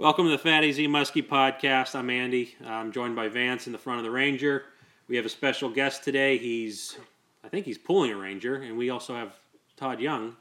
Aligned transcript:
Welcome 0.00 0.24
to 0.24 0.30
the 0.30 0.38
Fatty 0.38 0.72
Z 0.72 0.88
Muskie 0.88 1.22
podcast. 1.22 1.94
I'm 1.94 2.08
Andy. 2.08 2.54
I'm 2.64 2.90
joined 2.90 3.14
by 3.14 3.28
Vance 3.28 3.66
in 3.66 3.72
the 3.74 3.78
front 3.78 3.98
of 3.98 4.04
the 4.04 4.10
Ranger. 4.10 4.62
We 5.08 5.16
have 5.16 5.26
a 5.26 5.28
special 5.28 5.68
guest 5.68 6.04
today. 6.04 6.38
He's, 6.38 6.96
I 7.44 7.48
think 7.48 7.66
he's 7.66 7.76
pulling 7.76 8.10
a 8.10 8.16
Ranger, 8.16 8.54
and 8.62 8.78
we 8.78 8.88
also 8.88 9.14
have 9.14 9.34
Todd 9.76 10.00
Young 10.00 10.36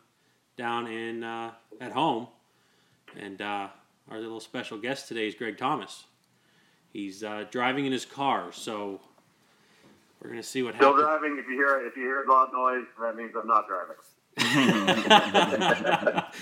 down 0.56 0.88
in 0.88 1.26
uh, 1.26 1.52
at 1.82 1.92
home. 1.92 2.28
And 3.20 3.42
uh, 3.42 3.68
our 4.10 4.20
little 4.22 4.40
special 4.40 4.78
guest 4.78 5.10
today 5.10 5.28
is 5.28 5.36
Greg 5.36 5.58
Thomas. 5.58 6.06
He's 6.94 7.22
uh, 7.22 7.44
driving 7.52 7.86
in 7.86 7.92
his 7.92 8.06
car, 8.06 8.54
so 8.54 9.02
we're 10.24 10.30
gonna 10.30 10.42
see 10.42 10.64
what 10.64 10.76
Still 10.76 10.96
happens. 10.96 11.04
Still 11.04 11.20
driving. 11.20 11.38
If 11.38 11.48
you 11.50 11.56
hear 11.56 11.86
if 11.86 11.98
you 11.98 12.04
hear 12.04 12.24
loud 12.30 12.54
noise, 12.54 12.86
that 13.02 13.18
means 13.18 13.34
I'm 13.36 13.46
not 13.46 13.68
driving. 13.68 13.98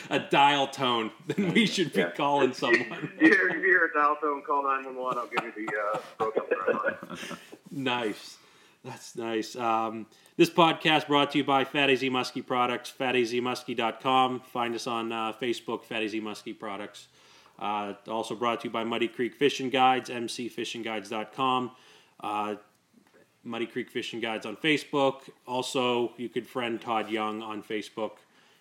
a 0.10 0.20
dial 0.30 0.68
tone, 0.68 1.12
then 1.28 1.54
we 1.54 1.66
should 1.66 1.94
be 1.94 2.02
Yeah. 2.02 2.12
calling 2.12 2.54
someone. 2.54 2.82
If 2.82 3.22
you 3.22 3.30
hear, 3.30 3.48
if 3.50 3.56
you 3.56 3.62
hear 3.62 3.86
a 3.86 3.94
dial 3.94 4.16
tone, 4.22 4.42
call 4.46 4.64
nine 4.64 4.86
one 4.86 4.96
one. 4.96 5.18
I'll 5.18 5.28
give 5.28 5.44
you 5.58 5.68
the 5.68 5.78
uh, 5.78 6.00
broken 6.18 6.44
line. 6.74 7.18
Nice. 7.72 8.38
That's 8.84 9.16
nice. 9.16 9.56
Um, 9.56 10.06
this 10.38 10.50
podcast 10.50 11.08
brought 11.08 11.32
to 11.32 11.38
you 11.40 11.44
by 11.44 11.64
Fatty 11.66 11.96
Z 11.96 12.10
Muskie 12.10 12.46
Products, 12.46 12.94
fattyzmuskie.com. 12.98 14.42
Find 14.42 14.76
us 14.76 14.88
on 14.88 15.12
uh, 15.12 15.34
Facebook, 15.34 15.84
Fatty 15.84 16.08
Z 16.08 16.22
Muskie 16.22 16.58
Products. 16.58 17.08
Uh, 17.60 17.94
also 18.08 18.36
brought 18.36 18.62
to 18.62 18.68
you 18.68 18.72
by 18.72 18.84
Muddy 18.84 19.08
Creek 19.08 19.34
Fishing 19.34 19.72
Guides, 19.72 20.10
mcfishingguides.com. 20.12 21.72
Uh, 22.20 22.56
Muddy 23.48 23.66
Creek 23.66 23.90
Fishing 23.90 24.20
Guides 24.20 24.46
on 24.46 24.58
Facebook. 24.58 25.30
Also, 25.48 26.12
you 26.18 26.30
could 26.30 26.46
friend 26.46 26.80
Todd 26.80 27.10
Young 27.10 27.42
on 27.42 27.64
Facebook. 27.64 28.12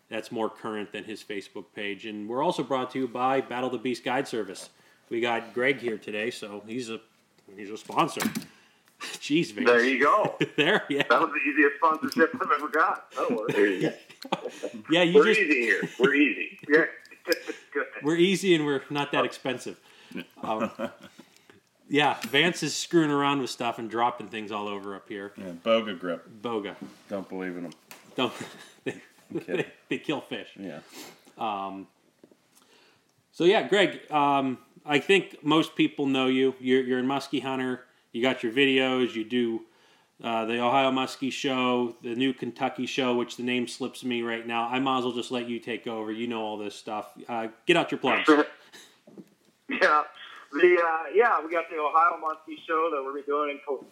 That's 0.08 0.30
more 0.30 0.48
current 0.48 0.92
than 0.92 1.04
his 1.04 1.22
Facebook 1.22 1.64
page. 1.74 2.06
And 2.06 2.28
we're 2.28 2.42
also 2.42 2.62
brought 2.62 2.92
to 2.92 3.00
you 3.00 3.08
by 3.08 3.41
Battle 3.41 3.68
the 3.68 3.78
Beast 3.78 4.04
Guide 4.04 4.28
Service. 4.28 4.70
We 5.10 5.20
got 5.20 5.52
Greg 5.52 5.78
here 5.78 5.98
today, 5.98 6.30
so 6.30 6.62
he's 6.66 6.91
a 6.91 7.00
he's 7.56 7.70
a 7.70 7.77
sponsor. 7.77 8.20
Jeez, 9.00 9.52
Vince. 9.52 9.66
There 9.66 9.84
you 9.84 10.02
go. 10.02 10.36
there, 10.56 10.84
yeah, 10.89 11.02
That 11.11 11.20
was 11.20 11.30
the 11.30 11.50
easiest 11.50 11.77
sponsorship 11.77 12.30
I've 12.41 12.50
ever 12.56 12.68
got. 12.68 13.11
That'll. 13.12 13.46
There 13.48 13.66
you 13.66 13.91
go. 13.91 14.39
yeah. 14.91 15.02
You 15.02 15.14
We're 15.14 15.27
just 15.27 15.41
easy 15.41 15.61
here. 15.61 15.83
We're 15.98 16.14
easy. 16.14 16.58
Yeah. 16.68 16.84
We're 18.02 18.16
easy 18.16 18.55
and 18.55 18.64
we're 18.64 18.83
not 18.89 19.12
that 19.12 19.24
expensive. 19.24 19.78
Um, 20.42 20.70
yeah, 21.89 22.17
Vance 22.29 22.62
is 22.62 22.75
screwing 22.77 23.11
around 23.11 23.41
with 23.41 23.51
stuff 23.51 23.79
and 23.79 23.89
dropping 23.91 24.29
things 24.29 24.51
all 24.53 24.69
over 24.69 24.95
up 24.95 25.09
here. 25.09 25.33
Yeah, 25.37 25.53
boga 25.65 25.98
grip. 25.98 26.29
Boga, 26.42 26.75
Don't 27.09 27.29
believe 27.29 27.56
in 27.56 27.65
them. 27.65 27.73
don't 28.17 28.33
they, 28.84 29.01
kidding. 29.33 29.56
they, 29.56 29.67
they 29.89 29.98
kill 29.98 30.20
fish. 30.20 30.48
Yeah. 30.59 30.81
So 33.33 33.45
yeah, 33.45 33.69
Greg, 33.69 34.01
um, 34.11 34.59
I 34.87 34.98
think 34.98 35.45
most 35.45 35.77
people 35.77 36.07
know 36.07 36.27
you. 36.27 36.55
You're, 36.59 36.83
you're 36.83 36.98
a 37.01 37.03
muskie 37.03 37.42
hunter. 37.42 37.84
You 38.12 38.23
got 38.23 38.42
your 38.42 38.51
videos. 38.53 39.14
You 39.14 39.25
do 39.25 39.61
uh, 40.25 40.47
the 40.47 40.59
Ohio 40.59 40.91
Muskie 40.91 41.31
Show, 41.31 41.97
the 42.03 42.14
new 42.14 42.33
Kentucky 42.33 42.87
Show, 42.87 43.14
which 43.14 43.37
the 43.37 43.42
name 43.42 43.69
slips 43.69 44.03
me 44.03 44.23
right 44.23 44.47
now. 44.47 44.69
I 44.69 44.79
might 44.79 44.98
as 45.01 45.05
well 45.05 45.12
just 45.12 45.31
let 45.31 45.51
you 45.51 45.59
take 45.59 45.87
over. 45.87 46.11
You 46.11 46.27
know 46.27 46.41
all 46.42 46.57
this 46.57 46.75
stuff. 46.75 47.12
Uh, 47.29 47.48
get 47.67 47.77
out 47.77 47.91
your 47.91 47.98
plugs. 48.01 48.29
Yeah. 49.69 50.05
The 50.56 50.80
uh, 50.80 51.12
yeah, 51.14 51.44
we 51.44 51.52
got 51.52 51.68
the 51.68 51.76
Ohio 51.76 52.16
Muskie 52.16 52.56
Show 52.66 52.88
that 52.90 53.02
we're 53.04 53.20
doing. 53.22 53.60
in 53.68 53.86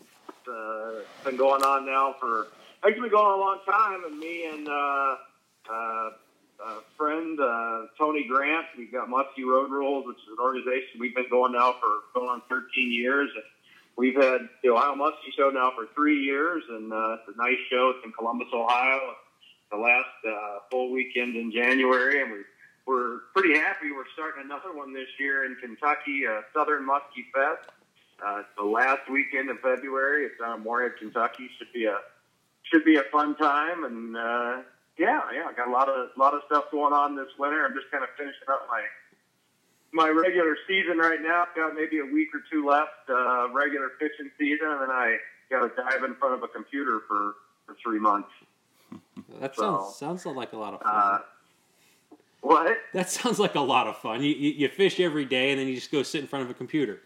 Uh, 0.49 1.01
it's 1.01 1.25
been 1.25 1.37
going 1.37 1.63
on 1.63 1.85
now 1.85 2.15
for 2.19 2.47
actually 2.87 3.03
been 3.03 3.11
going 3.11 3.27
on 3.27 3.39
a 3.39 3.43
long 3.43 3.59
time. 3.67 4.05
And 4.05 4.19
me 4.19 4.47
and 4.47 4.67
uh, 4.67 5.17
uh, 5.71 6.11
a 6.65 6.81
friend 6.97 7.39
uh, 7.39 7.87
Tony 7.99 8.25
Grant, 8.27 8.65
we've 8.79 8.91
got 8.91 9.09
Muskie 9.09 9.45
Road 9.45 9.71
Rules, 9.71 10.07
which 10.07 10.17
is 10.17 10.33
an 10.33 10.43
organization 10.43 11.01
we've 11.01 11.15
been 11.15 11.29
going 11.29 11.53
now 11.53 11.75
for 11.81 12.01
going 12.19 12.31
on 12.31 12.41
13 12.49 12.65
years. 12.91 13.29
And 13.35 13.45
we've 13.97 14.17
had 14.17 14.49
the 14.63 14.71
Ohio 14.71 14.95
Muskie 14.95 15.37
Show 15.37 15.51
now 15.51 15.71
for 15.77 15.89
three 15.95 16.23
years, 16.23 16.63
and 16.71 16.93
uh, 16.93 17.19
it's 17.21 17.29
a 17.29 17.37
nice 17.37 17.61
show. 17.71 17.93
It's 17.95 18.05
in 18.07 18.13
Columbus, 18.13 18.49
Ohio. 18.55 19.01
The 19.71 19.77
last 19.77 20.17
uh, 20.27 20.59
full 20.71 20.93
weekend 20.93 21.37
in 21.37 21.53
January, 21.53 22.23
and 22.23 22.33
we 22.33 22.39
we're 22.87 23.21
pretty 23.35 23.55
happy. 23.59 23.93
We're 23.93 24.05
starting 24.13 24.45
another 24.45 24.73
one 24.75 24.93
this 24.93 25.09
year 25.19 25.45
in 25.45 25.57
Kentucky, 25.57 26.27
uh, 26.27 26.43
Southern 26.53 26.87
Muskie 26.87 27.27
Fest. 27.33 27.71
Uh, 28.25 28.41
it's 28.41 28.49
the 28.57 28.65
last 28.65 29.09
weekend 29.11 29.51
in 29.51 29.57
February. 29.59 30.27
It's 30.27 30.39
down 30.41 30.59
in 30.59 30.65
Morehead, 30.65 30.99
Kentucky. 30.99 31.49
Should 31.59 31.73
be 31.73 31.87
a 31.87 31.99
should 32.63 32.85
be 32.85 32.97
a 32.97 33.03
fun 33.13 33.37
time, 33.37 33.85
and 33.85 34.17
uh, 34.17 34.63
yeah, 34.99 35.21
yeah, 35.35 35.47
I 35.49 35.53
got 35.57 35.69
a 35.69 35.71
lot 35.71 35.89
of 35.89 36.11
lot 36.17 36.35
of 36.35 36.43
stuff 36.47 36.65
going 36.71 36.93
on 36.93 37.17
this 37.17 37.29
winter. 37.39 37.65
I'm 37.65 37.75
just 37.75 37.91
kind 37.91 38.05
of 38.05 38.11
finishing 38.17 38.49
up 38.49 38.67
my 38.71 38.83
my 39.93 40.09
regular 40.09 40.57
season 40.69 40.99
right 40.99 41.21
now. 41.21 41.45
I've 41.49 41.57
got 41.57 41.75
maybe 41.75 41.99
a 41.99 42.05
week 42.05 42.29
or 42.35 42.43
two 42.51 42.67
left, 42.67 43.09
uh, 43.09 43.49
regular 43.53 43.91
fishing 43.99 44.31
season, 44.39 44.69
and 44.69 44.83
then 44.83 44.91
I 44.91 45.19
got 45.51 45.61
to 45.69 45.83
dive 45.83 46.05
in 46.05 46.15
front 46.17 46.35
of 46.35 46.43
a 46.43 46.49
computer 46.49 47.01
for 47.09 47.35
for 47.67 47.77
three 47.83 47.99
months. 47.99 48.31
That 49.41 49.55
So, 49.57 49.63
sounds 49.99 50.23
sounds 50.25 50.37
like 50.37 50.53
a 50.53 50.57
lot 50.57 50.75
of 50.75 50.81
fun. 50.83 50.93
Uh, 50.95 51.19
what? 52.45 52.77
that 52.93 53.11
sounds 53.11 53.39
like 53.39 53.55
a 53.55 53.61
lot 53.61 53.87
of 53.87 53.97
fun. 53.97 54.23
You, 54.23 54.35
you 54.35 54.51
you 54.51 54.69
fish 54.69 55.01
every 55.01 55.25
day 55.25 55.51
and 55.51 55.61
then 55.61 55.67
you 55.67 55.75
just 55.75 55.91
go 55.91 56.03
sit 56.03 56.21
in 56.21 56.27
front 56.27 56.45
of 56.45 56.51
a 56.51 56.55
computer. 56.55 57.01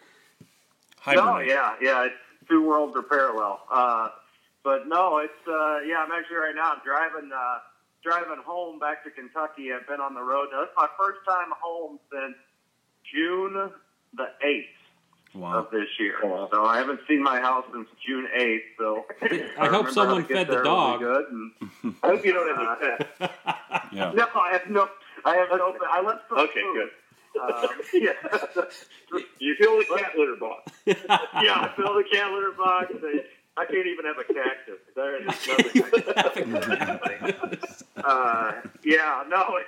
No, 1.06 1.38
yeah, 1.38 1.74
yeah. 1.80 2.04
It's 2.04 2.14
two 2.48 2.66
worlds 2.66 2.94
are 2.96 3.02
parallel. 3.02 3.60
Uh, 3.72 4.08
but 4.64 4.88
no, 4.88 5.18
it's 5.18 5.32
uh, 5.48 5.78
yeah. 5.86 6.04
I'm 6.04 6.12
actually 6.12 6.36
right 6.36 6.54
now. 6.54 6.72
I'm 6.72 6.80
driving 6.84 7.30
uh, 7.32 7.58
driving 8.02 8.42
home 8.44 8.78
back 8.78 9.04
to 9.04 9.10
Kentucky. 9.10 9.72
I've 9.72 9.86
been 9.86 10.00
on 10.00 10.14
the 10.14 10.22
road. 10.22 10.48
Now, 10.52 10.60
this 10.62 10.70
is 10.70 10.74
my 10.76 10.88
first 10.98 11.20
time 11.26 11.48
home 11.58 11.98
since 12.12 12.36
June 13.10 13.70
the 14.14 14.26
eighth 14.42 14.66
Wow. 15.34 15.58
of 15.58 15.70
this 15.70 15.88
year. 16.00 16.16
So 16.22 16.64
I 16.64 16.78
haven't 16.78 17.00
seen 17.06 17.22
my 17.22 17.38
house 17.38 17.64
since 17.72 17.86
June 18.04 18.26
eighth. 18.34 18.64
So 18.78 19.04
I 19.22 19.26
if 19.30 19.56
hope 19.70 19.90
someone 19.90 20.22
how 20.22 20.26
to 20.26 20.34
get 20.34 20.46
fed 20.48 20.58
the 20.58 20.62
dog. 20.64 21.00
Good. 21.00 21.24
And, 21.30 21.94
I 22.02 22.06
hope 22.08 22.24
you 22.24 22.32
don't 22.32 22.56
have 22.56 22.80
any 22.80 22.96
pets. 23.20 23.34
Yeah. 23.92 24.12
no, 24.12 24.26
I 24.34 24.52
have 24.52 24.68
no. 24.68 24.88
I 25.24 25.36
have 25.36 25.48
no. 25.50 25.76
I 25.90 26.00
left 26.02 26.28
some 26.28 26.38
Okay, 26.38 26.60
food. 26.60 26.74
good. 26.74 27.40
Uh, 27.40 27.68
yeah. 27.94 28.64
You 29.38 29.54
fill 29.58 29.78
the 29.78 29.84
cat 29.96 30.12
litter 30.18 30.36
box. 30.36 30.70
yeah, 30.86 31.64
I 31.64 31.72
fill 31.76 31.94
the 31.94 32.04
cat 32.12 32.30
litter 32.32 32.52
box. 32.52 32.92
They, 33.00 33.24
I 33.56 33.64
can't 33.64 33.86
even 33.86 34.04
have 34.04 34.18
a 34.18 34.24
cactus. 34.24 34.80
There 34.94 35.16
is 35.16 35.48
another 35.48 36.98
thing. 37.00 37.58
uh, 38.04 38.52
yeah, 38.84 39.24
no, 39.28 39.56
it, 39.56 39.66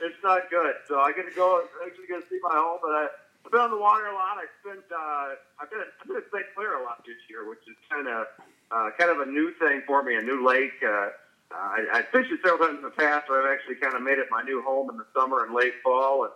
it's 0.00 0.16
not 0.24 0.50
good. 0.50 0.74
So 0.88 0.98
I 0.98 1.12
got 1.12 1.22
to 1.28 1.34
go. 1.36 1.62
I'm 1.62 1.88
actually 1.88 2.06
going 2.08 2.22
to 2.22 2.28
see 2.28 2.40
my 2.42 2.54
home, 2.54 2.78
but 2.82 2.90
I, 2.90 3.06
I've 3.46 3.52
been 3.52 3.60
on 3.60 3.70
the 3.70 3.78
water 3.78 4.06
a 4.06 4.14
lot. 4.14 4.38
I 4.38 4.46
spent. 4.64 4.82
Uh, 4.90 5.34
I've 5.60 5.70
been. 5.70 5.80
I've 6.00 6.08
been 6.08 6.16
at 6.16 6.24
St. 6.32 6.44
Clair 6.56 6.80
a 6.80 6.84
lot 6.84 7.04
this 7.06 7.16
year, 7.30 7.48
which 7.48 7.62
is 7.70 7.76
kind 7.88 8.08
of 8.08 8.26
uh, 8.72 8.90
kind 8.98 9.10
of 9.10 9.20
a 9.20 9.30
new 9.30 9.52
thing 9.60 9.82
for 9.86 10.02
me. 10.02 10.16
A 10.16 10.22
new 10.22 10.44
lake. 10.46 10.74
Uh, 10.82 11.10
I, 11.54 11.84
I 11.92 12.02
fished 12.12 12.30
it 12.32 12.40
several 12.44 12.66
times 12.66 12.78
in 12.78 12.84
the 12.84 12.90
past, 12.90 13.26
but 13.28 13.38
I've 13.38 13.50
actually 13.52 13.76
kind 13.76 13.94
of 13.94 14.02
made 14.02 14.18
it 14.18 14.26
my 14.30 14.42
new 14.42 14.62
home 14.62 14.90
in 14.90 14.96
the 14.96 15.06
summer 15.14 15.44
and 15.44 15.54
late 15.54 15.74
fall. 15.82 16.24
And 16.24 16.32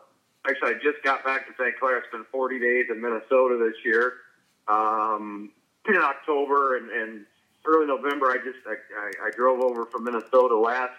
actually, 0.48 0.70
I 0.70 0.74
just 0.74 1.02
got 1.02 1.24
back 1.24 1.46
to 1.46 1.52
St. 1.58 1.78
Clair. 1.78 1.98
It's 1.98 2.10
been 2.10 2.24
40 2.30 2.58
days 2.58 2.86
in 2.90 3.00
Minnesota 3.00 3.58
this 3.58 3.76
year. 3.84 4.14
Um, 4.68 5.50
in 5.88 5.96
October 5.96 6.76
and, 6.76 6.90
and 6.90 7.26
early 7.64 7.86
November, 7.86 8.30
I 8.30 8.38
just 8.38 8.58
I, 8.66 8.74
I, 8.98 9.28
I 9.28 9.30
drove 9.36 9.60
over 9.60 9.86
from 9.86 10.04
Minnesota 10.04 10.56
last 10.56 10.92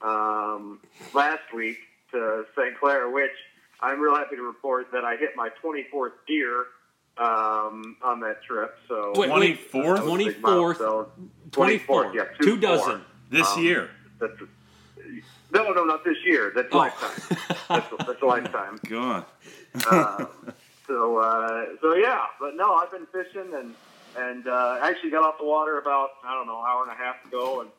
um, 0.00 0.80
last 1.14 1.52
week 1.54 1.78
to 2.12 2.44
St. 2.56 2.78
Clair, 2.78 3.10
which 3.10 3.30
I'm 3.80 4.00
real 4.00 4.14
happy 4.14 4.36
to 4.36 4.42
report 4.42 4.88
that 4.92 5.04
I 5.04 5.16
hit 5.16 5.30
my 5.36 5.48
24th 5.62 6.12
deer 6.26 6.66
um, 7.18 7.96
on 8.02 8.20
that 8.20 8.42
trip. 8.42 8.76
So 8.88 9.12
Wait, 9.16 9.30
wait, 9.30 9.72
24th? 9.72 9.96
that 9.96 10.04
was 10.04 10.12
a 10.12 10.24
big 10.24 10.42
24th? 10.42 11.06
24. 11.50 12.14
yeah, 12.14 12.24
Two 12.38 12.44
two, 12.44 12.56
dozen. 12.58 13.02
This 13.32 13.48
Um, 13.56 13.62
year. 13.64 13.90
That's 14.20 14.34
no, 15.50 15.72
no, 15.72 15.84
not 15.84 16.04
this 16.04 16.18
year. 16.24 16.52
That's 16.54 16.68
Oh. 16.70 16.78
lifetime. 16.78 17.38
That's, 17.68 18.06
that's 18.06 18.22
a 18.22 18.26
lifetime. 18.26 18.78
God. 18.88 19.24
Uh, 19.90 20.26
so, 20.86 21.16
uh, 21.16 21.64
so 21.80 21.94
yeah, 21.94 22.20
but 22.38 22.54
no, 22.56 22.74
I've 22.74 22.90
been 22.90 23.06
fishing 23.06 23.52
and 23.54 23.74
and 24.16 24.46
uh, 24.46 24.78
I 24.82 24.90
actually 24.90 25.08
got 25.10 25.24
off 25.24 25.38
the 25.38 25.46
water 25.46 25.78
about 25.78 26.10
I 26.22 26.34
don't 26.34 26.46
know 26.46 26.58
an 26.58 26.64
hour 26.68 26.82
and 26.82 26.92
a 26.92 26.94
half 26.94 27.24
ago, 27.26 27.62
and 27.62 27.70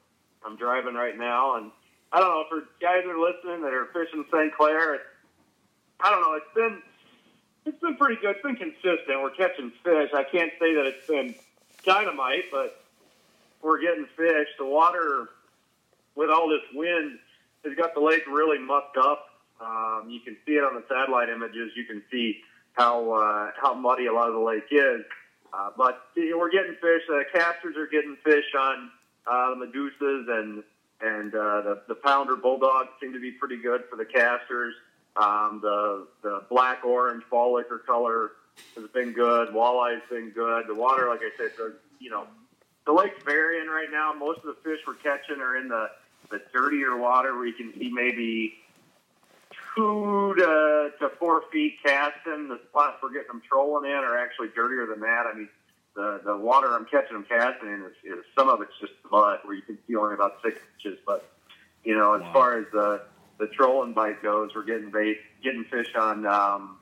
I'm 0.43 0.55
driving 0.57 0.95
right 0.95 1.15
now. 1.17 1.55
And 1.57 1.69
I 2.11 2.19
don't 2.19 2.29
know 2.29 2.45
for 2.49 2.61
guys 2.81 3.03
that 3.05 3.11
are 3.11 3.19
listening 3.19 3.61
that 3.61 3.73
are 3.73 3.85
fishing 3.93 4.25
St. 4.31 4.51
Clair. 4.55 4.99
I 5.99 6.09
don't 6.09 6.21
know. 6.21 6.33
It's 6.33 6.53
been 6.55 6.81
it's 7.67 7.79
been 7.79 7.95
pretty 7.95 8.19
good. 8.19 8.31
It's 8.37 8.41
been 8.41 8.55
consistent. 8.55 9.21
We're 9.21 9.29
catching 9.29 9.71
fish. 9.83 10.09
I 10.15 10.23
can't 10.23 10.51
say 10.59 10.73
that 10.73 10.85
it's 10.87 11.05
been 11.05 11.35
dynamite, 11.85 12.45
but 12.51 12.83
we're 13.61 13.79
getting 13.79 14.05
fish. 14.17 14.47
The 14.57 14.65
water 14.65 15.29
with 16.15 16.29
all 16.29 16.49
this 16.49 16.61
wind 16.73 17.19
has 17.65 17.75
got 17.75 17.93
the 17.93 18.01
lake 18.01 18.25
really 18.27 18.59
mucked 18.59 18.97
up. 18.97 19.27
Um, 19.61 20.09
you 20.09 20.19
can 20.19 20.35
see 20.45 20.53
it 20.53 20.63
on 20.63 20.75
the 20.75 20.83
satellite 20.89 21.29
images. 21.29 21.71
You 21.75 21.85
can 21.85 22.03
see 22.11 22.41
how 22.73 23.11
uh, 23.11 23.51
how 23.61 23.73
muddy 23.73 24.07
a 24.07 24.13
lot 24.13 24.27
of 24.27 24.33
the 24.33 24.39
lake 24.39 24.67
is. 24.71 25.01
Uh, 25.53 25.69
but 25.77 26.01
you 26.15 26.31
know, 26.31 26.39
we're 26.39 26.51
getting 26.51 26.75
fish. 26.81 27.03
Uh, 27.09 27.19
casters 27.31 27.77
are 27.77 27.87
getting 27.87 28.17
fish 28.23 28.45
on 28.59 28.89
uh, 29.27 29.55
the 29.55 29.65
Medusas 29.65 30.39
and 30.39 30.63
and 31.01 31.35
uh, 31.35 31.61
the 31.61 31.81
the 31.87 31.95
pounder 31.95 32.35
bulldogs 32.35 32.89
seem 32.99 33.13
to 33.13 33.19
be 33.19 33.31
pretty 33.31 33.57
good 33.57 33.83
for 33.89 33.95
the 33.95 34.05
casters. 34.05 34.73
Um, 35.15 35.59
the 35.61 36.07
the 36.23 36.43
black 36.49 36.83
orange 36.83 37.23
fall 37.29 37.53
liquor 37.53 37.79
color 37.85 38.31
has 38.75 38.87
been 38.89 39.13
good. 39.13 39.49
Walleye's 39.49 40.01
been 40.09 40.31
good. 40.31 40.67
The 40.67 40.75
water, 40.75 41.07
like 41.09 41.21
I 41.21 41.29
said, 41.37 41.51
you 41.99 42.09
know, 42.09 42.27
the 42.85 42.91
lake's 42.91 43.21
varying 43.23 43.67
right 43.67 43.89
now. 43.91 44.13
Most 44.13 44.39
of 44.39 44.45
the 44.45 44.57
fish 44.63 44.79
we're 44.85 44.95
catching 44.95 45.39
are 45.39 45.55
in 45.55 45.67
the 45.67 45.89
the 46.33 46.41
dirtier 46.51 46.97
water 46.97 47.35
where 47.35 47.45
you 47.45 47.53
can 47.53 47.71
see 47.77 47.89
maybe 47.93 48.55
two 49.75 50.33
to, 50.37 50.89
to 50.99 51.09
four 51.19 51.43
feet 51.51 51.75
casting. 51.85 52.47
The 52.49 52.59
spots 52.69 52.97
we're 53.03 53.13
getting 53.13 53.27
them 53.27 53.41
trolling 53.47 53.89
in 53.89 53.95
are 53.97 54.17
actually 54.17 54.47
dirtier 54.55 54.87
than 54.87 55.01
that. 55.01 55.25
I 55.31 55.35
mean, 55.35 55.49
the 55.95 56.21
the 56.25 56.35
water 56.35 56.73
I'm 56.73 56.85
catching 56.85 57.13
them 57.13 57.25
casting 57.29 57.69
in 57.69 57.83
is, 57.83 58.17
is 58.19 58.25
some 58.35 58.49
of 58.49 58.61
it's 58.61 58.73
just 58.81 58.93
mud 59.11 59.39
where 59.43 59.53
you 59.55 59.61
can 59.61 59.77
see 59.87 59.95
only 59.95 60.15
about 60.15 60.37
six 60.43 60.57
inches. 60.75 60.99
But 61.05 61.23
you 61.83 61.95
know, 61.95 62.15
as 62.15 62.21
Wow. 62.21 62.33
far 62.33 62.57
as 62.57 62.65
the 62.71 63.01
the 63.37 63.47
trolling 63.47 63.93
bite 63.93 64.23
goes, 64.23 64.51
we're 64.55 64.63
getting 64.63 64.89
bait, 64.89 65.19
getting 65.43 65.65
fish 65.65 65.93
on. 65.95 66.25
Um, 66.25 66.77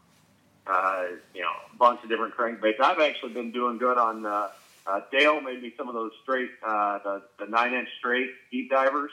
uh, 0.68 1.06
you 1.34 1.42
know, 1.42 1.50
a 1.74 1.76
bunch 1.76 2.02
of 2.04 2.10
different 2.10 2.36
crankbaits. 2.38 2.80
I've 2.80 3.00
actually 3.00 3.34
been 3.34 3.52
doing 3.52 3.80
good 3.80 3.98
on. 3.98 4.26
Uh, 4.26 4.48
uh, 4.86 5.02
Dale 5.12 5.42
made 5.42 5.62
me 5.62 5.74
some 5.78 5.88
of 5.88 5.94
those 5.96 6.12
straight, 6.24 6.50
uh, 6.66 7.00
the, 7.04 7.22
the 7.40 7.46
nine 7.48 7.74
inch 7.74 7.90
straight 8.00 8.30
deep 8.52 8.70
divers. 8.70 9.12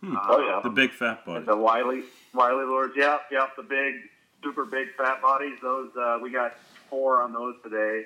Hmm. 0.00 0.16
Oh, 0.28 0.38
yeah. 0.40 0.60
The 0.62 0.70
big 0.70 0.92
fat 0.92 1.24
bodies. 1.24 1.46
the 1.46 1.56
Wiley 1.56 2.02
Wiley 2.34 2.64
lures, 2.64 2.92
yep, 2.96 3.22
yep, 3.30 3.56
the 3.56 3.62
big, 3.62 3.94
super 4.42 4.64
big 4.64 4.88
fat 4.96 5.22
bodies. 5.22 5.58
Those 5.62 5.90
uh, 5.96 6.18
we 6.22 6.30
got 6.30 6.54
four 6.90 7.22
on 7.22 7.32
those 7.32 7.54
today, 7.62 8.04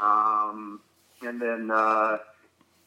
um, 0.00 0.80
and 1.22 1.40
then 1.40 1.70
uh, 1.72 2.18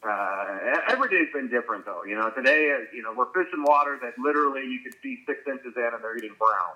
uh, 0.08 0.58
every 0.88 1.10
day's 1.10 1.34
been 1.34 1.50
different 1.50 1.86
though. 1.86 2.04
You 2.06 2.16
know, 2.16 2.30
today, 2.30 2.72
uh, 2.76 2.86
you 2.96 3.04
know, 3.04 3.14
we're 3.16 3.32
fishing 3.34 3.64
water 3.64 4.00
that 4.02 4.14
literally 4.18 4.62
you 4.62 4.80
could 4.84 4.96
see 5.04 5.20
six 5.28 5.42
inches 5.46 5.74
in, 5.76 5.90
and 5.94 6.02
they're 6.02 6.18
eating 6.18 6.36
brown. 6.40 6.76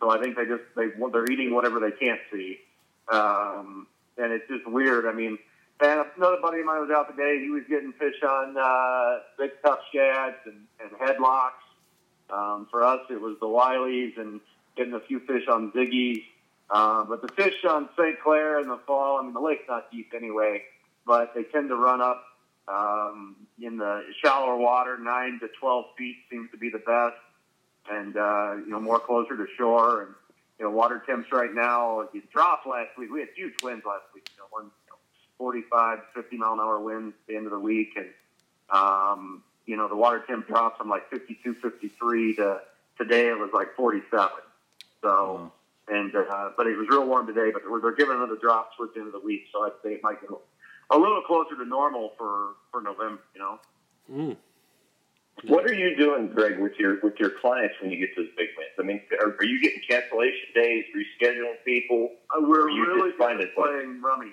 So 0.00 0.10
I 0.10 0.20
think 0.20 0.36
they 0.36 0.44
just 0.44 0.62
they 0.76 0.88
they're 1.10 1.30
eating 1.30 1.54
whatever 1.54 1.80
they 1.80 1.92
can't 1.92 2.20
see, 2.30 2.58
um, 3.10 3.86
and 4.18 4.32
it's 4.32 4.46
just 4.48 4.68
weird. 4.68 5.06
I 5.06 5.12
mean. 5.12 5.38
And 5.80 6.04
another 6.16 6.38
buddy 6.42 6.60
of 6.60 6.66
mine 6.66 6.80
was 6.80 6.90
out 6.90 7.08
today. 7.08 7.40
He 7.40 7.50
was 7.50 7.62
getting 7.68 7.92
fish 7.92 8.20
on 8.22 8.56
uh, 8.58 9.20
big 9.38 9.52
tough 9.64 9.78
shads 9.94 10.36
and, 10.44 10.66
and 10.80 10.90
headlocks. 10.98 11.62
Um, 12.30 12.66
for 12.70 12.82
us, 12.82 13.00
it 13.10 13.20
was 13.20 13.36
the 13.40 13.46
Wileys 13.46 14.18
and 14.18 14.40
getting 14.76 14.94
a 14.94 15.00
few 15.00 15.20
fish 15.20 15.46
on 15.48 15.70
Ziggy's. 15.72 16.22
Uh, 16.70 17.04
but 17.04 17.22
the 17.22 17.32
fish 17.34 17.64
on 17.68 17.88
St. 17.96 18.20
Clair 18.20 18.60
in 18.60 18.68
the 18.68 18.78
fall, 18.86 19.18
I 19.18 19.22
mean, 19.22 19.32
the 19.32 19.40
lake's 19.40 19.64
not 19.68 19.90
deep 19.90 20.12
anyway, 20.14 20.62
but 21.06 21.32
they 21.34 21.44
tend 21.44 21.68
to 21.70 21.76
run 21.76 22.02
up 22.02 22.24
um, 22.66 23.36
in 23.60 23.78
the 23.78 24.02
shallower 24.22 24.56
water. 24.56 24.98
Nine 24.98 25.38
to 25.40 25.48
12 25.60 25.84
feet 25.96 26.16
seems 26.30 26.50
to 26.50 26.58
be 26.58 26.70
the 26.70 26.78
best, 26.78 27.16
and, 27.90 28.16
uh, 28.16 28.56
you 28.56 28.70
know, 28.70 28.80
more 28.80 28.98
closer 28.98 29.36
to 29.36 29.46
shore. 29.56 30.02
And, 30.02 30.14
you 30.58 30.64
know, 30.66 30.72
water 30.72 31.02
temps 31.06 31.28
right 31.32 31.54
now, 31.54 32.00
it 32.00 32.30
dropped 32.32 32.66
last 32.66 32.98
week. 32.98 33.10
We 33.10 33.20
had 33.20 33.28
huge 33.34 33.54
winds 33.62 33.86
last 33.86 34.04
week, 34.12 34.28
you 35.40 35.46
know, 35.46 35.50
one, 35.50 35.56
you 35.56 35.92
know, 35.92 35.98
45, 35.98 35.98
50 36.14 36.36
mile 36.36 36.52
an 36.52 36.60
hour 36.60 36.80
winds 36.80 37.14
at 37.14 37.26
the 37.28 37.36
end 37.36 37.46
of 37.46 37.52
the 37.52 37.58
week. 37.58 37.96
And, 37.96 38.08
um, 38.70 39.42
you 39.66 39.76
know, 39.76 39.88
the 39.88 39.96
water 39.96 40.22
temp 40.26 40.46
dropped 40.46 40.78
from 40.78 40.88
like 40.88 41.10
52, 41.10 41.54
53 41.54 42.36
to 42.36 42.60
today 42.96 43.28
it 43.28 43.38
was 43.38 43.50
like 43.52 43.74
47. 43.76 44.30
So, 45.02 45.08
Wow. 45.08 45.52
and, 45.88 46.14
uh, 46.14 46.50
but 46.56 46.66
it 46.66 46.76
was 46.76 46.88
real 46.88 47.06
warm 47.06 47.26
today, 47.26 47.50
but 47.52 47.62
they're, 47.68 47.80
they're 47.80 47.96
giving 47.96 48.16
another 48.16 48.36
drop 48.36 48.76
towards 48.76 48.94
the 48.94 49.00
end 49.00 49.06
of 49.06 49.12
the 49.12 49.20
week. 49.26 49.46
So 49.52 49.64
I'd 49.64 49.72
say 49.82 49.94
it 49.94 50.02
might 50.02 50.20
get 50.20 50.30
a 50.90 50.98
little 50.98 51.22
closer 51.22 51.56
to 51.56 51.64
normal 51.64 52.12
for, 52.18 52.54
for 52.70 52.82
November, 52.82 53.22
you 53.34 53.40
know? 53.40 53.58
Mm. 54.12 54.36
What 55.44 55.66
are 55.66 55.74
you 55.74 55.96
doing, 55.96 56.28
Greg, 56.28 56.58
with 56.58 56.80
your 56.80 56.98
with 57.00 57.20
your 57.20 57.30
clients 57.30 57.76
when 57.80 57.92
you 57.92 57.98
get 57.98 58.16
those 58.16 58.26
big 58.36 58.48
wins? 58.58 58.70
I 58.78 58.82
mean, 58.82 59.00
are, 59.20 59.36
are 59.38 59.44
you 59.44 59.62
getting 59.62 59.80
cancellation 59.88 60.48
days, 60.52 60.84
rescheduling 60.96 61.64
people? 61.64 62.10
Uh, 62.36 62.40
we're 62.40 62.68
you 62.70 62.86
really 62.86 63.10
just 63.10 63.18
find 63.18 63.38
good 63.38 63.54
playing 63.54 64.02
rummy. 64.02 64.32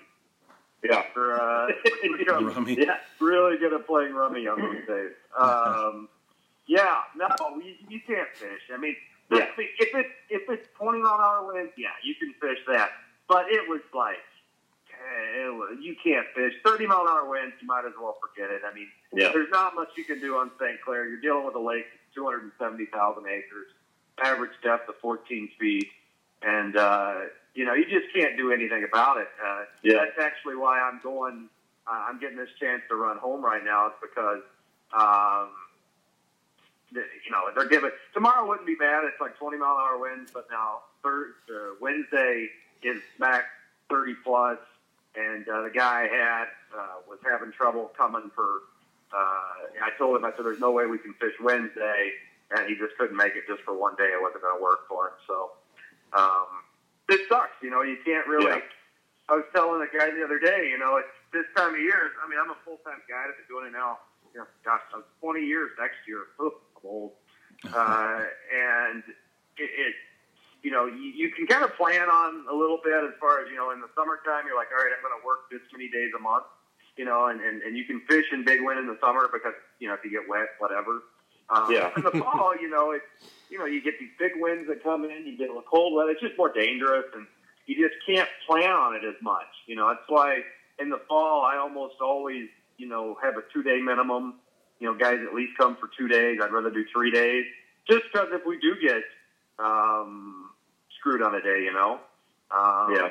Yeah. 0.90 1.04
For, 1.14 1.34
uh, 1.42 1.68
know, 2.28 2.42
Rummy. 2.54 2.78
Yeah. 2.80 2.98
really 3.20 3.58
good 3.58 3.74
at 3.74 3.86
playing 3.88 4.14
rummy 4.14 4.48
on 4.48 4.60
these 4.60 4.88
days. 4.88 5.12
Um, 5.38 6.10
yeah, 6.68 6.98
no, 7.16 7.28
you, 7.64 7.74
you 7.90 8.00
can't 8.08 8.30
fish. 8.34 8.62
I 8.74 8.78
mean, 8.78 8.96
Yeah. 9.32 9.48
if 9.58 9.94
it 9.96 10.06
if 10.30 10.50
it's 10.50 10.68
twenty 10.78 11.00
mile 11.02 11.16
an 11.16 11.22
hour 11.22 11.54
winds, 11.54 11.74
yeah, 11.78 11.90
you 12.04 12.16
can 12.16 12.34
fish 12.42 12.60
that. 12.68 12.90
But 13.28 13.46
it 13.50 13.68
was 13.70 13.82
like, 13.94 14.18
eh, 14.92 15.46
it 15.46 15.54
was, 15.54 15.78
you 15.82 15.96
can't 16.04 16.26
fish 16.36 16.54
thirty 16.64 16.88
mile 16.88 17.02
an 17.02 17.08
hour 17.10 17.30
winds. 17.30 17.56
You 17.62 17.68
might 17.68 17.86
as 17.86 17.94
well 18.02 18.18
forget 18.22 18.50
it. 18.52 18.62
I 18.70 18.74
mean, 18.74 18.88
Yeah. 19.14 19.30
there's 19.34 19.50
not 19.52 19.76
much 19.76 19.90
you 19.98 20.04
can 20.06 20.20
do 20.20 20.38
on 20.38 20.52
St. 20.60 20.82
Clair. 20.84 21.08
You're 21.08 21.22
dealing 21.22 21.46
with 21.46 21.56
a 21.56 21.60
lake, 21.60 21.86
two 22.14 22.24
hundred 22.26 22.44
and 22.44 22.52
seventy 22.60 22.86
thousand 22.88 23.26
acres, 23.28 23.68
average 24.24 24.52
depth 24.64 24.90
of 24.90 24.96
fourteen 25.02 25.50
feet, 25.60 25.88
and 26.42 26.76
uh, 26.78 27.16
you 27.56 27.66
know 27.66 27.74
you 27.74 27.86
just 27.86 28.14
can't 28.14 28.38
do 28.38 28.52
anything 28.52 28.84
about 28.84 29.18
it. 29.18 29.28
Uh, 29.44 29.64
Yeah. 29.82 30.06
that's 30.06 30.20
actually 30.20 30.56
why 30.58 30.80
I'm 30.80 31.00
going. 31.02 31.50
Uh, 31.88 32.04
I'm 32.10 32.20
getting 32.20 32.38
this 32.38 32.50
chance 32.60 32.82
to 32.90 32.96
run 32.96 33.18
home 33.18 33.44
right 33.46 33.64
now. 33.64 33.88
It's 33.88 33.96
because, 34.02 34.42
um, 34.94 35.50
the, 36.92 37.02
you 37.24 37.32
know, 37.32 37.44
they're 37.56 37.68
giving 37.68 37.92
tomorrow 38.14 38.46
wouldn't 38.48 38.66
be 38.68 38.76
bad. 38.76 39.04
It's 39.06 39.20
like 39.22 39.38
20 39.38 39.58
mile 39.58 39.76
an 39.76 39.82
hour 39.82 39.98
winds, 40.00 40.32
but 40.32 40.48
now 40.50 40.80
third, 41.04 41.34
uh, 41.50 41.76
Wednesday 41.80 42.50
is 42.82 43.02
back 43.20 43.46
30 43.90 44.16
plus, 44.24 44.58
and 45.16 45.48
uh, 45.48 45.62
the 45.62 45.70
guy 45.70 46.08
had 46.08 46.46
uh, 46.76 46.96
was 47.08 47.20
having 47.24 47.52
trouble 47.52 47.92
coming 47.98 48.32
for. 48.34 48.62
Uh, 49.14 49.86
I 49.86 49.92
told 49.98 50.16
him 50.18 50.26
I 50.26 50.32
said, 50.36 50.44
"There's 50.46 50.60
no 50.60 50.72
way 50.72 50.88
we 50.88 50.98
can 50.98 51.14
fish 51.14 51.34
Wednesday," 51.40 52.14
and 52.52 52.68
he 52.68 52.76
just 52.76 52.98
couldn't 52.98 53.16
make 53.16 53.36
it 53.36 53.44
just 53.48 53.62
for 53.62 53.78
one 53.78 53.96
day. 53.96 54.06
It 54.12 54.22
wasn't 54.22 54.42
going 54.42 54.58
to 54.58 54.62
work 54.64 54.88
for 54.90 55.08
him. 55.08 55.14
So 55.28 55.52
um, 56.14 56.48
it 57.10 57.22
sucks. 57.30 57.56
You 57.62 57.70
know, 57.70 57.82
you 57.82 57.98
can't 58.06 58.28
really. 58.28 58.46
Yeah. 58.46 58.62
I 59.28 59.42
was 59.42 59.46
telling 59.56 59.82
a 59.82 59.90
guy 59.90 60.14
the 60.14 60.24
other 60.24 60.38
day, 60.38 60.70
you 60.70 60.78
know, 60.78 60.98
it's 60.98 61.10
this 61.34 61.46
time 61.58 61.74
of 61.74 61.82
year. 61.82 62.14
I 62.22 62.30
mean, 62.30 62.38
I'm 62.38 62.52
a 62.52 62.60
full 62.64 62.78
time 62.86 63.02
guide. 63.10 63.34
I've 63.34 63.38
been 63.42 63.50
doing 63.50 63.68
it 63.68 63.74
now. 63.74 63.98
You 64.34 64.42
know, 64.42 64.48
gosh, 64.64 64.82
I'm 64.94 65.04
20 65.22 65.42
years 65.42 65.72
next 65.80 65.98
year. 66.06 66.30
Ugh, 66.40 66.54
I'm 66.54 66.86
old. 66.86 67.12
Uh, 67.66 68.22
and 68.54 69.02
it, 69.58 69.72
it, 69.74 69.96
you 70.62 70.70
know, 70.70 70.86
you, 70.86 71.10
you 71.16 71.32
can 71.32 71.48
kind 71.48 71.64
of 71.64 71.74
plan 71.78 72.10
on 72.10 72.46
a 72.52 72.54
little 72.54 72.78
bit 72.84 73.02
as 73.02 73.16
far 73.20 73.42
as 73.42 73.50
you 73.50 73.56
know. 73.56 73.72
In 73.72 73.82
the 73.82 73.90
summertime, 73.96 74.46
you're 74.46 74.58
like, 74.58 74.70
all 74.70 74.84
right, 74.84 74.92
I'm 74.94 75.02
going 75.02 75.16
to 75.18 75.26
work 75.26 75.50
this 75.50 75.62
many 75.72 75.90
days 75.90 76.12
a 76.14 76.22
month. 76.22 76.46
You 76.98 77.06
know, 77.06 77.28
and, 77.28 77.42
and, 77.42 77.64
and 77.64 77.78
you 77.78 77.86
can 77.86 78.02
fish 78.06 78.26
in 78.34 78.46
big 78.46 78.62
wind 78.62 78.78
in 78.78 78.86
the 78.86 79.00
summer 79.02 79.30
because 79.32 79.56
you 79.80 79.88
know 79.88 79.96
if 79.96 80.04
you 80.04 80.12
get 80.12 80.30
wet, 80.30 80.58
whatever. 80.60 81.02
Um, 81.50 81.72
Yeah. 81.72 81.90
In 81.96 82.04
the 82.04 82.12
fall, 82.12 82.54
you 82.60 82.70
know, 82.70 82.92
it's 82.92 83.06
you 83.50 83.60
know 83.60 83.66
you 83.66 83.82
get 83.82 83.94
these 84.00 84.10
big 84.18 84.32
winds 84.36 84.68
that 84.68 84.84
come 84.84 85.04
in. 85.06 85.26
You 85.26 85.38
get 85.38 85.50
a 85.50 85.62
cold 85.70 85.94
weather. 85.94 86.12
It's 86.12 86.22
just 86.22 86.38
more 86.38 86.50
dangerous, 86.50 87.06
and 87.14 87.28
you 87.68 87.76
just 87.76 87.96
can't 88.08 88.30
plan 88.48 88.72
on 88.72 88.96
it 88.96 89.04
as 89.06 89.16
much. 89.22 89.48
You 89.68 89.76
know, 89.76 89.88
that's 89.88 90.08
why 90.10 90.42
in 90.80 90.90
the 90.90 91.00
fall 91.08 91.44
I 91.46 91.58
almost 91.58 91.96
always, 92.02 92.50
you 92.78 92.88
know, 92.88 93.16
have 93.24 93.38
a 93.38 93.42
two 93.54 93.64
day 93.64 93.80
minimum. 93.82 94.36
You 94.80 94.88
know, 94.88 94.94
guys 94.98 95.20
at 95.26 95.34
least 95.34 95.54
come 95.58 95.76
for 95.78 95.90
two 95.98 96.08
days. 96.08 96.40
I'd 96.44 96.52
rather 96.52 96.70
do 96.72 96.84
three 96.94 97.12
days, 97.12 97.46
just 97.88 98.04
because 98.12 98.28
if 98.34 98.46
we 98.46 98.60
do 98.60 98.76
get 98.82 99.04
um, 99.60 100.50
screwed 101.00 101.22
on 101.22 101.34
a 101.36 101.42
day, 101.42 101.62
you 101.64 101.72
know, 101.74 102.00
um, 102.52 102.94
Yeah. 102.94 103.10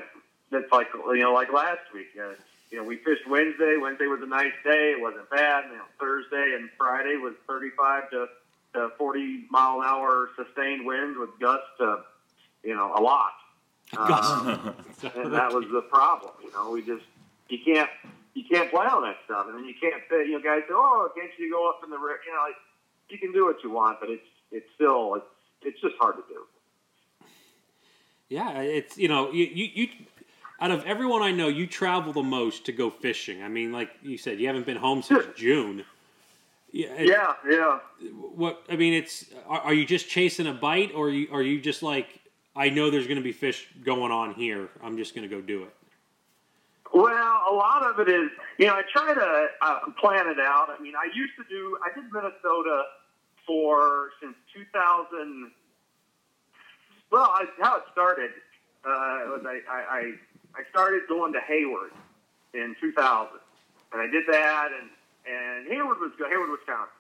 that's 0.50 0.70
like 0.72 0.88
you 0.94 1.18
know, 1.22 1.32
like 1.32 1.52
last 1.52 1.80
week. 1.94 2.08
Uh, 2.20 2.34
you 2.74 2.80
know, 2.80 2.88
we 2.88 2.96
fished 2.96 3.22
Wednesday. 3.28 3.76
Wednesday 3.80 4.08
was 4.08 4.18
a 4.20 4.26
nice 4.26 4.52
day. 4.64 4.94
It 4.98 5.00
wasn't 5.00 5.30
bad. 5.30 5.66
You 5.70 5.76
know, 5.76 5.84
Thursday 6.00 6.56
and 6.56 6.68
Friday 6.76 7.14
was 7.14 7.34
35 7.46 8.10
to, 8.10 8.26
to 8.74 8.90
40 8.98 9.44
mile 9.48 9.80
an 9.80 9.86
hour 9.86 10.30
sustained 10.36 10.84
winds 10.84 11.16
with 11.16 11.30
gusts 11.38 11.68
to, 11.78 12.02
you 12.64 12.74
know, 12.74 12.92
a 12.96 13.00
lot. 13.00 13.30
Um, 13.96 14.74
and 15.14 15.32
that 15.34 15.52
was 15.52 15.66
the 15.70 15.82
problem. 15.82 16.32
You 16.42 16.50
know, 16.52 16.70
we 16.70 16.82
just 16.82 17.04
you 17.48 17.58
can't 17.64 17.88
you 18.32 18.42
can't 18.50 18.68
play 18.70 18.86
on 18.86 19.02
that 19.02 19.18
stuff, 19.26 19.46
and 19.46 19.58
then 19.58 19.66
you 19.66 19.74
can't 19.80 20.02
fit. 20.08 20.26
You 20.26 20.32
know, 20.32 20.40
guys 20.40 20.62
say, 20.66 20.72
"Oh, 20.72 21.10
can't 21.14 21.30
you 21.38 21.52
go 21.52 21.68
up 21.68 21.80
in 21.84 21.90
the 21.90 21.98
river?" 21.98 22.18
You 22.26 22.32
know, 22.32 22.42
like, 22.42 22.56
you 23.10 23.18
can 23.18 23.30
do 23.30 23.44
what 23.44 23.62
you 23.62 23.70
want, 23.70 24.00
but 24.00 24.08
it's 24.08 24.26
it's 24.50 24.66
still 24.74 25.14
it's 25.14 25.26
it's 25.62 25.80
just 25.80 25.94
hard 26.00 26.16
to 26.16 26.22
do. 26.28 27.26
Yeah, 28.30 28.62
it's 28.62 28.96
you 28.96 29.06
know 29.06 29.30
you, 29.30 29.44
you 29.44 29.68
you 29.74 29.88
out 30.60 30.70
of 30.70 30.84
everyone 30.84 31.22
I 31.22 31.32
know, 31.32 31.48
you 31.48 31.66
travel 31.66 32.12
the 32.12 32.22
most 32.22 32.66
to 32.66 32.72
go 32.72 32.90
fishing. 32.90 33.42
I 33.42 33.48
mean, 33.48 33.72
like 33.72 33.90
you 34.02 34.16
said, 34.16 34.38
you 34.40 34.46
haven't 34.46 34.66
been 34.66 34.76
home 34.76 35.02
since 35.02 35.24
June. 35.36 35.84
Yeah, 36.72 37.02
Yeah, 37.02 37.34
yeah. 37.48 37.78
What 38.34 38.62
I 38.68 38.76
mean, 38.76 38.94
it's 38.94 39.26
are, 39.46 39.60
are 39.60 39.74
you 39.74 39.86
just 39.86 40.08
chasing 40.08 40.46
a 40.46 40.52
bite, 40.52 40.92
or 40.94 41.06
are 41.06 41.10
you 41.10 41.28
are 41.32 41.42
you 41.42 41.60
just 41.60 41.82
like 41.82 42.20
I 42.56 42.68
know 42.70 42.90
there's 42.90 43.06
going 43.06 43.18
to 43.18 43.22
be 43.22 43.32
fish 43.32 43.68
going 43.84 44.12
on 44.12 44.34
here. 44.34 44.68
I'm 44.82 44.96
just 44.96 45.14
going 45.14 45.28
to 45.28 45.34
go 45.34 45.40
do 45.40 45.64
it. 45.64 45.74
Well, 46.92 47.42
a 47.50 47.52
lot 47.52 47.82
of 47.82 47.98
it 47.98 48.08
is, 48.08 48.30
you 48.56 48.66
know, 48.66 48.74
I 48.74 48.82
try 48.92 49.12
to 49.12 49.46
uh, 49.60 49.80
plan 50.00 50.28
it 50.28 50.38
out. 50.38 50.68
I 50.70 50.80
mean, 50.80 50.94
I 50.94 51.08
used 51.12 51.32
to 51.36 51.44
do, 51.50 51.76
I 51.82 51.92
did 51.92 52.04
Minnesota 52.12 52.84
for 53.44 54.10
since 54.22 54.36
2000. 54.54 55.50
Well, 57.10 57.22
I, 57.22 57.46
how 57.60 57.78
it 57.78 57.82
started 57.90 58.30
uh, 58.84 59.26
was 59.26 59.42
I, 59.44 59.60
I, 59.68 59.98
I, 59.98 60.12
I 60.56 60.62
started 60.70 61.02
going 61.08 61.32
to 61.32 61.40
Hayward 61.40 61.90
in 62.54 62.76
2000, 62.80 63.40
and 63.92 64.02
I 64.02 64.06
did 64.06 64.24
that, 64.28 64.68
and 64.80 64.90
and 65.26 65.66
Hayward 65.68 65.98
was 66.00 66.12
good. 66.18 66.28
Hayward, 66.30 66.50
Wisconsin, 66.50 66.94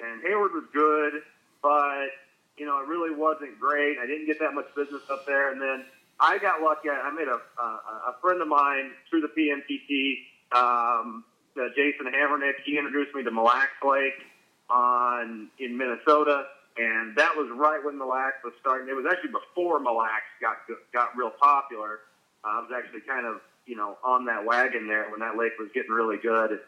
and 0.00 0.22
Hayward 0.22 0.52
was 0.52 0.64
good, 0.72 1.22
but 1.62 2.08
you 2.56 2.66
know, 2.66 2.78
it 2.80 2.88
really 2.88 3.14
wasn't 3.14 3.58
great. 3.58 3.96
I 3.98 4.06
didn't 4.06 4.26
get 4.26 4.38
that 4.40 4.52
much 4.54 4.66
business 4.76 5.02
up 5.10 5.24
there, 5.26 5.52
and 5.52 5.60
then 5.60 5.84
I 6.18 6.38
got 6.38 6.60
lucky. 6.60 6.90
I 6.90 7.10
made 7.10 7.28
a 7.28 7.40
a, 7.60 7.66
a 8.12 8.16
friend 8.20 8.42
of 8.42 8.48
mine 8.48 8.90
through 9.08 9.22
the 9.22 9.32
PMTT, 9.32 10.58
um, 10.58 11.24
uh, 11.56 11.68
Jason 11.74 12.06
Havernick. 12.06 12.60
He 12.64 12.76
introduced 12.76 13.14
me 13.14 13.22
to 13.24 13.30
Mille 13.30 13.44
Lacs 13.44 13.80
Lake 13.82 14.20
on 14.68 15.48
in 15.58 15.76
Minnesota, 15.76 16.44
and 16.76 17.16
that 17.16 17.34
was 17.34 17.48
right 17.56 17.82
when 17.82 17.98
Mille 17.98 18.08
Lacs 18.10 18.44
was 18.44 18.52
starting. 18.60 18.88
It 18.88 18.94
was 18.94 19.06
actually 19.10 19.32
before 19.32 19.80
Mille 19.80 19.96
Lacs 19.96 20.28
got 20.40 20.56
got 20.92 21.16
real 21.16 21.30
popular. 21.30 22.00
I 22.44 22.60
was 22.60 22.70
actually 22.74 23.00
kind 23.00 23.26
of 23.26 23.40
you 23.66 23.76
know 23.76 23.98
on 24.04 24.24
that 24.26 24.44
wagon 24.44 24.86
there 24.86 25.08
when 25.10 25.20
that 25.20 25.36
lake 25.36 25.52
was 25.58 25.68
getting 25.74 25.90
really 25.90 26.18
good, 26.18 26.60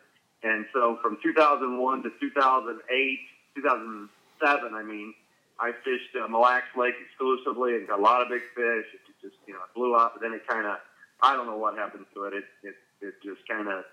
and 0.43 0.67
so 0.73 0.99
from 1.03 1.19
2001 1.23 2.03
to 2.03 2.11
2008, 2.21 3.19
2007, 3.57 4.75
I 4.75 4.83
mean. 4.83 5.15
I 5.61 5.71
fished 5.85 6.11
uh, 6.21 6.27
Mille 6.27 6.41
Lacs 6.41 6.75
Lake 6.77 6.95
exclusively 7.07 7.77
and 7.77 7.87
got 7.87 8.01
a 8.01 8.03
lot 8.03 8.21
of 8.21 8.29
big 8.29 8.43
fish. 8.57 8.87
It 8.95 9.01
just, 9.23 9.37
you 9.47 9.55
know, 9.55 9.61
it 9.61 9.75
blew 9.77 9.95
up, 9.95 10.15
but 10.15 10.23
then 10.23 10.33
it 10.33 10.45
kind 10.49 10.67
of, 10.67 10.79
I 11.23 11.37
don't 11.37 11.47
know 11.47 11.57
what 11.57 11.79
happened 11.79 12.07
to 12.15 12.25
it. 12.25 12.35
It, 12.35 12.45
it, 12.65 12.75
it 13.01 13.15
just 13.23 13.47
kind 13.47 13.69
of 13.69 13.85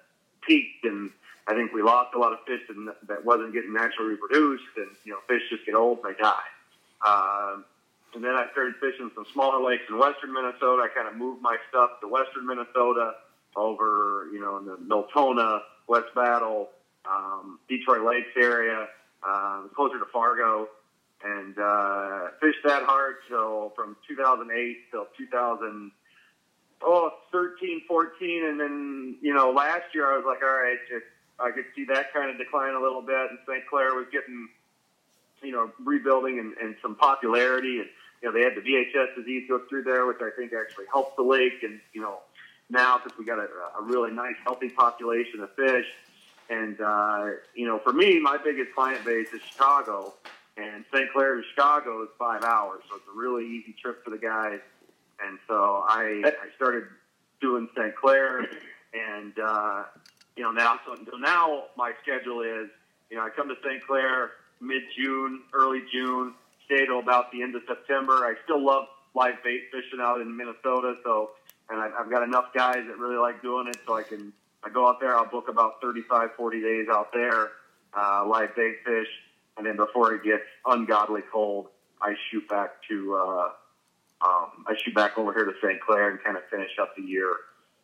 peaked, 0.41 0.85
and 0.85 1.11
I 1.47 1.53
think 1.53 1.71
we 1.73 1.83
lost 1.83 2.15
a 2.15 2.19
lot 2.19 2.33
of 2.33 2.39
fish 2.47 2.61
that 3.07 3.25
wasn't 3.25 3.53
getting 3.53 3.73
naturally 3.73 4.11
reproduced, 4.11 4.63
and 4.77 4.89
you 5.03 5.13
know, 5.13 5.19
fish 5.27 5.41
just 5.49 5.65
get 5.65 5.75
old 5.75 5.99
and 6.03 6.15
they 6.15 6.19
die. 6.19 6.49
Um, 7.05 7.65
and 8.15 8.23
then 8.23 8.35
I 8.35 8.45
started 8.51 8.75
fishing 8.81 9.11
some 9.15 9.25
smaller 9.33 9.63
lakes 9.63 9.83
in 9.89 9.97
western 9.97 10.33
Minnesota. 10.33 10.83
I 10.83 10.89
kind 10.93 11.07
of 11.07 11.15
moved 11.15 11.41
my 11.41 11.57
stuff 11.69 11.99
to 12.01 12.07
western 12.07 12.45
Minnesota 12.45 13.13
over, 13.55 14.27
you 14.31 14.39
know, 14.39 14.57
in 14.57 14.65
the 14.65 14.77
Miltona, 14.77 15.61
West 15.87 16.13
Battle, 16.15 16.69
um, 17.09 17.59
Detroit 17.67 18.01
Lakes 18.01 18.31
area, 18.37 18.87
uh, 19.27 19.61
closer 19.75 19.99
to 19.99 20.05
Fargo. 20.11 20.67
And 21.21 21.57
uh, 21.59 22.29
fished 22.39 22.63
that 22.63 22.83
hard 22.83 23.15
till 23.27 23.73
from 23.75 23.97
2008 24.07 24.77
till 24.91 25.07
2000 25.17 25.91
oh 26.81 27.11
13 27.33 27.81
14 27.89 28.45
and 28.45 28.57
then 28.57 29.17
you 29.21 29.33
know 29.33 29.51
last 29.51 29.83
year 29.93 30.13
i 30.13 30.15
was 30.15 30.23
like 30.25 30.41
all 30.41 30.47
right 30.47 30.77
if 30.89 31.03
i 31.37 31.51
could 31.51 31.65
see 31.75 31.83
that 31.83 32.13
kind 32.13 32.31
of 32.31 32.37
decline 32.37 32.73
a 32.73 32.79
little 32.79 33.01
bit 33.01 33.29
and 33.31 33.37
st 33.45 33.67
clair 33.67 33.93
was 33.95 34.05
getting 34.13 34.47
you 35.41 35.51
know 35.51 35.71
rebuilding 35.83 36.39
and, 36.39 36.53
and 36.61 36.75
some 36.81 36.95
popularity. 36.95 37.79
And 37.79 37.89
you 38.21 38.27
know 38.27 38.33
they 38.33 38.43
had 38.43 38.55
the 38.55 38.61
vhs 38.61 39.15
disease 39.15 39.45
go 39.47 39.61
through 39.69 39.83
there 39.83 40.05
which 40.05 40.21
i 40.21 40.29
think 40.35 40.51
actually 40.53 40.85
helped 40.91 41.15
the 41.17 41.23
lake 41.23 41.63
and 41.63 41.79
you 41.93 42.01
know 42.01 42.19
now 42.69 42.97
because 42.97 43.17
we 43.17 43.25
got 43.25 43.39
a, 43.39 43.47
a 43.79 43.83
really 43.83 44.11
nice 44.11 44.35
healthy 44.43 44.69
population 44.69 45.39
of 45.41 45.53
fish 45.55 45.87
and 46.49 46.81
uh, 46.81 47.27
you 47.55 47.67
know 47.67 47.79
for 47.79 47.93
me 47.93 48.19
my 48.19 48.37
biggest 48.43 48.73
client 48.73 49.03
base 49.05 49.31
is 49.33 49.41
chicago 49.41 50.13
and 50.59 50.83
St. 50.93 51.11
Clair 51.11 51.35
to 51.35 51.43
Chicago 51.49 52.03
is 52.03 52.09
five 52.17 52.43
hours, 52.43 52.81
so 52.89 52.97
it's 52.97 53.05
a 53.13 53.17
really 53.17 53.45
easy 53.45 53.73
trip 53.81 54.03
for 54.03 54.09
the 54.09 54.17
guys. 54.17 54.59
And 55.25 55.37
so 55.47 55.83
I 55.87 56.21
I 56.25 56.55
started 56.55 56.83
doing 57.41 57.69
St. 57.75 57.95
Clair, 57.95 58.39
and 58.93 59.33
uh, 59.39 59.83
you 60.35 60.43
know 60.43 60.51
now 60.51 60.79
so, 60.85 60.95
so 61.09 61.17
now 61.17 61.65
my 61.77 61.93
schedule 62.01 62.41
is 62.41 62.69
you 63.09 63.17
know 63.17 63.23
I 63.23 63.29
come 63.29 63.47
to 63.49 63.55
St. 63.63 63.85
Clair 63.85 64.31
mid 64.61 64.83
June, 64.97 65.41
early 65.53 65.81
June, 65.91 66.33
stay 66.69 66.85
till 66.85 66.99
about 66.99 67.31
the 67.31 67.41
end 67.41 67.55
of 67.55 67.63
September. 67.67 68.13
I 68.25 68.35
still 68.43 68.63
love 68.63 68.85
live 69.15 69.43
bait 69.43 69.63
fishing 69.71 69.99
out 69.99 70.21
in 70.21 70.35
Minnesota, 70.35 70.95
so 71.03 71.31
and 71.69 71.79
I, 71.79 71.89
I've 71.99 72.09
got 72.09 72.23
enough 72.23 72.53
guys 72.53 72.85
that 72.87 72.97
really 72.97 73.17
like 73.17 73.41
doing 73.41 73.67
it, 73.67 73.77
so 73.85 73.97
I 73.97 74.03
can 74.03 74.31
I 74.63 74.69
go 74.69 74.87
out 74.87 74.99
there. 74.99 75.17
I'll 75.17 75.29
book 75.29 75.49
about 75.49 75.81
35, 75.81 76.29
40 76.37 76.61
days 76.61 76.87
out 76.91 77.11
there, 77.13 77.49
uh, 77.93 78.25
live 78.27 78.55
bait 78.55 78.77
fish 78.85 79.07
and 79.59 79.67
then 79.67 79.75
before 79.75 80.13
it 80.13 80.23
gets 80.23 80.43
ungodly 80.65 81.21
cold, 81.31 81.67
I 82.01 82.15
shoot 82.31 82.47
back 82.47 82.81
to 82.87 83.15
uh, 83.15 83.49
um, 84.25 84.65
I 84.65 84.75
shoot 84.81 84.95
back 84.95 85.17
over 85.17 85.33
here 85.33 85.43
to 85.43 85.53
St. 85.61 85.81
Clair 85.81 86.09
and 86.09 86.23
kind 86.23 86.37
of 86.37 86.43
finish 86.49 86.71
up 86.81 86.95
the 86.95 87.03
year. 87.03 87.35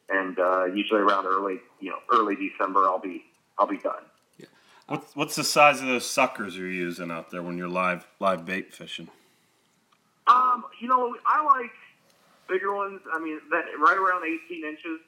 And 0.10 0.40
uh, 0.40 0.66
usually 0.66 1.02
around 1.02 1.26
early, 1.26 1.60
you 1.82 1.90
know, 1.90 1.98
early 2.14 2.36
December, 2.36 2.86
I'll 2.86 3.00
be 3.00 3.26
I'll 3.60 3.68
be 3.68 3.78
done. 3.78 4.04
What's 4.88 5.16
what's 5.16 5.36
the 5.36 5.44
size 5.44 5.82
of 5.82 5.88
those 5.88 6.10
suckers 6.10 6.56
you're 6.56 6.70
using 6.70 7.10
out 7.12 7.32
there 7.32 7.42
when 7.42 7.58
you're 7.58 7.68
live 7.68 8.06
live 8.20 8.46
bait 8.46 8.74
fishing? 8.74 9.10
Um, 10.28 10.66
you 10.80 10.88
know, 10.88 11.16
I 11.26 11.44
like 11.44 11.72
bigger 12.48 12.76
ones. 12.76 13.02
I 13.12 13.20
mean, 13.20 13.40
that 13.52 13.66
right 13.80 13.98
around 13.98 14.24
18 14.26 14.64
inches 14.64 15.00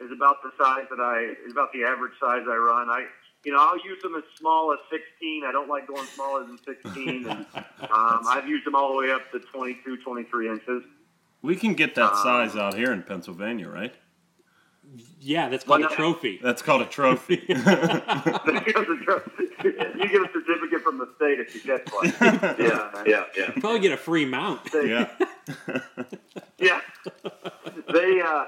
is 0.00 0.10
about 0.10 0.42
the 0.42 0.50
size 0.58 0.86
that 0.90 1.00
I 1.00 1.34
is 1.46 1.52
about 1.52 1.72
the 1.72 1.84
average 1.84 2.12
size 2.20 2.42
I 2.48 2.56
run. 2.56 2.90
I 2.90 3.06
you 3.44 3.52
know, 3.52 3.58
I'll 3.60 3.78
use 3.84 4.02
them 4.02 4.14
as 4.14 4.24
small 4.38 4.72
as 4.72 4.78
16. 4.90 5.44
I 5.46 5.52
don't 5.52 5.68
like 5.68 5.86
going 5.86 6.06
smaller 6.06 6.46
than 6.46 6.58
16. 6.64 7.26
And 7.28 7.46
um, 7.54 8.22
I've 8.26 8.48
used 8.48 8.66
them 8.66 8.74
all 8.74 8.92
the 8.92 8.98
way 8.98 9.10
up 9.12 9.30
to 9.32 9.38
22, 9.38 9.98
23 9.98 10.48
inches. 10.48 10.82
We 11.42 11.54
can 11.54 11.74
get 11.74 11.94
that 11.96 12.12
Um, 12.14 12.22
size 12.22 12.56
out 12.56 12.74
here 12.74 12.90
in 12.90 13.02
Pennsylvania, 13.02 13.68
right? 13.68 13.94
Yeah, 15.20 15.48
that's 15.48 15.64
called 15.64 15.80
Well, 15.80 15.92
a 15.92 15.96
trophy. 15.96 16.38
That's 16.42 16.62
called 16.62 16.82
a 16.82 16.86
trophy. 16.86 17.32
you 17.38 17.54
get 17.54 17.66
a 20.20 20.28
certificate 20.32 20.82
from 20.82 20.98
the 20.98 21.08
state 21.16 21.40
if 21.40 21.54
you 21.54 21.60
catch 21.62 21.90
one. 21.92 22.12
Yeah, 22.58 23.02
yeah, 23.06 23.24
yeah. 23.36 23.50
Probably 23.60 23.80
get 23.80 23.92
a 23.92 23.96
free 23.96 24.24
mount. 24.24 24.70
They, 24.70 24.90
yeah. 24.90 25.08
yeah. 26.58 26.80
They, 27.92 28.20
uh, 28.20 28.44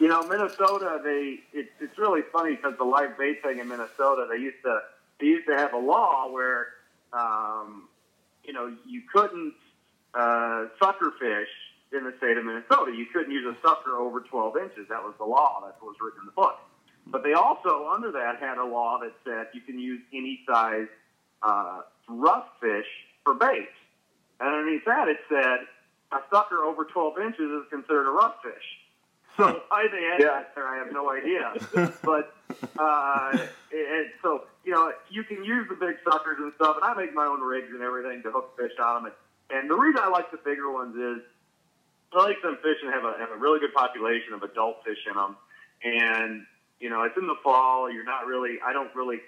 you 0.00 0.08
know, 0.08 0.26
Minnesota. 0.26 1.00
They, 1.04 1.38
it, 1.52 1.70
it's 1.80 1.96
really 1.98 2.22
funny 2.32 2.56
because 2.56 2.76
the 2.78 2.84
live 2.84 3.16
bait 3.16 3.42
thing 3.42 3.58
in 3.60 3.68
Minnesota. 3.68 4.26
They 4.28 4.38
used 4.38 4.62
to, 4.64 4.80
they 5.20 5.26
used 5.26 5.46
to 5.46 5.56
have 5.56 5.72
a 5.72 5.78
law 5.78 6.30
where, 6.30 6.68
um, 7.12 7.88
you 8.44 8.52
know, 8.52 8.74
you 8.86 9.02
couldn't 9.12 9.54
uh, 10.14 10.66
sucker 10.80 11.12
fish 11.20 11.48
in 11.92 12.04
the 12.04 12.12
state 12.18 12.36
of 12.36 12.44
Minnesota. 12.44 12.92
You 12.92 13.06
couldn't 13.06 13.32
use 13.32 13.44
a 13.46 13.56
sucker 13.66 13.96
over 13.96 14.20
12 14.20 14.56
inches. 14.56 14.86
That 14.88 15.02
was 15.02 15.14
the 15.18 15.24
law. 15.24 15.60
That's 15.64 15.80
what 15.80 15.88
was 15.88 15.96
written 16.00 16.20
in 16.20 16.26
the 16.26 16.32
book. 16.32 16.56
But 17.10 17.22
they 17.22 17.32
also, 17.32 17.88
under 17.92 18.12
that, 18.12 18.36
had 18.38 18.58
a 18.58 18.64
law 18.64 18.98
that 19.00 19.12
said 19.24 19.46
you 19.52 19.60
can 19.62 19.78
use 19.78 20.00
any 20.12 20.40
size 20.46 20.88
uh, 21.42 21.80
rough 22.08 22.44
fish 22.60 22.86
for 23.24 23.34
bait. 23.34 23.70
And 24.40 24.48
underneath 24.48 24.84
that, 24.84 25.08
it 25.08 25.18
said 25.28 25.66
a 26.12 26.20
sucker 26.30 26.62
over 26.64 26.84
12 26.84 27.18
inches 27.18 27.50
is 27.62 27.66
considered 27.70 28.06
a 28.08 28.12
rough 28.12 28.34
fish. 28.42 28.78
So 29.36 29.62
why 29.68 29.86
they 29.90 30.02
had 30.02 30.20
Yeah. 30.20 30.40
that 30.40 30.48
there, 30.54 30.68
I 30.68 30.76
have 30.78 30.92
no 30.92 31.10
idea. 31.10 31.52
but 32.04 32.26
uh, 32.78 33.46
and 33.72 34.10
so 34.22 34.42
you 34.64 34.72
know, 34.72 34.92
you 35.08 35.24
can 35.24 35.44
use 35.44 35.66
the 35.68 35.74
big 35.74 35.96
suckers 36.04 36.38
and 36.38 36.52
stuff, 36.54 36.76
and 36.76 36.84
I 36.84 36.94
make 36.94 37.12
my 37.14 37.26
own 37.26 37.40
rigs 37.40 37.68
and 37.72 37.82
everything 37.82 38.22
to 38.22 38.30
hook 38.30 38.46
fish 38.56 38.72
on 38.82 39.02
them. 39.02 39.12
And, 39.50 39.58
and 39.60 39.70
the 39.70 39.76
reason 39.76 40.00
I 40.02 40.08
like 40.08 40.30
the 40.30 40.38
bigger 40.38 40.70
ones 40.70 40.94
is 40.96 41.22
I 42.12 42.22
like 42.22 42.40
them 42.42 42.56
fish 42.62 42.78
and 42.82 42.92
have 42.92 43.04
a 43.04 43.18
have 43.18 43.30
a 43.30 43.36
really 43.36 43.60
good 43.60 43.74
population 43.74 44.32
of 44.32 44.42
adult 44.42 44.84
fish 44.84 44.98
in 45.06 45.14
them. 45.14 45.36
And 45.84 46.46
you 46.80 46.90
know, 46.90 47.02
it's 47.02 47.16
in 47.16 47.26
the 47.26 47.36
fall. 47.42 47.90
You're 47.90 48.04
not 48.04 48.26
really. 48.26 48.58
I 48.64 48.72
don't 48.72 48.94
really 48.94 49.18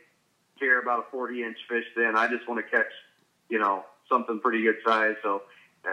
care 0.58 0.80
about 0.80 1.00
a 1.00 1.10
40 1.10 1.42
inch 1.42 1.56
fish. 1.68 1.84
Then 1.96 2.16
I 2.16 2.28
just 2.28 2.48
want 2.48 2.64
to 2.64 2.70
catch, 2.70 2.90
you 3.48 3.58
know, 3.58 3.84
something 4.08 4.40
pretty 4.40 4.62
good 4.62 4.76
size. 4.84 5.16
So 5.22 5.42
uh, 5.84 5.90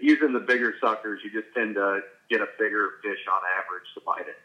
using 0.00 0.32
the 0.32 0.40
bigger 0.40 0.74
suckers, 0.80 1.20
you 1.24 1.30
just 1.30 1.52
tend 1.54 1.74
to 1.74 2.00
get 2.28 2.40
a 2.40 2.48
bigger 2.58 2.90
fish 3.02 3.18
on 3.30 3.40
average 3.58 3.84
to 3.94 4.00
bite 4.06 4.28
it. 4.28 4.38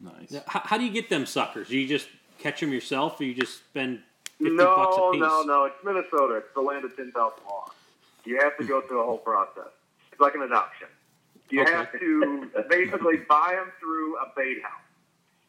Nice. 0.00 0.42
How, 0.46 0.60
how 0.60 0.78
do 0.78 0.84
you 0.84 0.90
get 0.90 1.08
them 1.08 1.26
suckers? 1.26 1.68
Do 1.68 1.78
you 1.78 1.86
just 1.86 2.08
catch 2.38 2.60
them 2.60 2.72
yourself, 2.72 3.20
or 3.20 3.24
you 3.24 3.34
just 3.34 3.58
spend 3.58 4.00
fifty 4.38 4.54
no, 4.54 4.76
bucks 4.76 4.96
a 4.96 5.10
piece? 5.12 5.20
No, 5.20 5.42
no, 5.42 5.46
no. 5.46 5.64
It's 5.64 5.84
Minnesota. 5.84 6.36
It's 6.36 6.54
the 6.54 6.60
land 6.60 6.84
of 6.84 6.96
10,000 6.96 7.12
laws. 7.14 7.70
You 8.24 8.38
have 8.40 8.56
to 8.58 8.64
go 8.64 8.80
through 8.82 9.00
a 9.02 9.04
whole 9.04 9.18
process. 9.18 9.72
It's 10.12 10.20
like 10.20 10.34
an 10.34 10.42
adoption. 10.42 10.88
You 11.50 11.62
Okay. 11.62 11.72
have 11.72 11.92
to 11.98 12.50
basically 12.68 13.16
buy 13.28 13.54
them 13.56 13.72
through 13.80 14.16
a 14.18 14.32
bait 14.36 14.58
house. 14.62 14.80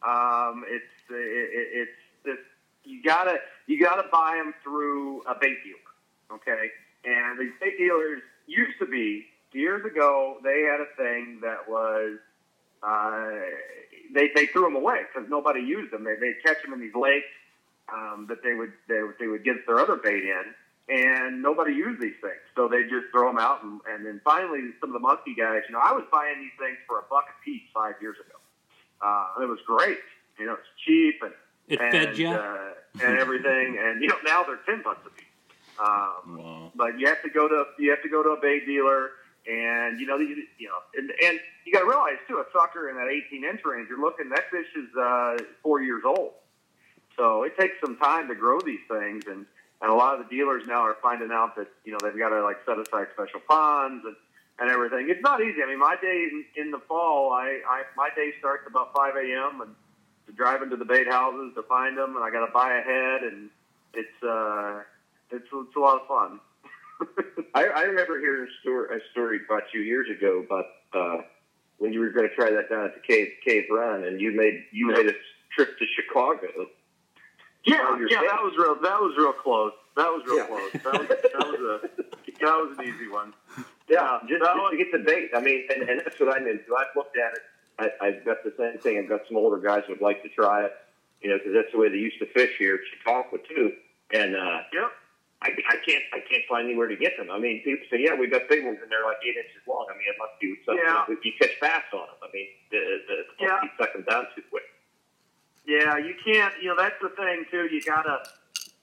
Um, 0.02 0.64
it's 0.66 0.84
it, 1.10 1.14
it, 1.14 1.68
it's 1.72 1.98
this. 2.24 2.38
You 2.84 3.02
gotta 3.02 3.36
you 3.66 3.80
gotta 3.80 4.08
buy 4.10 4.40
them 4.42 4.52
through 4.64 5.22
a 5.22 5.34
bait 5.40 5.58
dealer. 5.64 5.78
Okay, 6.32 6.70
and 7.04 7.38
these 7.38 7.52
bait 7.60 7.78
dealers 7.78 8.20
used 8.46 8.78
to 8.80 8.86
be 8.86 9.26
years 9.52 9.84
ago. 9.84 10.38
They 10.42 10.62
had 10.62 10.80
a 10.80 10.86
thing 10.96 11.38
that 11.42 11.68
was 11.68 12.18
uh, 12.82 13.30
they 14.12 14.30
they 14.34 14.46
threw 14.46 14.62
them 14.62 14.74
away 14.76 15.02
because 15.12 15.30
nobody 15.30 15.60
used 15.60 15.92
them. 15.92 16.02
They 16.04 16.16
they 16.16 16.32
catch 16.44 16.60
them 16.64 16.72
in 16.72 16.80
these 16.80 16.94
lakes 16.96 17.26
um, 17.92 18.26
that 18.28 18.42
they 18.42 18.54
would 18.54 18.72
they, 18.88 19.02
would- 19.02 19.18
they 19.20 19.28
would 19.28 19.44
get 19.44 19.66
their 19.66 19.78
other 19.78 19.96
bait 19.96 20.24
in, 20.24 20.42
and 20.92 21.40
nobody 21.40 21.72
used 21.72 22.00
these 22.02 22.18
things, 22.20 22.42
so 22.54 22.68
they 22.68 22.82
just 22.84 23.06
throw 23.12 23.28
them 23.28 23.38
out. 23.38 23.62
And, 23.64 23.80
and 23.88 24.04
then 24.04 24.20
finally, 24.24 24.60
some 24.80 24.90
of 24.90 24.94
the 24.94 25.00
musky 25.00 25.34
guys, 25.34 25.62
you 25.68 25.72
know, 25.72 25.80
I 25.80 25.92
was 25.92 26.04
buying 26.12 26.36
these 26.40 26.52
things 26.58 26.76
for 26.86 26.98
a 26.98 27.04
buck 27.08 27.24
a 27.32 27.36
piece 27.44 27.62
five 27.72 27.94
years 28.02 28.16
ago. 28.20 28.36
Uh, 29.00 29.42
it 29.42 29.48
was 29.48 29.58
great, 29.66 29.98
you 30.38 30.44
know, 30.46 30.52
it's 30.54 30.68
cheap 30.84 31.22
and 31.22 31.32
It 31.68 31.80
and, 31.80 31.92
fed 31.92 32.18
you. 32.18 32.28
uh, 32.28 32.74
and 33.02 33.18
everything, 33.18 33.78
and 33.82 34.02
you 34.02 34.08
know 34.08 34.16
now 34.24 34.42
they're 34.44 34.60
ten 34.66 34.82
bucks 34.82 35.00
a 35.06 35.10
piece. 35.10 35.26
Um, 35.80 36.36
Wow. 36.38 36.72
but 36.76 36.98
you 37.00 37.06
have 37.08 37.22
to 37.22 37.30
go 37.30 37.48
to 37.48 37.64
you 37.78 37.90
have 37.90 38.02
to 38.02 38.08
go 38.10 38.22
to 38.22 38.30
a 38.30 38.40
bait 38.40 38.66
dealer, 38.66 39.10
and 39.48 39.98
you 39.98 40.06
know 40.06 40.18
you, 40.18 40.44
you 40.58 40.68
know, 40.68 40.78
and, 40.96 41.10
and 41.24 41.40
you 41.64 41.72
got 41.72 41.80
to 41.80 41.86
realize 41.88 42.18
too, 42.28 42.36
a 42.38 42.44
sucker 42.52 42.90
in 42.90 42.96
that 42.96 43.08
18 43.08 43.44
inch 43.44 43.60
range, 43.64 43.88
you're 43.88 44.00
looking 44.00 44.28
that 44.28 44.50
fish 44.50 44.66
is 44.76 44.94
uh, 44.96 45.36
four 45.62 45.80
years 45.82 46.02
old, 46.04 46.32
so 47.16 47.42
it 47.44 47.56
takes 47.58 47.74
some 47.84 47.96
time 47.96 48.28
to 48.28 48.34
grow 48.34 48.60
these 48.60 48.84
things, 48.88 49.24
and 49.26 49.46
and 49.82 49.90
a 49.90 49.94
lot 49.94 50.18
of 50.18 50.24
the 50.24 50.34
dealers 50.34 50.62
now 50.66 50.80
are 50.80 50.96
finding 51.02 51.30
out 51.32 51.56
that 51.56 51.66
you 51.84 51.92
know 51.92 51.98
they've 52.02 52.18
got 52.18 52.30
to 52.30 52.42
like 52.42 52.58
set 52.64 52.78
aside 52.78 53.08
special 53.12 53.40
ponds 53.46 54.04
and 54.06 54.16
and 54.58 54.70
everything. 54.70 55.08
It's 55.10 55.22
not 55.22 55.40
easy. 55.42 55.62
I 55.62 55.66
mean, 55.66 55.78
my 55.78 55.96
day 56.00 56.28
in, 56.30 56.44
in 56.56 56.70
the 56.70 56.78
fall, 56.78 57.32
I, 57.32 57.60
I 57.68 57.82
my 57.96 58.10
day 58.14 58.32
starts 58.38 58.64
about 58.66 58.94
5 58.94 59.16
a.m. 59.16 59.60
and 59.60 59.74
to 60.26 60.32
drive 60.32 60.62
into 60.62 60.76
the 60.76 60.84
bait 60.84 61.08
houses 61.08 61.52
to 61.56 61.62
find 61.64 61.98
them, 61.98 62.14
and 62.14 62.24
I 62.24 62.30
got 62.30 62.46
to 62.46 62.52
buy 62.52 62.72
ahead, 62.78 63.22
and 63.22 63.50
it's 63.94 64.22
uh, 64.22 64.82
it's 65.30 65.48
it's 65.52 65.76
a 65.76 65.80
lot 65.80 66.00
of 66.00 66.06
fun. 66.06 66.40
I, 67.54 67.64
I 67.66 67.82
remember 67.82 68.20
hearing 68.20 68.48
a 68.48 68.60
story, 68.60 68.96
a 68.96 69.00
story 69.10 69.40
about 69.44 69.64
you 69.74 69.80
years 69.80 70.08
ago 70.08 70.44
about 70.46 70.66
uh, 70.94 71.22
when 71.78 71.92
you 71.92 72.00
were 72.00 72.10
going 72.10 72.28
to 72.28 72.34
try 72.34 72.50
that 72.50 72.70
down 72.70 72.84
at 72.84 72.94
the 72.94 73.00
Cave 73.00 73.28
Cave 73.44 73.64
Run, 73.70 74.04
and 74.04 74.20
you 74.20 74.32
made 74.32 74.64
you 74.70 74.88
made 74.88 75.06
a 75.06 75.14
trip 75.54 75.76
to 75.78 75.84
Chicago. 75.96 76.68
Yeah, 77.64 77.96
yeah, 78.10 78.20
that 78.26 78.42
was 78.42 78.54
real. 78.58 78.74
That 78.82 79.00
was 79.00 79.14
real 79.16 79.32
close. 79.32 79.72
That 79.96 80.08
was 80.08 80.22
real 80.26 80.36
Yeah. 80.38 80.46
close. 80.46 80.72
That 80.72 80.98
was 80.98 81.08
that 81.08 81.46
was 81.46 81.60
a 81.60 82.02
that 82.40 82.56
was 82.58 82.76
an 82.78 82.84
easy 82.84 83.08
one. 83.08 83.32
Yeah, 83.88 84.18
just, 84.28 84.42
that 84.42 84.54
just 84.54 84.58
was- 84.58 84.70
to 84.72 84.76
get 84.78 84.90
the 84.92 84.98
bait. 84.98 85.30
I 85.34 85.40
mean, 85.40 85.64
and, 85.72 85.88
and 85.88 86.00
that's 86.00 86.18
what 86.18 86.34
I'm 86.34 86.46
into. 86.46 86.74
I've 86.74 86.94
looked 86.96 87.16
at 87.16 87.32
it. 87.34 87.42
I, 87.78 88.06
I've 88.06 88.24
got 88.24 88.42
the 88.44 88.52
same 88.58 88.78
thing. 88.78 88.98
I've 88.98 89.08
got 89.08 89.20
some 89.28 89.36
older 89.36 89.58
guys 89.58 89.82
who 89.86 89.92
would 89.94 90.02
like 90.02 90.22
to 90.22 90.28
try 90.28 90.64
it, 90.64 90.72
you 91.20 91.30
know, 91.30 91.38
because 91.38 91.52
that's 91.54 91.72
the 91.72 91.78
way 91.78 91.88
they 91.88 91.96
used 91.96 92.18
to 92.20 92.26
fish 92.26 92.50
here 92.58 92.74
at 92.74 92.80
Chautauqua 93.04 93.38
too. 93.48 93.72
And 94.12 94.34
uh, 94.36 94.60
Yep. 94.72 94.90
I, 95.42 95.48
I 95.70 95.76
can't 95.86 96.04
I 96.14 96.20
can't 96.22 96.44
find 96.48 96.66
anywhere 96.66 96.86
to 96.86 96.96
get 96.96 97.16
them. 97.18 97.30
I 97.30 97.38
mean, 97.38 97.62
people 97.64 97.86
say, 97.90 97.98
yeah, 97.98 98.14
we've 98.14 98.30
got 98.30 98.48
big 98.48 98.64
ones, 98.64 98.78
and 98.82 98.90
they're 98.90 99.02
like 99.06 99.18
eight 99.26 99.34
inches 99.38 99.62
long. 99.66 99.86
I 99.90 99.94
mean, 99.98 100.06
it 100.06 100.14
must 100.18 100.38
be 100.40 100.54
something. 100.66 100.82
Yeah. 100.86 101.04
If 101.08 101.24
you 101.24 101.32
catch 101.40 101.54
bass 101.60 101.82
on 101.94 102.06
them, 102.06 102.20
I 102.22 102.28
mean, 102.34 102.46
the, 102.70 102.78
the, 103.08 103.14
the 103.38 103.44
Yeah. 103.46 103.58
you 103.62 103.70
suck 103.78 103.92
them 103.94 104.04
down 104.08 104.26
too 104.34 104.42
quick. 104.50 104.62
Yeah, 105.66 105.96
you 105.98 106.14
can't. 106.24 106.52
You 106.62 106.68
know, 106.70 106.76
that's 106.76 106.96
the 107.00 107.10
thing 107.10 107.44
too. 107.50 107.68
You 107.72 107.80
gotta 107.82 108.18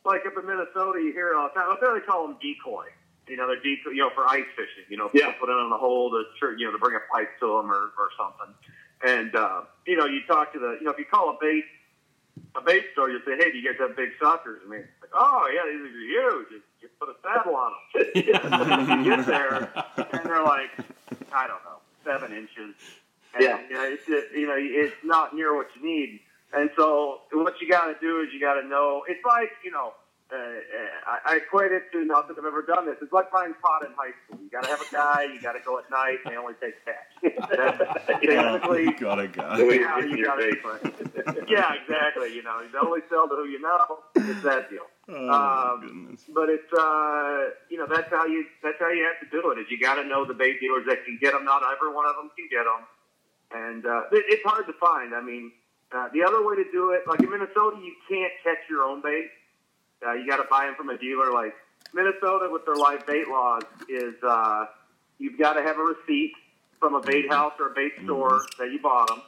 like 0.06 0.26
up 0.26 0.34
in 0.40 0.46
Minnesota, 0.48 1.00
you 1.02 1.12
hear 1.12 1.36
all 1.36 1.50
the 1.54 1.60
time. 1.60 1.72
Up 1.72 1.80
there, 1.82 1.94
they 1.94 2.06
call 2.06 2.28
them 2.28 2.38
decoy. 2.42 2.86
You 3.28 3.38
know, 3.38 3.48
they're 3.48 3.58
decoy. 3.62 3.92
You 3.92 4.04
know, 4.08 4.12
for 4.16 4.28
ice 4.28 4.46
fishing. 4.56 4.86
You 4.90 4.98
know, 4.98 5.10
people 5.10 5.28
Yeah. 5.30 5.36
put 5.40 5.50
it 5.50 5.54
on 5.60 5.70
the 5.70 5.78
hole 5.78 6.10
to 6.12 6.24
you 6.58 6.66
know 6.66 6.72
to 6.72 6.78
bring 6.78 6.96
a 6.96 7.04
pipe 7.14 7.30
to 7.42 7.48
them 7.48 7.72
or 7.72 7.92
or 7.98 8.10
something. 8.18 8.54
And 9.04 9.36
uh, 9.36 9.62
you 9.86 9.98
know, 9.98 10.06
you 10.06 10.22
talk 10.28 10.54
to 10.54 10.60
the 10.60 10.78
you 10.80 10.86
know 10.86 10.92
if 10.92 10.98
you 11.00 11.06
call 11.06 11.30
a 11.32 11.38
bait 11.40 11.66
a 12.56 12.62
bait 12.62 12.86
store, 12.94 13.10
you 13.10 13.20
say, 13.26 13.36
hey, 13.38 13.52
do 13.52 13.58
you 13.58 13.70
guys 13.70 13.80
have 13.80 13.96
big 13.98 14.10
suckers? 14.22 14.62
I 14.66 14.70
mean, 14.70 14.86
like, 15.02 15.12
oh 15.14 15.52
yeah, 15.54 15.70
these 15.70 15.82
are 15.86 16.00
huge. 16.00 16.48
You, 16.52 16.62
you 16.82 16.90
put 17.00 17.10
a 17.10 17.16
saddle 17.22 17.56
on 17.56 17.72
them. 17.94 18.12
you 18.16 19.04
get 19.04 19.26
there, 19.26 19.70
and 20.14 20.24
they're 20.26 20.44
like, 20.44 20.70
I 21.34 21.48
don't 21.48 21.64
know, 21.66 21.80
seven 22.06 22.32
inches. 22.32 22.76
And, 23.36 23.44
Yeah. 23.44 23.60
You 23.70 23.74
know, 23.76 23.84
it's 23.84 24.06
just, 24.08 24.32
you 24.34 24.48
know, 24.48 24.56
it's 24.58 24.96
not 25.04 25.36
near 25.36 25.54
what 25.56 25.68
you 25.76 25.86
need. 25.86 26.22
And 26.54 26.70
so 26.76 27.20
what 27.32 27.54
you 27.62 27.70
got 27.70 27.86
to 27.86 27.96
do 28.02 28.22
is 28.22 28.30
you 28.34 28.40
got 28.40 28.60
to 28.60 28.68
know. 28.68 29.04
It's 29.08 29.24
like 29.26 29.50
you 29.64 29.70
know, 29.72 29.94
uh, 30.34 30.36
uh, 30.36 31.20
I, 31.26 31.34
I 31.34 31.36
equate 31.38 31.72
it 31.72 31.84
to 31.94 32.04
not 32.06 32.28
that 32.28 32.38
I've 32.40 32.46
ever 32.46 32.64
done 32.64 32.86
this. 32.88 32.96
It's 33.02 33.14
like 33.14 33.32
buying 33.32 33.54
pot 33.62 33.86
in 33.86 33.94
high 33.96 34.14
school. 34.26 34.40
You 34.44 34.50
got 34.50 34.64
to 34.64 34.70
have 34.70 34.82
a 34.82 34.92
guy. 34.92 35.24
You 35.32 35.40
got 35.42 35.54
to 35.54 35.60
go 35.64 35.78
at 35.78 35.90
night. 35.92 36.18
And 36.26 36.34
they 36.34 36.38
only 36.38 36.56
take 36.62 36.74
cash. 36.86 37.34
That's 37.54 37.78
basically. 38.26 38.84
you 38.84 38.98
got 38.98 39.20
a 39.20 39.28
guy. 39.28 39.58
Yeah, 39.60 39.64
you're 39.66 40.02
getting 40.02 40.12
you 40.12 40.18
your 40.18 40.26
gotta 40.26 40.42
bait. 41.22 41.50
yeah, 41.50 41.74
exactly. 41.78 42.34
You 42.34 42.42
know, 42.44 42.62
you 42.62 42.80
only 42.82 43.02
sell 43.10 43.28
to 43.30 43.36
who 43.36 43.46
you 43.46 43.62
know. 43.62 44.00
It's 44.16 44.42
that 44.44 44.70
deal. 44.72 44.86
Oh, 45.08 45.14
my 45.26 45.72
Um, 45.74 45.82
goodness. 45.82 46.22
But 46.34 46.50
it's 46.50 46.72
uh, 46.74 47.50
you 47.70 47.78
know 47.78 47.86
that's 47.90 48.10
how 48.10 48.26
you 48.26 48.46
that's 48.64 48.78
how 48.80 48.90
you 48.90 49.06
have 49.06 49.18
to 49.22 49.30
do 49.30 49.52
it. 49.52 49.60
Is 49.60 49.66
you 49.70 49.80
got 49.80 49.96
to 49.96 50.04
know 50.04 50.26
the 50.26 50.34
bait 50.36 50.60
dealers 50.60 50.86
that 50.88 51.06
can 51.06 51.18
get 51.22 51.34
them. 51.34 51.46
Not 51.46 51.62
every 51.62 51.94
one 51.94 52.06
of 52.06 52.16
them 52.16 52.30
can 52.38 52.48
get 52.50 52.66
them, 52.66 52.86
and 53.54 53.86
uh, 53.86 54.02
it, 54.16 54.26
it's 54.30 54.44
hard 54.46 54.66
to 54.68 54.74
find. 54.74 55.16
I 55.16 55.22
mean, 55.22 55.52
uh, 55.92 56.08
the 56.14 56.24
other 56.24 56.46
way 56.46 56.56
to 56.56 56.66
do 56.72 56.92
it, 56.92 57.02
like 57.08 57.20
in 57.20 57.30
Minnesota, 57.30 57.78
you 57.82 57.96
can't 58.08 58.32
catch 58.44 58.60
your 58.70 58.84
own 58.84 59.02
bait. 59.02 59.30
Uh, 60.06 60.14
you 60.14 60.28
got 60.28 60.38
to 60.38 60.48
buy 60.50 60.66
them 60.66 60.76
from 60.76 60.90
a 60.90 60.98
dealer. 60.98 61.34
Like 61.34 61.54
Minnesota, 61.94 62.48
with 62.52 62.66
their 62.66 62.76
live 62.76 63.06
bait 63.08 63.28
laws, 63.28 63.64
is 63.90 64.14
uh, 64.24 64.66
you've 65.18 65.40
got 65.40 65.54
to 65.54 65.64
have 65.64 65.78
a 65.78 65.84
receipt 65.84 66.34
from 66.80 66.96
a 66.96 67.02
bait 67.02 67.30
house 67.30 67.54
or 67.60 67.72
a 67.72 67.74
bait 67.74 67.94
store 68.04 68.42
that 68.60 68.72
you 68.72 68.80
bought 68.82 69.08
them. 69.08 69.22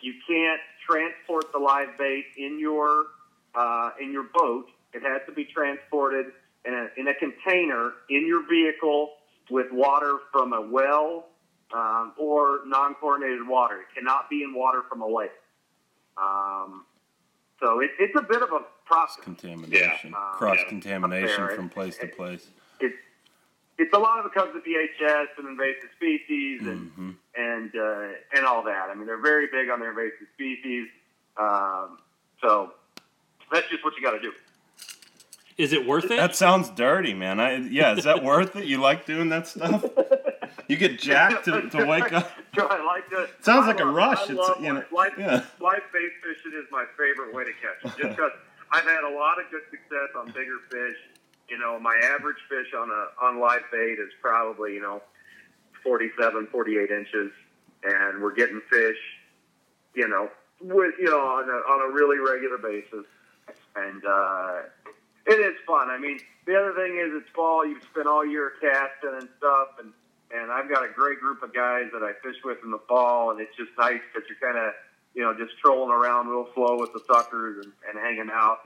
You 0.00 0.14
can't 0.28 0.60
transport 0.86 1.50
the 1.52 1.58
live 1.58 1.96
bait 1.98 2.26
in 2.36 2.60
your 2.60 3.06
uh, 3.54 3.90
in 4.00 4.12
your 4.12 4.24
boat. 4.34 4.66
It 4.92 5.02
has 5.02 5.22
to 5.26 5.32
be 5.32 5.44
transported 5.44 6.26
in 6.64 6.74
a, 6.74 7.00
in 7.00 7.08
a 7.08 7.14
container 7.14 7.92
in 8.10 8.26
your 8.26 8.46
vehicle 8.48 9.10
with 9.50 9.66
water 9.72 10.18
from 10.30 10.52
a 10.52 10.60
well 10.60 11.26
um, 11.74 12.12
or 12.18 12.60
non-chlorinated 12.66 13.46
water. 13.46 13.80
It 13.80 13.98
cannot 13.98 14.28
be 14.30 14.42
in 14.42 14.54
water 14.54 14.82
from 14.88 15.00
a 15.02 15.06
lake. 15.06 15.30
Um, 16.18 16.84
so 17.60 17.80
it, 17.80 17.90
it's 17.98 18.14
a 18.16 18.22
bit 18.22 18.42
of 18.42 18.52
a 18.52 18.60
process. 18.84 19.22
Contamination, 19.24 20.10
Yeah. 20.10 20.16
Uh, 20.16 20.32
cross 20.36 20.58
yeah. 20.62 20.68
contamination 20.68 21.44
Up 21.44 21.52
from 21.52 21.68
place 21.68 21.96
to 21.98 22.04
It- 22.06 22.16
place. 22.16 22.46
It's 22.80 22.94
it's 23.78 23.92
a 23.92 23.98
lot 23.98 24.18
of 24.18 24.24
it 24.26 24.32
comes 24.32 24.52
to 24.54 24.60
VHS 24.60 25.26
and 25.38 25.48
invasive 25.48 25.90
species 25.96 26.62
and 26.62 26.90
hmm 26.92 27.10
and 27.36 27.70
uh, 27.76 28.08
and 28.34 28.46
all 28.46 28.62
that. 28.64 28.88
I 28.90 28.94
mean, 28.94 29.06
they're 29.06 29.20
very 29.20 29.46
big 29.52 29.68
on 29.70 29.80
their 29.80 29.90
invasive 29.90 30.28
species. 30.34 30.88
Um, 31.36 31.98
so 32.40 32.72
that's 33.52 33.68
just 33.68 33.84
what 33.84 33.94
you 33.96 34.02
got 34.02 34.12
to 34.12 34.20
do. 34.20 34.32
Is 35.58 35.72
it 35.72 35.86
worth 35.86 36.04
it? 36.04 36.16
That 36.16 36.34
sounds 36.36 36.70
dirty, 36.70 37.12
man. 37.14 37.38
I 37.40 37.56
yeah, 37.56 37.94
is 37.96 38.04
that 38.04 38.22
worth 38.24 38.56
it? 38.56 38.64
You 38.66 38.78
like 38.80 39.04
doing 39.06 39.28
that 39.30 39.46
stuff? 39.46 39.84
You 40.68 40.76
get 40.76 40.98
jacked 40.98 41.44
to, 41.44 41.68
to 41.70 41.84
wake 41.86 42.12
up. 42.12 42.30
I 42.58 42.84
like 42.84 43.08
to. 43.10 43.28
Sounds 43.40 43.64
I 43.64 43.68
like 43.68 43.80
a 43.80 43.86
rush. 43.86 44.18
I 44.18 44.22
It's 44.24 44.32
love 44.32 44.60
you 44.60 44.72
know, 44.72 44.84
live, 44.92 45.12
yeah. 45.18 45.44
live 45.60 45.82
bait 45.92 46.10
fishing 46.22 46.52
is 46.58 46.66
my 46.70 46.84
favorite 46.98 47.34
way 47.34 47.44
to 47.44 47.52
catch 47.52 47.82
them. 47.82 47.92
Just 48.00 48.16
because 48.16 48.32
I've 48.72 48.84
had 48.84 49.04
a 49.04 49.14
lot 49.14 49.38
of 49.38 49.50
good 49.50 49.62
success 49.70 50.10
on 50.16 50.26
bigger 50.28 50.58
fish. 50.70 50.96
You 51.48 51.58
know, 51.58 51.78
my 51.78 51.94
average 52.02 52.38
fish 52.48 52.72
on 52.76 52.90
a 52.90 53.24
on 53.24 53.38
live 53.40 53.62
bait 53.70 53.98
is 54.00 54.10
probably 54.20 54.74
you 54.74 54.80
know 54.80 55.02
47, 55.84 56.48
48 56.50 56.90
inches, 56.90 57.30
and 57.84 58.20
we're 58.22 58.34
getting 58.34 58.60
fish. 58.70 58.98
You 59.94 60.08
know, 60.08 60.28
with 60.60 60.94
you 60.98 61.06
know 61.10 61.20
on 61.20 61.48
a 61.48 61.52
on 61.52 61.90
a 61.90 61.94
really 61.94 62.18
regular 62.18 62.58
basis, 62.58 63.06
and 63.76 64.02
uh, 64.04 64.62
it 65.26 65.38
is 65.40 65.54
fun. 65.66 65.88
I 65.90 65.98
mean, 65.98 66.18
the 66.46 66.56
other 66.56 66.74
thing 66.74 66.96
is 66.96 67.12
it's 67.22 67.30
fall. 67.34 67.64
You've 67.64 67.82
spent 67.84 68.06
all 68.06 68.26
year 68.26 68.52
casting 68.60 69.18
and 69.20 69.28
stuff, 69.38 69.68
and 69.78 69.92
and 70.30 70.50
I've 70.50 70.68
got 70.68 70.84
a 70.84 70.88
great 70.92 71.20
group 71.20 71.42
of 71.42 71.54
guys 71.54 71.86
that 71.92 72.02
I 72.02 72.12
fish 72.22 72.36
with 72.44 72.58
in 72.64 72.70
the 72.70 72.80
fall, 72.88 73.30
and 73.30 73.40
it's 73.40 73.54
just 73.56 73.70
nice 73.78 74.00
that 74.14 74.22
you're 74.28 74.38
kind 74.40 74.58
of 74.58 74.74
you 75.14 75.22
know 75.22 75.34
just 75.34 75.58
trolling 75.58 75.90
around 75.90 76.28
real 76.28 76.48
slow 76.54 76.78
with 76.78 76.92
the 76.92 77.00
suckers 77.06 77.64
and, 77.64 77.72
and 77.88 77.98
hanging 77.98 78.30
out. 78.32 78.58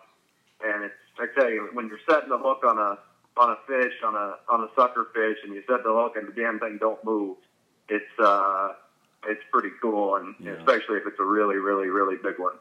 And 0.64 0.84
it's 0.84 0.94
I 1.18 1.26
tell 1.38 1.50
you, 1.50 1.68
when 1.72 1.88
you're 1.88 2.00
setting 2.08 2.28
the 2.30 2.38
hook 2.38 2.64
on 2.64 2.78
a 2.78 2.98
on 3.36 3.50
a 3.50 3.56
fish 3.66 3.94
on 4.04 4.14
a 4.14 4.36
on 4.48 4.60
a 4.62 4.68
sucker 4.74 5.06
fish, 5.14 5.38
and 5.44 5.54
you 5.54 5.62
set 5.68 5.82
the 5.84 5.92
hook 5.92 6.16
and 6.16 6.28
the 6.28 6.32
damn 6.32 6.58
thing 6.58 6.78
don't 6.80 7.02
move, 7.04 7.36
it's 7.88 8.18
uh 8.18 8.72
it's 9.26 9.42
pretty 9.52 9.70
cool, 9.82 10.16
and 10.16 10.34
Yeah. 10.40 10.52
especially 10.52 10.96
if 10.96 11.06
it's 11.06 11.18
a 11.20 11.24
really 11.24 11.56
really 11.56 11.88
really 11.88 12.16
big 12.16 12.38
one. 12.38 12.54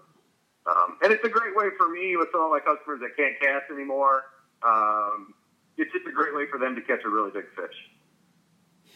Um, 0.68 0.98
and 1.02 1.12
it's 1.12 1.24
a 1.24 1.30
great 1.30 1.56
way 1.56 1.70
for 1.78 1.90
me 1.90 2.16
with 2.18 2.28
some 2.32 2.42
of 2.42 2.52
my 2.52 2.60
customers 2.60 3.00
that 3.00 3.16
can't 3.18 3.40
cast 3.40 3.72
anymore. 3.72 4.26
Um, 4.62 5.34
it's 5.78 5.92
just 5.94 6.06
a 6.06 6.12
great 6.12 6.36
way 6.36 6.46
for 6.52 6.60
them 6.60 6.76
to 6.76 6.82
catch 6.82 7.04
a 7.06 7.10
really 7.10 7.32
big 7.32 7.46
fish. 7.56 7.74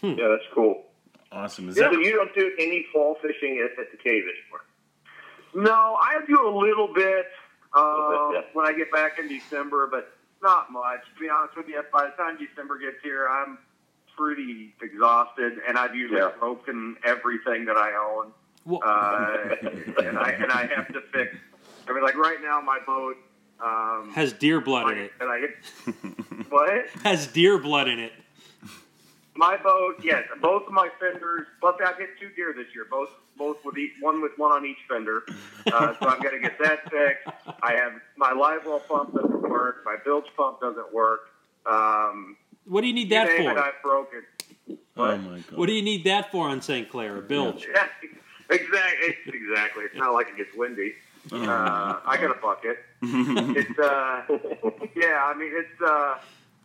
Yeah, 0.03 0.27
that's 0.27 0.43
cool. 0.53 0.83
Awesome. 1.31 1.69
Is 1.69 1.75
So 1.77 1.83
that 1.83 1.93
you 1.93 2.11
don't 2.13 2.33
do 2.35 2.51
any 2.59 2.85
fall 2.93 3.15
fishing 3.21 3.59
at, 3.63 3.79
at 3.79 3.89
the 3.91 3.97
cave 3.97 4.23
anymore. 4.23 4.61
No, 5.55 5.97
I 6.01 6.19
do 6.27 6.47
a 6.47 6.53
little 6.55 6.93
bit 6.93 7.25
uh, 7.75 8.07
Little 8.09 8.31
bit, 8.33 8.43
yeah. 8.43 8.49
when 8.53 8.67
I 8.67 8.73
get 8.73 8.91
back 8.91 9.17
in 9.17 9.27
December, 9.27 9.87
but 9.89 10.11
not 10.43 10.71
much. 10.71 10.99
To 11.15 11.19
be 11.19 11.29
honest 11.29 11.55
with 11.57 11.67
you, 11.67 11.81
by 11.91 12.05
the 12.05 12.11
time 12.11 12.37
December 12.37 12.77
gets 12.77 12.97
here, 13.01 13.27
I'm 13.27 13.57
pretty 14.15 14.75
exhausted, 14.81 15.53
and 15.67 15.77
I've 15.77 15.95
usually 15.95 16.19
Yeah. 16.19 16.31
broken 16.39 16.97
everything 17.03 17.65
that 17.65 17.77
I 17.77 17.93
own. 17.95 18.31
Well, 18.65 18.81
Uh, 18.83 19.55
and 20.03 20.17
I 20.19 20.29
and 20.39 20.51
I 20.51 20.67
have 20.75 20.87
to 20.89 21.01
fix. 21.13 21.35
I 21.87 21.93
mean, 21.93 22.03
like 22.03 22.15
right 22.17 22.37
now, 22.41 22.61
my 22.61 22.79
boat 22.85 23.15
um, 23.59 24.11
has 24.13 24.33
deer 24.33 24.61
blood 24.61 24.91
in 24.91 24.97
it. 24.99 25.11
and 25.19 25.29
I 25.29 25.47
what? 26.49 26.87
Has 27.03 27.25
deer 27.27 27.57
blood 27.57 27.87
in 27.87 27.99
it. 27.99 28.13
My 29.35 29.57
boat, 29.57 29.95
yes, 30.03 30.23
both 30.41 30.67
of 30.67 30.73
my 30.73 30.89
fenders. 30.99 31.47
Plus, 31.59 31.75
I 31.83 31.93
hit 31.97 32.09
two 32.19 32.29
deer 32.35 32.53
this 32.55 32.67
year. 32.75 32.85
Both, 32.89 33.09
both 33.37 33.57
with 33.65 33.77
each 33.77 33.93
one 33.99 34.21
with 34.21 34.33
one 34.37 34.51
on 34.51 34.65
each 34.65 34.77
fender. 34.87 35.23
Uh, 35.65 35.93
so 35.99 36.07
I'm 36.07 36.21
going 36.21 36.35
to 36.35 36.39
get 36.39 36.59
that 36.59 36.89
fixed. 36.91 37.27
I 37.63 37.73
have 37.73 37.93
my 38.15 38.31
live 38.31 38.65
well 38.65 38.79
pump 38.79 39.13
doesn't 39.15 39.41
work. 39.49 39.77
My 39.85 39.95
bilge 40.05 40.27
pump 40.37 40.61
doesn't 40.61 40.93
work. 40.93 41.21
Um, 41.65 42.37
What 42.65 42.81
do 42.81 42.87
you 42.87 42.93
need 42.93 43.09
that 43.09 43.27
name 43.27 43.49
it, 43.49 43.53
for? 43.53 43.59
I've 43.59 43.81
broken. 43.81 44.21
Oh 44.95 45.17
my 45.17 45.39
god. 45.39 45.57
What 45.57 45.65
do 45.65 45.73
you 45.73 45.81
need 45.81 46.03
that 46.03 46.31
for 46.31 46.47
on 46.47 46.61
St. 46.61 46.87
Clair? 46.89 47.17
A 47.17 47.21
bilge. 47.21 47.67
Yeah, 47.73 47.87
exactly. 48.55 49.15
Exactly. 49.33 49.83
It's 49.85 49.95
not 49.95 50.13
like 50.13 50.27
it 50.29 50.37
gets 50.37 50.55
windy. 50.55 50.93
Uh, 51.31 51.99
I 52.05 52.17
got 52.21 52.37
a 52.37 52.39
bucket. 52.39 52.77
It's 53.01 53.79
uh, 53.79 54.21
yeah. 54.95 55.23
I 55.25 55.33
mean, 55.37 55.51
it's 55.53 55.81
uh, 55.81 56.17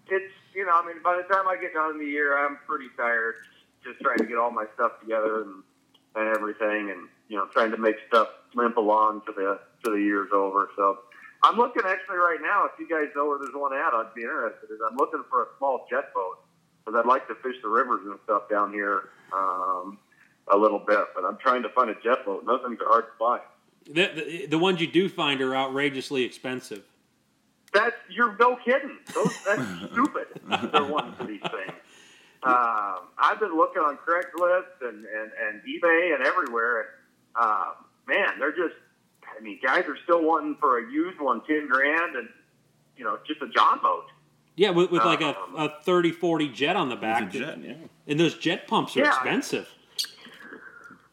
it's 0.09 0.33
you 0.59 0.67
know, 0.67 0.73
I 0.75 0.85
mean, 0.85 0.97
by 1.05 1.15
the 1.15 1.23
time 1.33 1.47
I 1.47 1.57
get 1.57 1.73
done 1.73 1.93
in 1.93 1.99
the 1.99 2.11
year, 2.11 2.37
I'm 2.37 2.59
pretty 2.67 2.91
tired. 2.97 3.37
Just 3.85 4.01
trying 4.01 4.19
to 4.19 4.27
get 4.27 4.39
all 4.39 4.51
my 4.51 4.67
stuff 4.75 4.99
together 5.01 5.43
and 5.43 5.63
and 6.17 6.35
everything, 6.35 6.91
and 6.91 7.07
you 7.29 7.37
know, 7.37 7.47
trying 7.53 7.71
to 7.71 7.77
make 7.77 7.95
stuff 8.09 8.27
limp 8.57 8.77
along 8.77 9.23
to 9.27 9.33
the 9.33 9.61
to 9.85 9.91
the 9.93 10.03
year's 10.03 10.31
over. 10.35 10.71
So 10.75 10.99
I'm 11.45 11.57
looking 11.57 11.83
actually 11.87 12.17
right 12.17 12.41
now. 12.43 12.67
If 12.67 12.73
you 12.81 12.89
guys 12.89 13.07
know 13.15 13.27
where 13.29 13.39
there's 13.39 13.55
one 13.55 13.73
at, 13.73 13.95
I'd 13.95 14.13
be 14.17 14.23
interested. 14.23 14.67
Is 14.73 14.81
I'm 14.85 14.97
looking 14.97 15.23
for 15.31 15.43
a 15.43 15.47
small 15.59 15.87
jet 15.89 16.13
boat 16.13 16.43
because 16.85 16.99
I'd 16.99 17.07
like 17.07 17.29
to 17.29 17.37
fish 17.37 17.55
the 17.63 17.69
rivers 17.69 18.01
and 18.05 18.19
stuff 18.25 18.51
down 18.51 18.73
here 18.73 19.11
um, 19.33 19.97
a 20.53 20.57
little 20.57 20.81
bit. 20.81 21.07
But 21.15 21.25
I'm 21.25 21.39
trying 21.39 21.63
to 21.63 21.69
find 21.69 21.89
a 21.89 21.95
jet 22.03 22.27
boat. 22.27 22.45
Those 22.47 22.63
things 22.67 22.81
are 22.81 22.89
hard 22.89 23.05
to 23.05 23.17
find. 23.17 23.43
The, 23.87 24.11
the, 24.13 24.47
the 24.47 24.59
ones 24.59 24.81
you 24.81 24.89
do 24.89 25.09
find 25.09 25.41
are 25.41 25.55
outrageously 25.55 26.25
expensive. 26.25 26.83
That's 27.79 27.95
you're 28.11 28.37
no 28.41 28.57
kidding. 28.57 28.99
Those 29.15 29.33
that's 29.45 29.63
stupid. 29.93 30.27
They're 30.73 30.85
one 30.85 31.15
for 31.15 31.25
these 31.25 31.41
things. 31.43 31.73
Um, 32.43 32.99
I've 33.19 33.39
been 33.39 33.57
looking 33.57 33.83
on 33.83 33.99
Craigslist 33.99 34.89
and, 34.89 35.05
and, 35.05 35.31
and 35.47 35.63
eBay 35.63 36.15
and 36.15 36.27
everywhere. 36.27 36.81
And, 36.81 36.89
uh, 37.37 37.67
man, 38.09 38.39
they're 38.41 38.51
just. 38.51 38.75
I 39.39 39.41
mean, 39.41 39.61
guys 39.63 39.85
are 39.87 39.97
still 40.03 40.25
wanting 40.25 40.57
for 40.59 40.79
a 40.79 40.91
used 40.91 41.21
one 41.21 41.41
ten 41.47 41.69
grand, 41.69 42.17
and 42.17 42.29
you 42.97 43.05
know, 43.05 43.19
just 43.29 43.41
a 43.43 43.49
John 43.49 43.79
boat. 43.81 44.07
Yeah, 44.57 44.71
with, 44.71 44.91
with 44.91 45.05
like 45.05 45.21
a, 45.21 45.39
Um, 45.39 45.55
a 45.57 45.69
30, 45.85 46.11
40 46.11 46.49
jet 46.49 46.75
on 46.75 46.89
the 46.89 46.97
back. 46.97 47.23
a 47.33 47.39
jet, 47.39 47.59
yeah. 47.63 47.75
And 48.09 48.19
those 48.19 48.35
jet 48.37 48.67
pumps 48.67 48.97
are 48.97 49.01
Yeah. 49.01 49.11
expensive. 49.15 49.69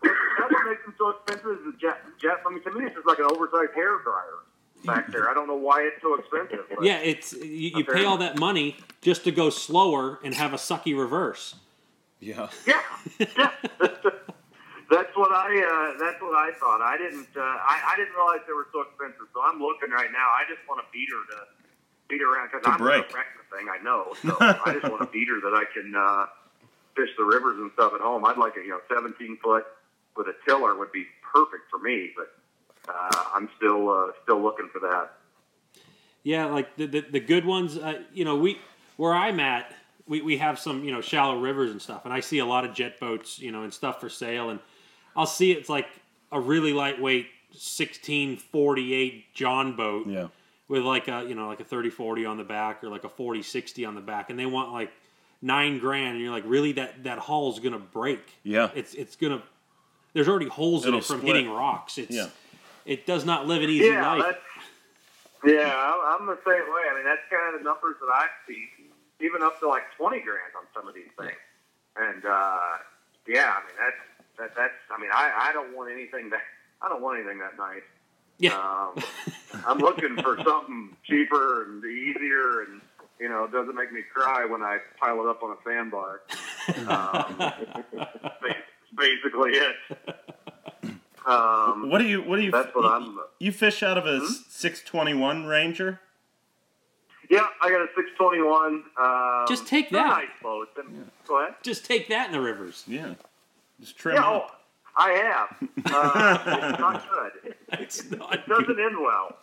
That's 0.02 0.52
what 0.52 0.68
makes 0.68 0.84
them 0.84 0.96
so 0.98 1.10
expensive. 1.10 1.60
Is 1.60 1.66
the 1.74 1.78
jet? 1.80 2.02
Jet. 2.20 2.38
I 2.48 2.52
mean, 2.52 2.64
to 2.64 2.72
me, 2.72 2.86
it's 2.86 2.96
just 2.96 3.06
like 3.06 3.20
an 3.20 3.26
oversized 3.30 3.74
hair 3.76 4.00
dryer 4.04 4.40
back 4.86 5.12
there. 5.12 5.30
I 5.30 5.34
don't 5.34 5.48
know 5.48 5.56
why 5.56 5.82
it's 5.82 6.02
so 6.02 6.16
expensive. 6.16 6.66
But 6.70 6.84
Yeah, 6.84 6.98
it's 6.98 7.34
you, 7.34 7.72
you 7.78 7.84
pay 7.86 8.06
all 8.06 8.18
that 8.18 8.38
money 8.38 8.78
just 9.02 9.24
to 9.26 9.32
go 9.32 9.50
slower 9.50 10.20
and 10.24 10.34
have 10.34 10.54
a 10.54 10.58
sucky 10.58 10.98
reverse. 10.98 11.56
Yeah. 12.20 12.50
Yeah, 12.66 12.82
yeah. 13.20 13.52
that's 14.90 15.16
what 15.16 15.32
I. 15.32 15.50
Uh, 15.52 16.00
that's 16.00 16.22
what 16.22 16.36
I 16.36 16.52
thought. 16.60 16.82
I 16.82 16.98
didn't. 16.98 17.28
Uh, 17.36 17.42
I, 17.42 17.94
I 17.94 17.96
didn't 17.98 18.16
realize 18.16 18.40
they 18.48 18.54
were 18.54 18.68
so 18.72 18.82
expensive. 18.82 19.28
So 19.34 19.42
I'm 19.42 19.60
looking 19.60 19.92
right 19.92 20.12
now. 20.12 20.28
I 20.34 20.48
just 20.48 20.62
want 20.68 20.82
a 20.82 20.88
beater 20.92 21.20
to 21.32 21.38
beat 22.08 22.22
around 22.22 22.50
because 22.52 22.64
To 22.64 22.70
I'm 22.72 22.78
gonna 22.80 23.06
wreck 23.14 23.28
the 23.38 23.58
thing. 23.58 23.68
I 23.70 23.82
know. 23.84 24.14
So 24.22 24.38
I 24.40 24.78
just 24.80 24.92
want 24.92 25.02
a 25.02 25.12
beater 25.12 25.40
that 25.42 25.54
I 25.54 25.66
can 25.74 25.94
uh, 25.96 26.26
fish 26.96 27.10
the 27.18 27.24
rivers 27.26 27.58
and 27.60 27.72
stuff 27.74 27.94
at 27.94 28.02
home. 28.02 28.26
I'd 28.26 28.38
like 28.38 28.56
a 28.58 28.62
you 28.62 28.70
know 28.70 28.82
17 28.90 29.38
foot 29.44 29.66
with 30.16 30.28
a 30.28 30.36
tiller 30.48 30.76
would 30.78 30.92
be 30.92 31.06
perfect 31.22 31.70
for 31.70 31.80
me. 31.80 32.12
But 32.16 32.32
uh, 32.88 33.24
I'm 33.34 33.50
still 33.58 33.90
uh, 33.90 34.12
still 34.24 34.42
looking 34.42 34.70
for 34.72 34.80
that. 34.80 35.12
Yeah, 36.24 36.46
like 36.46 36.76
the 36.76 36.86
the, 36.88 37.02
the 37.02 37.20
good 37.20 37.46
ones. 37.46 37.78
Uh, 37.78 38.02
you 38.14 38.26
know, 38.26 38.36
we 38.36 38.58
where 38.98 39.14
I'm 39.14 39.40
at, 39.40 39.72
we, 40.08 40.22
we 40.22 40.38
have 40.38 40.58
some 40.60 40.84
you 40.84 40.92
know 40.92 41.02
shallow 41.02 41.40
rivers 41.40 41.72
and 41.72 41.82
stuff, 41.82 42.06
and 42.06 42.14
I 42.14 42.20
see 42.20 42.40
a 42.40 42.46
lot 42.46 42.66
of 42.66 42.74
jet 42.74 43.00
boats, 43.00 43.40
you 43.40 43.52
know, 43.52 43.64
and 43.64 43.74
stuff 43.74 44.00
for 44.02 44.10
sale, 44.10 44.50
and 44.50 44.60
I'll 45.16 45.26
see 45.28 45.52
it's 45.52 45.70
like 45.70 45.88
a 46.32 46.40
really 46.40 46.74
lightweight 46.74 47.28
1648 47.52 49.34
John 49.34 49.76
boat 49.76 50.08
Yeah. 50.08 50.28
with 50.68 50.84
like 50.84 51.08
a 51.08 51.24
you 51.28 51.36
know 51.36 51.48
like 51.48 51.60
a 51.60 51.64
3040 51.64 52.26
on 52.26 52.38
the 52.38 52.44
back 52.44 52.84
or 52.84 52.90
like 52.90 53.04
a 53.04 53.10
4060 53.10 53.86
on 53.86 53.96
the 53.96 54.02
back, 54.02 54.30
and 54.30 54.40
they 54.40 54.46
want 54.46 54.72
like 54.72 54.92
nine 55.42 55.78
grand, 55.80 56.14
and 56.16 56.22
you're 56.22 56.32
like, 56.34 56.44
really 56.48 56.72
that 56.74 57.04
that 57.04 57.20
hull's 57.20 57.60
gonna 57.60 57.80
break. 57.80 58.22
Yeah. 58.44 58.70
It's 58.76 58.94
it's 58.94 59.16
gonna. 59.16 59.42
There's 60.14 60.30
already 60.30 60.48
holes 60.48 60.84
in 60.86 60.90
It'll 60.90 61.00
it 61.00 61.06
from 61.06 61.20
split. 61.20 61.36
hitting 61.36 61.52
rocks. 61.52 61.98
It's 61.98 62.16
Yeah. 62.16 62.28
It 62.86 63.06
does 63.06 63.26
not 63.26 63.48
live 63.48 63.64
an 63.64 63.70
easy 63.70 63.86
yeah, 63.86 64.14
life. 64.14 64.36
yeah. 65.46 65.74
I'm, 65.76 66.22
I'm 66.22 66.28
the 66.28 66.38
same 66.46 66.66
way. 66.74 66.84
I 66.92 66.96
mean, 66.96 67.06
that's 67.06 67.22
kind 67.30 67.54
of 67.54 67.62
the 67.62 67.66
numbers 67.66 67.96
that 68.00 68.12
I 68.14 68.28
see, 68.48 68.66
even 69.22 69.42
up 69.42 69.60
to 69.60 69.68
like 69.68 69.84
twenty 69.98 70.20
grand 70.22 70.54
on 70.58 70.66
some 70.74 70.88
of 70.88 70.94
these 70.94 71.12
things. 71.18 71.38
And 71.98 72.26
uh, 72.26 72.60
yeah, 73.28 73.54
I 73.56 73.60
mean 73.66 73.76
that's 73.80 74.02
that, 74.38 74.56
that's. 74.56 74.74
I 74.92 75.00
mean, 75.00 75.12
I, 75.14 75.50
I 75.50 75.54
don't 75.54 75.76
want 75.76 75.92
anything 75.92 76.30
that 76.30 76.42
I 76.82 76.90
don't 76.90 77.02
want 77.02 77.20
anything 77.20 77.40
that 77.40 77.58
nice. 77.58 77.82
Yeah. 78.38 78.54
Um, 78.54 79.02
I'm 79.66 79.80
looking 79.80 80.18
for 80.22 80.38
something 80.44 80.96
cheaper 81.06 81.64
and 81.64 81.84
easier, 81.84 82.62
and 82.62 82.82
you 83.20 83.30
know, 83.30 83.48
doesn't 83.48 83.76
make 83.76 83.92
me 83.92 84.02
cry 84.14 84.46
when 84.46 84.62
I 84.62 84.80
pile 85.00 85.22
it 85.22 85.28
up 85.28 85.42
on 85.44 85.52
a 85.52 85.58
sandbar. 85.66 86.22
Um, 86.68 87.36
ba- 87.38 88.56
basically 88.98 89.52
it. 89.52 89.76
Um, 91.26 91.90
What 91.90 92.00
do 92.00 92.06
you? 92.06 92.22
What 92.22 92.38
do 92.38 92.44
you? 92.44 92.52
That's 92.52 92.74
what 92.76 92.84
you, 92.84 92.90
I'm- 92.90 93.20
You 93.40 93.52
fish 93.52 93.82
out 93.84 93.98
of 93.98 94.06
a 94.06 94.20
Hmm? 94.20 94.26
621 94.50 95.46
Ranger. 95.46 96.00
Yeah, 97.30 97.48
I 97.62 97.70
got 97.70 97.82
a 97.82 97.88
621. 97.96 98.84
Um, 98.98 99.46
Just 99.48 99.68
take 99.68 99.90
that. 99.90 100.08
Nice 100.08 100.28
boats. 100.44 100.72
And, 100.78 101.10
Go 101.28 101.42
ahead. 101.42 101.56
Just 101.64 101.84
take 101.86 102.08
that 102.10 102.28
in 102.28 102.32
the 102.34 102.40
rivers. 102.42 102.84
Yeah. 102.88 103.16
Just 103.80 103.98
trim 103.98 104.16
Yeah, 104.16 104.30
up. 104.30 104.52
oh, 104.52 104.56
I 104.96 105.10
have. 105.12 105.58
Uh, 105.92 106.70
it's 106.72 106.80
not 106.80 107.10
good. 107.12 107.56
It's 107.80 108.12
not 108.12 108.34
It 108.36 108.48
doesn't 108.48 108.80
end 108.80 108.98
well. 109.00 109.38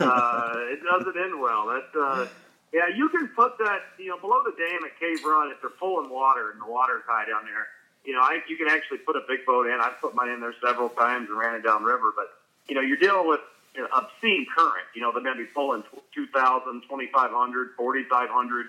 Uh, 0.00 0.52
it 0.72 0.80
doesn't 0.82 1.16
end 1.16 1.40
well. 1.40 1.66
That's 1.68 1.96
uh, 1.96 2.26
yeah. 2.72 2.88
You 2.94 3.08
can 3.08 3.28
put 3.28 3.56
that 3.58 3.80
you 3.98 4.08
know 4.08 4.18
below 4.18 4.42
the 4.44 4.52
dam 4.58 4.80
at 4.84 4.98
Cave 4.98 5.24
Run 5.24 5.50
if 5.52 5.60
they're 5.60 5.70
pulling 5.70 6.10
water 6.10 6.50
and 6.50 6.60
the 6.60 6.66
water's 6.66 7.02
high 7.06 7.24
down 7.26 7.44
there. 7.44 7.68
You 8.08 8.14
know, 8.14 8.20
I, 8.22 8.38
you 8.48 8.56
can 8.56 8.68
actually 8.70 9.04
put 9.04 9.16
a 9.16 9.22
big 9.28 9.44
boat 9.44 9.66
in. 9.66 9.78
I've 9.82 10.00
put 10.00 10.14
mine 10.14 10.30
in 10.30 10.40
there 10.40 10.54
several 10.64 10.88
times 10.88 11.28
and 11.28 11.38
ran 11.38 11.54
it 11.56 11.62
downriver. 11.62 12.10
But 12.16 12.38
you 12.66 12.74
know, 12.74 12.80
you're 12.80 12.96
dealing 12.96 13.28
with 13.28 13.40
you 13.76 13.82
know, 13.82 13.88
obscene 13.94 14.46
current. 14.56 14.86
You 14.94 15.02
know, 15.02 15.12
they're 15.12 15.22
going 15.22 15.36
to 15.36 15.44
be 15.44 15.50
pulling 15.54 15.84
2,000, 16.14 16.80
2,500, 16.88 17.68
4,500. 17.76 18.66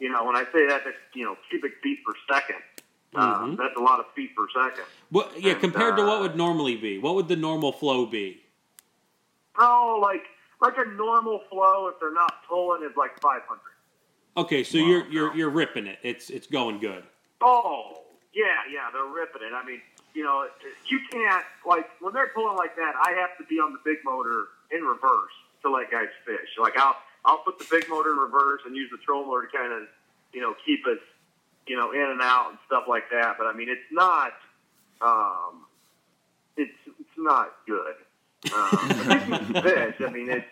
You 0.00 0.10
know, 0.10 0.24
when 0.24 0.36
I 0.36 0.44
say 0.54 0.66
that, 0.68 0.84
that's 0.86 0.96
you 1.12 1.26
know 1.26 1.36
cubic 1.50 1.72
feet 1.82 1.98
per 2.02 2.14
2nd 2.34 2.62
Uh, 3.14 3.38
Mhm. 3.40 3.58
That's 3.58 3.76
a 3.76 3.80
lot 3.80 4.00
of 4.00 4.06
feet 4.16 4.34
per 4.34 4.46
second. 4.54 4.84
What, 5.10 5.38
yeah, 5.38 5.52
And, 5.52 5.60
compared 5.60 5.98
to 5.98 6.02
what 6.04 6.20
uh, 6.20 6.22
would 6.22 6.36
normally 6.36 6.76
be, 6.76 6.96
what 6.96 7.14
would 7.14 7.28
the 7.28 7.36
normal 7.36 7.72
flow 7.72 8.06
be? 8.06 8.42
Oh, 9.58 9.98
like 10.00 10.24
like 10.62 10.78
a 10.78 10.88
normal 10.92 11.40
flow 11.50 11.88
if 11.88 12.00
they're 12.00 12.10
not 12.10 12.42
pulling 12.48 12.82
is 12.88 12.96
like 12.96 13.20
500. 13.20 13.60
Okay, 14.38 14.64
so 14.64 14.78
you're 14.78 15.06
you're 15.08 15.36
you're 15.36 15.50
ripping 15.50 15.86
it. 15.86 15.98
It's 16.02 16.30
it's 16.30 16.46
going 16.46 16.78
good. 16.78 17.04
Oh, 17.42 18.04
yeah, 18.34 18.64
yeah, 18.70 18.90
they're 18.92 19.06
ripping 19.06 19.42
it. 19.42 19.52
I 19.54 19.64
mean, 19.64 19.80
you 20.14 20.24
know, 20.24 20.46
you 20.88 21.00
can't 21.10 21.44
like 21.66 21.88
when 22.00 22.12
they're 22.14 22.30
pulling 22.34 22.56
like 22.56 22.76
that. 22.76 22.92
I 22.96 23.12
have 23.12 23.36
to 23.38 23.44
be 23.44 23.56
on 23.56 23.72
the 23.72 23.78
big 23.84 23.98
motor 24.04 24.46
in 24.70 24.82
reverse 24.82 25.32
to 25.62 25.70
let 25.70 25.90
guys 25.90 26.08
fish. 26.26 26.56
Like 26.60 26.76
I'll 26.76 26.96
I'll 27.24 27.38
put 27.38 27.58
the 27.58 27.66
big 27.70 27.88
motor 27.88 28.12
in 28.12 28.18
reverse 28.18 28.62
and 28.66 28.74
use 28.76 28.90
the 28.90 28.98
troller 28.98 29.46
to 29.46 29.48
kind 29.56 29.72
of 29.72 29.88
you 30.32 30.40
know 30.40 30.54
keep 30.64 30.86
us 30.86 30.98
you 31.66 31.76
know 31.76 31.92
in 31.92 32.02
and 32.02 32.20
out 32.20 32.50
and 32.50 32.58
stuff 32.66 32.84
like 32.88 33.10
that. 33.10 33.36
But 33.38 33.46
I 33.46 33.52
mean, 33.52 33.68
it's 33.68 33.88
not 33.92 34.32
um, 35.00 35.66
it's 36.56 36.78
it's 36.86 37.18
not 37.18 37.52
good. 37.66 37.94
Um, 38.54 39.62
fish. 39.62 39.94
I 40.00 40.10
mean, 40.10 40.30
it 40.30 40.44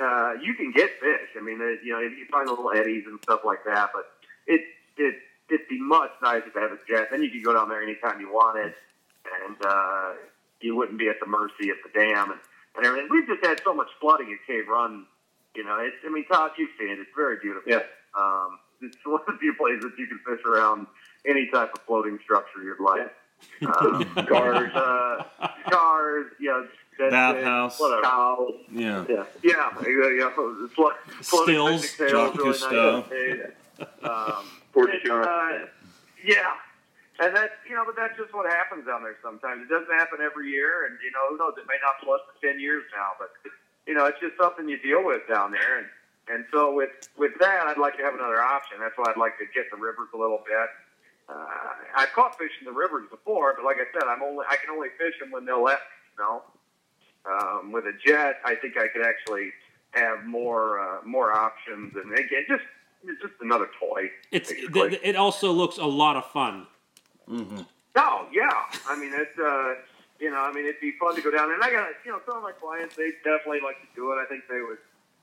uh, 0.00 0.34
you 0.42 0.54
can 0.54 0.72
get 0.72 0.90
fish. 1.00 1.28
I 1.36 1.42
mean, 1.42 1.58
it, 1.60 1.80
you 1.84 1.92
know, 1.92 2.00
you 2.00 2.26
find 2.30 2.48
little 2.48 2.70
eddies 2.72 3.04
and 3.06 3.18
stuff 3.22 3.40
like 3.44 3.64
that. 3.64 3.90
But 3.92 4.10
it 4.46 4.62
it 4.96 5.14
it'd 5.50 5.68
be 5.68 5.80
much 5.80 6.10
nicer 6.22 6.50
to 6.50 6.58
have 6.60 6.72
a 6.72 6.78
jet. 6.88 7.08
Then 7.10 7.22
you 7.22 7.30
could 7.30 7.44
go 7.44 7.52
down 7.54 7.68
there 7.68 7.82
anytime 7.82 8.20
you 8.20 8.32
wanted, 8.32 8.72
and 9.46 9.56
uh, 9.64 10.12
you 10.60 10.76
wouldn't 10.76 10.98
be 10.98 11.08
at 11.08 11.16
the 11.20 11.26
mercy 11.26 11.70
of 11.70 11.76
the 11.84 11.90
dam 11.98 12.30
and, 12.30 12.40
and 12.76 12.86
everything. 12.86 13.08
We've 13.10 13.26
just 13.26 13.44
had 13.44 13.60
so 13.64 13.74
much 13.74 13.88
flooding 14.00 14.32
at 14.32 14.46
Cave 14.46 14.68
Run. 14.68 15.06
You 15.56 15.64
know, 15.64 15.78
it's, 15.80 15.96
I 16.06 16.10
mean, 16.10 16.24
Todd, 16.26 16.52
you've 16.58 16.70
seen 16.78 16.90
it. 16.90 16.98
It's 17.00 17.10
very 17.16 17.36
beautiful. 17.42 17.70
Yeah. 17.70 17.80
Um, 18.18 18.58
it's 18.82 18.96
one 19.04 19.20
of 19.20 19.26
the 19.26 19.38
few 19.40 19.54
places 19.54 19.92
you 19.98 20.06
can 20.06 20.18
fish 20.26 20.44
around 20.46 20.86
any 21.26 21.48
type 21.52 21.72
of 21.74 21.80
floating 21.82 22.18
structure 22.22 22.62
you'd 22.62 22.80
like. 22.80 23.12
Um, 23.62 24.04
cars, 24.28 24.70
uh, 24.74 25.24
cars, 25.70 26.26
yeah, 26.40 26.62
Bathhouse. 26.98 27.80
it. 27.80 28.02
Cows. 28.02 28.52
Yeah. 28.70 29.04
Yeah, 29.08 29.24
yeah, 29.42 29.70
yeah, 29.86 30.10
yeah. 30.18 30.30
Flo- 30.74 30.92
Stills, 31.22 31.82
fishing 31.86 32.06
tails, 32.08 32.32
Jacques 32.34 32.36
really 32.36 32.52
Cousteau. 32.52 33.10
nice. 33.80 33.90
Um, 34.02 34.44
Fort 34.72 34.90
it's, 34.94 35.08
uh, 35.08 35.66
yeah, 36.22 36.54
and 37.18 37.34
that 37.34 37.58
you 37.68 37.74
know, 37.74 37.82
but 37.84 37.96
that's 37.96 38.16
just 38.16 38.32
what 38.32 38.46
happens 38.46 38.86
down 38.86 39.02
there. 39.02 39.16
Sometimes 39.22 39.62
it 39.62 39.68
doesn't 39.68 39.92
happen 39.92 40.18
every 40.22 40.48
year, 40.48 40.86
and 40.86 40.96
you 41.02 41.10
know, 41.10 41.30
who 41.30 41.36
knows? 41.38 41.54
It 41.58 41.66
may 41.66 41.78
not 41.82 41.98
flood 42.02 42.20
for 42.24 42.34
ten 42.38 42.60
years 42.60 42.84
now, 42.94 43.18
but 43.18 43.30
you 43.86 43.94
know, 43.94 44.06
it's 44.06 44.20
just 44.20 44.36
something 44.38 44.68
you 44.68 44.78
deal 44.78 45.04
with 45.04 45.26
down 45.28 45.50
there. 45.50 45.82
And 45.82 45.88
and 46.30 46.44
so 46.52 46.72
with 46.72 46.90
with 47.18 47.32
that, 47.40 47.66
I'd 47.66 47.78
like 47.78 47.96
to 47.98 48.04
have 48.04 48.14
another 48.14 48.40
option. 48.40 48.78
That's 48.78 48.96
why 48.96 49.10
I'd 49.10 49.20
like 49.20 49.36
to 49.38 49.46
get 49.52 49.70
the 49.70 49.76
rivers 49.76 50.08
a 50.14 50.18
little 50.18 50.42
bit. 50.46 50.70
Uh, 51.28 51.74
I've 51.96 52.12
caught 52.12 52.38
fish 52.38 52.52
in 52.60 52.66
the 52.66 52.72
rivers 52.72 53.06
before, 53.10 53.54
but 53.54 53.64
like 53.64 53.76
I 53.76 53.86
said, 53.92 54.06
I'm 54.06 54.22
only 54.22 54.44
I 54.48 54.56
can 54.56 54.70
only 54.70 54.88
fish 54.98 55.14
them 55.18 55.30
when 55.30 55.44
they'll 55.44 55.62
let 55.62 55.78
me. 55.78 55.98
You 56.14 56.24
know, 56.24 56.42
um, 57.26 57.72
with 57.72 57.84
a 57.84 57.92
jet, 58.04 58.40
I 58.44 58.54
think 58.54 58.76
I 58.76 58.88
could 58.88 59.04
actually 59.04 59.50
have 59.92 60.24
more 60.24 60.78
uh, 60.78 61.02
more 61.04 61.32
options, 61.32 61.94
and 61.96 62.12
again, 62.12 62.44
just 62.48 62.64
it's 63.04 63.20
just 63.20 63.34
another 63.40 63.68
toy. 63.78 64.10
It's 64.30 64.50
basically. 64.52 64.90
th- 64.90 65.02
it 65.02 65.16
also 65.16 65.52
looks 65.52 65.78
a 65.78 65.86
lot 65.86 66.16
of 66.16 66.26
fun. 66.30 66.66
Mm-hmm. 67.28 67.60
Oh 67.96 68.26
yeah, 68.32 68.50
I 68.88 68.98
mean 68.98 69.12
it's 69.14 69.38
uh, 69.38 69.74
you 70.18 70.30
know 70.30 70.40
I 70.40 70.52
mean 70.52 70.66
it'd 70.66 70.80
be 70.80 70.92
fun 71.00 71.14
to 71.16 71.22
go 71.22 71.30
down 71.30 71.48
there. 71.48 71.54
And 71.54 71.64
I 71.64 71.70
got 71.70 71.88
you 72.04 72.12
know 72.12 72.20
some 72.26 72.36
of 72.36 72.42
my 72.42 72.52
clients 72.52 72.96
they 72.96 73.10
definitely 73.24 73.60
like 73.62 73.80
to 73.80 73.88
do 73.94 74.12
it. 74.12 74.16
I 74.16 74.26
think 74.26 74.44
they 74.48 74.60
would. 74.60 74.78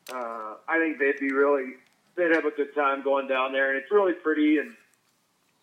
Uh, 0.10 0.56
I 0.68 0.80
think 0.80 1.00
they'd 1.00 1.20
be 1.20 1.32
really 1.32 1.74
they'd 2.16 2.32
have 2.32 2.46
a 2.46 2.52
good 2.52 2.74
time 2.76 3.04
going 3.04 3.28
down 3.28 3.52
there, 3.52 3.70
and 3.74 3.82
it's 3.82 3.92
really 3.92 4.14
pretty 4.14 4.58
and 4.58 4.74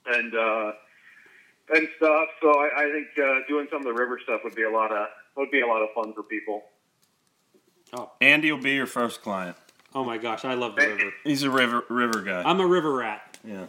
and 0.06 0.34
uh, 0.34 0.72
and 1.74 1.88
stuff. 1.96 2.28
So 2.40 2.48
I, 2.50 2.70
I 2.76 2.92
think 2.92 3.08
uh, 3.18 3.46
doing 3.48 3.66
some 3.70 3.78
of 3.78 3.84
the 3.84 3.92
river 3.92 4.20
stuff 4.22 4.40
would 4.44 4.54
be 4.54 4.64
a 4.64 4.70
lot 4.70 4.92
of 4.92 5.08
would 5.36 5.50
be 5.50 5.60
a 5.60 5.66
lot 5.66 5.82
of 5.82 5.88
fun 5.94 6.12
for 6.12 6.22
people. 6.22 6.62
Oh, 7.92 8.10
Andy 8.20 8.50
will 8.50 8.60
be 8.60 8.72
your 8.72 8.86
first 8.86 9.22
client. 9.22 9.56
Oh 9.94 10.04
my 10.04 10.18
gosh, 10.18 10.44
I 10.44 10.54
love 10.54 10.76
the 10.76 10.86
river. 10.86 11.12
He's 11.24 11.42
a 11.42 11.50
river 11.50 11.84
river 11.88 12.20
guy. 12.22 12.42
I'm 12.44 12.60
a 12.60 12.66
river 12.66 12.92
rat. 12.94 13.38
yeah. 13.44 13.66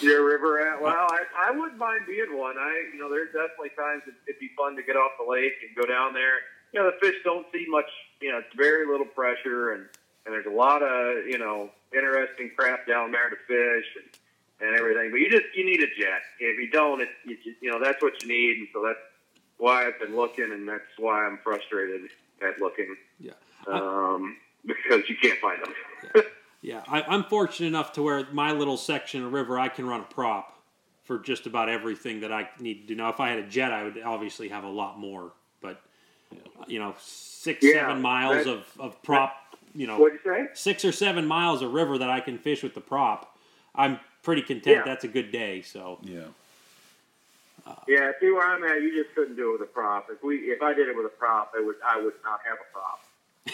You're 0.00 0.20
a 0.22 0.32
river 0.32 0.52
rat. 0.64 0.80
Well, 0.80 0.94
I, 0.94 1.24
I 1.36 1.50
wouldn't 1.50 1.76
mind 1.76 2.02
being 2.06 2.38
one. 2.38 2.54
I, 2.56 2.84
you 2.94 3.00
know, 3.00 3.10
there's 3.10 3.32
definitely 3.32 3.70
times 3.76 4.02
it, 4.06 4.14
it'd 4.28 4.38
be 4.38 4.48
fun 4.56 4.76
to 4.76 4.84
get 4.84 4.94
off 4.94 5.10
the 5.18 5.28
lake 5.28 5.54
and 5.66 5.74
go 5.74 5.82
down 5.92 6.14
there. 6.14 6.34
You 6.72 6.78
know, 6.78 6.86
the 6.92 6.96
fish 7.04 7.16
don't 7.24 7.44
see 7.52 7.66
much. 7.68 7.90
You 8.20 8.30
know, 8.30 8.38
it's 8.38 8.54
very 8.56 8.86
little 8.86 9.06
pressure, 9.06 9.72
and 9.72 9.86
and 10.26 10.32
there's 10.34 10.46
a 10.46 10.50
lot 10.56 10.82
of 10.84 11.26
you 11.26 11.38
know 11.38 11.70
interesting 11.92 12.52
craft 12.56 12.86
down 12.86 13.10
there 13.10 13.30
to 13.30 13.36
fish 13.48 13.86
and, 14.00 14.68
and 14.68 14.78
everything. 14.78 15.10
But 15.10 15.18
you 15.18 15.28
just 15.28 15.46
you 15.56 15.64
need 15.66 15.80
a 15.82 15.88
jet. 15.98 16.22
If 16.38 16.60
you 16.60 16.70
don't, 16.70 17.00
it, 17.00 17.08
you, 17.24 17.36
you 17.60 17.70
know 17.72 17.82
that's 17.82 18.00
what 18.00 18.22
you 18.22 18.28
need, 18.28 18.58
and 18.58 18.68
so 18.72 18.84
that's 18.86 19.00
why 19.58 19.86
I've 19.88 19.98
been 19.98 20.14
looking, 20.14 20.52
and 20.52 20.68
that's 20.68 20.86
why 20.98 21.26
I'm 21.26 21.38
frustrated 21.42 22.10
at 22.46 22.60
looking 22.60 22.94
Yeah. 23.18 23.32
um, 23.66 24.36
because 24.64 25.08
you 25.08 25.16
can't 25.20 25.38
find 25.40 25.62
them. 25.62 26.22
Yeah, 26.62 26.82
I, 26.86 27.00
I'm 27.00 27.24
fortunate 27.24 27.68
enough 27.68 27.92
to 27.94 28.02
where 28.02 28.26
my 28.32 28.52
little 28.52 28.76
section 28.76 29.24
of 29.24 29.32
river, 29.32 29.58
I 29.58 29.70
can 29.70 29.86
run 29.86 30.00
a 30.00 30.04
prop 30.04 30.54
for 31.04 31.18
just 31.18 31.46
about 31.46 31.70
everything 31.70 32.20
that 32.20 32.30
I 32.30 32.50
need 32.58 32.82
to 32.82 32.86
do. 32.88 32.94
Now, 32.96 33.08
if 33.08 33.18
I 33.18 33.30
had 33.30 33.38
a 33.38 33.46
jet, 33.48 33.72
I 33.72 33.84
would 33.84 33.98
obviously 34.02 34.50
have 34.50 34.64
a 34.64 34.68
lot 34.68 34.98
more, 34.98 35.32
but 35.62 35.80
you 36.66 36.78
know, 36.78 36.94
six, 37.00 37.60
Yeah, 37.64 37.86
seven 37.86 38.02
miles 38.02 38.44
that- 38.44 38.52
of, 38.52 38.66
of 38.78 39.02
prop, 39.02 39.34
you 39.74 39.86
know, 39.86 39.98
What'd 39.98 40.18
you 40.22 40.30
say? 40.30 40.48
six 40.52 40.84
or 40.84 40.92
seven 40.92 41.24
miles 41.26 41.62
of 41.62 41.72
river 41.72 41.96
that 41.96 42.10
I 42.10 42.20
can 42.20 42.36
fish 42.36 42.62
with 42.62 42.74
the 42.74 42.82
prop. 42.82 43.38
I'm 43.74 43.98
pretty 44.22 44.42
content. 44.42 44.76
Yeah. 44.76 44.82
That's 44.84 45.04
a 45.04 45.08
good 45.08 45.32
day. 45.32 45.62
So 45.62 45.98
Yeah. 46.02 46.24
Yeah, 47.88 48.10
see 48.20 48.30
where 48.30 48.46
I'm 48.46 48.62
at. 48.64 48.82
You 48.82 49.02
just 49.02 49.14
couldn't 49.14 49.36
do 49.36 49.50
it 49.54 49.60
with 49.60 49.68
a 49.70 49.72
prop. 49.72 50.08
If 50.10 50.22
we, 50.22 50.36
if 50.50 50.60
I 50.60 50.74
did 50.74 50.88
it 50.88 50.96
with 50.96 51.06
a 51.06 51.16
prop, 51.16 51.52
it 51.58 51.64
would, 51.64 51.76
I 51.86 51.96
would 51.96 52.14
not 52.22 52.40
have 52.46 52.58
a 52.58 52.72
prop 52.72 53.00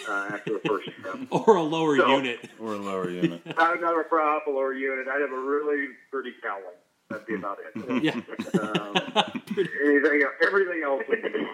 uh, 0.07 0.29
after 0.33 0.53
the 0.53 0.59
first 0.67 0.89
trip. 1.01 1.17
or 1.31 1.55
a 1.55 1.61
lower 1.63 1.97
So- 1.97 2.07
unit. 2.17 2.39
Or 2.59 2.73
a 2.73 2.77
lower 2.77 3.09
unit. 3.09 3.41
I 3.57 3.71
would 3.71 3.81
not 3.81 3.95
have 3.95 4.05
a 4.05 4.09
prop, 4.09 4.47
a 4.47 4.49
lower 4.49 4.73
unit. 4.73 5.07
I'd 5.07 5.21
have 5.21 5.31
a 5.31 5.39
really 5.39 5.87
pretty 6.11 6.33
cowling. 6.41 6.63
That'd 7.09 7.25
be 7.25 7.35
about 7.35 7.59
it. 7.59 7.73
Yeah. 8.03 8.15
Um, 8.59 8.95
anything, 9.85 10.23
everything 10.45 10.81
else. 10.83 11.03
Would 11.07 11.21
be, 11.23 11.47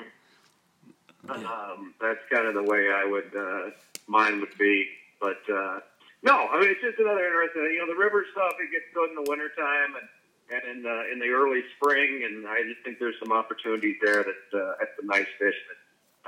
um, 1.30 1.93
that's 2.02 2.19
kind 2.32 2.48
of 2.48 2.54
the 2.54 2.63
way 2.63 2.89
I 2.91 3.06
would, 3.06 3.32
uh, 3.36 3.69
mine 4.08 4.39
would 4.41 4.58
be. 4.58 4.88
But 5.22 5.39
uh, 5.50 5.80
no, 6.22 6.48
I 6.52 6.60
mean 6.60 6.69
it's 6.72 6.82
just 6.82 7.00
another 7.00 7.24
interesting. 7.26 7.63
You 7.72 7.80
know, 7.86 7.93
the 7.93 8.00
river 8.00 8.26
stuff 8.32 8.54
it 8.60 8.72
gets 8.72 8.86
good 8.93 9.10
in 9.10 9.15
the 9.15 9.30
wintertime 9.30 9.96
and 9.96 10.08
and 10.52 10.78
in 10.78 10.84
the 10.84 11.12
in 11.13 11.19
the 11.19 11.30
early 11.30 11.62
spring, 11.78 12.24
and 12.26 12.46
I 12.48 12.62
just 12.63 12.84
think 12.84 13.00
there's 13.00 13.15
some 13.24 13.32
opportunities 13.32 13.96
there 14.02 14.24
that 14.24 14.43
uh, 14.58 14.74
that's 14.80 14.91
some 15.00 15.08
nice 15.08 15.28
fish 15.39 15.56
that 15.69 15.80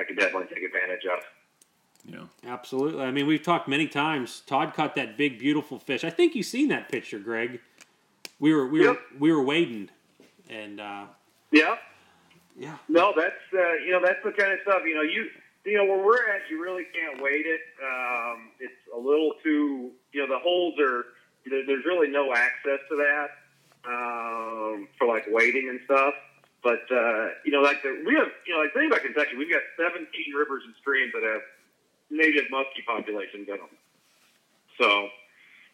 I 0.02 0.06
could 0.06 0.18
definitely 0.18 0.48
take 0.54 0.64
advantage 0.64 1.04
of. 1.12 1.20
Yeah. 2.08 2.26
Absolutely. 2.46 3.04
I 3.04 3.12
mean, 3.12 3.26
we've 3.28 3.42
talked 3.42 3.68
many 3.68 3.88
times. 3.88 4.42
Todd 4.46 4.74
caught 4.74 4.96
that 4.96 5.18
big, 5.18 5.40
beautiful 5.40 5.80
fish. 5.80 6.04
I 6.04 6.10
think 6.10 6.36
you've 6.36 6.46
seen 6.46 6.70
that 6.70 6.90
picture, 6.90 7.20
Greg. 7.20 7.60
We 8.40 8.54
were 8.54 8.68
we 8.68 8.86
were 8.86 8.98
we 9.18 9.32
were 9.32 9.42
wading, 9.42 9.90
and 10.50 10.80
uh, 10.80 11.06
Yeah. 11.52 11.78
yeah, 12.58 12.78
No, 12.90 13.14
that's 13.16 13.34
uh, 13.54 13.74
you 13.86 13.92
know 13.92 14.02
that's 14.04 14.22
the 14.24 14.32
kind 14.32 14.52
of 14.52 14.60
stuff 14.64 14.82
you 14.86 14.94
know 14.94 15.02
you 15.02 15.30
you 15.66 15.78
know 15.78 15.86
where 15.86 16.04
we're 16.06 16.28
at 16.36 16.42
you 16.50 16.62
really 16.62 16.84
can't 16.94 17.22
wait 17.22 17.46
it. 17.46 17.62
Um, 17.82 18.52
it's 18.60 18.74
a 18.94 19.00
little 19.00 19.34
too 19.42 19.92
you 20.12 20.22
know 20.22 20.28
the 20.28 20.40
holes 20.40 20.76
are 20.80 21.06
there, 21.50 21.66
there's 21.66 21.86
really 21.86 22.10
no 22.10 22.34
access 22.34 22.80
to 22.90 22.96
that 22.98 23.30
um, 23.88 24.88
for 24.98 25.08
like 25.08 25.26
waiting 25.30 25.70
and 25.70 25.80
stuff. 25.86 26.14
But 26.62 26.84
uh, 26.92 27.30
you 27.46 27.52
know 27.52 27.62
like 27.62 27.82
the, 27.84 28.04
we 28.06 28.16
have 28.16 28.28
you 28.46 28.54
know 28.54 28.60
like 28.60 28.74
think 28.74 28.92
about 28.92 29.02
Kentucky 29.04 29.38
we've 29.38 29.52
got 29.52 29.62
17 29.78 30.06
rivers 30.38 30.64
and 30.66 30.76
streams 30.82 31.14
that 31.14 31.24
have 31.24 31.42
native 32.10 32.46
muskie 32.52 32.86
populations 32.86 33.48
in 33.48 33.58
them. 33.58 33.70
So 34.80 35.10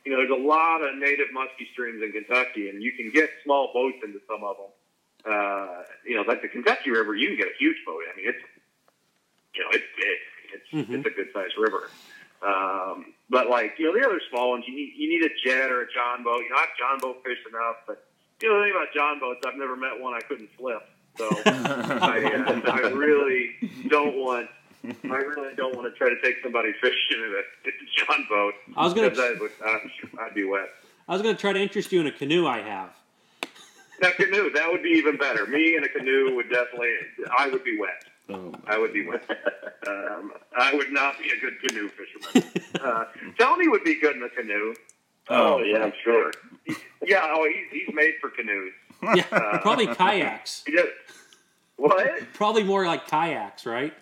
you 0.06 0.12
know 0.12 0.18
there's 0.18 0.32
a 0.32 0.44
lot 0.48 0.82
of 0.82 0.96
native 0.98 1.28
muskie 1.36 1.70
streams 1.74 2.02
in 2.04 2.12
Kentucky, 2.12 2.70
and 2.70 2.82
you 2.82 2.92
can 2.94 3.10
get 3.12 3.30
small 3.44 3.72
boats 3.74 3.98
into 4.04 4.20
some 4.28 4.44
of 4.44 4.58
them 4.58 4.72
uh, 5.24 5.84
you 6.04 6.16
know, 6.16 6.24
like 6.24 6.42
the 6.42 6.48
Kentucky 6.48 6.90
River, 6.90 7.14
you 7.16 7.28
can 7.28 7.38
get 7.38 7.46
a 7.48 7.58
huge 7.60 7.78
boat. 7.86 8.02
I 8.12 8.18
mean, 8.18 8.28
it's, 8.30 8.40
you 9.54 9.62
know, 9.62 9.70
it's 9.72 9.86
big. 9.96 10.18
It's 10.54 10.90
Mhm. 10.90 10.98
it's 10.98 11.06
a 11.08 11.10
good 11.12 11.30
sized 11.32 11.54
river. 11.60 11.92
Um, 12.42 13.14
but 13.30 13.48
like 13.48 13.76
you 13.78 13.86
know, 13.86 13.94
the 14.00 14.04
other 14.04 14.20
small 14.32 14.50
ones, 14.50 14.66
you 14.68 14.74
need 14.76 14.94
you 14.98 15.08
need 15.10 15.24
a 15.24 15.30
jet 15.46 15.70
or 15.72 15.82
a 15.84 15.94
John 15.94 16.24
boat. 16.24 16.40
You 16.42 16.50
know, 16.50 16.56
I've 16.58 16.76
John 16.78 16.98
boat 17.00 17.24
fished 17.24 17.46
enough, 17.48 17.76
but 17.86 18.04
you 18.42 18.50
know 18.50 18.58
the 18.58 18.66
thing 18.66 18.72
about 18.76 18.94
John 18.96 19.20
boats, 19.20 19.46
I've 19.46 19.58
never 19.60 19.76
met 19.76 20.00
one 20.02 20.16
I 20.16 20.22
couldn't 20.22 20.50
flip. 20.58 20.82
So 21.20 21.30
I, 21.46 22.62
uh, 22.66 22.72
I 22.72 22.80
really 22.90 23.52
don't 23.90 24.16
want. 24.16 24.50
I 24.84 25.16
really 25.18 25.54
don't 25.56 25.76
want 25.76 25.92
to 25.92 25.98
try 25.98 26.10
to 26.10 26.20
take 26.22 26.36
somebody 26.44 26.72
fishing 26.82 26.96
in 27.18 27.34
a, 27.68 27.72
John 28.06 28.26
boat. 28.30 28.54
I 28.76 28.84
was 28.84 28.94
gonna- 28.94 29.08
I 29.10 29.36
would, 29.40 29.52
uh, 29.64 29.78
I'd 30.24 30.34
be 30.34 30.44
wet. 30.44 30.70
I 31.08 31.14
was 31.14 31.22
going 31.22 31.36
to 31.36 31.42
try 31.42 31.52
to 31.54 31.60
interest 31.60 31.92
you 31.92 32.00
in 32.00 32.08
a 32.08 32.12
canoe 32.12 32.48
I 32.48 32.62
have. 32.62 32.90
That 34.02 34.16
canoe, 34.16 34.50
that 34.52 34.72
would 34.72 34.82
be 34.82 34.90
even 34.90 35.18
better. 35.18 35.46
Me 35.46 35.76
in 35.76 35.84
a 35.84 35.90
canoe 35.90 36.36
would 36.36 36.50
definitely, 36.50 36.94
I 37.38 37.50
would 37.50 37.64
be 37.64 37.78
wet. 37.78 38.04
Oh, 38.30 38.54
I 38.66 38.78
would 38.78 38.94
be 38.94 39.06
wet. 39.06 39.24
Um, 39.88 40.32
I 40.58 40.74
would 40.74 40.92
not 40.92 41.16
be 41.20 41.30
a 41.32 41.40
good 41.40 41.60
canoe 41.62 41.90
fisherman. 41.90 42.52
Uh, 42.82 43.06
Tony 43.38 43.68
would 43.68 43.84
be 43.84 44.00
good 44.00 44.16
in 44.16 44.24
a 44.24 44.30
canoe. 44.30 44.74
Oh, 45.30 45.60
yeah, 45.62 45.84
I'm 45.84 45.94
sure. 46.04 46.32
Yeah, 47.06 47.22
oh, 47.26 47.48
he's, 47.48 47.82
he's 47.86 47.94
made 47.96 48.14
for 48.22 48.30
canoes. 48.30 48.72
Yeah, 49.16 49.58
probably 49.58 49.88
kayaks. 49.88 50.64
He 50.66 50.74
just, 50.74 50.88
what? 51.76 52.22
Probably 52.34 52.64
more 52.64 52.86
like 52.86 53.08
kayaks, 53.08 53.66
right? 53.66 53.94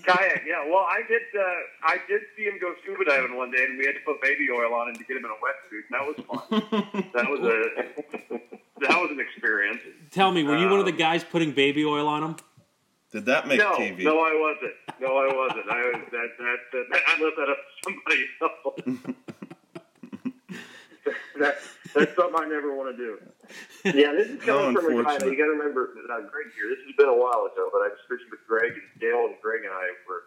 Kayak, 0.00 0.44
yeah. 0.46 0.64
Well, 0.64 0.86
I 0.88 1.02
did. 1.06 1.20
Uh, 1.36 1.42
I 1.84 1.98
did 2.08 2.22
see 2.34 2.44
him 2.44 2.58
go 2.58 2.72
scuba 2.82 3.04
diving 3.04 3.36
one 3.36 3.50
day, 3.50 3.62
and 3.68 3.76
we 3.76 3.84
had 3.84 3.92
to 3.92 4.00
put 4.06 4.22
baby 4.22 4.48
oil 4.50 4.72
on 4.72 4.88
him 4.88 4.94
to 4.96 5.04
get 5.04 5.18
him 5.18 5.24
in 5.26 5.30
a 5.30 5.36
wetsuit, 5.36 5.84
and 5.84 5.92
that 5.92 6.06
was 6.08 6.16
fun. 6.24 7.10
that 7.14 7.28
was 7.28 7.40
a 7.40 8.40
that 8.80 9.00
was 9.00 9.10
an 9.10 9.20
experience. 9.20 9.80
Tell 10.10 10.32
me, 10.32 10.44
were 10.44 10.56
you 10.56 10.68
one 10.68 10.80
of 10.80 10.86
the 10.86 10.92
Um, 10.92 10.98
guys 10.98 11.24
putting 11.24 11.52
baby 11.52 11.84
oil 11.84 12.08
on 12.08 12.22
him? 12.24 12.36
Did 13.12 13.26
that 13.26 13.46
make 13.46 13.58
no, 13.58 13.72
TV? 13.72 14.02
no, 14.02 14.18
I 14.18 14.32
wasn't. 14.34 14.72
No, 14.98 15.18
I 15.18 15.34
wasn't. 15.36 15.68
I 15.70 15.82
was 15.82 16.00
that 16.10 16.28
that, 16.38 16.56
that, 16.72 16.84
that 16.90 17.02
I 17.08 17.22
left 17.22 17.36
that 17.36 17.48
up 17.50 17.58
to 17.68 17.72
somebody 17.84 18.26
else. 18.40 19.16
that, 21.38 21.58
that's 21.94 22.16
something 22.16 22.40
I 22.40 22.48
never 22.48 22.74
want 22.74 22.96
to 22.96 23.02
do. 23.02 23.18
Yeah, 23.84 24.12
this 24.12 24.28
is 24.28 24.40
coming 24.42 24.76
from 24.76 25.00
a 25.00 25.02
guy. 25.02 25.18
You 25.26 25.36
got 25.36 25.50
to 25.50 25.58
remember, 25.58 25.90
uh, 26.06 26.20
Greg 26.20 26.54
here. 26.54 26.70
This 26.70 26.78
has 26.86 26.94
been 26.96 27.08
a 27.08 27.16
while 27.16 27.50
ago, 27.50 27.68
but 27.72 27.82
I 27.82 27.90
was 27.90 27.98
fishing 28.08 28.30
with 28.30 28.46
Greg 28.46 28.72
and 28.72 29.00
Dale 29.00 29.26
and 29.26 29.34
Greg 29.42 29.64
and 29.64 29.74
I 29.74 29.90
were 30.06 30.22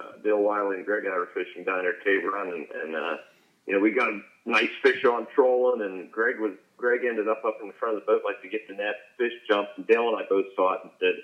uh, 0.00 0.22
Dale 0.22 0.38
Wiley 0.38 0.76
and 0.76 0.86
Greg 0.86 1.04
and 1.04 1.12
I 1.12 1.18
were 1.18 1.30
fishing 1.34 1.64
down 1.64 1.82
there 1.82 1.98
at 1.98 2.04
Cave 2.04 2.22
Run, 2.24 2.48
and, 2.48 2.66
and 2.70 2.94
uh, 2.94 3.16
you 3.66 3.74
know 3.74 3.80
we 3.80 3.90
got 3.90 4.08
a 4.08 4.20
nice 4.46 4.70
fish 4.82 5.04
on 5.04 5.26
trolling, 5.34 5.82
and 5.82 6.10
Greg 6.12 6.38
was 6.38 6.52
Greg 6.76 7.00
ended 7.04 7.28
up 7.28 7.44
up 7.44 7.58
in 7.60 7.68
the 7.68 7.74
front 7.74 7.96
of 7.96 8.02
the 8.02 8.06
boat 8.06 8.22
like 8.24 8.40
to 8.42 8.48
get 8.48 8.66
the 8.68 8.74
net. 8.74 8.94
Fish 9.18 9.32
jumped, 9.48 9.76
and 9.76 9.86
Dale 9.86 10.08
and 10.08 10.16
I 10.16 10.26
both 10.28 10.46
saw 10.54 10.74
it 10.74 10.80
and 10.82 10.90
said, 11.00 11.14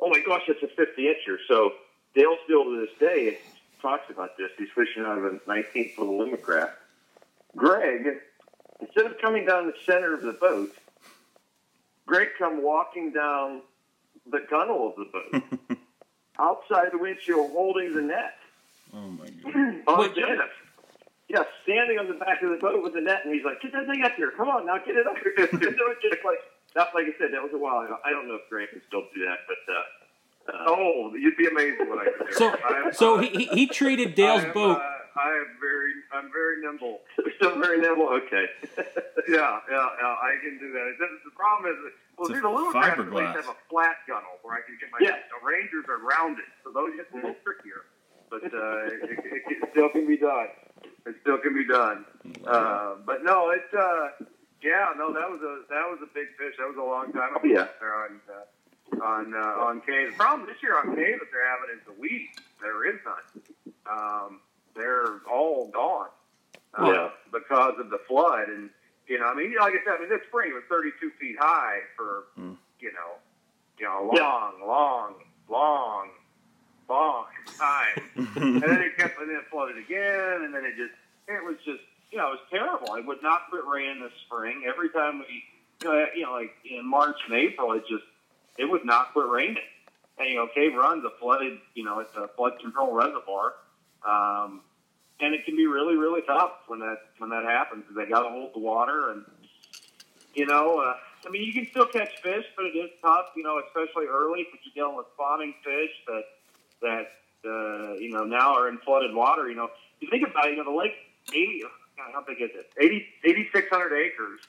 "Oh 0.00 0.08
my 0.08 0.20
gosh, 0.26 0.42
it's 0.48 0.62
a 0.62 0.68
50 0.68 1.02
incher." 1.02 1.36
So 1.48 1.72
Dale 2.14 2.36
still 2.44 2.64
to 2.64 2.80
this 2.80 2.98
day 2.98 3.38
talks 3.82 4.10
about 4.10 4.36
this. 4.36 4.50
He's 4.58 4.68
fishing 4.74 5.04
out 5.04 5.18
of 5.18 5.24
a 5.24 5.40
19 5.46 5.92
foot 5.96 6.08
limit 6.08 6.42
craft. 6.42 6.74
Greg, 7.54 8.18
instead 8.80 9.06
of 9.06 9.18
coming 9.20 9.46
down 9.46 9.66
the 9.66 9.74
center 9.84 10.14
of 10.14 10.22
the 10.22 10.32
boat, 10.32 10.72
Greg 12.06 12.28
come 12.38 12.62
walking 12.62 13.12
down 13.12 13.62
the 14.30 14.40
gunnel 14.50 14.88
of 14.88 14.94
the 14.96 15.04
boat, 15.12 15.78
outside 16.38 16.88
the 16.92 16.98
windshield, 16.98 17.50
holding 17.52 17.94
the 17.94 18.02
net 18.02 18.34
Oh 18.94 19.10
my 19.10 19.26
god. 19.44 19.82
on 19.86 19.98
Wait, 20.00 20.16
Yeah, 21.28 21.42
standing 21.64 21.98
on 21.98 22.08
the 22.08 22.14
back 22.14 22.42
of 22.42 22.50
the 22.50 22.56
boat 22.56 22.82
with 22.82 22.94
the 22.94 23.00
net, 23.00 23.22
and 23.24 23.34
he's 23.34 23.44
like, 23.44 23.60
"Get 23.60 23.72
that 23.72 23.86
thing 23.86 24.02
up 24.02 24.12
here! 24.16 24.32
Come 24.36 24.48
on, 24.48 24.66
now 24.66 24.78
get 24.78 24.96
it 24.96 25.06
up 25.06 25.16
here!" 25.18 25.32
it 25.36 25.52
was 25.52 25.96
just 26.02 26.24
like 26.24 26.38
that. 26.74 26.88
Like 26.94 27.04
I 27.06 27.18
said, 27.18 27.32
that 27.32 27.42
was 27.42 27.52
a 27.52 27.58
while 27.58 27.80
ago. 27.84 27.96
I 28.04 28.10
don't 28.10 28.28
know 28.28 28.34
if 28.34 28.48
Grant 28.48 28.70
can 28.70 28.80
still 28.86 29.02
do 29.14 29.24
that, 29.24 29.38
but 29.46 29.74
uh, 29.74 30.56
uh, 30.56 30.64
oh, 30.68 31.12
you'd 31.14 31.36
be 31.36 31.46
amazed 31.46 31.80
what 31.88 31.98
I 31.98 32.10
could 32.10 32.26
do. 32.28 32.32
So, 32.38 32.48
I 32.48 32.86
am, 32.86 32.92
so 32.92 33.18
uh, 33.18 33.22
he, 33.22 33.28
he, 33.28 33.44
he 33.46 33.66
treated 33.66 34.14
Dale's 34.14 34.44
I 34.44 34.46
am, 34.48 34.54
boat. 34.54 34.82
I 35.16 35.28
am 35.32 35.56
very, 35.60 35.92
I'm 36.12 36.28
very 36.32 36.60
nimble. 36.60 37.00
Still 37.36 37.58
very 37.58 37.80
nimble. 37.80 38.08
Okay. 38.20 38.46
yeah, 39.28 39.60
yeah, 39.70 39.88
yeah. 40.00 40.14
I 40.28 40.36
can 40.44 40.58
do 40.60 40.72
that. 40.72 40.84
The, 41.00 41.06
the 41.24 41.34
problem 41.34 41.72
is, 41.72 41.78
that, 41.80 41.92
well, 42.18 42.28
It's 42.28 42.36
see, 42.36 42.42
the 42.42 42.52
little 42.52 42.72
craft 42.72 43.00
at 43.00 43.12
least 43.12 43.36
have 43.36 43.48
a 43.48 43.58
flat 43.68 43.96
gunnel 44.06 44.36
where 44.42 44.56
I 44.56 44.62
can 44.64 44.76
get 44.80 44.92
my. 44.92 44.98
Yeah. 45.00 45.16
The 45.32 45.40
Rangers 45.40 45.84
are 45.88 46.00
rounded, 46.00 46.48
so 46.64 46.70
those 46.72 46.92
get 46.96 47.08
a 47.12 47.16
little 47.16 47.36
trickier. 47.44 47.88
But 48.28 48.44
uh, 48.52 48.92
it, 48.92 49.22
it, 49.24 49.42
it 49.48 49.68
still 49.70 49.88
can 49.88 50.06
be 50.06 50.16
done. 50.16 50.48
It 51.06 51.14
still 51.22 51.38
can 51.38 51.54
be 51.54 51.64
done. 51.64 52.04
Uh, 52.44 52.96
but 53.06 53.22
no, 53.22 53.50
it's 53.50 53.72
uh, 53.72 54.26
yeah, 54.62 54.90
no, 54.98 55.12
that 55.12 55.30
was 55.30 55.40
a 55.40 55.62
that 55.70 55.86
was 55.86 56.00
a 56.02 56.10
big 56.12 56.28
fish. 56.36 56.56
That 56.58 56.66
was 56.66 56.76
a 56.76 56.82
long 56.82 57.12
time 57.12 57.36
ago. 57.36 57.46
Yeah. 57.46 57.68
There 57.78 57.94
on 57.94 58.20
uh, 58.26 59.04
on 59.04 59.34
uh, 59.34 59.64
on 59.68 59.80
Cave. 59.82 60.12
The 60.12 60.16
problem 60.16 60.48
this 60.48 60.60
year 60.62 60.76
on 60.76 60.96
Cave 60.96 61.20
that 61.20 61.30
they're 61.30 61.46
having 61.46 61.70
is 61.78 61.84
the 61.86 61.94
weeds. 62.00 62.36
There 62.60 62.84
is 62.90 62.98
none. 63.06 63.26
Um, 63.86 64.40
they're 64.76 65.20
all 65.30 65.68
gone. 65.68 66.08
Uh, 66.78 66.90
Yeah. 66.92 67.10
Because 67.32 67.74
of 67.78 67.90
the 67.90 67.98
flood, 68.06 68.48
and 68.48 68.70
you 69.08 69.18
know, 69.18 69.26
I 69.26 69.34
mean, 69.34 69.54
like 69.58 69.74
I 69.74 69.84
said, 69.84 69.94
I 69.96 70.00
mean, 70.00 70.08
this 70.08 70.22
spring 70.28 70.50
it 70.50 70.54
was 70.54 70.64
32 70.68 71.10
feet 71.20 71.36
high 71.38 71.80
for 71.96 72.24
Mm. 72.38 72.56
you 72.80 72.92
know, 72.92 73.12
you 73.78 73.84
know, 73.86 74.10
Yeah. 74.14 74.22
long, 74.22 74.60
long, 74.66 75.14
long, 75.48 76.10
long 76.88 77.26
time, 77.58 78.10
and 78.36 78.62
then 78.62 78.80
it 78.82 78.96
kept 78.96 79.18
and 79.20 79.28
then 79.30 79.36
it 79.36 79.46
flooded 79.50 79.78
again, 79.78 80.42
and 80.42 80.54
then 80.54 80.64
it 80.64 80.76
just 80.76 80.94
it 81.28 81.42
was 81.44 81.56
just 81.64 81.82
you 82.10 82.18
know 82.18 82.28
it 82.28 82.40
was 82.40 82.40
terrible. 82.50 82.94
It 82.94 83.04
would 83.06 83.22
not 83.22 83.48
quit 83.50 83.64
raining 83.66 84.00
this 84.02 84.12
spring. 84.26 84.64
Every 84.66 84.90
time 84.90 85.20
we 85.20 85.44
you 85.82 85.88
know, 85.88 86.06
you 86.14 86.22
know 86.22 86.32
like 86.32 86.54
in 86.64 86.86
March 86.86 87.16
and 87.28 87.34
April, 87.36 87.72
it 87.72 87.84
just 87.88 88.04
it 88.58 88.64
would 88.66 88.84
not 88.84 89.12
quit 89.12 89.26
raining. 89.28 89.62
And 90.18 90.28
you 90.28 90.36
know, 90.36 90.46
Cave 90.54 90.74
Run's 90.74 91.04
a 91.04 91.10
flooded 91.20 91.58
you 91.74 91.84
know 91.84 91.98
it's 92.00 92.14
a 92.16 92.28
flood 92.28 92.58
control 92.60 92.92
reservoir. 92.92 93.54
Um, 94.06 94.62
and 95.20 95.34
it 95.34 95.44
can 95.44 95.56
be 95.56 95.66
really, 95.66 95.96
really 95.96 96.20
tough 96.26 96.52
when 96.68 96.80
that 96.80 96.98
when 97.18 97.30
that 97.30 97.44
happens. 97.44 97.82
Because 97.82 97.96
they 97.96 98.10
got 98.10 98.22
to 98.22 98.28
hold 98.28 98.54
the 98.54 98.60
water, 98.60 99.10
and 99.10 99.24
you 100.34 100.46
know, 100.46 100.78
uh, 100.78 100.94
I 101.26 101.30
mean, 101.30 101.42
you 101.42 101.52
can 101.52 101.66
still 101.70 101.86
catch 101.86 102.20
fish, 102.22 102.44
but 102.54 102.66
it 102.66 102.76
is 102.76 102.90
tough. 103.02 103.26
You 103.36 103.42
know, 103.42 103.60
especially 103.66 104.06
early 104.06 104.44
because 104.44 104.60
you're 104.64 104.84
dealing 104.84 104.96
with 104.96 105.06
spawning 105.14 105.54
fish 105.64 105.90
that 106.06 106.24
that 106.82 107.06
uh, 107.48 107.94
you 107.94 108.10
know 108.10 108.24
now 108.24 108.54
are 108.54 108.68
in 108.68 108.78
flooded 108.78 109.14
water. 109.14 109.48
You 109.48 109.56
know, 109.56 109.70
you 110.00 110.08
think 110.10 110.28
about 110.28 110.48
it, 110.48 110.52
you 110.52 110.56
know 110.58 110.70
the 110.70 110.76
lake 110.76 110.94
eighty. 111.30 111.62
God, 111.96 112.10
how 112.12 112.22
big 112.28 112.42
is 112.42 112.50
it? 112.52 112.68
80, 112.78 113.06
8,600 113.24 113.96
acres, 113.96 114.40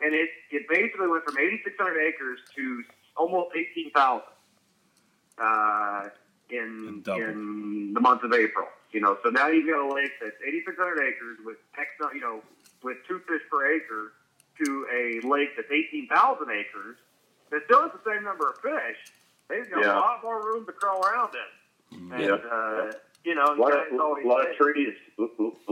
and 0.00 0.14
it 0.14 0.28
it 0.52 0.68
basically 0.68 1.08
went 1.08 1.24
from 1.24 1.36
eighty 1.36 1.60
six 1.64 1.74
hundred 1.76 2.00
acres 2.00 2.38
to 2.54 2.84
almost 3.16 3.56
eighteen 3.56 3.90
thousand. 3.90 4.28
Uh, 5.36 6.10
in 6.50 7.02
in 7.06 7.92
the 7.94 8.00
month 8.00 8.22
of 8.22 8.32
April. 8.32 8.68
You 8.92 9.00
know, 9.00 9.16
so 9.24 9.30
now 9.30 9.48
you've 9.48 9.66
got 9.66 9.80
a 9.80 9.88
lake 9.92 10.12
that's 10.20 10.36
8,600 10.46 11.00
acres 11.00 11.38
with 11.44 11.56
X, 11.78 11.88
you 12.14 12.20
know, 12.20 12.42
with 12.84 12.98
two 13.08 13.20
fish 13.26 13.40
per 13.50 13.72
acre 13.72 14.12
to 14.60 14.86
a 14.92 15.26
lake 15.26 15.56
that's 15.56 15.70
18,000 15.70 16.50
acres 16.50 16.96
that 17.50 17.62
still 17.64 17.82
has 17.82 17.90
the 17.92 18.04
same 18.04 18.22
number 18.22 18.48
of 18.50 18.56
fish. 18.60 18.96
They've 19.48 19.68
got 19.70 19.80
Yeah. 19.80 19.96
a 19.96 20.00
lot 20.00 20.22
more 20.22 20.44
room 20.44 20.66
to 20.66 20.72
crawl 20.72 21.02
around 21.06 21.34
in. 21.34 22.12
And, 22.12 22.20
Yeah. 22.20 22.34
uh, 22.34 22.92
you 23.24 23.34
know, 23.34 23.44
A 23.44 23.54
lot 23.56 23.72
of, 23.72 23.92
a 23.92 23.96
lot 24.28 24.46
of 24.50 24.56
trees, 24.56 24.94
a 25.18 25.22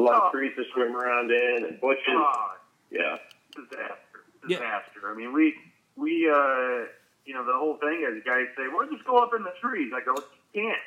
lot 0.01 0.23
Oh. 0.23 0.27
of 0.27 0.33
trees 0.33 0.57
to 0.57 0.65
swim 0.73 0.97
around 0.97 1.31
in, 1.31 1.65
and 1.65 1.81
bushes. 1.81 2.05
"Oh, 2.09 2.57
Yeah. 2.91 3.19
disaster, 3.55 4.25
Yeah. 4.47 4.59
disaster. 4.59 5.11
I 5.11 5.15
mean, 5.15 5.33
we 5.33 5.59
we 5.97 6.27
uh, 6.31 6.87
you 7.27 7.35
know 7.35 7.45
the 7.45 7.53
whole 7.53 7.77
thing 7.79 8.01
is 8.03 8.23
guys 8.25 8.47
say, 8.57 8.69
"Well, 8.69 8.87
just 8.89 9.05
go 9.05 9.19
up 9.19 9.35
in 9.35 9.43
the 9.43 9.53
trees." 9.61 9.93
I 9.93 10.01
go, 10.01 10.15
"You 10.55 10.63
can't. 10.63 10.83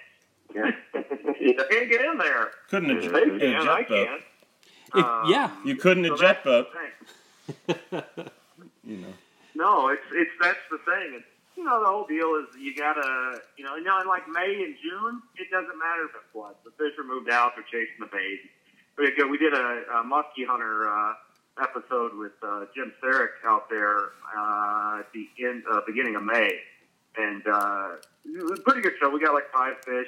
Yeah. 0.56 0.72
You 1.39 1.54
can't 1.56 1.89
get 1.89 2.02
in 2.02 2.18
there." 2.18 2.52
Couldn't 2.70 2.89
have 3.02 3.12
They 3.12 3.22
a 3.24 3.39
can, 3.39 3.68
I 3.68 3.80
jet 3.82 3.89
boat. 3.89 4.08
can't. 4.08 4.22
If- 4.96 5.06
Um, 5.06 5.30
yeah. 5.30 5.50
You 5.66 5.76
couldn't 5.76 6.06
so 6.06 6.13
a 6.13 6.18
jet 6.18 6.44
boat. 6.44 6.68
You 8.84 8.98
know. 8.98 9.13
No, 9.56 9.88
it's 9.89 10.02
it's 10.12 10.32
that's 10.42 10.60
the 10.70 10.78
thing. 10.80 11.13
It's, 11.16 11.26
you 11.56 11.63
know, 11.63 11.80
the 11.80 11.86
whole 11.88 12.06
deal 12.08 12.36
is 12.36 12.48
you 12.60 12.76
gotta, 12.76 13.39
you 13.58 13.63
know, 13.63 13.76
you 13.76 13.84
know, 13.84 14.02
in 14.02 14.08
like 14.08 14.28
May 14.28 14.63
and 14.63 14.76
June, 14.82 15.22
it 15.38 15.50
doesn't 15.52 15.78
matter 15.78 16.06
if 16.06 16.16
it 16.16 16.22
floods. 16.34 16.58
The 16.66 16.72
fish 16.72 16.94
are 16.98 17.04
moved 17.04 17.30
out; 17.30 17.54
they're 17.56 17.63
chasing 17.66 18.00
the 18.00 18.08
bait. 18.08 18.39
We 18.98 19.12
did, 19.16 19.30
we 19.30 19.38
did 19.38 19.54
a, 19.54 19.84
a 19.94 20.04
muskie 20.04 20.46
hunter 20.46 20.89
uh, 20.89 21.13
episode 21.63 22.13
with 22.16 22.34
uh, 22.44 22.66
Jim 22.76 22.92
Therick 23.04 23.39
out 23.46 23.70
there 23.70 24.12
uh, 24.38 25.00
at 25.00 25.08
the 25.13 25.28
end, 25.44 25.63
uh, 25.72 25.82
beginning 25.88 26.16
of 26.16 26.24
May, 26.24 26.60
and 27.18 27.42
uh, 27.48 27.88
it 28.26 28.44
was 28.44 28.60
a 28.60 28.63
pretty 28.63 28.82
good 28.82 28.94
show. 29.00 29.10
We 29.10 29.20
got 29.24 29.34
like 29.34 29.52
five 29.54 29.76
fish 29.86 30.08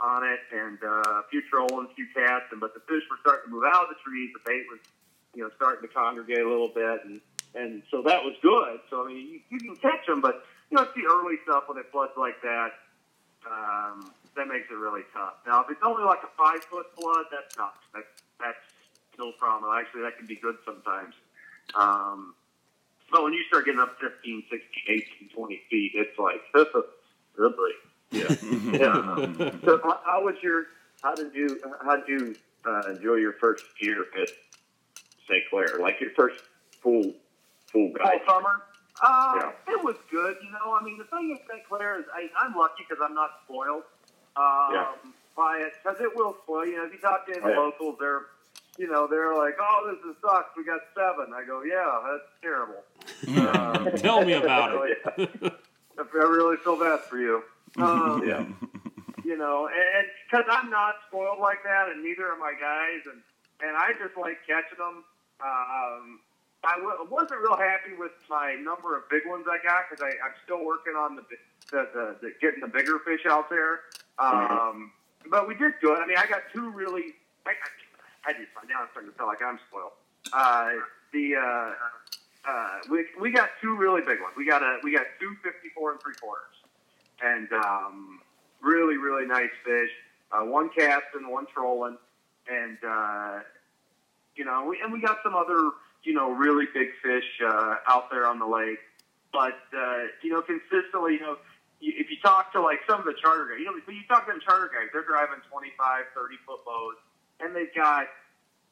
on 0.00 0.24
it, 0.24 0.40
and 0.52 0.78
uh, 0.82 1.20
a 1.20 1.24
few 1.30 1.42
trolling, 1.48 1.88
a 1.90 1.94
few 1.94 2.06
casts, 2.14 2.48
and 2.50 2.60
but 2.60 2.74
the 2.74 2.80
fish 2.80 3.04
were 3.10 3.20
starting 3.20 3.50
to 3.50 3.54
move 3.54 3.64
out 3.68 3.84
of 3.84 3.90
the 3.90 4.00
trees. 4.04 4.32
The 4.32 4.40
bait 4.44 4.64
was, 4.70 4.80
you 5.34 5.42
know, 5.44 5.50
starting 5.56 5.86
to 5.86 5.92
congregate 5.92 6.40
a 6.40 6.48
little 6.48 6.72
bit, 6.72 7.04
and 7.04 7.20
and 7.54 7.82
so 7.90 8.02
that 8.02 8.24
was 8.24 8.34
good. 8.42 8.80
So 8.88 9.04
I 9.04 9.08
mean, 9.08 9.28
you, 9.28 9.40
you 9.50 9.60
can 9.60 9.76
catch 9.76 10.06
them, 10.06 10.20
but 10.20 10.44
you 10.70 10.76
know, 10.76 10.82
it's 10.84 10.94
the 10.94 11.06
early 11.08 11.36
stuff 11.44 11.64
when 11.68 11.78
it 11.78 11.86
floods 11.92 12.16
like 12.16 12.40
that. 12.42 12.72
Um, 13.44 14.12
that 14.36 14.46
makes 14.46 14.70
it 14.70 14.76
really 14.76 15.02
tough. 15.12 15.40
Now, 15.46 15.64
if 15.64 15.70
it's 15.70 15.82
only 15.84 16.04
like 16.04 16.22
a 16.22 16.32
five 16.36 16.62
foot 16.64 16.86
flood, 16.96 17.26
that's 17.30 17.56
not 17.56 17.74
that's 17.94 18.14
that's 18.38 18.64
no 19.18 19.32
problem. 19.38 19.70
Actually, 19.76 20.02
that 20.02 20.16
can 20.16 20.26
be 20.26 20.36
good 20.36 20.56
sometimes. 20.64 21.14
Um, 21.74 22.34
but 23.10 23.22
when 23.24 23.32
you 23.32 23.42
start 23.48 23.64
getting 23.66 23.80
up 23.80 23.98
15, 24.00 24.44
16, 24.50 24.60
18, 24.88 25.30
20 25.34 25.60
feet, 25.68 25.92
it's 25.94 26.18
like 26.18 26.40
really 27.36 27.74
yeah. 28.10 28.26
So, 29.64 29.80
how- 29.82 30.00
how 30.04 30.24
was 30.24 30.36
your? 30.42 30.64
How 31.02 31.14
did 31.14 31.34
you? 31.34 31.60
How 31.84 31.96
did 31.96 32.08
you 32.08 32.36
uh, 32.66 32.82
enjoy 32.90 33.14
your 33.16 33.32
first 33.34 33.64
year 33.80 34.04
at 34.20 34.28
St. 35.28 35.42
Clair? 35.50 35.78
Like 35.80 36.00
your 36.00 36.10
first 36.10 36.42
full 36.82 37.02
full 37.02 37.12
full 37.72 37.92
guide? 37.92 38.20
summer. 38.26 38.62
Uh, 39.02 39.32
Yeah. 39.36 39.74
It 39.74 39.82
was 39.84 39.96
good, 40.10 40.36
you 40.42 40.50
know. 40.52 40.76
I 40.78 40.82
mean, 40.84 40.98
the 40.98 41.04
thing 41.04 41.30
is, 41.32 41.38
St. 41.50 41.66
Clair 41.68 41.98
is 42.00 42.04
I, 42.14 42.28
I'm 42.38 42.54
lucky 42.54 42.84
because 42.88 43.02
I'm 43.02 43.14
not 43.14 43.30
spoiled 43.44 43.84
um, 44.36 44.74
Yeah. 44.74 44.86
by 45.36 45.58
it 45.58 45.72
because 45.82 45.98
it 46.00 46.14
will 46.14 46.36
spoil 46.42 46.66
you. 46.66 46.76
know, 46.76 46.84
if 46.86 46.92
you 46.92 46.98
talk 46.98 47.26
to 47.26 47.32
any 47.32 47.42
Oh, 47.44 47.48
yeah. 47.48 47.58
locals, 47.58 47.96
they're 47.98 48.22
you 48.78 48.88
know 48.90 49.06
they're 49.06 49.34
like, 49.36 49.56
"Oh, 49.60 49.90
this 49.90 50.10
is 50.10 50.16
sucks. 50.20 50.50
We 50.56 50.64
got 50.64 50.80
seven. 50.94 51.32
I 51.34 51.44
go, 51.46 51.62
"Yeah, 51.62 52.00
that's 52.10 52.28
terrible." 52.42 52.82
Um, 53.86 53.92
Tell 53.96 54.24
me 54.24 54.34
about 54.34 54.86
it. 54.86 54.98
I 55.98 56.02
really 56.16 56.56
feel 56.58 56.78
bad 56.78 57.00
for 57.00 57.18
you. 57.18 57.42
Um, 57.78 58.22
Yeah. 58.26 58.44
you 59.24 59.36
know, 59.36 59.68
and 59.68 60.06
because 60.30 60.46
I'm 60.50 60.70
not 60.70 60.94
spoiled 61.08 61.38
like 61.38 61.62
that, 61.64 61.88
and 61.88 62.02
neither 62.02 62.26
are 62.26 62.36
my 62.36 62.52
guys, 62.58 63.00
and 63.06 63.20
and 63.62 63.76
I 63.76 63.92
just 63.92 64.16
like 64.16 64.38
catching 64.46 64.78
them. 64.78 65.04
Um, 65.40 66.20
I 66.64 66.76
w- 66.76 67.08
wasn't 67.08 67.40
real 67.40 67.56
happy 67.56 67.92
with 67.98 68.12
my 68.28 68.54
number 68.60 68.96
of 68.96 69.08
big 69.08 69.24
ones 69.26 69.46
I 69.48 69.56
got 69.64 69.88
because 69.88 70.02
I'm 70.04 70.32
still 70.44 70.64
working 70.64 70.92
on 70.94 71.16
the, 71.16 71.22
the, 71.70 71.88
the, 71.92 72.16
the 72.20 72.32
getting 72.40 72.60
the 72.60 72.68
bigger 72.68 72.98
fish 73.04 73.24
out 73.26 73.48
there. 73.48 73.80
Um, 74.18 74.92
But 75.28 75.46
we 75.48 75.54
did 75.54 75.72
good. 75.80 75.98
I 75.98 76.06
mean, 76.06 76.16
I 76.18 76.26
got 76.26 76.42
two 76.52 76.70
really. 76.70 77.14
I, 77.46 77.52
I, 77.52 78.30
I 78.30 78.32
just 78.32 78.48
now 78.68 78.82
I'm 78.82 78.88
starting 78.92 79.12
to 79.12 79.16
feel 79.16 79.26
like 79.26 79.42
I'm 79.42 79.58
spoiled. 79.68 79.92
Uh, 80.32 80.80
the 81.12 81.36
uh, 81.36 81.72
uh, 82.48 82.78
we 82.90 83.04
we 83.20 83.30
got 83.30 83.50
two 83.60 83.76
really 83.76 84.00
big 84.00 84.20
ones. 84.20 84.34
We 84.36 84.44
got 84.46 84.62
a 84.62 84.78
we 84.82 84.92
got 84.92 85.06
two 85.20 85.36
54 85.42 85.92
and 85.92 86.00
three 86.00 86.14
quarters, 86.20 86.56
and 87.22 87.52
um, 87.52 88.20
really 88.62 88.96
really 88.96 89.26
nice 89.26 89.50
fish. 89.64 89.90
Uh, 90.32 90.44
one 90.44 90.70
casting, 90.70 91.28
one 91.28 91.46
trolling, 91.52 91.98
and 92.48 92.78
uh, 92.86 93.40
you 94.36 94.44
know, 94.44 94.64
we, 94.68 94.80
and 94.82 94.92
we 94.92 95.00
got 95.00 95.18
some 95.22 95.34
other 95.34 95.70
you 96.04 96.14
know 96.14 96.30
really 96.30 96.66
big 96.72 96.88
fish 97.02 97.26
uh, 97.44 97.76
out 97.88 98.10
there 98.10 98.26
on 98.26 98.38
the 98.38 98.46
lake. 98.46 98.78
But 99.32 99.58
uh, 99.76 100.10
you 100.22 100.30
know, 100.30 100.42
consistently, 100.42 101.14
you 101.14 101.20
know, 101.20 101.36
if 101.80 102.10
you 102.10 102.16
talk 102.22 102.52
to 102.52 102.60
like 102.60 102.80
some 102.88 103.00
of 103.00 103.06
the 103.06 103.14
charter 103.20 103.46
guys, 103.46 103.58
you 103.58 103.66
know, 103.66 103.78
when 103.84 103.96
you 103.96 104.02
talk 104.08 104.26
to 104.26 104.32
them 104.32 104.40
charter 104.40 104.70
guys, 104.72 104.90
they're 104.92 105.06
driving 105.06 105.40
25, 105.50 106.04
30 106.14 106.36
foot 106.46 106.64
boats, 106.64 107.00
and 107.40 107.54
they've 107.54 107.74
got 107.74 108.06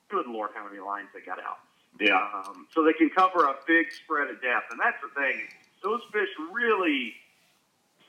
good 0.09 0.27
lord, 0.27 0.51
how 0.55 0.67
many 0.67 0.81
lines 0.81 1.09
they 1.15 1.21
got 1.21 1.39
out. 1.39 1.59
Yeah. 2.01 2.17
Um, 2.17 2.67
so 2.75 2.85
they 2.85 2.93
can 2.93 3.11
cover 3.11 3.45
a 3.47 3.57
big 3.67 3.93
spread 3.93 4.29
of 4.31 4.41
depth, 4.43 4.71
and 4.71 4.79
that's 4.79 4.99
the 5.03 5.11
thing. 5.19 5.49
Those 5.83 6.01
fish 6.13 6.29
really, 6.53 7.15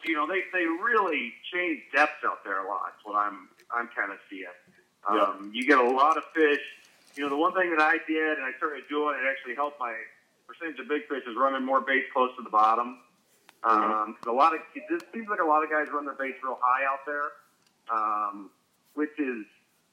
you 0.05 0.15
know, 0.15 0.27
they, 0.27 0.41
they 0.53 0.65
really 0.65 1.33
change 1.53 1.79
depth 1.93 2.23
out 2.25 2.43
there 2.43 2.63
a 2.63 2.67
lot. 2.67 2.93
What 3.03 3.15
I'm 3.15 3.49
I'm 3.73 3.89
kind 3.95 4.11
of 4.11 4.17
seeing. 4.29 4.45
Um, 5.07 5.51
You 5.53 5.65
get 5.67 5.77
a 5.79 5.83
lot 5.89 6.17
of 6.17 6.23
fish. 6.35 6.61
You 7.15 7.23
know, 7.23 7.29
the 7.29 7.37
one 7.37 7.53
thing 7.53 7.69
that 7.75 7.81
I 7.81 7.97
did, 8.07 8.37
and 8.37 8.45
I 8.45 8.51
started 8.57 8.83
doing, 8.89 9.15
it 9.19 9.27
actually 9.27 9.55
helped 9.55 9.79
my 9.79 9.93
percentage 10.47 10.79
of 10.79 10.87
big 10.87 11.07
fish 11.07 11.23
is 11.27 11.35
running 11.37 11.63
more 11.65 11.81
baits 11.81 12.07
close 12.13 12.31
to 12.37 12.43
the 12.43 12.49
bottom. 12.49 12.99
Um, 13.63 14.15
'cause 14.15 14.27
a 14.27 14.31
lot 14.31 14.53
of 14.55 14.61
it 14.73 14.83
just 14.89 15.11
seems 15.13 15.27
like 15.27 15.41
a 15.41 15.45
lot 15.45 15.63
of 15.63 15.69
guys 15.69 15.87
run 15.91 16.05
their 16.05 16.15
baits 16.15 16.39
real 16.43 16.57
high 16.63 16.85
out 16.85 17.03
there, 17.05 17.27
um, 17.91 18.49
which 18.93 19.11
is, 19.19 19.43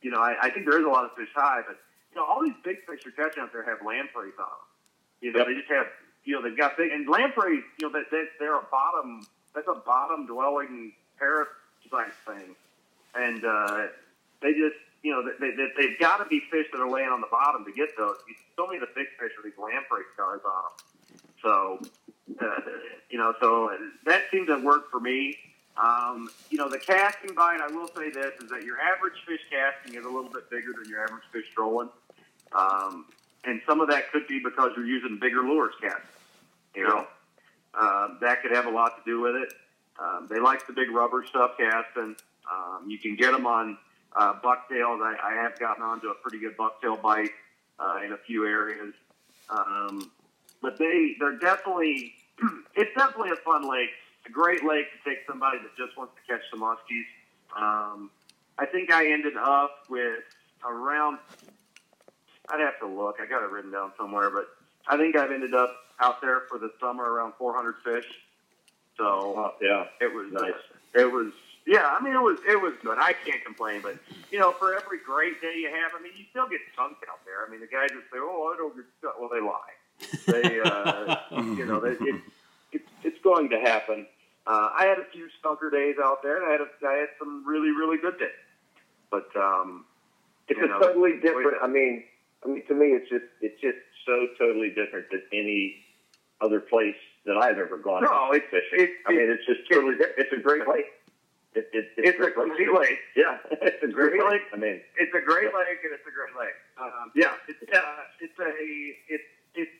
you 0.02 0.10
know, 0.10 0.20
I, 0.20 0.36
I 0.42 0.50
think 0.50 0.66
there 0.66 0.78
is 0.78 0.84
a 0.86 0.88
lot 0.88 1.04
of 1.04 1.10
fish 1.16 1.28
high, 1.34 1.62
but 1.66 1.76
you 2.12 2.16
know, 2.16 2.24
all 2.24 2.42
these 2.42 2.54
big 2.64 2.84
fish 2.86 3.00
you're 3.04 3.12
catching 3.12 3.42
out 3.42 3.52
there 3.52 3.64
have 3.64 3.78
lampreys 3.84 4.38
on 4.38 4.46
them. 4.46 4.66
You 5.20 5.32
know, 5.32 5.38
Yep. 5.40 5.46
they 5.48 5.54
just 5.54 5.70
have, 5.70 5.86
you 6.24 6.34
know, 6.36 6.42
they've 6.42 6.56
got 6.56 6.76
big, 6.76 6.92
and 6.92 7.08
lampreys, 7.08 7.64
you 7.78 7.88
know, 7.88 7.92
that 7.92 8.06
they, 8.10 8.24
they're 8.38 8.54
a 8.56 8.62
bottom, 8.70 9.26
that's 9.56 9.66
a 9.66 9.80
bottom 9.80 10.26
dwelling 10.26 10.92
parasite 11.18 12.14
thing. 12.24 12.54
And, 13.16 13.44
uh, 13.44 13.86
they 14.42 14.52
just, 14.52 14.76
you 15.02 15.10
know, 15.10 15.24
they, 15.40 15.50
they, 15.50 15.68
they've 15.76 15.98
got 15.98 16.18
to 16.18 16.26
be 16.26 16.40
fish 16.50 16.66
that 16.72 16.80
are 16.80 16.90
laying 16.90 17.08
on 17.08 17.20
the 17.20 17.26
bottom 17.30 17.64
to 17.64 17.72
get 17.72 17.96
those. 17.96 18.16
So 18.56 18.66
many 18.66 18.78
of 18.78 18.82
the 18.82 18.94
big 18.94 19.06
fish 19.18 19.32
are 19.38 19.42
these 19.42 19.58
lamprey 19.58 20.02
scars 20.14 20.42
on 20.44 20.62
them. 20.62 20.86
So, 21.42 21.80
uh, 22.40 22.60
you 23.10 23.18
know, 23.18 23.34
so 23.40 23.70
that 24.04 24.22
seemed 24.30 24.48
to 24.48 24.58
work 24.58 24.90
for 24.90 25.00
me. 25.00 25.36
Um, 25.82 26.30
you 26.50 26.58
know, 26.58 26.68
the 26.68 26.78
casting 26.78 27.34
bite, 27.34 27.60
I 27.60 27.68
will 27.68 27.88
say 27.88 28.10
this, 28.10 28.32
is 28.42 28.50
that 28.50 28.62
your 28.64 28.78
average 28.80 29.14
fish 29.26 29.40
casting 29.50 29.98
is 29.98 30.04
a 30.04 30.08
little 30.08 30.30
bit 30.30 30.50
bigger 30.50 30.72
than 30.78 30.88
your 30.90 31.02
average 31.02 31.24
fish 31.32 31.44
trolling. 31.54 31.88
Um, 32.52 33.06
and 33.44 33.60
some 33.66 33.80
of 33.80 33.88
that 33.88 34.10
could 34.10 34.26
be 34.26 34.40
because 34.42 34.72
you're 34.76 34.86
using 34.86 35.18
bigger 35.18 35.42
lures 35.42 35.74
casting. 35.80 36.02
You 36.74 36.88
know, 36.88 37.06
um, 37.78 38.18
that 38.20 38.42
could 38.42 38.52
have 38.52 38.66
a 38.66 38.70
lot 38.70 38.96
to 38.96 39.10
do 39.10 39.20
with 39.20 39.36
it. 39.36 39.52
Um, 39.98 40.26
they 40.28 40.38
like 40.38 40.66
the 40.66 40.72
big 40.72 40.90
rubber 40.90 41.24
stuff 41.28 41.52
casting. 41.58 42.16
Um, 42.50 42.88
you 42.88 42.98
can 42.98 43.16
get 43.16 43.32
them 43.32 43.46
on 43.46 43.78
uh, 44.14 44.34
bucktails. 44.42 45.00
I, 45.02 45.16
I 45.22 45.42
have 45.42 45.58
gotten 45.58 45.82
onto 45.82 46.08
a 46.08 46.14
pretty 46.14 46.38
good 46.38 46.56
bucktail 46.56 47.00
bite 47.00 47.30
uh, 47.78 48.00
in 48.04 48.12
a 48.12 48.16
few 48.16 48.46
areas. 48.46 48.94
Um, 49.50 50.10
but 50.62 50.78
they 50.78 51.16
they're 51.20 51.38
definitely 51.38 52.14
it's 52.74 52.94
definitely 52.96 53.30
a 53.30 53.36
fun 53.36 53.68
lake, 53.70 53.90
a 54.26 54.30
great 54.30 54.64
lake 54.64 54.86
to 54.92 55.10
take 55.10 55.18
somebody 55.26 55.58
that 55.58 55.76
just 55.76 55.96
wants 55.96 56.14
to 56.16 56.32
catch 56.32 56.42
some 56.50 56.60
muskies. 56.60 57.06
Um, 57.56 58.10
I 58.58 58.66
think 58.66 58.90
I 58.92 59.12
ended 59.12 59.36
up 59.36 59.84
with 59.88 60.24
around. 60.64 61.18
I'd 62.48 62.60
have 62.60 62.78
to 62.80 62.86
look. 62.86 63.16
I 63.20 63.26
got 63.26 63.42
it 63.42 63.50
written 63.50 63.72
down 63.72 63.92
somewhere, 63.98 64.30
but 64.30 64.48
I 64.88 64.96
think 64.96 65.16
I've 65.16 65.30
ended 65.32 65.54
up 65.54 65.74
out 66.00 66.20
there 66.20 66.42
for 66.48 66.58
the 66.58 66.70
summer 66.80 67.04
around 67.04 67.32
400 67.38 67.76
fish. 67.84 68.06
So 68.96 69.04
Oh, 69.04 69.54
yeah. 69.60 69.86
it 70.00 70.12
was 70.14 70.32
Nice. 70.32 70.52
It 70.94 71.10
was 71.12 71.32
yeah. 71.66 71.94
I 71.98 72.02
mean, 72.02 72.14
it 72.14 72.22
was 72.22 72.38
it 72.48 72.60
was 72.60 72.72
good. 72.82 72.96
I 72.98 73.12
can't 73.12 73.44
complain, 73.44 73.80
but 73.82 73.98
you 74.30 74.38
know, 74.38 74.52
for 74.52 74.74
every 74.74 74.98
great 75.04 75.40
day 75.42 75.54
you 75.56 75.68
have, 75.68 75.92
I 75.98 76.02
mean, 76.02 76.12
you 76.16 76.24
still 76.30 76.48
get 76.48 76.60
skunked 76.72 77.04
out 77.10 77.18
there. 77.26 77.44
I 77.46 77.50
mean, 77.50 77.60
the 77.60 77.66
guys 77.66 77.88
just 77.90 78.10
say, 78.12 78.18
"Oh, 78.18 78.52
I 78.54 78.56
don't 78.56 78.74
get 78.74 78.84
skunked." 79.00 79.20
Well, 79.20 79.28
they 79.28 79.40
lie. 79.40 79.74
They, 80.26 80.60
uh, 80.60 81.16
you 81.56 81.66
know, 81.66 81.80
they, 81.80 81.90
it, 81.92 82.20
it, 82.72 82.82
it's 83.02 83.20
going 83.22 83.50
to 83.50 83.58
happen. 83.60 84.06
Uh, 84.46 84.70
I 84.78 84.84
had 84.86 84.98
a 84.98 85.04
few 85.12 85.28
skunker 85.42 85.70
days 85.72 85.96
out 86.02 86.22
there, 86.22 86.36
and 86.40 86.46
I 86.46 86.52
had 86.52 86.60
a, 86.60 86.68
I 86.88 86.94
had 87.00 87.08
some 87.18 87.44
really 87.46 87.70
really 87.72 87.98
good 87.98 88.18
days. 88.18 88.28
But 89.10 89.28
um, 89.36 89.84
It's 90.48 90.58
a 90.60 90.66
know, 90.66 90.78
totally 90.78 91.18
different. 91.20 91.56
I 91.62 91.66
mean, 91.66 92.04
I 92.46 92.48
mean, 92.48 92.62
to 92.68 92.74
me, 92.74 92.94
it's 92.94 93.08
just 93.10 93.26
it's 93.42 93.60
just 93.60 93.78
so 94.06 94.14
totally 94.38 94.70
different 94.70 95.10
than 95.10 95.22
any 95.32 95.82
other 96.40 96.60
place 96.60 96.94
that 97.26 97.36
I've 97.36 97.58
ever 97.58 97.76
gone 97.76 98.04
No, 98.04 98.32
it's- 98.32 98.46
fishing. 98.50 98.84
it's- 98.86 98.98
I 99.06 99.10
mean, 99.12 99.26
it's 99.30 99.44
just 99.46 99.66
totally 99.70 99.96
different. 99.98 100.18
It's 100.18 100.32
a 100.32 100.38
great 100.40 100.68
lake. 100.68 100.86
It, 101.56 101.66
it, 101.72 101.88
it's 101.96 102.20
a 102.20 102.30
great 102.30 102.36
lake. 102.36 102.68
lake. 102.68 102.98
Yeah, 103.16 103.38
it's 103.64 103.82
a 103.82 103.88
great 103.88 104.20
lake. 104.22 104.44
I 104.52 104.56
mean, 104.60 104.78
It's 105.00 105.14
a 105.16 105.24
great 105.24 105.50
lake, 105.56 105.80
and 105.82 105.90
it's 105.96 106.06
a 106.06 106.12
great 106.12 106.36
lake. 106.38 106.54
Um, 106.78 107.10
yeah, 107.16 107.32
it's 107.48 107.58
uh, 107.72 108.04
it's 108.20 108.38
a 108.38 108.52
it's 109.08 109.24
it's 109.56 109.72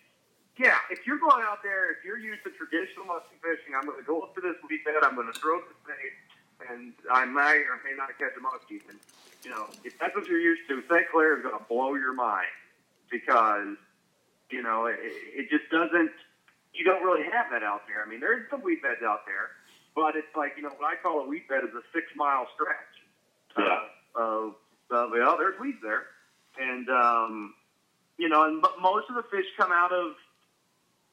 yeah. 0.56 0.80
If 0.90 1.06
you're 1.06 1.20
going 1.20 1.44
out 1.44 1.60
there, 1.62 1.92
if 1.92 2.00
you're 2.02 2.16
used 2.18 2.42
to 2.48 2.50
traditional 2.56 3.04
musky 3.04 3.36
fishing, 3.44 3.76
I'm 3.76 3.84
going 3.84 4.00
to 4.00 4.08
go 4.08 4.24
up 4.24 4.34
to 4.34 4.40
this 4.40 4.56
weed 4.66 4.82
bed. 4.88 5.04
I'm 5.04 5.14
going 5.14 5.28
to 5.30 5.36
throw 5.38 5.60
the 5.60 5.76
snake, 5.84 6.16
and 6.70 6.92
I 7.10 7.24
may 7.24 7.64
or 7.68 7.80
may 7.84 7.94
not 7.96 8.16
catch 8.18 8.32
a 8.36 8.42
muskie. 8.42 8.80
And 8.88 8.98
you 9.44 9.50
know, 9.50 9.66
if 9.84 9.98
that's 9.98 10.14
what 10.14 10.26
you're 10.26 10.40
used 10.40 10.62
to, 10.68 10.82
St. 10.88 11.08
Clair 11.12 11.36
is 11.36 11.42
going 11.42 11.56
to 11.56 11.64
blow 11.68 11.94
your 11.94 12.14
mind 12.14 12.50
because 13.10 13.76
you 14.50 14.62
know 14.62 14.86
it, 14.86 14.98
it 15.02 15.50
just 15.50 15.70
doesn't. 15.70 16.12
You 16.72 16.84
don't 16.84 17.02
really 17.02 17.24
have 17.24 17.46
that 17.52 17.62
out 17.62 17.82
there. 17.88 18.04
I 18.04 18.08
mean, 18.08 18.20
there's 18.20 18.48
some 18.50 18.62
weed 18.62 18.82
beds 18.82 19.00
out 19.04 19.24
there, 19.24 19.56
but 19.94 20.16
it's 20.16 20.34
like 20.36 20.52
you 20.56 20.62
know 20.62 20.72
what 20.76 20.86
I 20.86 20.96
call 21.00 21.20
a 21.20 21.28
weed 21.28 21.48
bed 21.48 21.64
is 21.64 21.74
a 21.74 21.84
six 21.92 22.06
mile 22.16 22.46
stretch. 22.54 22.94
Yeah. 23.58 23.88
Uh, 24.16 24.20
of, 24.20 24.54
of 24.90 25.10
you 25.12 25.20
know, 25.20 25.36
there's 25.38 25.58
weeds 25.60 25.78
there, 25.82 26.04
and 26.60 26.88
um, 26.88 27.54
you 28.18 28.28
know, 28.28 28.44
and 28.44 28.62
but 28.62 28.80
most 28.80 29.08
of 29.08 29.16
the 29.16 29.24
fish 29.30 29.46
come 29.56 29.72
out 29.72 29.92
of, 29.92 30.12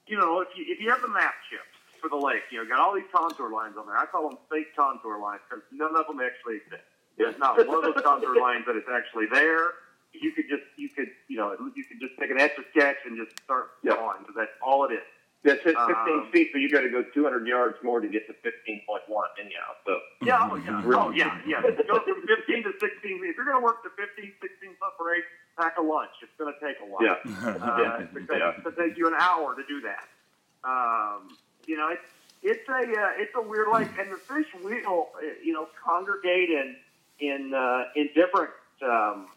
you 0.07 0.17
know, 0.17 0.41
if 0.41 0.49
you 0.55 0.65
if 0.67 0.79
you 0.79 0.89
have 0.89 1.01
the 1.01 1.07
map 1.07 1.35
chips 1.49 1.72
for 2.03 2.11
the 2.11 2.19
lake, 2.19 2.43
you 2.51 2.59
know, 2.59 2.67
got 2.67 2.83
all 2.83 2.91
these 2.93 3.07
contour 3.15 3.47
lines 3.47 3.79
on 3.79 3.87
there. 3.87 3.95
I 3.95 4.03
call 4.05 4.27
them 4.27 4.37
fake 4.51 4.75
contour 4.75 5.23
lines 5.23 5.39
because 5.47 5.63
none 5.71 5.95
of 5.95 6.03
them 6.11 6.19
actually 6.19 6.59
exist. 6.59 6.83
There's 7.15 7.39
not 7.39 7.55
one 7.63 7.79
of 7.79 7.87
those 7.87 8.03
contour 8.03 8.35
lines 8.43 8.67
that 8.67 8.75
is 8.75 8.83
actually 8.91 9.31
there. 9.31 9.79
You 10.11 10.35
could 10.35 10.51
just, 10.51 10.67
you 10.75 10.91
could, 10.91 11.07
you 11.31 11.39
know, 11.39 11.55
you 11.73 11.83
could 11.87 12.03
just 12.03 12.19
take 12.19 12.29
an 12.29 12.37
etch 12.43 12.59
a 12.59 12.63
sketch 12.75 12.99
and 13.07 13.15
just 13.15 13.31
start 13.47 13.71
Yeah. 13.87 13.95
drawing 13.95 14.19
because 14.27 14.35
that's 14.35 14.51
all 14.61 14.83
it 14.83 14.91
is. 14.99 15.07
that's 15.47 15.63
it, 15.63 15.75
15 15.79 15.79
Um, 15.79 16.27
feet, 16.31 16.51
but 16.51 16.59
you 16.59 16.67
got 16.69 16.81
to 16.83 16.91
go 16.91 17.03
200 17.15 17.47
yards 17.47 17.75
more 17.83 17.99
to 18.03 18.07
get 18.11 18.27
to 18.27 18.33
15.1 18.43 19.07
anyhow. 19.39 19.71
So 19.87 19.99
Yeah, 20.21 20.43
oh 20.51 20.55
yeah, 20.59 20.83
oh 20.83 21.09
yeah, 21.15 21.39
yeah. 21.47 21.61
Go 21.87 22.03
from 22.03 22.19
15 22.27 22.63
to 22.67 22.71
16. 22.79 23.23
If 23.23 23.35
you're 23.35 23.47
going 23.47 23.57
to 23.57 23.63
work 23.63 23.79
the 23.83 23.89
15, 23.95 24.27
16 24.43 24.69
foot 24.75 24.93
break, 24.99 25.23
pack 25.57 25.75
a 25.79 25.81
lunch. 25.81 26.11
It's 26.21 26.31
going 26.37 26.51
to 26.53 26.59
take 26.59 26.77
a 26.83 26.85
while. 26.85 27.03
yeah, 27.03 27.23
Uh, 27.23 27.79
Yeah, 27.79 28.05
because 28.11 28.39
yeah. 28.39 28.69
It 28.69 28.75
takes 28.75 28.97
you 28.97 29.07
an 29.07 29.15
hour 29.19 29.55
to 29.55 29.63
do 29.67 29.81
that. 29.87 30.07
Um, 30.63 31.27
you 31.67 31.77
know, 31.77 31.89
it's 31.89 32.09
it's 32.41 32.67
a 32.69 32.73
uh, 32.73 33.11
it's 33.17 33.33
a 33.35 33.41
weird 33.41 33.67
lake, 33.73 33.89
and 33.99 34.11
the 34.11 34.17
fish 34.17 34.47
will 34.63 35.09
you 35.43 35.53
know 35.53 35.67
congregate 35.83 36.49
in 36.49 36.75
in 37.19 37.53
uh, 37.53 37.85
in 37.95 38.09
different 38.15 38.51
um, 38.83 39.27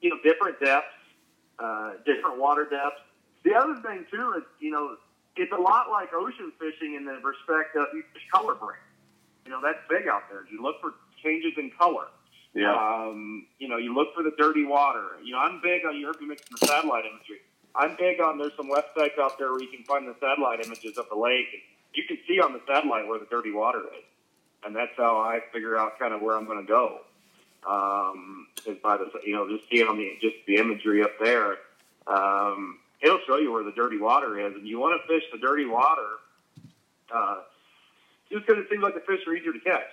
you 0.00 0.10
know 0.10 0.18
different 0.24 0.58
depths, 0.60 0.88
uh, 1.58 1.92
different 2.04 2.38
water 2.38 2.64
depths. 2.64 3.00
The 3.44 3.54
other 3.54 3.76
thing 3.82 4.04
too 4.10 4.34
is 4.36 4.44
you 4.60 4.70
know 4.70 4.96
it's 5.36 5.52
a 5.52 5.60
lot 5.60 5.90
like 5.90 6.12
ocean 6.12 6.52
fishing 6.58 6.94
in 6.94 7.04
the 7.04 7.14
respect 7.22 7.76
of 7.76 7.86
you 7.94 8.02
fish 8.12 8.26
color 8.32 8.54
break. 8.54 8.80
You 9.46 9.52
know 9.52 9.60
that's 9.62 9.78
big 9.88 10.08
out 10.08 10.22
there. 10.30 10.44
You 10.50 10.62
look 10.62 10.80
for 10.80 10.94
changes 11.22 11.52
in 11.56 11.70
color. 11.78 12.06
yeah. 12.54 12.74
Um, 12.74 13.46
you 13.58 13.68
know, 13.68 13.76
you 13.76 13.94
look 13.94 14.14
for 14.14 14.22
the 14.22 14.32
dirty 14.38 14.64
water. 14.64 15.18
You 15.22 15.32
know, 15.32 15.38
I'm 15.38 15.60
big 15.60 15.84
on, 15.84 15.96
you 15.96 16.06
heard 16.06 16.20
me 16.20 16.28
mention 16.28 16.46
the 16.60 16.66
satellite 16.66 17.04
imagery. 17.04 17.40
I'm 17.74 17.96
big 17.96 18.20
on, 18.20 18.38
there's 18.38 18.56
some 18.56 18.70
websites 18.70 19.18
out 19.20 19.38
there 19.38 19.52
where 19.52 19.62
you 19.62 19.68
can 19.68 19.84
find 19.84 20.06
the 20.06 20.14
satellite 20.20 20.64
images 20.64 20.98
of 20.98 21.06
the 21.08 21.16
lake. 21.16 21.46
And 21.52 21.62
you 21.94 22.04
can 22.06 22.18
see 22.26 22.40
on 22.40 22.52
the 22.52 22.60
satellite 22.66 23.06
where 23.06 23.18
the 23.18 23.26
dirty 23.30 23.52
water 23.52 23.80
is. 23.80 24.04
And 24.64 24.74
that's 24.74 24.92
how 24.96 25.18
I 25.18 25.40
figure 25.52 25.78
out 25.78 25.98
kind 25.98 26.12
of 26.12 26.20
where 26.20 26.36
I'm 26.36 26.46
going 26.46 26.64
to 26.64 26.68
go. 26.68 27.00
Um, 27.68 28.46
is 28.66 28.78
by 28.82 28.96
the, 28.96 29.10
you 29.24 29.34
know, 29.34 29.48
just 29.48 29.68
seeing 29.70 29.86
on 29.86 29.96
the, 29.96 30.10
just 30.20 30.36
the 30.46 30.56
imagery 30.56 31.02
up 31.02 31.12
there. 31.20 31.56
Um, 32.06 32.78
it'll 33.00 33.20
show 33.26 33.36
you 33.36 33.52
where 33.52 33.64
the 33.64 33.72
dirty 33.72 33.98
water 33.98 34.38
is. 34.38 34.54
And 34.54 34.66
you 34.66 34.78
want 34.78 35.00
to 35.00 35.06
fish 35.08 35.24
the 35.32 35.38
dirty 35.38 35.66
water, 35.66 36.08
uh, 37.14 37.42
just 38.30 38.46
because 38.46 38.62
it 38.62 38.68
seems 38.70 38.82
like 38.82 38.94
the 38.94 39.00
fish 39.00 39.20
are 39.26 39.34
easier 39.34 39.52
to 39.52 39.60
catch. 39.60 39.90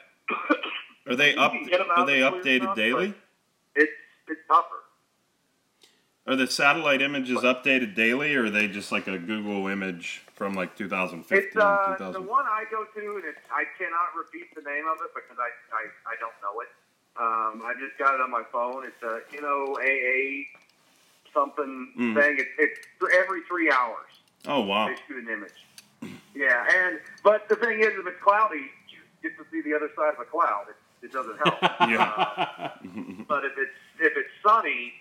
Are 1.07 1.15
they 1.15 1.36
up? 1.36 1.51
can 1.51 1.65
get 1.65 1.82
'em 1.82 1.88
Are 1.95 2.05
they 2.05 2.19
updated 2.19 2.76
daily? 2.76 3.13
It's, 3.76 3.91
it's 4.28 4.41
tougher. 4.47 4.84
Are 6.28 6.36
the 6.36 6.47
satellite 6.47 7.03
images 7.03 7.38
updated 7.41 7.93
daily, 7.93 8.34
or 8.36 8.45
are 8.45 8.49
they 8.49 8.67
just 8.67 8.91
like 8.91 9.05
a 9.07 9.17
Google 9.19 9.67
image 9.67 10.23
from 10.34 10.55
like 10.55 10.76
2015, 10.76 11.38
It's 11.38 11.55
uh, 11.55 12.11
the 12.11 12.19
one 12.21 12.45
I 12.47 12.63
go 12.71 12.84
to, 12.84 13.15
and 13.17 13.26
it's, 13.26 13.38
I 13.51 13.63
cannot 13.78 14.09
repeat 14.17 14.47
the 14.55 14.61
name 14.63 14.86
of 14.91 14.97
it 15.05 15.11
because 15.13 15.38
I, 15.38 15.49
I, 15.76 15.84
I 16.09 16.15
don't 16.19 16.34
know 16.41 16.61
it. 16.61 16.67
Um, 17.17 17.61
I 17.63 17.73
just 17.80 17.97
got 17.99 18.15
it 18.15 18.21
on 18.21 18.32
my 18.32 18.41
phone. 18.51 18.86
It's 18.86 19.03
a 19.03 19.21
NOAA 19.39 20.47
something 21.32 21.93
Mm. 21.97 22.15
thing. 22.15 22.38
It's, 22.39 22.49
it's 22.57 23.15
every 23.17 23.41
three 23.47 23.69
hours 23.69 24.07
Oh 24.47 24.61
wow! 24.61 24.88
they 24.88 24.95
shoot 25.07 25.23
an 25.23 25.30
image. 25.32 26.11
Yeah, 26.36 26.65
and 26.76 26.99
but 27.23 27.47
the 27.49 27.55
thing 27.55 27.80
is, 27.82 27.88
if 27.89 28.05
it's 28.07 28.21
cloudy, 28.23 28.57
you 28.89 28.99
get 29.21 29.38
to 29.38 29.45
see 29.51 29.61
the 29.61 29.76
other 29.76 29.89
side 29.95 30.13
of 30.15 30.19
a 30.19 30.26
cloud. 30.26 30.65
It, 30.69 31.05
it 31.05 31.11
doesn't 31.13 31.38
help. 31.38 31.59
Yeah. 31.89 32.71
But 33.28 33.45
if 33.45 33.53
it's 33.57 33.71
if 33.99 34.13
it's 34.17 34.30
sunny, 34.45 34.93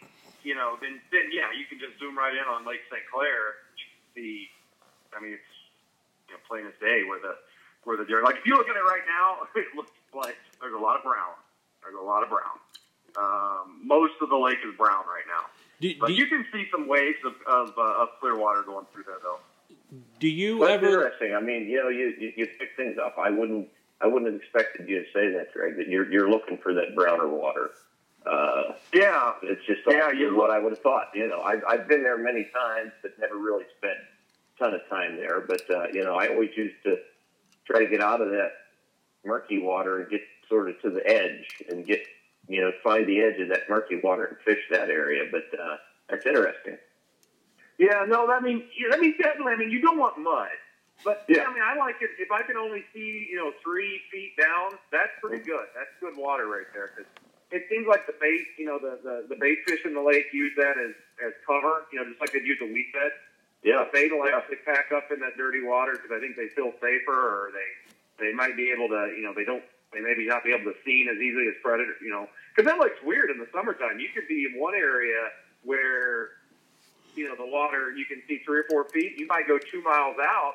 you 0.45 0.55
know, 0.55 0.77
then 0.81 1.01
then 1.11 1.33
yeah, 1.33 1.49
you 1.57 1.65
can 1.67 1.81
just 1.81 1.99
zoom 1.99 2.17
right 2.17 2.33
in 2.33 2.45
on 2.45 2.63
Lake 2.69 2.85
St. 2.93 3.03
Clair. 3.11 3.59
You 3.75 3.85
can 3.89 4.01
see, 4.15 4.49
I 5.17 5.19
mean, 5.21 5.33
it's 5.35 5.53
you 6.29 6.37
know, 6.37 6.41
plain 6.47 6.69
as 6.69 6.77
day 6.79 7.03
where 7.09 7.19
the 7.19 7.35
where 7.85 7.97
the 7.97 8.05
deer. 8.05 8.23
Like 8.23 8.37
if 8.37 8.47
you 8.47 8.55
look 8.57 8.69
at 8.69 8.77
it 8.77 8.87
right 8.87 9.05
now, 9.09 9.49
it 9.57 9.73
looks 9.75 9.91
like 10.15 10.37
there's 10.61 10.77
a 10.77 10.79
lot 10.79 10.97
of 10.97 11.03
brown. 11.03 11.35
There's 11.83 11.97
a 11.97 12.05
lot 12.05 12.23
of 12.23 12.29
brown. 12.29 12.57
Um, 13.17 13.81
most 13.87 14.15
of 14.21 14.29
the 14.29 14.37
lake 14.37 14.59
is 14.67 14.75
brown 14.77 15.05
right 15.07 15.23
now, 15.31 15.47
Do, 15.81 15.95
but 16.01 16.09
do, 16.09 16.15
you 16.15 16.27
can 16.27 16.45
see 16.53 16.67
some 16.73 16.89
waves 16.89 17.19
of 17.25 17.35
of, 17.47 17.79
uh, 17.79 18.03
of 18.03 18.09
clear 18.21 18.37
water 18.37 18.63
going 18.63 18.87
through 18.93 19.05
there 19.07 19.23
though. 19.23 19.39
do 20.19 20.27
you 20.29 20.59
That's 20.59 20.83
ever? 20.83 21.07
interesting. 21.07 21.35
I 21.35 21.41
mean, 21.41 21.69
you 21.69 21.81
know, 21.81 21.91
you, 21.91 22.13
you 22.19 22.33
you 22.37 22.47
pick 22.59 22.71
things 22.77 22.99
up. 22.99 23.17
I 23.17 23.31
wouldn't 23.31 23.69
I 24.01 24.09
wouldn't 24.09 24.33
have 24.33 24.41
expected 24.41 24.89
you 24.89 24.99
to 25.01 25.07
say 25.15 25.31
that, 25.31 25.53
Greg. 25.55 25.77
That 25.77 25.87
you're 25.89 26.11
you're 26.11 26.29
looking 26.29 26.59
for 26.59 26.75
that 26.75 26.95
browner 26.97 27.29
water. 27.29 27.71
Uh, 28.27 28.73
Yeah, 28.93 29.33
it's 29.43 29.65
just 29.67 29.81
Yeah, 29.87 30.11
you 30.11 30.35
what 30.37 30.51
I 30.51 30.59
would 30.59 30.73
have 30.73 30.81
thought. 30.83 31.09
You 31.15 31.29
know, 31.29 31.41
I've 31.43 31.63
I've 31.69 31.89
been 31.89 32.03
there 32.03 32.17
many 32.19 32.45
times, 32.55 32.93
but 33.03 33.13
never 33.19 33.37
really 33.37 33.65
spent 33.79 33.99
a 33.99 34.59
ton 34.59 34.75
of 34.75 34.81
time 34.89 35.17
there. 35.17 35.41
But 35.41 35.63
uh, 35.71 35.89
you 35.93 36.03
know, 36.05 36.15
I 36.15 36.29
always 36.29 36.51
used 36.57 36.77
to 36.85 36.97
try 37.67 37.81
to 37.85 37.87
get 37.91 38.01
out 38.01 38.21
of 38.21 38.31
that 38.31 38.53
murky 39.25 39.59
water 39.59 40.01
and 40.01 40.11
get 40.11 40.21
sort 40.49 40.69
of 40.69 40.81
to 40.83 40.91
the 40.91 41.07
edge 41.07 41.47
and 41.69 41.87
get 41.87 42.01
you 42.49 42.61
know 42.61 42.73
find 42.83 43.07
the 43.07 43.21
edge 43.21 43.41
of 43.41 43.49
that 43.49 43.69
murky 43.69 44.01
water 44.03 44.25
and 44.25 44.37
fish 44.39 44.63
that 44.71 44.89
area. 44.89 45.25
But 45.31 45.45
uh, 45.59 45.77
that's 46.09 46.25
interesting. 46.27 46.79
Yeah, 47.79 48.05
no, 48.07 48.31
I 48.31 48.39
mean, 48.41 48.63
I 48.93 48.97
mean, 48.99 49.15
definitely. 49.21 49.53
I 49.53 49.57
mean, 49.57 49.71
you 49.71 49.81
don't 49.83 49.99
want 49.99 50.17
mud, 50.19 50.49
but 51.05 51.25
Yeah. 51.29 51.43
I 51.45 51.53
mean, 51.53 51.63
I 51.63 51.77
like 51.77 51.97
it 52.01 52.11
if 52.21 52.31
I 52.31 52.43
can 52.43 52.57
only 52.57 52.85
see, 52.95 53.27
you 53.29 53.37
know, 53.37 53.53
three 53.65 54.01
feet 54.13 54.35
down. 54.41 54.79
That's 54.93 55.11
pretty 55.21 55.43
good. 55.45 55.67
That's 55.75 55.91
good 56.01 56.17
water 56.17 56.47
right 56.47 56.67
there. 56.73 56.89
'cause 56.97 57.07
it 57.55 57.71
seems 57.71 57.87
like 57.87 58.07
the 58.07 58.19
bait, 58.19 58.51
you 58.59 58.67
know, 58.67 58.83
the, 58.83 58.99
the 59.03 59.31
the 59.31 59.39
bait 59.39 59.63
fish 59.67 59.87
in 59.87 59.95
the 59.95 60.03
lake 60.03 60.27
use 60.33 60.53
that 60.59 60.75
as 60.75 60.95
as 61.23 61.33
cover. 61.47 61.87
You 61.93 62.03
know, 62.03 62.05
just 62.11 62.21
like 62.21 62.33
they'd 62.35 62.43
use 62.43 62.59
a 62.61 62.67
weed 62.67 62.91
bed. 62.93 63.15
Yeah. 63.63 63.87
The 63.87 63.91
bait 63.95 64.11
will 64.11 64.27
actually 64.27 64.59
pack 64.67 64.91
up 64.91 65.09
in 65.15 65.21
that 65.21 65.39
dirty 65.39 65.63
water 65.63 65.95
because 65.95 66.11
I 66.11 66.19
think 66.19 66.35
they 66.37 66.51
feel 66.53 66.75
safer, 66.83 67.15
or 67.15 67.55
they 67.55 68.27
they 68.27 68.33
might 68.35 68.57
be 68.59 68.75
able 68.75 68.89
to, 68.91 69.15
you 69.15 69.23
know, 69.23 69.33
they 69.33 69.45
don't. 69.45 69.63
They 69.95 70.03
maybe 70.03 70.27
not 70.27 70.43
be 70.43 70.51
able 70.51 70.67
to 70.75 70.77
seen 70.85 71.07
as 71.07 71.23
easily 71.23 71.47
as 71.47 71.55
predator, 71.63 71.95
you 72.03 72.11
know, 72.11 72.27
because 72.51 72.67
that 72.67 72.83
looks 72.83 72.99
weird 73.07 73.31
in 73.31 73.39
the 73.39 73.47
summertime. 73.55 74.03
You 74.03 74.11
could 74.11 74.27
be 74.27 74.43
in 74.43 74.59
one 74.59 74.75
area 74.75 75.31
where 75.63 76.35
you 77.15 77.29
know, 77.29 77.37
the 77.37 77.47
water, 77.47 77.93
you 77.95 78.05
can 78.05 78.21
see 78.27 78.43
three 78.45 78.61
or 78.61 78.65
four 78.69 78.85
feet. 78.91 79.15
You 79.17 79.27
might 79.27 79.47
go 79.47 79.59
two 79.59 79.83
miles 79.83 80.17
out 80.21 80.55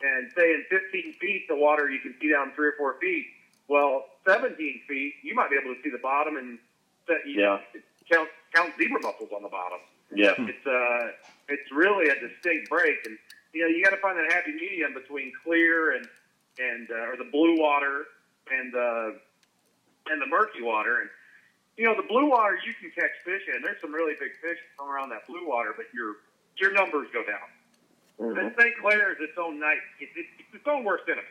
and 0.00 0.30
say 0.36 0.54
in 0.54 0.64
15 0.70 1.14
feet, 1.20 1.46
the 1.48 1.56
water 1.56 1.90
you 1.90 2.00
can 2.00 2.14
see 2.20 2.32
down 2.32 2.52
three 2.54 2.68
or 2.68 2.74
four 2.78 2.96
feet. 3.00 3.26
Well, 3.68 4.04
17 4.26 4.56
feet, 4.88 5.14
you 5.22 5.34
might 5.34 5.50
be 5.50 5.56
able 5.62 5.74
to 5.74 5.80
see 5.82 5.90
the 5.90 5.98
bottom 6.02 6.36
and 6.36 6.58
set, 7.06 7.26
you 7.26 7.40
Yeah. 7.42 7.60
count, 8.10 8.28
count 8.54 8.72
zebra 8.78 9.00
mussels 9.02 9.30
on 9.32 9.42
the 9.42 9.48
bottom. 9.48 9.78
Yeah. 10.14 10.34
It's, 10.38 10.66
uh, 10.66 11.12
it's 11.48 11.70
really 11.70 12.08
a 12.08 12.18
distinct 12.18 12.70
break. 12.70 13.04
And, 13.06 13.18
you 13.52 13.62
know, 13.62 13.68
you 13.68 13.84
got 13.84 13.90
to 13.90 13.98
find 13.98 14.18
that 14.18 14.32
happy 14.32 14.52
medium 14.52 14.94
between 14.94 15.32
clear 15.44 15.92
and, 15.92 16.08
and, 16.58 16.90
uh, 16.90 17.08
or 17.12 17.16
the 17.16 17.28
blue 17.30 17.58
water 17.58 18.06
and, 18.50 18.74
uh, 18.74 19.10
and 20.10 20.20
the 20.22 20.26
murky 20.26 20.62
water. 20.62 21.00
And, 21.02 21.10
you 21.76 21.84
know, 21.84 21.94
the 21.94 22.08
blue 22.08 22.30
water 22.30 22.58
you 22.64 22.72
can 22.80 22.90
catch 22.90 23.12
fish 23.22 23.42
in. 23.54 23.60
There's 23.62 23.80
some 23.82 23.92
really 23.94 24.14
big 24.18 24.32
fish 24.40 24.58
from 24.76 24.88
around 24.90 25.10
that 25.10 25.26
blue 25.26 25.46
water, 25.46 25.72
but 25.76 25.86
your 25.94 26.16
your 26.56 26.72
numbers 26.72 27.06
go 27.12 27.22
down. 27.22 27.46
Mhm. 28.18 28.36
And 28.40 28.54
St. 28.58 28.76
Clair 28.80 29.12
is 29.12 29.18
its 29.20 29.38
own 29.38 29.60
night. 29.60 29.78
It's, 30.00 30.10
it's, 30.16 30.28
it's 30.40 30.54
its 30.56 30.66
own 30.66 30.82
worst 30.82 31.04
enemy. 31.06 31.22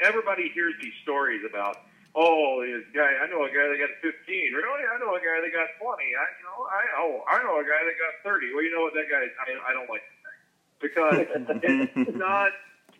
Everybody 0.00 0.48
hears 0.54 0.74
these 0.80 0.94
stories 1.02 1.42
about, 1.48 1.76
oh, 2.14 2.64
this 2.64 2.86
guy. 2.94 3.20
I 3.20 3.26
know 3.28 3.44
a 3.44 3.52
guy 3.52 3.66
that 3.68 3.78
got 3.78 3.92
15. 4.00 4.08
Really, 4.54 4.84
I 4.88 4.96
know 4.98 5.14
a 5.14 5.20
guy 5.20 5.38
that 5.44 5.52
got 5.52 5.68
20. 5.76 5.84
I, 5.84 6.26
you 6.40 6.44
know, 6.48 6.58
I 6.66 6.82
oh, 6.98 7.12
I 7.28 7.36
know 7.44 7.60
a 7.60 7.66
guy 7.66 7.82
that 7.84 7.96
got 8.00 8.14
30. 8.24 8.52
Well, 8.54 8.64
you 8.64 8.72
know 8.74 8.82
what? 8.88 8.94
That 8.94 9.06
guy, 9.10 9.22
I, 9.22 9.70
I 9.70 9.72
don't 9.74 9.90
like 9.90 10.02
that 10.02 10.18
guy 10.24 10.36
because 10.80 11.26
it's 11.62 12.16
not. 12.16 12.50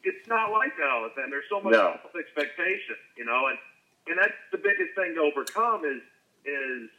It's 0.05 0.26
not 0.28 0.51
like 0.51 0.74
that 0.78 0.90
all 0.90 1.05
the 1.07 1.14
time. 1.14 1.30
There's 1.30 1.47
so 1.49 1.61
much 1.62 1.74
No. 1.78 1.95
expectation, 2.18 2.99
you 3.16 3.24
know, 3.24 3.47
and 3.49 3.59
and 4.09 4.18
that's 4.18 4.34
the 4.51 4.59
biggest 4.59 4.95
thing 4.99 5.14
to 5.14 5.22
overcome 5.22 5.84
is 5.86 6.03
is 6.45 6.90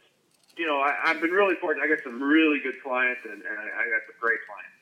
you 0.56 0.64
know 0.66 0.80
I, 0.80 1.12
I've 1.12 1.20
been 1.20 1.30
really 1.32 1.54
fortunate. 1.60 1.84
I 1.84 1.88
got 1.88 2.02
some 2.02 2.22
really 2.22 2.60
good 2.64 2.80
clients 2.82 3.20
and, 3.24 3.44
and 3.44 3.56
I, 3.60 3.66
I 3.68 3.84
got 3.92 4.08
some 4.08 4.16
great 4.20 4.40
clients. 4.48 4.73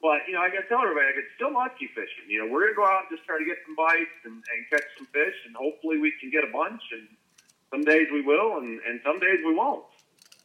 But 0.00 0.26
you 0.26 0.34
know, 0.34 0.40
I 0.40 0.48
got 0.48 0.62
to 0.62 0.68
tell 0.68 0.82
everybody, 0.82 1.08
I 1.10 1.12
get 1.12 1.26
still 1.34 1.50
musky 1.50 1.88
fishing. 1.90 2.28
You 2.28 2.44
know, 2.44 2.52
we're 2.52 2.70
gonna 2.70 2.78
go 2.78 2.86
out 2.86 3.08
and 3.08 3.10
just 3.10 3.26
try 3.26 3.38
to 3.38 3.44
get 3.44 3.58
some 3.66 3.74
bites 3.74 4.18
and, 4.24 4.34
and 4.34 4.58
catch 4.70 4.86
some 4.96 5.06
fish, 5.10 5.34
and 5.46 5.56
hopefully 5.56 5.98
we 5.98 6.12
can 6.20 6.30
get 6.30 6.44
a 6.44 6.52
bunch. 6.52 6.82
And 6.92 7.08
some 7.70 7.82
days 7.82 8.06
we 8.12 8.22
will, 8.22 8.58
and, 8.58 8.80
and 8.86 9.00
some 9.02 9.18
days 9.18 9.40
we 9.44 9.54
won't. 9.54 9.84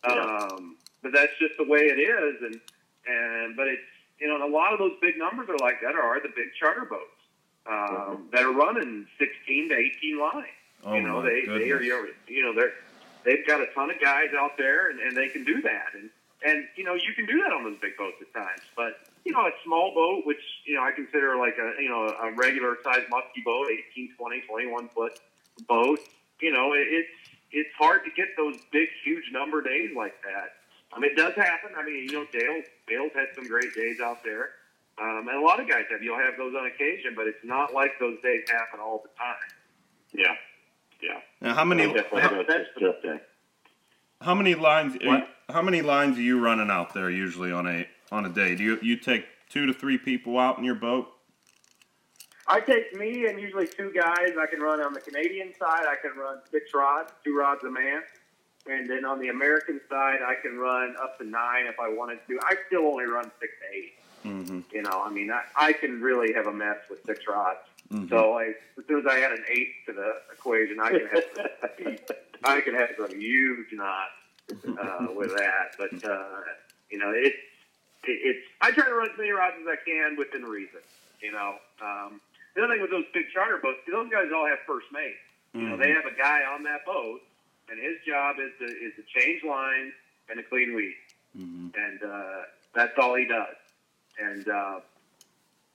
Um, 0.04 0.78
but 1.02 1.14
that's 1.14 1.32
just 1.40 1.56
the 1.58 1.64
way 1.64 1.86
it 1.86 2.02
is. 2.02 2.42
And 2.42 2.60
and 3.06 3.56
but 3.56 3.68
it's 3.68 3.90
you 4.20 4.28
know, 4.28 4.36
and 4.36 4.44
a 4.44 4.54
lot 4.56 4.74
of 4.74 4.80
those 4.80 4.98
big 5.02 5.18
numbers 5.18 5.50
are 5.50 5.62
like 5.62 5.82
that 5.82 5.96
are 5.96 6.20
the 6.20 6.34
big 6.34 6.50
charter 6.60 6.86
boats 6.90 7.22
um, 7.70 8.30
that 8.32 8.42
are 8.42 8.54
running 8.54 9.06
16 9.20 9.70
to 9.70 9.76
18 9.76 10.20
lines 10.20 10.64
Oh 10.86 10.94
you 10.94 11.02
know, 11.02 11.22
they, 11.22 11.46
they 11.46 11.72
are, 11.72 11.82
you 11.82 12.42
know, 12.42 12.54
they're, 12.54 12.74
they've 13.24 13.46
got 13.48 13.62
a 13.62 13.68
ton 13.74 13.90
of 13.90 14.00
guys 14.02 14.30
out 14.38 14.58
there 14.58 14.90
and, 14.90 15.00
and 15.00 15.16
they 15.16 15.30
can 15.30 15.44
do 15.44 15.62
that. 15.62 15.88
And, 15.94 16.10
and, 16.46 16.68
you 16.76 16.84
know, 16.84 16.94
you 16.94 17.14
can 17.16 17.26
do 17.26 17.42
that 17.42 17.54
on 17.54 17.64
those 17.64 17.78
big 17.82 17.96
boats 17.98 18.18
at 18.22 18.34
times, 18.34 18.62
but, 18.76 19.00
you 19.26 19.32
know, 19.32 19.42
a 19.42 19.52
small 19.64 19.94
boat, 19.94 20.26
which, 20.26 20.42
you 20.66 20.76
know, 20.76 20.84
I 20.84 20.92
consider 20.92 21.38
like 21.38 21.56
a, 21.58 21.82
you 21.82 21.90
know, 21.90 22.08
a 22.08 22.32
regular 22.36 22.78
size 22.84 23.04
musky 23.10 23.42
boat, 23.46 23.68
18, 23.96 24.16
20, 24.18 24.42
21 24.42 24.90
foot 24.90 25.20
boat, 25.68 26.00
you 26.42 26.52
know, 26.52 26.74
it, 26.74 26.88
it's, 26.90 27.10
it's 27.52 27.70
hard 27.78 28.04
to 28.06 28.12
get 28.12 28.30
those 28.36 28.56
big, 28.72 28.90
huge 29.04 29.26
number 29.32 29.62
days 29.62 29.92
like 29.96 30.22
that. 30.24 30.54
I 30.92 31.00
mean, 31.00 31.12
it 31.12 31.18
does 31.18 31.36
happen. 31.36 31.72
I 31.78 31.84
mean, 31.84 32.08
you 32.10 32.12
know, 32.12 32.26
Dale, 32.32 32.62
Dale's 32.88 33.12
had 33.14 33.28
some 33.36 33.48
great 33.48 33.74
days 33.76 34.00
out 34.00 34.24
there. 34.24 34.50
Um, 35.02 35.28
and 35.28 35.38
a 35.38 35.42
lot 35.42 35.60
of 35.60 35.68
guys 35.68 35.86
have, 35.90 36.04
you'll 36.04 36.20
have 36.20 36.38
those 36.38 36.54
on 36.56 36.68
occasion, 36.68 37.14
but 37.16 37.26
it's 37.28 37.44
not 37.44 37.74
like 37.74 37.92
those 38.00 38.18
days 38.22 38.44
happen 38.48 38.80
all 38.80 39.02
the 39.04 39.10
time. 39.18 39.36
Yeah. 40.14 40.36
Yeah. 41.02 41.20
Now, 41.42 41.56
how 41.56 41.66
many 41.66 41.88
how, 41.88 41.94
not 41.94 42.48
that's 42.48 42.66
just 42.66 42.80
drifting. 42.80 43.20
how 44.22 44.36
many 44.36 44.56
lines? 44.56 44.96
You, 45.02 45.10
What? 45.10 45.30
how 45.50 45.62
many 45.62 45.82
lines 45.82 46.18
are 46.18 46.22
you 46.22 46.40
running 46.40 46.70
out 46.70 46.94
there 46.94 47.10
usually 47.10 47.52
on 47.52 47.68
a 47.68 47.88
on 48.12 48.26
a 48.26 48.30
day? 48.30 48.56
Do 48.56 48.64
you 48.64 48.80
you 48.82 48.98
take 48.98 49.26
two 49.50 49.66
to 49.66 49.74
three 49.74 49.98
people 49.98 50.40
out 50.40 50.58
in 50.58 50.64
your 50.64 50.76
boat? 50.76 51.08
I 52.48 52.60
take 52.60 52.94
me 52.94 53.28
and 53.28 53.40
usually 53.40 53.68
two 53.68 53.92
guys. 53.94 54.32
I 54.40 54.46
can 54.48 54.60
run 54.60 54.82
on 54.82 54.94
the 54.94 55.00
Canadian 55.00 55.54
side. 55.58 55.86
I 55.88 55.96
can 56.02 56.18
run 56.18 56.40
six 56.52 56.74
rods, 56.74 57.12
two 57.24 57.38
rods 57.38 57.64
a 57.64 57.72
man, 57.72 58.02
and 58.70 58.90
then 58.90 59.06
on 59.06 59.20
the 59.20 59.30
American 59.30 59.80
side, 59.90 60.20
I 60.26 60.36
can 60.42 60.58
run 60.58 60.96
up 61.02 61.18
to 61.20 61.26
nine 61.26 61.68
if 61.68 61.80
I 61.80 61.90
wanted 61.90 62.20
to. 62.28 62.40
I 62.44 62.56
still 62.68 62.86
only 62.88 63.06
run 63.06 63.32
six 63.40 63.54
to 63.62 63.78
eight. 63.78 63.94
Mm-hmm. 64.26 64.60
You 64.72 64.82
know, 64.84 65.02
I 65.04 65.10
mean, 65.10 65.32
I, 65.32 65.44
I 65.56 65.74
can 65.74 66.02
really 66.02 66.34
have 66.34 66.48
a 66.48 66.54
mess 66.54 66.78
with 66.90 67.00
six 67.06 67.22
rods. 67.28 67.60
Mhm. 67.92 68.10
So 68.10 68.38
I, 68.38 68.54
as 68.78 68.86
soon 68.88 69.00
as 69.00 69.06
I 69.06 69.20
add 69.22 69.34
an 69.34 69.44
eight 69.50 69.86
to 69.88 69.94
the 69.94 70.14
equation, 70.32 70.80
I 70.80 70.90
can 70.92 71.08
have 71.08 71.24
some, 71.36 71.96
I 72.46 72.62
can 72.62 72.74
have 72.74 72.90
some 72.98 73.20
huge 73.20 73.68
knots 73.74 74.12
uh, 74.66 75.08
with 75.16 75.36
that. 75.36 75.76
But 75.78 76.10
uh, 76.10 76.26
you 76.90 76.98
know, 76.98 77.12
it's 77.14 77.36
it, 78.06 78.20
it's 78.24 78.46
I 78.62 78.72
try 78.72 78.86
to 78.86 78.94
run 78.94 79.10
as 79.10 79.18
many 79.18 79.32
rods 79.32 79.56
as 79.62 79.68
I 79.68 79.76
can 79.86 80.16
within 80.18 80.44
reason. 80.44 80.80
You 81.22 81.32
know, 81.32 81.56
um, 81.82 82.20
the 82.56 82.64
other 82.64 82.74
thing 82.74 82.82
with 82.82 82.92
those 82.92 83.06
big 83.14 83.26
charter 83.34 83.58
boats, 83.62 83.80
those 83.92 84.12
guys 84.12 84.28
all 84.36 84.46
have 84.48 84.60
first 84.68 84.88
mate. 84.92 85.16
You 85.54 85.70
know, 85.70 85.78
they 85.78 85.90
have 85.92 86.06
a 86.06 86.18
guy 86.18 86.42
on 86.52 86.64
that 86.64 86.84
boat, 86.86 87.22
and 87.70 87.80
his 87.80 87.98
job 88.08 88.38
is 88.40 88.52
to 88.60 88.66
is 88.66 88.94
to 88.96 89.04
change 89.20 89.44
lines 89.44 89.94
and 90.30 90.38
to 90.38 90.44
clean 90.44 90.74
weeds, 90.76 90.96
Mhm. 91.38 91.72
and 91.78 92.04
uh, 92.04 92.42
that's 92.74 92.98
all 92.98 93.14
he 93.16 93.26
does. 93.26 93.56
And 94.20 94.48
uh, 94.50 94.80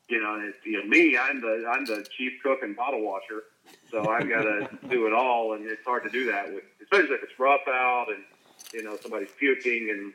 you 0.09 0.20
know, 0.22 0.41
it's, 0.43 0.59
you 0.64 0.79
know, 0.83 0.85
me, 0.89 1.16
I'm 1.16 1.41
the 1.41 1.66
I'm 1.70 1.85
the 1.85 2.05
chief 2.16 2.33
cook 2.43 2.62
and 2.62 2.74
bottle 2.74 3.03
washer, 3.03 3.45
so 3.91 4.09
I've 4.09 4.29
got 4.29 4.43
to 4.43 4.68
do 4.89 5.07
it 5.07 5.12
all, 5.12 5.53
and 5.53 5.64
it's 5.66 5.85
hard 5.85 6.03
to 6.05 6.11
do 6.11 6.31
that 6.33 6.53
with, 6.53 6.64
especially 6.83 7.14
if 7.14 7.22
it's 7.22 7.39
rough 7.39 7.66
out 7.68 8.07
and 8.09 8.24
you 8.72 8.83
know 8.83 8.97
somebody's 9.01 9.31
puking, 9.39 9.91
and 9.91 10.12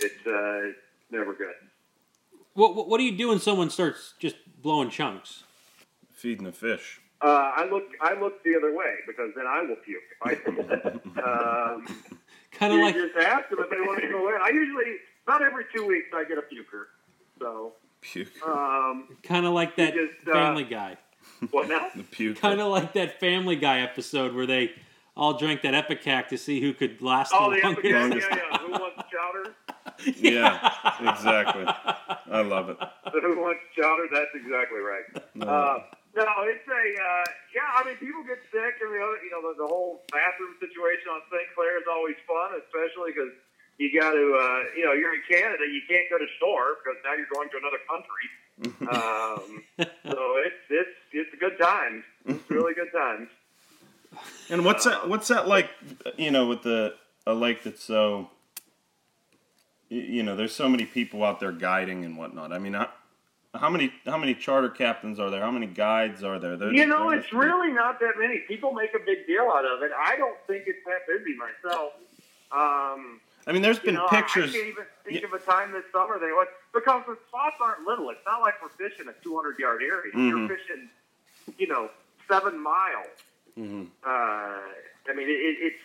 it's 0.00 0.26
uh, 0.26 0.72
never 1.10 1.34
good. 1.34 1.54
What, 2.54 2.74
what 2.74 2.88
what 2.88 2.98
do 2.98 3.04
you 3.04 3.16
do 3.16 3.28
when 3.28 3.38
someone 3.40 3.70
starts 3.70 4.14
just 4.18 4.36
blowing 4.62 4.90
chunks? 4.90 5.44
Feeding 6.12 6.44
the 6.46 6.52
fish. 6.52 7.00
Uh, 7.20 7.52
I 7.56 7.68
look 7.70 7.84
I 8.00 8.18
look 8.18 8.42
the 8.44 8.54
other 8.56 8.74
way 8.74 8.94
because 9.06 9.30
then 9.36 9.46
I 9.46 9.62
will 9.62 9.76
puke. 9.76 10.02
I 10.22 10.32
um, 11.74 11.86
Kind 12.52 12.72
of 12.72 12.78
you 12.78 12.84
like 12.84 12.94
just 12.94 13.16
ask 13.16 13.48
them 13.50 13.58
if 13.60 13.70
they 13.70 13.80
want 13.80 14.00
to 14.00 14.08
go 14.08 14.28
in. 14.28 14.40
I 14.42 14.48
usually 14.48 14.96
not 15.28 15.42
every 15.42 15.64
two 15.74 15.86
weeks 15.86 16.08
I 16.14 16.24
get 16.24 16.38
a 16.38 16.42
puker. 16.42 16.86
So 17.38 17.74
Puke. 18.00 18.28
um, 18.46 19.08
kind 19.22 19.44
of 19.44 19.52
like 19.52 19.76
that 19.76 19.92
just, 19.94 20.26
uh, 20.28 20.32
Family 20.32 20.64
Guy. 20.64 20.96
what 21.50 21.68
now? 21.68 21.88
the 21.96 22.02
puke. 22.04 22.38
Kind 22.38 22.60
of 22.60 22.68
like 22.70 22.94
that 22.94 23.20
Family 23.20 23.56
Guy 23.56 23.80
episode 23.80 24.34
where 24.34 24.46
they 24.46 24.72
all 25.16 25.36
drank 25.36 25.62
that 25.62 25.74
Ipecac 25.74 26.28
to 26.28 26.38
see 26.38 26.60
who 26.60 26.72
could 26.72 27.02
last 27.02 27.32
Oh, 27.34 27.50
the 27.50 27.56
the 27.56 27.62
longest. 27.62 27.78
epic, 27.78 27.90
yeah, 27.90 28.00
longest. 28.00 28.28
yeah, 28.30 28.78
yeah. 30.20 30.58
Who 30.98 31.04
wants 31.04 31.22
chowder? 31.22 31.60
Yeah, 31.60 31.64
exactly. 31.64 31.64
I 32.30 32.42
love 32.42 32.68
it. 32.70 32.78
Who 33.12 33.40
wants 33.40 33.60
chowder? 33.76 34.06
That's 34.12 34.34
exactly 34.34 34.80
right. 34.80 35.06
No. 35.34 35.46
Uh, 35.46 35.78
no, 36.16 36.24
it's 36.48 36.64
a 36.64 36.84
uh, 36.96 37.24
yeah. 37.52 37.68
I 37.76 37.84
mean, 37.84 37.96
people 38.00 38.24
get 38.24 38.40
sick, 38.48 38.80
and 38.80 38.88
the 38.88 39.00
other, 39.04 39.20
you 39.20 39.30
know, 39.30 39.44
the, 39.44 39.64
the 39.64 39.68
whole 39.68 40.00
bathroom 40.08 40.56
situation 40.56 41.12
on 41.12 41.20
St. 41.28 41.44
Clair 41.52 41.76
is 41.76 41.84
always 41.84 42.16
fun, 42.24 42.56
especially 42.56 43.12
because 43.12 43.36
you 43.76 43.92
got 43.92 44.16
to, 44.16 44.24
uh, 44.32 44.60
you 44.72 44.84
know, 44.88 44.96
you're 44.96 45.12
in 45.12 45.20
Canada, 45.28 45.68
you 45.68 45.84
can't 45.84 46.08
go 46.08 46.16
to 46.16 46.24
shore 46.40 46.80
because 46.80 46.96
now 47.04 47.12
you're 47.12 47.28
going 47.28 47.52
to 47.52 47.58
another 47.60 47.82
country. 47.84 48.26
Um, 48.86 49.62
so 49.76 50.40
it's 50.40 50.64
it's 50.70 50.96
it's 51.12 51.34
a 51.34 51.36
good 51.36 51.58
time. 51.60 52.02
It's 52.24 52.50
really 52.50 52.72
good 52.72 52.90
times. 52.90 53.28
And 54.48 54.64
what's 54.64 54.84
that? 54.84 55.08
What's 55.10 55.28
that 55.28 55.46
like? 55.46 55.68
You 56.16 56.30
know, 56.30 56.46
with 56.46 56.62
the 56.62 56.94
a 57.26 57.34
lake 57.34 57.64
that's 57.64 57.82
so. 57.82 58.30
You 59.88 60.22
know, 60.24 60.34
there's 60.34 60.54
so 60.54 60.68
many 60.68 60.84
people 60.84 61.22
out 61.24 61.38
there 61.38 61.52
guiding 61.52 62.04
and 62.04 62.18
whatnot. 62.18 62.52
I 62.52 62.58
mean, 62.58 62.72
how, 62.74 62.90
how 63.54 63.70
many 63.70 63.92
how 64.04 64.16
many 64.18 64.34
charter 64.34 64.68
captains 64.68 65.20
are 65.20 65.30
there? 65.30 65.40
How 65.40 65.52
many 65.52 65.66
guides 65.66 66.24
are 66.24 66.38
there? 66.40 66.56
There- 66.56 66.72
You 66.72 66.86
know, 66.86 67.10
it's 67.10 67.32
really 67.32 67.72
not 67.72 68.00
that 68.00 68.14
many. 68.18 68.38
People 68.48 68.72
make 68.72 68.94
a 68.94 68.98
big 68.98 69.26
deal 69.26 69.42
out 69.54 69.64
of 69.64 69.82
it. 69.82 69.92
I 69.96 70.16
don't 70.16 70.36
think 70.48 70.64
it's 70.66 70.84
that 70.86 71.06
busy 71.06 71.36
myself. 71.36 71.92
Um, 72.50 73.20
I 73.46 73.52
mean, 73.52 73.62
there's 73.62 73.78
been 73.78 73.94
know, 73.94 74.08
pictures. 74.08 74.50
I 74.50 74.56
can't 74.56 74.68
even 74.68 74.84
think 75.04 75.20
Yeah. 75.20 75.26
of 75.28 75.32
a 75.34 75.38
time 75.38 75.70
this 75.72 75.84
summer 75.92 76.18
they 76.18 76.32
went 76.32 76.48
because 76.74 77.04
the 77.06 77.16
spots 77.28 77.56
aren't 77.60 77.82
little. 77.86 78.10
It's 78.10 78.24
not 78.26 78.40
like 78.40 78.54
we're 78.60 78.68
fishing 78.70 79.06
a 79.08 79.12
200 79.22 79.56
yard 79.60 79.82
area. 79.82 80.12
Mhm. 80.12 80.28
You're 80.28 80.48
fishing, 80.48 80.90
you 81.58 81.68
know, 81.68 81.90
seven 82.26 82.58
miles. 82.58 83.06
Mhm. 83.56 83.86
Uh, 84.04 84.08
I 85.08 85.12
mean, 85.14 85.28
it, 85.28 85.30
it, 85.30 85.56
it's 85.72 85.82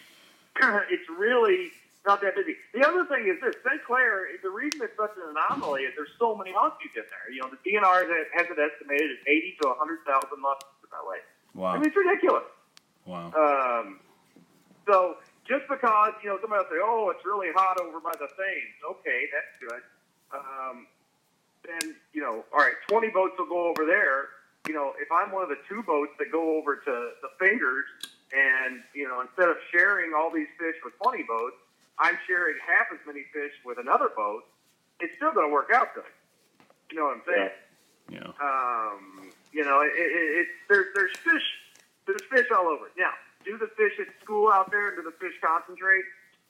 it's 0.90 1.08
really 1.10 1.72
not 2.06 2.22
that 2.22 2.36
busy. 2.36 2.58
The 2.74 2.82
other 2.88 3.06
thing 3.06 3.30
is 3.30 3.38
this: 3.42 3.56
St. 3.62 3.84
Clair. 3.86 4.26
The 4.42 4.50
reason 4.50 4.82
it's 4.82 4.98
such 4.98 5.14
an 5.18 5.36
anomaly 5.38 5.84
is 5.84 5.94
there's 5.96 6.14
so 6.18 6.36
many 6.36 6.52
muskies 6.52 6.94
in 6.98 7.06
there. 7.06 7.30
You 7.30 7.42
know, 7.42 7.50
the 7.54 7.62
DNR 7.62 8.02
has- 8.34 8.50
it 8.50 8.58
estimated 8.58 9.12
at 9.12 9.28
80 9.28 9.58
to 9.62 9.70
100,000 9.70 10.42
muskies 10.42 10.82
in 10.84 10.90
that 10.92 11.06
lake. 11.08 11.26
I 11.74 11.78
mean, 11.78 11.86
it's 11.88 11.96
ridiculous. 11.96 12.46
Wow. 13.06 13.30
Um, 13.38 14.00
so 14.88 15.18
just 15.48 15.68
because 15.70 16.14
you 16.24 16.30
know 16.30 16.40
somebody 16.42 16.64
will 16.64 16.72
say, 16.72 16.82
"Oh, 16.82 17.10
it's 17.10 17.26
really 17.26 17.52
hot 17.54 17.80
over 17.80 18.00
by 18.00 18.12
the 18.14 18.28
Thames," 18.28 18.78
okay, 18.84 19.28
that's 19.32 19.54
good. 19.60 19.84
Um, 20.34 20.88
then 21.64 21.96
you 22.14 22.22
know, 22.22 22.46
all 22.54 22.60
right, 22.60 22.76
twenty 22.88 23.10
boats 23.10 23.38
will 23.38 23.46
go 23.48 23.68
over 23.68 23.86
there. 23.86 24.30
You 24.68 24.74
know, 24.74 24.94
if 25.00 25.12
I'm 25.12 25.32
one 25.32 25.44
of 25.44 25.50
the 25.50 25.58
two 25.68 25.84
boats 25.84 26.14
that 26.20 26.32
go 26.32 26.58
over 26.58 26.78
to 26.78 27.12
the 27.22 27.30
Fingers, 27.38 27.86
and 28.34 28.82
you 28.94 29.08
know, 29.08 29.22
instead 29.22 29.50
of 29.50 29.58
sharing 29.72 30.14
all 30.14 30.32
these 30.32 30.48
fish 30.58 30.76
with 30.84 30.98
twenty 31.04 31.24
boats, 31.24 31.58
I'm 32.00 32.18
sharing 32.28 32.56
half 32.66 32.88
as 32.94 33.00
many 33.06 33.24
fish 33.34 33.54
with 33.66 33.78
another 33.78 34.10
boat. 34.16 34.44
It's 35.00 35.16
still 35.16 35.34
going 35.34 35.50
to 35.50 35.54
work 35.54 35.70
out 35.74 35.94
good. 35.96 36.08
You 36.92 36.98
know 36.98 37.06
what 37.06 37.18
I'm 37.18 37.26
saying? 37.28 37.56
Yeah. 38.12 38.32
Um, 38.44 39.32
you 39.52 39.64
know, 39.64 39.82
it, 39.82 39.94
it, 39.96 40.12
it, 40.44 40.48
there's 40.68 40.88
there's 40.96 41.16
fish, 41.24 41.48
there's 42.06 42.24
fish 42.30 42.48
all 42.52 42.68
over. 42.68 42.92
Now, 42.98 43.12
do 43.46 43.58
the 43.58 43.72
fish 43.78 43.96
at 44.00 44.08
school 44.22 44.52
out 44.52 44.72
there? 44.72 44.96
Do 44.96 45.02
the 45.04 45.16
fish 45.16 45.36
concentrate? 45.40 46.04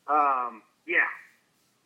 Um, 0.08 0.62
yeah, 0.88 1.06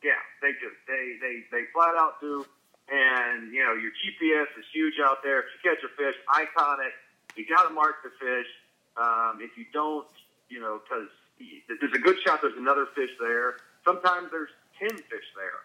yeah, 0.03 0.19
they 0.41 0.55
do. 0.63 0.71
They 0.87 1.19
they 1.19 1.43
they 1.51 1.63
flat 1.73 1.95
out 1.95 2.21
do. 2.21 2.45
And 2.87 3.51
you 3.51 3.63
know, 3.65 3.73
your 3.73 3.91
GPS 3.91 4.47
is 4.59 4.65
huge 4.71 4.95
out 5.03 5.23
there. 5.23 5.39
If 5.39 5.45
you 5.57 5.59
catch 5.71 5.83
a 5.83 5.91
fish, 5.97 6.15
icon 6.29 6.79
it. 6.85 6.93
You 7.35 7.45
got 7.47 7.67
to 7.67 7.73
mark 7.73 8.03
the 8.03 8.11
fish. 8.15 8.47
Um, 8.95 9.39
if 9.41 9.57
you 9.57 9.65
don't, 9.73 10.07
you 10.47 10.61
know, 10.61 10.79
because 10.79 11.09
there's 11.39 11.93
a 11.93 11.99
good 11.99 12.17
shot. 12.25 12.39
There's 12.41 12.57
another 12.57 12.87
fish 12.95 13.11
there. 13.19 13.57
Sometimes 13.83 14.29
there's 14.31 14.49
ten 14.79 14.89
fish 14.89 15.29
there. 15.35 15.61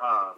Uh, 0.00 0.32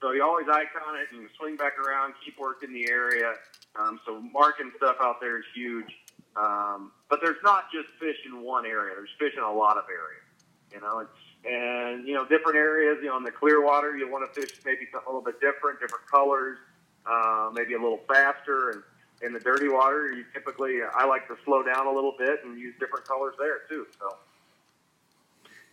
so 0.00 0.12
you 0.12 0.22
always 0.22 0.46
icon 0.48 0.96
it 0.96 1.08
and 1.12 1.28
swing 1.38 1.56
back 1.56 1.78
around, 1.78 2.14
keep 2.24 2.38
working 2.38 2.72
the 2.72 2.88
area. 2.90 3.34
Um, 3.78 4.00
so 4.06 4.20
marking 4.20 4.70
stuff 4.76 4.96
out 5.00 5.20
there 5.20 5.38
is 5.38 5.44
huge. 5.54 5.90
Um, 6.36 6.92
but 7.10 7.20
there's 7.22 7.42
not 7.42 7.64
just 7.72 7.88
fish 7.98 8.16
in 8.26 8.42
one 8.42 8.64
area. 8.64 8.94
There's 8.94 9.10
fish 9.18 9.34
in 9.36 9.42
a 9.42 9.52
lot 9.52 9.76
of 9.76 9.84
areas. 9.90 10.24
You 10.72 10.80
know, 10.80 11.00
it's 11.00 11.10
and 11.44 12.06
you 12.06 12.14
know 12.14 12.26
different 12.26 12.56
areas. 12.56 12.98
You 13.02 13.08
know, 13.08 13.16
in 13.16 13.24
the 13.24 13.30
clear 13.30 13.64
water, 13.64 13.96
you 13.96 14.10
want 14.10 14.32
to 14.32 14.40
fish 14.40 14.52
maybe 14.64 14.86
something 14.92 15.06
a 15.06 15.10
little 15.10 15.24
bit 15.24 15.40
different, 15.40 15.80
different 15.80 16.06
colors, 16.06 16.58
uh, 17.06 17.50
maybe 17.52 17.74
a 17.74 17.80
little 17.80 18.00
faster. 18.06 18.70
And 18.70 18.82
in 19.22 19.32
the 19.32 19.40
dirty 19.40 19.68
water, 19.68 20.12
you 20.12 20.24
typically 20.32 20.78
I 20.94 21.04
like 21.06 21.26
to 21.28 21.36
slow 21.44 21.62
down 21.62 21.86
a 21.86 21.92
little 21.92 22.14
bit 22.18 22.40
and 22.44 22.58
use 22.58 22.74
different 22.78 23.06
colors 23.06 23.34
there 23.38 23.60
too. 23.68 23.86
So 23.98 24.16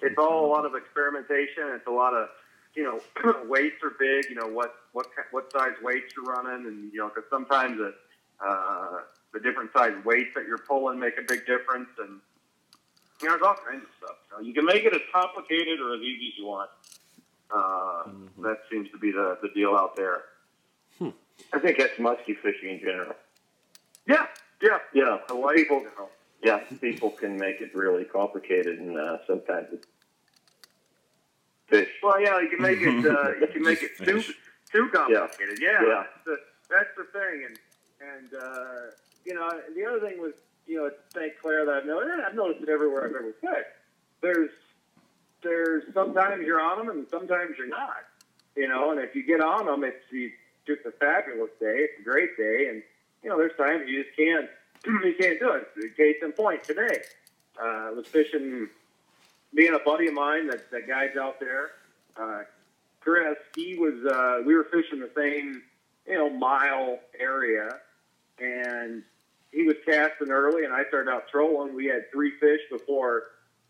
it's 0.01 0.17
all 0.17 0.45
a 0.45 0.49
lot 0.49 0.65
of 0.65 0.75
experimentation. 0.75 1.63
It's 1.75 1.87
a 1.87 1.91
lot 1.91 2.13
of 2.13 2.29
you 2.75 2.83
know 2.83 2.99
weights 3.47 3.83
are 3.83 3.93
big. 3.99 4.29
You 4.29 4.35
know 4.35 4.47
what 4.47 4.75
what 4.93 5.07
what 5.31 5.51
size 5.51 5.75
weights 5.81 6.13
you're 6.15 6.25
running, 6.25 6.67
and 6.67 6.91
you 6.93 6.99
know 6.99 7.09
because 7.09 7.29
sometimes 7.29 7.77
the 7.77 7.93
uh, 8.45 8.99
the 9.33 9.39
different 9.39 9.71
size 9.73 9.93
weights 10.03 10.33
that 10.35 10.45
you're 10.47 10.57
pulling 10.57 10.99
make 10.99 11.17
a 11.17 11.23
big 11.27 11.45
difference, 11.45 11.89
and 11.99 12.19
you 13.21 13.27
know, 13.27 13.33
there's 13.33 13.41
all 13.41 13.55
kinds 13.55 13.83
of 13.83 13.89
stuff. 13.97 14.17
So 14.29 14.41
you 14.41 14.53
can 14.53 14.65
make 14.65 14.83
it 14.83 14.93
as 14.93 15.01
complicated 15.13 15.79
or 15.79 15.95
as 15.95 16.01
easy 16.01 16.33
as 16.33 16.37
you 16.37 16.45
want. 16.47 16.69
Uh, 17.51 18.09
mm-hmm. 18.09 18.41
That 18.43 18.57
seems 18.71 18.89
to 18.91 18.97
be 18.97 19.11
the, 19.11 19.37
the 19.41 19.49
deal 19.49 19.75
out 19.75 19.95
there. 19.95 20.23
Hmm. 20.97 21.09
I 21.53 21.59
think 21.59 21.77
that's 21.77 21.97
musky 21.99 22.33
fishing 22.33 22.69
in 22.69 22.79
general. 22.79 23.15
Yeah, 24.07 24.27
yeah, 24.61 24.79
yeah. 24.93 25.17
People, 25.55 25.85
yeah, 26.43 26.59
people 26.79 27.09
can 27.09 27.37
make 27.37 27.61
it 27.61 27.75
really 27.75 28.05
complicated, 28.05 28.79
and 28.79 28.97
uh, 28.97 29.17
sometimes 29.25 29.67
it's 29.71 29.87
fish. 31.67 31.89
Well, 32.03 32.21
yeah, 32.21 32.39
you 32.39 32.49
can 32.49 32.61
make 32.61 32.79
it. 32.81 33.05
Uh, 33.05 33.35
you 33.41 33.47
can 33.47 33.63
make 33.63 33.81
it 33.81 33.97
too 33.97 34.21
too 34.71 34.89
complicated. 34.93 35.59
Yeah, 35.61 35.81
yeah. 35.81 36.03
That's, 36.03 36.25
the, 36.25 36.37
that's 36.69 36.89
the 36.97 37.19
thing, 37.19 37.45
and 37.47 37.59
and 38.01 38.33
uh, 38.41 38.91
you 39.25 39.33
know, 39.33 39.49
the 39.75 39.85
other 39.85 39.99
thing 40.07 40.21
was 40.21 40.33
you 40.67 40.77
know, 40.77 40.87
at 40.87 40.97
St. 41.13 41.33
Clair 41.41 41.65
that 41.65 41.73
I've 41.73 41.85
noticed, 41.85 42.23
I've 42.27 42.35
noticed 42.35 42.61
it 42.63 42.69
everywhere 42.69 43.05
I've 43.05 43.15
ever 43.15 43.33
fished. 43.39 43.75
There's, 44.21 44.49
there's 45.43 45.83
sometimes 45.93 46.45
you're 46.45 46.61
on 46.61 46.77
them 46.79 46.89
and 46.89 47.05
sometimes 47.09 47.57
you're 47.57 47.67
not. 47.67 48.05
You 48.55 48.67
know, 48.67 48.91
and 48.91 48.99
if 48.99 49.15
you 49.15 49.25
get 49.25 49.41
on 49.41 49.65
them, 49.65 49.83
it's 49.83 50.05
just 50.65 50.85
a 50.85 50.91
fabulous 50.91 51.51
day. 51.59 51.85
It's 51.85 51.99
a 51.99 52.03
great 52.03 52.37
day, 52.37 52.67
and 52.69 52.81
you 53.26 53.32
know, 53.32 53.38
there's 53.39 53.57
times 53.57 53.89
you 53.89 54.03
just 54.03 54.15
can't, 54.15 54.47
you 54.86 55.15
can't 55.19 55.39
do 55.39 55.51
it. 55.53 55.97
Case 55.97 56.17
in 56.21 56.32
point, 56.32 56.63
today, 56.63 57.01
uh, 57.59 57.88
I 57.88 57.89
was 57.89 58.05
fishing, 58.05 58.69
being 59.55 59.73
a 59.73 59.80
buddy 59.80 60.07
of 60.07 60.13
mine 60.13 60.47
that 60.49 60.69
that 60.69 60.88
guy's 60.88 61.17
out 61.17 61.39
there, 61.39 61.71
uh, 62.17 62.43
Chris. 62.99 63.36
He 63.55 63.76
was, 63.76 63.95
uh, 64.05 64.43
we 64.45 64.53
were 64.53 64.65
fishing 64.65 64.99
the 64.99 65.09
same, 65.17 65.63
you 66.07 66.13
know, 66.13 66.30
mile 66.30 66.99
area, 67.19 67.80
and 68.38 69.01
he 69.51 69.63
was 69.63 69.76
casting 69.88 70.30
early, 70.30 70.63
and 70.63 70.73
I 70.73 70.84
started 70.89 71.09
out 71.09 71.28
trolling. 71.32 71.73
We 71.73 71.88
had 71.88 72.11
three 72.11 72.34
fish 72.39 72.59
before 72.69 73.23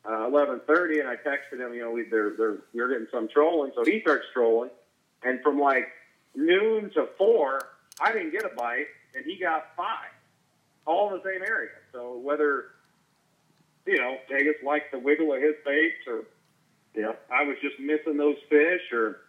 uh, 0.06 0.28
eleven 0.28 0.60
thirty, 0.68 1.00
and 1.00 1.08
I 1.08 1.16
texted 1.16 1.66
him. 1.66 1.74
You 1.74 1.84
know, 1.84 1.92
we 1.92 2.04
they're, 2.10 2.32
they're 2.38 2.58
we're 2.74 2.90
getting 2.90 3.08
some 3.10 3.30
trolling, 3.30 3.72
so 3.74 3.86
he 3.86 4.02
starts 4.02 4.26
trolling, 4.34 4.72
and 5.24 5.42
from 5.42 5.60
like 5.60 5.88
noon 6.36 6.90
to 6.96 7.08
four, 7.18 7.62
I 8.02 8.12
didn't 8.12 8.32
get 8.32 8.44
a 8.44 8.54
bite, 8.56 8.88
and 9.16 9.26
he 9.26 9.38
got 9.38 9.76
five, 9.76 10.12
all 10.86 11.14
in 11.14 11.18
the 11.18 11.24
same 11.24 11.42
area. 11.48 11.72
So 11.92 12.18
whether 12.18 12.66
you 13.86 13.98
know 13.98 14.18
Vegas 14.30 14.56
liked 14.64 14.92
the 14.92 15.00
wiggle 15.00 15.34
of 15.34 15.42
his 15.42 15.56
baits, 15.66 16.08
or 16.08 16.26
you 16.94 17.04
know 17.04 17.16
I 17.32 17.44
was 17.44 17.58
just 17.62 17.80
missing 17.80 18.18
those 18.18 18.38
fish, 18.50 18.82
or 18.92 19.22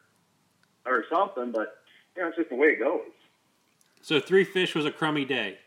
or 0.85 1.05
something, 1.11 1.53
but 1.53 1.79
you 2.17 2.23
know 2.23 2.29
it's 2.29 2.37
just 2.37 2.51
the 2.51 2.57
way 2.57 2.69
it 2.69 2.79
goes. 2.79 3.03
So 4.03 4.21
three 4.21 4.45
fish 4.45 4.75
was 4.75 4.85
a 4.85 4.91
crummy 4.91 5.25
day. 5.25 5.59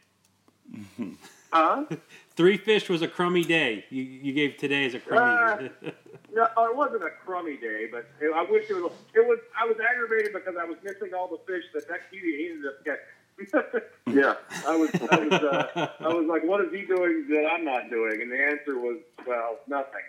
Huh? 1.51 1.85
Three 2.35 2.57
fish 2.57 2.89
was 2.89 3.01
a 3.01 3.07
crummy 3.07 3.43
day. 3.43 3.83
You, 3.89 4.03
you 4.03 4.33
gave 4.33 4.57
today 4.57 4.85
as 4.85 4.93
a 4.93 4.99
crummy. 4.99 5.69
Uh, 5.85 5.91
no, 6.33 6.43
it 6.43 6.75
wasn't 6.75 7.03
a 7.03 7.09
crummy 7.25 7.57
day, 7.57 7.87
but 7.91 8.07
I 8.33 8.45
wish 8.49 8.69
it 8.69 8.75
was. 8.75 8.93
It 9.13 9.27
was. 9.27 9.39
I 9.59 9.65
was 9.65 9.75
aggravated 9.79 10.31
because 10.33 10.55
I 10.59 10.63
was 10.63 10.77
missing 10.83 11.13
all 11.13 11.27
the 11.27 11.39
fish 11.45 11.63
that 11.73 11.87
that 11.89 12.09
Kiwi 12.09 12.37
he 12.37 12.49
ended 12.51 12.67
up 12.67 12.85
catching. 12.85 13.03
yeah, 14.07 14.35
I 14.67 14.75
was. 14.75 14.89
I 15.11 15.19
was. 15.19 15.33
Uh, 15.33 15.87
I 15.99 16.07
was 16.07 16.27
like, 16.27 16.43
"What 16.43 16.61
is 16.61 16.71
he 16.71 16.85
doing 16.85 17.27
that 17.29 17.49
I'm 17.51 17.63
not 17.63 17.89
doing?" 17.89 18.21
And 18.21 18.31
the 18.31 18.43
answer 18.43 18.77
was, 18.77 18.97
"Well, 19.25 19.59
nothing." 19.67 20.01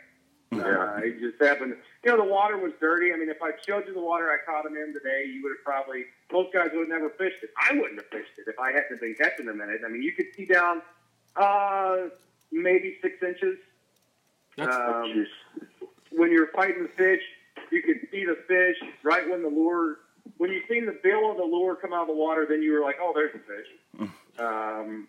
Yeah, 0.52 0.96
uh, 0.96 1.00
it 1.04 1.20
just 1.20 1.40
happened. 1.40 1.76
You 2.04 2.10
know, 2.10 2.24
the 2.24 2.30
water 2.30 2.58
was 2.58 2.72
dirty. 2.80 3.12
I 3.12 3.16
mean, 3.16 3.30
if 3.30 3.40
I 3.40 3.50
showed 3.64 3.86
you 3.86 3.94
the 3.94 4.00
water 4.00 4.30
I 4.30 4.38
caught 4.44 4.66
him 4.66 4.76
in 4.76 4.92
today, 4.92 5.24
you 5.32 5.42
would 5.44 5.50
have 5.50 5.64
probably 5.64 6.06
most 6.32 6.52
guys 6.52 6.70
would 6.72 6.88
have 6.90 7.00
never 7.00 7.10
fished 7.10 7.42
it. 7.42 7.50
I 7.56 7.74
wouldn't 7.74 8.00
have 8.00 8.08
fished 8.10 8.32
it 8.38 8.48
if 8.48 8.58
I 8.58 8.72
hadn't 8.72 9.00
been 9.00 9.14
catching 9.14 9.46
them 9.46 9.60
in 9.60 9.70
it. 9.70 9.82
I 9.84 9.88
mean, 9.88 10.02
you 10.02 10.12
could 10.12 10.26
see 10.36 10.46
down 10.46 10.82
uh, 11.36 12.08
maybe 12.50 12.98
six 13.00 13.22
inches. 13.22 13.58
That's 14.56 14.74
um, 14.74 15.26
when 16.10 16.32
you're 16.32 16.48
fighting 16.48 16.82
the 16.82 16.88
fish, 16.96 17.22
you 17.70 17.82
could 17.82 18.08
see 18.10 18.24
the 18.24 18.36
fish 18.48 18.76
right 19.04 19.28
when 19.30 19.42
the 19.42 19.48
lure. 19.48 19.98
When 20.38 20.50
you 20.50 20.62
seen 20.68 20.86
the 20.86 20.98
bill 21.02 21.30
of 21.30 21.36
the 21.36 21.44
lure 21.44 21.76
come 21.76 21.92
out 21.92 22.02
of 22.02 22.08
the 22.08 22.14
water, 22.14 22.46
then 22.48 22.62
you 22.62 22.72
were 22.72 22.80
like, 22.80 22.96
"Oh, 23.00 23.12
there's 23.14 23.32
the 23.32 23.38
fish." 23.38 24.08
um, 24.38 25.08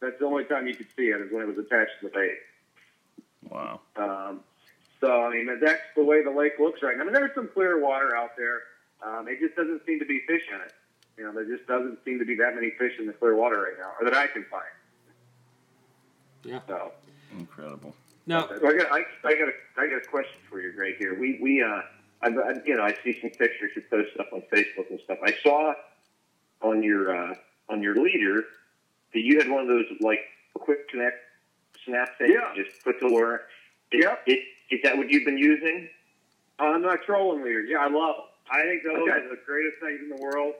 that's 0.00 0.18
the 0.18 0.26
only 0.26 0.44
time 0.44 0.66
you 0.66 0.74
could 0.74 0.88
see 0.96 1.08
it 1.08 1.20
is 1.20 1.32
when 1.32 1.42
it 1.42 1.48
was 1.48 1.58
attached 1.58 1.92
to 2.00 2.08
the 2.08 2.12
bait. 2.14 2.38
Wow. 3.50 3.80
Um, 3.96 4.40
so 5.00 5.22
I 5.24 5.30
mean, 5.30 5.58
that's 5.60 5.82
the 5.96 6.04
way 6.04 6.22
the 6.22 6.30
lake 6.30 6.58
looks 6.58 6.82
right 6.82 6.96
now. 6.96 7.02
I 7.02 7.04
mean, 7.04 7.14
there's 7.14 7.34
some 7.34 7.48
clear 7.48 7.80
water 7.80 8.16
out 8.16 8.36
there. 8.36 8.62
Um, 9.02 9.28
it 9.28 9.38
just 9.40 9.54
doesn't 9.54 9.84
seem 9.86 9.98
to 10.00 10.04
be 10.04 10.20
fish 10.26 10.42
in 10.52 10.60
it. 10.60 10.72
You 11.16 11.24
know, 11.24 11.32
there 11.32 11.44
just 11.44 11.66
doesn't 11.66 11.98
seem 12.04 12.18
to 12.18 12.24
be 12.24 12.34
that 12.36 12.54
many 12.54 12.70
fish 12.78 12.94
in 12.98 13.06
the 13.06 13.12
clear 13.12 13.34
water 13.34 13.60
right 13.60 13.78
now, 13.78 13.92
or 14.00 14.10
that 14.10 14.16
I 14.16 14.26
can 14.26 14.44
find. 14.44 14.64
Yeah. 16.44 16.60
So 16.66 16.92
incredible. 17.36 17.94
No, 18.26 18.46
I 18.46 18.76
got 18.76 18.92
I, 18.92 19.04
I 19.24 19.34
got 19.34 19.48
a 19.48 19.52
I 19.78 19.86
got 19.88 20.02
a 20.04 20.08
question 20.08 20.38
for 20.50 20.60
you, 20.60 20.72
Greg. 20.72 20.96
Here, 20.98 21.18
we 21.18 21.38
we 21.40 21.62
uh, 21.62 21.80
I, 22.22 22.28
I 22.28 22.54
you 22.64 22.76
know 22.76 22.82
I 22.82 22.94
see 23.04 23.18
some 23.20 23.30
pictures 23.30 23.72
you 23.76 23.82
post 23.90 24.14
stuff 24.14 24.26
on 24.32 24.42
Facebook 24.52 24.90
and 24.90 25.00
stuff. 25.04 25.18
I 25.24 25.34
saw 25.42 25.74
on 26.62 26.82
your 26.82 27.14
uh, 27.14 27.34
on 27.68 27.82
your 27.82 27.94
leader 27.96 28.44
that 29.12 29.20
you 29.20 29.38
had 29.38 29.48
one 29.48 29.62
of 29.62 29.68
those 29.68 29.86
like 30.00 30.20
quick 30.54 30.88
connect 30.88 31.16
snap 31.84 32.18
things. 32.18 32.34
Yeah. 32.34 32.62
Just 32.62 32.82
put 32.82 33.00
the 33.00 33.06
lure. 33.06 33.42
Yeah. 33.92 34.16
It, 34.26 34.40
is 34.70 34.80
that 34.82 34.96
what 34.96 35.10
you've 35.10 35.24
been 35.24 35.38
using? 35.38 35.88
On 36.58 36.82
my 36.82 36.96
trolling 36.96 37.42
leader, 37.44 37.62
yeah, 37.62 37.78
I 37.78 37.88
love 37.88 38.16
them. 38.16 38.24
I 38.50 38.62
think 38.62 38.82
those 38.82 39.00
okay. 39.02 39.10
are 39.12 39.28
the 39.28 39.38
greatest 39.46 39.76
things 39.80 40.00
in 40.02 40.08
the 40.08 40.20
world. 40.20 40.54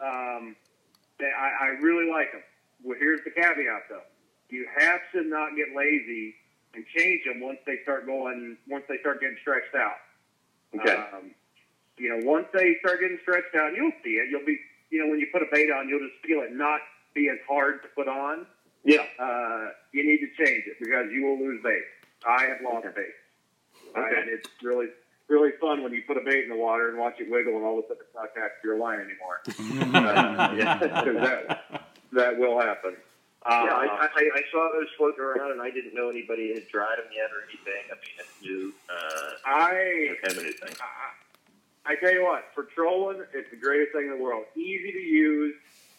Um, 0.00 0.56
they, 1.18 1.30
I, 1.30 1.66
I 1.66 1.68
really 1.80 2.10
like 2.10 2.32
them. 2.32 2.42
Well, 2.82 2.98
here's 2.98 3.20
the 3.24 3.30
caveat, 3.30 3.84
though 3.88 4.02
you 4.54 4.66
have 4.78 5.00
to 5.12 5.22
not 5.28 5.56
get 5.56 5.74
lazy 5.74 6.34
and 6.74 6.84
change 6.96 7.24
them 7.24 7.40
once 7.40 7.58
they 7.66 7.78
start 7.82 8.06
going, 8.06 8.56
once 8.68 8.84
they 8.88 8.98
start 8.98 9.20
getting 9.20 9.36
stretched 9.40 9.74
out. 9.74 9.98
Okay. 10.80 10.94
Um, 11.12 11.30
you 11.98 12.08
know, 12.10 12.26
once 12.26 12.46
they 12.52 12.76
start 12.80 13.00
getting 13.00 13.18
stretched 13.22 13.54
out, 13.54 13.72
you'll 13.76 13.92
see 14.02 14.18
it. 14.18 14.28
You'll 14.30 14.44
be, 14.44 14.58
you 14.90 15.02
know, 15.02 15.10
when 15.10 15.20
you 15.20 15.28
put 15.32 15.42
a 15.42 15.46
bait 15.50 15.70
on, 15.70 15.88
you'll 15.88 16.00
just 16.00 16.20
feel 16.26 16.40
it 16.40 16.52
not 16.52 16.80
be 17.14 17.28
as 17.28 17.38
hard 17.48 17.82
to 17.82 17.88
put 17.88 18.08
on. 18.08 18.46
Yeah. 18.84 19.04
Uh, 19.18 19.70
you 19.92 20.04
need 20.04 20.18
to 20.18 20.44
change 20.44 20.64
it 20.66 20.76
because 20.80 21.10
you 21.12 21.24
will 21.24 21.38
lose 21.38 21.62
bait. 21.62 21.82
I 22.26 22.44
have 22.44 22.58
lost 22.62 22.86
okay. 22.86 22.94
bait. 22.96 23.96
Okay. 23.96 24.20
And 24.20 24.28
it's 24.28 24.48
really, 24.62 24.88
really 25.28 25.52
fun 25.60 25.82
when 25.82 25.92
you 25.92 26.02
put 26.06 26.16
a 26.16 26.20
bait 26.24 26.44
in 26.44 26.50
the 26.50 26.56
water 26.56 26.88
and 26.88 26.98
watch 26.98 27.14
it 27.20 27.30
wiggle 27.30 27.56
and 27.56 27.64
all 27.64 27.78
of 27.78 27.84
a 27.84 27.88
sudden 27.88 28.02
it's 28.02 28.14
not 28.14 28.30
attached 28.34 28.62
to 28.62 28.68
your 28.68 28.78
line 28.78 29.00
anymore. 29.00 29.40
uh, 29.94 30.54
yeah, 30.58 30.78
that, 30.78 31.84
that 32.12 32.38
will 32.38 32.60
happen. 32.60 32.96
Uh, 33.44 33.62
yeah, 33.66 33.74
I, 33.74 34.08
I, 34.08 34.30
I 34.36 34.42
saw 34.50 34.70
those 34.72 34.88
floating 34.96 35.20
around, 35.20 35.52
and 35.52 35.60
I 35.60 35.70
didn't 35.70 35.94
know 35.94 36.08
anybody 36.08 36.54
had 36.54 36.66
dried 36.68 36.96
them 36.96 37.12
yet 37.12 37.28
or 37.28 37.44
anything. 37.44 37.84
I 37.90 37.94
mean, 38.00 38.16
it's 38.18 38.42
new. 38.42 38.72
Uh, 38.88 39.30
I 39.44 40.16
kind 40.22 40.38
of 40.38 40.44
new 40.44 40.52
thing. 40.52 40.74
I, 40.80 41.92
I 41.92 41.96
tell 41.96 42.12
you 42.12 42.24
what, 42.24 42.44
for 42.54 42.64
trolling, 42.64 43.22
it's 43.34 43.50
the 43.50 43.56
greatest 43.56 43.92
thing 43.92 44.06
in 44.06 44.16
the 44.16 44.22
world. 44.22 44.44
Easy 44.56 44.92
to 44.92 44.98
use. 44.98 45.54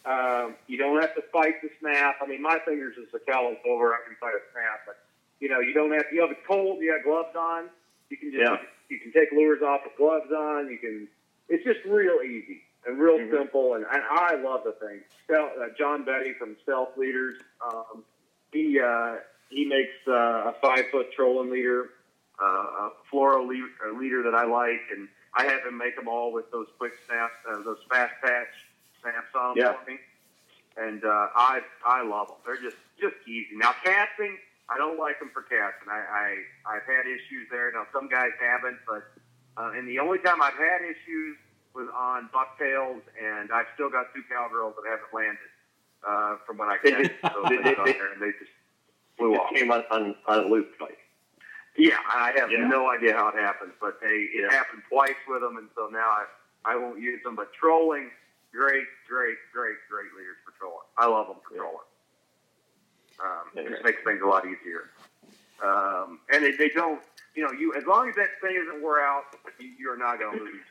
Um, 0.06 0.56
you 0.66 0.78
don't 0.78 1.00
have 1.00 1.14
to 1.16 1.22
fight 1.32 1.62
the 1.62 1.70
snap. 1.80 2.18
I 2.22 2.26
mean, 2.26 2.41
my 2.41 2.58
fingers 2.66 2.98
is 2.98 3.14
a 3.14 3.20
callus 3.20 3.58
over. 3.68 3.93
I 3.93 4.00
can 4.08 4.16
fight 4.20 4.34
a 4.34 4.41
snap, 4.52 4.82
but 4.88 4.98
you 5.39 5.48
know, 5.48 5.60
you 5.60 5.74
don't 5.74 5.91
have. 5.91 6.06
You 6.12 6.22
have 6.22 6.32
it 6.32 6.46
cold. 6.48 6.82
You 6.82 6.93
have 6.93 7.04
gloves 7.04 7.36
on. 7.36 7.70
You 8.10 8.18
can 8.18 8.32
just 8.32 8.41
yeah. 8.41 8.58
you 8.89 9.00
can 9.00 9.12
take 9.14 9.32
lures 9.32 9.62
off 9.62 9.82
with 9.84 9.96
gloves 9.98 10.32
on. 10.32 10.70
You 10.72 10.80
can. 10.80 11.08
It's 11.48 11.64
just 11.64 11.86
real 11.86 12.22
easy 12.26 12.64
and 12.86 13.00
real 13.00 13.18
mm-hmm. 13.18 13.36
simple. 13.36 13.74
And, 13.74 13.86
and 13.92 14.02
I 14.10 14.36
love 14.36 14.62
the 14.64 14.74
thing. 14.74 15.02
Uh, 15.30 15.68
John 15.78 16.06
Betty 16.06 16.34
from 16.38 16.56
Self 16.66 16.90
Leaders. 16.98 17.36
Um, 17.66 18.04
he 18.52 18.80
uh, 18.80 19.16
he 19.50 19.66
makes 19.66 19.94
uh, 20.08 20.52
a 20.52 20.56
five 20.62 20.86
foot 20.92 21.12
trolling 21.16 21.52
leader, 21.52 21.90
uh, 22.42 22.46
a 22.46 22.92
fluoro 23.12 23.48
le- 23.48 23.98
leader 23.98 24.24
that 24.24 24.36
I 24.36 24.46
like, 24.46 24.82
and 24.92 25.08
I 25.34 25.44
have 25.46 25.66
him 25.66 25.78
make 25.78 25.96
them 25.96 26.08
all 26.08 26.32
with 26.32 26.52
those 26.52 26.68
quick 26.78 26.94
snaps, 27.06 27.34
uh, 27.50 27.64
those 27.64 27.80
fast 27.90 28.14
patch 28.24 28.48
snaps 29.02 29.34
on 29.36 29.56
yeah. 29.58 29.74
for 29.74 29.92
me. 29.92 29.98
And 30.78 31.04
uh, 31.04 31.28
I 31.36 31.62
I 31.86 32.04
love 32.04 32.28
them. 32.28 32.38
They're 32.46 32.62
just 32.62 32.78
just 33.00 33.16
easy. 33.28 33.56
Now 33.56 33.74
casting, 33.84 34.38
I 34.70 34.78
don't 34.78 35.00
like 35.00 35.20
them 35.20 35.32
for 35.34 35.42
casting. 35.42 35.90
I, 35.90 36.00
I 36.00 36.76
I've 36.76 36.84
had 36.84 37.06
issues 37.08 37.48
there. 37.50 37.72
Now 37.72 37.88
some 37.94 38.10
guys 38.10 38.32
haven't, 38.40 38.80
but 38.88 39.04
uh, 39.58 39.72
and 39.76 39.88
the 39.88 40.00
only 40.00 40.20
time 40.20 40.42
I've 40.42 40.54
had 40.58 40.82
issues 40.84 41.38
was 41.76 41.88
on 41.94 42.30
bucktails, 42.34 43.02
and 43.22 43.52
I've 43.52 43.68
still 43.76 43.90
got 43.90 44.08
two 44.16 44.24
cowgirls 44.32 44.76
that 44.82 44.90
haven't 44.90 45.14
landed 45.14 45.52
uh, 46.08 46.38
from 46.48 46.58
when 46.58 46.70
I 46.70 46.78
They 46.84 46.92
casted 46.92 47.12
just- 47.22 47.34
those 47.36 47.50
they- 47.50 47.58
they- 47.58 47.76
they- 47.76 47.92
there, 47.94 48.12
and 48.14 48.22
they 48.22 48.32
just 48.40 48.52
flew 49.18 49.34
It 49.36 49.40
off. 49.40 49.50
came 49.54 49.72
on 49.72 49.84
on, 49.92 50.16
on 50.28 50.40
a 50.46 50.48
loop 50.48 50.72
like. 50.80 50.98
Yeah, 51.78 51.98
I 52.08 52.32
have 52.38 52.50
Yeah. 52.52 52.68
no 52.68 52.90
idea 52.90 53.14
how 53.14 53.28
it 53.30 53.36
happened, 53.36 53.74
but 53.82 54.00
they 54.00 54.08
it 54.32 54.42
Yeah. 54.46 54.52
happened 54.52 54.84
twice 54.88 55.16
with 55.28 55.42
them, 55.42 55.58
and 55.58 55.70
so 55.76 55.88
now 55.92 56.10
I 56.10 56.26
I 56.64 56.76
won't 56.78 57.00
use 57.00 57.22
them. 57.24 57.36
But 57.36 57.54
trolling, 57.54 58.10
great, 58.54 58.88
great, 59.08 59.38
great, 59.52 59.76
great 59.90 60.14
leaders 60.18 60.38
for 60.46 60.52
trolling. 60.58 60.88
I 60.98 61.06
love 61.08 61.28
them 61.28 61.38
for 61.48 61.54
Yeah. 61.54 61.60
trolling. 61.62 61.88
Um, 63.20 63.50
it 63.56 63.64
Yeah. 63.64 63.70
just 63.72 63.84
makes 63.84 64.02
things 64.04 64.22
a 64.22 64.26
lot 64.26 64.46
easier. 64.46 64.90
Um, 65.62 66.20
and 66.30 66.44
they, 66.44 66.52
they 66.52 66.70
don't, 66.70 67.02
you 67.34 67.44
know, 67.46 67.52
you 67.52 67.74
as 67.76 67.86
long 67.86 68.10
as 68.10 68.16
that 68.16 68.40
thing 68.42 68.56
isn't 68.56 68.82
wore 68.82 69.00
out, 69.00 69.26
you, 69.60 69.70
you're 69.80 69.98
not 69.98 70.20
going 70.20 70.38
to 70.38 70.44
lose. 70.44 70.62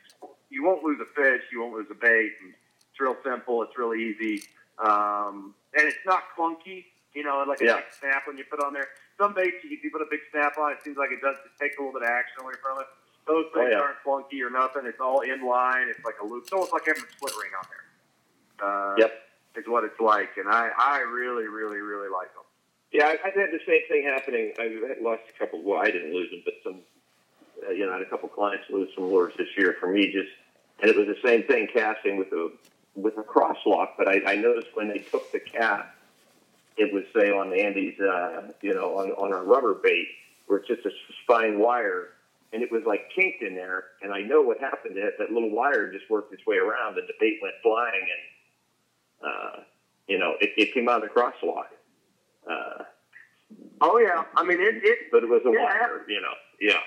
You 0.49 0.63
won't 0.63 0.83
lose 0.83 0.99
a 1.01 1.05
fish. 1.19 1.41
You 1.51 1.61
won't 1.61 1.73
lose 1.73 1.87
a 1.91 1.95
bait. 1.95 2.31
And 2.41 2.53
it's 2.91 2.99
real 2.99 3.15
simple. 3.23 3.61
It's 3.63 3.77
really 3.77 4.01
easy, 4.03 4.43
um, 4.79 5.53
and 5.77 5.87
it's 5.87 5.97
not 6.05 6.23
clunky. 6.37 6.85
You 7.13 7.23
know, 7.23 7.43
like 7.47 7.61
a 7.61 7.65
Yeah. 7.65 7.75
big 7.77 7.85
snap 7.99 8.27
when 8.27 8.37
you 8.37 8.43
put 8.43 8.59
on 8.61 8.73
there. 8.73 8.89
Some 9.17 9.33
baits, 9.33 9.57
if 9.63 9.83
you 9.83 9.89
put 9.89 10.01
a 10.01 10.07
big 10.11 10.19
snap 10.31 10.57
on, 10.57 10.73
it 10.73 10.81
seems 10.83 10.97
like 10.97 11.11
it 11.11 11.21
does 11.21 11.37
take 11.59 11.77
a 11.77 11.81
little 11.81 11.93
bit 11.97 12.03
of 12.03 12.09
action 12.13 12.41
away 12.41 12.53
from 12.61 12.79
it. 12.81 12.87
Those 13.25 13.45
things 13.53 13.67
Oh, 13.67 13.69
yeah. 13.71 13.79
aren't 13.79 13.99
clunky 14.03 14.41
or 14.45 14.49
nothing. 14.49 14.85
It's 14.85 14.99
all 14.99 15.21
in 15.21 15.41
line. 15.45 15.87
It's 15.87 16.03
like 16.03 16.19
a 16.21 16.25
loop. 16.25 16.43
It's 16.43 16.51
almost 16.51 16.73
like 16.73 16.85
having 16.85 17.03
a 17.03 17.11
split 17.13 17.33
ring 17.41 17.51
on 17.57 17.65
there. 17.71 18.67
Uh, 18.67 18.95
Yep. 18.97 19.21
Is 19.55 19.67
what 19.69 19.85
it's 19.85 19.99
like, 20.01 20.35
and 20.35 20.49
I, 20.49 20.69
I 20.77 20.99
really, 20.99 21.47
really, 21.47 21.79
really 21.79 22.09
like 22.09 22.27
them. 22.33 22.43
Yeah, 22.91 23.07
I've 23.07 23.33
had 23.33 23.51
the 23.51 23.59
same 23.65 23.87
thing 23.87 24.03
happening. 24.03 24.53
I've 24.59 25.01
lost 25.01 25.23
a 25.29 25.39
couple. 25.39 25.61
Well, 25.63 25.79
I 25.79 25.85
didn't 25.91 26.13
lose 26.13 26.29
them, 26.29 26.41
but 26.43 26.55
some. 26.61 26.81
Uh, 27.67 27.71
you 27.71 27.85
know, 27.85 27.91
I 27.91 27.97
had 27.97 28.01
a 28.01 28.09
couple 28.09 28.29
clients 28.29 28.65
lose 28.69 28.89
some 28.95 29.05
lures 29.05 29.33
this 29.37 29.47
year 29.57 29.75
for 29.79 29.91
me. 29.91 30.11
Just 30.11 30.29
and 30.81 30.89
it 30.89 30.97
was 30.97 31.07
the 31.07 31.17
same 31.27 31.43
thing 31.43 31.67
casting 31.71 32.17
with 32.17 32.31
a 32.31 32.51
with 32.95 33.17
a 33.17 33.23
cross 33.23 33.57
lock. 33.65 33.93
But 33.97 34.07
I, 34.07 34.33
I 34.33 34.35
noticed 34.35 34.67
when 34.73 34.87
they 34.87 34.99
took 34.99 35.31
the 35.31 35.39
cast, 35.39 35.87
it 36.77 36.93
was 36.93 37.03
say 37.15 37.29
on 37.31 37.53
Andy's, 37.53 37.99
uh, 37.99 38.51
you 38.61 38.73
know, 38.73 38.97
on 38.97 39.11
on 39.11 39.31
a 39.33 39.43
rubber 39.43 39.73
bait 39.81 40.07
where 40.47 40.59
it's 40.59 40.67
just 40.67 40.85
a 40.85 40.91
spine 41.23 41.59
wire, 41.59 42.09
and 42.53 42.61
it 42.61 42.71
was 42.71 42.83
like 42.85 43.09
kinked 43.15 43.41
in 43.41 43.55
there. 43.55 43.85
And 44.01 44.13
I 44.13 44.21
know 44.21 44.41
what 44.41 44.59
happened. 44.59 44.95
That 44.97 45.13
that 45.19 45.31
little 45.31 45.49
wire 45.51 45.91
just 45.91 46.09
worked 46.09 46.33
its 46.33 46.45
way 46.45 46.57
around, 46.57 46.97
and 46.97 47.07
the 47.07 47.13
bait 47.19 47.39
went 47.41 47.55
flying, 47.63 48.07
and 49.23 49.31
uh, 49.31 49.61
you 50.07 50.19
know, 50.19 50.33
it, 50.39 50.51
it 50.57 50.73
came 50.73 50.87
out 50.89 50.97
of 50.97 51.03
the 51.03 51.07
cross 51.09 51.35
lock. 51.43 51.69
Uh, 52.49 52.83
Oh 53.81 53.99
yeah, 53.99 54.23
I 54.35 54.43
mean 54.43 54.59
it, 54.59 54.83
it 54.83 54.97
but 55.11 55.23
it 55.23 55.29
was 55.29 55.41
a 55.45 55.51
Yeah. 55.51 55.63
wire, 55.65 56.01
you 56.07 56.19
know. 56.21 56.33
Yeah. 56.59 56.79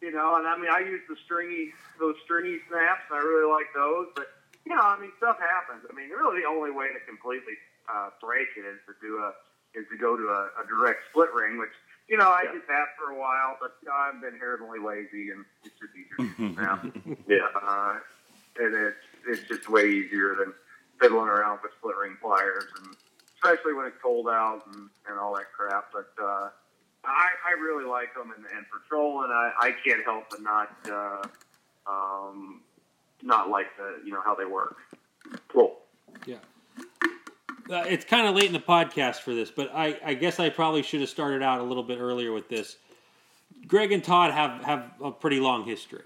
You 0.00 0.10
know, 0.12 0.36
and 0.36 0.48
I 0.48 0.56
mean, 0.56 0.70
I 0.72 0.80
use 0.80 1.00
the 1.08 1.16
stringy, 1.24 1.72
those 2.00 2.16
stringy 2.24 2.58
snaps, 2.68 3.04
and 3.12 3.20
I 3.20 3.22
really 3.22 3.48
like 3.48 3.68
those. 3.76 4.08
But 4.16 4.28
you 4.64 4.74
know, 4.74 4.80
I 4.82 4.98
mean, 5.00 5.12
stuff 5.20 5.36
happens. 5.38 5.84
I 5.88 5.92
mean, 5.94 6.08
really, 6.10 6.40
the 6.42 6.48
only 6.48 6.70
way 6.72 6.88
to 6.88 7.00
completely 7.04 7.56
uh, 7.88 8.10
break 8.20 8.48
it 8.56 8.64
is 8.64 8.80
to 8.88 8.94
do 9.04 9.20
a 9.20 9.32
is 9.78 9.86
to 9.92 9.96
go 10.00 10.16
to 10.16 10.26
a, 10.26 10.42
a 10.60 10.64
direct 10.66 11.04
split 11.12 11.30
ring, 11.36 11.58
which 11.60 11.72
you 12.08 12.16
know 12.16 12.28
I 12.28 12.48
Yeah. 12.48 12.52
did 12.58 12.64
that 12.68 12.96
for 12.98 13.12
a 13.12 13.18
while, 13.18 13.56
but 13.60 13.76
I've 13.86 14.20
been 14.20 14.34
inherently 14.34 14.80
lazy, 14.80 15.30
and 15.30 15.44
it's 15.64 15.76
just 15.78 15.92
easier 15.94 16.18
now. 16.56 16.80
Yeah. 17.28 17.46
uh, 17.54 18.00
and 18.58 18.74
it's 18.74 19.04
it's 19.28 19.46
just 19.48 19.68
way 19.68 19.86
easier 19.86 20.34
than 20.34 20.52
fiddling 21.00 21.28
around 21.28 21.60
with 21.62 21.72
split 21.78 21.94
ring 21.96 22.16
pliers, 22.20 22.64
and 22.80 22.96
especially 23.36 23.72
when 23.74 23.86
it's 23.86 23.96
cold 24.02 24.26
out 24.28 24.64
and, 24.66 24.88
and 25.08 25.18
all 25.18 25.34
that 25.36 25.52
crap. 25.56 25.92
But 25.92 26.10
uh, 26.20 26.48
I, 27.04 27.28
I 27.48 27.60
really 27.60 27.84
like 27.84 28.14
them, 28.14 28.32
and, 28.36 28.44
and 28.54 28.66
for 28.66 28.86
trolling, 28.88 29.30
I, 29.30 29.52
I 29.58 29.74
can't 29.84 30.04
help 30.04 30.24
but 30.30 30.42
not 30.42 30.76
uh, 30.90 31.22
um, 31.90 32.60
not 33.22 33.48
like 33.48 33.66
the 33.76 34.00
you 34.04 34.12
know 34.12 34.20
how 34.24 34.34
they 34.34 34.44
work. 34.44 34.76
Cool. 35.48 35.76
Yeah. 36.26 36.36
Uh, 37.70 37.84
it's 37.88 38.04
kind 38.04 38.26
of 38.26 38.34
late 38.34 38.46
in 38.46 38.52
the 38.52 38.58
podcast 38.58 39.16
for 39.16 39.32
this, 39.32 39.50
but 39.50 39.70
I, 39.72 39.96
I 40.04 40.14
guess 40.14 40.40
I 40.40 40.48
probably 40.50 40.82
should 40.82 41.00
have 41.00 41.08
started 41.08 41.40
out 41.40 41.60
a 41.60 41.62
little 41.62 41.84
bit 41.84 41.98
earlier 42.00 42.32
with 42.32 42.48
this. 42.48 42.76
Greg 43.68 43.92
and 43.92 44.02
Todd 44.02 44.32
have, 44.32 44.64
have 44.64 44.90
a 45.00 45.12
pretty 45.12 45.38
long 45.38 45.64
history. 45.64 46.02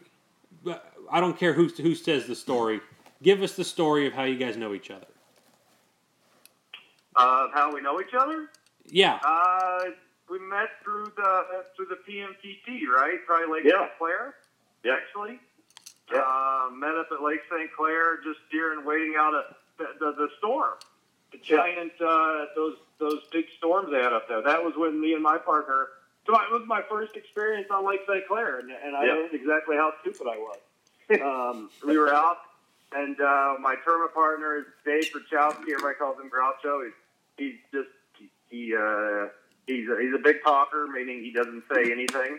But 0.63 0.93
I 1.11 1.21
don't 1.21 1.39
care 1.39 1.55
who, 1.55 1.69
who 1.69 1.95
says 1.95 2.27
the 2.27 2.35
story. 2.35 2.81
Give 3.23 3.43
us 3.43 3.57
the 3.57 3.65
story 3.65 4.07
of 4.07 4.13
how 4.13 4.25
you 4.25 4.37
guys 4.37 4.59
know 4.59 4.75
each 4.75 4.91
other. 4.91 5.07
Uh, 7.17 7.49
how 7.55 7.73
we 7.73 7.81
know 7.81 7.99
each 7.99 8.13
other? 8.13 8.51
Yeah. 8.87 9.19
Uh, 9.25 9.85
we 10.31 10.39
met 10.39 10.69
through 10.83 11.13
the 11.17 11.65
through 11.77 11.87
the 11.87 11.99
PMTT, 12.09 12.87
right? 12.89 13.19
Probably 13.27 13.61
Lake 13.61 13.65
Yeah. 13.65 13.81
St. 13.87 13.99
Clair, 13.99 14.35
Yeah. 14.83 14.95
actually. 14.95 15.41
Yeah. 16.13 16.19
Uh, 16.21 16.71
met 16.71 16.95
up 16.97 17.09
at 17.13 17.23
Lake 17.23 17.41
St. 17.51 17.71
Clair 17.73 18.19
just 18.23 18.39
during 18.51 18.85
waiting 18.85 19.15
out 19.19 19.35
a, 19.35 19.55
the, 19.79 19.87
the, 19.99 20.13
the 20.13 20.29
storm. 20.39 20.75
The 21.33 21.39
Yeah. 21.43 21.57
giant, 21.57 21.93
uh, 22.01 22.47
those 22.55 22.77
those 22.99 23.25
big 23.33 23.47
storms 23.59 23.91
they 23.91 23.99
had 24.03 24.13
up 24.13 24.29
there. 24.29 24.41
That 24.43 24.65
was 24.65 24.75
when 24.77 25.01
me 25.01 25.15
and 25.15 25.23
my 25.23 25.39
partner. 25.39 25.89
So 26.27 26.33
it 26.41 26.51
was 26.51 26.63
my 26.67 26.81
first 26.89 27.17
experience 27.17 27.69
on 27.71 27.85
Lake 27.87 28.01
St. 28.09 28.27
Clair, 28.27 28.59
and, 28.61 28.71
and 28.71 28.97
I 28.97 29.05
Yeah. 29.07 29.13
learned 29.15 29.35
exactly 29.35 29.77
how 29.77 29.93
stupid 30.01 30.27
I 30.27 30.39
was. 30.39 30.59
um, 31.21 31.71
we 31.87 31.99
were 31.99 32.15
out, 32.15 32.39
and 32.93 33.21
uh, 33.21 33.57
my 33.61 33.75
tournament 33.85 34.15
partner 34.15 34.57
is 34.57 34.65
Dave 34.87 35.13
Rachowski. 35.13 35.73
Everybody 35.73 35.97
calls 35.99 36.19
him 36.19 36.31
Groucho. 36.31 36.85
He's, 36.87 36.95
he's 37.37 37.61
just 37.73 37.91
he, 38.19 38.31
he 38.49 38.75
uh, 38.75 39.27
he's 39.67 39.89
a, 39.89 39.97
he's 40.01 40.15
a 40.15 40.23
big 40.23 40.43
talker, 40.45 40.87
meaning 40.93 41.23
he 41.23 41.33
doesn't 41.33 41.65
say 41.73 41.91
anything. 41.91 42.39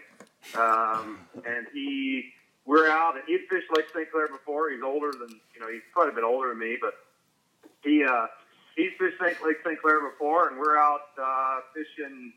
Um, 0.57 1.19
and 1.45 1.67
he 1.73 2.32
we're 2.65 2.89
out, 2.89 3.15
and 3.15 3.23
he'd 3.28 3.47
fished 3.49 3.69
Lake 3.76 3.86
St. 3.93 4.11
Clair 4.11 4.28
before. 4.28 4.71
He's 4.71 4.82
older 4.84 5.11
than 5.11 5.30
you 5.53 5.59
know, 5.59 5.71
he's 5.71 5.86
quite 5.93 6.09
a 6.09 6.11
bit 6.11 6.23
older 6.23 6.49
than 6.49 6.59
me, 6.59 6.78
but 6.80 6.93
he 7.84 8.03
uh, 8.03 8.28
he's 8.76 8.91
fished 8.99 9.21
Lake 9.21 9.57
St. 9.65 9.82
Clair 9.82 10.01
before, 10.09 10.49
and 10.49 10.59
we're 10.59 10.78
out 10.78 11.13
uh, 11.21 11.59
fishing. 11.73 12.34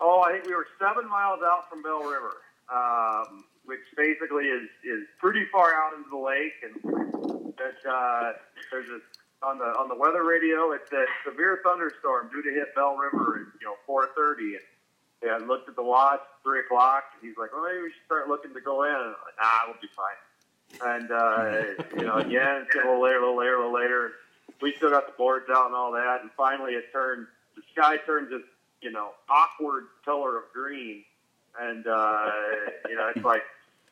Oh, 0.00 0.22
I 0.22 0.32
think 0.32 0.46
we 0.46 0.54
were 0.54 0.66
seven 0.80 1.08
miles 1.08 1.40
out 1.44 1.68
from 1.68 1.82
Belle 1.82 2.02
River, 2.02 2.42
um, 2.72 3.44
which 3.64 3.82
basically 3.96 4.46
is 4.46 4.68
is 4.84 5.06
pretty 5.18 5.44
far 5.52 5.74
out 5.74 5.92
into 5.96 6.10
the 6.10 6.16
lake, 6.16 6.54
and 6.62 7.54
that 7.58 7.78
uh, 7.88 8.32
there's 8.70 8.88
a 8.88 9.00
on 9.42 9.58
the 9.58 9.64
on 9.64 9.88
the 9.88 9.94
weather 9.94 10.24
radio. 10.24 10.72
It's 10.72 10.90
a 10.92 11.04
severe 11.24 11.60
thunderstorm 11.64 12.30
due 12.32 12.42
to 12.42 12.50
hit 12.50 12.74
Belle 12.74 12.96
River 12.96 13.46
at 13.46 13.60
you 13.60 13.66
know 13.66 13.76
4:30, 13.86 14.56
and 14.56 14.60
yeah, 15.22 15.36
I 15.36 15.38
looked 15.38 15.68
at 15.68 15.76
the 15.76 15.82
watch, 15.82 16.20
three 16.42 16.60
o'clock. 16.60 17.04
And 17.14 17.28
he's 17.28 17.36
like, 17.36 17.52
"Well, 17.52 17.64
maybe 17.64 17.82
we 17.82 17.90
should 17.90 18.06
start 18.06 18.28
looking 18.28 18.54
to 18.54 18.60
go 18.60 18.84
in." 18.84 18.94
And 18.94 19.14
I'm 19.14 19.22
like, 19.24 19.38
"Nah, 19.40 19.66
we'll 19.66 19.82
be 19.82 19.90
fine." 19.94 20.18
And 20.80 21.10
uh, 21.10 21.96
you 21.96 22.06
know, 22.06 22.16
again, 22.16 22.66
it's 22.66 22.74
a 22.74 22.78
little 22.78 23.02
later, 23.02 23.18
a 23.18 23.20
little 23.20 23.38
later, 23.38 23.54
a 23.56 23.58
little 23.58 23.74
later. 23.74 24.12
We 24.60 24.74
still 24.76 24.90
got 24.90 25.06
the 25.06 25.14
boards 25.18 25.46
out 25.50 25.66
and 25.66 25.74
all 25.74 25.92
that, 25.92 26.22
and 26.22 26.30
finally 26.36 26.72
it 26.74 26.92
turned. 26.92 27.26
The 27.56 27.62
sky 27.72 27.98
turned 28.06 28.30
this, 28.30 28.42
you 28.80 28.90
know, 28.90 29.10
awkward 29.28 29.84
color 30.04 30.38
of 30.38 30.44
green, 30.52 31.04
and 31.60 31.86
uh, 31.86 32.30
you 32.88 32.96
know, 32.96 33.10
it's 33.14 33.24
like 33.24 33.42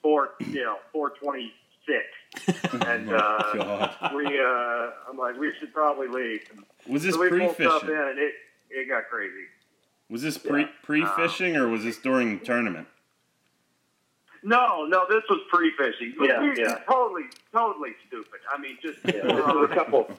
four, 0.02 0.30
you 0.40 0.62
know, 0.62 0.78
four 0.92 1.10
twenty 1.10 1.52
six, 1.90 2.54
and 2.86 3.10
uh, 3.12 3.42
God. 3.54 4.14
we, 4.14 4.26
uh, 4.26 4.90
I'm 5.08 5.16
like, 5.18 5.38
we 5.38 5.52
should 5.58 5.72
probably 5.74 6.08
leave. 6.08 6.40
And 6.52 6.64
Was 6.86 7.02
this 7.02 7.14
so 7.14 7.20
we 7.20 7.28
pulled 7.30 7.54
stuff 7.54 7.82
in, 7.82 7.88
pre-fishing? 7.88 8.08
and 8.10 8.18
it 8.18 8.34
it 8.70 8.88
got 8.88 9.08
crazy. 9.10 9.46
Was 10.08 10.22
this 10.22 10.38
pre 10.38 10.66
pre-fishing 10.82 11.56
or 11.56 11.68
was 11.68 11.84
this 11.84 11.98
during 11.98 12.38
the 12.38 12.44
tournament? 12.44 12.86
No, 14.42 14.86
no, 14.86 15.04
this 15.08 15.22
was 15.28 15.40
pre-fishing. 15.50 16.14
Yeah, 16.20 16.40
We- 16.40 16.58
yeah. 16.62 16.78
Totally, 16.88 17.24
totally 17.52 17.90
stupid. 18.08 18.40
I 18.50 18.58
mean, 18.58 18.78
just 18.82 18.98
Yeah, 19.04 19.20
this 19.22 19.44
was 19.44 19.68
a 19.70 19.74
couple, 19.74 20.10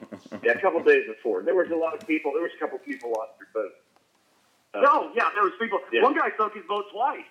yeah, 0.44 0.52
a 0.52 0.60
couple 0.60 0.80
days 0.84 1.06
before. 1.08 1.42
There 1.42 1.56
was 1.56 1.70
a 1.70 1.74
lot 1.76 1.94
of 2.00 2.06
people. 2.06 2.32
There 2.32 2.42
was 2.42 2.52
a 2.56 2.58
couple 2.60 2.78
people 2.78 3.10
on 3.18 3.26
your 3.40 3.48
boat. 3.52 3.72
Uh, 4.74 4.80
no, 4.80 5.10
yeah. 5.16 5.28
There 5.34 5.42
was 5.42 5.52
people. 5.60 5.80
Yeah. 5.92 6.02
One 6.04 6.14
guy 6.14 6.28
sunk 6.36 6.54
his 6.54 6.62
boat 6.68 6.84
twice. 6.92 7.24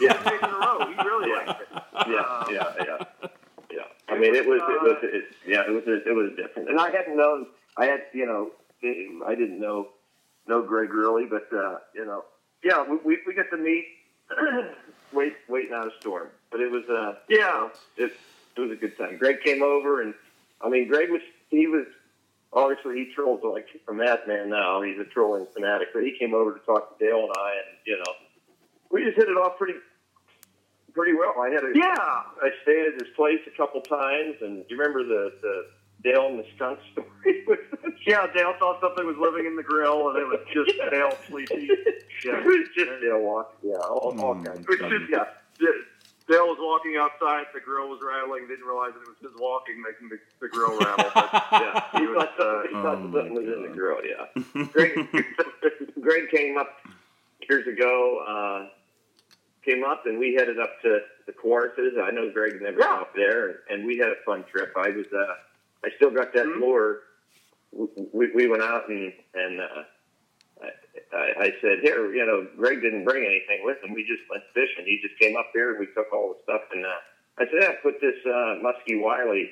Yeah, 0.00 0.16
in 0.26 0.44
a 0.44 0.48
row. 0.48 0.86
He 0.88 0.94
really 1.06 1.28
Yeah. 1.30 1.36
liked 1.46 1.60
it. 1.60 1.68
yeah, 2.08 2.20
Um, 2.20 2.54
yeah, 2.54 2.84
yeah, 3.22 3.28
yeah. 3.70 3.82
I 4.08 4.18
mean, 4.18 4.34
it 4.34 4.46
was, 4.46 4.60
it 4.62 4.82
was, 4.82 4.96
it, 5.02 5.24
yeah, 5.46 5.62
it 5.66 5.70
was, 5.70 5.82
it 5.86 6.14
was 6.14 6.30
different. 6.36 6.68
And 6.70 6.80
I 6.80 6.90
hadn't 6.90 7.16
known. 7.16 7.46
I 7.76 7.86
had, 7.86 8.00
you 8.12 8.26
know, 8.26 8.50
I 9.26 9.34
didn't 9.34 9.60
know, 9.60 9.88
know 10.46 10.62
Greg 10.62 10.92
really, 10.92 11.26
but 11.26 11.48
uh, 11.56 11.78
you 11.94 12.04
know, 12.06 12.24
yeah, 12.64 12.82
we 12.88 12.96
we, 13.04 13.18
we 13.26 13.34
got 13.34 13.50
to 13.50 13.56
meet, 13.56 13.84
wait, 15.12 15.34
waiting 15.48 15.72
out 15.74 15.86
a 15.86 15.90
storm. 16.00 16.28
But 16.50 16.60
it 16.60 16.70
was, 16.70 16.84
uh, 16.88 17.16
Yeah. 17.28 17.68
it, 17.96 18.12
it 18.56 18.60
was 18.60 18.70
a 18.70 18.76
good 18.76 18.96
time. 18.96 19.18
Greg 19.18 19.36
came 19.44 19.62
over, 19.62 20.00
and 20.02 20.14
I 20.60 20.68
mean, 20.68 20.88
Greg 20.88 21.10
was 21.10 21.20
he 21.50 21.66
was 21.66 21.86
obviously 22.52 22.94
he 22.96 23.12
trolls 23.14 23.40
like 23.44 23.66
a 23.88 23.92
madman 23.92 24.48
now. 24.50 24.80
He's 24.82 24.98
a 24.98 25.04
trolling 25.04 25.46
fanatic, 25.54 25.88
but 25.92 26.02
he 26.02 26.16
came 26.18 26.34
over 26.34 26.54
to 26.54 26.60
talk 26.64 26.98
to 26.98 27.04
Dale 27.04 27.20
and 27.24 27.32
I, 27.36 27.50
and 27.52 27.76
you 27.86 27.96
know, 27.98 28.12
we 28.90 29.04
just 29.04 29.16
hit 29.16 29.28
it 29.28 29.36
off 29.36 29.58
pretty 29.58 29.74
pretty 30.94 31.14
well. 31.14 31.34
I 31.40 31.50
had 31.50 31.64
a 31.64 31.72
Yeah. 31.74 31.94
I 31.96 32.50
stayed 32.62 32.86
at 32.86 32.94
his 32.94 33.12
place 33.16 33.40
a 33.46 33.56
couple 33.56 33.80
times, 33.82 34.36
and 34.40 34.66
do 34.68 34.74
you 34.74 34.80
remember 34.80 35.04
the 35.04 35.32
the 35.42 35.66
Dale 36.04 36.26
and 36.28 36.38
the 36.38 36.46
skunk 36.56 36.78
story? 36.92 37.44
Yeah, 38.06 38.26
Dale 38.32 38.54
thought 38.58 38.80
something 38.80 39.04
was 39.06 39.16
living 39.18 39.44
in 39.44 39.54
the 39.56 39.62
grill, 39.62 40.08
and 40.10 40.18
it 40.18 40.24
was 40.26 40.40
just 40.54 40.70
Dale 40.90 41.12
sleepy. 41.28 41.68
Yeah. 42.24 42.38
it 42.38 42.44
was 42.46 42.68
just 42.74 42.90
Dale 43.02 43.20
walking. 43.20 43.70
Yeah, 43.70 43.76
all, 43.76 44.16
all 44.18 44.30
Oh, 44.30 44.34
kinds. 44.42 44.64
It's 44.66 44.80
just, 45.10 45.10
yeah. 45.60 45.68
Dale 46.26 46.46
was 46.46 46.56
walking 46.60 46.96
outside, 46.96 47.44
the 47.52 47.60
grill 47.60 47.88
was 47.90 48.00
rattling, 48.02 48.46
didn't 48.48 48.64
realize 48.64 48.92
that 48.94 49.02
it 49.02 49.08
was 49.08 49.18
his 49.20 49.38
walking 49.38 49.82
making 49.82 50.08
the, 50.08 50.18
the 50.40 50.48
grill 50.48 50.78
rattle. 50.78 51.10
But 51.12 51.44
yeah, 51.52 51.84
He 51.92 51.98
he 52.00 52.06
was, 52.06 52.28
thought, 52.38 52.40
uh, 52.40 52.62
he 52.62 52.72
thought 52.72 52.98
Oh, 52.98 53.12
something 53.12 53.34
was 53.34 53.44
in 53.44 53.62
the 53.62 53.68
grill. 53.76 53.98
Yeah. 54.04 54.64
Greg, 54.72 55.06
Greg 56.00 56.30
came 56.30 56.56
up 56.56 56.68
years 57.48 57.66
ago. 57.66 58.24
Uh, 58.26 58.68
came 59.68 59.84
up 59.84 60.06
and 60.06 60.18
we 60.18 60.34
headed 60.34 60.58
up 60.58 60.80
to 60.82 61.00
the 61.26 61.32
Kawarthas. 61.32 62.00
I 62.02 62.10
know 62.10 62.30
Greg 62.32 62.60
never 62.62 62.78
Yeah. 62.80 63.00
up 63.00 63.14
there, 63.14 63.60
and 63.68 63.84
we 63.86 63.98
had 63.98 64.08
a 64.08 64.16
fun 64.24 64.44
trip. 64.44 64.72
I 64.76 64.90
was, 64.90 65.06
uh, 65.12 65.34
I 65.84 65.90
still 65.96 66.10
got 66.10 66.32
that 66.32 66.46
Mhm. 66.46 66.60
lure. 66.60 67.02
We, 67.72 68.30
we 68.32 68.46
went 68.48 68.62
out 68.62 68.88
and 68.88 69.12
and 69.34 69.60
uh, 69.60 69.82
I, 71.12 71.32
I 71.38 71.54
said, 71.60 71.80
here, 71.82 72.12
you 72.12 72.24
know, 72.26 72.46
Greg 72.56 72.80
didn't 72.80 73.04
bring 73.04 73.24
anything 73.24 73.64
with 73.64 73.82
him. 73.84 73.92
We 73.92 74.02
just 74.04 74.22
went 74.30 74.42
fishing. 74.54 74.84
He 74.86 74.98
just 75.06 75.18
came 75.20 75.36
up 75.36 75.50
there 75.54 75.70
and 75.70 75.78
we 75.78 75.86
took 75.94 76.12
all 76.12 76.34
the 76.34 76.42
stuff. 76.42 76.62
And 76.72 76.84
uh, 76.84 76.88
I 77.38 77.44
said, 77.44 77.54
yeah, 77.60 77.72
put 77.82 78.00
this 78.00 78.16
uh, 78.26 78.58
Muskie 78.64 79.00
Wiley, 79.00 79.50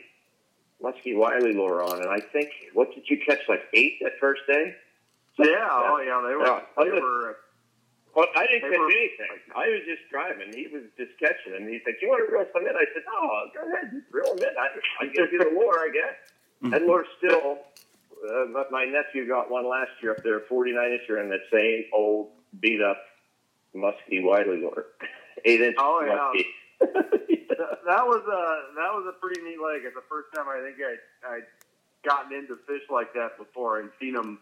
Muskie 0.82 1.14
Wiley 1.16 1.52
lure 1.52 1.82
on. 1.82 2.00
And 2.00 2.10
I 2.10 2.18
think, 2.32 2.50
what 2.74 2.92
did 2.94 3.08
you 3.08 3.18
catch? 3.24 3.40
Like 3.48 3.62
eight 3.74 3.98
that 4.02 4.18
first 4.18 4.42
day? 4.48 4.74
yeah, 5.38 5.68
oh 5.70 6.00
yeah, 6.00 6.22
they 6.26 6.34
were. 6.34 6.46
Yeah. 6.46 6.60
They 6.78 6.90
were 7.00 7.36
Well, 8.16 8.26
I 8.34 8.46
didn't 8.48 8.62
They 8.64 8.70
catch 8.72 8.80
were- 8.80 8.90
anything. 8.96 9.32
I 9.54 9.68
was 9.68 9.82
just 9.84 10.08
driving. 10.10 10.48
He 10.56 10.66
was 10.72 10.84
just 10.96 11.12
catching 11.20 11.52
them. 11.52 11.68
He 11.68 11.78
said, 11.84 11.94
"You 12.00 12.08
want 12.08 12.24
to 12.26 12.32
reel 12.32 12.48
some 12.52 12.64
in?" 12.66 12.74
I 12.74 12.86
said, 12.96 13.04
"No, 13.04 13.50
go 13.52 13.60
ahead, 13.68 13.92
just 13.92 14.08
reel 14.10 14.34
them 14.34 14.48
in. 14.48 14.56
I, 14.56 14.68
I 15.04 15.06
give 15.12 15.30
you 15.32 15.38
the 15.38 15.50
lure, 15.52 15.78
I 15.78 15.90
guess." 15.92 16.16
and 16.72 16.88
we're 16.88 17.04
still. 17.18 17.58
Uh, 18.26 18.46
but 18.54 18.72
my 18.72 18.86
nephew 18.86 19.28
got 19.28 19.50
one 19.50 19.68
last 19.68 19.90
year 20.02 20.12
up 20.12 20.24
there, 20.24 20.40
49 20.48 20.72
incher, 20.98 21.20
in 21.22 21.28
that 21.28 21.44
same 21.52 21.84
old 21.92 22.30
beat 22.58 22.80
up 22.80 22.96
musky 23.74 24.24
Wiley 24.24 24.56
lure, 24.64 24.86
eight 25.44 25.60
inch 25.60 25.76
Oh, 25.78 26.00
yeah. 26.00 26.14
musky. 26.16 26.46
that, 26.80 27.78
that 27.86 28.06
was 28.08 28.24
a 28.24 28.74
that 28.76 28.92
was 28.96 29.04
a 29.08 29.20
pretty 29.20 29.42
neat 29.42 29.60
leg. 29.60 29.82
It's 29.84 29.94
the 29.94 30.00
first 30.08 30.28
time 30.34 30.46
I 30.48 30.60
think 30.64 30.76
I 30.80 31.34
I'd 31.36 31.46
gotten 32.08 32.32
into 32.32 32.56
fish 32.66 32.82
like 32.90 33.12
that 33.12 33.36
before 33.36 33.80
and 33.80 33.90
seen 34.00 34.14
them 34.14 34.38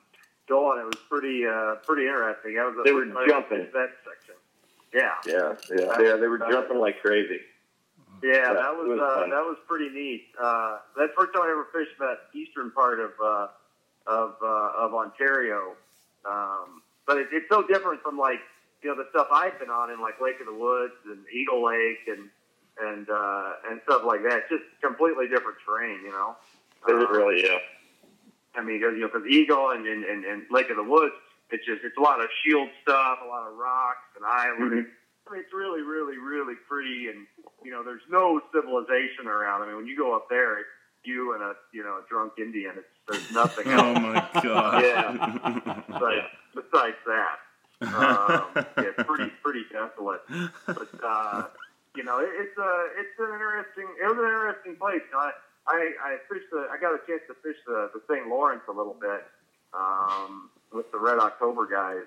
on. 0.51 0.80
It 0.80 0.84
was 0.84 0.97
pretty 1.09 1.47
uh, 1.47 1.76
pretty 1.86 2.07
interesting. 2.07 2.55
That 2.55 2.66
was 2.66 2.76
the 2.76 2.82
They 2.84 2.92
were 2.92 3.05
first 3.05 3.14
time 3.14 3.24
I 3.24 3.28
jumping. 3.28 3.66
that 3.72 3.90
section. 4.05 4.34
Yeah, 4.92 5.11
yeah, 5.26 5.55
yeah, 5.70 6.01
yeah. 6.01 6.16
They 6.16 6.28
were 6.28 6.38
jumping 6.38 6.78
like 6.78 7.01
crazy. 7.01 7.40
yeah, 8.22 8.53
that 8.55 8.76
was, 8.76 8.88
was 8.88 9.01
uh, 9.01 9.20
that 9.30 9.45
was 9.45 9.57
pretty 9.66 9.88
neat. 9.90 10.26
Uh, 10.40 10.78
that's 10.97 11.11
the 11.11 11.16
first 11.16 11.32
time 11.34 11.42
I 11.42 11.51
ever 11.51 11.66
fished 11.72 11.99
that 11.99 12.30
eastern 12.34 12.70
part 12.70 13.01
of 13.01 13.11
uh, 13.22 13.49
of 14.07 14.36
uh, 14.42 14.72
of 14.86 14.95
Ontario. 14.95 15.72
Um, 16.24 16.82
but 17.07 17.18
it, 17.18 17.28
it's 17.32 17.49
so 17.49 17.66
different 17.66 18.03
from 18.03 18.16
like 18.18 18.40
you 18.82 18.90
know 18.90 18.97
the 18.97 19.09
stuff 19.11 19.28
I've 19.32 19.59
been 19.59 19.70
on 19.70 19.90
in 19.90 20.01
like 20.01 20.20
Lake 20.20 20.38
of 20.40 20.47
the 20.47 20.55
Woods 20.55 20.95
and 21.07 21.18
Eagle 21.34 21.64
Lake 21.64 22.07
and 22.07 22.28
and 22.80 23.09
uh, 23.11 23.53
and 23.70 23.80
stuff 23.84 24.03
like 24.07 24.22
that. 24.22 24.45
It's 24.47 24.51
just 24.51 24.64
completely 24.80 25.26
different 25.28 25.59
terrain, 25.66 26.01
you 26.05 26.12
know. 26.12 26.36
It 26.86 26.92
was 26.95 27.07
Uh, 27.09 27.12
really, 27.12 27.42
yeah. 27.42 27.59
I 28.57 28.63
mean, 28.63 28.81
you 28.81 29.01
know, 29.01 29.09
because 29.09 29.27
Eagle 29.29 29.71
and, 29.71 29.87
and, 29.87 30.05
and, 30.05 30.25
and 30.25 30.43
Lake 30.51 30.71
of 30.71 30.77
the 30.77 30.85
Woods, 30.85 31.15
it's 31.51 31.65
just 31.67 31.85
it's 31.85 31.97
a 31.97 32.01
lot 32.01 32.21
of 32.21 32.29
shield 32.45 32.69
stuff, 32.83 33.19
a 33.25 33.29
lot 33.29 33.47
of 33.47 33.57
rocks 33.57 34.09
and 34.17 34.25
islands. 34.25 34.73
I 34.73 35.35
mean, 35.35 35.41
it's 35.41 35.53
really, 35.53 35.83
really, 35.83 36.19
really 36.19 36.55
pretty, 36.69 37.09
and 37.09 37.27
you 37.65 37.71
know, 37.71 37.83
there's 37.83 38.05
no 38.11 38.41
civilization 38.53 39.27
around. 39.27 39.63
I 39.63 39.67
mean, 39.67 39.77
when 39.77 39.87
you 39.87 39.97
go 39.97 40.15
up 40.15 40.29
there, 40.29 40.59
it's 40.59 40.69
you 41.05 41.35
and 41.35 41.43
a 41.43 41.55
you 41.73 41.83
know 41.83 41.99
a 41.99 42.03
drunk 42.09 42.33
Indian. 42.39 42.73
It's 42.77 42.89
there's 43.09 43.33
nothing 43.33 43.67
Oh 43.69 43.95
my 43.95 44.29
god. 44.43 44.83
Yeah. 44.83 45.83
besides, 45.87 46.27
besides 46.55 46.97
that. 47.07 47.39
Um, 47.83 48.67
yeah, 48.79 49.05
pretty 49.05 49.31
pretty 49.43 49.65
desolate. 49.71 50.23
But 50.67 50.89
uh, 51.05 51.45
you 51.97 52.05
know, 52.05 52.19
it, 52.19 52.31
it's 52.39 52.59
a 52.59 52.87
it's 52.99 53.19
an 53.19 53.33
interesting. 53.35 53.89
It 54.03 54.07
was 54.07 54.19
an 54.19 54.25
interesting 54.25 54.77
place. 54.77 55.03
You 55.11 55.13
know, 55.13 55.19
I 55.19 55.33
I, 55.67 55.93
I 56.03 56.17
fished 56.29 56.51
the. 56.53 56.67
I 56.71 56.77
got 56.81 56.93
a 56.95 56.99
chance 57.07 57.23
to 57.29 57.35
fish 57.43 57.57
the, 57.67 57.91
the 57.95 58.01
St. 58.09 58.29
Lawrence 58.29 58.62
a 58.69 58.73
little 58.73 58.97
bit 59.01 59.25
um, 59.73 60.51
with 60.73 60.91
the 60.93 60.99
Red 60.99 61.19
October 61.19 61.67
guys, 61.67 62.05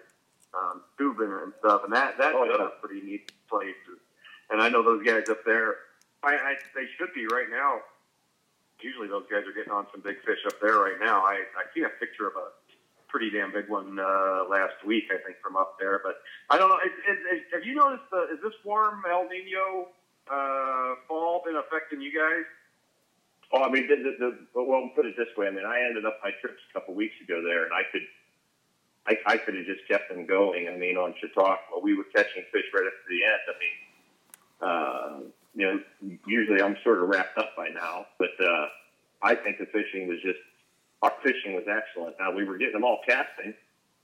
um, 0.54 0.82
tubing 0.98 1.32
and 1.44 1.54
stuff, 1.60 1.82
and 1.84 1.94
that 1.94 2.18
that's 2.18 2.36
Oh, 2.38 2.44
yeah. 2.46 2.68
a 2.68 2.70
pretty 2.86 3.02
neat 3.06 3.32
place. 3.50 3.74
And 4.50 4.62
I 4.62 4.70
know 4.70 4.84
those 4.84 5.04
guys 5.04 5.28
up 5.30 5.44
there. 5.46 5.76
I, 6.24 6.34
I 6.36 6.54
they 6.76 6.86
should 6.98 7.14
be 7.16 7.26
right 7.28 7.50
now. 7.50 7.80
Usually 8.80 9.08
those 9.08 9.26
guys 9.30 9.42
are 9.48 9.54
getting 9.58 9.74
on 9.74 9.88
some 9.92 10.02
big 10.02 10.22
fish 10.24 10.38
up 10.46 10.62
there 10.62 10.78
right 10.78 11.00
now. 11.00 11.22
I 11.26 11.42
I 11.58 11.66
seen 11.74 11.86
a 11.86 11.90
picture 12.00 12.28
of 12.28 12.34
a 12.38 12.54
pretty 13.10 13.32
damn 13.32 13.52
big 13.52 13.70
one 13.70 13.98
uh, 13.98 14.44
last 14.50 14.76
week, 14.86 15.06
I 15.10 15.18
think, 15.26 15.38
from 15.42 15.56
up 15.58 15.78
there. 15.80 16.00
But 16.04 16.22
I 16.52 16.58
don't 16.60 16.70
know. 16.70 16.78
Is, 16.86 16.94
is, 17.10 17.20
is, 17.40 17.42
have 17.54 17.64
you 17.66 17.74
noticed 17.74 18.04
the, 18.12 18.28
is 18.36 18.40
this 18.44 18.54
warm 18.64 19.02
El 19.10 19.24
Nino 19.30 19.88
uh, 20.30 20.94
fall 21.08 21.42
been 21.46 21.56
affecting 21.56 22.02
you 22.02 22.12
guys? 22.14 22.46
Oh, 23.54 23.64
I 23.64 23.70
mean, 23.70 23.88
the, 23.88 23.96
the, 23.96 24.38
the, 24.54 24.64
well, 24.64 24.90
put 24.96 25.06
it 25.06 25.16
this 25.18 25.28
way. 25.38 25.48
I 25.48 25.52
mean, 25.52 25.66
I 25.66 25.80
ended 25.88 26.06
up 26.06 26.20
my 26.24 26.32
trips 26.42 26.60
a 26.70 26.74
couple 26.74 26.94
weeks 26.96 27.16
ago 27.24 27.42
there, 27.42 27.64
and 27.64 27.74
I 27.74 27.84
could, 27.92 28.02
I, 29.08 29.34
I 29.34 29.38
could 29.38 29.56
have 29.56 29.66
just 29.66 29.88
kept 29.88 30.10
them 30.14 30.26
going. 30.26 30.68
I 30.68 30.76
mean, 30.76 30.98
on 30.98 31.14
Chautauqua, 31.22 31.80
we 31.82 31.94
were 31.96 32.04
catching 32.14 32.44
fish 32.52 32.66
right 32.74 32.86
up 32.86 32.94
to 32.94 33.08
the 33.10 33.24
end. 33.24 33.44
I 33.48 33.56
mean, 33.64 33.78
uh, 34.62 35.30
you 35.56 35.66
know, 35.66 36.18
usually 36.28 36.62
I'm 36.62 36.76
sort 36.84 37.02
of 37.02 37.08
wrapped 37.10 37.38
up 37.38 37.56
by 37.56 37.70
now, 37.70 38.06
but 38.20 38.32
uh, 38.44 38.68
I 39.24 39.34
think 39.36 39.60
the 39.60 39.66
fishing 39.68 40.08
was 40.10 40.18
just, 40.22 40.40
our 41.02 41.14
fishing 41.24 41.54
was 41.56 41.64
excellent. 41.70 42.16
Now 42.20 42.32
we 42.36 42.44
were 42.44 42.58
getting 42.58 42.74
them 42.74 42.84
all 42.84 43.00
casting, 43.08 43.54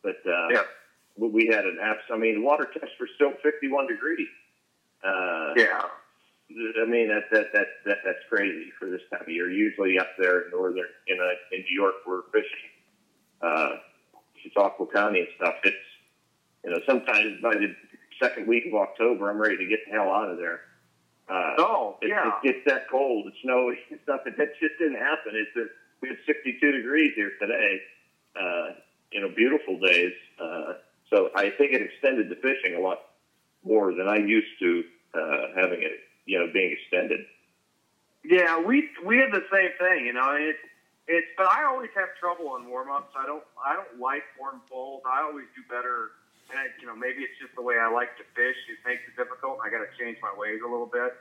but 0.04 0.18
uh, 0.26 0.48
Yeah. 0.52 0.64
we- 1.18 1.28
we 1.30 1.48
had 1.48 1.66
an 1.66 1.80
abs. 1.82 2.00
I 2.12 2.18
mean, 2.18 2.44
water 2.44 2.66
temps 2.66 2.92
were 3.00 3.10
still 3.16 3.34
51 3.44 3.88
degrees. 3.88 4.28
Uh, 5.04 5.54
Yeah. 5.58 5.82
I 6.82 6.86
mean 6.86 7.08
that 7.10 7.24
that 7.32 7.48
that, 7.54 7.68
that 7.86 7.98
that's 8.06 8.24
crazy 8.30 8.72
for 8.80 8.90
this 8.90 9.02
time 9.12 9.22
of 9.22 9.30
year. 9.30 9.50
Usually 9.50 9.98
up 10.00 10.10
there 10.18 10.42
in 10.42 10.52
northern 10.52 10.86
in 11.08 11.20
uh, 11.20 11.56
in 11.56 11.62
New 11.62 11.76
York, 11.82 11.96
we're 12.06 12.24
fishing 12.32 12.70
uh, 13.42 13.70
Chautauqua 14.42 14.88
County 14.88 15.20
and 15.20 15.28
stuff. 15.38 15.56
It's 15.64 15.76
you 16.64 16.72
know 16.72 16.80
sometimes 16.86 17.42
by 17.42 17.56
the 17.56 17.76
second 18.22 18.48
week 18.48 18.66
of 18.68 18.76
October, 18.76 19.30
I'm 19.30 19.38
ready 19.38 19.58
to 19.58 19.66
get 19.66 19.80
the 19.86 19.92
hell 19.92 20.12
out 20.12 20.30
of 20.30 20.38
there. 20.38 20.62
Uh, 21.30 21.56
Oh, 21.58 21.98
it, 22.02 22.10
yeah. 22.10 22.32
it 22.44 22.44
gets 22.44 22.66
that 22.66 22.90
cold. 22.90 23.28
It's 23.28 23.38
snowy. 23.44 23.80
It's 23.90 24.08
nothing. 24.08 24.34
That 24.38 24.50
just 24.60 24.78
didn't 24.80 25.00
happen. 25.00 25.34
It's 25.34 25.56
a, 25.56 25.66
we 26.02 26.10
had 26.10 26.18
62 26.26 26.72
degrees 26.72 27.14
here 27.16 27.32
today. 27.40 27.82
Uh, 28.40 28.76
you 29.12 29.22
know, 29.22 29.30
beautiful 29.30 29.80
days. 29.80 30.14
Uh, 30.42 30.74
so 31.10 31.30
I 31.36 31.50
think 31.52 31.72
it 31.74 31.82
extended 31.82 32.30
the 32.30 32.36
fishing 32.36 32.76
a 32.76 32.80
lot 32.82 33.00
more 33.64 33.94
than 33.94 34.08
I 34.08 34.18
used 34.18 34.60
to 34.60 34.84
uh, 35.14 35.48
having 35.56 35.82
it. 35.84 36.00
You 36.26 36.40
know, 36.40 36.52
being 36.54 36.76
extended. 36.80 37.26
Yeah, 38.24 38.62
we 38.62 38.90
we 39.06 39.18
had 39.18 39.32
the 39.32 39.44
same 39.52 39.72
thing, 39.78 40.06
you 40.06 40.14
know. 40.14 40.36
It's 40.40 40.60
it's, 41.08 41.28
but 41.38 41.48
I 41.48 41.66
always 41.66 41.90
have 41.96 42.16
trouble 42.20 42.56
in 42.56 42.70
warm 42.70 42.90
ups. 42.90 43.12
I 43.18 43.26
don't 43.26 43.44
I 43.60 43.76
don't 43.76 44.00
like 44.00 44.24
warm 44.40 44.62
falls. 44.70 45.04
I 45.06 45.22
always 45.22 45.46
do 45.56 45.62
better. 45.68 46.12
And 46.50 46.60
I, 46.60 46.68
you 46.80 46.88
know, 46.88 46.96
maybe 46.96 47.24
it's 47.24 47.40
just 47.42 47.56
the 47.56 47.62
way 47.62 47.76
I 47.80 47.90
like 47.90 48.16
to 48.18 48.24
fish. 48.36 48.56
It 48.70 48.78
makes 48.86 49.02
it 49.08 49.16
difficult. 49.18 49.60
I 49.64 49.72
got 49.72 49.80
to 49.80 49.90
change 49.98 50.18
my 50.22 50.32
ways 50.38 50.60
a 50.64 50.70
little 50.70 50.86
bit. 50.86 51.16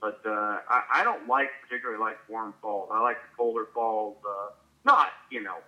But 0.00 0.20
uh, 0.24 0.60
I, 0.68 1.00
I 1.00 1.04
don't 1.04 1.26
like 1.26 1.48
particularly 1.64 2.00
like 2.00 2.16
warm 2.28 2.54
falls. 2.60 2.88
I 2.92 3.00
like 3.00 3.16
the 3.16 3.36
colder 3.36 3.68
falls. 3.74 4.16
Uh, 4.24 4.52
not 4.84 5.08
you 5.30 5.42
know, 5.42 5.58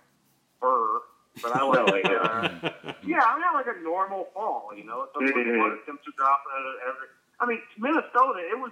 fur, 0.61 1.01
but 1.41 1.51
I 1.53 1.63
like. 1.65 1.85
No, 1.85 1.93
I 1.93 2.01
know. 2.01 2.17
uh, 2.17 2.93
yeah, 3.05 3.21
I 3.25 3.35
mean, 3.35 3.45
I 3.45 3.53
like 3.53 3.67
a 3.67 3.81
normal 3.83 4.27
fall. 4.33 4.71
You 4.75 4.85
know, 4.85 5.05
it's 5.05 5.13
water 5.15 5.77
temps 5.85 6.01
are 6.07 6.17
dropping 6.17 6.53
at 6.57 6.89
every. 6.89 7.07
I 7.39 7.45
mean, 7.45 7.59
Minnesota. 7.77 8.39
It 8.39 8.59
was 8.59 8.71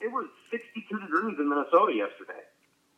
it 0.00 0.12
was 0.12 0.26
62 0.50 1.00
degrees 1.00 1.36
in 1.38 1.48
Minnesota 1.48 1.94
yesterday. 1.94 2.40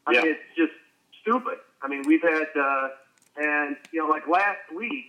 I 0.07 0.13
mean, 0.13 0.27
it's 0.27 0.41
just 0.57 0.73
stupid. 1.21 1.59
I 1.83 1.89
mean, 1.89 2.03
we've 2.07 2.23
had, 2.23 2.49
uh, 2.59 2.89
and, 3.37 3.77
you 3.93 4.01
know, 4.01 4.09
like 4.09 4.27
last 4.27 4.73
week, 4.75 5.07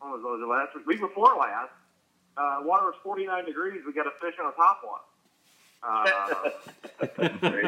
what 0.00 0.12
was, 0.12 0.22
was 0.22 0.40
it 0.42 0.48
last 0.48 0.76
week? 0.76 0.86
Week 0.86 1.00
before 1.00 1.36
last, 1.36 1.70
uh, 2.36 2.58
water 2.62 2.86
was 2.86 2.94
49 3.02 3.44
degrees. 3.46 3.82
We 3.86 3.92
got 3.92 4.06
a 4.06 4.10
fish 4.20 4.34
on 4.40 4.52
a 4.52 4.56
top 4.56 4.82
one. 4.84 5.00
Uh, 5.82 6.10
uh, 7.00 7.60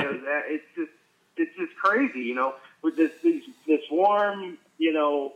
it's 0.50 0.64
just, 0.76 0.90
it's 1.36 1.56
just 1.56 1.74
crazy, 1.76 2.20
you 2.20 2.34
know, 2.34 2.54
with 2.82 2.96
this, 2.96 3.12
these, 3.22 3.44
this 3.66 3.80
warm, 3.90 4.59
you 4.78 4.92
know, 4.92 5.34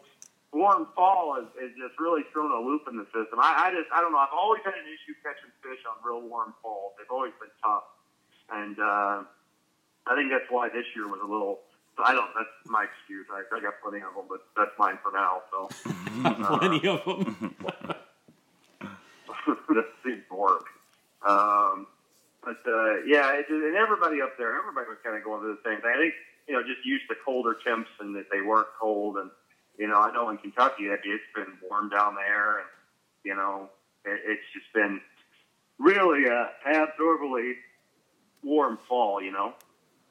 warm 0.52 0.86
fall 0.94 1.40
is, 1.40 1.48
is 1.56 1.72
just 1.76 1.98
really 1.98 2.22
thrown 2.32 2.52
a 2.52 2.60
loop 2.60 2.84
in 2.88 2.96
the 2.96 3.06
system. 3.06 3.40
I, 3.40 3.68
I 3.68 3.70
just, 3.72 3.88
I 3.92 4.00
don't 4.00 4.12
know. 4.12 4.18
I've 4.18 4.36
always 4.36 4.60
had 4.64 4.74
an 4.74 4.86
issue 4.86 5.16
catching 5.24 5.50
fish 5.64 5.80
on 5.88 5.96
real 6.04 6.20
warm 6.28 6.54
falls. 6.62 6.92
They've 6.98 7.10
always 7.10 7.32
been 7.40 7.52
tough. 7.64 7.88
And, 8.52 8.78
uh, 8.78 9.24
I 10.04 10.16
think 10.16 10.30
that's 10.30 10.50
why 10.50 10.68
this 10.68 10.84
year 10.94 11.06
was 11.08 11.20
a 11.22 11.30
little, 11.30 11.60
I 11.96 12.12
don't, 12.12 12.28
that's 12.36 12.50
my 12.66 12.84
excuse. 12.84 13.26
I, 13.32 13.42
I 13.48 13.60
got 13.60 13.80
plenty 13.80 14.04
of 14.04 14.12
them, 14.14 14.26
but 14.28 14.44
that's 14.56 14.76
mine 14.78 14.98
for 15.02 15.12
now. 15.12 15.42
So 15.50 15.68
Plenty 16.58 16.88
of 16.88 17.04
them. 17.04 17.54
that 19.46 19.88
seems 20.04 20.22
to 20.28 20.34
work. 20.34 20.66
Um, 21.26 21.86
but 22.42 22.58
uh, 22.66 23.06
yeah, 23.06 23.38
it, 23.38 23.46
and 23.48 23.76
everybody 23.76 24.20
up 24.20 24.36
there, 24.36 24.58
everybody 24.58 24.90
was 24.90 24.98
kind 25.04 25.16
of 25.16 25.22
going 25.22 25.40
through 25.40 25.56
the 25.62 25.68
same 25.68 25.80
thing. 25.80 25.92
I 25.94 25.98
think 25.98 26.14
you 26.48 26.54
know, 26.54 26.62
just 26.62 26.84
used 26.84 27.06
to 27.08 27.14
colder 27.24 27.56
temps 27.64 27.90
and 28.00 28.16
that 28.16 28.26
they 28.30 28.40
weren't 28.40 28.66
cold. 28.80 29.16
And 29.16 29.30
you 29.82 29.88
know, 29.88 29.98
I 29.98 30.12
know 30.12 30.30
in 30.30 30.38
Kentucky 30.38 30.84
it's 30.84 31.24
been 31.34 31.58
warm 31.68 31.88
down 31.88 32.14
there, 32.14 32.58
and 32.58 32.66
you 33.24 33.34
know, 33.34 33.68
it, 34.04 34.20
it's 34.24 34.42
just 34.54 34.72
been 34.72 35.00
really 35.80 36.26
a 36.26 36.50
abnormally 36.64 37.54
warm 38.44 38.78
fall. 38.88 39.20
You 39.20 39.32
know. 39.32 39.54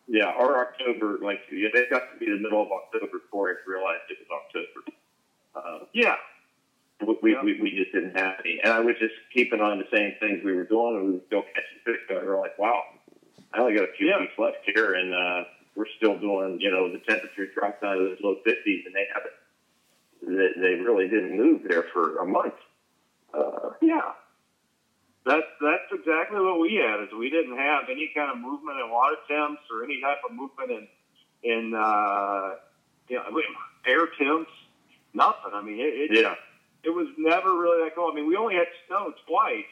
Yeah, 0.09 0.25
our 0.25 0.59
October, 0.67 1.19
like 1.23 1.39
yeah, 1.49 1.69
it 1.73 1.89
got 1.89 2.01
to 2.11 2.19
be 2.19 2.25
the 2.25 2.35
middle 2.37 2.61
of 2.61 2.67
October 2.69 3.19
before 3.19 3.49
I 3.49 3.53
realized 3.65 4.01
it 4.09 4.17
was 4.19 4.41
October. 4.43 4.97
Uh, 5.55 5.85
Yeah. 5.93 6.15
we, 7.07 7.17
we, 7.23 7.31
Yeah. 7.31 7.43
we, 7.43 7.61
we 7.61 7.71
just 7.71 7.93
didn't 7.93 8.17
have 8.17 8.35
any. 8.43 8.59
And 8.61 8.73
I 8.73 8.81
was 8.81 8.95
just 8.99 9.13
keeping 9.33 9.61
on 9.61 9.79
the 9.79 9.87
same 9.95 10.15
things 10.19 10.43
we 10.43 10.51
were 10.53 10.65
doing, 10.65 10.97
and 10.97 11.05
we 11.07 11.13
were 11.13 11.25
still 11.27 11.43
catching 11.43 11.79
fish. 11.85 12.01
So 12.09 12.19
we 12.19 12.27
were 12.27 12.39
like, 12.39 12.59
wow, 12.59 12.81
I 13.53 13.59
only 13.59 13.75
got 13.75 13.87
a 13.87 13.93
few 13.97 14.07
Yeah. 14.07 14.19
weeks 14.19 14.33
left 14.37 14.57
here, 14.65 14.95
and 14.95 15.13
uh, 15.13 15.43
we're 15.75 15.87
still 15.95 16.17
doing, 16.17 16.59
you 16.59 16.71
know, 16.71 16.91
the 16.91 16.99
temperature 16.99 17.45
dropped 17.53 17.81
down 17.81 17.97
to 17.97 18.03
those 18.03 18.17
low 18.21 18.35
50s, 18.45 18.85
and 18.85 18.93
they 18.93 19.07
haven't, 19.13 19.31
they, 20.21 20.49
they 20.55 20.73
really 20.75 21.07
didn't 21.07 21.35
move 21.35 21.61
there 21.67 21.85
for 21.93 22.17
a 22.19 22.25
month. 22.25 22.53
Uh, 23.33 23.71
Yeah. 23.81 24.13
That's 25.23 25.45
that's 25.61 25.85
exactly 25.93 26.41
what 26.41 26.59
we 26.59 26.81
had. 26.81 27.03
Is 27.03 27.09
we 27.13 27.29
didn't 27.29 27.55
have 27.55 27.83
any 27.91 28.09
kind 28.15 28.31
of 28.31 28.39
movement 28.41 28.79
in 28.79 28.89
water 28.89 29.17
temps 29.29 29.61
or 29.69 29.83
any 29.83 30.01
type 30.01 30.17
of 30.27 30.33
movement 30.35 30.71
in 30.71 30.87
in 31.43 31.73
uh, 31.75 32.55
you 33.07 33.17
know, 33.17 33.29
air 33.85 34.07
temps. 34.17 34.49
Nothing. 35.13 35.53
I 35.53 35.61
mean, 35.61 35.79
it, 35.79 36.09
it 36.09 36.23
yeah. 36.23 36.35
it 36.83 36.89
was 36.89 37.07
never 37.17 37.53
really 37.53 37.83
that 37.83 37.93
cold. 37.93 38.13
I 38.13 38.15
mean, 38.15 38.27
we 38.27 38.35
only 38.35 38.55
had 38.55 38.65
snow 38.87 39.13
twice 39.27 39.69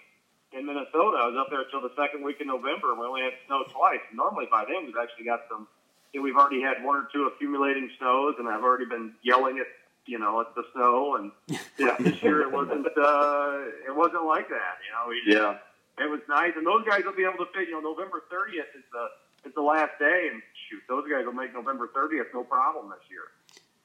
in 0.54 0.66
Minnesota. 0.68 1.18
I 1.18 1.26
was 1.34 1.38
up 1.40 1.50
there 1.50 1.62
until 1.66 1.82
the 1.82 1.96
second 1.98 2.24
week 2.24 2.38
in 2.42 2.48
November, 2.48 2.92
and 2.92 3.00
we 3.00 3.06
only 3.08 3.22
had 3.22 3.34
snow 3.48 3.64
twice. 3.74 4.06
Normally, 4.14 4.46
by 4.52 4.66
then, 4.70 4.86
we've 4.86 5.02
actually 5.02 5.26
got 5.26 5.50
some. 5.50 5.68
You 6.14 6.20
know, 6.20 6.24
we've 6.26 6.38
already 6.38 6.62
had 6.62 6.84
one 6.84 6.94
or 6.98 7.08
two 7.14 7.26
accumulating 7.26 7.90
snows, 7.98 8.36
and 8.38 8.48
I've 8.48 8.62
already 8.62 8.86
been 8.86 9.14
yelling 9.24 9.58
at 9.58 9.68
you 10.06 10.20
know 10.20 10.42
at 10.42 10.54
the 10.56 10.64
snow. 10.74 11.16
And 11.16 11.32
yeah, 11.78 11.96
this 12.00 12.22
year 12.24 12.42
it 12.42 12.52
wasn't. 12.52 12.88
Uh, 12.88 13.60
it 13.88 13.96
wasn't 13.96 14.26
like 14.26 14.50
that. 14.50 14.76
You 14.86 14.92
know, 14.94 15.04
we, 15.10 15.22
Yeah. 15.34 15.58
it 16.06 16.10
was 16.10 16.22
nice, 16.30 16.54
and 16.56 16.66
those 16.66 16.86
guys 16.88 17.04
will 17.06 17.16
be 17.16 17.24
able 17.24 17.44
to 17.46 17.52
fit. 17.54 17.68
You 17.68 17.82
know, 17.82 17.92
November 17.92 18.24
thirtieth 18.30 18.68
is 18.76 18.84
the 18.92 19.08
is 19.50 19.54
the 19.56 19.62
last 19.62 19.92
day, 20.00 20.30
and 20.32 20.42
shoot, 20.70 20.82
those 20.88 21.06
guys 21.10 21.26
will 21.26 21.34
make 21.34 21.54
November 21.54 21.90
thirtieth 21.94 22.28
no 22.34 22.44
problem 22.44 22.90
this 22.90 23.06
year. 23.10 23.28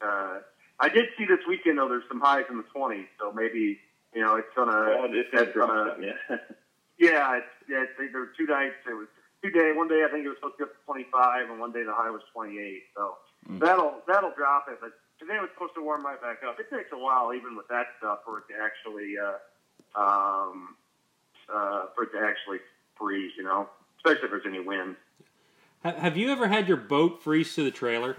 Uh, 0.02 0.40
I 0.80 0.88
did 0.88 1.06
see 1.16 1.24
this 1.24 1.40
weekend 1.48 1.78
though. 1.78 1.88
There's 1.88 2.04
some 2.08 2.20
highs 2.20 2.44
in 2.50 2.56
the 2.56 2.64
twenties, 2.74 3.06
so 3.20 3.32
maybe 3.32 3.78
you 4.14 4.20
know 4.22 4.36
it's 4.36 4.48
gonna. 4.56 4.72
Oh, 4.72 5.06
it's 5.10 5.30
gonna 5.30 5.42
it's 5.44 5.56
gonna 5.56 5.94
some, 5.94 6.02
yeah. 6.02 6.12
yeah, 6.98 7.36
it's, 7.38 7.46
yeah. 7.68 7.84
It's, 7.84 7.92
there 8.12 8.20
were 8.20 8.32
two 8.36 8.46
nights. 8.46 8.74
It 8.88 8.94
was 8.94 9.06
two 9.42 9.50
day. 9.50 9.72
One 9.72 9.88
day 9.88 10.02
I 10.06 10.10
think 10.10 10.24
it 10.24 10.28
was 10.28 10.36
supposed 10.38 10.58
to 10.58 10.64
get 10.66 10.72
to 10.74 10.78
25, 10.86 11.50
and 11.50 11.60
one 11.60 11.72
day 11.72 11.84
the 11.84 11.94
high 11.94 12.10
was 12.10 12.22
28. 12.32 12.82
So 12.96 13.14
that'll 13.60 14.02
that'll 14.08 14.32
drop 14.36 14.66
it. 14.68 14.78
But 15.18 15.26
today 15.26 15.38
it 15.38 15.40
was 15.40 15.50
supposed 15.54 15.74
to 15.74 15.82
warm 15.82 16.04
right 16.04 16.20
back 16.20 16.38
up. 16.46 16.58
It 16.58 16.70
takes 16.74 16.90
a 16.92 16.98
while, 16.98 17.32
even 17.34 17.56
with 17.56 17.68
that 17.68 17.86
stuff, 17.98 18.20
for 18.24 18.38
it 18.38 18.44
to 18.48 18.54
actually 18.62 19.14
uh, 19.18 20.00
um, 20.00 20.76
uh, 21.52 21.86
for 21.94 22.04
it 22.04 22.12
to 22.12 22.18
actually 22.18 22.58
freeze. 22.96 23.32
You 23.36 23.44
know, 23.44 23.68
especially 23.98 24.24
if 24.24 24.30
there's 24.30 24.46
any 24.46 24.60
wind. 24.60 24.96
Have 25.82 26.16
you 26.16 26.32
ever 26.32 26.48
had 26.48 26.66
your 26.66 26.78
boat 26.78 27.22
freeze 27.22 27.54
to 27.56 27.62
the 27.62 27.70
trailer? 27.70 28.16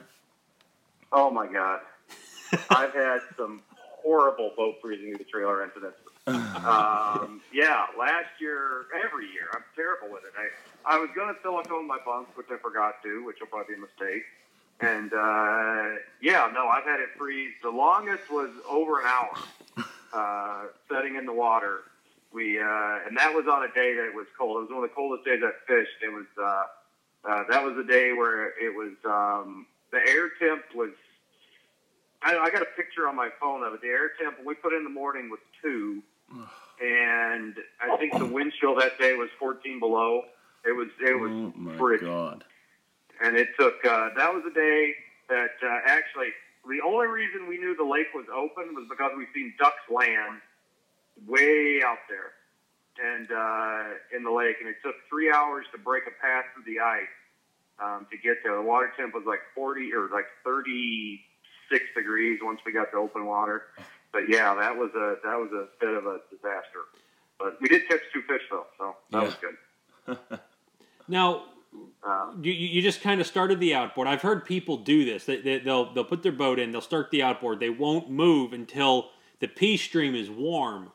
Oh 1.11 1.31
my 1.31 1.47
god, 1.47 1.79
I've 2.69 2.93
had 2.93 3.19
some 3.37 3.61
horrible 4.05 4.51
boat 4.55 4.75
freezing 4.81 5.09
in 5.09 5.17
the 5.17 5.23
trailer 5.23 5.63
incidents. 5.63 5.97
um, 6.27 7.41
yeah, 7.53 7.85
last 7.97 8.29
year, 8.39 8.85
every 9.05 9.25
year, 9.31 9.49
I'm 9.53 9.63
terrible 9.75 10.13
with 10.13 10.23
it. 10.23 10.33
I, 10.37 10.95
I 10.95 10.97
was 10.97 11.09
going 11.15 11.33
to 11.33 11.39
silicone 11.41 11.87
my 11.87 11.97
bunks, 12.05 12.35
which 12.35 12.47
I 12.49 12.57
forgot 12.57 13.01
to, 13.03 13.25
which 13.25 13.37
will 13.39 13.47
probably 13.47 13.75
be 13.75 13.81
a 13.81 13.85
mistake. 13.85 14.23
And 14.82 15.13
uh, 15.13 15.99
yeah, 16.21 16.49
no, 16.53 16.67
I've 16.67 16.84
had 16.84 16.99
it 16.99 17.09
freeze. 17.17 17.53
The 17.63 17.69
longest 17.69 18.30
was 18.30 18.49
over 18.69 18.99
an 18.99 19.05
hour 19.07 19.86
uh, 20.13 20.63
setting 20.91 21.15
in 21.15 21.26
the 21.26 21.34
water. 21.34 21.80
We 22.34 22.59
uh, 22.59 22.99
and 23.07 23.17
that 23.17 23.34
was 23.34 23.45
on 23.47 23.63
a 23.63 23.73
day 23.73 23.93
that 23.95 24.05
it 24.05 24.13
was 24.13 24.28
cold. 24.38 24.57
It 24.57 24.59
was 24.61 24.69
one 24.69 24.84
of 24.84 24.89
the 24.89 24.95
coldest 24.95 25.26
days 25.26 25.41
I 25.43 25.51
fished. 25.65 26.03
It 26.03 26.11
was 26.11 26.26
uh, 26.38 27.30
uh, 27.30 27.43
that 27.49 27.63
was 27.63 27.76
the 27.78 27.86
day 27.86 28.11
where 28.11 28.47
it 28.59 28.76
was 28.76 28.91
um, 29.05 29.65
the 29.91 29.99
air 29.99 30.30
temp 30.39 30.63
was. 30.76 30.89
I, 32.21 32.36
I 32.38 32.49
got 32.49 32.61
a 32.61 32.67
picture 32.76 33.07
on 33.07 33.15
my 33.15 33.30
phone 33.39 33.63
of 33.63 33.73
it. 33.76 33.82
The 33.82 33.88
air 33.88 34.09
temp 34.19 34.38
when 34.39 34.47
we 34.47 34.55
put 34.55 34.73
in 34.73 34.84
the 34.84 34.89
morning 34.89 35.30
was 35.30 35.39
two, 35.61 36.01
and 36.84 37.55
I 37.82 37.95
think 37.97 38.17
the 38.17 38.26
wind 38.26 38.51
chill 38.59 38.76
that 38.76 38.97
day 38.99 39.13
was 39.15 39.30
14 39.39 39.80
below. 39.80 40.23
It 40.65 40.76
was 40.76 40.88
it 40.99 41.17
was 41.17 41.32
Oh 41.32 41.53
my 41.55 41.78
frigid 41.78 42.07
god. 42.07 42.43
And 43.22 43.36
it 43.36 43.49
took 43.59 43.76
uh, 43.86 44.09
that 44.16 44.34
was 44.34 44.43
the 44.43 44.51
day 44.51 44.93
that 45.30 45.51
uh, 45.63 45.80
actually 45.86 46.30
the 46.68 46.82
only 46.86 47.07
reason 47.07 47.47
we 47.47 47.57
knew 47.57 47.76
the 47.76 47.84
lake 47.86 48.13
was 48.13 48.26
open 48.34 48.74
was 48.76 48.86
because 48.89 49.11
we 49.18 49.26
seen 49.34 49.53
ducks 49.57 49.84
land 49.89 50.41
way 51.28 51.82
out 51.86 51.99
there 52.09 52.34
and 53.01 53.30
uh, 53.32 54.16
in 54.16 54.24
the 54.24 54.32
lake, 54.32 54.57
and 54.59 54.70
it 54.70 54.78
took 54.84 54.95
three 55.09 55.32
hours 55.32 55.66
to 55.72 55.78
break 55.78 56.03
a 56.07 56.11
path 56.22 56.45
through 56.53 56.63
the 56.63 56.80
ice 56.80 57.11
um, 57.84 58.07
to 58.11 58.18
get 58.18 58.38
there. 58.43 58.55
The 58.55 58.61
water 58.61 58.91
temp 58.97 59.13
was 59.13 59.24
like 59.26 59.41
forty 59.53 59.91
or 59.93 60.09
like 60.11 60.26
thirty 60.43 61.22
six 61.72 61.84
degrees 61.95 62.39
once 62.41 62.59
we 62.66 62.72
got 62.72 62.91
to 62.91 62.97
open 62.97 63.26
water. 63.26 63.63
But 64.11 64.30
yeah, 64.30 64.55
that 64.55 64.76
was 64.78 64.91
a 64.95 65.16
that 65.24 65.36
was 65.36 65.51
a 65.51 65.68
bit 65.84 65.93
of 65.93 66.05
a 66.05 66.20
disaster. 66.30 66.88
But 67.38 67.59
we 67.59 67.68
did 67.68 67.88
catch 67.88 68.01
two 68.13 68.22
fish 68.22 68.43
though, 68.49 68.66
so 68.78 68.95
that 69.11 69.20
Yeah. 69.22 69.26
was 69.26 69.36
good. 69.41 70.39
Now, 71.07 71.43
Um, 72.03 72.41
you, 72.43 72.51
you 72.53 72.82
just 72.82 73.01
kind 73.01 73.19
of 73.19 73.26
started 73.28 73.59
the 73.59 73.73
outboard. 73.73 74.07
I've 74.07 74.21
heard 74.21 74.45
people 74.45 74.78
do 74.78 75.03
this. 75.05 75.26
They, 75.26 75.41
they, 75.41 75.57
they'll 75.59 75.91
they'll 75.93 76.03
put 76.03 76.21
their 76.23 76.32
boat 76.32 76.59
in. 76.59 76.71
They'll 76.71 76.82
start 76.82 77.09
the 77.11 77.23
outboard. 77.23 77.59
They 77.59 77.69
won't 77.71 78.09
move 78.11 78.53
until 78.53 79.09
the 79.39 79.47
pee 79.47 79.76
stream 79.78 80.13
is 80.15 80.30
warm, 80.30 80.91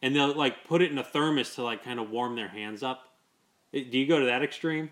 and 0.00 0.14
they'll 0.14 0.32
like 0.34 0.64
put 0.64 0.80
it 0.82 0.90
in 0.92 0.98
a 0.98 1.04
thermos 1.04 1.54
to 1.56 1.62
like 1.64 1.82
kind 1.84 1.98
of 1.98 2.10
warm 2.10 2.36
their 2.36 2.48
hands 2.48 2.82
up. 2.84 3.08
Eh, 3.72 3.84
Do 3.90 3.98
you 3.98 4.06
go 4.06 4.20
to 4.20 4.26
that 4.26 4.42
extreme? 4.42 4.90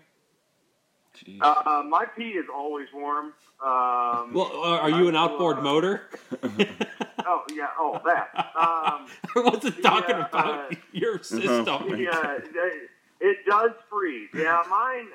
Uh, 1.41 1.83
my 1.87 2.05
pee 2.17 2.29
is 2.31 2.45
always 2.53 2.87
warm. 2.93 3.27
Um, 3.63 4.33
Well, 4.33 4.51
are 4.63 4.79
are 4.81 4.89
you 4.89 5.07
an 5.07 5.15
outboard 5.15 5.59
uh, 5.59 5.61
motor? 5.61 6.09
oh 6.43 7.43
yeah, 7.53 7.67
oh 7.79 8.01
that. 8.03 8.29
Um, 8.55 9.05
I 9.35 9.49
wasn't 9.49 9.81
talking 9.83 10.15
Yeah, 10.17 10.25
about 10.27 10.71
uh, 10.73 10.75
your 10.91 11.19
system. 11.23 11.95
yeah, 11.97 12.37
it, 12.37 12.89
it 13.21 13.37
does 13.47 13.71
freeze. 13.89 14.29
Yeah, 14.33 14.63
mine. 14.69 15.05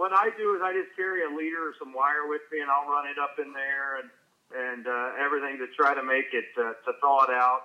What 0.00 0.12
I 0.16 0.32
do 0.40 0.56
is 0.56 0.62
I 0.64 0.72
just 0.72 0.96
carry 0.96 1.20
a 1.24 1.28
leader 1.28 1.60
or 1.60 1.74
some 1.78 1.92
wire 1.92 2.24
with 2.26 2.40
me, 2.50 2.60
and 2.64 2.70
I'll 2.72 2.88
run 2.88 3.04
it 3.06 3.20
up 3.20 3.36
in 3.36 3.52
there 3.52 4.00
and 4.00 4.08
and 4.56 4.86
uh, 4.88 5.12
everything 5.20 5.58
to 5.60 5.68
try 5.76 5.92
to 5.94 6.02
make 6.02 6.32
it 6.32 6.48
uh, 6.56 6.72
to 6.88 6.92
thaw 7.00 7.24
it 7.28 7.30
out. 7.36 7.62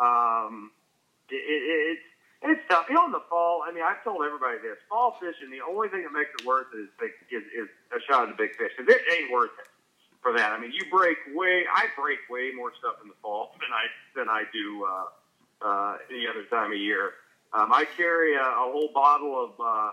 Um, 0.00 0.72
it, 1.28 1.36
it, 1.36 1.62
it's 2.00 2.06
it's 2.42 2.62
tough. 2.70 2.86
You 2.88 2.96
know, 2.96 3.06
in 3.06 3.12
the 3.12 3.24
fall. 3.28 3.62
I 3.68 3.72
mean, 3.72 3.84
I've 3.84 4.02
told 4.04 4.24
everybody 4.24 4.58
this: 4.64 4.78
fall 4.88 5.16
fishing. 5.20 5.50
The 5.52 5.60
only 5.60 5.88
thing 5.88 6.04
that 6.04 6.12
makes 6.12 6.32
it 6.40 6.46
worth 6.46 6.68
it 6.74 6.88
is 6.88 6.90
big, 7.00 7.12
is, 7.30 7.44
is 7.52 7.68
a 7.92 8.00
shot 8.08 8.24
at 8.24 8.30
the 8.32 8.38
big 8.40 8.56
fish. 8.56 8.72
'Cause 8.76 8.88
it 8.88 9.02
ain't 9.12 9.30
worth 9.30 9.52
it 9.60 9.68
for 10.22 10.32
that. 10.32 10.52
I 10.52 10.58
mean, 10.60 10.72
you 10.72 10.84
break 10.90 11.18
way. 11.34 11.64
I 11.68 11.86
break 11.96 12.20
way 12.30 12.52
more 12.56 12.72
stuff 12.78 12.96
in 13.02 13.08
the 13.08 13.18
fall 13.22 13.52
than 13.60 13.72
I 13.72 13.84
than 14.16 14.28
I 14.28 14.44
do 14.52 14.84
uh, 14.88 15.06
uh, 15.66 15.98
any 16.10 16.26
other 16.28 16.44
time 16.50 16.72
of 16.72 16.78
year. 16.78 17.12
Um, 17.52 17.72
I 17.72 17.84
carry 17.96 18.34
a, 18.36 18.42
a 18.42 18.66
whole 18.72 18.90
bottle 18.94 19.36
of 19.36 19.52
uh, 19.60 19.92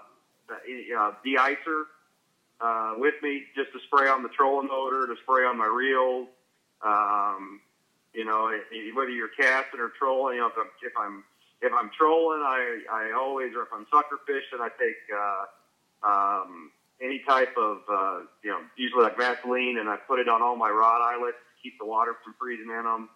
uh, 0.51 1.11
de-icer 1.23 1.83
uh, 2.59 2.93
with 2.97 3.15
me 3.23 3.43
just 3.55 3.71
to 3.73 3.79
spray 3.87 4.09
on 4.09 4.23
the 4.23 4.29
trolling 4.29 4.67
motor, 4.67 5.07
to 5.07 5.15
spray 5.23 5.45
on 5.45 5.57
my 5.57 5.65
reels. 5.65 6.27
Um, 6.85 7.61
you 8.13 8.25
know, 8.25 8.51
whether 8.95 9.09
you're 9.09 9.29
casting 9.29 9.79
or 9.79 9.91
trolling, 9.97 10.35
you 10.35 10.41
know, 10.41 10.47
if 10.47 10.57
I'm 10.57 10.69
if 10.83 10.93
I'm, 10.97 11.23
if 11.61 11.71
I'm 11.73 11.89
trolling, 11.97 12.41
I, 12.41 12.79
I 12.91 13.11
always, 13.17 13.53
or 13.55 13.63
if 13.63 13.69
I'm 13.73 13.85
sucker 13.91 14.19
fishing, 14.25 14.59
I 14.59 14.69
take 14.77 14.97
uh, 15.13 15.45
um, 16.07 16.71
any 17.01 17.19
type 17.27 17.55
of, 17.57 17.77
uh, 17.89 18.19
you 18.43 18.49
know, 18.49 18.59
usually 18.75 19.03
like 19.03 19.17
Vaseline, 19.17 19.77
and 19.77 19.87
I 19.87 19.95
put 19.95 20.19
it 20.19 20.27
on 20.27 20.41
all 20.41 20.55
my 20.55 20.69
rod 20.69 21.01
eyelets 21.01 21.37
to 21.37 21.61
keep 21.63 21.79
the 21.79 21.85
water 21.85 22.15
from 22.23 22.35
freezing 22.39 22.69
in 22.69 22.83
them. 22.83 23.09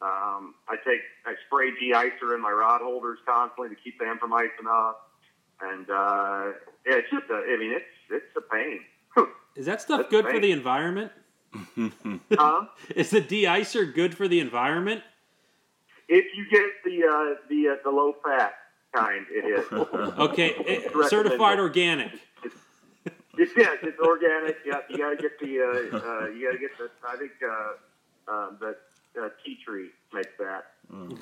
Um, 0.00 0.54
I 0.68 0.76
take, 0.86 1.02
I 1.26 1.34
spray 1.46 1.72
de-icer 1.72 2.34
in 2.34 2.40
my 2.40 2.52
rod 2.52 2.80
holders 2.80 3.18
constantly 3.26 3.74
to 3.74 3.82
keep 3.82 3.98
them 3.98 4.16
from 4.18 4.32
icing 4.32 4.70
up. 4.70 5.07
And, 5.60 5.90
uh, 5.90 6.52
yeah, 6.86 6.96
it's 6.96 7.10
just 7.10 7.24
a, 7.30 7.34
I 7.34 7.56
mean, 7.58 7.72
it's, 7.72 7.84
it's 8.10 8.36
a 8.36 8.40
pain. 8.40 8.80
Is 9.56 9.66
that 9.66 9.80
stuff 9.82 9.98
That's 9.98 10.10
good 10.10 10.26
for 10.26 10.38
the 10.38 10.52
environment? 10.52 11.10
huh? 12.32 12.66
Is 12.94 13.10
the 13.10 13.20
de-icer 13.20 13.92
good 13.92 14.16
for 14.16 14.28
the 14.28 14.38
environment? 14.40 15.02
If 16.08 16.26
you 16.36 16.46
get 16.50 16.70
the, 16.84 17.04
uh, 17.04 17.48
the, 17.48 17.68
uh, 17.68 17.76
the 17.82 17.90
low 17.90 18.14
fat 18.24 18.54
kind, 18.94 19.26
it 19.30 19.44
is. 19.44 19.66
Okay, 20.18 20.54
eh, 20.54 20.76
Recommended. 20.84 21.10
certified 21.10 21.58
organic. 21.58 22.12
It's, 23.36 23.52
yes, 23.56 23.78
it's 23.82 23.98
organic. 24.00 24.58
Yeah, 24.64 24.80
you 24.88 24.98
gotta 24.98 25.16
get 25.16 25.38
the, 25.40 25.60
uh, 25.60 25.96
uh, 25.96 26.28
you 26.28 26.46
gotta 26.46 26.58
get 26.58 26.76
the, 26.78 26.90
I 27.06 27.16
think, 27.16 27.32
uh, 27.42 28.32
uh, 28.32 28.50
the, 28.60 28.76
uh, 29.20 29.28
tea 29.44 29.58
tree 29.64 29.90
makes 30.12 30.30
that. 30.38 30.64
Um, 30.92 31.18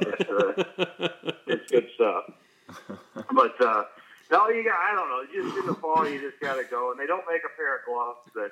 it's, 0.00 0.30
uh, 0.30 1.08
it's 1.46 1.70
good 1.70 1.88
stuff. 1.94 2.24
But 3.34 3.60
uh, 3.60 3.84
no, 4.30 4.48
you 4.48 4.64
got. 4.64 4.78
I 4.80 4.94
don't 4.94 5.08
know. 5.08 5.22
Just 5.32 5.56
in 5.56 5.66
the 5.66 5.74
fall, 5.74 6.08
you 6.08 6.18
just 6.20 6.40
got 6.40 6.54
to 6.54 6.64
go, 6.64 6.90
and 6.90 6.98
they 7.00 7.06
don't 7.06 7.24
make 7.30 7.42
a 7.44 7.56
pair 7.56 7.76
of 7.76 7.82
gloves 7.86 8.18
that 8.34 8.50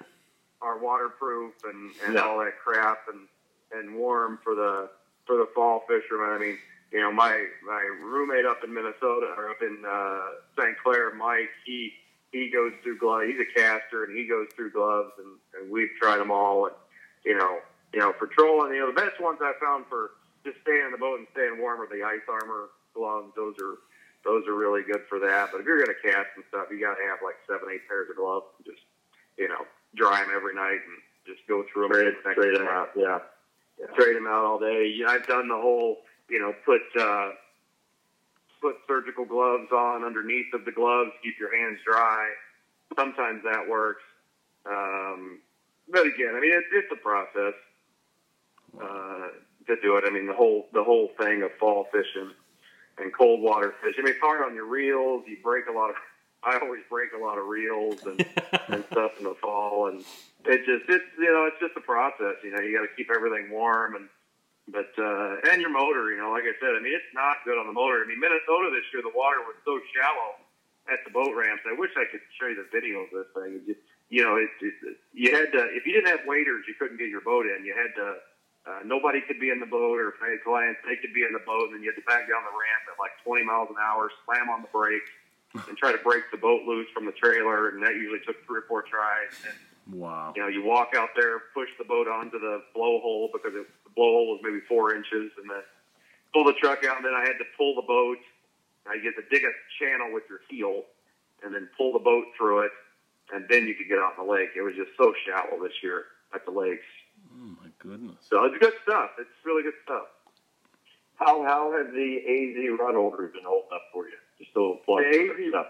are 0.60 0.78
waterproof 0.78 1.52
and, 1.64 1.92
and 2.04 2.14
No. 2.14 2.22
all 2.30 2.38
that 2.38 2.52
crap 2.62 2.98
and 3.08 3.26
and 3.72 3.94
warm 3.96 4.38
for 4.44 4.54
the 4.54 4.88
for 5.26 5.36
the 5.36 5.46
fall 5.54 5.82
fishermen. 5.88 6.30
I 6.30 6.38
mean, 6.38 6.58
you 6.92 7.00
know, 7.00 7.10
my 7.12 7.46
my 7.66 7.82
roommate 8.02 8.44
up 8.46 8.62
in 8.64 8.72
Minnesota 8.74 9.32
or 9.36 9.50
up 9.50 9.62
in 9.62 9.82
uh, 9.88 10.20
St. 10.58 10.76
Clair, 10.82 11.14
Mike, 11.14 11.50
he 11.64 11.92
he 12.32 12.50
goes 12.52 12.72
through 12.82 12.98
gloves. 12.98 13.26
He's 13.28 13.40
a 13.40 13.58
caster 13.58 14.04
and 14.04 14.16
he 14.16 14.26
goes 14.26 14.46
through 14.56 14.72
gloves 14.72 15.12
and, 15.18 15.38
and 15.62 15.70
we've 15.70 15.90
tried 16.00 16.18
them 16.18 16.30
all. 16.30 16.66
And 16.66 16.74
you 17.24 17.36
know, 17.36 17.58
you 17.94 18.00
know, 18.00 18.12
for 18.18 18.26
trolling, 18.26 18.74
you 18.74 18.80
know, 18.80 18.88
the 18.92 19.00
best 19.00 19.20
ones 19.20 19.38
I 19.40 19.52
found 19.60 19.86
for 19.88 20.10
just 20.44 20.58
staying 20.62 20.84
in 20.86 20.92
the 20.92 20.98
boat 20.98 21.18
and 21.18 21.26
staying 21.32 21.58
warm 21.58 21.80
are 21.80 21.88
the 21.88 22.04
ice 22.04 22.24
armor 22.28 22.68
gloves. 22.94 23.32
Those 23.36 23.54
are 23.60 23.76
those 24.26 24.42
are 24.50 24.58
really 24.58 24.82
good 24.82 25.06
for 25.08 25.18
that. 25.20 25.48
But 25.52 25.62
if 25.62 25.66
you're 25.66 25.78
gonna 25.78 26.02
cast 26.02 26.34
and 26.34 26.44
stuff, 26.50 26.66
you 26.70 26.82
got 26.82 26.98
to 26.98 27.06
have 27.06 27.22
like 27.22 27.38
seven, 27.46 27.70
eight 27.72 27.86
pairs 27.86 28.10
of 28.10 28.16
gloves. 28.18 28.50
And 28.58 28.66
just 28.66 28.82
you 29.38 29.48
know, 29.48 29.64
dry 29.94 30.20
them 30.20 30.32
every 30.34 30.54
night 30.54 30.80
and 30.82 30.98
just 31.26 31.46
go 31.48 31.64
through 31.72 31.88
them. 31.88 31.92
Trade, 31.92 32.34
trade 32.34 32.56
them 32.56 32.68
out. 32.68 32.90
Yeah. 32.96 33.18
Trade 33.94 34.16
them 34.16 34.26
out 34.26 34.44
all 34.44 34.58
day. 34.58 34.92
Yeah, 34.96 35.08
I've 35.08 35.26
done 35.26 35.48
the 35.48 35.56
whole, 35.56 35.98
you 36.30 36.40
know, 36.40 36.54
put 36.64 36.80
uh, 36.98 37.30
put 38.60 38.76
surgical 38.88 39.24
gloves 39.24 39.70
on 39.70 40.02
underneath 40.04 40.52
of 40.54 40.64
the 40.64 40.72
gloves, 40.72 41.10
keep 41.22 41.38
your 41.38 41.54
hands 41.54 41.78
dry. 41.86 42.30
Sometimes 42.96 43.42
that 43.44 43.68
works. 43.68 44.02
Um, 44.64 45.40
but 45.88 46.06
again, 46.06 46.34
I 46.34 46.40
mean, 46.40 46.52
it's, 46.52 46.66
it's 46.72 46.92
a 46.92 46.96
process 46.96 47.54
uh, 48.82 49.28
to 49.66 49.76
do 49.82 49.96
it. 49.96 50.04
I 50.06 50.10
mean, 50.10 50.26
the 50.26 50.34
whole 50.34 50.66
the 50.72 50.82
whole 50.82 51.10
thing 51.20 51.42
of 51.42 51.50
fall 51.60 51.86
fishing 51.92 52.30
and 52.98 53.12
cold 53.12 53.40
water 53.40 53.74
fishing. 53.82 54.00
I 54.00 54.04
mean, 54.04 54.14
it's 54.14 54.20
hard 54.20 54.42
on 54.42 54.54
your 54.54 54.66
reels. 54.66 55.24
You 55.26 55.36
break 55.42 55.66
a 55.66 55.72
lot 55.72 55.90
of. 55.90 55.96
I 56.44 56.58
always 56.62 56.82
break 56.88 57.10
a 57.10 57.18
lot 57.18 57.38
of 57.38 57.46
reels 57.46 58.06
and, 58.06 58.20
and 58.68 58.84
stuff 58.92 59.18
in 59.18 59.24
the 59.24 59.34
fall, 59.40 59.88
and 59.88 60.04
it 60.44 60.62
just 60.62 60.86
it's 60.88 61.10
you 61.18 61.32
know 61.32 61.50
it's 61.50 61.58
just 61.58 61.76
a 61.76 61.80
process. 61.80 62.38
You 62.44 62.52
know, 62.52 62.60
you 62.60 62.76
got 62.76 62.86
to 62.86 62.92
keep 62.96 63.10
everything 63.14 63.50
warm 63.50 63.96
and. 63.96 64.08
But 64.66 64.90
uh, 64.98 65.46
and 65.46 65.62
your 65.62 65.70
motor, 65.70 66.10
you 66.10 66.18
know, 66.18 66.34
like 66.34 66.42
I 66.42 66.50
said, 66.58 66.74
I 66.74 66.82
mean, 66.82 66.90
it's 66.90 67.14
not 67.14 67.38
good 67.46 67.54
on 67.54 67.70
the 67.70 67.72
motor. 67.72 68.02
I 68.02 68.06
mean, 68.10 68.18
Minnesota 68.18 68.66
this 68.74 68.82
year, 68.90 68.98
the 68.98 69.14
water 69.14 69.38
was 69.46 69.54
so 69.62 69.78
shallow 69.94 70.42
at 70.90 71.02
the 71.04 71.10
boat 71.10 71.34
ramps. 71.34 71.62
I 71.66 71.74
wish 71.78 71.90
I 71.94 72.06
could 72.10 72.22
show 72.38 72.46
you 72.46 72.58
the 72.58 72.66
video 72.74 73.06
of 73.06 73.10
this 73.14 73.30
thing. 73.34 73.62
It 73.62 73.66
just, 73.66 73.82
you 74.10 74.22
know, 74.22 74.36
it, 74.38 74.50
it, 74.62 74.74
you 75.14 75.34
had 75.34 75.54
to 75.54 75.70
if 75.70 75.86
you 75.86 75.94
didn't 75.94 76.10
have 76.10 76.26
waders, 76.26 76.64
you 76.66 76.74
couldn't 76.78 76.98
get 76.98 77.08
your 77.08 77.22
boat 77.22 77.46
in. 77.46 77.64
You 77.64 77.74
had 77.74 77.94
to. 77.94 78.18
Uh, 78.66 78.82
nobody 78.84 79.22
could 79.22 79.38
be 79.38 79.50
in 79.50 79.60
the 79.62 79.70
boat, 79.70 79.94
or 79.94 80.10
if 80.10 80.18
they 80.18 80.34
had 80.34 80.42
clients, 80.42 80.82
they 80.82 80.98
could 80.98 81.14
be 81.14 81.22
in 81.22 81.30
the 81.30 81.42
boat, 81.46 81.70
and 81.70 81.78
then 81.78 81.82
you 81.86 81.94
had 81.94 81.94
to 81.94 82.02
back 82.02 82.26
down 82.26 82.42
the 82.42 82.50
ramp 82.50 82.82
at 82.90 82.98
like 82.98 83.14
20 83.22 83.46
miles 83.46 83.70
an 83.70 83.78
hour, 83.78 84.10
slam 84.26 84.50
on 84.50 84.66
the 84.66 84.72
brakes, 84.74 85.06
and 85.70 85.78
try 85.78 85.94
to 85.94 86.02
break 86.02 86.26
the 86.34 86.36
boat 86.36 86.66
loose 86.66 86.90
from 86.90 87.06
the 87.06 87.14
trailer, 87.14 87.70
and 87.70 87.78
that 87.82 87.94
usually 87.94 88.18
took 88.26 88.34
three 88.44 88.58
or 88.58 88.66
four 88.66 88.82
tries. 88.82 89.30
And 89.46 89.54
Wow. 89.86 90.32
you 90.34 90.42
know, 90.42 90.48
you 90.48 90.64
walk 90.64 90.98
out 90.98 91.10
there, 91.14 91.38
push 91.54 91.70
the 91.78 91.84
boat 91.86 92.08
onto 92.08 92.40
the 92.40 92.62
blowhole 92.74 93.30
because 93.30 93.54
it, 93.54 93.70
the 93.86 93.92
blowhole 93.94 94.34
was 94.34 94.40
maybe 94.42 94.58
four 94.66 94.92
inches, 94.94 95.30
and 95.38 95.46
then 95.46 95.62
pull 96.34 96.42
the 96.42 96.58
truck 96.58 96.82
out. 96.84 96.96
And 96.96 97.06
then 97.06 97.14
I 97.14 97.22
had 97.22 97.38
to 97.38 97.46
pull 97.56 97.76
the 97.76 97.86
boat. 97.86 98.18
I 98.90 98.98
get 98.98 99.14
to 99.14 99.22
dig 99.30 99.46
a 99.46 99.54
channel 99.78 100.10
with 100.10 100.24
your 100.28 100.40
heel, 100.50 100.82
and 101.44 101.54
then 101.54 101.70
pull 101.78 101.92
the 101.92 102.02
boat 102.02 102.26
through 102.36 102.66
it, 102.66 102.72
and 103.32 103.46
then 103.48 103.66
you 103.70 103.74
could 103.78 103.86
get 103.86 103.98
out 103.98 104.18
in 104.18 104.26
the 104.26 104.32
lake. 104.32 104.50
It 104.56 104.62
was 104.62 104.74
just 104.74 104.90
so 104.98 105.14
shallow 105.22 105.62
this 105.62 105.78
year 105.82 106.06
at 106.34 106.44
the 106.44 106.50
lakes. 106.50 106.82
My 107.84 107.90
goodness. 107.90 108.16
So 108.28 108.44
it's 108.44 108.56
good 108.58 108.72
stuff. 108.82 109.10
It's 109.18 109.30
really 109.44 109.62
good 109.62 109.74
stuff. 109.84 110.06
How 111.16 111.42
how 111.44 111.72
have 111.76 111.92
the 111.92 112.18
AZ 112.28 112.78
rod 112.78 112.94
holders 112.94 113.32
been 113.32 113.44
holding 113.44 113.70
up 113.74 113.82
for 113.92 114.06
you? 114.06 114.14
Just 114.38 114.54
a 114.56 114.60
little 114.60 114.76
plug 114.84 115.04
The 115.10 115.26
for 115.28 115.40
AZ 115.40 115.48
stuff. 115.50 115.66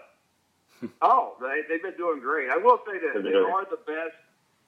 Oh, 1.03 1.37
they, 1.41 1.63
they've 1.69 1.83
been 1.83 1.97
doing 1.97 2.21
great. 2.21 2.51
I 2.51 2.57
will 2.59 2.79
say 2.87 2.99
this: 2.99 3.11
They've 3.15 3.23
they 3.23 3.31
been 3.31 3.41
doing- 3.43 3.53
are 3.53 3.65
the 3.65 3.81
best, 3.87 4.17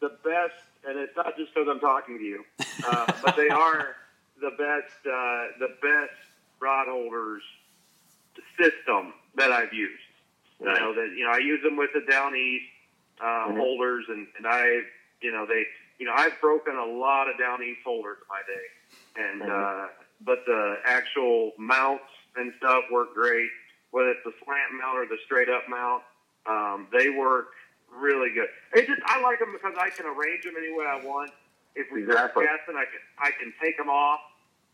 the 0.01 0.09
best, 0.24 0.55
and 0.86 0.99
it's 0.99 1.14
not 1.16 1.36
just 1.36 1.53
because 1.55 1.68
I'm 1.70 1.80
talking 1.80 2.16
to 2.18 2.24
you, 2.24 2.45
uh, 2.86 3.07
but 3.22 3.36
they 3.36 3.49
are 3.51 3.95
the 4.41 4.51
best, 4.57 4.95
uh, 5.05 5.59
the 5.59 5.74
best 5.82 6.16
rod 6.61 6.86
holders 6.89 7.43
system 8.59 9.12
that 9.36 9.53
I've 9.53 9.72
used. 9.72 10.01
You 10.61 10.66
know 10.66 10.95
that 10.95 11.14
you 11.16 11.24
know 11.24 11.30
I 11.30 11.39
use 11.39 11.62
them 11.62 11.76
with 11.76 11.91
the 11.95 12.01
down 12.11 12.34
east 12.34 12.64
uh, 13.20 13.49
Mhm. 13.49 13.59
holders, 13.59 14.05
and 14.09 14.26
and 14.39 14.47
I, 14.47 14.80
you 15.20 15.30
know 15.30 15.45
they, 15.47 15.64
you 15.99 16.07
know 16.07 16.12
I've 16.16 16.38
broken 16.40 16.76
a 16.76 16.84
lot 16.84 17.28
of 17.28 17.38
down 17.38 17.62
east 17.62 17.80
holders 17.84 18.18
my 18.28 18.40
day, 18.46 18.66
and 19.16 19.42
Mhm. 19.42 19.51
uh, 19.51 19.88
but 20.20 20.38
the 20.46 20.76
actual 20.84 21.53
mounts 21.59 22.05
and 22.36 22.53
stuff 22.57 22.84
work 22.90 23.12
great. 23.14 23.51
Whether 23.90 24.11
it's 24.11 24.22
the 24.24 24.32
slant 24.44 24.72
mount 24.74 24.99
or 24.99 25.07
the 25.07 25.18
straight 25.24 25.49
up 25.49 25.64
mount, 25.68 26.03
um, 26.46 26.88
they 26.92 27.09
work 27.09 27.49
really 27.90 28.30
good. 28.30 28.49
It 28.74 28.86
just 28.86 29.01
I 29.07 29.20
like 29.20 29.38
them 29.38 29.53
because 29.53 29.74
I 29.78 29.90
can 29.90 30.07
arrange 30.07 30.44
them 30.44 30.55
any 30.59 30.70
way 30.72 30.84
I 30.86 30.96
want. 30.96 31.30
If 31.74 31.90
we 31.90 32.03
Exactly. 32.03 32.44
start 32.44 32.59
casting, 32.59 32.76
I 32.76 32.84
can 32.84 33.01
I 33.18 33.30
can 33.32 33.53
take 33.62 33.76
them 33.76 33.88
off, 33.88 34.20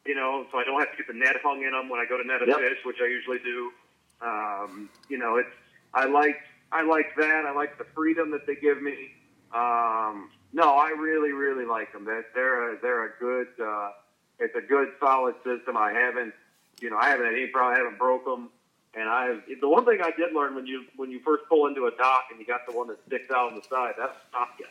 you 0.05 0.15
know, 0.15 0.47
so 0.51 0.59
I 0.59 0.65
don't 0.65 0.79
have 0.81 0.91
to 0.91 0.97
get 0.97 1.07
the 1.07 1.15
net 1.15 1.37
hung 1.43 1.63
in 1.63 1.73
them 1.73 1.89
when 1.89 2.01
I 2.01 2.07
go 2.07 2.17
to 2.17 2.25
net 2.27 2.43
a 2.43 2.47
Yep. 2.47 2.59
fish, 2.59 2.79
which 2.85 2.99
I 3.01 3.07
usually 3.07 3.39
do. 3.39 3.73
Um, 4.21 4.89
you 5.09 5.19
know, 5.19 5.37
it's 5.37 5.55
I 5.95 6.07
like 6.07 6.41
I 6.73 6.83
like 6.83 7.15
that. 7.17 7.45
I 7.47 7.53
like 7.53 7.79
the 7.79 7.85
freedom 7.95 8.31
that 8.33 8.47
they 8.47 8.57
give 8.57 8.83
me. 8.83 9.15
Um, 9.55 10.31
no, 10.55 10.77
I 10.77 10.91
really 10.91 11.33
really 11.33 11.67
like 11.67 11.93
them. 11.93 12.05
They're 12.05 12.25
they're 12.35 12.75
a, 12.75 12.81
they're 12.81 13.05
a 13.07 13.11
good. 13.21 13.49
Uh, 13.61 13.91
it's 14.39 14.55
a 14.57 14.61
good 14.61 14.89
solid 15.01 15.35
system. 15.45 15.77
I 15.77 15.93
haven't 15.93 16.33
you 16.81 16.91
know 16.91 16.97
I 16.97 17.09
haven't 17.09 17.27
had 17.27 17.35
any 17.35 17.49
problem. 17.49 17.75
I 17.75 17.79
haven't 17.79 17.99
broke 17.99 18.25
them. 18.25 18.51
And 18.97 19.09
I 19.09 19.37
the 19.61 19.69
one 19.69 19.85
thing 19.85 19.99
I 20.01 20.13
did 20.17 20.33
learn 20.33 20.55
when 20.55 20.67
you 20.67 20.85
when 20.97 21.11
you 21.11 21.19
first 21.21 21.45
pull 21.49 21.67
into 21.67 21.87
a 21.87 21.91
dock 21.97 22.27
and 22.31 22.39
you 22.39 22.47
got 22.47 22.61
the 22.69 22.73
one 22.73 22.87
that 22.89 22.99
sticks 23.07 23.29
out 23.31 23.53
on 23.53 23.57
the 23.57 23.63
side, 23.69 23.95
that'll 23.99 24.15
stop 24.31 24.57
you. 24.61 24.67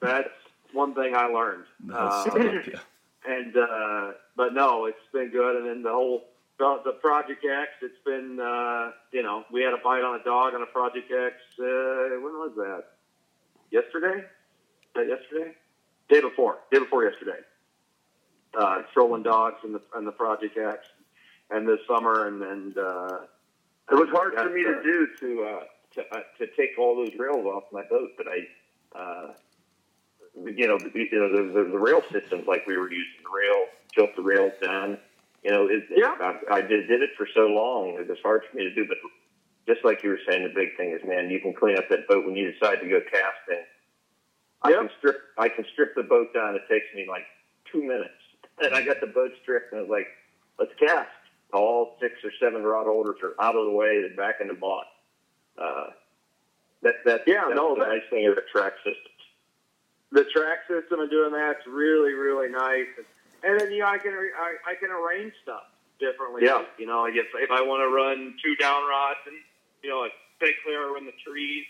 That's 0.00 0.30
one 0.72 0.94
thing 0.94 1.16
I 1.16 1.26
learned. 1.26 1.64
Uh, 1.92 2.24
and 3.26 3.56
uh, 3.56 4.12
but 4.36 4.54
no, 4.54 4.86
it's 4.86 4.98
been 5.12 5.30
good. 5.30 5.56
And 5.56 5.66
then 5.66 5.82
the 5.82 5.90
whole 5.90 6.26
the, 6.58 6.80
the 6.84 6.92
Project 6.92 7.44
X, 7.44 7.70
it's 7.82 7.98
been 8.04 8.38
uh, 8.38 8.92
you 9.10 9.24
know 9.24 9.44
we 9.52 9.62
had 9.62 9.74
a 9.74 9.78
bite 9.78 10.04
on 10.04 10.20
a 10.20 10.24
dog 10.24 10.54
on 10.54 10.62
a 10.62 10.66
Project 10.66 11.10
X. 11.10 11.34
Uh, 11.58 12.20
when 12.20 12.34
was 12.38 12.52
that? 12.56 12.84
Yesterday? 13.70 14.24
That 14.94 15.06
yesterday? 15.08 15.52
Day 16.08 16.20
before. 16.20 16.58
Day 16.72 16.78
before 16.80 17.04
yesterday. 17.04 17.38
Uh, 18.58 18.82
trolling 18.92 19.22
dogs 19.22 19.56
and 19.62 19.74
the 19.74 19.80
in 19.96 20.04
the 20.04 20.10
Project 20.12 20.58
X, 20.58 20.84
and 21.50 21.68
this 21.68 21.78
summer 21.86 22.26
and 22.26 22.42
and 22.42 22.76
uh, 22.78 23.18
It 23.90 23.94
was 23.94 24.08
hard 24.10 24.34
for 24.34 24.50
me 24.50 24.64
to 24.64 24.82
do 24.82 25.06
to 25.20 25.44
uh, 25.44 25.64
to 25.94 26.14
uh, 26.16 26.20
to 26.38 26.46
take 26.56 26.76
all 26.78 26.96
those 26.96 27.14
rails 27.16 27.46
off 27.46 27.64
my 27.72 27.82
boat, 27.88 28.10
but 28.16 28.26
I, 28.26 28.98
uh, 28.98 29.32
you 30.34 30.66
know, 30.66 30.78
the, 30.78 30.90
you 30.94 31.08
know 31.12 31.30
the, 31.30 31.52
the, 31.52 31.70
the 31.70 31.78
rail 31.78 32.02
systems 32.10 32.48
like 32.48 32.66
we 32.66 32.76
were 32.76 32.90
using, 32.90 33.22
the 33.22 33.30
rail 33.30 33.66
tilt 33.94 34.16
the 34.16 34.22
rails 34.22 34.52
down. 34.60 34.98
You 35.44 35.52
know, 35.52 35.66
it, 35.68 35.84
Yeah. 35.96 36.14
I, 36.20 36.56
I 36.56 36.60
did, 36.60 36.86
did 36.88 37.02
it 37.02 37.10
for 37.16 37.26
so 37.34 37.42
long. 37.46 37.96
It 38.00 38.08
was 38.08 38.18
hard 38.22 38.42
for 38.50 38.56
me 38.56 38.64
to 38.64 38.74
do, 38.74 38.84
but 38.86 38.98
just 39.66 39.84
like 39.84 40.02
you 40.02 40.10
were 40.10 40.20
saying, 40.28 40.42
the 40.42 40.52
big 40.54 40.76
thing 40.76 40.90
is, 40.90 41.00
man, 41.06 41.30
you 41.30 41.40
can 41.40 41.52
clean 41.54 41.76
up 41.78 41.88
that 41.90 42.08
boat 42.08 42.24
when 42.26 42.34
you 42.36 42.50
decide 42.52 42.80
to 42.80 42.88
go 42.88 43.00
casting. 43.00 43.64
I 44.62 44.72
can 44.72 44.90
strip. 44.98 45.16
I 45.38 45.48
can 45.48 45.64
strip 45.72 45.94
the 45.94 46.02
boat 46.02 46.34
down. 46.34 46.54
It 46.54 46.62
takes 46.68 46.86
me 46.94 47.06
like 47.08 47.24
two 47.72 47.82
minutes, 47.82 48.20
and 48.62 48.74
I 48.74 48.82
got 48.84 49.00
the 49.00 49.06
boat 49.06 49.30
stripped, 49.42 49.72
and 49.72 49.78
I 49.78 49.82
was 49.82 49.90
like, 49.90 50.06
"Let's 50.58 50.72
cast." 50.78 51.08
All 51.52 51.96
six 52.00 52.14
or 52.22 52.30
seven 52.38 52.62
rod 52.62 52.84
holders 52.86 53.16
are 53.22 53.34
out 53.42 53.56
of 53.56 53.64
the 53.64 53.70
way. 53.72 54.02
They're 54.02 54.14
back 54.16 54.36
in 54.40 54.48
the 54.48 54.54
bot. 54.54 54.84
Uh, 55.58 55.86
that 56.82 56.94
that 57.06 57.22
Yeah, 57.26 57.44
that's 57.46 57.56
no, 57.56 57.74
the 57.74 57.80
that- 57.84 57.88
nice 57.88 58.02
thing 58.10 58.26
of 58.26 58.34
the 58.36 58.42
track 58.52 58.74
systems. 58.84 59.06
the 60.12 60.24
track 60.24 60.58
system 60.68 61.00
and 61.00 61.10
doing 61.10 61.32
that's 61.32 61.66
really 61.66 62.12
really 62.12 62.48
nice. 62.50 62.86
And 63.42 63.58
then 63.58 63.72
you 63.72 63.80
know 63.80 63.86
I 63.86 63.98
can 63.98 64.12
I, 64.12 64.56
I 64.66 64.74
can 64.74 64.90
arrange 64.90 65.32
stuff 65.42 65.62
differently. 65.98 66.42
Yeah. 66.44 66.64
You 66.78 66.86
know, 66.86 67.04
I 67.04 67.10
guess 67.12 67.26
if 67.34 67.50
I 67.50 67.62
want 67.62 67.80
to 67.82 67.88
run 67.88 68.34
two 68.44 68.54
down 68.56 68.86
rods 68.88 69.20
and 69.26 69.36
you 69.82 69.90
know 69.90 70.00
like 70.00 70.12
stay 70.36 70.52
clear 70.64 70.96
in 70.96 71.06
the 71.06 71.16
trees, 71.24 71.66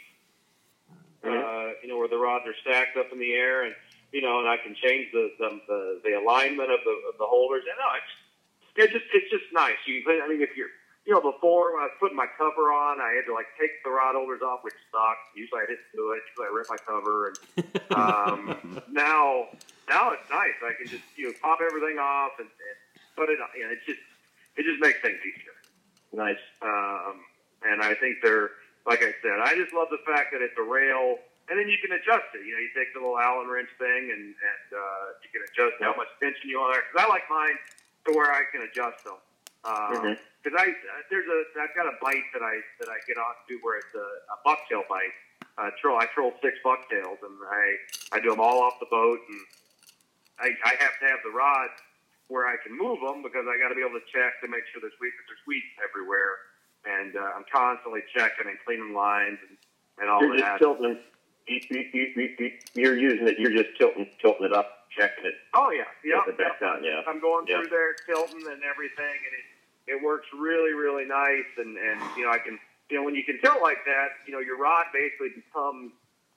uh, 1.25 1.77
you 1.83 1.89
know 1.89 1.99
where 1.99 2.09
the 2.09 2.19
rods 2.19 2.47
are 2.47 2.55
stacked 2.63 2.97
up 2.97 3.13
in 3.13 3.19
the 3.19 3.33
air, 3.33 3.65
and 3.65 3.75
you 4.13 4.23
know, 4.23 4.41
and 4.41 4.49
I 4.49 4.57
can 4.57 4.75
change 4.75 5.13
the 5.13 5.31
the, 5.39 5.61
the, 5.67 6.01
the 6.05 6.13
alignment 6.19 6.71
of 6.71 6.81
the 6.85 6.95
of 7.09 7.19
the 7.19 7.27
holders. 7.27 7.65
And 7.69 7.77
no, 7.79 7.89
it's 7.97 8.13
it's 8.77 8.93
just 8.93 9.07
it's 9.15 9.31
just 9.31 9.53
nice. 9.53 9.79
You 9.87 10.03
I 10.07 10.29
mean, 10.29 10.43
if 10.43 10.57
you're 10.57 10.71
you 11.07 11.15
know, 11.15 11.21
before 11.21 11.75
when 11.75 11.83
I 11.83 11.87
was 11.87 11.97
putting 11.99 12.17
my 12.17 12.29
cover 12.37 12.73
on, 12.73 13.01
I 13.01 13.17
had 13.17 13.25
to 13.27 13.35
like 13.35 13.47
take 13.59 13.83
the 13.85 13.91
rod 13.91 14.15
holders 14.15 14.43
off, 14.43 14.61
which 14.63 14.77
sucked. 14.93 15.35
Usually 15.35 15.61
I 15.61 15.67
didn't 15.67 15.89
do 15.95 16.13
it. 16.13 16.23
Usually 16.31 16.47
I 16.47 16.53
rip 16.53 16.69
my 16.69 16.81
cover. 16.85 17.33
And 17.33 17.37
um, 17.99 18.83
now, 18.93 19.49
now 19.89 20.13
it's 20.13 20.29
nice. 20.31 20.55
I 20.63 20.77
can 20.77 20.87
just 20.87 21.03
you 21.17 21.29
know 21.29 21.35
pop 21.41 21.61
everything 21.65 21.99
off 21.99 22.39
and, 22.39 22.47
and 22.47 22.77
put 23.17 23.31
it. 23.31 23.41
on. 23.41 23.49
You 23.57 23.65
know, 23.65 23.73
it 23.73 23.81
just 23.87 24.01
it 24.57 24.63
just 24.63 24.81
makes 24.81 25.01
things 25.01 25.19
easier. 25.25 25.57
Nice. 26.13 26.43
Um, 26.61 27.25
and 27.63 27.83
I 27.83 27.95
think 27.95 28.19
they're 28.23 28.51
like 28.87 29.03
I 29.05 29.13
said. 29.23 29.37
I 29.45 29.55
just 29.55 29.73
love 29.77 29.89
the 29.93 30.01
fact 30.09 30.33
that 30.33 30.41
it's 30.41 30.57
a 30.59 30.65
rail, 30.65 31.19
and 31.49 31.59
then 31.61 31.69
you 31.69 31.77
can 31.85 31.93
adjust 31.93 32.33
it. 32.35 32.43
You 32.49 32.57
know, 32.57 32.63
you 32.65 32.73
take 32.75 32.93
the 32.97 33.01
little 33.01 33.19
Allen 33.21 33.49
wrench 33.49 33.69
thing, 33.79 34.11
and 34.11 34.33
and 34.33 34.67
uh, 34.73 35.05
you 35.21 35.29
can 35.33 35.43
adjust 35.45 35.77
how 35.85 35.93
much 35.97 36.09
tension 36.21 36.49
you 36.49 36.59
want. 36.61 36.77
Because 36.81 37.05
I 37.05 37.07
like 37.09 37.29
mine 37.29 37.57
to 38.09 38.17
where 38.17 38.33
I 38.33 38.45
can 38.53 38.63
adjust 38.65 39.05
them. 39.05 39.21
because 39.61 40.57
Mhm. 40.57 40.57
I 40.57 40.67
uh, 40.73 41.01
there's 41.13 41.29
a 41.29 41.39
I've 41.61 41.75
got 41.77 41.85
a 41.87 41.97
bite 42.01 42.25
that 42.33 42.41
I 42.43 42.65
that 42.81 42.89
I 42.89 42.97
get 43.07 43.21
on 43.21 43.35
to 43.49 43.55
where 43.61 43.77
it's 43.79 43.93
a, 43.95 44.09
a 44.33 44.37
bucktail 44.49 44.89
bite. 44.89 45.13
Uh, 45.61 45.69
troll 45.81 46.01
I 46.01 46.07
troll 46.17 46.33
six 46.41 46.57
bucktails 46.65 47.21
and 47.21 47.37
I 47.45 48.17
I 48.17 48.21
do 48.25 48.31
them 48.33 48.41
all 48.41 48.63
off 48.65 48.81
the 48.81 48.89
boat 48.89 49.21
and 49.29 49.41
I, 50.41 50.57
I 50.65 50.73
have 50.81 50.97
to 51.01 51.07
have 51.13 51.21
the 51.23 51.31
rod 51.37 51.69
where 52.33 52.49
I 52.49 52.57
can 52.65 52.73
move 52.73 53.01
them 53.05 53.21
because 53.21 53.45
I 53.45 53.61
got 53.61 53.69
to 53.69 53.75
be 53.77 53.85
able 53.85 54.01
to 54.01 54.07
check 54.09 54.41
to 54.41 54.49
make 54.49 54.65
sure 54.73 54.81
there's 54.81 54.97
weeds 54.97 55.13
there's 55.29 55.45
weeds 55.45 55.69
everywhere 55.85 56.50
and 56.85 57.17
uh, 57.17 57.37
I'm 57.37 57.45
constantly 57.53 58.01
checking 58.15 58.47
and 58.49 58.57
cleaning 58.65 58.95
lines 58.95 59.39
and, 59.49 59.57
and 60.01 60.11
all 60.11 60.23
You're 60.23 60.35
of 60.35 60.41
just 60.41 60.59
tilting. 60.59 60.99
You, 61.49 61.61
you, 61.71 61.85
you, 61.93 62.07
you, 62.17 62.29
you- 62.39 62.53
you're 62.75 62.97
using 62.99 63.27
it. 63.27 63.39
You're 63.39 63.51
just 63.53 63.77
tilting, 63.77 64.07
tilting 64.23 64.47
it 64.47 64.53
up, 64.55 64.87
checking 64.95 65.27
it. 65.27 65.35
Oh 65.55 65.71
yeah, 65.75 65.91
yeah. 66.05 66.23
Put 66.25 66.35
it 66.35 66.39
back 66.39 66.61
down, 66.61 66.85
yeah. 66.85 67.03
I'm 67.09 67.19
going 67.21 67.47
Yeah. 67.49 67.59
through 67.61 67.71
there, 67.75 67.93
tilting 68.07 68.47
and 68.47 68.63
everything, 68.63 69.19
and 69.27 69.35
it 69.35 69.47
it 69.91 69.99
works 69.99 70.29
really 70.37 70.73
really 70.73 71.05
nice. 71.05 71.49
And 71.59 71.75
and 71.77 71.99
you 72.17 72.25
know 72.25 72.31
I 72.31 72.39
can 72.39 72.59
you 72.89 72.97
know 72.99 73.03
when 73.03 73.15
you 73.19 73.25
can 73.27 73.41
tilt 73.43 73.59
like 73.61 73.83
that, 73.87 74.23
you 74.27 74.33
know 74.33 74.39
your 74.39 74.57
rod 74.57 74.87
basically 74.95 75.35
becomes 75.35 75.91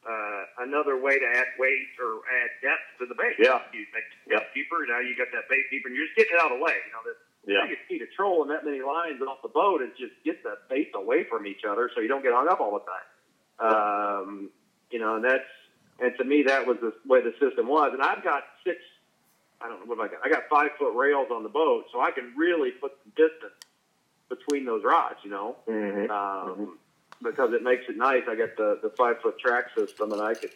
uh, 0.03 0.65
another 0.65 0.97
way 0.99 1.19
to 1.21 1.27
add 1.37 1.47
weight 1.61 1.93
or 2.01 2.25
add 2.41 2.49
depth 2.65 2.83
to 2.99 3.05
the 3.05 3.13
bait. 3.15 3.37
Yeah. 3.37 3.61
you 3.71 3.85
make 3.93 4.03
it 4.03 4.33
Yeah. 4.33 4.43
deeper. 4.57 4.81
Now 4.89 4.97
you 4.99 5.13
got 5.15 5.29
that 5.31 5.45
bait 5.47 5.69
deeper, 5.69 5.87
and 5.87 5.95
you're 5.95 6.09
just 6.09 6.17
getting 6.17 6.33
it 6.35 6.41
out 6.41 6.49
of 6.51 6.57
the 6.57 6.63
way. 6.63 6.73
You 6.89 6.91
know 6.97 7.05
the 7.45 7.53
Yeah. 7.53 7.65
biggest 7.65 7.87
key 7.87 7.99
to 7.99 8.07
trolling 8.07 8.49
that 8.49 8.63
many 8.63 8.81
lines 8.81 9.21
off 9.21 9.41
the 9.41 9.49
boat 9.49 9.81
is 9.81 9.95
just 9.97 10.13
get 10.23 10.43
the 10.43 10.57
baits 10.69 10.91
away 10.95 11.23
from 11.25 11.45
each 11.45 11.65
other 11.65 11.89
so 11.93 11.99
you 12.01 12.07
don't 12.07 12.21
get 12.23 12.33
hung 12.33 12.47
up 12.47 12.59
all 12.59 12.73
the 12.79 12.85
time. 12.85 13.03
Um, 13.59 14.49
you 14.89 14.99
know, 14.99 15.15
and 15.15 15.23
that's 15.25 15.43
and 15.99 16.15
to 16.17 16.23
me 16.23 16.43
that 16.43 16.65
was 16.65 16.77
the 16.79 16.93
way 17.05 17.21
the 17.21 17.33
system 17.39 17.67
was. 17.67 17.93
And 17.93 18.01
I've 18.01 18.23
got 18.23 18.43
six, 18.63 18.79
I 19.61 19.67
don't 19.67 19.79
know 19.81 19.85
what 19.85 19.97
have 19.99 20.09
I 20.11 20.13
got. 20.15 20.25
I 20.25 20.29
got 20.29 20.49
five 20.49 20.71
foot 20.77 20.95
rails 20.95 21.27
on 21.31 21.43
the 21.43 21.49
boat, 21.49 21.85
so 21.91 21.99
I 22.01 22.11
can 22.11 22.33
really 22.35 22.71
put 22.71 22.93
some 23.03 23.11
distance 23.15 23.53
between 24.29 24.65
those 24.65 24.83
rods. 24.83 25.19
You 25.23 25.29
know, 25.31 25.57
Mhm. 25.67 26.09
um, 26.09 26.79
because 27.21 27.53
it 27.53 27.61
makes 27.61 27.87
it 27.89 27.97
nice. 27.97 28.23
I 28.27 28.35
got 28.35 28.55
the 28.57 28.79
the 28.81 28.89
five 28.91 29.21
foot 29.21 29.37
track 29.39 29.73
system, 29.75 30.11
and 30.13 30.21
I 30.21 30.33
can, 30.33 30.49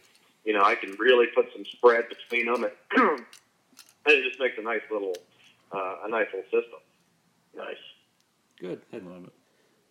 you 0.44 0.54
know, 0.54 0.64
I 0.64 0.76
can 0.76 0.96
really 0.96 1.28
put 1.28 1.52
some 1.54 1.66
spread 1.66 2.10
between 2.10 2.46
them, 2.52 2.64
and, 2.64 2.74
and 2.92 3.26
it 4.06 4.24
just 4.24 4.40
makes 4.40 4.58
a 4.58 4.62
nice 4.62 4.82
little 4.90 5.16
uh, 5.72 5.96
a 6.06 6.10
nice 6.10 6.28
little 6.34 6.44
system. 6.44 6.80
Nice. 7.56 7.76
Good. 8.60 8.82
I 8.94 8.98
love 8.98 9.26
it. 9.26 9.34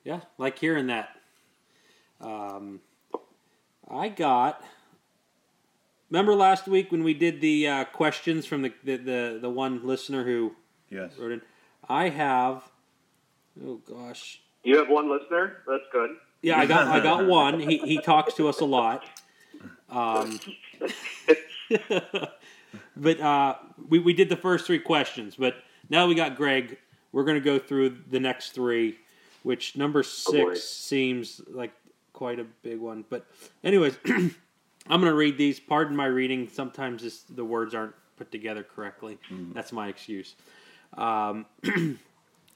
Yeah, 0.04 0.20
like 0.38 0.58
hearing 0.58 0.86
that. 0.88 1.10
Um, 2.20 2.80
I 3.90 4.08
got. 4.08 4.62
Remember 6.10 6.34
last 6.34 6.68
week 6.68 6.92
when 6.92 7.02
we 7.02 7.14
did 7.14 7.40
the 7.40 7.66
uh, 7.66 7.84
questions 7.86 8.46
from 8.46 8.62
the, 8.62 8.72
the, 8.84 8.96
the, 8.96 9.38
the 9.42 9.50
one 9.50 9.84
listener 9.86 10.24
who 10.24 10.54
Yes. 10.88 11.12
wrote 11.18 11.32
in? 11.32 11.42
I 11.88 12.08
have. 12.10 12.62
Oh 13.64 13.76
gosh. 13.76 14.40
You 14.62 14.78
have 14.78 14.88
one 14.88 15.10
listener. 15.10 15.58
That's 15.66 15.82
good. 15.92 16.10
Yeah, 16.42 16.58
I 16.60 16.66
got 16.66 16.86
I 16.86 17.00
got 17.00 17.26
one. 17.28 17.58
He 17.60 17.78
he 17.78 18.00
talks 18.00 18.34
to 18.34 18.48
us 18.48 18.60
a 18.60 18.64
lot. 18.64 19.04
Um, 19.88 20.38
but 22.96 23.20
uh, 23.20 23.56
we 23.88 23.98
we 23.98 24.12
did 24.12 24.28
the 24.28 24.36
first 24.36 24.66
three 24.66 24.78
questions, 24.78 25.34
but 25.36 25.54
now 25.88 26.06
we 26.06 26.14
got 26.14 26.36
Greg. 26.36 26.78
We're 27.12 27.24
gonna 27.24 27.40
go 27.40 27.58
through 27.58 27.98
the 28.10 28.20
next 28.20 28.50
three, 28.50 28.98
which 29.42 29.76
number 29.76 30.02
six 30.02 30.62
seems 30.64 31.40
like 31.48 31.72
quite 32.12 32.38
a 32.38 32.44
big 32.62 32.78
one. 32.78 33.04
But 33.08 33.26
anyways, 33.64 33.98
I'm 34.06 34.30
gonna 34.88 35.14
read 35.14 35.38
these. 35.38 35.60
Pardon 35.60 35.96
my 35.96 36.06
reading. 36.06 36.48
Sometimes 36.48 37.02
this, 37.02 37.22
the 37.22 37.44
words 37.44 37.74
aren't 37.74 37.94
put 38.16 38.30
together 38.32 38.62
correctly. 38.62 39.18
That's 39.54 39.72
my 39.72 39.88
excuse. 39.88 40.34
Um, 40.94 41.46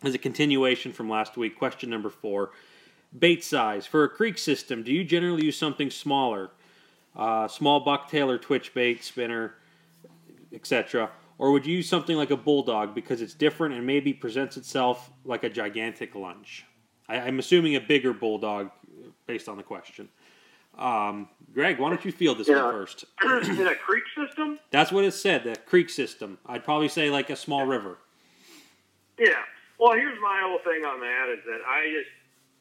as 0.02 0.14
a 0.14 0.18
continuation 0.18 0.92
from 0.92 1.08
last 1.08 1.36
week, 1.36 1.58
question 1.58 1.90
number 1.90 2.10
four. 2.10 2.50
Bait 3.18 3.42
size. 3.42 3.86
For 3.86 4.04
a 4.04 4.08
creek 4.08 4.38
system, 4.38 4.82
do 4.82 4.92
you 4.92 5.04
generally 5.04 5.44
use 5.44 5.58
something 5.58 5.90
smaller? 5.90 6.50
Uh, 7.16 7.48
small 7.48 7.84
bucktail 7.84 8.28
or 8.28 8.38
twitch 8.38 8.72
bait, 8.72 9.02
spinner, 9.02 9.54
etc. 10.52 11.10
Or 11.40 11.52
would 11.52 11.64
you 11.64 11.76
use 11.78 11.88
something 11.88 12.18
like 12.18 12.30
a 12.30 12.36
bulldog 12.36 12.94
because 12.94 13.22
it's 13.22 13.32
different 13.32 13.74
and 13.74 13.86
maybe 13.86 14.12
presents 14.12 14.58
itself 14.58 15.10
like 15.24 15.42
a 15.42 15.48
gigantic 15.48 16.14
lunch? 16.14 16.66
I, 17.08 17.16
I'm 17.16 17.38
assuming 17.38 17.76
a 17.76 17.80
bigger 17.80 18.12
bulldog 18.12 18.70
based 19.26 19.48
on 19.48 19.56
the 19.56 19.62
question. 19.62 20.10
Um, 20.76 21.30
Greg, 21.54 21.78
why 21.78 21.88
don't 21.88 22.04
you 22.04 22.12
field 22.12 22.36
this 22.36 22.46
Yeah. 22.46 22.64
one 22.64 22.72
first? 22.74 23.06
In 23.24 23.66
a 23.66 23.74
creek 23.74 24.04
system, 24.14 24.58
That's 24.70 24.92
what 24.92 25.02
it 25.06 25.12
said, 25.12 25.44
the 25.44 25.56
creek 25.56 25.88
system. 25.88 26.36
I'd 26.44 26.62
probably 26.62 26.88
say 26.88 27.08
like 27.08 27.30
a 27.30 27.36
small 27.36 27.64
river. 27.64 27.96
yeah. 29.18 29.30
Well, 29.78 29.94
here's 29.94 30.18
my 30.20 30.42
whole 30.44 30.58
thing 30.58 30.84
on 30.84 31.00
that 31.00 31.32
is 31.32 31.42
that 31.46 31.60
I 31.66 31.88
just 31.88 32.10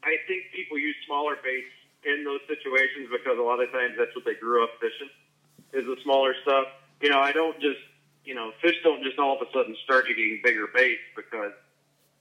I 0.04 0.16
think 0.26 0.44
people 0.56 0.78
use 0.80 0.96
smaller 1.06 1.36
baits 1.44 1.68
in 2.06 2.24
those 2.24 2.40
situations 2.48 3.10
because 3.12 3.38
a 3.38 3.42
lot 3.42 3.60
of 3.62 3.70
times 3.74 3.96
that's 3.98 4.16
what 4.16 4.24
they 4.24 4.36
grew 4.36 4.64
up 4.64 4.70
fishing 4.80 5.10
is 5.74 5.84
the 5.84 5.98
smaller 6.02 6.34
stuff. 6.44 6.68
You 7.02 7.10
know, 7.10 7.20
I 7.20 7.34
don't 7.34 7.60
just 7.60 7.80
you 8.30 8.36
know 8.36 8.52
fish 8.62 8.76
don't 8.84 9.02
just 9.02 9.18
all 9.18 9.42
of 9.42 9.42
a 9.42 9.52
sudden 9.52 9.76
start 9.84 10.06
eating 10.08 10.40
bigger 10.44 10.68
baits 10.72 11.02
because 11.16 11.52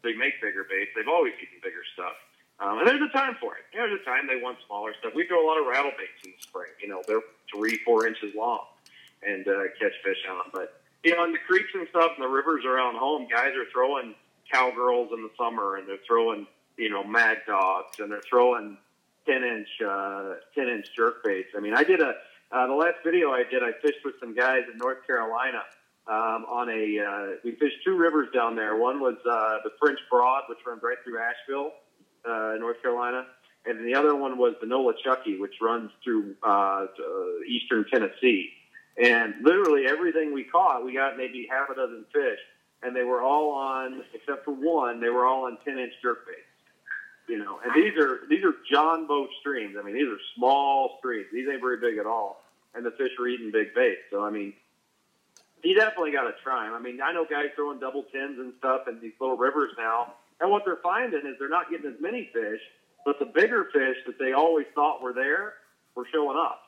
they 0.03 0.15
make 0.15 0.41
bigger 0.41 0.65
baits. 0.65 0.91
They've 0.97 1.07
always 1.07 1.35
eaten 1.37 1.61
bigger 1.63 1.85
stuff. 1.93 2.17
Um, 2.61 2.79
and 2.79 2.89
there's 2.89 3.03
a 3.03 3.13
time 3.13 3.37
for 3.39 3.55
it. 3.57 3.69
There's 3.75 3.93
a 3.93 4.03
time 4.05 4.27
they 4.27 4.41
want 4.41 4.57
smaller 4.67 4.95
stuff. 4.99 5.13
We 5.15 5.27
throw 5.27 5.45
a 5.45 5.47
lot 5.47 5.61
of 5.61 5.67
rattle 5.67 5.93
baits 5.99 6.25
in 6.25 6.31
the 6.33 6.41
spring. 6.41 6.73
You 6.81 6.89
know, 6.89 7.03
they're 7.07 7.21
three, 7.53 7.79
four 7.85 8.07
inches 8.07 8.35
long 8.35 8.65
and 9.23 9.47
uh, 9.47 9.69
catch 9.79 9.93
fish 10.03 10.19
on 10.31 10.39
them. 10.39 10.47
But, 10.53 10.81
you 11.05 11.15
know, 11.15 11.25
in 11.25 11.33
the 11.33 11.39
creeks 11.47 11.71
and 11.75 11.87
stuff 11.91 12.13
and 12.17 12.25
the 12.25 12.29
rivers 12.29 12.65
around 12.65 12.97
home, 12.97 13.29
guys 13.31 13.55
are 13.55 13.69
throwing 13.71 14.15
cowgirls 14.51 15.11
in 15.13 15.23
the 15.23 15.31
summer 15.37 15.77
and 15.77 15.87
they're 15.87 16.03
throwing, 16.07 16.47
you 16.79 16.89
know, 16.89 17.05
mad 17.05 17.39
dogs 17.47 18.01
and 18.01 18.11
they're 18.11 18.23
throwing 18.29 18.79
10 19.27 19.45
inch, 19.45 19.69
uh, 19.87 20.35
10 20.55 20.69
inch 20.69 20.87
jerk 20.97 21.23
baits. 21.23 21.51
I 21.57 21.61
mean, 21.61 21.75
I 21.75 21.85
did 21.85 22.01
a, 22.01 22.15
uh, 22.51 22.67
the 22.67 22.75
last 22.75 22.97
video 23.05 23.31
I 23.31 23.45
did, 23.45 23.63
I 23.63 23.73
fished 23.83 24.05
with 24.05 24.15
some 24.19 24.35
guys 24.35 24.63
in 24.73 24.79
North 24.79 25.07
Carolina 25.07 25.63
um, 26.09 26.47
on 26.49 26.71
a, 26.71 26.99
uh, 27.05 27.37
we 27.45 27.53
fished 27.57 27.77
two 27.85 27.97
rivers 27.97 28.29
down 28.33 28.57
there. 28.57 28.77
One 28.77 29.01
was 29.01 29.17
uh, 29.31 29.59
the 29.63 29.71
French 29.79 29.99
Broad, 30.11 30.45
which 30.49 30.59
runs 30.67 30.83
right 30.83 30.97
through 31.05 31.19
Asheville, 31.21 31.73
uh, 32.25 32.57
North 32.59 32.81
Carolina. 32.81 33.27
And 33.67 33.87
the 33.87 33.95
other 33.95 34.17
one 34.17 34.39
was 34.39 34.55
the 34.61 34.67
Nola 34.67 34.95
Chucky, 35.05 35.39
which 35.39 35.57
runs 35.61 35.91
through 36.03 36.35
uh, 36.43 36.49
uh, 36.49 36.87
eastern 37.47 37.85
Tennessee. 37.93 38.51
And 38.97 39.35
literally 39.43 39.87
everything 39.87 40.33
we 40.33 40.45
caught, 40.45 40.85
we 40.85 40.95
got 40.95 41.19
maybe 41.19 41.47
half 41.51 41.69
a 41.69 41.75
dozen 41.75 42.07
fish, 42.13 42.39
and 42.83 42.97
they 42.97 43.05
were 43.05 43.21
all 43.21 43.51
on, 43.53 44.03
except 44.15 44.47
for 44.47 44.53
one, 44.53 45.01
they 45.01 45.11
were 45.11 45.27
all 45.27 45.45
on 45.45 45.59
10 45.65 45.79
inch 45.79 45.93
jerk 46.01 46.27
baits. 46.27 46.41
You 47.29 47.37
know, 47.39 47.61
and 47.63 47.75
these 47.75 47.93
are 47.99 48.21
these 48.31 48.43
are 48.43 48.55
John 48.73 49.07
boat 49.07 49.29
streams. 49.41 49.77
I 49.79 49.85
mean, 49.85 49.95
these 49.95 50.09
are 50.09 50.17
small 50.35 50.97
streams. 50.99 51.27
These 51.31 51.47
ain't 51.47 51.61
very 51.61 51.77
big 51.77 51.99
at 51.99 52.07
all, 52.07 52.43
and 52.75 52.87
the 52.87 52.91
fish 52.93 53.11
are 53.21 53.29
eating 53.29 53.51
big 53.53 53.75
bait. 53.75 53.99
So 54.11 54.25
I 54.25 54.31
mean, 54.31 54.55
you 55.63 55.75
definitely 55.75 56.13
got 56.13 56.25
to 56.25 56.35
try 56.43 56.67
'em. 56.67 56.75
I 56.75 56.79
mean, 56.79 57.01
I 57.03 57.13
know 57.13 57.25
guys 57.25 57.51
throwing 57.55 57.79
double 57.79 58.05
tens 58.05 58.39
and 58.39 58.53
stuff 58.59 58.89
in 58.89 59.01
these 59.01 59.15
little 59.21 59.37
rivers 59.37 59.73
now, 59.79 60.15
and 60.41 60.51
what 60.51 60.65
they're 60.65 60.83
finding 60.83 61.21
is 61.27 61.37
they're 61.39 61.49
not 61.49 61.71
getting 61.71 61.91
as 61.91 62.01
many 62.01 62.31
fish, 62.33 62.61
but 63.05 63.19
the 63.19 63.27
bigger 63.27 63.65
fish 63.73 63.97
that 64.07 64.19
they 64.19 64.33
always 64.33 64.67
thought 64.75 65.03
were 65.03 65.13
there 65.13 65.55
were 65.95 66.07
showing 66.13 66.37
up. 66.39 66.63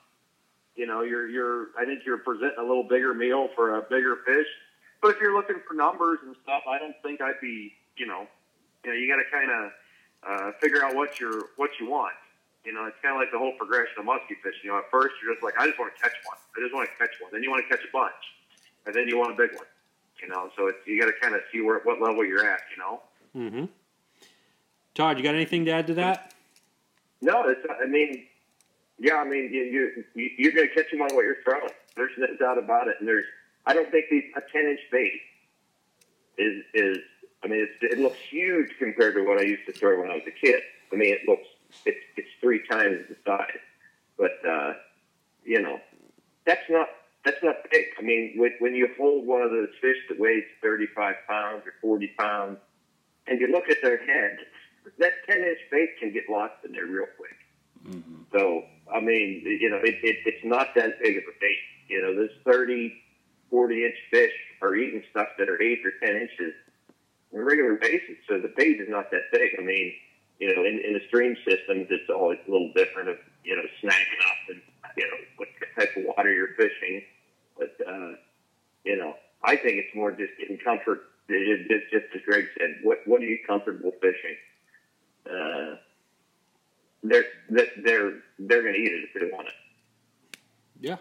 You 0.75 0.87
know, 0.87 1.03
you're 1.03 1.29
you're 1.29 1.69
I 1.79 1.85
think 1.85 2.01
you're 2.07 2.19
presenting 2.19 2.59
a 2.59 2.63
little 2.63 2.85
bigger 2.85 3.15
meal 3.15 3.49
for 3.55 3.77
a 3.77 3.83
bigger 3.83 4.17
fish. 4.27 4.47
But 5.03 5.13
if 5.13 5.21
you're 5.21 5.35
looking 5.35 5.61
for 5.67 5.75
numbers 5.75 6.19
and 6.25 6.37
stuff, 6.43 6.63
I 6.69 6.79
don't 6.79 6.95
think 7.03 7.21
I'd 7.21 7.41
be, 7.41 7.73
you 7.97 8.07
know, 8.07 8.27
you 8.85 8.91
know, 8.91 8.97
you 8.97 9.09
got 9.09 9.17
to 9.17 9.29
kind 9.33 9.51
of 9.51 9.73
uh, 10.23 10.53
figure 10.61 10.85
out 10.85 10.95
what 10.95 11.19
you're 11.19 11.49
what 11.57 11.71
you 11.81 11.89
want. 11.89 12.15
You 12.65 12.73
know, 12.73 12.85
it's 12.85 12.97
kind 13.01 13.17
of 13.17 13.21
like 13.21 13.33
the 13.33 13.39
whole 13.39 13.57
progression 13.57 13.97
of 13.99 14.05
musky 14.05 14.37
fishing. 14.45 14.61
You 14.65 14.73
know, 14.73 14.79
at 14.79 14.91
first 14.91 15.17
you're 15.23 15.33
just 15.33 15.43
like, 15.43 15.57
I 15.59 15.67
just 15.67 15.79
want 15.79 15.95
to 15.97 16.01
catch 16.01 16.13
one. 16.29 16.37
I 16.57 16.61
just 16.61 16.75
want 16.75 16.89
to 16.89 16.97
catch 17.01 17.17
one. 17.21 17.33
Then 17.33 17.43
you 17.43 17.49
want 17.51 17.65
to 17.65 17.69
catch 17.73 17.81
a 17.81 17.93
bunch, 17.93 18.21
and 18.87 18.95
then 18.95 19.09
you 19.09 19.19
want 19.19 19.33
a 19.33 19.37
big 19.37 19.55
one. 19.57 19.67
You 20.23 20.29
know, 20.29 20.51
so 20.57 20.67
it's, 20.67 20.79
you 20.87 21.01
got 21.01 21.07
to 21.07 21.13
kind 21.21 21.35
of 21.35 21.41
see 21.53 21.61
where 21.63 21.81
what 21.81 22.01
level 22.01 22.25
you're 22.25 22.47
at. 22.47 22.61
You 22.77 22.83
know. 22.83 23.01
Mm-hmm. 23.37 23.65
Todd, 24.95 25.17
you 25.19 25.23
got 25.25 25.35
anything 25.35 25.65
to 25.65 25.71
add 25.71 25.87
to 25.87 25.95
that? 25.95 26.35
No, 27.23 27.49
it's. 27.49 27.61
I 27.83 27.87
mean, 27.87 28.25
yeah. 28.99 29.17
I 29.17 29.25
mean, 29.25 29.51
you, 29.53 29.63
you 29.63 30.05
you- 30.15 30.31
you're 30.37 30.53
going 30.53 30.69
to 30.69 30.75
catch 30.75 30.91
them 30.91 31.01
on 31.03 31.15
what 31.15 31.25
you're 31.25 31.43
throwing. 31.43 31.71
There's 31.97 32.13
no 32.19 32.27
doubt 32.39 32.59
about 32.59 32.89
it. 32.89 32.97
And 32.99 33.09
there's. 33.09 33.25
I 33.67 33.73
don't 33.75 33.91
think 33.91 34.07
these 34.11 34.25
a 34.37 34.41
10 34.41 34.67
inch 34.67 34.81
bait 34.93 35.21
is 36.39 36.63
is. 36.75 36.99
I 37.43 37.47
mean, 37.47 37.61
it's, 37.67 37.95
it 37.95 37.99
looks 37.99 38.19
huge 38.29 38.73
compared 38.79 39.15
to 39.15 39.23
what 39.27 39.39
I 39.39 39.43
used 39.43 39.65
to 39.67 39.73
throw 39.73 39.99
when 40.03 40.11
I 40.11 40.15
was 40.17 40.25
a 40.27 40.31
kid. 40.47 40.61
I 40.93 40.97
mean, 40.97 41.15
it 41.15 41.21
looks 41.27 41.47
it's 41.87 41.99
it's 42.17 42.29
three 42.41 42.67
times 42.67 43.07
the 43.09 43.17
size. 43.25 43.59
But 44.19 44.33
uh, 44.47 44.75
you 45.45 45.63
know, 45.63 45.81
that's 46.45 46.69
not 46.69 46.89
that's 47.25 47.43
not 47.43 47.57
big. 47.71 47.85
I 47.99 48.03
mean, 48.03 48.35
when, 48.37 48.53
when 48.61 48.75
you 48.75 48.89
hold 48.97 49.27
one 49.27 49.43
of 49.43 49.51
those 49.51 49.69
fish 49.81 49.97
that 50.09 50.19
weighs 50.19 50.45
35 50.63 51.15
pounds 51.29 51.63
or 51.67 51.75
40 51.81 52.15
pounds, 52.19 52.59
and 53.27 53.41
you 53.41 53.49
look 53.49 53.69
at 53.69 53.77
their 53.83 53.99
head, 53.99 54.39
that 54.99 55.13
10 55.29 55.39
inch 55.39 55.59
bait 55.71 55.91
can 56.01 56.13
get 56.13 56.25
lost 56.31 56.55
in 56.65 56.73
there 56.73 56.87
real 56.87 57.07
quick. 57.17 57.37
Mm-hmm. 57.87 58.23
So, 58.33 58.65
I 58.93 59.01
mean, 59.01 59.43
you 59.45 59.69
know, 59.71 59.77
it, 59.77 59.97
it, 60.03 60.17
it's 60.25 60.45
not 60.45 60.75
that 60.75 61.01
big 61.03 61.19
of 61.19 61.25
a 61.25 61.37
bait. 61.41 61.59
You 61.89 62.03
know, 62.03 62.15
this 62.15 62.33
30, 62.45 62.93
40 63.51 63.85
inch 63.85 63.95
fish 64.11 64.33
are 64.63 64.75
eating 64.75 65.03
stuff 65.11 65.29
that 65.39 65.49
are 65.49 65.61
8 65.61 65.79
or 65.85 65.93
10 66.07 66.17
inches. 66.17 66.55
on 67.35 67.41
a 67.41 67.45
regular 67.45 67.75
basis. 67.75 68.17
So 68.29 68.41
the 68.41 68.53
bait 68.57 68.81
is 68.81 68.89
not 68.89 69.11
that 69.11 69.31
big. 69.33 69.51
I 69.59 69.63
mean, 69.63 69.93
you 70.39 70.55
know, 70.55 70.65
in, 70.65 70.81
in 70.85 70.95
the 70.95 71.03
stream 71.09 71.37
systems, 71.45 71.89
it's 71.91 72.09
always 72.09 72.39
a 72.49 72.51
little 72.51 72.73
different 72.75 73.11
of, 73.11 73.17
you 73.45 73.57
know, 73.57 73.63
snagging 73.83 74.21
up 74.25 74.39
and, 74.49 74.63
you 74.97 75.05
know, 75.05 75.17
what 75.37 75.49
type 75.77 75.97
of 75.97 76.05
water 76.17 76.33
you're 76.33 76.55
fishing. 76.57 77.03
But, 77.59 77.77
uh, 77.87 78.13
you 78.85 78.97
know, 78.97 79.15
I 79.45 79.57
think 79.57 79.77
it's 79.77 79.95
more 79.95 80.11
just 80.11 80.33
getting 80.39 80.59
comfort. 80.59 81.03
It, 81.29 81.71
it, 81.71 81.83
just 81.91 82.07
as 82.15 82.23
Greg 82.27 82.47
said, 82.59 82.79
what, 82.83 82.99
what 83.07 83.21
are 83.21 83.27
you 83.27 83.39
comfortable 83.47 83.93
fishing? 84.01 84.37
Uh, 85.27 85.77
they're, 87.03 87.25
they're, 87.49 88.23
they're 88.39 88.63
going 88.63 88.75
to 88.75 88.81
eat 88.81 88.93
it 88.93 89.09
if 89.15 89.21
they 89.21 89.35
want 89.35 89.49
it. 89.49 89.55
Yeah. 90.81 90.97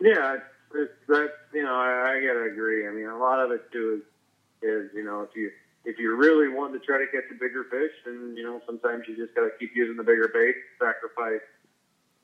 Yeah, 0.00 0.34
it's, 0.34 0.44
it's 0.74 0.92
that 1.08 1.30
you 1.52 1.62
know 1.62 1.74
I, 1.74 2.16
I 2.16 2.20
gotta 2.24 2.48
agree. 2.50 2.88
I 2.88 2.90
mean, 2.90 3.06
a 3.06 3.18
lot 3.18 3.40
of 3.40 3.50
it 3.50 3.70
too 3.70 4.00
is, 4.62 4.88
is 4.88 4.90
you 4.94 5.04
know 5.04 5.22
if 5.22 5.36
you 5.36 5.50
if 5.84 5.98
you 5.98 6.16
really 6.16 6.48
want 6.48 6.72
to 6.72 6.80
try 6.80 6.98
to 6.98 7.06
catch 7.06 7.28
a 7.30 7.34
bigger 7.34 7.64
fish, 7.70 7.92
then 8.06 8.34
you 8.36 8.42
know 8.42 8.60
sometimes 8.64 9.04
you 9.06 9.16
just 9.16 9.34
gotta 9.34 9.50
keep 9.58 9.76
using 9.76 9.96
the 9.96 10.02
bigger 10.02 10.30
bait, 10.32 10.56
sacrifice 10.78 11.44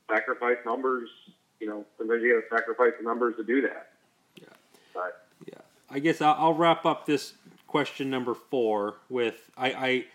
sacrifice 0.09 0.57
numbers. 0.65 1.09
You 1.59 1.67
know, 1.67 1.85
sometimes 1.97 2.21
you 2.23 2.41
gotta 2.41 2.61
sacrifice 2.61 2.93
the 2.99 3.05
numbers 3.05 3.35
to 3.37 3.43
do 3.43 3.61
that. 3.61 3.89
Yeah. 4.35 4.47
But 4.93 5.25
Yeah, 5.47 5.61
I 5.89 5.99
guess 5.99 6.21
I'll, 6.21 6.35
I'll 6.37 6.53
wrap 6.53 6.85
up 6.85 7.05
this 7.05 7.33
question 7.67 8.09
number 8.09 8.33
four 8.33 8.95
with 9.09 9.49
I, 9.57 9.71
I 9.71 10.05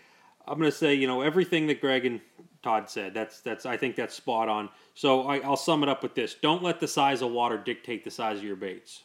I'm 0.47 0.59
going 0.59 0.69
to 0.69 0.77
say 0.77 0.93
you 0.93 1.07
know 1.07 1.21
everything 1.21 1.67
that 1.67 1.81
Greg 1.81 2.05
and 2.05 2.19
Todd 2.61 2.89
said. 2.89 3.13
That's 3.13 3.39
that's 3.39 3.65
I 3.65 3.77
think 3.77 3.95
that's 3.95 4.13
spot 4.13 4.49
on. 4.49 4.69
So 4.95 5.23
I, 5.23 5.37
I'll 5.39 5.57
sum 5.57 5.83
it 5.83 5.89
up 5.89 6.03
with 6.03 6.15
this: 6.15 6.35
Don't 6.35 6.63
let 6.63 6.79
the 6.79 6.87
size 6.87 7.21
of 7.21 7.31
water 7.31 7.57
dictate 7.57 8.03
the 8.03 8.11
size 8.11 8.37
of 8.37 8.43
your 8.43 8.55
baits. 8.55 9.03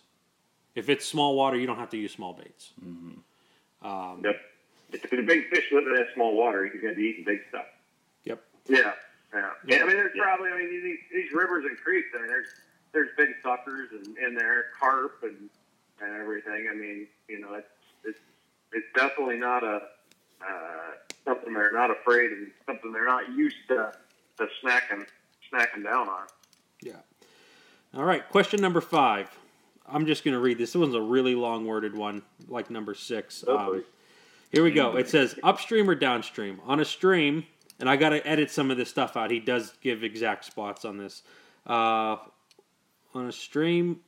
If 0.74 0.89
it's 0.89 1.05
small 1.05 1.36
water, 1.36 1.56
you 1.56 1.66
don't 1.66 1.78
have 1.78 1.90
to 1.90 1.97
use 1.97 2.12
small 2.12 2.35
baits. 2.35 2.73
Um, 3.82 4.23
Yep. 4.24 4.36
If 4.90 5.10
the 5.10 5.23
big 5.23 5.48
fish 5.48 5.65
live 5.70 5.86
in 5.86 5.94
that 5.94 6.06
small 6.15 6.35
water, 6.35 6.65
you're 6.65 6.81
going 6.81 6.94
to 6.94 6.98
be 6.98 7.09
eating 7.09 7.24
big 7.24 7.40
stuff. 7.51 7.66
Yep. 8.24 8.43
yeah, 8.69 8.93
yeah. 9.35 9.51
Yeah. 9.67 9.77
I 9.83 9.87
mean, 9.87 9.97
there's 9.97 10.13
Yeah. 10.15 10.23
probably 10.25 10.51
I 10.51 10.59
mean 10.59 10.83
these, 10.83 10.99
these 11.13 11.33
rivers 11.33 11.65
and 11.67 11.77
creeks. 11.79 12.09
I 12.15 12.19
mean, 12.19 12.29
there's 12.29 12.49
there's 12.93 13.11
big 13.17 13.29
suckers 13.43 13.91
and 13.93 14.17
in 14.19 14.35
there, 14.35 14.67
carp 14.79 15.23
and 15.23 15.51
and 16.01 16.21
everything. 16.21 16.69
I 16.71 16.75
mean, 16.75 17.07
you 17.29 17.41
know, 17.41 17.55
it's 17.55 17.69
it's 18.05 18.19
it's 18.73 18.87
definitely 18.95 19.39
not 19.39 19.63
a 19.65 19.81
uh, 20.41 20.91
something 21.25 21.53
they're 21.53 21.73
not 21.73 21.91
afraid 21.91 22.31
and 22.31 22.51
something 22.67 22.93
they're 22.93 23.07
not 23.07 23.29
used 23.33 23.57
to 23.69 23.93
to 24.39 24.47
snacking 24.65 25.07
snacking 25.53 25.85
down 25.85 26.09
on. 26.09 26.27
Yeah. 26.83 26.93
All 27.95 28.05
right. 28.05 28.27
Question 28.29 28.61
number 28.61 28.81
five. 28.81 29.29
I'm 29.91 30.05
just 30.05 30.23
going 30.23 30.35
to 30.35 30.39
read 30.41 30.59
this. 30.59 30.73
This 30.73 30.81
one's 30.81 30.95
a 30.95 31.01
really 31.01 31.35
long 31.35 31.65
worded 31.67 31.97
one, 31.97 32.21
like 32.47 32.69
number 32.71 32.95
six. 32.95 33.43
Oh, 33.49 33.57
Um, 33.57 33.85
here 34.53 34.63
we 34.63 34.71
go. 34.71 34.97
It 34.97 35.09
says 35.09 35.35
upstream 35.43 35.89
or 35.89 35.95
downstream. 35.95 36.61
On 36.67 36.81
a 36.81 36.85
stream, 36.85 37.47
and 37.79 37.89
I 37.89 37.97
got 37.97 38.11
to 38.11 38.27
edit 38.27 38.51
some 38.51 38.71
of 38.71 38.77
this 38.77 38.89
stuff 38.89 39.17
out. 39.17 39.31
He 39.31 39.41
does 39.41 39.73
give 39.81 40.03
exact 40.03 40.45
spots 40.45 40.85
on 40.85 40.97
this. 40.97 41.23
Uh, 41.67 42.17
on 43.15 43.27
a 43.27 43.33
stream 43.33 44.01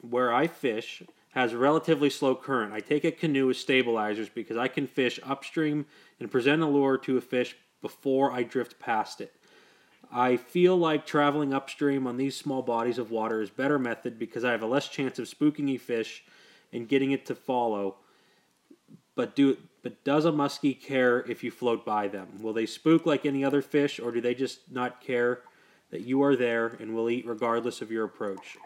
where 0.00 0.32
I 0.32 0.46
fish 0.46 1.02
has 1.30 1.54
relatively 1.54 2.08
slow 2.08 2.34
current. 2.34 2.72
I 2.72 2.80
take 2.80 3.04
a 3.04 3.12
canoe 3.12 3.48
with 3.48 3.56
stabilizers 3.58 4.28
because 4.28 4.56
I 4.56 4.68
can 4.68 4.86
fish 4.86 5.20
upstream 5.22 5.86
and 6.18 6.30
present 6.30 6.62
a 6.62 6.66
lure 6.66 6.96
to 6.98 7.18
a 7.18 7.20
fish 7.20 7.56
before 7.82 8.32
I 8.32 8.42
drift 8.42 8.78
past 8.78 9.20
it. 9.20 9.34
I 10.10 10.36
feel 10.36 10.76
like 10.76 11.04
traveling 11.04 11.52
upstream 11.52 12.06
on 12.06 12.16
these 12.16 12.36
small 12.36 12.62
bodies 12.62 12.98
of 12.98 13.10
water 13.10 13.42
is 13.42 13.50
better 13.50 13.78
method 13.78 14.18
because 14.18 14.44
I 14.44 14.52
have 14.52 14.62
a 14.62 14.66
less 14.66 14.88
chance 14.88 15.18
of 15.18 15.26
spooking 15.26 15.74
a 15.74 15.78
fish 15.78 16.24
and 16.72 16.88
getting 16.88 17.10
it 17.10 17.26
to 17.26 17.34
follow. 17.34 17.96
But 19.14 19.34
do 19.34 19.56
but 19.86 20.02
does 20.02 20.24
a 20.24 20.32
muskie 20.32 20.74
care 20.80 21.20
if 21.30 21.44
you 21.44 21.50
float 21.52 21.84
by 21.84 22.08
them? 22.08 22.26
Will 22.40 22.52
they 22.52 22.66
spook 22.66 23.06
like 23.06 23.24
any 23.24 23.44
other 23.44 23.62
fish, 23.62 24.00
or 24.00 24.10
do 24.10 24.20
they 24.20 24.34
just 24.34 24.72
not 24.72 25.00
care 25.00 25.42
that 25.90 26.00
you 26.00 26.24
are 26.24 26.34
there 26.34 26.76
and 26.80 26.92
will 26.92 27.08
eat 27.08 27.24
regardless 27.24 27.80
of 27.80 27.92
your 27.92 28.04
approach? 28.04 28.56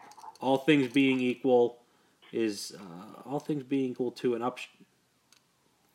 All 0.40 0.56
things 0.56 0.88
being 0.88 1.20
equal, 1.20 1.76
is 2.32 2.74
uh, 2.74 3.28
all 3.28 3.38
things 3.38 3.64
being 3.64 3.90
equal 3.90 4.12
to 4.12 4.34
an 4.34 4.40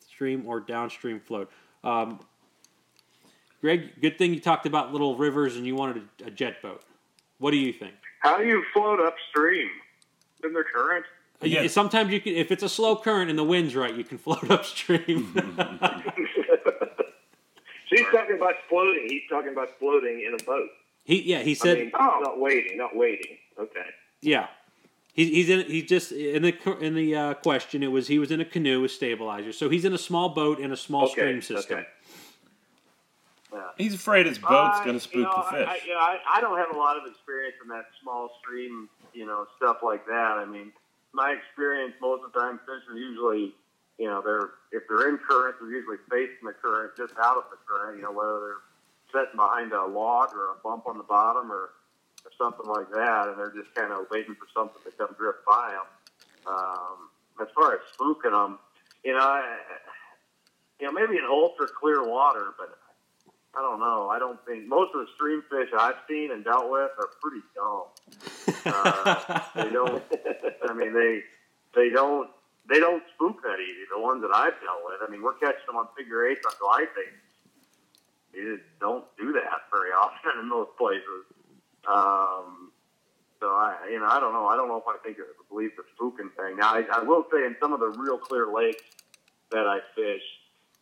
upstream 0.05 0.43
or 0.45 0.59
downstream 0.59 1.19
float. 1.19 1.49
Um, 1.83 2.19
Greg, 3.61 3.99
good 3.99 4.19
thing 4.19 4.31
you 4.31 4.39
talked 4.39 4.67
about 4.67 4.91
little 4.91 5.15
rivers 5.15 5.55
and 5.55 5.65
you 5.65 5.73
wanted 5.73 6.03
a, 6.23 6.27
a 6.27 6.29
jet 6.29 6.61
boat. 6.61 6.83
What 7.39 7.49
do 7.49 7.57
you 7.57 7.73
think? 7.73 7.95
How 8.19 8.37
do 8.37 8.45
you 8.45 8.63
float 8.73 8.99
upstream? 8.99 9.71
In 10.43 10.53
the 10.53 10.63
current? 10.71 11.07
Yeah. 11.49 11.67
Sometimes 11.67 12.11
you 12.11 12.19
can, 12.21 12.33
if 12.33 12.51
it's 12.51 12.63
a 12.63 12.69
slow 12.69 12.95
current 12.95 13.29
and 13.29 13.37
the 13.39 13.43
wind's 13.43 13.75
right, 13.75 13.93
you 13.95 14.03
can 14.03 14.17
float 14.25 14.49
upstream. 14.51 15.33
So 17.87 17.95
he's 17.97 18.05
talking 18.11 18.35
about 18.35 18.55
floating. 18.67 19.05
He's 19.07 19.21
talking 19.29 19.51
about 19.51 19.69
floating 19.77 20.23
in 20.27 20.33
a 20.33 20.43
boat. 20.43 20.69
he, 21.03 21.21
yeah, 21.21 21.39
he 21.43 21.51
I 21.51 21.53
said, 21.53 21.77
mean, 21.77 21.91
Oh. 21.93 22.19
not 22.23 22.39
waiting, 22.39 22.77
not 22.79 22.95
waiting. 22.95 23.37
Okay. 23.59 23.85
yeah, 24.21 24.47
he, 25.13 25.29
he's 25.29 25.49
in. 25.49 25.65
He 25.67 25.83
just 25.83 26.11
in 26.11 26.41
the 26.41 26.77
in 26.81 26.95
the 26.95 27.15
uh, 27.15 27.33
question. 27.35 27.83
It 27.83 27.91
was 27.91 28.07
he 28.07 28.17
was 28.17 28.31
in 28.31 28.41
a 28.41 28.45
canoe 28.45 28.81
with 28.81 28.89
stabilizers, 28.89 29.55
so 29.57 29.69
he's 29.69 29.85
in 29.85 29.93
a 29.93 29.99
small 29.99 30.29
boat 30.29 30.59
in 30.59 30.71
a 30.71 30.75
small 30.77 31.03
Okay, 31.03 31.11
stream 31.11 31.41
system. 31.43 31.77
okay. 31.77 31.87
He's 33.77 33.93
afraid 33.93 34.25
his 34.25 34.39
boat's 34.39 34.79
Uh, 34.79 34.83
going 34.83 34.87
to 34.87 34.93
you 35.17 35.23
spook 35.23 35.23
know, 35.23 35.45
the 35.51 35.57
fish. 35.57 35.67
I, 35.67 35.71
I, 35.71 35.79
you 35.85 35.93
know, 35.93 35.99
I, 35.99 36.17
I 36.35 36.41
don't 36.41 36.57
have 36.57 36.75
a 36.75 36.77
lot 36.77 36.97
of 36.97 37.03
experience 37.09 37.55
in 37.63 37.69
that 37.69 37.85
small 38.01 38.29
stream, 38.41 38.89
you 39.13 39.25
know, 39.27 39.45
stuff 39.57 39.77
like 39.83 40.05
that. 40.07 40.37
I 40.39 40.43
mean, 40.45 40.73
my 41.15 41.31
experience 41.31 41.95
most 42.01 42.23
of 42.25 42.33
the 42.33 42.39
time, 42.39 42.59
fish 42.67 42.83
are 42.91 42.97
usually, 42.97 43.55
you 43.97 44.05
know, 44.05 44.21
they're 44.21 44.51
if 44.71 44.83
they're 44.87 45.07
in 45.07 45.17
current, 45.17 45.55
they're 45.59 45.71
usually 45.71 45.97
facing 46.11 46.43
the 46.43 46.53
current, 46.53 46.91
just 46.97 47.13
out 47.17 47.37
of 47.37 47.45
the 47.49 47.57
current. 47.65 47.97
You 47.97 48.03
know, 48.03 48.11
whether 48.11 48.39
they're 48.43 48.63
sitting 49.15 49.39
behind 49.39 49.71
a 49.71 49.85
log 49.87 50.35
or 50.35 50.51
a 50.51 50.57
bump 50.61 50.85
on 50.85 50.97
the 50.97 51.07
bottom 51.07 51.49
or, 51.49 51.71
or 52.27 52.31
something 52.37 52.67
like 52.67 52.91
that, 52.91 53.29
and 53.29 53.39
they're 53.39 53.55
just 53.55 53.73
kind 53.73 53.93
of 53.93 54.05
waiting 54.11 54.35
for 54.35 54.47
something 54.53 54.83
to 54.83 54.91
come 54.97 55.15
drift 55.17 55.39
by 55.47 55.71
them. 55.71 55.87
Um, 56.53 57.09
as 57.41 57.47
far 57.55 57.73
as 57.73 57.79
spooking 57.95 58.35
them, 58.35 58.59
you 59.03 59.13
know, 59.13 59.23
I, 59.23 59.57
you 60.79 60.85
know, 60.85 60.91
maybe 60.91 61.17
in 61.17 61.25
ultra 61.25 61.67
clear 61.67 62.03
water, 62.03 62.53
but 62.59 62.77
I 63.57 63.61
don't 63.61 63.79
know. 63.79 64.09
I 64.09 64.19
don't 64.19 64.43
think 64.45 64.67
most 64.67 64.91
of 64.93 65.01
the 65.01 65.07
stream 65.15 65.43
fish 65.49 65.69
I've 65.77 65.95
seen 66.09 66.31
and 66.31 66.43
dealt 66.43 66.69
with 66.69 66.91
are 66.99 67.09
pretty 67.21 67.43
dumb. 67.55 67.87
Uh, 68.65 69.39
they 69.55 69.69
don't. 69.71 70.03
I 70.67 70.73
mean, 70.73 70.93
they 70.93 71.21
they 71.73 71.89
don't 71.89 72.29
they 72.67 72.79
don't 72.79 73.03
spook 73.15 73.41
that 73.43 73.59
easy. 73.59 73.85
The 73.93 74.01
ones 74.01 74.21
that 74.21 74.31
I've 74.33 74.59
dealt 74.61 74.81
with. 74.85 75.07
I 75.07 75.11
mean, 75.11 75.21
we're 75.21 75.37
catching 75.37 75.65
them 75.67 75.77
on 75.77 75.87
figure 75.97 76.27
eights 76.27 76.41
on 76.45 76.53
glide 76.59 76.89
baits. 76.95 77.21
You 78.33 78.57
just 78.57 78.67
don't 78.81 79.05
do 79.17 79.31
that 79.33 79.69
very 79.71 79.91
often 79.91 80.39
in 80.41 80.49
those 80.49 80.67
places. 80.77 81.23
Um, 81.87 82.71
so 83.39 83.47
I, 83.47 83.87
you 83.91 83.99
know, 83.99 84.07
I 84.07 84.19
don't 84.19 84.33
know. 84.33 84.47
I 84.47 84.55
don't 84.55 84.67
know 84.67 84.77
if 84.77 84.87
I 84.87 84.97
think 85.03 85.17
I 85.19 85.23
believe 85.49 85.71
the 85.77 85.83
spooking 85.95 86.33
thing. 86.35 86.57
Now, 86.57 86.73
I, 86.73 86.83
I 86.91 87.03
will 87.03 87.25
say 87.31 87.45
in 87.45 87.55
some 87.61 87.73
of 87.73 87.79
the 87.79 87.89
real 87.89 88.17
clear 88.17 88.51
lakes 88.51 88.83
that 89.51 89.67
I 89.67 89.79
fish, 89.95 90.23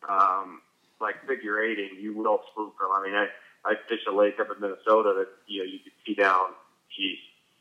um, 0.08 0.62
like 1.00 1.26
figure 1.26 1.60
eighting, 1.60 1.90
you 2.00 2.14
will 2.14 2.40
spook 2.52 2.78
them. 2.78 2.88
I 2.92 3.02
mean, 3.02 3.14
I, 3.14 3.26
I 3.64 3.74
fish 3.88 4.00
a 4.08 4.12
lake 4.12 4.38
up 4.40 4.48
in 4.54 4.60
Minnesota 4.60 5.14
that 5.18 5.28
you 5.46 5.60
know 5.60 5.64
you 5.64 5.78
can 5.80 5.92
see 6.06 6.14
down. 6.14 6.54
Geez, 6.96 7.18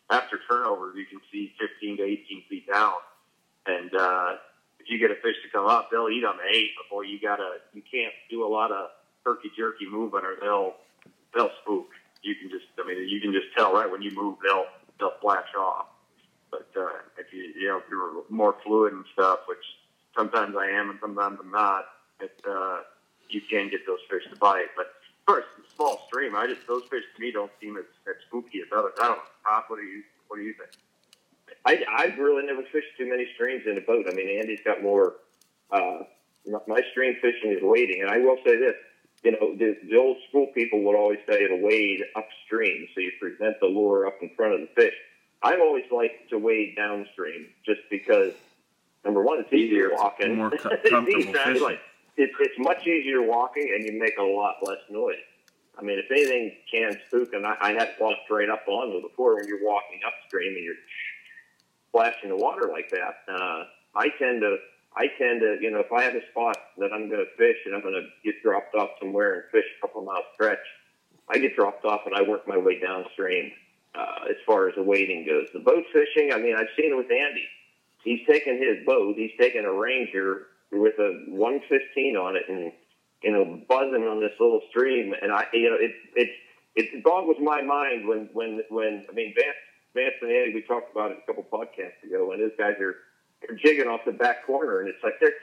after 0.10 0.40
turnover, 0.50 0.94
you 0.96 1.06
can 1.06 1.20
see 1.32 1.54
15 1.60 1.98
to 1.98 2.04
18 2.04 2.44
feet 2.50 2.68
down, 2.68 2.94
and 3.66 3.94
uh, 3.96 4.36
if 4.80 4.90
you 4.90 5.00
get 5.00 5.12
a 5.12 5.16
fish 5.16 5.36
to 5.44 5.50
come 5.52 5.66
up, 5.66 5.90
they'll 5.92 6.10
eat 6.10 6.26
on 6.26 6.38
the 6.38 6.44
eight 6.44 6.72
before 6.82 7.06
you 7.06 7.20
gotta. 7.20 7.58
You 7.74 7.82
can't 7.82 8.14
do 8.30 8.46
a 8.46 8.50
lot 8.50 8.72
of 8.72 8.90
herky 9.26 9.50
jerky 9.58 9.88
movement, 9.90 10.26
or 10.26 10.36
they'll 10.42 10.74
they'll 11.34 11.52
spook. 11.62 11.88
You 12.22 12.36
can 12.36 12.50
just, 12.50 12.66
I 12.80 12.88
mean, 12.88 13.08
you 13.10 13.20
can 13.20 13.34
just 13.34 13.48
tell 13.56 13.74
right 13.74 13.90
when 13.90 14.02
you 14.02 14.12
move, 14.12 14.38
they'll 14.44 14.66
they'll 15.00 15.18
flash 15.22 15.48
off. 15.58 15.88
But 16.52 16.68
uh, 16.78 17.00
if 17.18 17.34
you 17.34 17.54
you 17.60 17.68
know 17.70 17.78
if 17.78 17.84
you're 17.90 18.24
more 18.30 18.56
fluid 18.64 18.94
and 18.94 19.06
stuff, 19.14 19.40
which 19.48 19.64
sometimes 20.16 20.56
I 20.58 20.70
am 20.70 20.90
and 20.90 21.00
sometimes 21.02 21.40
I'm 21.42 21.52
not, 21.52 21.86
it 22.20 22.36
uh, 22.48 22.82
you 23.34 23.42
can 23.42 23.70
get 23.70 23.86
those 23.86 24.00
fish 24.10 24.24
to 24.30 24.36
bite. 24.38 24.68
But 24.76 24.88
first, 25.28 25.48
small 25.76 26.04
stream, 26.08 26.36
I 26.36 26.48
just 26.48 26.66
those 26.68 26.84
fish 26.90 27.04
to 27.16 27.22
me 27.22 27.32
don't 27.32 27.52
seem 27.62 27.78
as, 27.78 27.86
as 28.08 28.16
spooky 28.28 28.60
as 28.62 28.68
others. 28.76 28.94
I 29.02 29.08
don't 29.08 29.18
know. 29.18 29.24
Pop, 29.44 29.66
what 29.70 29.78
do 29.80 29.84
you 29.86 30.04
what 30.28 30.38
do 30.38 30.44
you 30.44 30.54
think? 30.54 30.70
I, 31.66 31.84
I've 31.90 32.18
really 32.18 32.46
never 32.46 32.64
fished 32.72 32.88
too 32.98 33.08
many 33.10 33.28
streams 33.36 33.64
in 33.66 33.78
a 33.78 33.82
boat. 33.82 34.06
I 34.10 34.14
mean, 34.14 34.40
Andy's 34.40 34.60
got 34.66 34.82
more. 34.82 35.16
Uh, 35.72 36.00
my- 36.50 36.60
my 36.68 36.82
stream 36.92 37.16
fishing 37.22 37.52
is 37.52 37.60
wading, 37.62 38.02
and 38.02 38.10
I 38.10 38.18
will 38.20 38.38
say 38.46 38.58
this: 38.58 38.76
you 39.24 39.32
know, 39.32 39.56
the, 39.56 39.78
the 39.90 39.96
old 39.98 40.18
school 40.30 40.48
people 40.54 40.82
would 40.84 40.96
always 40.96 41.20
say 41.28 41.48
to 41.48 41.56
wade 41.56 42.02
upstream, 42.16 42.88
so 42.94 43.00
you 43.02 43.12
present 43.20 43.60
the 43.62 43.68
lure 43.68 44.06
up 44.08 44.16
in 44.22 44.30
front 44.36 44.54
of 44.56 44.60
the 44.62 44.68
fish. 44.76 44.94
I've 45.42 45.60
always 45.62 45.86
liked 45.92 46.30
to 46.32 46.38
wade 46.38 46.76
downstream, 46.76 47.48
just 47.66 47.82
because 47.90 48.34
number 49.06 49.22
one, 49.24 49.40
it's 49.40 49.54
easier 49.54 49.92
walking. 49.94 50.36
More 50.36 50.52
co- 50.58 50.70
It's 50.70 50.90
comfortable 50.90 51.22
easy- 51.22 51.32
fishing. 51.34 51.62
like, 51.64 51.80
it's, 52.18 52.34
it's 52.40 52.60
much 52.60 52.86
easier 52.86 53.22
walking, 53.22 53.72
and 53.76 53.86
you 53.86 54.00
make 54.00 54.18
a 54.18 54.24
lot 54.24 54.58
less 54.64 54.80
noise. 54.90 55.16
I 55.78 55.82
mean, 55.82 55.98
if 55.98 56.12
anything 56.12 56.56
can 56.72 56.98
spook, 57.08 57.34
and 57.34 57.46
I, 57.46 57.56
I 57.60 57.72
had 57.72 57.96
walked 58.00 58.30
right 58.30 58.50
up 58.50 58.68
on 58.68 58.92
them 58.92 59.02
before 59.02 59.36
when 59.36 59.48
you're 59.48 59.66
walking 59.66 60.00
upstream 60.06 60.54
and 60.56 60.64
you're 60.64 60.76
splashing 61.90 62.30
the 62.30 62.36
water 62.36 62.70
like 62.72 62.90
that. 62.92 63.16
Uh, 63.28 63.66
I 63.96 64.10
tend 64.20 64.42
to 64.42 64.58
I 64.96 65.08
tend 65.18 65.42
to, 65.42 65.58
you 65.60 65.72
know, 65.72 65.80
if 65.80 65.92
I 65.92 66.04
have 66.04 66.14
a 66.14 66.22
spot 66.30 66.56
that 66.78 66.94
I'm 66.94 67.10
going 67.10 67.26
to 67.26 67.38
fish 67.38 67.58
and 67.66 67.74
I'm 67.74 67.82
going 67.82 67.96
to 67.96 68.08
get 68.24 68.42
dropped 68.44 68.76
off 68.76 68.92
somewhere 69.00 69.34
and 69.34 69.44
fish 69.52 69.66
a 69.78 69.82
couple 69.82 70.04
mile 70.04 70.22
stretch, 70.36 70.60
I 71.30 71.40
get 71.40 71.56
dropped 71.56 71.84
off 71.84 72.02
and 72.06 72.14
I 72.16 72.22
work 72.22 72.48
my 72.48 72.58
way 72.58 72.80
downstream 72.80 73.52
uh, 73.96 74.30
as 74.30 74.36
far 74.46 74.70
as 74.70 74.76
the 74.76 74.84
wading 74.84 75.26
goes. 75.26 75.48
The 75.52 75.60
boat 75.60 75.84
fishing, 75.92 76.32
I 76.32 76.38
mean, 76.38 76.56
I've 76.56 76.70
seen 76.78 76.92
it 76.92 76.98
with 76.98 77.12
Andy. 77.12 77.48
He's 78.04 78.26
taken 78.28 78.58
his 78.58 78.86
boat, 78.86 79.16
he's 79.18 79.32
taken 79.40 79.66
a 79.66 79.74
Ranger 79.74 80.48
with 80.74 80.98
a 81.00 81.26
115 81.30 82.18
on 82.18 82.36
it 82.36 82.44
and, 82.50 82.72
you 83.22 83.32
know, 83.32 83.62
buzzing 83.68 84.04
on 84.04 84.20
this 84.20 84.34
little 84.40 84.62
stream. 84.70 85.14
And 85.22 85.32
I, 85.32 85.46
you 85.54 85.70
know, 85.70 85.78
it, 85.80 85.92
it, 86.16 86.30
it 86.76 87.04
boggles 87.04 87.38
my 87.40 87.62
mind 87.62 88.08
when, 88.08 88.30
when, 88.34 88.62
when, 88.70 89.06
I 89.10 89.14
mean, 89.14 89.34
Vance, 89.36 89.56
Vance 89.94 90.16
and 90.22 90.32
Andy, 90.32 90.54
we 90.54 90.62
talked 90.62 90.92
about 90.92 91.12
it 91.12 91.20
a 91.24 91.26
couple 91.28 91.44
podcasts 91.44 92.04
ago, 92.04 92.32
and 92.32 92.42
those 92.42 92.58
guys 92.58 92.76
are, 92.80 92.96
are 93.50 93.56
jigging 93.56 93.88
off 93.88 94.02
the 94.06 94.12
back 94.12 94.46
corner, 94.46 94.80
and 94.80 94.90
it's 94.90 95.04
like 95.04 95.20
they're, 95.20 95.34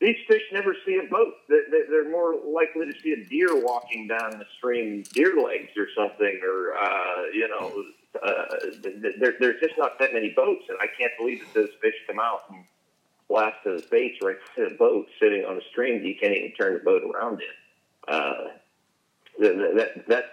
these 0.00 0.16
fish 0.26 0.42
never 0.50 0.74
see 0.86 0.96
a 0.96 1.08
boat. 1.10 1.34
They're, 1.48 1.84
they're 1.90 2.10
more 2.10 2.34
likely 2.34 2.90
to 2.90 3.00
see 3.00 3.12
a 3.12 3.28
deer 3.28 3.62
walking 3.62 4.08
down 4.08 4.30
the 4.38 4.46
stream, 4.56 5.04
deer 5.12 5.36
legs 5.36 5.76
or 5.76 5.88
something, 5.94 6.40
or 6.42 6.74
uh, 6.74 7.26
you 7.34 7.46
know, 7.48 7.84
uh, 8.24 8.44
there, 9.18 9.34
there's 9.38 9.60
just 9.60 9.74
not 9.76 9.98
that 9.98 10.14
many 10.14 10.32
boats, 10.34 10.64
and 10.70 10.78
I 10.80 10.86
can't 10.98 11.12
believe 11.18 11.40
that 11.40 11.52
those 11.54 11.70
fish 11.82 11.94
come 12.06 12.18
out 12.18 12.44
and 12.48 12.64
blast 13.30 13.56
those 13.64 13.86
baits 13.86 14.18
right 14.22 14.36
to 14.56 14.68
the 14.68 14.74
boat 14.74 15.06
sitting 15.18 15.44
on 15.44 15.56
a 15.56 15.60
stream 15.70 16.02
that 16.02 16.06
you 16.06 16.16
can't 16.20 16.34
even 16.34 16.52
turn 16.52 16.74
the 16.74 16.80
boat 16.80 17.02
around 17.02 17.40
in. 17.40 18.12
Uh, 18.14 18.48
that, 19.38 19.72
that 19.76 20.08
that 20.08 20.24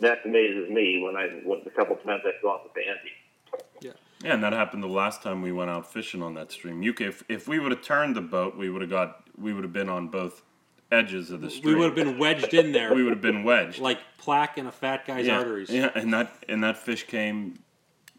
that 0.00 0.18
amazes 0.24 0.68
me 0.68 1.02
when 1.02 1.16
I 1.16 1.28
when 1.44 1.60
a 1.64 1.70
couple 1.70 1.96
times 1.96 2.22
I've 2.26 2.42
gone 2.42 2.60
with 2.64 2.72
Andy. 2.76 3.62
Yeah, 3.80 4.32
and 4.34 4.42
that 4.42 4.52
happened 4.52 4.82
the 4.82 4.88
last 4.88 5.22
time 5.22 5.40
we 5.40 5.52
went 5.52 5.70
out 5.70 5.90
fishing 5.90 6.22
on 6.22 6.34
that 6.34 6.52
stream. 6.52 6.82
You, 6.82 6.92
if 6.98 7.22
if 7.28 7.48
we 7.48 7.58
would 7.58 7.70
have 7.70 7.82
turned 7.82 8.16
the 8.16 8.20
boat, 8.20 8.56
we 8.56 8.68
would 8.68 8.82
have 8.82 8.90
got 8.90 9.22
we 9.38 9.54
would 9.54 9.64
have 9.64 9.72
been 9.72 9.88
on 9.88 10.08
both 10.08 10.42
edges 10.90 11.30
of 11.30 11.40
the 11.40 11.50
stream. 11.50 11.74
We 11.74 11.80
would 11.80 11.96
have 11.96 12.06
been 12.06 12.18
wedged 12.18 12.52
in 12.52 12.72
there. 12.72 12.92
we 12.92 13.04
would 13.04 13.12
have 13.12 13.22
been 13.22 13.44
wedged 13.44 13.78
like 13.78 13.98
plaque 14.18 14.58
in 14.58 14.66
a 14.66 14.72
fat 14.72 15.06
guy's 15.06 15.26
yeah, 15.26 15.38
arteries. 15.38 15.70
Yeah, 15.70 15.90
and 15.94 16.12
that 16.12 16.34
and 16.48 16.64
that 16.64 16.76
fish 16.76 17.06
came. 17.06 17.60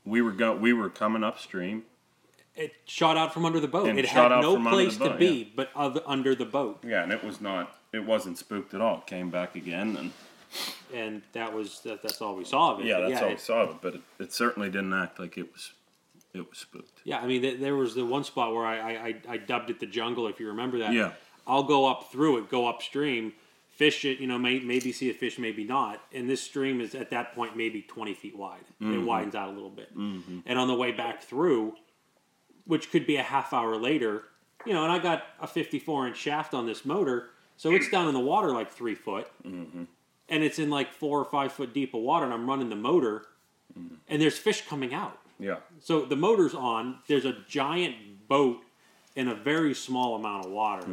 We 0.05 0.21
were 0.21 0.31
go, 0.31 0.55
we 0.55 0.73
were 0.73 0.89
coming 0.89 1.23
upstream. 1.23 1.83
It 2.55 2.73
shot 2.85 3.17
out 3.17 3.33
from 3.33 3.45
under 3.45 3.59
the 3.59 3.67
boat. 3.67 3.87
And 3.87 3.97
it 3.97 4.05
had 4.05 4.29
no 4.29 4.59
place 4.61 4.97
the 4.97 5.09
to 5.09 5.15
be 5.17 5.25
yeah. 5.27 5.45
but 5.55 5.69
other, 5.75 6.01
under 6.05 6.35
the 6.35 6.45
boat, 6.45 6.83
Yeah, 6.85 7.03
and 7.03 7.11
it 7.11 7.23
was 7.23 7.39
not. 7.39 7.77
It 7.93 8.05
wasn't 8.05 8.37
spooked 8.37 8.73
at 8.73 8.81
all. 8.81 9.01
Came 9.01 9.29
back 9.29 9.55
again, 9.55 9.95
and 9.97 10.11
and 10.93 11.21
that 11.33 11.53
was 11.53 11.79
that, 11.81 12.01
that's 12.01 12.21
all 12.21 12.35
we 12.35 12.43
saw 12.43 12.73
of 12.73 12.81
it. 12.81 12.85
yeah, 12.85 12.99
But 12.99 13.09
that's 13.09 13.21
all 13.21 13.27
it- 13.29 13.33
we 13.33 13.37
saw 13.39 13.61
of 13.61 13.69
it. 13.71 13.75
But 13.81 13.95
it, 13.95 14.01
it 14.19 14.33
certainly 14.33 14.69
didn't 14.69 14.93
act 14.93 15.19
like 15.19 15.37
it 15.37 15.51
was. 15.51 15.71
It 16.33 16.49
was 16.49 16.57
spooked. 16.59 17.01
Yeah, 17.03 17.19
I 17.19 17.27
mean, 17.27 17.41
th- 17.41 17.59
there 17.59 17.75
was 17.75 17.93
the 17.93 18.05
one 18.05 18.23
spot 18.23 18.53
where 18.53 18.65
I, 18.65 18.77
I, 18.79 18.91
I, 19.07 19.15
I 19.29 19.37
dubbed 19.37 19.69
it 19.69 19.81
the 19.81 19.85
jungle, 19.85 20.27
if 20.27 20.39
you 20.39 20.47
remember 20.47 20.79
that. 20.79 20.93
Yeah. 20.93 21.11
I'll 21.45 21.63
go 21.63 21.87
up 21.87 22.09
through 22.09 22.37
it, 22.37 22.49
go 22.49 22.67
upstream, 22.67 23.33
fish 23.75 24.05
it, 24.05 24.19
you 24.19 24.27
know, 24.27 24.37
may, 24.37 24.59
maybe 24.59 24.93
see 24.93 25.09
a 25.09 25.13
fish, 25.13 25.37
maybe 25.37 25.65
not. 25.65 26.01
And 26.13 26.29
this 26.29 26.41
stream 26.41 26.79
is 26.79 26.95
at 26.95 27.09
that 27.09 27.35
point 27.35 27.57
maybe 27.57 27.81
20 27.81 28.13
feet 28.13 28.37
wide. 28.37 28.61
Mm-hmm. 28.81 28.93
It 28.93 29.05
widens 29.05 29.35
out 29.35 29.49
a 29.49 29.51
little 29.51 29.69
bit. 29.69 29.91
And 29.93 30.43
on 30.57 30.67
the 30.69 30.75
way 30.75 30.93
back 30.93 31.21
through, 31.21 31.73
which 32.65 32.91
could 32.91 33.05
be 33.07 33.15
a 33.17 33.23
half 33.23 33.53
hour 33.53 33.75
later, 33.77 34.23
you 34.65 34.73
know, 34.73 34.83
and 34.83 34.91
I 34.91 34.99
got 34.99 35.23
a 35.39 35.47
54 35.47 36.07
inch 36.07 36.17
shaft 36.17 36.53
on 36.53 36.65
this 36.65 36.85
motor, 36.85 37.29
so 37.57 37.71
it's 37.71 37.89
down 37.89 38.07
in 38.07 38.13
the 38.13 38.19
water 38.19 38.49
like 38.51 38.71
three 38.71 38.95
foot. 38.95 39.27
Mm-hmm. 39.45 39.83
And 40.29 40.43
it's 40.43 40.59
in 40.59 40.69
like 40.69 40.93
four 40.93 41.19
or 41.19 41.25
five 41.25 41.51
foot 41.51 41.73
deep 41.73 41.93
of 41.93 42.01
water, 42.01 42.25
and 42.25 42.33
I'm 42.33 42.47
running 42.47 42.69
the 42.69 42.75
motor, 42.75 43.25
Mm-hmm. 43.77 43.95
and 44.09 44.21
there's 44.21 44.37
fish 44.37 44.67
coming 44.67 44.93
out. 44.93 45.17
Yeah. 45.39 45.55
So 45.79 46.03
the 46.03 46.17
motor's 46.17 46.53
on. 46.53 46.97
There's 47.07 47.23
a 47.23 47.37
giant 47.47 48.27
boat 48.27 48.59
in 49.15 49.29
a 49.29 49.33
very 49.33 49.73
small 49.73 50.15
amount 50.15 50.45
of 50.45 50.51
water. 50.51 50.85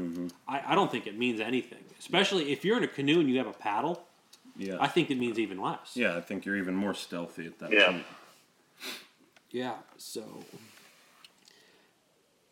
I, 0.47 0.63
I 0.65 0.75
don't 0.77 0.89
think 0.89 1.09
it 1.09 1.19
means 1.19 1.41
anything, 1.41 1.83
especially 1.99 2.53
if 2.53 2.65
you're 2.65 2.77
in 2.77 2.85
a 2.85 2.89
canoe 2.89 3.19
and 3.19 3.29
you 3.29 3.37
have 3.39 3.49
a 3.49 3.53
paddle. 3.53 4.05
Yeah. 4.57 4.77
I 4.81 4.87
think 4.87 5.11
it 5.11 5.19
means 5.19 5.41
even 5.41 5.61
less. 5.61 5.97
yeah, 5.97 6.17
I 6.17 6.21
think 6.21 6.47
you're 6.47 6.57
even 6.57 6.77
more 6.77 6.95
stealthy 6.95 7.47
at 7.47 7.59
that 7.59 7.73
Yeah. 7.73 7.87
point. 7.91 8.05
Yeah. 9.51 9.75
So 9.97 10.23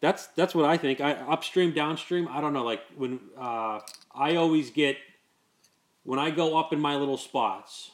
that's 0.01 0.27
that's 0.29 0.55
what 0.55 0.65
I 0.67 0.77
think. 0.77 1.01
I 1.01 1.13
upstream, 1.13 1.73
downstream. 1.73 2.29
I 2.31 2.41
don't 2.41 2.53
know. 2.53 2.65
Like 2.65 2.83
when 2.97 3.21
uh, 3.39 3.81
I 4.15 4.37
always 4.37 4.71
get 4.71 4.97
when 6.05 6.19
I 6.19 6.31
go 6.31 6.57
up 6.59 6.73
in 6.73 6.81
my 6.81 6.97
little 6.97 7.17
spots. 7.19 7.91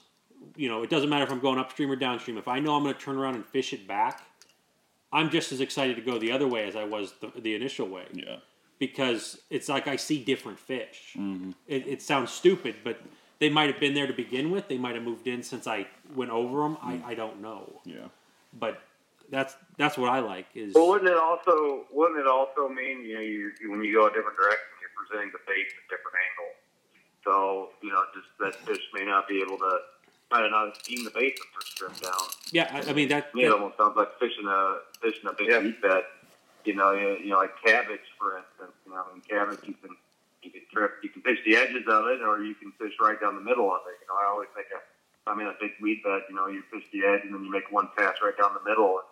You 0.57 0.69
know, 0.69 0.83
it 0.83 0.91
doesn't 0.91 1.09
matter 1.09 1.23
if 1.25 1.31
I'm 1.31 1.39
going 1.39 1.59
upstream 1.61 1.89
or 1.91 1.95
downstream. 1.97 2.37
If 2.37 2.49
I 2.49 2.59
know 2.59 2.75
I'm 2.75 2.83
going 2.83 2.95
to 2.95 3.01
turn 3.01 3.17
around 3.17 3.37
and 3.37 3.47
fish 3.47 3.73
it 3.73 3.87
back, 3.87 4.23
I'm 5.13 5.31
just 5.31 5.53
as 5.53 5.61
excited 5.61 5.95
to 5.97 6.03
go 6.03 6.19
the 6.19 6.33
other 6.33 6.49
way 6.49 6.67
as 6.67 6.75
I 6.75 6.83
was 6.83 7.15
the, 7.21 7.31
the 7.41 7.55
initial 7.55 7.89
way. 7.89 8.07
Yeah. 8.13 8.37
because 8.81 9.41
it's 9.51 9.69
like 9.69 9.87
I 9.87 9.95
see 9.95 10.23
different 10.25 10.59
fish. 10.59 11.17
It, 11.69 11.87
it 11.87 12.03
sounds 12.03 12.33
stupid, 12.33 12.75
but 12.83 13.01
they 13.39 13.51
might 13.51 13.71
have 13.71 13.79
been 13.79 13.95
there 13.95 14.09
to 14.09 14.13
begin 14.13 14.51
with. 14.51 14.67
They 14.67 14.79
might 14.79 14.97
have 14.97 15.05
moved 15.05 15.29
in 15.29 15.45
since 15.45 15.69
I 15.69 15.87
went 16.17 16.33
over 16.33 16.63
them. 16.63 16.77
I, 16.83 17.01
I 17.07 17.15
don't 17.15 17.41
know, 17.41 17.81
Yeah. 17.85 18.09
but 18.53 18.83
that's 19.33 19.57
that's 19.79 19.97
what 19.99 20.11
I 20.11 20.21
like. 20.21 20.47
Is 20.55 20.75
Well, 20.75 20.89
wouldn't 20.91 21.11
it 21.11 21.17
also 21.17 21.87
wouldn't 21.91 22.21
it 22.21 22.27
also 22.29 22.69
mean 22.69 23.03
you 23.05 23.15
know 23.15 23.21
you, 23.21 23.51
you- 23.61 23.71
when 23.71 23.83
you 23.83 23.93
go 23.95 24.07
a 24.07 24.13
different 24.13 24.37
direction, 24.37 24.69
you're 24.81 24.93
presenting 24.95 25.33
the 25.33 25.41
bait 25.49 25.67
at 25.67 25.81
a 25.83 25.87
different 25.91 26.17
angle. 26.29 26.53
So 27.25 27.71
you 27.83 27.91
know, 27.91 28.03
just 28.15 28.29
that 28.41 28.55
fish 28.69 28.83
may 28.95 29.05
not 29.05 29.27
be 29.27 29.41
able 29.41 29.57
to 29.59 29.79
might 30.31 30.49
not 30.51 30.67
have 30.77 30.77
seen 30.85 31.03
the 31.05 31.11
bait 31.11 31.37
the 31.37 31.45
first 31.55 31.77
trip 31.77 31.93
down. 32.01 32.29
yeah. 32.53 32.69
I, 32.73 32.91
I 32.91 32.93
mean 32.93 33.09
that. 33.09 33.33
To 33.33 33.37
me, 33.37 33.45
it 33.45 33.53
almost 33.53 33.77
sounds 33.77 33.97
like 33.97 34.19
fishing 34.21 34.47
a 34.47 34.79
fishing 35.01 35.27
a 35.29 35.33
big 35.33 35.49
Yeah. 35.49 35.61
meat 35.61 35.81
bed. 35.83 36.05
You 36.65 36.75
know, 36.77 36.93
you, 36.93 37.19
you 37.19 37.31
know, 37.31 37.39
like 37.39 37.57
cabbage, 37.65 38.07
for 38.19 38.39
instance. 38.39 38.77
You 38.87 38.93
know, 38.93 39.03
in 39.15 39.21
cabbage, 39.23 39.61
you 39.67 39.75
can 39.83 39.97
you 40.43 40.51
can 40.51 40.63
trip, 40.73 40.93
you 41.03 41.09
can 41.11 41.23
fish 41.23 41.39
the 41.47 41.57
edges 41.57 41.85
of 41.89 42.07
it, 42.07 42.21
or 42.23 42.43
you 42.45 42.55
can 42.55 42.73
fish 42.73 42.93
right 43.01 43.19
down 43.21 43.35
the 43.35 43.41
middle 43.45 43.71
of 43.73 43.81
it. 43.89 43.97
You 44.01 44.07
know, 44.09 44.15
I 44.21 44.27
always 44.31 44.49
think 44.55 44.67
of, 44.75 44.81
I'm 45.27 45.39
in 45.41 45.47
a 45.47 45.55
big 45.61 45.73
weed 45.81 46.03
bed. 46.03 46.23
You 46.29 46.35
know, 46.35 46.49
you 46.49 46.63
fish 46.73 46.85
the 46.93 47.05
edge, 47.07 47.23
and 47.25 47.33
then 47.35 47.45
you 47.45 47.51
make 47.51 47.71
one 47.71 47.89
pass 47.97 48.15
right 48.23 48.37
down 48.37 48.55
the 48.55 48.69
middle, 48.69 48.99
and 48.99 49.07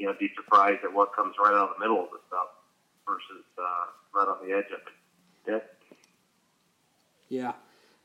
you 0.00 0.06
know, 0.06 0.14
be 0.18 0.30
surprised 0.34 0.82
at 0.82 0.92
what 0.92 1.14
comes 1.14 1.34
right 1.38 1.52
out 1.52 1.68
of 1.68 1.74
the 1.76 1.80
middle 1.84 2.02
of 2.02 2.08
the 2.10 2.18
stuff 2.26 2.48
versus 3.06 3.44
uh, 3.58 4.18
right 4.18 4.28
on 4.28 4.48
the 4.48 4.54
edge 4.54 4.72
of 4.72 4.80
it. 4.80 5.52
Yep. 5.52 5.76
Yeah. 7.28 7.52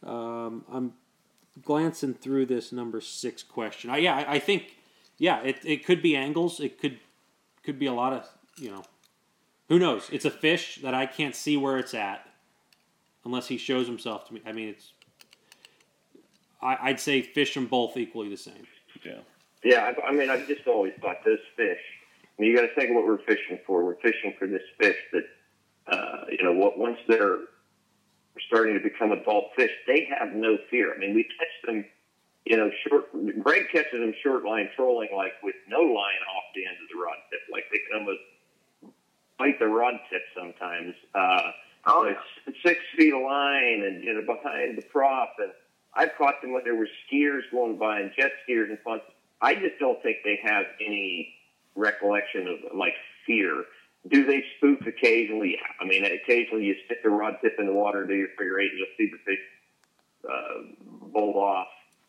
Um, 0.03 0.65
I'm 0.69 0.93
glancing 1.63 2.13
through 2.13 2.47
this 2.47 2.73
number 2.73 2.99
six 2.99 3.43
question. 3.43 3.89
I, 3.89 3.97
yeah, 3.97 4.15
I, 4.15 4.33
I 4.33 4.39
think, 4.39 4.75
yeah, 5.17 5.41
it, 5.41 5.59
it 5.63 5.85
could 5.85 6.01
be 6.01 6.17
angles. 6.17 6.59
It 6.59 6.79
could 6.79 6.99
could 7.63 7.79
be 7.79 7.85
a 7.87 7.93
lot 7.93 8.13
of, 8.13 8.27
you 8.57 8.69
know, 8.69 8.83
who 9.69 9.79
knows? 9.79 10.09
It's 10.11 10.25
a 10.25 10.29
fish 10.29 10.79
that 10.83 10.93
I 10.93 11.07
can't 11.07 11.33
see 11.33 11.57
where 11.57 11.79
it's 11.79 11.95
at 11.95 12.27
unless 13.23 13.47
he 13.47 13.57
shows 13.57 13.87
himself 13.87 14.27
to 14.27 14.33
me. 14.33 14.41
I 14.45 14.51
mean, 14.51 14.67
it's, 14.67 14.91
I, 16.61 16.77
I'd 16.89 16.99
say 16.99 17.23
fish 17.23 17.55
them 17.55 17.65
both 17.65 17.97
equally 17.97 18.29
the 18.29 18.37
same. 18.37 18.67
Yeah. 19.03 19.21
Yeah, 19.65 19.91
I, 20.03 20.09
I 20.09 20.11
mean, 20.13 20.29
I've 20.29 20.47
just 20.47 20.67
always 20.67 20.93
thought 21.01 21.17
those 21.25 21.39
fish. 21.57 21.81
I 22.23 22.41
mean, 22.41 22.51
you 22.51 22.55
got 22.55 22.67
to 22.67 22.75
think 22.75 22.91
of 22.91 22.95
what 22.95 23.05
we're 23.05 23.17
fishing 23.17 23.59
for. 23.65 23.83
We're 23.83 23.95
fishing 23.95 24.33
for 24.37 24.47
this 24.47 24.61
fish 24.79 24.95
that, 25.11 25.23
uh, 25.91 26.25
you 26.29 26.43
know, 26.43 26.53
what 26.53 26.77
once 26.77 26.99
they're 27.07 27.39
starting 28.47 28.75
to 28.75 28.79
become 28.79 29.11
adult 29.11 29.45
fish, 29.55 29.71
they 29.87 30.07
have 30.17 30.33
no 30.35 30.57
fear. 30.69 30.93
I 30.93 30.99
mean, 30.99 31.15
we 31.15 31.23
catch 31.23 31.65
them, 31.65 31.83
you 32.45 32.57
know, 32.57 32.69
short. 32.87 33.09
Greg 33.43 33.63
catches 33.71 33.99
them 33.99 34.13
short 34.21 34.45
line 34.45 34.69
trolling, 34.75 35.09
like 35.15 35.33
with 35.41 35.55
no 35.67 35.79
line 35.79 36.21
off 36.35 36.43
the 36.53 36.65
end 36.65 36.77
of 36.81 36.87
the 36.93 37.03
rod 37.03 37.17
tip, 37.31 37.41
like 37.51 37.63
they 37.71 37.79
can 37.89 37.99
almost 37.99 38.21
bite 39.39 39.57
the 39.59 39.67
rod 39.67 39.95
tip 40.11 40.21
sometimes. 40.37 40.93
Uh, 41.15 41.51
Oh, 41.87 42.01
like 42.01 42.17
six 42.65 42.79
feet 42.97 43.13
of 43.13 43.21
line 43.21 43.83
and 43.85 44.03
you 44.03 44.13
know 44.13 44.21
behind 44.25 44.77
the 44.77 44.81
prop 44.81 45.35
and 45.37 45.51
I've 45.93 46.09
caught 46.17 46.41
them 46.41 46.51
when 46.51 46.63
there 46.63 46.75
were 46.75 46.87
skiers 47.05 47.41
going 47.51 47.77
by 47.77 47.99
and 47.99 48.11
jet 48.17 48.31
skiers 48.47 48.69
and 48.69 48.79
fun. 48.79 49.01
I 49.45 49.53
just 49.53 49.77
don't 49.79 50.01
think 50.01 50.17
they 50.23 50.39
have 50.43 50.65
any 50.83 51.35
recollection 51.75 52.47
of 52.47 52.75
like 52.75 52.95
fear. 53.27 53.63
Do 54.07 54.25
they 54.25 54.43
spook 54.57 54.87
occasionally? 54.87 55.55
Yeah. 55.55 55.67
I 55.79 55.85
mean, 55.85 56.03
occasionally 56.03 56.65
you 56.65 56.75
stick 56.85 57.03
the 57.03 57.11
rod 57.11 57.35
tip 57.43 57.53
in 57.59 57.67
the 57.67 57.73
water, 57.73 58.05
do 58.07 58.15
your 58.15 58.29
figure 58.29 58.59
eight, 58.59 58.71
you'll 58.75 58.87
see 58.97 59.11
the 59.11 59.19
fish 59.23 59.39
uh, 60.27 61.09
bolt 61.13 61.35
off. 61.35 61.67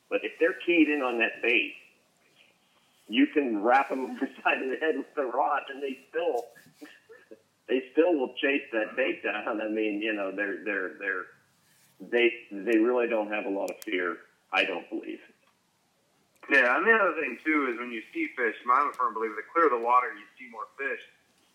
But 0.08 0.20
if 0.22 0.32
they're 0.40 0.56
keyed 0.64 0.88
in 0.88 1.02
on 1.02 1.18
that 1.18 1.42
bait, 1.42 1.74
you 3.06 3.26
can 3.26 3.62
wrap 3.62 3.90
them 3.90 4.04
over 4.04 4.14
the 4.20 4.28
side 4.42 4.62
of 4.62 4.70
the 4.70 4.76
head 4.80 4.96
with 4.96 5.14
the 5.14 5.24
rod, 5.24 5.60
and 5.68 5.82
they 5.82 5.98
still 6.08 6.46
they 7.68 7.82
still 7.92 8.14
will 8.14 8.32
chase 8.40 8.62
that 8.72 8.96
bait 8.96 9.22
down. 9.22 9.60
I 9.60 9.68
mean, 9.68 10.00
you 10.00 10.14
know, 10.14 10.32
they're 10.34 10.64
they're 10.64 10.92
they're 10.98 11.24
they 12.00 12.30
they 12.50 12.78
really 12.78 13.08
don't 13.08 13.30
have 13.30 13.44
a 13.44 13.50
lot 13.50 13.68
of 13.68 13.76
fear. 13.84 14.16
I 14.52 14.64
don't 14.64 14.88
believe. 14.88 15.20
Yeah, 16.48 16.78
and 16.78 16.86
the 16.86 16.94
other 16.94 17.14
thing 17.20 17.38
too 17.44 17.70
is 17.72 17.78
when 17.78 17.90
you 17.90 18.02
see 18.14 18.28
fish, 18.36 18.54
I'm 18.62 18.90
a 18.90 18.92
firm 18.94 19.14
believer. 19.14 19.34
The 19.34 19.46
clearer 19.50 19.70
the 19.70 19.82
water, 19.82 20.14
you 20.14 20.26
see 20.38 20.46
more 20.50 20.66
fish. 20.78 21.02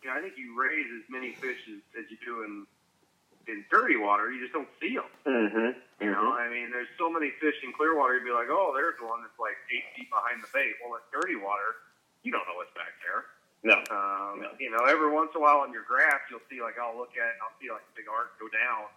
You 0.03 0.09
know, 0.09 0.17
I 0.17 0.21
think 0.21 0.35
you 0.35 0.51
raise 0.57 0.89
as 0.99 1.05
many 1.07 1.31
fish 1.37 1.59
as, 1.69 1.79
as 2.03 2.05
you 2.11 2.17
do 2.25 2.43
in 2.43 2.65
in 3.47 3.65
dirty 3.71 3.95
water. 3.97 4.29
You 4.31 4.41
just 4.41 4.53
don't 4.53 4.69
see 4.81 4.95
them. 4.99 5.09
Mm-hmm. 5.25 5.71
You 6.03 6.11
know, 6.11 6.33
I 6.33 6.49
mean, 6.49 6.69
there's 6.73 6.89
so 6.97 7.09
many 7.09 7.31
fish 7.41 7.55
in 7.63 7.71
clear 7.73 7.95
water. 7.97 8.17
You'd 8.17 8.25
be 8.25 8.35
like, 8.35 8.49
oh, 8.49 8.73
there's 8.75 8.97
one 9.01 9.21
that's 9.21 9.37
like 9.39 9.57
eight 9.69 9.85
feet 9.95 10.09
behind 10.09 10.41
the 10.43 10.49
bait. 10.53 10.75
Well, 10.81 10.97
in 10.97 11.03
dirty 11.13 11.37
water, 11.37 11.77
you 12.25 12.33
don't 12.33 12.45
know 12.49 12.57
what's 12.57 12.73
back 12.73 12.93
there. 13.05 13.21
No. 13.63 13.77
Um, 13.93 14.41
No. 14.41 14.49
You 14.59 14.73
know, 14.73 14.85
every 14.89 15.09
once 15.13 15.31
in 15.33 15.39
a 15.39 15.43
while 15.45 15.61
on 15.61 15.71
your 15.71 15.85
graph, 15.85 16.25
you'll 16.29 16.43
see 16.49 16.61
like 16.61 16.77
I'll 16.81 16.97
look 16.97 17.13
at 17.15 17.25
it 17.29 17.37
and 17.37 17.41
I'll 17.45 17.57
see 17.61 17.69
like 17.69 17.85
a 17.85 17.93
big 17.95 18.09
arc 18.09 18.35
go 18.41 18.49
down 18.49 18.89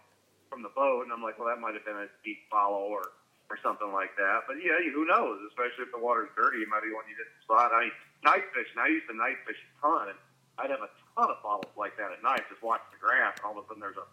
from 0.49 0.61
the 0.61 0.73
boat, 0.73 1.05
and 1.05 1.13
I'm 1.13 1.21
like, 1.21 1.37
well, 1.37 1.49
that 1.49 1.61
might 1.61 1.73
have 1.73 1.85
been 1.85 1.97
a 1.97 2.09
deep 2.25 2.45
follow 2.49 2.85
or 2.89 3.13
or 3.49 3.57
something 3.61 3.91
like 3.93 4.15
that. 4.17 4.49
But 4.49 4.57
yeah, 4.61 4.81
who 4.89 5.05
knows? 5.05 5.41
Especially 5.49 5.85
if 5.85 5.91
the 5.93 6.01
water's 6.01 6.33
dirty, 6.33 6.65
it 6.65 6.69
might 6.69 6.81
be 6.81 6.91
one 6.93 7.05
you 7.05 7.17
didn't 7.17 7.37
spot. 7.45 7.69
I 7.73 7.93
night 8.25 8.45
fishing. 8.53 8.77
I 8.77 8.89
used 8.89 9.05
to 9.09 9.15
night 9.15 9.37
fish 9.45 9.57
a 9.57 9.69
ton, 9.81 10.13
and 10.13 10.19
I'd 10.57 10.73
have 10.73 10.81
a 10.81 10.91
ton 11.13 11.29
of 11.29 11.37
follows 11.45 11.73
like 11.77 11.97
that 12.01 12.09
at 12.09 12.21
night. 12.25 12.41
Just 12.49 12.65
watch 12.65 12.81
the 12.89 12.97
graph, 12.97 13.37
and 13.37 13.45
all 13.45 13.57
of 13.57 13.63
a 13.63 13.67
sudden 13.69 13.81
there's 13.81 13.97
a 13.97 14.07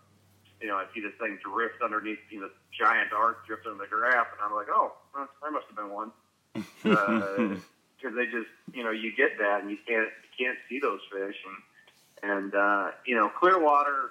you 0.62 0.68
know, 0.68 0.76
I 0.76 0.86
see 0.94 1.00
this 1.00 1.12
thing 1.18 1.38
drift 1.42 1.82
underneath, 1.82 2.18
see 2.30 2.38
this 2.38 2.54
giant 2.70 3.12
arc 3.12 3.44
drift 3.46 3.66
under 3.66 3.82
the 3.82 3.90
graph, 3.90 4.28
and 4.30 4.40
I'm 4.40 4.54
like, 4.54 4.68
oh, 4.70 4.92
well, 5.12 5.28
there 5.42 5.50
must 5.50 5.66
have 5.66 5.76
been 5.76 5.90
one. 5.90 6.12
Because 8.02 8.16
they 8.16 8.26
just, 8.26 8.50
you 8.74 8.82
know, 8.82 8.90
you 8.90 9.14
get 9.14 9.38
that, 9.38 9.62
and 9.62 9.70
you 9.70 9.78
can't 9.86 10.08
you 10.08 10.46
can't 10.46 10.58
see 10.68 10.80
those 10.80 10.98
fish, 11.12 11.36
and 11.46 12.32
and 12.32 12.54
uh, 12.54 12.90
you 13.06 13.14
know, 13.14 13.28
clear 13.28 13.62
water. 13.62 14.10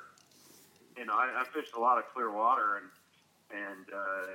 You 0.95 1.03
know, 1.03 1.13
I, 1.13 1.41
I 1.41 1.43
fished 1.53 1.73
a 1.75 1.79
lot 1.79 1.97
of 1.97 2.05
clear 2.13 2.31
water, 2.31 2.77
and 2.77 2.87
and 3.51 3.85
uh, 3.93 4.27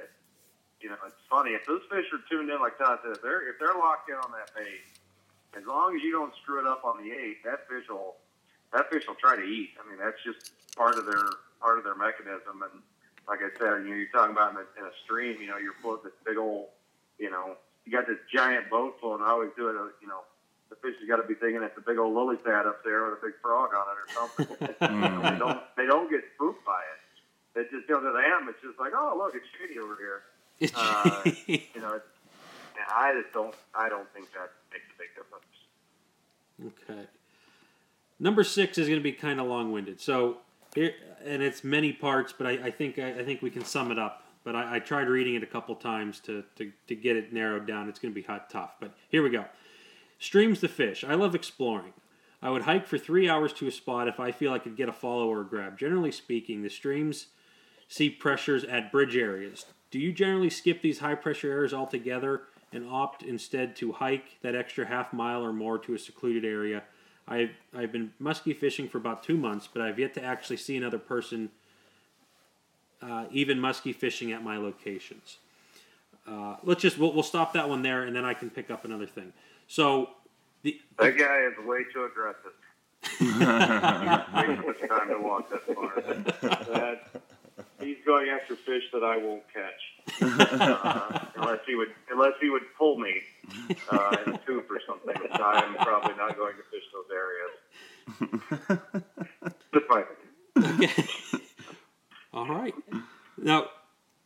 you 0.80 0.88
know, 0.90 0.96
it's 1.06 1.16
funny 1.30 1.52
if 1.52 1.64
those 1.66 1.82
fish 1.90 2.06
are 2.12 2.20
tuned 2.30 2.50
in 2.50 2.60
like 2.60 2.76
Todd 2.78 2.98
said, 3.02 3.12
if 3.16 3.22
they're 3.22 3.48
if 3.48 3.58
they're 3.58 3.74
locked 3.78 4.08
in 4.08 4.16
on 4.16 4.30
that 4.32 4.52
bait, 4.54 4.84
as 5.56 5.64
long 5.66 5.96
as 5.96 6.02
you 6.02 6.12
don't 6.12 6.32
screw 6.42 6.60
it 6.60 6.66
up 6.66 6.84
on 6.84 7.02
the 7.02 7.10
eight, 7.12 7.42
that 7.44 7.68
fish 7.68 7.88
will 7.88 8.16
that 8.72 8.90
fish 8.90 9.04
will 9.08 9.16
try 9.16 9.36
to 9.36 9.42
eat. 9.42 9.70
I 9.80 9.88
mean, 9.88 9.98
that's 9.98 10.20
just 10.24 10.52
part 10.76 10.96
of 10.98 11.06
their 11.06 11.24
part 11.60 11.78
of 11.78 11.84
their 11.84 11.96
mechanism. 11.96 12.60
And 12.62 12.82
like 13.28 13.40
I 13.40 13.50
said, 13.58 13.82
you 13.84 13.90
know, 13.90 13.96
you're 13.96 14.12
talking 14.12 14.36
about 14.36 14.52
in 14.52 14.58
a, 14.60 14.66
in 14.78 14.84
a 14.84 14.94
stream. 15.04 15.40
You 15.40 15.48
know, 15.48 15.58
you're 15.58 15.74
floating 15.82 16.12
this 16.12 16.18
big 16.26 16.36
old, 16.36 16.68
you 17.18 17.30
know, 17.30 17.56
you 17.84 17.92
got 17.92 18.06
this 18.06 18.20
giant 18.32 18.68
boat 18.68 18.96
floating. 19.00 19.24
I 19.24 19.30
always 19.30 19.50
do 19.56 19.68
it. 19.72 19.76
uh, 19.76 19.90
You 20.04 20.08
know, 20.12 20.22
the 20.68 20.76
fish 20.76 20.94
has 21.00 21.08
got 21.08 21.16
to 21.22 21.26
be 21.26 21.34
thinking 21.34 21.62
it's 21.62 21.78
a 21.78 21.82
big 21.82 21.96
old 21.98 22.14
lily 22.14 22.36
pad 22.36 22.66
up 22.66 22.84
there 22.84 23.08
with 23.08 23.18
a 23.18 23.22
big 23.24 23.34
frog 23.40 23.70
on 23.72 23.86
it 23.88 23.96
or 23.96 24.08
something. 24.12 24.46
they 25.32 25.38
don't 25.40 25.60
they 25.80 25.86
don't 25.88 26.10
get 26.12 26.20
spooked 26.36 26.62
by 26.68 26.82
it. 26.92 27.00
It 27.56 27.70
just 27.72 27.88
you 27.88 27.94
know 27.96 28.04
to 28.04 28.12
them, 28.12 28.52
it's 28.52 28.60
just 28.60 28.76
like, 28.78 28.92
oh 28.94 29.16
look, 29.16 29.32
it's 29.34 29.46
shady 29.56 29.80
over 29.80 29.96
here. 29.96 30.28
Uh, 30.74 31.22
you 31.46 31.60
know, 31.80 32.00
I 32.88 33.12
just 33.20 33.32
don't 33.32 33.54
I 33.74 33.88
don't 33.88 34.08
think 34.12 34.32
that 34.32 34.50
makes 34.72 34.86
a 34.94 34.98
big 34.98 35.08
difference. 35.14 36.80
Okay. 36.90 37.08
Number 38.18 38.44
six 38.44 38.78
is 38.78 38.88
going 38.88 38.98
to 38.98 39.02
be 39.02 39.12
kind 39.12 39.40
of 39.40 39.46
long-winded. 39.46 40.00
So 40.00 40.38
here, 40.74 40.94
and 41.24 41.42
it's 41.42 41.62
many 41.62 41.92
parts, 41.92 42.32
but 42.36 42.46
I, 42.46 42.50
I 42.52 42.70
think 42.70 42.98
I, 42.98 43.20
I 43.20 43.24
think 43.24 43.42
we 43.42 43.50
can 43.50 43.64
sum 43.64 43.90
it 43.90 43.98
up. 43.98 44.22
But 44.44 44.54
I, 44.54 44.76
I 44.76 44.78
tried 44.78 45.08
reading 45.08 45.34
it 45.34 45.42
a 45.42 45.46
couple 45.46 45.74
times 45.74 46.20
to, 46.20 46.44
to, 46.54 46.72
to 46.86 46.94
get 46.94 47.16
it 47.16 47.32
narrowed 47.32 47.66
down. 47.66 47.88
It's 47.88 47.98
going 47.98 48.14
to 48.14 48.20
be 48.20 48.24
hot 48.24 48.48
tough. 48.48 48.76
But 48.80 48.94
here 49.08 49.22
we 49.22 49.30
go. 49.30 49.44
Streams 50.20 50.60
to 50.60 50.68
fish. 50.68 51.04
I 51.04 51.14
love 51.14 51.34
exploring. 51.34 51.92
I 52.40 52.50
would 52.50 52.62
hike 52.62 52.86
for 52.86 52.96
three 52.96 53.28
hours 53.28 53.52
to 53.54 53.66
a 53.66 53.72
spot 53.72 54.06
if 54.06 54.20
I 54.20 54.30
feel 54.30 54.52
I 54.52 54.60
could 54.60 54.76
get 54.76 54.88
a 54.88 54.92
follow 54.92 55.28
or 55.28 55.42
grab. 55.42 55.76
Generally 55.76 56.12
speaking, 56.12 56.62
the 56.62 56.70
streams 56.70 57.26
see 57.88 58.08
pressures 58.08 58.62
at 58.62 58.92
bridge 58.92 59.16
areas. 59.16 59.66
Do 59.96 60.02
you 60.02 60.12
generally 60.12 60.50
skip 60.50 60.82
these 60.82 60.98
high 60.98 61.14
pressure 61.14 61.50
areas 61.50 61.72
altogether 61.72 62.42
and 62.70 62.86
opt 62.86 63.22
instead 63.22 63.74
to 63.76 63.92
hike 63.92 64.38
that 64.42 64.54
extra 64.54 64.84
half 64.84 65.10
mile 65.14 65.42
or 65.42 65.54
more 65.54 65.78
to 65.78 65.94
a 65.94 65.98
secluded 65.98 66.44
area? 66.44 66.82
I've, 67.26 67.52
I've 67.74 67.92
been 67.92 68.12
muskie 68.20 68.54
fishing 68.54 68.90
for 68.90 68.98
about 68.98 69.22
two 69.22 69.38
months, 69.38 69.66
but 69.72 69.80
I've 69.80 69.98
yet 69.98 70.12
to 70.12 70.22
actually 70.22 70.58
see 70.58 70.76
another 70.76 70.98
person 70.98 71.48
uh, 73.00 73.24
even 73.30 73.56
muskie 73.56 73.94
fishing 73.94 74.32
at 74.32 74.44
my 74.44 74.58
locations. 74.58 75.38
Uh, 76.28 76.56
let's 76.62 76.82
just 76.82 76.98
we'll, 76.98 77.14
we'll 77.14 77.22
stop 77.22 77.54
that 77.54 77.66
one 77.66 77.80
there, 77.80 78.02
and 78.02 78.14
then 78.14 78.26
I 78.26 78.34
can 78.34 78.50
pick 78.50 78.70
up 78.70 78.84
another 78.84 79.06
thing. 79.06 79.32
So 79.66 80.10
the 80.62 80.78
That 80.98 81.16
guy 81.16 81.46
is 81.46 81.66
way 81.66 81.84
too 81.90 82.04
aggressive. 82.04 82.52
Way 83.18 84.56
too 84.56 84.66
much 84.66 84.90
time 84.90 85.08
to 85.08 85.18
walk 85.22 85.48
that 85.50 85.62
far. 85.74 86.02
That, 86.74 87.22
he's 87.80 87.98
going 88.04 88.28
after 88.28 88.56
fish 88.56 88.84
that 88.92 89.04
I 89.04 89.16
won't 89.16 89.42
catch, 89.52 89.82
uh, 90.22 91.26
unless 91.36 91.60
he 91.66 91.74
would 91.74 91.92
unless 92.10 92.32
he 92.40 92.50
would 92.50 92.62
pull 92.78 92.98
me 92.98 93.22
uh, 93.90 94.16
in 94.26 94.34
a 94.34 94.38
tube 94.38 94.64
or 94.70 94.80
something. 94.86 95.14
Which 95.20 95.32
I 95.32 95.64
am 95.64 95.74
probably 95.74 96.16
not 96.16 96.36
going 96.36 96.54
to 96.56 96.62
fish 96.70 96.84
those 96.92 97.10
areas. 97.12 97.52
Just 99.72 99.86
my 99.88 100.04
Okay. 100.58 101.04
All 102.32 102.46
right. 102.46 102.74
Now, 103.38 103.68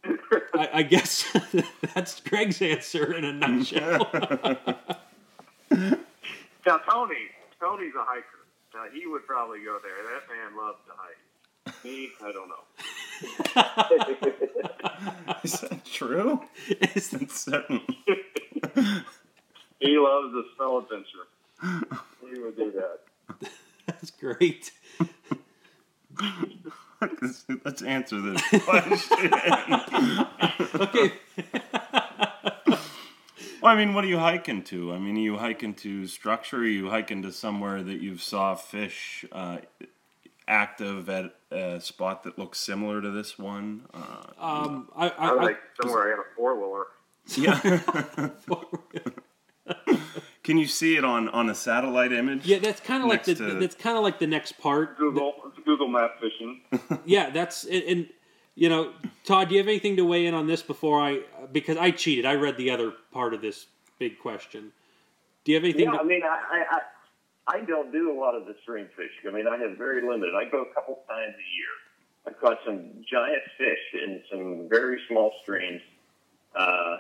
I, 0.04 0.68
I 0.74 0.82
guess 0.82 1.24
that's 1.94 2.20
Greg's 2.20 2.62
answer 2.62 3.12
in 3.12 3.24
a 3.24 3.32
nutshell. 3.32 4.08
now 5.70 6.78
Tony. 6.88 7.30
Tony's 7.60 7.94
a 7.94 8.04
hiker. 8.04 8.24
Now 8.74 8.84
he 8.92 9.06
would 9.06 9.26
probably 9.26 9.60
go 9.64 9.78
there. 9.82 9.92
That 9.92 10.22
man 10.28 10.56
loves 10.56 10.78
to 10.86 10.92
hike. 10.96 11.16
Me, 11.84 12.10
I 12.22 12.32
don't 12.32 12.48
know. 12.48 12.64
Is 15.42 15.60
that 15.60 15.84
true? 15.84 16.40
Is- 16.94 17.12
It's 17.14 17.40
certain? 17.40 17.80
He 19.78 19.96
loves 19.98 20.32
the 20.32 20.44
smell 20.56 20.78
adventure. 20.78 21.26
He 22.32 22.38
would 22.40 22.56
do 22.56 22.72
that. 22.72 23.00
that's 23.86 24.10
great. 24.10 24.72
Let's, 27.00 27.44
let's 27.64 27.82
answer 27.82 28.20
this 28.20 28.42
question. 28.64 29.34
Okay. 30.74 31.12
Well, 33.62 33.72
I 33.72 33.76
mean, 33.76 33.92
what 33.94 34.04
are 34.04 34.08
you 34.08 34.18
hiking 34.18 34.62
to? 34.64 34.92
I 34.94 34.98
mean, 34.98 35.16
are 35.16 35.20
you 35.20 35.36
hiking 35.36 35.74
to 35.74 36.06
structure? 36.06 36.58
Are 36.58 36.64
you 36.64 36.88
hiking 36.90 37.22
to 37.22 37.32
somewhere 37.32 37.82
that 37.82 38.00
you've 38.00 38.22
saw 38.22 38.54
fish 38.54 39.24
uh, 39.32 39.58
active 40.48 41.08
at 41.10 41.34
a 41.50 41.80
spot 41.80 42.22
that 42.24 42.38
looks 42.38 42.58
similar 42.58 43.00
to 43.02 43.10
this 43.10 43.38
one? 43.38 43.82
Uh, 43.92 43.98
Um, 44.38 44.88
I, 44.96 45.08
I, 45.10 45.28
I 45.28 45.32
like 45.32 45.58
somewhere 45.82 46.06
I 46.06 46.10
had 46.10 46.18
a 46.18 46.34
four 46.36 46.56
wheeler. 46.58 46.86
yeah. 47.36 48.30
Can 50.42 50.56
you 50.58 50.66
see 50.66 50.96
it 50.96 51.04
on, 51.04 51.28
on 51.28 51.48
a 51.50 51.54
satellite 51.54 52.12
image? 52.12 52.46
yeah, 52.46 52.58
that's 52.58 52.80
kind 52.80 53.02
of 53.02 53.08
like 53.08 53.24
the 53.24 53.32
Next 53.32 53.38
to- 53.40 53.60
that's 53.60 53.74
kind 53.74 53.96
of 53.96 54.02
like 54.02 54.18
the 54.18 54.26
next 54.26 54.58
part. 54.58 54.96
Google 54.98 55.34
Google 55.64 55.88
Map 55.88 56.18
fishing. 56.20 56.62
Yeah, 57.04 57.30
that's 57.30 57.64
and, 57.64 57.82
and 57.84 58.08
you 58.54 58.68
know, 58.68 58.92
Todd, 59.24 59.48
do 59.48 59.54
you 59.54 59.60
have 59.60 59.68
anything 59.68 59.96
to 59.96 60.04
weigh 60.04 60.26
in 60.26 60.34
on 60.34 60.46
this 60.46 60.62
before 60.62 61.00
I 61.00 61.20
because 61.52 61.76
I 61.76 61.90
cheated. 61.92 62.24
I 62.26 62.34
read 62.34 62.56
the 62.56 62.70
other 62.70 62.92
part 63.12 63.34
of 63.34 63.40
this 63.42 63.66
big 63.98 64.18
question. 64.18 64.72
Do 65.44 65.52
you 65.52 65.56
have 65.56 65.64
anything? 65.64 65.84
Yeah, 65.86 65.92
to, 65.92 66.00
I 66.00 66.04
mean, 66.04 66.22
I, 66.24 66.64
I, 66.70 66.80
I 67.50 67.60
don't 67.62 67.90
do 67.90 68.12
a 68.12 68.16
lot 68.18 68.36
of 68.36 68.46
the 68.46 68.54
stream 68.62 68.86
fishing. 68.96 69.28
I 69.28 69.30
mean, 69.32 69.48
I 69.48 69.56
have 69.56 69.76
very 69.76 70.02
limited. 70.08 70.34
I 70.36 70.48
go 70.48 70.62
a 70.62 70.72
couple 70.74 71.00
times 71.08 71.34
a 71.34 71.48
year. 71.56 71.74
I 72.26 72.30
caught 72.30 72.58
some 72.64 73.04
giant 73.10 73.42
fish 73.58 74.02
in 74.04 74.22
some 74.30 74.68
very 74.68 75.00
small 75.08 75.32
streams. 75.42 75.82
Uh, 76.54 76.98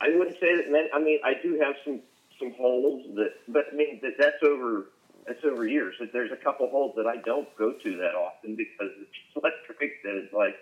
I 0.00 0.14
wouldn't 0.14 0.38
say 0.38 0.56
that. 0.56 0.70
Many, 0.70 0.88
I 0.94 1.00
mean, 1.00 1.18
I 1.24 1.34
do 1.42 1.58
have 1.60 1.74
some 1.84 2.00
some 2.38 2.52
holes 2.52 3.04
that, 3.16 3.32
but 3.48 3.66
I 3.72 3.76
mean 3.76 3.98
that 4.02 4.12
that's 4.18 4.42
over 4.44 4.86
that's 5.26 5.44
over 5.44 5.66
years. 5.66 5.96
That 5.98 6.12
There's 6.12 6.30
a 6.30 6.36
couple 6.36 6.68
holes 6.70 6.94
that 6.96 7.06
I 7.06 7.16
don't 7.16 7.48
go 7.56 7.72
to 7.72 7.96
that 7.96 8.14
often 8.14 8.54
because 8.54 8.92
it's 9.00 9.36
much 9.42 9.52
that 9.68 10.14
it's 10.16 10.32
like, 10.32 10.56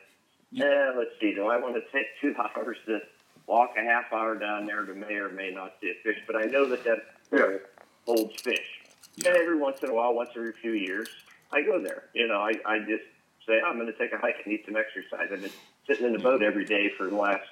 eh, 0.56 0.92
let's 0.96 1.10
see. 1.20 1.34
Do 1.34 1.48
I 1.48 1.58
want 1.58 1.74
to 1.74 1.82
take 1.92 2.06
two 2.22 2.34
hours 2.56 2.78
to 2.86 3.00
walk 3.46 3.74
a 3.76 3.82
half 3.82 4.12
hour 4.12 4.34
down 4.36 4.64
there 4.66 4.84
to 4.84 4.94
may 4.94 5.14
or 5.14 5.28
may 5.28 5.50
not 5.50 5.74
see 5.80 5.90
a 5.90 6.02
fish? 6.02 6.22
But 6.26 6.36
I 6.36 6.46
know 6.46 6.66
that 6.68 6.84
that 6.84 7.04
hole 7.30 7.58
holds 8.06 8.40
fish. 8.40 8.77
And 9.26 9.36
every 9.36 9.58
once 9.58 9.82
in 9.82 9.90
a 9.90 9.94
while, 9.94 10.14
once 10.14 10.30
every 10.36 10.52
few 10.52 10.72
years, 10.72 11.08
I 11.52 11.62
go 11.62 11.82
there. 11.82 12.04
You 12.14 12.28
know, 12.28 12.40
I, 12.40 12.52
I 12.66 12.78
just 12.80 13.04
say, 13.46 13.60
I'm 13.64 13.74
going 13.76 13.86
to 13.86 13.98
take 13.98 14.12
a 14.12 14.18
hike 14.18 14.36
and 14.44 14.46
need 14.52 14.62
some 14.64 14.76
exercise. 14.76 15.28
I've 15.32 15.40
been 15.40 15.50
sitting 15.86 16.06
in 16.06 16.12
the 16.12 16.18
boat 16.18 16.42
every 16.42 16.64
day 16.64 16.90
for 16.96 17.08
the 17.08 17.16
last 17.16 17.44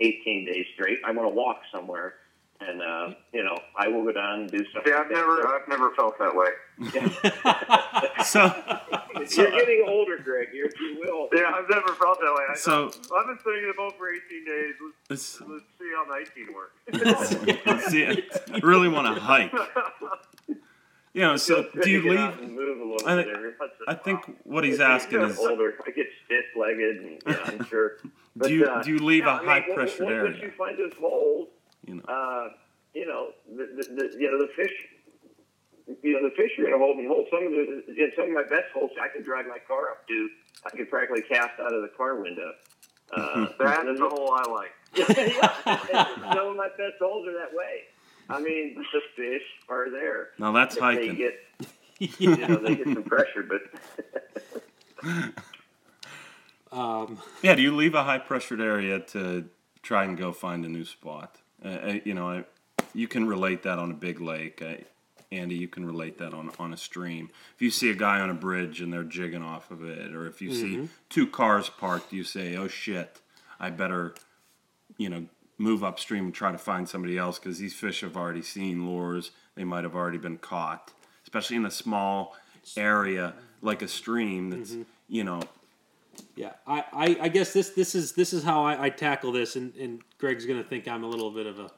18 0.00 0.44
days 0.46 0.66
straight. 0.74 0.98
I 1.04 1.12
want 1.12 1.28
to 1.28 1.34
walk 1.34 1.60
somewhere. 1.72 2.14
And, 2.58 2.80
uh, 2.80 3.10
you 3.34 3.44
know, 3.44 3.58
I 3.78 3.88
will 3.88 4.02
go 4.02 4.12
down 4.12 4.40
and 4.40 4.50
do 4.50 4.64
something. 4.72 4.90
Yeah, 4.90 5.00
I've 5.00 5.10
never 5.10 5.46
I've 5.46 5.68
never 5.68 5.90
felt 5.90 6.18
that 6.18 6.34
way. 6.34 6.48
So, 8.24 8.40
You're 9.14 9.50
getting 9.50 9.84
older, 9.88 10.18
Greg. 10.18 10.48
You're, 10.52 10.68
you 10.80 10.98
will. 11.00 11.28
Yeah, 11.32 11.52
I've 11.54 11.68
never 11.70 11.88
felt 11.94 12.18
that 12.20 12.34
way. 12.34 12.44
I 12.50 12.56
So- 12.56 12.88
thought, 12.88 13.18
I've 13.20 13.26
been 13.26 13.38
sitting 13.44 13.60
in 13.62 13.68
the 13.68 13.74
boat 13.76 13.94
for 13.96 14.08
18 14.12 14.44
days. 14.44 14.74
Let's, 15.08 15.40
let's, 15.40 15.50
let's 15.50 15.64
see 15.78 15.92
how 15.94 16.04
19 16.10 16.54
works. 16.54 17.62
let's 17.66 17.86
see. 17.86 18.04
I 18.06 18.58
really 18.62 18.88
want 18.88 19.14
to 19.14 19.20
hike. 19.20 19.52
You 21.16 21.22
know, 21.22 21.36
so 21.38 21.66
do 21.82 21.88
you 21.90 22.02
leave? 22.10 22.20
out 22.20 22.38
and 22.42 22.54
move 22.54 22.78
a 22.78 22.84
little 22.84 23.08
I- 23.08 23.14
bit 23.16 23.28
every 23.34 23.52
once 23.58 23.72
in 23.80 23.88
a 23.88 23.90
I 23.90 23.94
think 23.94 24.20
what 24.44 24.64
he's 24.64 24.74
As 24.74 24.80
asking 25.02 25.22
is, 25.22 25.38
older. 25.38 25.72
I 25.86 25.90
get 25.90 26.08
stiff-legged, 26.26 26.96
and 26.98 27.22
yeah, 27.26 27.40
I'm 27.46 27.64
sure. 27.70 27.92
But, 28.36 28.48
do 28.48 28.54
you 28.54 28.66
uh, 28.66 28.82
do 28.82 28.90
you 28.90 28.98
leave 28.98 29.24
yeah, 29.24 29.38
a 29.38 29.40
I 29.40 29.40
mean, 29.40 29.48
high 29.48 29.64
once- 29.66 29.98
area? 29.98 30.36
you 30.42 30.52
find 30.58 30.76
those 30.78 30.92
holes, 31.00 31.48
You 31.86 31.94
know, 31.94 32.02
uh, 32.06 32.48
you 32.92 33.06
know, 33.06 33.28
the, 33.48 33.64
the, 33.76 33.82
the 33.96 34.04
you 34.20 34.30
know 34.30 34.38
the 34.46 34.52
fish. 34.54 34.74
You 36.02 36.12
know 36.20 36.28
the 36.28 36.34
fish 36.36 36.50
are 36.58 36.62
going 36.62 36.74
to 36.74 36.78
hold 36.78 36.98
me 36.98 37.06
whole. 37.06 37.24
Some 37.30 37.46
of 37.46 37.52
the 37.52 37.94
you 37.96 38.08
know, 38.08 38.12
some 38.14 38.26
of 38.28 38.34
my 38.34 38.42
best 38.42 38.68
holes 38.74 38.90
I 39.00 39.08
can 39.08 39.22
drag 39.24 39.46
my 39.48 39.58
car 39.66 39.88
up 39.92 40.06
to. 40.08 40.28
I 40.66 40.76
can 40.76 40.84
practically 40.86 41.22
cast 41.22 41.58
out 41.60 41.72
of 41.72 41.80
the 41.80 41.92
car 41.96 42.20
window. 42.20 42.52
Uh, 43.16 43.46
That's 43.58 43.86
the 43.98 44.08
hole 44.10 44.34
I 44.34 44.44
like. 44.52 44.74
yeah, 44.92 46.34
some 46.34 46.48
of 46.48 46.56
my 46.56 46.68
best 46.76 46.98
holes 47.00 47.26
are 47.28 47.32
that 47.40 47.54
way. 47.56 47.88
I 48.28 48.40
mean, 48.40 48.74
the 48.74 49.00
fish 49.14 49.42
are 49.68 49.90
there. 49.90 50.28
Now 50.38 50.52
that's 50.52 50.76
If 50.76 50.82
hiking. 50.82 51.08
They 51.08 51.14
get, 51.14 51.40
you 52.20 52.36
know, 52.36 52.56
they 52.56 52.74
get 52.76 52.86
some 52.86 53.04
pressure, 53.04 53.42
but 53.48 53.60
Um, 56.72 57.18
Yeah, 57.42 57.54
do 57.54 57.62
you 57.62 57.74
leave 57.74 57.94
a 57.94 58.04
high 58.04 58.18
pressured 58.18 58.60
area 58.60 59.00
to 59.00 59.48
try 59.82 60.04
and 60.04 60.16
go 60.18 60.32
find 60.32 60.64
a 60.64 60.68
new 60.68 60.84
spot? 60.84 61.38
Uh, 61.64 61.68
uh, 61.68 61.94
you 62.04 62.12
know, 62.14 62.28
I, 62.28 62.44
you 62.94 63.08
can 63.08 63.26
relate 63.26 63.62
that 63.62 63.78
on 63.78 63.90
a 63.90 63.94
big 63.94 64.20
lake. 64.20 64.60
Uh, 64.60 64.74
Andy, 65.32 65.56
you 65.56 65.68
can 65.68 65.84
relate 65.86 66.18
that 66.18 66.34
on, 66.34 66.50
on 66.58 66.72
a 66.72 66.76
stream. 66.76 67.30
If 67.54 67.62
you 67.62 67.70
see 67.70 67.90
a 67.90 67.94
guy 67.94 68.20
on 68.20 68.30
a 68.30 68.34
bridge 68.34 68.80
and 68.80 68.92
they're 68.92 69.04
jigging 69.04 69.42
off 69.42 69.70
of 69.70 69.82
it, 69.82 70.14
or 70.14 70.26
if 70.26 70.40
you 70.40 70.54
see 70.54 70.88
two 71.08 71.26
cars 71.26 71.68
parked, 71.68 72.12
you 72.12 72.22
say, 72.22 72.56
oh 72.56 72.68
shit, 72.68 73.20
I 73.58 73.70
better, 73.70 74.14
you 74.98 75.08
know, 75.08 75.26
move 75.58 75.82
upstream 75.82 76.26
and 76.26 76.34
try 76.34 76.52
to 76.52 76.58
find 76.58 76.88
somebody 76.88 77.16
else 77.16 77.38
because 77.38 77.58
these 77.58 77.74
fish 77.74 78.00
have 78.02 78.16
already 78.16 78.42
seen 78.42 78.86
lures. 78.86 79.30
They 79.54 79.64
might 79.64 79.84
have 79.84 79.94
already 79.94 80.18
been 80.18 80.38
caught, 80.38 80.92
especially 81.24 81.56
in 81.56 81.64
a 81.66 81.70
small 81.70 82.36
area 82.76 83.34
like 83.62 83.82
a 83.82 83.88
stream 83.88 84.50
that's, 84.50 84.74
you 85.08 85.24
know, 85.24 85.40
Yeah, 86.34 86.52
I, 86.66 86.84
I, 86.92 87.16
I 87.22 87.28
guess 87.28 87.52
this 87.52 87.70
this 87.70 87.94
is 87.94 88.12
this 88.12 88.32
is 88.32 88.42
how 88.42 88.64
I, 88.64 88.86
I 88.86 88.90
tackle 88.90 89.32
this, 89.32 89.56
and, 89.56 89.74
and 89.76 90.00
Greg's 90.18 90.46
gonna 90.46 90.64
think 90.64 90.88
I'm 90.88 91.04
a 91.04 91.08
little 91.08 91.30
bit 91.30 91.46
of 91.46 91.58
a 91.58 91.70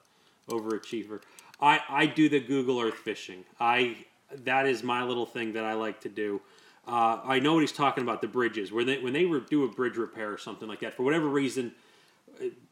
overachiever. 0.48 1.20
I, 1.60 1.80
I 1.88 2.06
do 2.06 2.28
the 2.28 2.40
Google 2.40 2.80
Earth 2.80 2.94
fishing. 2.94 3.44
I 3.60 3.96
that 4.44 4.66
is 4.66 4.82
my 4.82 5.02
little 5.05 5.26
thing 5.26 5.52
that 5.55 5.64
I 5.64 5.74
like 5.74 6.00
to 6.02 6.09
do. 6.09 6.40
Uh, 6.86 7.20
I 7.24 7.38
know 7.40 7.55
what 7.55 7.60
he's 7.60 7.72
talking 7.72 8.02
about 8.02 8.22
the 8.22 8.28
bridges 8.28 8.72
where 8.72 8.84
they 8.84 8.98
when 8.98 9.12
they 9.12 9.24
re- 9.24 9.42
do 9.48 9.64
a 9.64 9.68
bridge 9.68 9.96
repair 9.96 10.32
or 10.32 10.38
something 10.38 10.68
like 10.68 10.80
that 10.80 10.94
for 10.94 11.02
whatever 11.02 11.28
reason, 11.28 11.72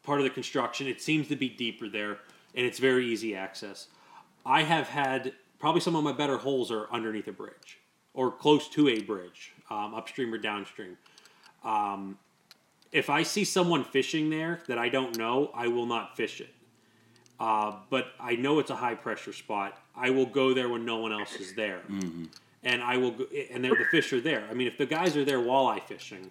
part 0.03 0.21
of 0.21 0.25
the 0.25 0.31
construction 0.31 0.87
it 0.87 1.01
seems 1.01 1.29
to 1.29 1.37
be 1.37 1.49
deeper 1.49 1.89
there 1.89 2.19
and 2.55 2.67
it's 2.67 2.79
very 2.79 3.07
easy 3.07 3.35
access. 3.35 3.89
I 4.45 4.63
have 4.63 4.89
had 4.89 5.33
probably 5.59 5.81
some 5.81 5.97
of 5.97 6.05
my 6.05 6.13
better 6.13 6.39
holes 6.39 6.71
are 6.71 6.87
underneath 6.93 7.29
a 7.29 7.33
bridge 7.33 7.79
or 8.15 8.31
close 8.31 8.69
to 8.71 8.89
a 8.89 9.01
bridge, 9.01 9.53
um, 9.71 9.95
upstream 9.95 10.33
or 10.33 10.39
downstream 10.39 10.97
if 12.93 13.11
I 13.11 13.23
see 13.23 13.45
someone 13.45 13.85
fishing 13.85 14.31
there 14.31 14.61
that 14.69 14.79
I 14.79 14.89
don't 14.89 15.19
know, 15.19 15.51
I 15.55 15.69
will 15.69 15.87
not 15.87 16.17
fish 16.17 16.41
it. 16.41 16.49
Uh, 17.39 17.77
but 17.91 18.07
I 18.19 18.37
know 18.37 18.59
it's 18.59 18.71
a 18.71 18.77
high 18.77 18.95
pressure 18.95 19.33
spot. 19.33 19.79
I 19.95 20.11
will 20.11 20.27
go 20.27 20.55
there 20.55 20.69
when 20.71 20.87
no 20.87 20.97
one 20.97 21.13
else 21.13 21.35
is 21.35 21.55
there, 21.55 21.83
and 22.63 22.83
I 22.83 22.97
will. 22.97 23.11
Go, 23.11 23.27
and 23.51 23.63
the 23.63 23.77
fish 23.91 24.11
are 24.15 24.21
there. 24.21 24.47
I 24.51 24.55
mean, 24.55 24.67
if 24.67 24.79
the 24.79 24.87
guys 24.87 25.19
are 25.19 25.25
there 25.25 25.39
walleye 25.39 25.83
fishing, 25.83 26.31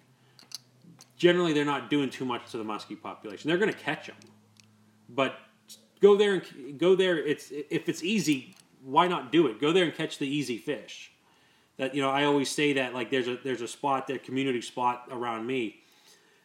generally 1.16 1.52
they're 1.52 1.64
not 1.64 1.90
doing 1.90 2.10
too 2.10 2.24
much 2.24 2.50
to 2.50 2.58
the 2.58 2.64
muskie 2.64 3.00
population. 3.00 3.48
They're 3.48 3.58
going 3.58 3.72
to 3.72 3.78
catch 3.78 4.06
them, 4.06 4.16
but 5.08 5.38
go 6.00 6.16
there 6.16 6.34
and 6.34 6.78
go 6.78 6.94
there. 6.94 7.18
It's 7.18 7.50
if 7.50 7.88
it's 7.88 8.02
easy, 8.02 8.54
why 8.84 9.08
not 9.08 9.32
do 9.32 9.46
it? 9.46 9.60
Go 9.60 9.72
there 9.72 9.84
and 9.84 9.94
catch 9.94 10.18
the 10.18 10.28
easy 10.28 10.58
fish. 10.58 11.12
That 11.78 11.94
you 11.94 12.02
know, 12.02 12.10
I 12.10 12.24
always 12.24 12.50
say 12.50 12.74
that 12.74 12.94
like 12.94 13.10
there's 13.10 13.28
a 13.28 13.38
there's 13.42 13.62
a 13.62 13.68
spot, 13.68 14.06
that 14.08 14.24
community 14.24 14.60
spot 14.60 15.08
around 15.10 15.46
me 15.46 15.82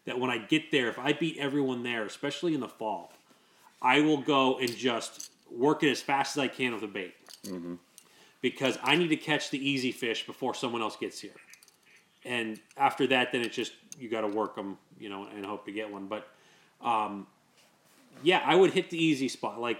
that 0.05 0.19
when 0.19 0.29
I 0.29 0.39
get 0.39 0.71
there, 0.71 0.89
if 0.89 0.97
I 0.97 1.13
beat 1.13 1.37
everyone 1.37 1.83
there, 1.83 2.03
especially 2.05 2.53
in 2.53 2.59
the 2.59 2.67
fall, 2.67 3.13
I 3.81 4.01
will 4.01 4.17
go 4.17 4.57
and 4.57 4.75
just 4.75 5.31
work 5.51 5.83
it 5.83 5.91
as 5.91 6.01
fast 6.01 6.37
as 6.37 6.43
I 6.43 6.47
can 6.47 6.73
with 6.73 6.83
a 6.83 6.87
bait. 6.87 7.13
Mm-hmm. 7.45 7.75
Because 8.41 8.77
I 8.83 8.95
need 8.95 9.09
to 9.09 9.17
catch 9.17 9.51
the 9.51 9.59
easy 9.59 9.91
fish 9.91 10.25
before 10.25 10.55
someone 10.55 10.81
else 10.81 10.95
gets 10.95 11.19
here. 11.19 11.35
And 12.25 12.59
after 12.77 13.05
that, 13.07 13.31
then 13.31 13.41
it's 13.41 13.55
just, 13.55 13.73
you 13.99 14.09
got 14.09 14.21
to 14.21 14.27
work 14.27 14.55
them, 14.55 14.77
you 14.99 15.09
know, 15.09 15.27
and 15.35 15.45
hope 15.45 15.65
to 15.65 15.71
get 15.71 15.91
one. 15.91 16.07
But 16.07 16.27
um, 16.81 17.27
yeah, 18.23 18.41
I 18.45 18.55
would 18.55 18.71
hit 18.71 18.89
the 18.89 19.03
easy 19.03 19.27
spot. 19.27 19.59
Like, 19.59 19.79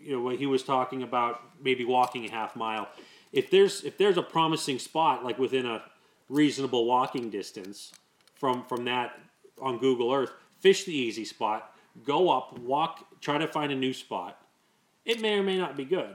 you 0.00 0.12
know, 0.12 0.22
what 0.22 0.36
he 0.36 0.46
was 0.46 0.62
talking 0.62 1.02
about, 1.02 1.42
maybe 1.62 1.84
walking 1.84 2.24
a 2.26 2.30
half 2.30 2.56
mile. 2.56 2.88
If 3.32 3.50
there's 3.50 3.82
if 3.84 3.98
there's 3.98 4.16
a 4.16 4.22
promising 4.22 4.78
spot 4.78 5.24
like 5.24 5.38
within 5.38 5.66
a 5.66 5.82
reasonable 6.28 6.84
walking 6.86 7.30
distance 7.30 7.92
from 8.34 8.64
from 8.64 8.84
that 8.84 9.18
on 9.60 9.78
Google 9.78 10.12
Earth, 10.12 10.30
fish 10.60 10.84
the 10.84 10.94
easy 10.94 11.24
spot, 11.24 11.74
go 12.04 12.30
up, 12.30 12.58
walk, 12.58 13.06
try 13.20 13.38
to 13.38 13.46
find 13.48 13.72
a 13.72 13.76
new 13.76 13.92
spot. 13.92 14.40
It 15.04 15.20
may 15.20 15.38
or 15.38 15.42
may 15.42 15.58
not 15.58 15.76
be 15.76 15.84
good. 15.84 16.14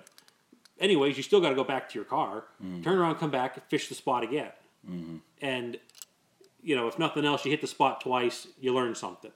Anyways, 0.79 1.15
you 1.15 1.23
still 1.23 1.39
got 1.41 1.49
to 1.49 1.55
go 1.55 1.63
back 1.63 1.89
to 1.89 1.95
your 1.95 2.05
car, 2.05 2.45
turn 2.83 2.97
around, 2.97 3.15
come 3.15 3.29
back, 3.29 3.69
fish 3.69 3.87
the 3.87 3.95
spot 3.95 4.23
again. 4.23 4.49
And 5.41 5.77
you 6.63 6.75
know, 6.75 6.87
if 6.87 6.97
nothing 6.99 7.25
else, 7.25 7.43
you 7.45 7.51
hit 7.51 7.61
the 7.61 7.67
spot 7.67 8.01
twice, 8.01 8.47
you 8.59 8.73
learn 8.73 8.95
something. 8.95 9.31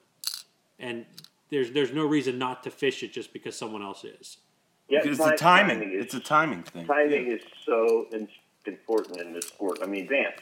And 0.80 1.06
there's 1.50 1.72
there's 1.72 1.92
no 1.94 2.06
reason 2.06 2.38
not 2.38 2.64
to 2.64 2.72
fish 2.72 3.04
it 3.04 3.12
just 3.14 3.34
because 3.34 3.58
someone 3.58 3.82
else 3.82 4.04
is. 4.04 4.38
yeah, 4.90 5.00
it's 5.04 5.18
ti- 5.18 5.24
a 5.24 5.38
timing. 5.38 5.92
is- 5.92 6.06
It's 6.06 6.14
a 6.14 6.20
timing 6.20 6.64
thing. 6.64 6.86
timing 6.86 7.28
is 7.32 7.42
so 7.66 8.08
in- 8.12 8.28
important 8.66 9.22
in 9.22 9.34
this 9.34 9.48
sport. 9.48 9.80
I 9.82 9.86
mean, 9.86 10.08
Vance, 10.08 10.40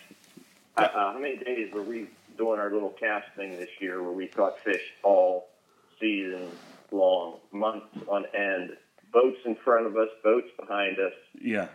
uh, 0.78 0.82
uh, 0.82 1.14
how 1.14 1.20
many 1.20 1.38
days 1.38 1.72
were 1.74 1.84
we 1.84 2.08
doing 2.38 2.60
our 2.60 2.72
little 2.72 2.90
cast 2.90 3.28
thing 3.36 3.52
this 3.58 3.70
year 3.80 4.02
where 4.02 4.12
we 4.12 4.28
caught 4.28 4.60
fish 4.60 4.82
all 5.04 5.50
season 6.00 6.50
long, 6.92 7.40
months 7.52 7.88
on 8.08 8.26
end, 8.34 8.76
boats 9.12 9.38
in 9.46 9.56
front 9.56 9.86
of 9.86 9.96
us, 9.98 10.10
boats 10.24 10.48
behind 10.60 11.00
us. 11.00 11.14
Yeah. 11.40 11.68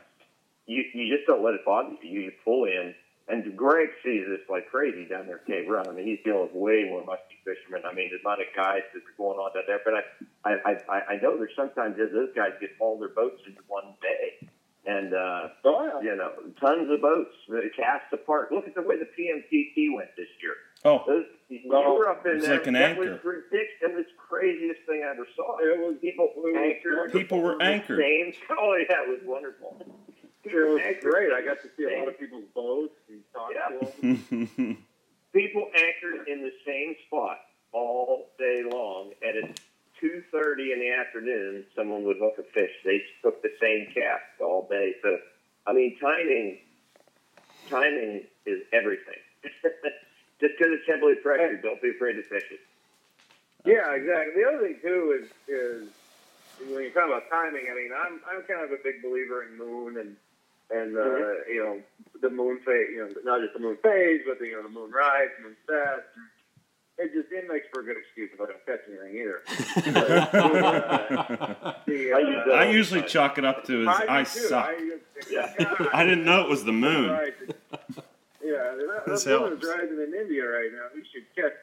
You, 0.67 0.85
you 0.93 1.15
just 1.17 1.27
don't 1.27 1.43
let 1.43 1.55
it 1.55 1.65
bother 1.65 1.95
you. 2.03 2.21
You 2.23 2.33
pull 2.45 2.65
in. 2.65 2.95
And 3.31 3.57
Greg 3.57 3.89
sees 4.03 4.25
this 4.27 4.41
like 4.49 4.71
crazy 4.71 5.05
down 5.05 5.27
there 5.27 5.37
at 5.37 5.47
Cave 5.47 5.69
Run. 5.69 5.87
I 5.89 5.93
mean, 5.93 6.07
he's 6.07 6.19
dealing 6.25 6.43
with 6.49 6.55
way 6.55 6.85
more 6.89 7.05
musky 7.05 7.37
fishermen. 7.45 7.83
I 7.85 7.93
mean, 7.95 8.11
the 8.11 8.19
amount 8.27 8.41
of 8.41 8.47
guys 8.57 8.81
that 8.95 9.01
are 9.01 9.17
going 9.19 9.39
on 9.39 9.53
down 9.53 9.65
there. 9.67 9.81
But 9.85 9.95
I, 10.45 10.51
I, 10.65 10.73
I, 10.89 11.01
I 11.15 11.21
know 11.21 11.37
there's 11.37 11.53
sometimes 11.55 11.97
those 11.99 12.31
guys 12.35 12.53
get 12.61 12.71
all 12.81 12.99
their 12.99 13.11
boats 13.11 13.43
in 13.47 13.55
one 13.69 13.95
day. 14.01 14.49
And, 14.87 15.13
uh, 15.13 15.49
Oh, 15.67 16.01
you 16.01 16.17
know, 16.17 16.33
tons 16.59 16.91
of 16.91 17.03
boats 17.03 17.35
cast 17.77 18.11
apart. 18.15 18.51
Look 18.51 18.67
at 18.67 18.75
the 18.75 18.81
way 18.81 18.97
the 18.99 19.05
PMTT 19.05 19.95
went 19.95 20.09
this 20.17 20.29
year. 20.41 20.55
Oh, 20.87 21.03
Those, 21.07 21.27
you 21.51 21.61
Well, 21.67 21.95
were 21.99 22.09
up 22.09 22.25
in 22.25 22.39
there. 22.39 22.57
like 22.57 22.67
an 22.67 22.75
that 22.75 22.97
was 22.97 23.09
anchor. 23.11 23.45
ridiculous. 23.51 23.69
It 23.83 23.95
was 23.95 24.05
the 24.07 24.17
craziest 24.17 24.81
thing 24.87 25.03
I 25.07 25.11
ever 25.11 25.27
saw. 25.37 25.59
It 25.59 25.79
was 25.79 25.97
people 26.01 26.33
it 26.35 26.41
was 26.41 26.55
anchored. 26.57 27.13
People 27.13 27.43
were 27.43 27.61
anchored. 27.61 27.99
Oh 28.51 28.77
yeah, 28.89 29.03
it 29.03 29.09
was 29.11 29.21
wonderful. 29.27 29.85
It 30.53 30.69
was 30.69 30.97
great. 31.03 31.33
I 31.33 31.43
got 31.43 31.61
to 31.63 31.69
see 31.77 31.85
a 31.85 31.99
lot 31.99 32.09
of 32.09 32.19
people's 32.19 32.45
boats 32.55 32.95
and 33.09 33.21
talk 33.33 33.51
Yeah. 33.55 33.79
to 33.79 33.87
them. 34.57 34.79
People 35.33 35.71
anchored 35.75 36.27
in 36.29 36.41
the 36.43 36.53
same 36.67 36.97
spot 37.07 37.39
all 37.73 38.31
day 38.39 38.63
long, 38.65 39.13
at 39.23 39.35
two 40.01 40.23
thirty 40.33 40.73
in 40.73 40.81
the 40.81 40.91
afternoon, 40.91 41.65
someone 41.77 42.05
would 42.05 42.17
hook 42.19 42.35
a 42.39 42.43
fish. 42.55 42.71
They 42.85 43.03
took 43.23 43.43
the 43.43 43.53
same 43.61 43.89
cast 43.95 44.41
all 44.41 44.67
day. 44.71 44.95
So, 45.03 45.19
I 45.67 45.73
mean, 45.75 45.99
timing, 46.01 46.59
timing 47.69 48.25
is 48.47 48.63
everything. 48.73 49.21
Just 50.41 50.55
because 50.57 50.73
it's 50.73 50.87
heavily 50.87 51.17
pressured, 51.23 51.63
don't 51.63 51.83
be 51.83 51.91
afraid 51.91 52.15
to 52.15 52.23
fish 52.23 52.45
it. 52.51 52.61
Yeah, 53.67 53.93
exactly. 53.95 54.41
The 54.43 54.49
other 54.49 54.61
thing 54.67 54.79
too 54.81 55.21
is 55.21 55.29
is 55.47 55.89
when 56.73 56.85
you 56.85 56.91
talk 56.91 57.07
about 57.07 57.29
timing. 57.29 57.67
I 57.71 57.75
mean, 57.75 57.91
I'm 57.93 58.21
I'm 58.27 58.43
kind 58.49 58.65
of 58.65 58.71
a 58.73 58.81
big 58.83 59.03
believer 59.03 59.45
in 59.45 59.59
moon 59.59 59.99
and 59.99 60.17
and 60.71 60.97
uh, 60.97 61.01
Mhm. 61.01 61.49
you 61.55 61.63
know 61.65 61.81
the 62.21 62.31
moon 62.31 62.59
phase. 62.65 62.89
You 62.93 62.99
know, 63.09 63.15
not 63.25 63.41
just 63.41 63.55
the 63.55 63.61
moon 63.61 63.77
phase, 63.83 64.21
but 64.27 64.39
the 64.39 64.47
you 64.47 64.53
know 64.57 64.63
the 64.63 64.69
moon 64.69 64.91
rise, 64.91 65.29
moon 65.43 65.57
sets. 65.67 66.03
It 67.01 67.13
just 67.15 67.31
it 67.31 67.47
makes 67.49 67.67
for 67.73 67.81
a 67.81 67.85
good 67.85 67.97
excuse 67.97 68.31
if 68.35 68.41
I 68.41 68.47
don't 68.47 68.67
catch 68.67 68.81
anything 68.89 69.15
either. 69.23 69.41
The, 71.87 72.13
I 72.13 72.19
use 72.19 72.43
that 72.47 72.55
I 72.55 72.67
all 72.67 72.73
usually 72.73 73.01
the 73.03 73.07
chalk 73.09 73.39
it 73.39 73.45
up 73.45 73.65
to 73.67 73.79
his 73.81 73.89
I 73.89 74.05
I 74.09 74.23
suck. 74.25 74.67
I, 74.69 74.99
Yeah. 75.31 75.55
I 75.93 76.05
didn't 76.05 76.25
know 76.25 76.43
it 76.43 76.49
was 76.49 76.65
the 76.65 76.73
moon. 76.73 77.11
Right. 77.19 77.35
Yeah, 78.43 78.75
that, 78.77 79.03
This 79.07 79.25
that 79.25 79.41
moon 79.41 79.53
is 79.59 79.65
rising 79.65 79.99
in 80.01 80.15
India 80.15 80.45
right 80.47 80.71
now. 80.73 80.89
We 80.95 81.03
should 81.13 81.27
catch 81.37 81.57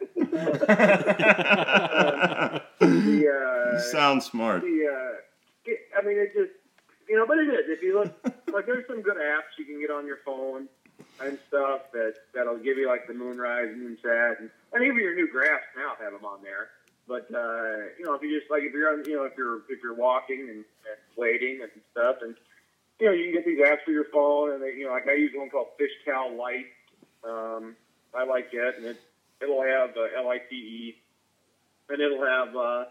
the. 2.79 3.29
Uh, 3.29 3.75
you 3.75 3.79
sound 3.91 4.21
smart. 4.23 4.61
the 4.61 4.87
uh, 4.87 5.71
I 5.99 6.01
mean, 6.05 6.17
it 6.17 6.33
just 6.33 6.51
you 7.15 7.21
know, 7.21 7.27
but 7.27 7.37
it 7.37 7.47
is. 7.47 7.69
If 7.69 7.81
you 7.81 7.97
look, 7.97 8.11
like, 8.51 8.65
there's 8.65 8.85
some 8.87 9.01
good 9.01 9.15
apps 9.15 9.55
you 9.57 9.63
can 9.63 9.79
get 9.79 9.89
on 9.89 10.05
your 10.05 10.19
phone 10.25 10.67
and 11.23 11.39
stuff 11.47 11.83
that 11.93 12.15
that'll 12.33 12.57
give 12.57 12.77
you 12.77 12.89
like 12.89 13.07
the 13.07 13.13
moonrise, 13.13 13.69
moonset, 13.69 14.39
and, 14.39 14.49
and 14.73 14.83
even 14.83 14.97
your 14.97 15.15
new 15.15 15.31
graphs 15.31 15.63
now 15.77 15.93
have 16.03 16.11
them 16.11 16.25
on 16.25 16.43
there. 16.43 16.71
But 17.07 17.33
uh, 17.33 17.87
you 17.97 18.03
know, 18.03 18.15
if 18.15 18.21
you 18.21 18.37
just 18.37 18.51
like 18.51 18.63
if 18.63 18.73
you're 18.73 18.91
on, 18.91 19.05
you 19.05 19.15
know, 19.15 19.23
if 19.23 19.31
you're 19.37 19.59
if 19.69 19.81
you're 19.81 19.95
walking 19.95 20.41
and, 20.41 20.57
and 20.57 20.99
waiting 21.15 21.61
and 21.61 21.71
stuff, 21.93 22.17
and 22.21 22.35
you 22.99 23.07
know, 23.07 23.13
you 23.13 23.23
can 23.23 23.33
get 23.33 23.45
these 23.45 23.59
apps 23.59 23.85
for 23.85 23.91
your 23.91 24.11
phone, 24.11 24.51
and 24.51 24.61
they, 24.61 24.73
you 24.73 24.83
know, 24.83 24.91
like 24.91 25.07
I 25.07 25.13
use 25.13 25.31
one 25.33 25.49
called 25.49 25.67
Fish 25.77 25.91
Cal 26.03 26.35
Lite. 26.35 26.65
Um, 27.23 27.77
I 28.13 28.25
like 28.25 28.49
it, 28.51 28.75
and 28.75 28.85
it 28.87 28.97
it'll 29.39 29.63
have 29.63 29.91
uh, 29.95 30.19
L 30.19 30.27
I 30.27 30.39
T 30.49 30.53
E, 30.53 30.95
and 31.87 32.01
it'll 32.01 32.25
have 32.25 32.53
uh, 32.57 32.85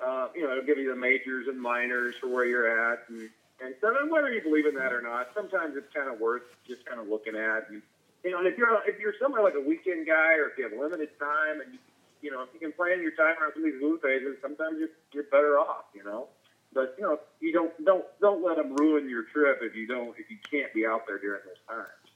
uh, 0.00 0.28
you 0.34 0.44
know, 0.44 0.52
it'll 0.52 0.64
give 0.64 0.78
you 0.78 0.88
the 0.88 0.96
majors 0.98 1.46
and 1.46 1.60
minors 1.60 2.14
for 2.18 2.28
where 2.28 2.46
you're 2.46 2.90
at, 2.90 3.00
and 3.10 3.28
and 3.60 3.74
so 3.80 3.92
then 3.92 4.10
whether 4.10 4.28
you 4.28 4.42
believe 4.42 4.66
in 4.66 4.74
that 4.76 4.92
or 4.92 5.00
not, 5.00 5.28
sometimes 5.34 5.76
it's 5.76 5.88
kind 5.94 6.12
of 6.12 6.20
worth 6.20 6.42
just 6.66 6.84
kind 6.84 7.00
of 7.00 7.08
looking 7.08 7.36
at. 7.36 7.70
And, 7.70 7.80
you 8.22 8.30
know, 8.30 8.38
and 8.38 8.46
if 8.46 8.58
you're 8.58 8.68
if 8.86 9.00
you're 9.00 9.16
somewhere 9.20 9.42
like 9.42 9.54
a 9.56 9.64
weekend 9.64 10.06
guy, 10.06 10.36
or 10.36 10.52
if 10.52 10.58
you 10.58 10.68
have 10.68 10.76
limited 10.76 11.08
time, 11.18 11.64
and 11.64 11.72
you, 11.72 11.78
you 12.20 12.30
know, 12.30 12.42
if 12.42 12.48
you 12.52 12.60
can 12.60 12.72
plan 12.72 13.00
your 13.00 13.16
time 13.16 13.36
around 13.40 13.52
some 13.54 13.64
of 13.64 13.72
these 13.72 13.80
moon 13.80 13.98
phases, 14.02 14.36
sometimes 14.42 14.76
you're 14.78 14.92
you're 15.12 15.30
better 15.32 15.58
off. 15.58 15.88
You 15.94 16.04
know, 16.04 16.28
but 16.74 16.94
you 16.98 17.04
know, 17.04 17.18
you 17.40 17.52
don't 17.52 17.72
don't 17.84 18.04
don't 18.20 18.44
let 18.44 18.56
them 18.56 18.76
ruin 18.76 19.08
your 19.08 19.24
trip 19.24 19.60
if 19.62 19.74
you 19.74 19.86
don't 19.86 20.12
if 20.18 20.28
you 20.28 20.36
can't 20.50 20.72
be 20.74 20.84
out 20.84 21.06
there 21.06 21.18
during 21.18 21.40
those 21.46 21.62
times 21.66 22.12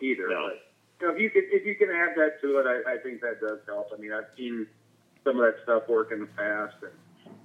either. 0.00 0.28
No. 0.28 0.50
But 0.54 0.62
you 1.00 1.06
know, 1.08 1.14
if 1.14 1.20
you 1.20 1.30
can 1.30 1.42
if 1.50 1.66
you 1.66 1.74
can 1.74 1.90
add 1.90 2.14
that 2.14 2.40
to 2.42 2.58
it, 2.58 2.66
I, 2.66 2.94
I 2.94 2.98
think 2.98 3.20
that 3.22 3.40
does 3.40 3.58
help. 3.66 3.90
I 3.92 4.00
mean, 4.00 4.12
I've 4.12 4.30
seen 4.36 4.66
some 5.24 5.40
of 5.40 5.46
that 5.46 5.56
stuff 5.64 5.88
work 5.88 6.12
in 6.12 6.20
the 6.20 6.26
past, 6.26 6.76
and 6.82 6.92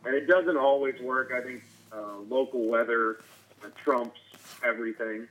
and 0.05 0.13
it 0.13 0.27
doesn't 0.27 0.57
always 0.57 0.99
work. 1.01 1.31
I 1.35 1.41
think 1.41 1.63
uh, 1.93 2.17
local 2.29 2.67
weather 2.67 3.17
uh, 3.63 3.67
trumps 3.83 4.19
everything. 4.63 5.27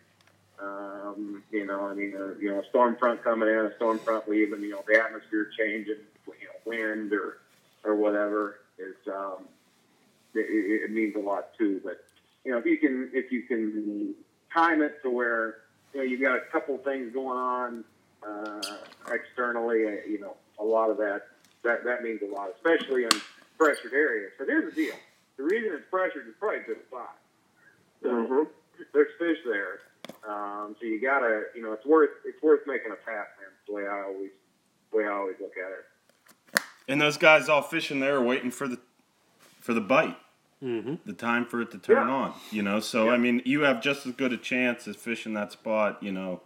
Um, 0.60 1.42
you 1.50 1.66
know, 1.66 1.86
I 1.86 1.94
mean, 1.94 2.14
uh, 2.14 2.34
you 2.38 2.50
know, 2.50 2.60
a 2.60 2.64
storm 2.66 2.96
front 2.96 3.24
coming 3.24 3.48
in, 3.48 3.54
a 3.54 3.74
storm 3.76 3.98
front 3.98 4.28
leaving, 4.28 4.60
you 4.60 4.70
know, 4.70 4.84
the 4.86 5.00
atmosphere 5.00 5.50
changing, 5.56 5.96
you 6.26 6.32
know, 6.46 6.60
wind 6.64 7.12
or 7.12 7.38
or 7.82 7.94
whatever 7.94 8.60
is 8.78 8.94
um, 9.08 9.48
it, 10.34 10.84
it 10.84 10.90
means 10.90 11.16
a 11.16 11.18
lot 11.18 11.56
too. 11.56 11.80
But 11.82 12.04
you 12.44 12.52
know, 12.52 12.58
if 12.58 12.66
you 12.66 12.78
can 12.78 13.10
if 13.12 13.32
you 13.32 13.42
can 13.42 14.14
time 14.52 14.82
it 14.82 15.02
to 15.02 15.10
where 15.10 15.58
you 15.94 16.00
know 16.00 16.04
you've 16.04 16.20
got 16.20 16.36
a 16.36 16.40
couple 16.52 16.76
things 16.78 17.12
going 17.12 17.38
on 17.38 17.84
uh, 18.26 18.76
externally, 19.12 19.86
uh, 19.86 19.90
you 20.08 20.20
know, 20.20 20.36
a 20.58 20.64
lot 20.64 20.90
of 20.90 20.98
that 20.98 21.22
that 21.62 21.84
that 21.84 22.02
means 22.02 22.20
a 22.22 22.26
lot, 22.26 22.50
especially 22.56 23.04
in 23.04 23.10
pressured 23.58 23.92
areas. 23.92 24.32
So 24.38 24.46
here's 24.46 24.74
the 24.74 24.84
deal: 24.84 24.94
the 25.40 25.46
reason 25.46 25.72
it's 25.74 25.88
pressured 25.90 26.28
is 26.28 26.34
probably 26.38 26.60
good 26.66 26.82
spot. 26.88 27.16
So 28.02 28.08
Mhm. 28.08 28.48
there's 28.92 29.12
fish 29.18 29.38
there, 29.44 29.80
um, 30.24 30.76
so 30.78 30.86
you 30.86 31.00
gotta, 31.00 31.46
you 31.54 31.62
know, 31.62 31.72
it's 31.72 31.84
worth 31.86 32.10
it's 32.24 32.40
worth 32.42 32.66
making 32.66 32.92
a 32.92 32.96
pass, 32.96 33.28
man. 33.38 33.48
It's 33.58 33.66
the 33.66 33.72
way 33.72 33.86
I 33.86 34.02
always 34.02 34.30
the 34.90 34.96
way 34.98 35.04
I 35.06 35.12
always 35.12 35.36
look 35.40 35.54
at 35.56 35.70
it. 35.72 36.60
And 36.88 37.00
those 37.00 37.16
guys 37.16 37.48
all 37.48 37.62
fishing 37.62 38.00
there 38.00 38.20
waiting 38.20 38.50
for 38.50 38.68
the 38.68 38.78
for 39.60 39.72
the 39.74 39.80
bite, 39.80 40.16
Mm-hmm. 40.62 40.96
the 41.06 41.12
time 41.14 41.46
for 41.46 41.62
it 41.62 41.70
to 41.70 41.78
turn 41.78 42.08
Yeah. 42.08 42.12
on. 42.14 42.34
You 42.50 42.62
know, 42.62 42.80
so 42.80 43.06
Yeah. 43.06 43.12
I 43.12 43.16
mean, 43.18 43.40
you 43.46 43.62
have 43.62 43.80
just 43.82 44.06
as 44.06 44.12
good 44.12 44.32
a 44.32 44.36
chance 44.36 44.86
as 44.88 44.96
fishing 44.96 45.32
that 45.34 45.52
spot. 45.52 46.02
You 46.02 46.12
know, 46.12 46.42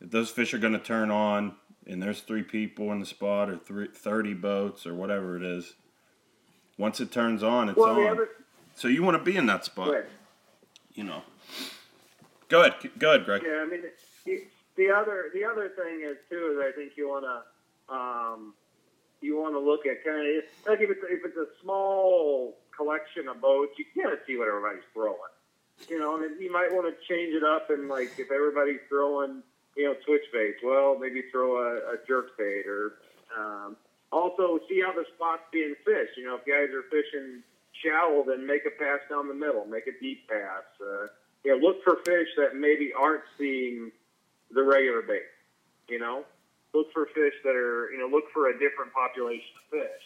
if 0.00 0.10
those 0.10 0.30
fish 0.30 0.52
are 0.54 0.58
going 0.58 0.72
to 0.72 0.78
turn 0.80 1.10
on, 1.12 1.56
and 1.86 2.02
there's 2.02 2.22
three 2.22 2.42
people 2.42 2.90
in 2.92 3.00
the 3.00 3.06
spot 3.06 3.48
or 3.50 3.56
three, 3.56 3.88
30 3.88 4.34
boats 4.34 4.86
or 4.86 4.94
whatever 4.94 5.36
it 5.36 5.42
is. 5.42 5.74
Once 6.80 6.98
it 6.98 7.12
turns 7.12 7.42
on, 7.42 7.68
it's 7.68 7.76
Well, 7.76 8.00
on. 8.00 8.06
other 8.08 8.28
so 8.74 8.88
you 8.88 9.02
want 9.02 9.18
to 9.18 9.22
be 9.22 9.36
in 9.36 9.44
that 9.46 9.66
spot. 9.66 9.88
go 9.88 9.92
ahead. 9.92 10.06
You 10.94 11.04
know. 11.04 11.22
Go 12.48 12.62
ahead, 12.62 12.74
go 12.98 13.10
ahead, 13.14 13.26
Greg. 13.26 13.42
Yeah, 13.44 13.62
I 13.62 13.66
mean, 13.66 13.82
the, 14.24 14.42
the 14.76 14.90
other 14.90 15.30
the 15.34 15.44
other 15.44 15.68
thing 15.68 16.00
is 16.02 16.16
too 16.30 16.56
is 16.56 16.58
I 16.66 16.72
think 16.74 16.92
you 16.96 17.06
want 17.06 17.26
to 17.26 17.94
um, 17.94 18.54
you 19.20 19.36
want 19.38 19.54
to 19.54 19.60
look 19.60 19.84
at 19.84 20.02
kind 20.02 20.26
of 20.38 20.44
like 20.66 20.80
if 20.80 20.90
it's 20.90 21.00
if 21.04 21.20
it's 21.26 21.36
a 21.36 21.46
small 21.62 22.56
collection 22.74 23.28
of 23.28 23.42
boats, 23.42 23.72
you 23.78 23.84
can't 23.94 24.18
see 24.26 24.38
what 24.38 24.48
everybody's 24.48 24.82
throwing. 24.94 25.16
You 25.88 25.98
know, 25.98 26.16
and 26.16 26.40
you 26.40 26.50
might 26.50 26.72
want 26.72 26.86
to 26.88 27.06
change 27.06 27.34
it 27.34 27.44
up 27.44 27.68
and 27.68 27.88
like 27.90 28.18
if 28.18 28.30
everybody's 28.32 28.80
throwing 28.88 29.42
you 29.76 29.84
know 29.84 29.94
twitch 30.06 30.24
baits, 30.32 30.60
well 30.64 30.98
maybe 30.98 31.24
throw 31.30 31.58
a, 31.58 31.76
a 31.92 31.96
jerk 32.08 32.38
bait 32.38 32.66
or 32.66 32.94
um, 33.38 33.76
also 34.12 34.58
see 34.68 34.82
how 34.84 34.92
the 34.92 35.04
spot's 35.14 35.42
being 35.52 35.74
fished. 35.84 36.16
You 36.16 36.26
know, 36.26 36.36
if 36.36 36.44
guys 36.44 36.74
are 36.74 36.84
fishing 36.90 37.42
shallow, 37.82 38.24
then 38.26 38.46
make 38.46 38.62
a 38.66 38.70
pass 38.70 39.00
down 39.08 39.28
the 39.28 39.34
middle, 39.34 39.64
make 39.66 39.86
a 39.86 39.98
deep 40.00 40.28
pass. 40.28 40.64
Uh, 40.80 41.06
you 41.44 41.52
know, 41.52 41.56
look 41.56 41.82
for 41.84 41.96
fish 42.04 42.28
that 42.36 42.56
maybe 42.56 42.92
aren't 42.92 43.24
seeing 43.38 43.90
the 44.50 44.62
regular 44.62 45.02
bait. 45.02 45.30
You 45.88 45.98
know, 45.98 46.24
look 46.74 46.92
for 46.92 47.06
fish 47.06 47.34
that 47.44 47.54
are, 47.54 47.90
you 47.90 47.98
know, 47.98 48.06
look 48.06 48.24
for 48.32 48.48
a 48.50 48.58
different 48.58 48.92
population 48.92 49.50
of 49.64 49.80
fish. 49.80 50.04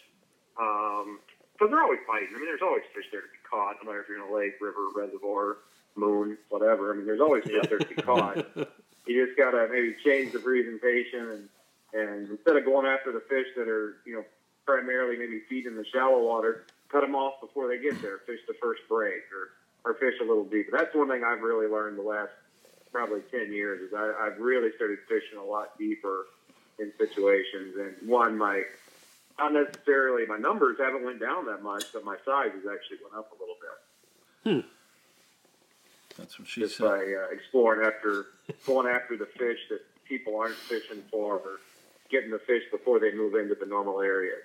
Um, 0.61 1.19
because 1.55 1.71
they're 1.71 1.83
always 1.83 2.01
fighting. 2.07 2.29
I 2.35 2.39
mean, 2.39 2.47
there's 2.47 2.63
always 2.63 2.83
fish 2.95 3.05
there 3.13 3.21
to 3.21 3.29
be 3.29 3.39
caught, 3.49 3.77
no 3.83 3.87
matter 3.87 4.03
if 4.03 4.09
you're 4.09 4.19
in 4.19 4.29
a 4.29 4.35
lake, 4.35 4.59
river, 4.61 4.89
reservoir, 4.95 5.59
moon, 5.95 6.37
whatever. 6.49 6.93
I 6.93 6.97
mean, 6.97 7.07
there's 7.07 7.21
always 7.21 7.45
fish 7.45 7.65
there 7.69 7.79
to 7.79 7.87
be 7.87 7.95
caught. 8.03 8.45
You 9.07 9.27
just 9.27 9.39
gotta 9.39 9.69
maybe 9.71 9.95
change 10.05 10.33
the 10.33 10.41
presentation 10.41 11.31
and 11.31 11.49
and 11.95 12.29
instead 12.29 12.57
of 12.57 12.65
going 12.65 12.87
after 12.87 13.13
the 13.13 13.21
fish 13.21 13.47
that 13.57 13.69
are, 13.69 13.97
you 14.05 14.15
know, 14.15 14.25
primarily 14.67 15.17
maybe 15.17 15.41
feeding 15.49 15.77
the 15.77 15.85
shallow 15.93 16.23
water, 16.23 16.65
cut 16.89 17.03
them 17.03 17.15
off 17.15 17.41
before 17.41 17.69
they 17.69 17.79
get 17.79 18.01
there. 18.03 18.19
Fish 18.27 18.41
the 18.49 18.55
first 18.61 18.83
break 18.89 19.23
or 19.33 19.51
or 19.85 19.95
fish 19.95 20.15
a 20.21 20.25
little 20.25 20.45
deeper. 20.45 20.77
That's 20.77 20.95
one 20.95 21.09
thing 21.09 21.23
I've 21.25 21.43
really 21.43 21.67
learned 21.67 21.99
the 21.99 22.03
last 22.03 22.33
probably 22.93 23.21
ten 23.31 23.53
years 23.53 23.81
is 23.83 23.95
I, 23.95 24.13
I've 24.21 24.39
really 24.39 24.71
started 24.77 24.99
fishing 25.09 25.39
a 25.39 25.45
lot 25.45 25.79
deeper 25.79 26.27
in 26.79 26.93
situations. 26.99 27.77
And 27.79 28.09
one, 28.09 28.37
my 28.37 28.63
not 29.39 29.53
necessarily 29.53 30.27
my 30.27 30.39
numbers 30.39 30.79
haven't 30.79 31.05
went 31.05 31.21
down 31.21 31.47
that 31.47 31.63
much, 31.63 31.85
but 31.93 32.05
my 32.05 32.17
size 32.25 32.51
has 32.53 32.65
actually 32.73 32.99
went 33.03 33.17
up 33.17 33.31
a 33.33 33.41
little 33.41 33.57
bit 33.61 33.71
Hmm. 34.45 34.61
That's 36.19 36.39
what 36.39 36.47
she 36.47 36.61
just 36.61 36.77
said. 36.77 36.85
by 36.85 36.99
uh, 36.99 37.33
exploring 37.33 37.87
after 37.87 38.27
going 38.67 38.87
after 38.87 39.17
the 39.17 39.27
fish 39.27 39.59
that 39.71 39.81
people 40.05 40.39
aren't 40.39 40.55
fishing 40.55 41.03
for, 41.11 41.37
or 41.37 41.61
getting 42.11 42.31
the 42.31 42.43
fish 42.47 42.63
before 42.71 43.01
they 43.01 43.13
move 43.15 43.35
into 43.35 43.55
the 43.55 43.67
normal 43.67 44.01
areas. 44.01 44.45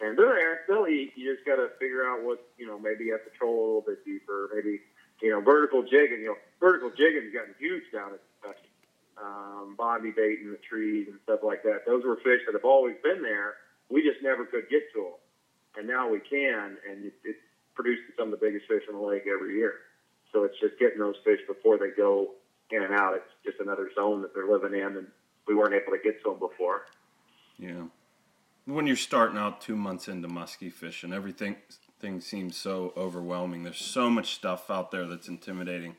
And 0.00 0.18
they're 0.18 0.28
there, 0.28 0.60
they'll 0.68 0.86
eat. 0.86 1.12
You 1.16 1.32
just 1.32 1.46
got 1.46 1.56
to 1.56 1.72
figure 1.80 2.04
out 2.04 2.22
what 2.22 2.44
you 2.58 2.66
know. 2.66 2.78
Maybe 2.78 3.08
you 3.08 3.12
have 3.12 3.24
to 3.24 3.32
troll 3.32 3.56
a 3.56 3.66
little 3.80 3.86
bit 3.86 4.04
deeper. 4.04 4.50
Maybe 4.52 4.80
you 5.22 5.30
know 5.30 5.40
vertical 5.40 5.82
jigging. 5.82 6.20
You 6.20 6.36
know 6.36 6.40
vertical 6.60 6.90
jigging's 6.90 7.32
gotten 7.32 7.56
huge 7.58 7.88
down 7.92 8.12
in 8.12 8.20
Kentucky. 8.20 8.68
Um, 9.16 9.74
bobby 9.78 10.12
bait 10.12 10.44
in 10.44 10.52
the 10.52 10.60
trees 10.60 11.08
and 11.08 11.16
stuff 11.24 11.40
like 11.42 11.62
that. 11.64 11.88
Those 11.88 12.04
were 12.04 12.16
fish 12.20 12.44
that 12.44 12.52
have 12.52 12.68
always 12.68 12.96
been 13.02 13.22
there. 13.22 13.56
We 13.88 14.04
just 14.04 14.20
never 14.20 14.44
could 14.44 14.68
get 14.68 14.92
to 14.92 15.16
them, 15.16 15.20
and 15.80 15.88
now 15.88 16.12
we 16.12 16.20
can. 16.20 16.76
And 16.84 17.06
it, 17.08 17.14
it's 17.24 17.40
producing 17.72 18.12
some 18.18 18.28
of 18.28 18.36
the 18.36 18.44
biggest 18.44 18.68
fish 18.68 18.84
in 18.84 18.96
the 18.96 19.00
lake 19.00 19.24
every 19.24 19.56
year. 19.56 19.88
So 20.32 20.44
it's 20.44 20.60
just 20.60 20.76
getting 20.78 20.98
those 20.98 21.16
fish 21.24 21.40
before 21.48 21.78
they 21.78 21.96
go 21.96 22.36
in 22.70 22.82
and 22.82 22.92
out. 22.92 23.16
It's 23.16 23.32
just 23.44 23.60
another 23.60 23.88
zone 23.96 24.20
that 24.22 24.34
they're 24.34 24.50
living 24.50 24.76
in, 24.76 25.00
and 25.00 25.08
we 25.46 25.54
weren't 25.54 25.74
able 25.74 25.92
to 25.92 26.02
get 26.02 26.22
to 26.22 26.30
them 26.30 26.38
before. 26.38 26.86
Yeah. 27.58 27.84
When 28.64 28.86
you're 28.86 28.96
starting 28.96 29.38
out 29.38 29.60
two 29.60 29.76
months 29.76 30.08
into 30.08 30.28
musky 30.28 30.70
fishing, 30.70 31.12
everything 31.12 31.56
thing 32.00 32.20
seems 32.20 32.56
so 32.56 32.92
overwhelming. 32.96 33.62
There's 33.62 33.78
so 33.78 34.10
much 34.10 34.34
stuff 34.34 34.70
out 34.70 34.90
there 34.90 35.06
that's 35.06 35.28
intimidating. 35.28 35.96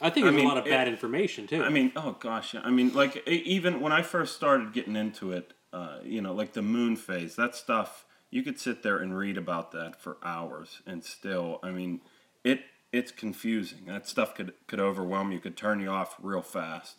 I 0.00 0.10
think 0.10 0.26
I 0.26 0.30
there's 0.30 0.36
mean, 0.36 0.46
a 0.46 0.48
lot 0.48 0.58
of 0.58 0.64
bad 0.64 0.88
it- 0.88 0.92
information 0.92 1.46
too. 1.46 1.62
I 1.62 1.68
mean, 1.68 1.92
oh 1.96 2.16
gosh, 2.18 2.54
yeah. 2.54 2.60
I 2.64 2.70
mean, 2.70 2.92
like 2.92 3.16
e- 3.28 3.42
even 3.46 3.80
when 3.80 3.92
I 3.92 4.02
first 4.02 4.34
started 4.34 4.72
getting 4.72 4.96
into 4.96 5.32
it, 5.32 5.52
uh, 5.72 5.98
you 6.02 6.20
know, 6.20 6.34
like 6.34 6.52
the 6.52 6.62
moon 6.62 6.96
phase, 6.96 7.36
that 7.36 7.54
stuff, 7.54 8.04
you 8.30 8.42
could 8.42 8.58
sit 8.58 8.82
there 8.82 8.98
and 8.98 9.16
read 9.16 9.38
about 9.38 9.70
that 9.72 10.00
for 10.00 10.16
hours, 10.22 10.80
and 10.86 11.04
still, 11.04 11.60
I 11.62 11.70
mean, 11.70 12.00
it 12.42 12.62
it's 12.92 13.12
confusing. 13.12 13.84
That 13.86 14.06
stuff 14.08 14.34
could 14.34 14.52
could 14.66 14.80
overwhelm 14.80 15.30
you, 15.30 15.38
could 15.38 15.56
turn 15.56 15.80
you 15.80 15.90
off 15.90 16.16
real 16.20 16.42
fast. 16.42 16.96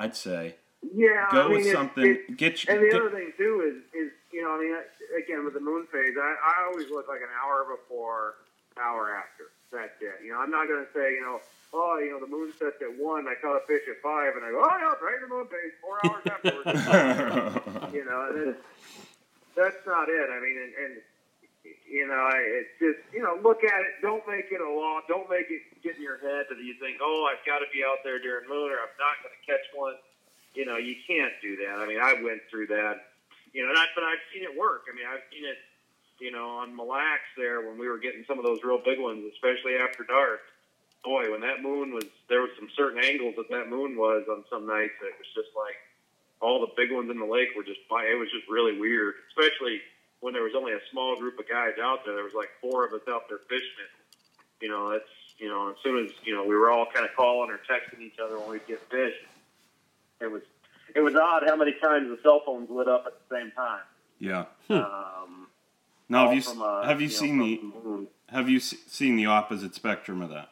I'd 0.00 0.16
say 0.16 0.56
Yeah, 0.82 1.28
go 1.30 1.44
I 1.44 1.48
mean, 1.48 1.56
with 1.58 1.66
it- 1.66 1.72
something. 1.72 2.18
get 2.36 2.64
you. 2.64 2.72
and 2.74 2.82
the 2.82 2.88
get- 2.90 3.00
other 3.00 3.10
thing 3.10 3.32
too 3.36 3.60
is, 3.68 3.76
is 3.94 4.10
you 4.32 4.42
know, 4.42 4.56
I 4.56 4.58
mean, 4.58 4.74
again 5.22 5.44
with 5.44 5.52
the 5.54 5.60
moon 5.60 5.86
phase, 5.92 6.16
I, 6.18 6.34
I 6.42 6.64
always 6.72 6.88
look 6.90 7.06
like 7.08 7.20
an 7.20 7.28
hour 7.44 7.66
before, 7.68 8.36
hour 8.80 9.14
after. 9.14 9.44
That's 9.70 10.00
it. 10.00 10.24
You 10.24 10.32
know, 10.32 10.40
I'm 10.40 10.50
not 10.50 10.66
going 10.66 10.84
to 10.84 10.90
say, 10.92 11.12
you 11.14 11.20
know, 11.22 11.38
oh, 11.74 11.98
you 12.02 12.10
know, 12.10 12.18
the 12.18 12.26
moon 12.26 12.50
sets 12.58 12.80
at 12.82 12.90
one, 12.98 13.28
I 13.28 13.34
caught 13.40 13.54
a 13.62 13.66
fish 13.68 13.82
at 13.88 14.00
five, 14.02 14.34
and 14.34 14.42
I 14.44 14.50
go, 14.50 14.58
oh, 14.64 14.76
yeah, 14.80 14.90
it's 14.90 15.02
right 15.02 15.14
in 15.22 15.28
the 15.28 15.34
moon 15.34 15.46
phase, 15.46 15.74
four 15.78 16.00
hours 16.02 16.24
afterwards. 16.26 17.94
you 17.94 18.04
know, 18.04 18.26
and 18.32 18.48
it's, 18.56 18.62
that's 19.54 19.84
not 19.86 20.08
it. 20.08 20.26
I 20.30 20.40
mean, 20.40 20.58
and, 20.58 20.72
and 20.74 20.92
you 21.90 22.06
know, 22.06 22.30
it's 22.30 22.70
just 22.78 23.02
you 23.10 23.18
know, 23.18 23.34
look 23.42 23.66
at 23.66 23.80
it. 23.82 23.98
Don't 24.00 24.22
make 24.30 24.46
it 24.54 24.62
a 24.62 24.70
law. 24.70 25.02
Don't 25.10 25.28
make 25.28 25.50
it 25.50 25.60
get 25.82 25.98
in 25.98 26.02
your 26.02 26.22
head 26.22 26.46
that 26.46 26.62
you 26.62 26.78
think, 26.78 27.02
oh, 27.02 27.26
I've 27.26 27.42
got 27.42 27.58
to 27.58 27.68
be 27.74 27.82
out 27.82 27.98
there 28.06 28.22
during 28.22 28.46
moon, 28.46 28.70
or 28.70 28.78
I'm 28.78 28.94
not 28.94 29.18
going 29.26 29.34
to 29.34 29.42
catch 29.42 29.66
one. 29.74 29.98
You 30.54 30.64
know, 30.70 30.78
you 30.78 30.94
can't 31.02 31.34
do 31.42 31.58
that. 31.66 31.82
I 31.82 31.86
mean, 31.90 31.98
I 31.98 32.14
went 32.22 32.46
through 32.48 32.68
that. 32.70 33.10
You 33.52 33.66
know, 33.66 33.74
and 33.74 33.78
I, 33.78 33.90
but 33.98 34.06
I've 34.06 34.22
seen 34.30 34.46
it 34.46 34.54
work. 34.54 34.86
I 34.86 34.94
mean, 34.94 35.04
I've 35.04 35.26
seen 35.34 35.42
it. 35.42 35.58
You 36.22 36.30
know, 36.30 36.62
on 36.62 36.76
Mille 36.76 36.86
Lacs 36.86 37.32
there 37.36 37.66
when 37.66 37.78
we 37.80 37.88
were 37.88 37.98
getting 37.98 38.22
some 38.28 38.38
of 38.38 38.44
those 38.44 38.62
real 38.62 38.78
big 38.78 39.00
ones, 39.00 39.24
especially 39.34 39.74
after 39.80 40.04
dark. 40.04 40.40
Boy, 41.02 41.32
when 41.32 41.40
that 41.40 41.64
moon 41.64 41.96
was, 41.96 42.04
there 42.28 42.42
was 42.44 42.50
some 42.60 42.68
certain 42.76 43.02
angles 43.02 43.34
that 43.40 43.48
that 43.48 43.72
moon 43.72 43.96
was 43.96 44.28
on 44.30 44.44
some 44.52 44.68
nights. 44.68 44.94
That 45.00 45.10
it 45.10 45.18
was 45.18 45.32
just 45.34 45.50
like 45.56 45.80
all 46.38 46.60
the 46.60 46.70
big 46.76 46.92
ones 46.92 47.10
in 47.10 47.18
the 47.18 47.26
lake 47.26 47.50
were 47.56 47.64
just. 47.64 47.80
It 47.90 48.18
was 48.20 48.30
just 48.30 48.46
really 48.46 48.78
weird, 48.78 49.14
especially 49.32 49.80
when 50.20 50.32
there 50.34 50.42
was 50.42 50.52
only 50.56 50.72
a 50.72 50.80
small 50.90 51.16
group 51.16 51.38
of 51.38 51.48
guys 51.48 51.74
out 51.82 52.04
there. 52.04 52.14
There 52.14 52.24
was 52.24 52.34
like 52.34 52.50
four 52.60 52.86
of 52.86 52.92
us 52.92 53.02
out 53.08 53.28
there 53.28 53.38
fishing 53.48 53.68
it. 53.84 54.64
You 54.64 54.68
know, 54.68 54.90
that's 54.90 55.04
you 55.38 55.48
know, 55.48 55.70
as 55.70 55.76
soon 55.82 56.04
as 56.04 56.10
you 56.24 56.34
know, 56.34 56.44
we 56.44 56.54
were 56.54 56.70
all 56.70 56.86
kind 56.92 57.04
of 57.06 57.14
calling 57.16 57.50
or 57.50 57.58
texting 57.58 58.00
each 58.02 58.18
other 58.22 58.38
when 58.38 58.50
we'd 58.50 58.66
get 58.66 58.80
fish. 58.90 59.14
It 60.20 60.30
was 60.30 60.42
it 60.94 61.00
was 61.00 61.14
odd 61.14 61.44
how 61.46 61.56
many 61.56 61.72
times 61.80 62.08
the 62.08 62.18
cell 62.22 62.42
phones 62.44 62.68
lit 62.70 62.88
up 62.88 63.04
at 63.06 63.12
the 63.28 63.34
same 63.36 63.50
time. 63.52 63.80
yeah. 64.18 64.44
Um, 64.68 65.46
Now, 66.08 66.26
have 66.26 66.34
you 66.34 66.42
from, 66.42 66.60
uh, 66.62 66.82
have 66.84 67.00
you 67.00 67.06
know, 67.08 67.12
seen 67.12 67.38
the 67.38 67.60
moon. 67.84 68.08
have 68.28 68.48
you 68.50 68.60
seen 68.60 69.16
the 69.16 69.26
opposite 69.26 69.74
spectrum 69.74 70.20
of 70.20 70.30
that? 70.30 70.50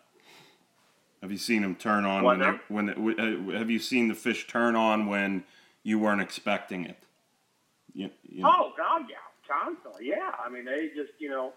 Have 1.20 1.32
you 1.32 1.38
seen 1.38 1.62
them 1.62 1.74
turn 1.74 2.04
on 2.04 2.22
when 2.22 2.38
they 2.38 2.44
now? 2.46 2.60
when 2.68 2.86
they, 2.86 2.92
uh, 3.52 3.58
have 3.58 3.68
you 3.68 3.80
seen 3.80 4.06
the 4.08 4.14
fish 4.14 4.46
turn 4.46 4.76
on 4.76 5.06
when 5.06 5.42
you 5.82 5.98
weren't 5.98 6.20
expecting 6.22 6.84
it? 6.84 6.96
You, 7.92 8.10
you 8.22 8.42
know, 8.44 8.52
Oh 8.56 8.72
God, 8.76 9.02
yeah, 9.10 9.16
constantly, 9.48 10.08
yeah. 10.08 10.32
I 10.44 10.48
mean, 10.48 10.64
they 10.64 10.90
just 10.94 11.12
you 11.18 11.30
know, 11.30 11.52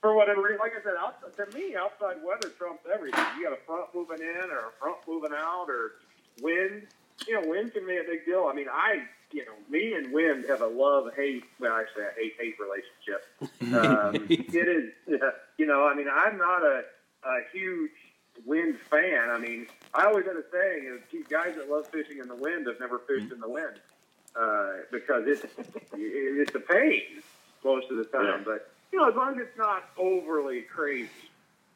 for 0.00 0.14
whatever 0.14 0.42
reason, 0.42 0.58
like 0.58 0.72
I 0.72 0.82
said, 0.82 0.94
outside, 0.98 1.36
to 1.36 1.58
me, 1.58 1.76
outside 1.76 2.16
weather 2.24 2.48
trumps 2.56 2.84
everything. 2.92 3.24
You 3.38 3.44
got 3.44 3.52
a 3.52 3.62
front 3.66 3.94
moving 3.94 4.20
in 4.20 4.50
or 4.50 4.58
a 4.58 4.72
front 4.80 4.98
moving 5.06 5.32
out 5.36 5.66
or 5.68 5.92
wind. 6.42 6.86
You 7.26 7.40
know, 7.40 7.48
wind 7.48 7.72
can 7.72 7.86
be 7.86 7.96
a 7.96 8.04
big 8.04 8.24
deal. 8.26 8.48
I 8.50 8.54
mean, 8.54 8.68
I, 8.70 9.02
you 9.32 9.44
know, 9.44 9.54
me 9.68 9.94
and 9.94 10.12
wind 10.12 10.44
have 10.48 10.60
a 10.60 10.66
love 10.66 11.14
hate. 11.14 11.44
Well, 11.60 11.72
actually, 11.72 12.04
a 12.04 12.12
hate 12.16 12.34
hate 12.38 12.56
relationship. 12.60 13.24
Um, 13.74 14.26
it 14.30 14.68
is, 14.68 14.92
you 15.58 15.66
know, 15.66 15.86
I 15.86 15.94
mean, 15.94 16.08
I'm 16.12 16.36
not 16.38 16.62
a, 16.62 16.82
a 17.24 17.38
huge 17.52 17.90
wind 18.44 18.78
fan. 18.90 19.30
I 19.30 19.38
mean, 19.38 19.66
I 19.94 20.04
always 20.04 20.26
had 20.26 20.36
a 20.36 20.44
saying: 20.52 20.84
is 20.94 21.00
"These 21.10 21.26
guys 21.26 21.54
that 21.56 21.70
love 21.70 21.86
fishing 21.88 22.18
in 22.18 22.28
the 22.28 22.36
wind 22.36 22.66
have 22.66 22.80
never 22.80 22.98
fished 22.98 23.32
in 23.32 23.40
the 23.40 23.48
wind 23.48 23.80
uh, 24.38 24.68
because 24.92 25.24
it's 25.26 25.42
it's 25.94 26.54
a 26.54 26.60
pain 26.60 27.02
most 27.64 27.90
of 27.90 27.96
the 27.96 28.04
time. 28.04 28.24
Yeah. 28.24 28.40
But 28.44 28.70
you 28.92 28.98
know, 28.98 29.08
as 29.08 29.14
long 29.16 29.34
as 29.34 29.46
it's 29.46 29.58
not 29.58 29.84
overly 29.98 30.62
crazy, 30.62 31.10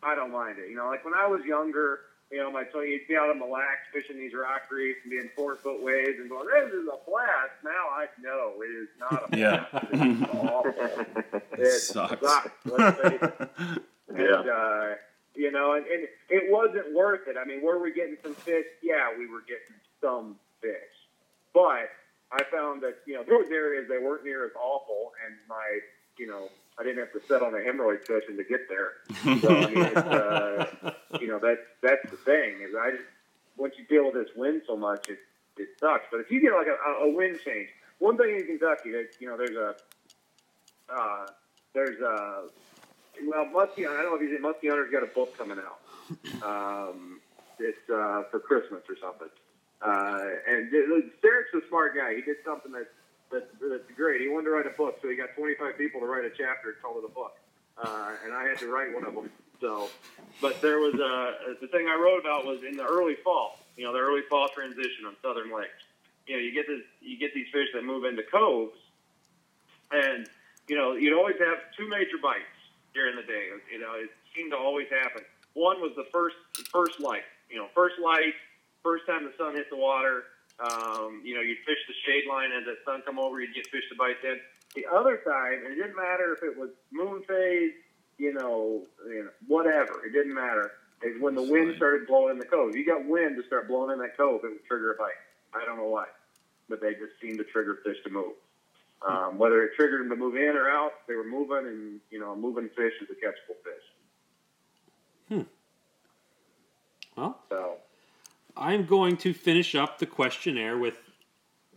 I 0.02 0.14
don't 0.14 0.30
mind 0.32 0.58
it. 0.58 0.70
You 0.70 0.76
know, 0.76 0.86
like 0.86 1.04
when 1.04 1.14
I 1.14 1.26
was 1.26 1.44
younger, 1.44 2.00
you 2.30 2.38
know, 2.38 2.50
my 2.50 2.64
son, 2.72 2.86
you'd 2.86 3.06
be 3.08 3.16
out 3.16 3.28
on 3.30 3.38
Mille 3.38 3.50
Lacs 3.50 3.88
fishing 3.92 4.16
these 4.16 4.32
rock 4.34 4.62
reefs 4.70 5.00
and 5.02 5.10
being 5.10 5.28
four 5.34 5.56
foot 5.56 5.82
waves 5.82 6.18
and 6.20 6.28
going, 6.30 6.46
"This 6.46 6.72
is 6.72 6.86
a 6.86 6.98
blast." 7.10 7.52
Now 7.64 7.88
I 7.92 8.06
know 8.22 8.54
it 8.62 8.66
is 8.68 8.88
not 9.00 9.32
a 9.32 9.36
Yeah. 9.36 9.64
blast. 9.72 9.86
It's 9.92 10.30
awful. 10.34 10.74
It 11.58 11.80
Sucks. 11.80 12.46
Let's 12.64 13.00
face 13.00 13.18
it. 13.22 13.50
Yeah. 14.12 14.40
And, 14.40 14.48
uh, 14.50 14.94
you 15.36 15.52
know, 15.52 15.74
and, 15.74 15.86
and 15.86 16.08
it 16.30 16.50
wasn't 16.50 16.92
worth 16.96 17.28
it. 17.28 17.36
I 17.40 17.44
mean, 17.44 17.62
were 17.62 17.78
we 17.80 17.92
getting 17.92 18.16
some 18.24 18.34
fish? 18.34 18.64
Yeah, 18.82 19.10
we 19.16 19.28
were 19.28 19.42
getting 19.42 19.76
some 20.00 20.34
fish. 20.60 20.74
But 21.54 21.90
I 22.32 22.42
found 22.44 22.82
that, 22.82 22.98
you 23.06 23.14
know, 23.14 23.24
those 23.24 23.50
areas, 23.50 23.86
they 23.88 23.98
weren't 23.98 24.24
near 24.24 24.44
as 24.44 24.52
awful, 24.54 25.12
and 25.26 25.34
my, 25.48 25.80
you 26.16 26.26
know, 26.26 26.48
I 26.78 26.84
didn't 26.84 26.98
have 26.98 27.12
to 27.12 27.20
sit 27.26 27.42
on 27.42 27.54
a 27.54 27.58
hemorrhoid 27.58 28.06
cushion 28.06 28.36
to 28.36 28.44
get 28.44 28.68
there. 28.68 28.92
So, 29.40 29.48
I 29.54 29.66
mean, 29.66 29.84
it's, 29.84 29.96
uh, 29.96 30.92
you 31.20 31.26
know, 31.26 31.38
that's, 31.38 31.60
that's 31.82 32.10
the 32.10 32.16
thing, 32.16 32.60
is 32.62 32.74
I 32.74 32.92
just, 32.92 33.02
once 33.56 33.74
you 33.76 33.84
deal 33.84 34.04
with 34.06 34.14
this 34.14 34.34
wind 34.36 34.62
so 34.66 34.76
much, 34.76 35.08
it, 35.08 35.18
it 35.58 35.68
sucks. 35.78 36.04
But 36.10 36.20
if 36.20 36.30
you 36.30 36.40
get 36.40 36.52
like 36.52 36.68
a, 36.68 37.04
a 37.04 37.10
wind 37.10 37.40
change, 37.44 37.68
one 37.98 38.16
thing 38.16 38.36
in 38.36 38.46
Kentucky, 38.46 38.92
that, 38.92 39.08
you 39.18 39.28
know, 39.28 39.36
there's 39.36 39.56
a, 39.56 39.74
uh, 40.90 41.26
there's 41.74 42.00
a, 42.00 42.44
well, 43.26 43.46
Muskie, 43.46 43.86
I 43.86 44.02
don't 44.02 44.04
know 44.04 44.14
if 44.14 44.22
you 44.22 44.38
Muskie 44.38 44.70
Hunter's 44.70 44.90
got 44.90 45.02
a 45.02 45.06
book 45.06 45.36
coming 45.36 45.58
out. 45.58 45.78
Um, 46.42 47.20
it's 47.58 47.90
uh, 47.90 48.22
for 48.30 48.40
Christmas 48.40 48.82
or 48.88 48.96
something. 48.96 49.28
Uh, 49.82 50.26
and 50.46 50.70
Derek's 50.70 51.54
a 51.54 51.66
smart 51.68 51.96
guy. 51.96 52.14
He 52.14 52.22
did 52.22 52.36
something 52.44 52.72
that, 52.72 52.88
that 53.30 53.48
that's 53.60 53.90
great. 53.96 54.20
He 54.20 54.28
wanted 54.28 54.44
to 54.46 54.50
write 54.50 54.66
a 54.66 54.76
book, 54.76 54.98
so 55.00 55.08
he 55.08 55.16
got 55.16 55.34
25 55.36 55.78
people 55.78 56.00
to 56.00 56.06
write 56.06 56.24
a 56.24 56.30
chapter 56.30 56.70
and 56.70 56.82
call 56.82 56.98
it 56.98 57.04
a 57.04 57.12
book. 57.12 57.36
Uh, 57.82 58.12
and 58.24 58.34
I 58.34 58.44
had 58.44 58.58
to 58.58 58.70
write 58.70 58.92
one 58.94 59.06
of 59.06 59.14
them. 59.14 59.30
So, 59.60 59.88
but 60.40 60.60
there 60.60 60.78
was 60.78 60.94
uh, 60.94 61.54
the 61.60 61.68
thing 61.68 61.86
I 61.88 61.94
wrote 61.94 62.20
about 62.20 62.46
was 62.46 62.60
in 62.62 62.76
the 62.76 62.84
early 62.84 63.16
fall. 63.22 63.58
You 63.76 63.84
know, 63.84 63.92
the 63.92 63.98
early 63.98 64.22
fall 64.28 64.48
transition 64.48 65.06
on 65.06 65.16
southern 65.22 65.54
lakes. 65.54 65.84
You 66.26 66.36
know, 66.36 66.42
you 66.42 66.52
get 66.52 66.66
this, 66.66 66.82
you 67.00 67.18
get 67.18 67.34
these 67.34 67.46
fish 67.52 67.68
that 67.74 67.84
move 67.84 68.04
into 68.04 68.22
coves, 68.22 68.76
and 69.92 70.28
you 70.68 70.76
know, 70.76 70.92
you'd 70.92 71.16
always 71.16 71.36
have 71.38 71.58
two 71.76 71.88
major 71.88 72.16
bites 72.22 72.44
during 72.94 73.16
the 73.16 73.22
day. 73.22 73.48
You 73.72 73.80
know, 73.80 73.94
it 73.94 74.10
seemed 74.34 74.52
to 74.52 74.56
always 74.58 74.88
happen. 74.88 75.22
One 75.54 75.80
was 75.80 75.92
the 75.96 76.06
first 76.12 76.36
first 76.72 77.00
light. 77.00 77.24
You 77.50 77.56
know, 77.56 77.66
first 77.74 77.96
light, 78.02 78.34
first 78.82 79.06
time 79.06 79.24
the 79.24 79.32
sun 79.38 79.54
hit 79.54 79.70
the 79.70 79.76
water. 79.76 80.24
Um, 80.60 81.22
you 81.24 81.34
know, 81.34 81.40
you'd 81.40 81.58
fish 81.64 81.78
the 81.88 81.94
shade 82.04 82.24
line 82.28 82.50
as 82.52 82.64
the 82.64 82.76
sun 82.84 83.02
come 83.06 83.18
over, 83.18 83.40
you'd 83.40 83.54
get 83.54 83.66
fish 83.68 83.84
to 83.90 83.96
bite 83.96 84.20
then. 84.22 84.40
The 84.74 84.86
other 84.86 85.16
time, 85.26 85.64
and 85.64 85.72
it 85.72 85.76
didn't 85.76 85.96
matter 85.96 86.32
if 86.36 86.42
it 86.42 86.56
was 86.56 86.70
moon 86.92 87.22
phase, 87.26 87.72
you 88.18 88.34
know, 88.34 88.82
you 89.08 89.24
know, 89.24 89.30
whatever. 89.48 90.04
It 90.04 90.12
didn't 90.12 90.34
matter. 90.34 90.72
Is 91.02 91.20
when 91.20 91.34
the 91.34 91.42
wind 91.42 91.74
started 91.76 92.06
blowing 92.06 92.32
in 92.32 92.38
the 92.38 92.44
cove. 92.44 92.76
You 92.76 92.84
got 92.84 93.06
wind 93.06 93.36
to 93.36 93.46
start 93.46 93.68
blowing 93.68 93.90
in 93.90 93.98
that 94.00 94.18
cove, 94.18 94.44
it 94.44 94.48
would 94.48 94.64
trigger 94.66 94.92
a 94.92 94.96
bite. 94.96 95.16
I 95.54 95.64
don't 95.64 95.78
know 95.78 95.88
why, 95.88 96.04
but 96.68 96.80
they 96.82 96.92
just 96.92 97.18
seemed 97.22 97.38
to 97.38 97.44
trigger 97.44 97.78
fish 97.82 97.96
to 98.04 98.10
move. 98.10 98.34
Um, 99.08 99.38
whether 99.38 99.62
it 99.62 99.70
triggered 99.76 100.02
them 100.02 100.10
to 100.10 100.16
move 100.16 100.36
in 100.36 100.56
or 100.56 100.68
out, 100.68 100.92
they 101.08 101.14
were 101.14 101.24
moving, 101.24 101.66
and 101.66 102.00
you 102.10 102.20
know, 102.20 102.32
a 102.32 102.36
moving 102.36 102.68
fish 102.76 102.92
is 103.00 103.08
a 103.08 103.14
catchable 103.14 103.56
fish. 103.64 103.82
Hmm. 105.28 105.42
Well, 107.16 107.38
So 107.48 107.76
I'm 108.60 108.84
going 108.84 109.16
to 109.18 109.32
finish 109.32 109.74
up 109.74 109.98
the 109.98 110.06
questionnaire 110.06 110.76
with 110.76 110.98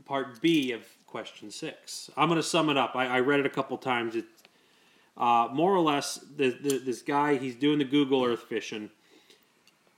part 0.05 0.41
B 0.41 0.73
of 0.73 0.83
question 1.07 1.49
six. 1.49 2.09
I'm 2.17 2.27
going 2.27 2.41
to 2.41 2.47
sum 2.47 2.69
it 2.69 2.77
up. 2.77 2.91
I, 2.95 3.07
I 3.07 3.19
read 3.21 3.39
it 3.39 3.45
a 3.45 3.49
couple 3.49 3.77
times. 3.77 4.17
It, 4.17 4.25
uh, 5.15 5.47
more 5.53 5.73
or 5.73 5.79
less, 5.79 6.19
the, 6.35 6.49
the, 6.49 6.79
this 6.79 7.01
guy, 7.01 7.35
he's 7.35 7.55
doing 7.55 7.77
the 7.77 7.85
Google 7.85 8.25
Earth 8.25 8.43
fishing, 8.43 8.89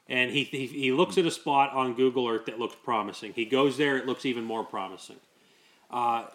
and 0.07 0.29
he, 0.29 0.43
he, 0.43 0.67
he 0.67 0.91
looks 0.91 1.17
at 1.17 1.25
a 1.25 1.31
spot 1.31 1.71
on 1.73 1.95
Google 1.95 2.27
Earth 2.27 2.45
that 2.45 2.59
looks 2.59 2.75
promising. 2.83 3.33
He 3.33 3.45
goes 3.45 3.77
there, 3.77 3.97
it 3.97 4.05
looks 4.05 4.25
even 4.25 4.43
more 4.43 4.63
promising. 4.63 5.17
Uh, 5.89 6.25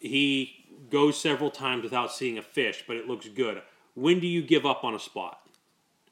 he 0.00 0.64
goes 0.90 1.20
several 1.20 1.50
times 1.50 1.84
without 1.84 2.10
seeing 2.10 2.38
a 2.38 2.42
fish, 2.42 2.84
but 2.86 2.96
it 2.96 3.06
looks 3.06 3.28
good. 3.28 3.62
When 3.94 4.18
do 4.18 4.26
you 4.26 4.42
give 4.42 4.66
up 4.66 4.82
on 4.82 4.94
a 4.94 4.98
spot? 4.98 5.40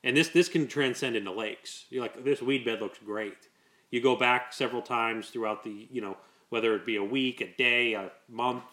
And 0.04 0.16
this 0.16 0.28
this 0.28 0.50
can 0.50 0.68
transcend 0.68 1.16
into 1.16 1.32
lakes. 1.32 1.86
You're 1.88 2.02
like 2.02 2.22
this 2.24 2.42
weed 2.42 2.64
bed 2.64 2.80
looks 2.82 2.98
great. 3.04 3.48
You 3.94 4.00
go 4.00 4.16
back 4.16 4.52
several 4.52 4.82
times 4.82 5.28
throughout 5.30 5.62
the 5.62 5.88
you 5.90 6.00
know 6.00 6.16
whether 6.50 6.74
it 6.74 6.84
be 6.84 6.96
a 6.96 7.04
week, 7.04 7.40
a 7.40 7.46
day, 7.46 7.94
a 7.94 8.10
month. 8.28 8.64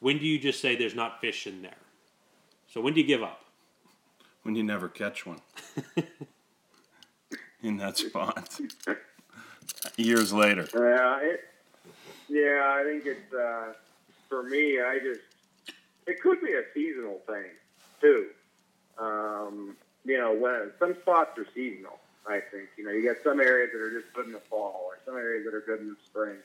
When 0.00 0.18
do 0.18 0.26
you 0.26 0.38
just 0.38 0.60
say 0.60 0.76
there's 0.76 0.94
not 0.94 1.20
fish 1.20 1.46
in 1.46 1.62
there? 1.62 1.82
So 2.68 2.80
when 2.80 2.94
do 2.94 3.00
you 3.00 3.06
give 3.06 3.22
up? 3.22 3.42
when 4.42 4.54
you 4.54 4.62
never 4.62 4.88
catch 4.88 5.24
one 5.24 5.40
in 7.62 7.76
that 7.78 7.96
spot. 7.96 8.58
Years 9.96 10.32
later. 10.32 10.66
Yeah, 10.74 11.18
it, 11.22 11.40
yeah, 12.28 12.62
I 12.64 12.84
think 12.84 13.06
it's 13.06 13.32
uh, 13.32 13.72
for 14.28 14.42
me. 14.42 14.80
I 14.80 14.98
just 14.98 15.20
it 16.06 16.20
could 16.20 16.40
be 16.40 16.52
a 16.52 16.62
seasonal 16.74 17.20
thing 17.26 17.50
too. 18.00 18.26
Um, 18.98 19.76
you 20.04 20.18
know, 20.18 20.34
when 20.34 20.70
some 20.78 20.96
spots 21.02 21.38
are 21.38 21.46
seasonal. 21.54 21.98
I 22.26 22.40
think 22.40 22.68
you 22.76 22.84
know 22.84 22.92
you 22.92 23.04
got 23.06 23.22
some 23.22 23.40
areas 23.40 23.70
that 23.72 23.80
are 23.80 23.90
just 23.90 24.12
good 24.14 24.26
in 24.26 24.32
the 24.32 24.40
fall, 24.40 24.84
or 24.86 24.98
some 25.04 25.16
areas 25.16 25.44
that 25.44 25.54
are 25.54 25.60
good 25.60 25.80
in 25.80 25.88
the 25.88 25.96
spring. 26.06 26.36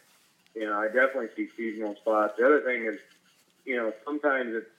You 0.55 0.65
know, 0.65 0.79
I 0.79 0.87
definitely 0.87 1.29
see 1.35 1.49
seasonal 1.55 1.95
spots. 1.95 2.33
The 2.37 2.45
other 2.45 2.61
thing 2.61 2.85
is, 2.85 2.97
you 3.65 3.75
know, 3.75 3.93
sometimes 4.05 4.55
it's 4.55 4.69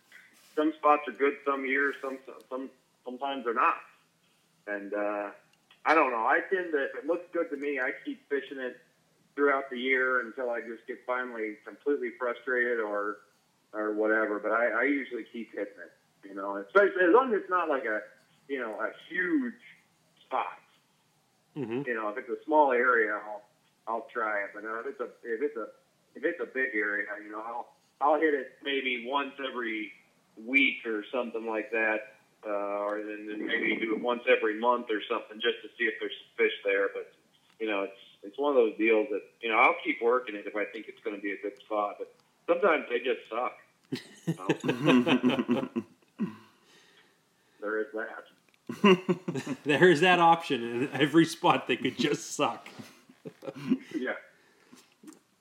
some 0.56 0.72
spots 0.72 1.06
are 1.06 1.12
good 1.12 1.36
some 1.46 1.64
years, 1.64 1.94
some 2.02 2.18
some 2.50 2.68
sometimes 3.04 3.44
they're 3.44 3.54
not. 3.54 3.76
And 4.66 4.92
uh, 4.92 5.30
I 5.86 5.94
don't 5.94 6.10
know. 6.10 6.26
I 6.26 6.40
tend 6.50 6.72
to 6.72 6.84
if 6.84 6.96
it 6.96 7.06
looks 7.06 7.26
good 7.32 7.48
to 7.50 7.56
me, 7.56 7.78
I 7.78 7.92
keep 8.04 8.28
fishing 8.28 8.58
it 8.58 8.76
throughout 9.36 9.70
the 9.70 9.78
year 9.78 10.20
until 10.20 10.50
I 10.50 10.60
just 10.60 10.84
get 10.88 10.98
finally 11.06 11.54
completely 11.64 12.10
frustrated 12.18 12.80
or 12.80 13.18
or 13.72 13.92
whatever. 13.92 14.40
But 14.40 14.50
I, 14.50 14.66
I 14.66 14.82
usually 14.82 15.24
keep 15.32 15.52
hitting 15.52 15.78
it. 15.78 16.28
You 16.28 16.34
know, 16.34 16.56
especially 16.56 17.04
as 17.06 17.14
long 17.14 17.32
as 17.32 17.40
it's 17.40 17.50
not 17.50 17.68
like 17.68 17.84
a 17.84 18.00
you 18.48 18.58
know 18.58 18.72
a 18.80 18.90
huge 19.08 19.54
spot. 20.26 20.58
Mm-hmm. 21.58 21.82
You 21.86 21.94
know, 21.94 22.08
if 22.08 22.18
it's 22.18 22.30
a 22.30 22.44
small 22.44 22.70
area, 22.70 23.12
I'll 23.14 23.42
I'll 23.88 24.06
try 24.12 24.44
it. 24.44 24.50
But 24.54 24.64
uh, 24.64 24.80
if 24.80 24.86
it's 24.86 25.00
a 25.00 25.08
if 25.24 25.42
it's 25.42 25.56
a 25.56 25.66
if 26.14 26.24
it's 26.24 26.40
a 26.40 26.46
big 26.46 26.70
area, 26.74 27.06
you 27.24 27.32
know, 27.32 27.42
I'll 27.42 27.66
I'll 28.00 28.20
hit 28.20 28.32
it 28.34 28.52
maybe 28.62 29.04
once 29.06 29.32
every 29.44 29.92
week 30.46 30.86
or 30.86 31.04
something 31.10 31.46
like 31.46 31.72
that, 31.72 32.14
uh, 32.46 32.86
or 32.86 33.02
then, 33.02 33.26
then 33.28 33.44
maybe 33.44 33.76
do 33.80 33.96
it 33.96 34.00
once 34.00 34.22
every 34.28 34.60
month 34.60 34.86
or 34.88 35.02
something 35.10 35.40
just 35.40 35.60
to 35.62 35.68
see 35.76 35.84
if 35.84 35.94
there's 35.98 36.12
fish 36.36 36.54
there. 36.64 36.90
But 36.94 37.12
you 37.58 37.66
know, 37.66 37.82
it's 37.82 37.98
it's 38.22 38.38
one 38.38 38.50
of 38.50 38.56
those 38.56 38.76
deals 38.78 39.08
that 39.10 39.22
you 39.40 39.50
know 39.50 39.58
I'll 39.58 39.74
keep 39.82 40.00
working 40.00 40.36
it 40.36 40.46
if 40.46 40.54
I 40.54 40.64
think 40.64 40.86
it's 40.86 41.02
going 41.02 41.16
to 41.16 41.22
be 41.22 41.32
a 41.32 41.42
good 41.42 41.58
spot. 41.58 41.96
But 41.98 42.14
sometimes 42.46 42.84
they 42.88 43.00
just 43.00 43.28
suck. 43.28 43.58
So, 44.28 44.44
there 47.62 47.80
is 47.80 47.86
that. 47.94 48.24
there 49.64 49.90
is 49.90 50.00
that 50.00 50.18
option 50.18 50.62
in 50.62 50.90
every 50.92 51.24
spot 51.24 51.66
they 51.66 51.76
could 51.76 51.96
just 51.98 52.34
suck. 52.36 52.68
Yeah, 53.98 54.12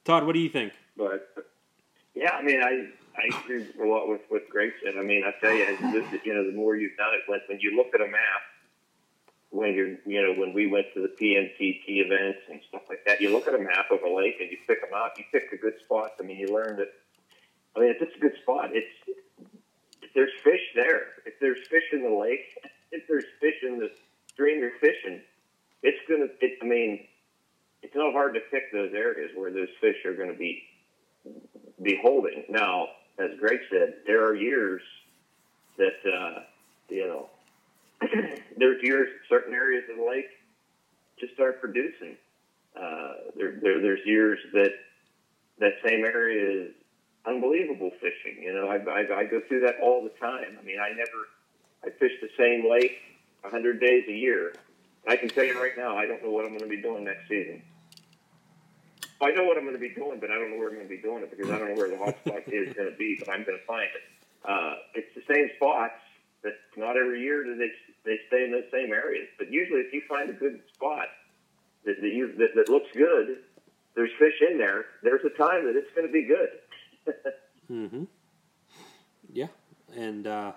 Todd, 0.06 0.26
what 0.26 0.34
do 0.34 0.40
you 0.40 0.50
think? 0.50 0.74
but 0.96 1.30
Yeah, 2.16 2.32
I 2.32 2.42
mean, 2.42 2.62
I 2.64 2.88
I 3.18 3.40
agree 3.40 3.66
a 3.82 3.86
lot 3.86 4.08
with 4.08 4.22
what 4.30 4.48
Greg 4.50 4.72
said. 4.84 4.94
I 4.98 5.02
mean, 5.04 5.24
I 5.26 5.34
tell 5.42 5.54
you, 5.54 5.66
this, 5.92 6.22
you 6.24 6.34
know, 6.34 6.46
the 6.46 6.56
more 6.56 6.76
you've 6.76 6.96
done 6.98 7.14
it, 7.14 7.22
when 7.28 7.40
when 7.48 7.60
you 7.60 7.76
look 7.76 7.94
at 7.94 8.02
a 8.02 8.08
map, 8.08 8.42
when 9.50 9.74
you're, 9.74 9.98
you 10.06 10.22
know, 10.22 10.34
when 10.40 10.54
we 10.54 10.68
went 10.68 10.88
to 10.94 11.02
the 11.02 11.10
PMTT 11.10 12.06
events 12.06 12.40
and 12.50 12.60
stuff 12.70 12.84
like 12.90 13.04
that, 13.06 13.22
you 13.22 13.32
look 13.32 13.48
at 13.48 13.56
a 13.56 13.60
map 13.60 13.92
of 13.92 14.02
a 14.04 14.10
lake 14.14 14.36
and 14.40 14.52
you 14.52 14.58
pick 14.68 14.82
them 14.82 14.92
out. 14.96 15.18
You 15.18 15.24
pick 15.32 15.52
the 15.52 15.58
good 15.58 15.74
spots. 15.84 16.14
I 16.20 16.24
mean, 16.24 16.38
you 16.38 16.54
learn 16.54 16.78
that. 16.78 16.94
I 17.76 17.80
mean, 17.80 17.90
if 17.90 18.02
it's 18.02 18.16
a 18.16 18.20
good 18.20 18.36
spot, 18.42 18.70
it's 18.74 18.88
if 20.02 20.14
there's 20.14 20.32
fish 20.44 20.62
there. 20.76 21.08
If 21.26 21.40
there's 21.40 21.68
fish 21.68 21.84
in 21.92 22.04
the 22.04 22.10
lake, 22.10 22.46
if 22.92 23.08
there's 23.08 23.26
fish 23.40 23.56
in 23.64 23.80
the 23.80 23.90
stream 24.32 24.60
you're 24.60 24.80
fishing, 24.80 25.22
it's 25.84 25.98
gonna. 26.10 26.28
It, 26.42 26.60
I 26.62 26.66
mean, 26.66 27.06
it's 27.82 27.96
not 27.96 28.14
hard 28.14 28.34
to 28.34 28.40
pick 28.52 28.72
those 28.72 28.94
areas 28.94 29.32
where 29.36 29.52
those 29.52 29.70
fish 29.82 30.06
are 30.06 30.14
going 30.14 30.32
to 30.32 30.38
be 30.38 30.64
be 31.82 32.00
holding. 32.02 32.44
Now, 32.50 32.88
as 33.20 33.32
Greg 33.40 33.60
said, 33.70 33.96
there 34.06 34.26
are 34.26 34.36
years 34.36 34.82
that 35.78 35.98
uh, 36.06 36.42
you 36.90 37.08
know, 37.08 37.30
there's 38.58 38.82
years 38.84 39.10
certain 39.30 39.54
areas 39.54 39.84
of 39.92 39.98
the 39.98 40.06
lake 40.06 40.30
just 41.20 41.40
aren't 41.40 41.60
producing. 41.60 42.16
Uh, 42.76 43.14
there, 43.36 43.60
there, 43.62 43.82
there's 43.82 44.06
years 44.06 44.40
that 44.54 44.72
that 45.60 45.74
same 45.84 46.06
area 46.06 46.68
is 46.68 46.72
unbelievable 47.26 47.92
fishing. 48.00 48.42
You 48.42 48.54
know, 48.54 48.68
I, 48.68 48.78
I, 48.78 49.20
I 49.20 49.24
go 49.26 49.42
through 49.48 49.62
that 49.62 49.76
all 49.82 50.04
the 50.04 50.14
time. 50.20 50.58
I 50.60 50.64
mean, 50.64 50.78
I 50.80 50.90
never, 50.90 51.28
I 51.88 51.92
fish 51.92 52.12
the 52.22 52.30
same 52.38 52.70
lake 52.70 53.00
hundred 53.50 53.80
days 53.80 54.04
a 54.10 54.12
year. 54.12 54.54
I 55.08 55.16
can 55.16 55.30
tell 55.30 55.46
you 55.46 55.58
right 55.62 55.78
now, 55.78 55.96
I 55.96 56.06
don't 56.06 56.22
know 56.22 56.32
what 56.32 56.44
I'm 56.44 56.52
going 56.52 56.70
to 56.70 56.76
be 56.76 56.82
doing 56.82 57.06
next 57.06 57.30
season. 57.30 57.62
I 59.22 59.32
know 59.32 59.46
what 59.46 59.58
I'm 59.58 59.64
going 59.64 59.76
to 59.76 59.80
be 59.80 59.94
doing, 59.94 60.20
but 60.20 60.30
I 60.30 60.36
don't 60.36 60.52
know 60.52 60.58
where 60.58 60.68
I'm 60.68 60.76
going 60.76 60.88
to 60.88 60.94
be 60.96 61.02
doing 61.02 61.24
it 61.24 61.32
because 61.32 61.50
I 61.50 61.58
don't 61.58 61.70
know 61.70 61.76
where 61.76 61.90
the 61.90 61.98
hot 61.98 62.18
spot 62.26 62.44
is 62.48 62.74
going 62.74 62.92
to 62.92 62.98
be. 62.98 63.16
But 63.18 63.30
I'm 63.30 63.44
going 63.46 63.58
to 63.58 63.66
find 63.66 63.88
it. 63.88 64.04
Uh, 64.44 64.76
it's 64.96 65.16
the 65.16 65.34
same 65.34 65.50
spots, 65.56 65.96
but 66.44 66.54
not 66.76 66.98
every 66.98 67.22
year 67.22 67.44
do 67.44 67.56
they 67.56 67.72
they 68.04 68.20
stay 68.28 68.44
in 68.44 68.52
those 68.52 68.70
same 68.72 68.92
areas. 68.92 69.28
But 69.38 69.52
usually, 69.52 69.80
if 69.80 69.94
you 69.94 70.02
find 70.10 70.30
a 70.30 70.34
good 70.34 70.60
spot 70.76 71.08
that 71.86 72.02
that, 72.02 72.10
you, 72.10 72.34
that, 72.38 72.54
that 72.56 72.70
looks 72.70 72.90
good, 72.94 73.38
there's 73.96 74.12
fish 74.20 74.42
in 74.52 74.58
there. 74.58 74.86
There's 75.04 75.24
a 75.24 75.36
time 75.38 75.66
that 75.66 75.76
it's 75.76 75.92
going 75.96 76.08
to 76.08 76.14
be 76.14 76.24
good. 76.24 77.16
Mm-hmm. 77.70 78.06
Yeah, 79.34 79.48
and 79.94 80.26
uh, 80.26 80.54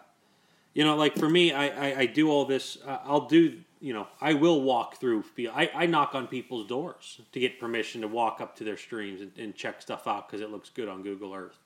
you 0.74 0.84
know, 0.84 0.96
like 0.96 1.16
for 1.16 1.28
me, 1.28 1.52
I, 1.52 1.66
I, 1.66 1.98
I 2.00 2.06
do 2.06 2.30
all 2.30 2.44
this. 2.44 2.78
Uh, 2.86 2.98
I'll 3.04 3.26
do, 3.26 3.58
you 3.80 3.92
know, 3.92 4.06
I 4.20 4.34
will 4.34 4.62
walk 4.62 5.00
through 5.00 5.22
field. 5.22 5.54
I, 5.56 5.70
I 5.74 5.86
knock 5.86 6.14
on 6.14 6.26
people's 6.26 6.66
doors 6.66 7.20
to 7.32 7.40
get 7.40 7.58
permission 7.58 8.02
to 8.02 8.08
walk 8.08 8.40
up 8.40 8.56
to 8.56 8.64
their 8.64 8.76
streams 8.76 9.20
and, 9.20 9.32
and 9.36 9.54
check 9.54 9.82
stuff 9.82 10.06
out 10.06 10.28
because 10.28 10.40
it 10.40 10.50
looks 10.50 10.70
good 10.70 10.88
on 10.88 11.02
Google 11.02 11.34
Earth. 11.34 11.58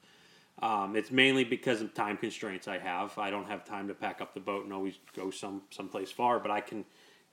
Um, 0.63 0.95
it's 0.97 1.11
mainly 1.11 1.45
because 1.45 1.81
of 1.81 1.95
time 1.95 2.17
constraints 2.17 2.69
I 2.69 2.79
have. 2.79 3.19
I 3.19 3.31
don't 3.31 3.49
have 3.49 3.65
time 3.65 3.89
to 3.89 3.95
pack 3.95 4.21
up 4.21 4.35
the 4.35 4.41
boat 4.41 4.65
and 4.65 4.73
always 4.73 4.95
go 5.15 5.31
some 5.31 5.63
someplace 5.71 6.13
far, 6.13 6.39
but 6.39 6.51
I 6.51 6.61
can 6.61 6.85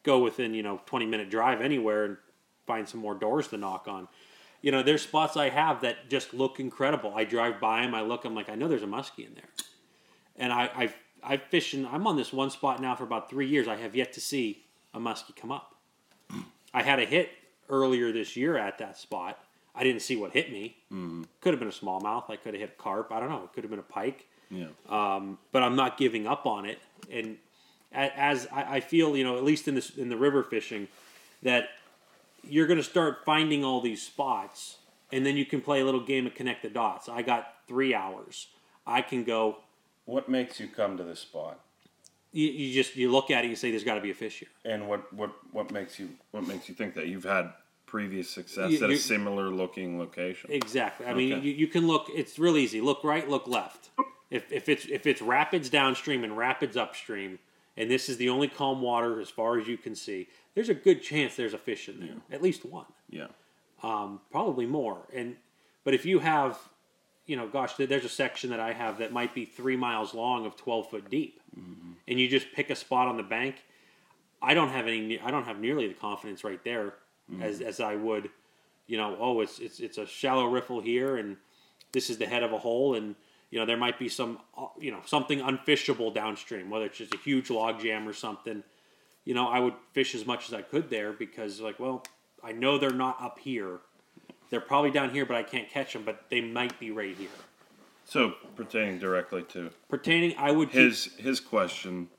go 0.03 0.19
within 0.19 0.53
you 0.53 0.64
know 0.64 0.81
twenty 0.88 1.06
minute 1.06 1.30
drive 1.30 1.61
anywhere 1.61 2.06
and 2.06 2.18
find 2.65 2.89
some 2.89 2.99
more 2.99 3.14
doors 3.14 3.48
to 3.49 3.57
knock 3.57 3.88
on. 3.88 4.07
You 4.61 4.72
know, 4.72 4.84
there's 4.84 5.03
spots 5.03 5.38
I 5.38 5.49
have 5.49 5.81
that 5.81 6.10
just 6.10 6.34
look 6.34 6.60
incredible. 6.60 7.14
I 7.15 7.23
drive 7.23 7.60
by 7.60 7.81
them, 7.81 7.95
I 7.95 8.02
look, 8.02 8.26
I'm 8.26 8.35
like, 8.35 8.49
I 8.49 8.56
know 8.56 8.68
there's 8.68 8.84
a 8.84 8.88
muskie 8.88 9.27
in 9.27 9.35
there, 9.35 9.49
and 10.35 10.52
I 10.52 10.72
I've 10.76 10.95
I've 11.23 11.43
fished. 11.43 11.73
In, 11.73 11.85
I'm 11.85 12.07
on 12.07 12.15
this 12.18 12.34
one 12.34 12.49
spot 12.49 12.81
now 12.81 12.95
for 12.95 13.03
about 13.03 13.30
three 13.30 13.48
years. 13.48 13.68
I 13.68 13.76
have 13.77 13.95
yet 13.95 14.14
to 14.14 14.22
see 14.22 14.64
a 14.93 14.99
muskie 14.99 15.35
come 15.35 15.52
up. 15.52 15.76
I 16.73 16.84
had 16.84 16.99
a 16.99 17.06
hit 17.06 17.30
earlier 17.69 18.11
this 18.11 18.35
year 18.35 18.57
at 18.57 18.77
that 18.80 18.98
spot. 18.98 19.39
I 19.73 19.84
didn't 19.84 20.02
see 20.02 20.15
what 20.15 20.31
hit 20.31 20.52
me. 20.52 20.77
Mm-hmm. 20.91 21.23
Could 21.39 21.53
have 21.53 21.60
been 21.60 21.69
a 21.69 21.72
smallmouth. 21.72 22.30
I 22.30 22.35
could 22.35 22.53
have 22.53 22.61
hit 22.61 22.76
a 22.77 22.81
carp. 22.81 23.11
I 23.11 23.19
don't 23.19 23.30
know. 23.30 23.43
It 23.43 23.53
could 23.53 23.64
have 23.64 23.72
been 23.72 23.80
a 23.80 23.84
pike. 23.84 24.27
Yeah. 24.49 24.68
Um, 24.89 25.38
but 25.52 25.64
I'm 25.64 25.76
not 25.76 25.98
giving 25.98 26.27
up 26.27 26.45
on 26.45 26.65
it. 26.65 26.80
And 27.10 27.38
as 27.93 28.48
I, 28.52 28.76
I 28.76 28.80
feel, 28.80 29.15
you 29.15 29.23
know, 29.23 29.38
at 29.38 29.43
least 29.43 29.68
in 29.68 29.76
this 29.76 29.91
in 29.98 30.10
the 30.10 30.18
river 30.18 30.43
fishing, 30.43 30.88
that 31.43 31.69
you're 32.48 32.68
going 32.68 32.77
to 32.77 32.84
start 32.84 33.19
finding 33.26 33.64
all 33.64 33.81
these 33.81 34.02
spots, 34.02 34.77
and 35.11 35.26
then 35.26 35.38
you 35.38 35.45
can 35.45 35.61
play 35.61 35.81
a 35.81 35.85
little 35.85 36.03
game 36.03 36.26
of 36.26 36.35
connect 36.35 36.64
the 36.64 36.69
dots. 36.69 37.07
I 37.07 37.22
got 37.22 37.53
three 37.68 37.93
hours. 37.93 38.48
I 38.85 39.02
can 39.02 39.23
go. 39.23 39.57
What 40.06 40.30
makes 40.30 40.60
you 40.60 40.68
come 40.68 40.98
to 40.98 41.03
this 41.03 41.19
spot? 41.19 41.60
You, 42.34 42.48
you 42.48 42.73
just 42.73 42.95
you 42.95 43.11
look 43.11 43.30
at 43.30 43.40
it 43.40 43.41
and 43.41 43.49
you 43.49 43.56
say, 43.56 43.72
"There's 43.72 43.84
got 43.84 43.95
to 43.95 44.02
be 44.02 44.11
a 44.11 44.14
fish 44.15 44.40
here." 44.40 44.49
And 44.65 44.88
what, 44.88 45.11
what, 45.14 45.32
what 45.52 45.72
makes 45.72 45.99
you 45.99 46.10
what 46.32 46.48
makes 46.48 46.69
you 46.69 46.76
think 46.76 46.95
that 46.95 47.07
you've 47.07 47.26
had 47.26 47.52
previous 47.86 48.30
success 48.30 48.72
You- 48.72 48.84
at 48.84 48.90
a 48.90 48.98
similar 48.98 49.49
looking 49.49 49.99
location? 49.99 50.49
Exactly. 50.52 51.06
I 51.06 51.14
mean, 51.14 51.44
you, 51.44 51.52
you 51.52 51.68
can 51.68 51.88
look. 51.88 52.07
It's 52.10 52.40
real 52.40 52.56
easy. 52.57 52.80
Look 52.80 53.03
right. 53.03 53.30
Look 53.30 53.48
left. 53.48 53.90
If, 54.30 54.49
if 54.52 54.69
it's 54.69 54.86
if 54.86 55.06
it's 55.06 55.22
rapids 55.22 55.69
downstream 55.69 56.23
and 56.23 56.38
rapids 56.38 56.78
upstream, 56.78 57.38
and 57.76 57.91
this 57.91 58.07
is 58.07 58.15
the 58.15 58.30
only 58.30 58.48
calm 58.48 58.82
water 58.82 59.19
as 59.19 59.30
far 59.30 59.60
as 59.60 59.68
you 59.68 59.78
can 59.78 59.94
see, 59.94 60.30
there's 60.56 60.69
a 60.69 60.73
good 60.73 61.03
chance 61.03 61.36
there's 61.36 61.53
a 61.53 61.57
fish 61.57 61.90
in 61.90 61.99
there. 61.99 62.15
At 62.32 62.41
least 62.41 62.64
one. 62.65 62.86
Yeah. 63.10 63.28
Um, 63.84 64.22
probably 64.32 64.65
more. 64.65 64.99
And 65.14 65.36
but 65.84 65.94
if 65.94 66.06
you 66.06 66.19
have, 66.19 66.57
you 67.26 67.35
know, 67.35 67.48
gosh, 67.48 67.73
there's 67.76 68.06
a 68.06 68.10
section 68.10 68.49
that 68.49 68.60
I 68.60 68.73
have 68.73 68.98
that 68.99 69.11
might 69.14 69.34
be 69.34 69.45
three 69.45 69.76
miles 69.76 70.14
long 70.14 70.45
of 70.45 70.56
twelve 70.56 70.89
foot 70.89 71.10
deep, 71.10 71.39
and 72.07 72.19
you 72.19 72.27
just 72.27 72.52
pick 72.53 72.69
a 72.69 72.76
spot 72.76 73.07
on 73.07 73.18
the 73.18 73.23
bank. 73.23 73.56
I 74.41 74.53
don't 74.53 74.69
have 74.69 74.88
any. 74.88 75.19
I 75.19 75.31
don't 75.31 75.45
have 75.45 75.60
nearly 75.60 75.88
the 75.88 75.93
confidence 75.93 76.43
right 76.43 76.64
there 76.64 76.95
as 77.41 77.61
as 77.61 77.80
I 77.80 77.95
would. 77.95 78.30
You 78.88 78.98
know, 78.98 79.15
oh, 79.19 79.39
it's 79.41 79.60
it's 79.60 79.80
it's 79.80 79.98
a 79.98 80.06
shallow 80.06 80.48
riffle 80.48 80.81
here, 80.81 81.15
and 81.18 81.38
this 81.91 82.10
is 82.10 82.18
the 82.18 82.26
head 82.26 82.43
of 82.43 82.52
a 82.52 82.57
hole, 82.57 82.95
and 82.95 83.15
you 83.52 83.60
know 83.60 83.65
there 83.65 83.77
might 83.77 83.99
be 83.99 84.10
some 84.10 84.39
uh, 84.57 84.68
you 84.80 84.91
know 84.91 85.02
something 85.06 85.39
unfishable 85.39 86.14
downstream, 86.14 86.69
whether 86.69 86.85
it's 86.85 86.98
just 86.98 87.14
a 87.14 87.18
huge 87.18 87.49
log 87.49 87.80
jam 87.81 88.07
or 88.07 88.14
something. 88.14 88.64
You 89.23 89.35
know, 89.35 89.48
I 89.48 89.60
would 89.60 89.76
fish 89.93 90.15
as 90.15 90.26
much 90.26 90.48
as 90.48 90.53
I 90.56 90.64
could 90.64 90.89
there 90.89 91.14
because, 91.14 91.61
like, 91.61 91.80
well, 91.80 92.03
I 92.43 92.53
know 92.53 92.80
they're 92.80 92.89
not 92.89 93.22
up 93.22 93.38
here. 93.38 93.80
They're 94.52 94.61
probably 94.61 94.91
down 94.91 95.10
here, 95.10 95.26
but 95.26 95.36
I 95.36 95.44
can't 95.44 95.69
catch 95.69 95.94
them. 95.94 96.03
But 96.03 96.26
they 96.30 96.41
might 96.41 96.80
be 96.80 96.91
right 96.91 97.18
here. 97.18 97.30
So 98.06 98.34
pertaining 98.56 98.99
directly 98.99 99.44
to 99.44 99.72
Pertaining, 99.90 100.36
I 100.38 100.52
would 100.52 100.69
keep, 100.69 100.82
his 100.82 101.06
his 101.18 101.40
question, 101.40 102.10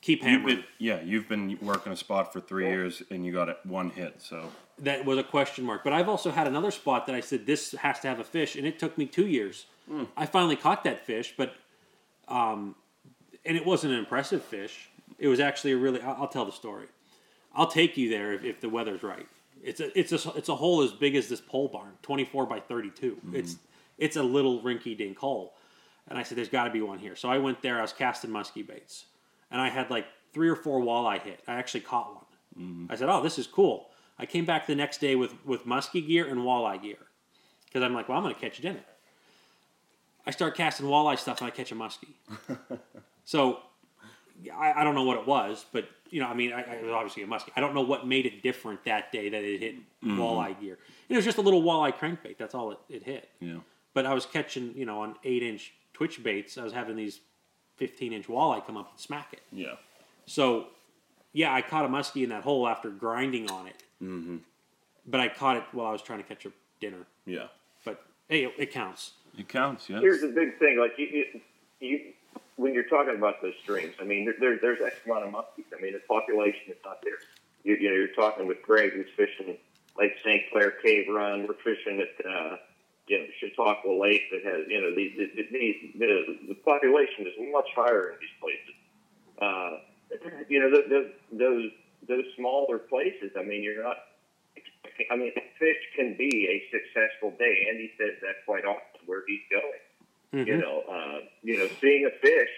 keep 0.00 0.22
you've 0.22 0.30
hammering. 0.30 0.56
been 0.56 0.64
yeah 0.78 1.00
you've 1.02 1.28
been 1.28 1.58
working 1.60 1.92
a 1.92 1.96
spot 1.96 2.32
for 2.32 2.40
three 2.40 2.66
years 2.66 3.02
and 3.10 3.24
you 3.24 3.32
got 3.32 3.48
it 3.48 3.58
one 3.64 3.90
hit. 3.90 4.22
So 4.22 4.50
that 4.78 5.04
was 5.04 5.18
a 5.18 5.22
question 5.22 5.64
mark. 5.64 5.84
But 5.84 5.92
I've 5.92 6.08
also 6.08 6.30
had 6.30 6.46
another 6.46 6.70
spot 6.70 7.06
that 7.06 7.14
I 7.14 7.20
said 7.20 7.46
this 7.46 7.72
has 7.72 8.00
to 8.00 8.08
have 8.08 8.18
a 8.18 8.24
fish, 8.24 8.56
and 8.56 8.66
it 8.66 8.78
took 8.78 8.96
me 8.98 9.06
two 9.06 9.26
years. 9.26 9.66
I 10.16 10.26
finally 10.26 10.56
caught 10.56 10.82
that 10.84 11.06
fish, 11.06 11.34
but 11.36 11.54
um, 12.26 12.74
and 13.44 13.56
it 13.56 13.64
wasn't 13.64 13.92
an 13.92 14.00
impressive 14.00 14.42
fish. 14.42 14.88
It 15.18 15.28
was 15.28 15.38
actually 15.38 15.72
a 15.72 15.76
really. 15.76 16.00
I'll, 16.00 16.22
I'll 16.22 16.28
tell 16.28 16.44
the 16.44 16.52
story. 16.52 16.86
I'll 17.54 17.68
take 17.68 17.96
you 17.96 18.10
there 18.10 18.32
if, 18.32 18.42
if 18.44 18.60
the 18.60 18.68
weather's 18.68 19.02
right. 19.02 19.26
It's 19.62 19.80
a 19.80 19.98
it's 19.98 20.12
a 20.12 20.32
it's 20.36 20.48
a 20.48 20.54
hole 20.54 20.82
as 20.82 20.92
big 20.92 21.16
as 21.16 21.28
this 21.28 21.40
pole 21.40 21.68
barn, 21.68 21.92
twenty 22.02 22.24
four 22.24 22.46
by 22.46 22.60
thirty 22.60 22.90
mm-hmm. 22.90 23.34
It's 23.34 23.56
it's 23.98 24.16
a 24.16 24.22
little 24.22 24.60
rinky 24.62 24.96
dink 24.96 25.18
hole, 25.18 25.54
and 26.08 26.18
I 26.18 26.22
said 26.22 26.38
there's 26.38 26.48
got 26.48 26.64
to 26.64 26.70
be 26.70 26.82
one 26.82 26.98
here. 26.98 27.16
So 27.16 27.28
I 27.28 27.38
went 27.38 27.62
there. 27.62 27.78
I 27.78 27.82
was 27.82 27.92
casting 27.92 28.30
muskie 28.30 28.66
baits, 28.66 29.06
and 29.50 29.60
I 29.60 29.68
had 29.68 29.90
like 29.90 30.06
three 30.32 30.48
or 30.48 30.56
four 30.56 30.80
walleye 30.80 31.20
hit. 31.20 31.40
I 31.48 31.54
actually 31.54 31.80
caught 31.80 32.14
one. 32.14 32.64
Mm-hmm. 32.64 32.92
I 32.92 32.96
said, 32.96 33.08
"Oh, 33.08 33.22
this 33.22 33.38
is 33.38 33.46
cool." 33.46 33.90
I 34.18 34.24
came 34.24 34.46
back 34.46 34.66
the 34.66 34.74
next 34.74 34.98
day 34.98 35.16
with 35.16 35.34
with 35.44 35.66
muskie 35.66 36.06
gear 36.06 36.26
and 36.26 36.40
walleye 36.40 36.80
gear 36.80 36.98
because 37.66 37.82
I'm 37.82 37.94
like, 37.94 38.08
"Well, 38.08 38.18
I'm 38.18 38.24
going 38.24 38.34
to 38.34 38.40
catch 38.40 38.58
dinner." 38.58 38.84
I 40.26 40.32
start 40.32 40.56
casting 40.56 40.86
walleye 40.86 41.18
stuff 41.18 41.40
and 41.40 41.46
I 41.46 41.50
catch 41.50 41.70
a 41.70 41.76
muskie. 41.76 42.14
so 43.24 43.60
I, 44.54 44.80
I 44.80 44.84
don't 44.84 44.94
know 44.94 45.04
what 45.04 45.18
it 45.18 45.26
was, 45.26 45.64
but 45.72 45.88
you 46.10 46.20
know, 46.20 46.28
I 46.28 46.34
mean, 46.34 46.52
I, 46.52 46.62
I, 46.62 46.74
it 46.74 46.84
was 46.84 46.92
obviously 46.92 47.22
a 47.22 47.26
muskie. 47.26 47.50
I 47.56 47.60
don't 47.60 47.74
know 47.74 47.82
what 47.82 48.06
made 48.06 48.26
it 48.26 48.42
different 48.42 48.84
that 48.84 49.12
day 49.12 49.28
that 49.28 49.42
it 49.42 49.60
hit 49.60 49.74
walleye 50.04 50.58
gear. 50.60 50.78
It 51.08 51.16
was 51.16 51.24
just 51.24 51.38
a 51.38 51.42
little 51.42 51.62
walleye 51.62 51.94
crankbait. 51.94 52.38
That's 52.38 52.54
all 52.54 52.72
it, 52.72 52.78
it 52.88 53.02
hit. 53.02 53.28
yeah. 53.40 53.58
But 53.94 54.04
I 54.04 54.12
was 54.12 54.26
catching, 54.26 54.76
you 54.76 54.84
know, 54.84 55.00
on 55.00 55.14
eight 55.24 55.42
inch 55.42 55.72
twitch 55.94 56.22
baits. 56.22 56.58
I 56.58 56.64
was 56.64 56.72
having 56.72 56.96
these 56.96 57.20
fifteen 57.76 58.12
inch 58.12 58.26
walleye 58.26 58.64
come 58.66 58.76
up 58.76 58.90
and 58.90 59.00
smack 59.00 59.32
it. 59.32 59.40
Yeah. 59.50 59.74
So, 60.26 60.66
yeah, 61.32 61.54
I 61.54 61.62
caught 61.62 61.84
a 61.84 61.88
muskie 61.88 62.22
in 62.22 62.30
that 62.30 62.42
hole 62.42 62.68
after 62.68 62.90
grinding 62.90 63.50
on 63.50 63.66
it. 63.68 63.82
Mm-hmm. 64.02 64.36
But 65.06 65.20
I 65.20 65.28
caught 65.28 65.56
it 65.56 65.64
while 65.72 65.86
I 65.86 65.92
was 65.92 66.02
trying 66.02 66.18
to 66.18 66.24
catch 66.24 66.44
a 66.44 66.52
dinner. 66.80 67.06
Yeah. 67.24 67.46
But 67.84 68.02
hey, 68.28 68.44
it, 68.44 68.52
it 68.58 68.70
counts. 68.72 69.12
It 69.38 69.48
counts. 69.48 69.88
Yeah. 69.88 70.00
Here's 70.00 70.20
the 70.20 70.28
big 70.28 70.58
thing: 70.58 70.78
like 70.78 70.92
you, 70.98 71.06
you, 71.06 71.40
you 71.80 72.12
when 72.56 72.74
you're 72.74 72.88
talking 72.88 73.14
about 73.14 73.42
those 73.42 73.54
streams, 73.62 73.94
I 74.00 74.04
mean, 74.04 74.24
there, 74.24 74.34
there, 74.40 74.58
there's 74.60 74.80
X 74.82 74.96
amount 75.04 75.26
of 75.26 75.32
muskies. 75.32 75.68
I 75.76 75.80
mean, 75.80 75.92
the 75.92 76.00
population 76.08 76.68
is 76.68 76.76
not 76.84 77.02
there. 77.02 77.18
You, 77.64 77.76
you 77.76 77.90
know, 77.90 77.96
you're 77.96 78.14
talking 78.14 78.46
with 78.46 78.62
Greg, 78.62 78.92
who's 78.92 79.06
fishing 79.16 79.56
Lake 79.98 80.12
St. 80.24 80.42
Clair 80.52 80.72
Cave 80.82 81.06
Run. 81.08 81.46
We're 81.46 81.54
fishing 81.62 82.00
at 82.00 82.26
uh, 82.26 82.56
you 83.08 83.18
know 83.18 83.26
Chautauqua 83.40 83.92
Lake 83.92 84.22
that 84.30 84.44
has 84.44 84.66
you 84.68 84.80
know 84.80 84.94
the 84.94 85.12
the, 85.16 85.42
the, 85.50 85.98
the, 85.98 86.38
the 86.48 86.54
population 86.54 87.26
is 87.26 87.34
much 87.52 87.68
higher 87.74 88.10
in 88.10 88.16
these 88.20 88.36
places. 88.40 88.74
Uh, 89.40 89.78
you 90.48 90.60
know, 90.60 90.70
the, 90.70 90.82
the, 90.88 91.36
those 91.36 91.70
those 92.08 92.24
smaller 92.36 92.78
places. 92.78 93.32
I 93.38 93.42
mean, 93.42 93.62
you're 93.62 93.82
not. 93.82 93.96
I 95.10 95.16
mean, 95.16 95.32
fish 95.58 95.76
can 95.94 96.16
be 96.16 96.48
a 96.48 96.56
successful 96.72 97.34
day. 97.38 97.66
Andy 97.68 97.92
says 97.98 98.16
that 98.22 98.46
quite 98.46 98.64
often 98.64 99.00
where 99.04 99.22
he's 99.26 99.44
going. 99.50 99.80
You 100.32 100.58
know, 100.58 100.82
uh, 100.90 101.18
you 101.42 101.58
know, 101.58 101.68
seeing 101.80 102.06
a 102.06 102.14
fish, 102.20 102.50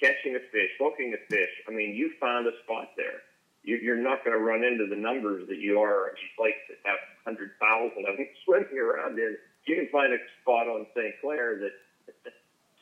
catching 0.00 0.36
a 0.36 0.42
fish, 0.52 0.70
hooking 0.78 1.14
a 1.14 1.20
fish. 1.28 1.50
I 1.68 1.70
mean, 1.72 1.94
you 1.94 2.12
find 2.20 2.46
a 2.46 2.52
spot 2.64 2.90
there. 2.96 3.22
You, 3.62 3.76
you're 3.76 4.00
not 4.00 4.24
going 4.24 4.36
to 4.36 4.42
run 4.42 4.64
into 4.64 4.86
the 4.88 4.96
numbers 4.96 5.46
that 5.48 5.58
you 5.58 5.80
are 5.80 6.08
at 6.08 6.14
these 6.14 6.36
lakes 6.38 6.64
that 6.68 6.78
have 6.84 6.98
hundred 7.24 7.50
thousand 7.60 8.08
of 8.08 8.16
them 8.16 8.26
swimming 8.44 8.78
around 8.78 9.18
in. 9.18 9.36
You 9.66 9.76
can 9.76 9.88
find 9.92 10.12
a 10.12 10.18
spot 10.40 10.66
on 10.66 10.86
St. 10.96 11.14
Clair 11.20 11.60
that 11.60 12.32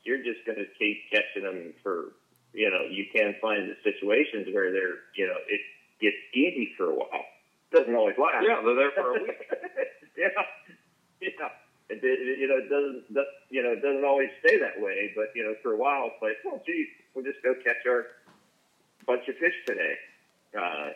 you're 0.04 0.22
just 0.22 0.46
going 0.46 0.58
to 0.58 0.66
keep 0.78 1.10
catching 1.10 1.42
them 1.42 1.74
for. 1.82 2.14
You 2.54 2.70
know, 2.70 2.88
you 2.88 3.04
can 3.12 3.34
find 3.42 3.68
the 3.68 3.76
situations 3.84 4.48
where 4.54 4.72
they're, 4.72 5.04
you 5.14 5.26
know, 5.26 5.36
it 5.48 5.60
gets 6.00 6.16
easy 6.32 6.72
for 6.78 6.90
a 6.90 6.94
while. 6.94 7.26
Doesn't 7.72 7.94
always 7.94 8.16
last. 8.16 8.46
Yeah, 8.46 8.62
they're 8.64 8.74
there 8.74 8.92
for 8.96 9.18
a 9.18 9.22
week. 9.22 9.36
yeah, 10.16 10.28
yeah. 11.20 11.48
It, 11.88 12.04
it, 12.04 12.38
you 12.38 12.48
know, 12.48 12.60
it 12.60 12.68
doesn't, 12.68 13.14
that, 13.14 13.26
you 13.48 13.62
know, 13.62 13.72
it 13.72 13.80
doesn't 13.80 14.04
always 14.04 14.28
stay 14.44 14.58
that 14.58 14.80
way. 14.80 15.12
But 15.16 15.32
you 15.34 15.44
know, 15.44 15.54
for 15.62 15.72
a 15.72 15.76
while, 15.76 16.12
it's 16.12 16.22
like, 16.22 16.36
oh, 16.46 16.60
gee, 16.66 16.86
we'll 17.14 17.24
just 17.24 17.42
go 17.42 17.54
catch 17.64 17.84
our 17.88 18.06
bunch 19.06 19.26
of 19.28 19.36
fish 19.36 19.56
today. 19.66 19.96
Uh, 20.52 20.92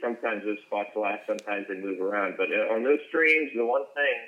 sometimes 0.00 0.44
those 0.44 0.60
spots 0.66 0.90
last, 0.94 1.26
sometimes 1.26 1.66
they 1.68 1.80
move 1.80 2.00
around. 2.00 2.36
But 2.36 2.52
uh, 2.52 2.74
on 2.74 2.84
those 2.84 3.00
streams, 3.08 3.50
the 3.56 3.64
one 3.64 3.88
thing, 3.96 4.18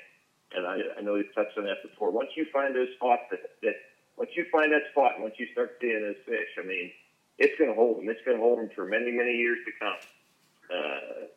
and 0.57 0.65
I, 0.65 0.97
I 0.97 1.01
know 1.01 1.13
we've 1.13 1.33
touched 1.35 1.57
on 1.57 1.65
that 1.65 1.83
before, 1.83 2.09
once 2.09 2.29
you 2.35 2.45
find 2.51 2.75
those 2.75 2.89
spots 2.97 3.23
that, 3.29 3.41
that 3.61 3.77
once 4.17 4.31
you 4.35 4.45
find 4.51 4.71
that 4.73 4.89
spot, 4.91 5.19
once 5.19 5.35
you 5.37 5.47
start 5.53 5.77
seeing 5.79 6.01
those 6.01 6.17
fish, 6.25 6.49
I 6.57 6.65
mean, 6.65 6.91
it's 7.37 7.57
going 7.59 7.69
to 7.69 7.75
hold 7.75 7.99
them. 8.01 8.09
It's 8.09 8.25
going 8.25 8.37
to 8.37 8.43
hold 8.43 8.57
them 8.57 8.69
for 8.73 8.85
many, 8.85 9.11
many 9.11 9.37
years 9.37 9.59
to 9.65 9.71
come. 9.77 10.01
Uh, 10.73 11.29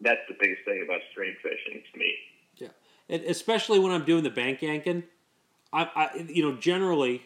that's 0.00 0.24
the 0.28 0.36
biggest 0.40 0.64
thing 0.64 0.82
about 0.84 1.00
stream 1.12 1.36
fishing 1.42 1.82
to 1.92 1.98
me. 1.98 2.16
Especially 3.12 3.78
when 3.78 3.92
I'm 3.92 4.04
doing 4.04 4.24
the 4.24 4.30
bank 4.30 4.62
yanking, 4.62 5.04
I, 5.72 5.82
I 5.94 6.26
you 6.28 6.42
know 6.42 6.56
generally 6.56 7.22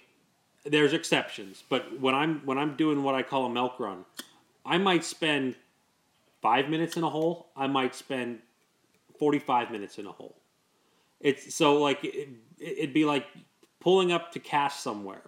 there's 0.65 0.93
exceptions, 0.93 1.63
but 1.69 2.01
when 2.01 2.15
I'm 2.15 2.41
when 2.45 2.59
I'm 2.59 2.77
doing 2.77 3.05
what 3.05 3.15
I 3.15 3.23
call 3.23 3.47
a 3.47 3.51
milk 3.51 3.79
run, 3.79 4.05
I 4.65 4.79
might 4.79 5.05
spend 5.05 5.55
five 6.43 6.69
minutes 6.69 6.97
in 6.97 7.05
a 7.05 7.11
hole. 7.11 7.47
I 7.57 7.69
might 7.69 7.95
spend 7.95 8.41
forty 9.19 9.39
five 9.39 9.71
minutes 9.71 9.99
in 9.99 10.07
a 10.07 10.13
hole. 10.13 10.37
It's 11.21 11.55
so 11.55 11.77
like 11.77 12.03
it, 12.03 12.29
it'd 12.59 12.93
be 12.93 13.05
like 13.05 13.27
pulling 13.79 14.11
up 14.11 14.33
to 14.33 14.41
cast 14.41 14.83
somewhere. 14.83 15.23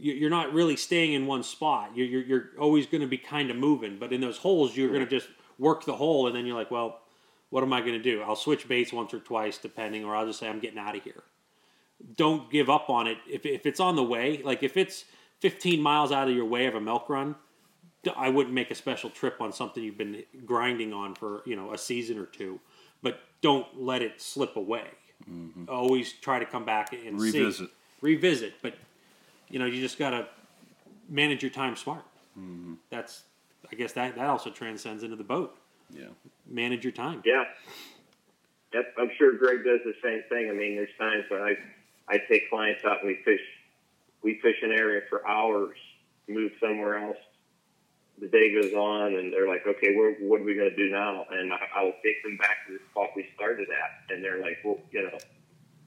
You're 0.00 0.30
not 0.30 0.54
really 0.54 0.76
staying 0.76 1.12
in 1.12 1.26
one 1.26 1.42
spot. 1.42 1.90
You're 1.94 2.06
you're, 2.06 2.22
you're 2.22 2.44
always 2.58 2.86
going 2.86 3.00
to 3.02 3.06
be 3.06 3.18
kind 3.18 3.50
of 3.50 3.56
moving, 3.56 3.98
but 3.98 4.12
in 4.12 4.20
those 4.20 4.38
holes, 4.38 4.76
you're 4.76 4.88
going 4.88 5.04
to 5.04 5.10
just 5.10 5.28
work 5.58 5.84
the 5.84 5.96
hole, 5.96 6.26
and 6.26 6.34
then 6.34 6.46
you're 6.46 6.56
like, 6.56 6.70
well, 6.70 7.00
what 7.50 7.62
am 7.62 7.72
I 7.72 7.80
going 7.80 7.94
to 7.94 7.98
do? 8.02 8.22
I'll 8.22 8.36
switch 8.36 8.68
baits 8.68 8.92
once 8.92 9.14
or 9.14 9.20
twice, 9.20 9.58
depending, 9.58 10.04
or 10.04 10.14
I'll 10.14 10.26
just 10.26 10.38
say 10.38 10.48
I'm 10.48 10.60
getting 10.60 10.78
out 10.78 10.96
of 10.96 11.02
here. 11.02 11.22
Don't 12.16 12.50
give 12.50 12.68
up 12.70 12.90
on 12.90 13.06
it. 13.06 13.18
If, 13.28 13.46
if 13.46 13.66
it's 13.66 13.80
on 13.80 13.96
the 13.96 14.02
way, 14.02 14.42
like 14.44 14.62
if 14.62 14.76
it's 14.76 15.04
15 15.40 15.80
miles 15.80 16.12
out 16.12 16.28
of 16.28 16.34
your 16.34 16.44
way 16.44 16.66
of 16.66 16.74
a 16.74 16.80
milk 16.80 17.08
run, 17.08 17.34
I 18.16 18.28
wouldn't 18.28 18.54
make 18.54 18.70
a 18.70 18.74
special 18.74 19.10
trip 19.10 19.40
on 19.40 19.52
something 19.52 19.82
you've 19.82 19.98
been 19.98 20.22
grinding 20.44 20.92
on 20.92 21.14
for 21.14 21.42
you 21.44 21.56
know 21.56 21.72
a 21.72 21.78
season 21.78 22.18
or 22.18 22.26
two. 22.26 22.60
But 23.02 23.20
don't 23.40 23.66
let 23.80 24.02
it 24.02 24.20
slip 24.20 24.56
away. 24.56 24.86
Mm-hmm. 25.28 25.64
Always 25.68 26.12
try 26.12 26.38
to 26.38 26.46
come 26.46 26.64
back 26.64 26.92
and 26.92 27.20
revisit. 27.20 27.68
See, 27.68 27.74
revisit, 28.00 28.54
but 28.62 28.74
you 29.48 29.58
know 29.58 29.66
you 29.66 29.80
just 29.80 29.98
got 29.98 30.10
to 30.10 30.28
manage 31.08 31.42
your 31.42 31.50
time 31.50 31.76
smart. 31.76 32.04
Mm-hmm. 32.38 32.74
That's 32.90 33.24
I 33.70 33.74
guess 33.74 33.92
that 33.92 34.14
that 34.14 34.26
also 34.26 34.50
transcends 34.50 35.02
into 35.02 35.16
the 35.16 35.24
boat. 35.24 35.58
Yeah. 35.90 36.08
Manage 36.46 36.84
your 36.84 36.92
time. 36.92 37.22
Yeah. 37.24 37.44
Yep, 38.74 38.94
I'm 38.98 39.10
sure 39.16 39.32
Greg 39.38 39.64
does 39.64 39.80
the 39.84 39.94
same 40.02 40.22
thing. 40.28 40.50
I 40.50 40.52
mean, 40.52 40.76
there's 40.76 40.92
times 40.98 41.24
when 41.30 41.40
I 41.40 41.56
I 42.08 42.18
take 42.28 42.50
clients 42.50 42.84
out 42.84 43.00
and 43.00 43.08
we 43.08 43.18
fish 43.24 43.40
we 44.22 44.38
fish 44.42 44.56
an 44.62 44.72
area 44.72 45.02
for 45.08 45.26
hours, 45.26 45.76
move 46.28 46.52
somewhere 46.60 46.98
else. 46.98 47.16
The 48.20 48.28
day 48.28 48.52
goes 48.52 48.74
on, 48.74 49.14
and 49.14 49.32
they're 49.32 49.48
like, 49.48 49.66
"Okay, 49.66 49.94
what 49.94 50.40
are 50.40 50.44
we 50.44 50.54
going 50.54 50.70
to 50.70 50.76
do 50.76 50.90
now?" 50.90 51.24
And 51.30 51.52
I, 51.52 51.58
I 51.76 51.84
will 51.84 51.96
take 52.02 52.22
them 52.22 52.36
back 52.36 52.66
to 52.66 52.74
the 52.74 52.80
spot 52.90 53.10
we 53.16 53.26
started 53.34 53.68
at, 53.70 54.12
and 54.14 54.22
they're 54.22 54.40
like, 54.42 54.58
"Well, 54.64 54.78
you 54.90 55.02
know, 55.02 55.18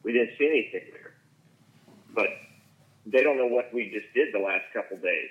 we 0.04 0.14
didn't 0.14 0.32
see 0.40 0.48
anything 0.48 0.90
there," 0.94 1.14
but 2.16 2.30
they 3.06 3.22
don't 3.22 3.38
know 3.38 3.48
what 3.48 3.72
we 3.74 3.92
just 3.92 4.12
did 4.16 4.34
the 4.34 4.40
last 4.40 4.66
couple 4.74 4.98
days, 4.98 5.30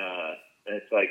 uh, 0.00 0.34
and 0.66 0.76
it's 0.82 0.90
like 0.90 1.10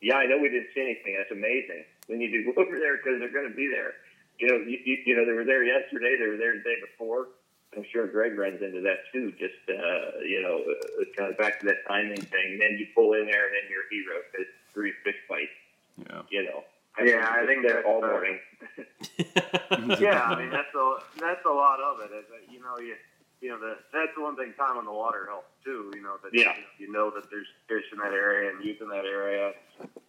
yeah, 0.00 0.16
I 0.16 0.26
know 0.26 0.38
we 0.38 0.48
didn't 0.48 0.68
see 0.74 0.82
anything. 0.82 1.16
That's 1.16 1.32
amazing. 1.32 1.84
We 2.08 2.16
need 2.16 2.32
to 2.32 2.42
go 2.44 2.54
over 2.62 2.78
there 2.78 2.96
because 2.96 3.18
they're 3.18 3.32
going 3.32 3.48
to 3.48 3.56
be 3.56 3.68
there. 3.68 3.94
You 4.38 4.48
know, 4.48 4.56
you, 4.62 4.78
you, 4.84 4.96
you 5.06 5.16
know, 5.16 5.24
they 5.24 5.32
were 5.32 5.44
there 5.44 5.64
yesterday. 5.64 6.16
They 6.18 6.28
were 6.28 6.36
there 6.36 6.54
the 6.54 6.62
day 6.62 6.76
before. 6.80 7.28
I'm 7.76 7.84
sure 7.92 8.06
Greg 8.06 8.38
runs 8.38 8.62
into 8.62 8.80
that 8.82 9.04
too. 9.12 9.32
Just 9.32 9.60
uh, 9.68 10.20
you 10.24 10.40
know, 10.40 10.62
uh, 10.64 11.02
it 11.02 11.16
comes 11.16 11.36
back 11.36 11.60
to 11.60 11.66
that 11.66 11.84
timing 11.86 12.20
thing. 12.20 12.58
Then 12.58 12.78
you 12.78 12.86
pull 12.94 13.12
in 13.14 13.26
there, 13.26 13.46
and 13.46 13.54
then 13.54 13.68
you're 13.68 13.84
a 13.84 13.90
hero 13.90 14.22
because 14.32 14.46
three 14.72 14.92
fish 15.04 15.16
bites. 15.28 15.50
Yeah. 15.98 16.22
You 16.30 16.44
know. 16.44 16.64
I 16.98 17.04
yeah, 17.04 17.28
I 17.28 17.44
think 17.44 17.66
there 17.66 17.86
all 17.86 18.00
morning. 18.00 18.38
yeah, 20.00 20.22
I 20.24 20.38
mean 20.38 20.50
that's 20.50 20.72
a 20.74 20.98
that's 21.20 21.44
a 21.44 21.52
lot 21.52 21.80
of 21.80 22.00
it. 22.00 22.14
Is 22.14 22.24
that, 22.32 22.50
you 22.50 22.60
know, 22.60 22.78
you 22.78 22.94
you 23.40 23.50
know, 23.50 23.58
the, 23.58 23.76
that's 23.92 24.16
one 24.16 24.36
thing 24.36 24.54
time 24.56 24.78
on 24.78 24.86
the 24.86 24.92
water 24.92 25.26
helps 25.28 25.52
too. 25.62 25.92
You 25.94 26.02
know 26.02 26.16
that 26.22 26.32
yeah. 26.32 26.54
you, 26.78 26.90
know 26.90 27.10
that 27.10 27.28
there's 27.30 27.46
fish 27.68 27.84
in 27.92 27.98
that 27.98 28.12
area 28.12 28.50
and 28.50 28.64
youth 28.64 28.80
in 28.80 28.88
that 28.88 29.04
area. 29.04 29.52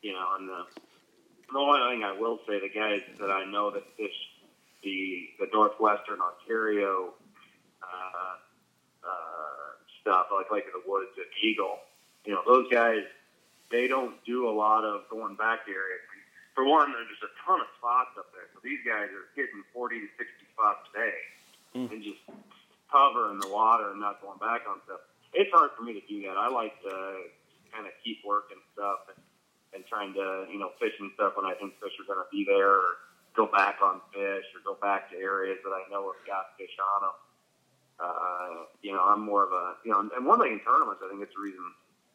You 0.01 0.13
know, 0.13 0.27
and 0.39 0.47
the, 0.47 0.63
the 1.51 1.59
only 1.59 1.95
thing 1.95 2.03
I 2.03 2.17
will 2.19 2.39
say, 2.47 2.59
the 2.59 2.69
guys 2.69 3.01
that 3.19 3.31
I 3.31 3.45
know 3.45 3.71
that 3.71 3.83
fish 3.95 4.15
the 4.83 5.29
the 5.39 5.47
northwestern 5.53 6.19
Ontario 6.21 7.13
uh, 7.81 8.35
uh, 9.03 9.67
stuff, 10.01 10.27
like 10.31 10.51
like 10.51 10.65
in 10.65 10.73
the 10.73 10.89
woods 10.89 11.11
at 11.17 11.27
Eagle, 11.41 11.79
you 12.25 12.33
know, 12.33 12.41
those 12.45 12.69
guys 12.71 13.03
they 13.71 13.87
don't 13.87 14.15
do 14.25 14.47
a 14.47 14.53
lot 14.53 14.83
of 14.83 15.07
going 15.09 15.35
back 15.35 15.67
area. 15.67 15.99
For 16.55 16.65
one, 16.65 16.91
there's 16.91 17.07
just 17.09 17.23
a 17.23 17.33
ton 17.45 17.61
of 17.61 17.67
spots 17.77 18.17
up 18.17 18.31
there. 18.33 18.49
So 18.55 18.59
these 18.63 18.79
guys 18.81 19.11
are 19.13 19.29
hitting 19.35 19.61
40 19.73 19.99
to 19.99 20.09
60 20.17 20.25
spots 20.55 20.89
a 20.89 20.91
day 20.97 21.19
mm. 21.75 21.91
and 21.91 22.01
just 22.01 22.17
cover 22.89 23.29
in 23.29 23.37
the 23.37 23.51
water 23.51 23.91
and 23.91 23.99
not 23.99 24.21
going 24.23 24.39
back 24.39 24.65
on 24.65 24.81
stuff. 24.89 25.05
It's 25.33 25.51
hard 25.53 25.71
for 25.77 25.83
me 25.83 25.93
to 25.93 26.03
do 26.07 26.25
that. 26.25 26.33
I 26.33 26.49
like 26.49 26.73
to 26.81 27.29
kind 27.69 27.85
of 27.85 27.93
keep 28.03 28.25
working 28.25 28.57
stuff 28.73 29.05
and, 29.13 29.21
and 29.77 29.85
trying 29.85 30.09
to, 30.17 30.49
you 30.49 30.57
know, 30.57 30.73
fishing 30.81 31.13
stuff 31.13 31.37
when 31.37 31.45
I 31.45 31.53
think 31.53 31.77
fish 31.77 31.93
are 32.01 32.09
going 32.09 32.17
to 32.17 32.29
be 32.33 32.41
there 32.41 32.73
or 32.73 33.05
go 33.37 33.45
back 33.45 33.77
on 33.85 34.01
fish 34.09 34.49
or 34.57 34.65
go 34.65 34.73
back 34.81 35.13
to 35.13 35.15
areas 35.21 35.61
that 35.61 35.69
I 35.69 35.85
know 35.93 36.09
have 36.09 36.25
got 36.25 36.57
fish 36.57 36.73
on 36.81 36.99
them. 37.05 37.17
Uh, 38.01 38.65
you 38.81 38.89
know, 38.89 39.05
I'm 39.05 39.21
more 39.21 39.45
of 39.45 39.53
a, 39.53 39.77
you 39.85 39.93
know, 39.93 40.01
and 40.01 40.25
one 40.25 40.41
thing 40.41 40.57
in 40.57 40.61
tournaments, 40.65 41.05
I 41.05 41.09
think 41.13 41.21
it's 41.21 41.33
the 41.37 41.45
reason 41.45 41.61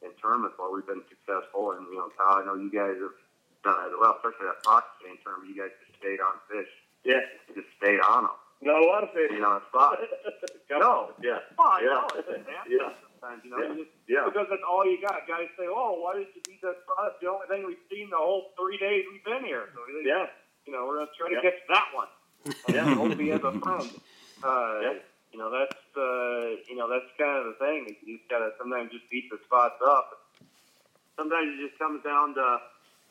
in 0.03 0.11
tournaments 0.19 0.59
why 0.59 0.67
we've 0.67 0.87
been 0.87 1.07
successful. 1.07 1.79
And, 1.79 1.87
you 1.95 2.03
know, 2.03 2.11
Kyle, 2.19 2.43
I 2.43 2.45
know 2.45 2.59
you 2.59 2.71
guys 2.71 2.99
have 2.99 3.15
done 3.63 3.79
it 3.87 3.95
well, 3.95 4.19
especially 4.19 4.51
that 4.51 4.59
Fox 4.67 4.91
chain 4.99 5.15
tournament. 5.23 5.55
You 5.55 5.63
guys 5.63 5.71
just 5.87 5.95
stayed 6.03 6.19
on 6.19 6.43
fish. 6.51 6.71
Yeah. 7.07 7.23
Just 7.55 7.71
stayed 7.79 8.03
on 8.03 8.27
them. 8.27 8.39
Not 8.63 8.83
a 8.83 8.87
lot 8.87 9.03
of 9.07 9.11
fish. 9.15 9.31
You 9.31 9.43
know, 9.43 9.63
spot. 9.71 9.99
no. 10.71 11.15
Yeah. 11.23 11.43
Well, 11.59 11.79
yeah. 11.79 11.87
know 11.87 12.07
it's 12.19 12.31
yeah. 12.67 12.95
Sometimes, 13.23 13.44
you 13.44 13.51
know. 13.51 13.62
Yeah. 13.62 13.70
You 13.70 13.85
just, 13.85 13.94
yeah. 14.09 14.24
Because 14.27 14.47
that's 14.51 14.62
all 14.69 14.85
you 14.85 14.99
got. 15.01 15.27
Guys 15.31 15.47
say, 15.57 15.66
oh, 15.70 16.03
why 16.03 16.19
did 16.19 16.27
you 16.35 16.43
beat 16.44 16.61
that 16.62 16.77
spot? 16.82 17.20
The 17.23 17.31
only 17.31 17.47
thing 17.47 17.66
we've 17.66 17.86
seen 17.90 18.11
the 18.11 18.19
whole 18.19 18.51
three 18.59 18.78
days 18.78 19.05
we've 19.11 19.24
been 19.24 19.44
here. 19.44 19.70
So, 19.74 19.81
they, 19.86 20.09
yeah. 20.09 20.27
You 20.66 20.73
know, 20.73 20.86
we're 20.86 21.01
to 21.01 21.07
try 21.19 21.31
to 21.31 21.35
yeah. 21.35 21.43
catch 21.43 21.61
that 21.70 21.89
one. 21.94 22.11
yeah. 22.69 22.94
Hope 22.94 23.19
he 23.19 23.28
has 23.28 23.43
a 23.43 23.53
friend. 23.53 23.90
Uh, 24.43 24.78
yeah. 24.82 24.94
You 25.32 25.39
know, 25.39 25.51
that's, 25.51 25.82
uh, 25.97 26.61
you 26.69 26.77
know, 26.77 26.90
that's 26.90 27.09
kind 27.16 27.39
of 27.39 27.55
the 27.55 27.57
thing. 27.59 27.97
You 28.05 28.19
just 28.19 28.28
got 28.28 28.40
to 28.40 28.51
sometimes 28.59 28.93
just 28.93 29.09
beat 29.11 29.31
the 29.31 29.39
spots 29.47 29.81
up. 29.81 30.19
Sometimes 31.16 31.57
it 31.57 31.69
just 31.69 31.78
comes 31.78 32.03
down 32.05 32.35
to, 32.35 32.59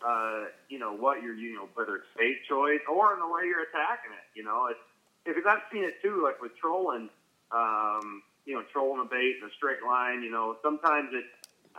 uh, 0.06 0.40
you 0.70 0.78
know, 0.78 0.94
what 0.94 1.24
you're, 1.24 1.34
you 1.34 1.56
know, 1.56 1.68
whether 1.74 1.96
it's 1.96 2.12
bait 2.18 2.46
choice 2.48 2.82
or 2.88 3.14
in 3.14 3.20
the 3.20 3.28
way 3.28 3.46
you're 3.46 3.64
attacking 3.64 4.12
it. 4.12 4.28
You 4.38 4.44
know, 4.44 4.68
it's, 4.70 4.80
because 5.26 5.44
I've 5.48 5.66
seen 5.72 5.84
it 5.84 6.02
too, 6.02 6.22
like 6.24 6.42
with 6.42 6.56
trolling, 6.58 7.10
um, 7.52 8.22
you 8.46 8.54
know, 8.54 8.64
trolling 8.72 9.02
a 9.02 9.10
bait 9.10 9.38
in 9.42 9.48
a 9.48 9.54
straight 9.56 9.84
line. 9.86 10.24
You 10.24 10.32
know, 10.32 10.58
sometimes 10.64 11.10
it 11.14 11.26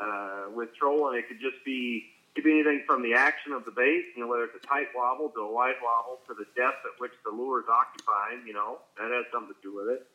uh, 0.01 0.51
with 0.55 0.75
trolling 0.75 1.19
it 1.19 1.29
could 1.29 1.41
just 1.41 1.65
be 1.65 2.11
could 2.35 2.45
be 2.45 2.53
anything 2.53 2.83
from 2.87 3.03
the 3.03 3.13
action 3.13 3.53
of 3.53 3.65
the 3.65 3.71
bait, 3.71 4.17
you 4.17 4.25
know, 4.25 4.29
whether 4.29 4.45
it's 4.45 4.57
a 4.57 4.67
tight 4.67 4.89
wobble 4.97 5.29
to 5.37 5.41
a 5.41 5.53
wide 5.53 5.77
wobble 5.85 6.21
to 6.27 6.33
the 6.33 6.49
depth 6.57 6.81
at 6.89 6.97
which 6.97 7.13
the 7.25 7.31
lure 7.31 7.61
is 7.61 7.69
occupying. 7.69 8.47
You 8.47 8.55
know, 8.55 8.79
that 8.97 9.11
has 9.11 9.27
something 9.33 9.53
to 9.53 9.63
do 9.63 9.77
with 9.77 9.89
it. 9.89 10.07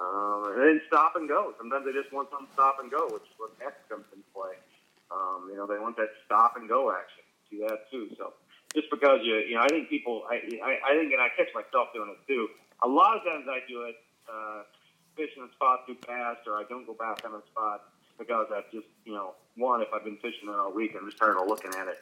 Um, 0.00 0.52
and 0.52 0.60
then 0.60 0.80
stop 0.88 1.16
and 1.16 1.28
go. 1.28 1.54
Sometimes 1.56 1.84
they 1.86 1.92
just 1.92 2.12
want 2.12 2.28
some 2.30 2.48
stop 2.52 2.80
and 2.80 2.90
go, 2.90 3.08
which 3.12 3.24
is 3.24 3.36
what 3.38 3.52
X 3.64 3.76
comes 3.88 4.04
into 4.12 4.24
play. 4.34 4.56
Um, 5.08 5.48
you 5.48 5.56
know, 5.56 5.66
they 5.66 5.78
want 5.78 5.96
that 5.96 6.10
stop 6.24 6.56
and 6.56 6.68
go 6.68 6.90
action. 6.92 7.22
See 7.48 7.62
that 7.64 7.88
too. 7.90 8.10
So 8.18 8.34
just 8.74 8.90
because 8.90 9.20
you, 9.22 9.36
you 9.46 9.54
know, 9.54 9.62
I 9.62 9.68
think 9.68 9.88
people, 9.88 10.26
I, 10.28 10.42
I, 10.60 10.72
I 10.82 10.90
think, 10.98 11.12
and 11.12 11.22
I 11.22 11.30
catch 11.36 11.48
myself 11.54 11.94
doing 11.94 12.10
it 12.12 12.20
too 12.26 12.48
a 12.82 12.88
lot 12.88 13.16
of 13.16 13.24
times 13.24 13.46
I 13.48 13.60
do 13.68 13.88
it 13.88 13.96
uh, 14.28 14.62
fishing 15.16 15.42
a 15.42 15.52
spot 15.54 15.86
too 15.86 15.96
fast, 16.06 16.46
or 16.46 16.54
I 16.54 16.64
don't 16.68 16.86
go 16.86 16.94
back 16.94 17.24
on 17.24 17.34
a 17.34 17.44
spot 17.50 17.82
because 18.18 18.46
I 18.52 18.62
just, 18.72 18.86
you 19.04 19.14
know, 19.14 19.34
one, 19.56 19.82
if 19.82 19.88
I've 19.94 20.04
been 20.04 20.16
fishing 20.16 20.46
there 20.46 20.60
all 20.60 20.72
week, 20.72 20.94
I'm 20.98 21.06
just 21.06 21.18
tired 21.18 21.36
of 21.36 21.48
looking 21.48 21.72
at 21.74 21.88
it. 21.88 21.98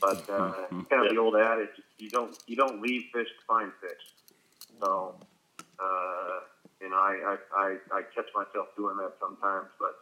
But 0.00 0.28
uh, 0.28 0.52
mm-hmm. 0.70 0.82
kind 0.82 1.06
of 1.06 1.14
the 1.14 1.20
old 1.20 1.36
adage, 1.36 1.70
you 1.98 2.10
don't 2.10 2.36
you 2.46 2.56
don't 2.56 2.82
leave 2.82 3.04
fish 3.12 3.28
to 3.28 3.44
find 3.46 3.72
fish. 3.80 4.04
So, 4.80 5.14
uh, 5.78 6.36
you 6.80 6.90
know, 6.90 6.96
I, 6.96 7.14
I, 7.24 7.36
I, 7.56 7.76
I 7.92 8.02
catch 8.14 8.28
myself 8.34 8.68
doing 8.76 8.96
that 8.98 9.14
sometimes, 9.20 9.68
but 9.78 9.96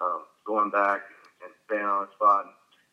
um, 0.00 0.22
going 0.44 0.70
back 0.70 1.02
and 1.42 1.50
staying 1.66 1.82
on 1.82 2.06
a 2.06 2.10
spot, 2.14 2.46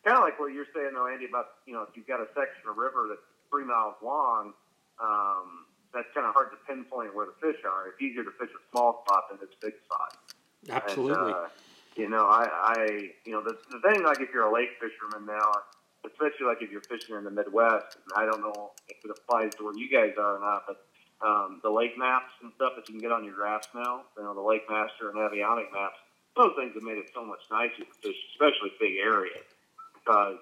kind 0.04 0.16
of 0.16 0.24
like 0.24 0.40
what 0.40 0.52
you're 0.52 0.66
saying 0.74 0.90
though, 0.94 1.06
Andy, 1.06 1.26
about 1.26 1.62
you 1.66 1.74
know, 1.74 1.82
if 1.82 1.94
you've 1.94 2.08
got 2.08 2.20
a 2.20 2.26
section 2.34 2.68
of 2.68 2.76
river 2.76 3.06
that's 3.08 3.22
three 3.50 3.64
miles 3.64 3.94
long. 4.02 4.54
Um, 5.02 5.66
that's 5.92 6.08
kind 6.14 6.26
of 6.26 6.34
hard 6.34 6.50
to 6.52 6.58
pinpoint 6.66 7.14
where 7.14 7.26
the 7.26 7.38
fish 7.40 7.60
are. 7.64 7.88
It's 7.88 8.00
easier 8.00 8.24
to 8.24 8.30
fish 8.38 8.50
a 8.50 8.62
small 8.70 9.04
spot 9.04 9.30
than 9.30 9.38
a 9.42 9.48
big 9.60 9.74
spot. 9.84 10.16
Absolutely. 10.68 11.32
And, 11.32 11.34
uh, 11.34 11.48
you 11.96 12.08
know, 12.08 12.24
I, 12.26 12.46
I, 12.46 13.10
you 13.24 13.32
know, 13.32 13.42
the, 13.42 13.58
the 13.70 13.80
thing 13.80 14.04
like 14.04 14.20
if 14.20 14.30
you're 14.32 14.46
a 14.46 14.54
lake 14.54 14.70
fisherman 14.80 15.26
now, 15.26 15.50
especially 16.06 16.46
like 16.46 16.62
if 16.62 16.70
you're 16.70 16.86
fishing 16.86 17.16
in 17.16 17.24
the 17.24 17.30
Midwest, 17.30 17.96
and 17.96 18.12
I 18.16 18.24
don't 18.24 18.40
know 18.40 18.72
if 18.88 19.04
it 19.04 19.10
applies 19.10 19.54
to 19.56 19.64
where 19.64 19.76
you 19.76 19.90
guys 19.90 20.14
are 20.16 20.36
or 20.36 20.40
not, 20.40 20.64
but 20.66 20.86
um, 21.26 21.60
the 21.62 21.70
lake 21.70 21.98
maps 21.98 22.32
and 22.42 22.52
stuff 22.56 22.72
that 22.76 22.88
you 22.88 22.94
can 22.94 23.02
get 23.02 23.12
on 23.12 23.24
your 23.24 23.34
graphs 23.34 23.68
now, 23.74 24.02
you 24.16 24.22
know, 24.22 24.32
the 24.32 24.40
Lake 24.40 24.64
Master 24.70 25.10
and 25.10 25.18
Navionic 25.18 25.70
maps, 25.72 26.00
those 26.36 26.52
things 26.56 26.72
have 26.72 26.82
made 26.82 26.96
it 26.96 27.10
so 27.12 27.24
much 27.24 27.40
nicer 27.50 27.84
to 27.84 27.94
fish, 28.00 28.16
especially 28.32 28.72
big 28.80 28.96
areas, 28.96 29.44
because 29.92 30.38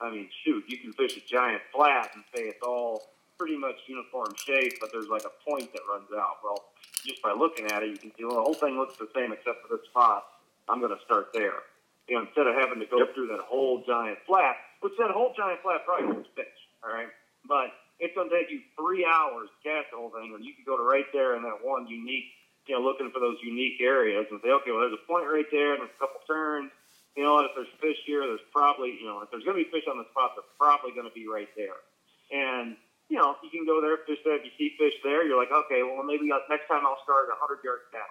I 0.00 0.10
mean, 0.10 0.28
shoot, 0.44 0.64
you 0.66 0.78
can 0.78 0.92
fish 0.94 1.16
a 1.16 1.20
giant 1.20 1.62
flat 1.74 2.10
and 2.14 2.24
say 2.34 2.44
it's 2.44 2.62
all 2.62 3.02
pretty 3.38 3.56
much 3.56 3.76
uniform 3.86 4.34
shape, 4.36 4.74
but 4.80 4.90
there's 4.92 5.08
like 5.08 5.24
a 5.24 5.34
point 5.48 5.72
that 5.72 5.82
runs 5.90 6.08
out. 6.16 6.38
Well, 6.42 6.70
just 7.04 7.22
by 7.22 7.32
looking 7.32 7.66
at 7.70 7.82
it, 7.82 7.90
you 7.90 7.98
can 7.98 8.12
see 8.16 8.24
well, 8.24 8.36
the 8.36 8.42
whole 8.42 8.54
thing 8.54 8.76
looks 8.78 8.96
the 8.96 9.08
same 9.14 9.32
except 9.32 9.62
for 9.62 9.76
this 9.76 9.84
spot. 9.90 10.24
I'm 10.68 10.80
going 10.80 10.94
to 10.94 11.02
start 11.04 11.30
there. 11.34 11.66
You 12.08 12.16
know, 12.16 12.22
instead 12.28 12.46
of 12.46 12.54
having 12.54 12.80
to 12.80 12.86
go 12.86 13.06
through 13.12 13.28
that 13.28 13.40
whole 13.40 13.82
giant 13.86 14.18
flat, 14.26 14.56
which 14.80 14.92
that 14.98 15.10
whole 15.10 15.32
giant 15.36 15.60
flat 15.62 15.84
probably 15.84 16.12
won't 16.12 16.28
fish, 16.36 16.58
all 16.84 16.92
right? 16.92 17.08
But 17.48 17.72
it's 18.00 18.14
going 18.14 18.28
to 18.28 18.34
take 18.34 18.50
you 18.52 18.60
three 18.76 19.04
hours 19.08 19.48
to 19.48 19.58
cast 19.64 19.90
the 19.90 19.96
whole 19.96 20.12
thing, 20.12 20.32
when 20.32 20.44
you 20.44 20.52
can 20.52 20.64
go 20.64 20.76
to 20.76 20.84
right 20.84 21.08
there 21.12 21.36
in 21.36 21.42
that 21.42 21.64
one 21.64 21.88
unique, 21.88 22.28
you 22.66 22.76
know, 22.76 22.80
looking 22.80 23.10
for 23.12 23.20
those 23.20 23.36
unique 23.44 23.80
areas 23.80 24.24
and 24.30 24.40
say, 24.40 24.48
okay, 24.48 24.72
well, 24.72 24.84
there's 24.84 24.96
a 24.96 25.06
point 25.08 25.28
right 25.28 25.48
there, 25.52 25.76
and 25.76 25.84
there's 25.84 25.96
a 25.96 26.00
couple 26.00 26.20
turns. 26.28 26.72
You 27.16 27.24
know, 27.24 27.40
what, 27.40 27.44
if 27.46 27.52
there's 27.54 27.72
fish 27.80 28.00
here, 28.04 28.26
there's 28.26 28.44
probably, 28.52 28.96
you 29.00 29.06
know, 29.06 29.20
if 29.20 29.30
there's 29.30 29.44
going 29.44 29.56
to 29.56 29.64
be 29.64 29.70
fish 29.70 29.84
on 29.88 29.96
the 29.96 30.08
spot, 30.10 30.32
they're 30.34 30.48
probably 30.58 30.92
going 30.92 31.08
to 31.08 31.14
be 31.14 31.28
right 31.28 31.48
there. 31.56 31.78
And 32.32 32.76
you 33.08 33.18
know, 33.18 33.36
you 33.42 33.50
can 33.50 33.66
go 33.66 33.80
there, 33.80 33.98
fish 34.06 34.18
there. 34.24 34.36
If 34.36 34.44
you 34.44 34.50
see 34.58 34.74
fish 34.78 34.94
there, 35.04 35.26
you're 35.26 35.38
like, 35.38 35.52
okay, 35.52 35.82
well, 35.82 36.02
maybe 36.02 36.26
next 36.28 36.66
time 36.68 36.86
I'll 36.86 37.00
start 37.04 37.28
100 37.28 37.62
yards 37.64 37.84
down, 37.92 38.10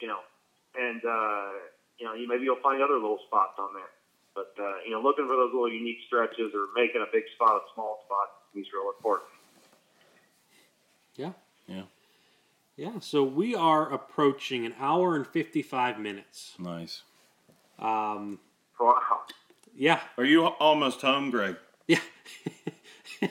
you 0.00 0.08
know, 0.08 0.20
and, 0.74 1.00
uh, 1.04 1.50
you 1.98 2.06
know, 2.06 2.14
you, 2.14 2.26
maybe 2.28 2.44
you'll 2.44 2.62
find 2.62 2.82
other 2.82 2.94
little 2.94 3.20
spots 3.26 3.54
on 3.58 3.70
there. 3.74 3.90
But, 4.34 4.52
uh, 4.58 4.82
you 4.84 4.90
know, 4.90 5.00
looking 5.00 5.26
for 5.26 5.36
those 5.36 5.52
little 5.54 5.70
unique 5.72 5.98
stretches 6.06 6.50
or 6.54 6.66
making 6.74 7.00
a 7.02 7.10
big 7.12 7.22
spot 7.36 7.54
a 7.54 7.60
small 7.74 8.02
spot 8.06 8.28
is 8.56 8.66
real 8.74 8.90
important. 8.96 9.30
Yeah. 11.14 11.32
Yeah. 11.68 11.82
Yeah. 12.76 12.98
So 12.98 13.22
we 13.22 13.54
are 13.54 13.92
approaching 13.92 14.66
an 14.66 14.74
hour 14.80 15.14
and 15.14 15.24
55 15.24 16.00
minutes. 16.00 16.54
Nice. 16.58 17.02
Um, 17.78 18.40
Wow. 18.80 19.20
yeah. 19.76 20.00
Are 20.18 20.24
you 20.24 20.44
almost 20.46 21.00
home, 21.02 21.30
Greg? 21.30 21.56
Yeah. 21.86 22.00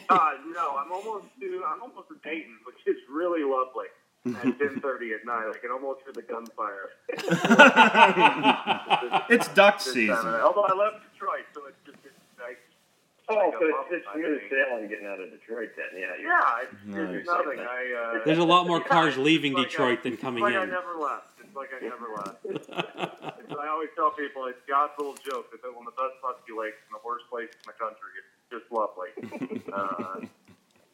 Uh, 0.10 0.32
no, 0.54 0.76
I'm 0.78 0.92
almost 0.92 1.26
to, 1.40 1.64
I'm 1.68 1.82
almost 1.82 2.08
to 2.10 2.16
Dayton, 2.24 2.58
which 2.66 2.78
is 2.88 2.98
really 3.10 3.44
lovely. 3.44 3.88
At 4.26 4.32
10:30 4.58 5.16
at 5.20 5.26
night, 5.26 5.52
I 5.54 5.58
can 5.62 5.72
almost 5.72 6.02
hear 6.04 6.14
the 6.14 6.22
gunfire. 6.22 6.90
It's 9.30 9.48
duck 9.50 9.78
This 9.80 9.86
time 9.86 9.94
season. 9.94 10.26
night. 10.32 10.42
Although 10.42 10.64
I 10.66 10.74
love 10.74 10.94
Detroit, 11.12 11.46
so 11.54 11.66
it's 11.68 11.78
just 11.86 11.98
it's 12.06 12.16
nice. 12.40 12.56
Oh, 13.30 13.36
Like 13.36 13.54
a 13.56 13.60
so 13.60 13.60
bubble, 13.60 13.86
it's 13.92 14.04
just 14.04 14.08
I 14.08 14.10
smooth 14.20 14.40
think. 14.40 14.52
sailing 14.52 14.88
getting 14.92 15.08
out 15.08 15.20
of 15.20 15.32
Detroit 15.32 15.72
then. 15.80 15.92
Yeah. 15.96 16.16
Yeah, 16.20 16.64
it's, 16.64 16.74
Nice. 16.86 17.16
it's 17.24 17.28
nothing. 17.28 17.60
I, 17.60 17.94
uh, 17.96 18.20
There's 18.26 18.38
a 18.44 18.46
lot 18.48 18.68
more 18.68 18.82
cars 18.84 19.16
leaving 19.18 19.54
like 19.54 19.70
Detroit 19.72 20.00
I, 20.00 20.02
than 20.04 20.14
it's 20.14 20.22
coming 20.22 20.44
like 20.44 20.56
I 20.56 20.66
never 20.66 20.96
left. 21.00 21.40
It's 21.40 21.56
like 21.56 21.70
I 21.72 21.80
never 21.84 22.08
left. 22.20 22.44
I 23.64 23.68
always 23.72 23.90
tell 23.96 24.12
people 24.12 24.46
it's 24.52 24.60
God's 24.68 24.92
little 25.00 25.16
joke 25.24 25.48
that 25.52 25.64
one 25.72 25.88
of 25.88 25.96
the 25.96 26.02
best 26.04 26.20
musky 26.24 26.52
lakes 26.52 26.80
in 26.88 26.92
the 26.92 27.00
worst 27.06 27.24
place 27.32 27.48
in 27.52 27.64
the 27.68 27.74
country. 27.80 28.12
It's 28.20 28.28
just 28.54 28.72
lovely. 28.72 29.10
uh, 29.74 30.20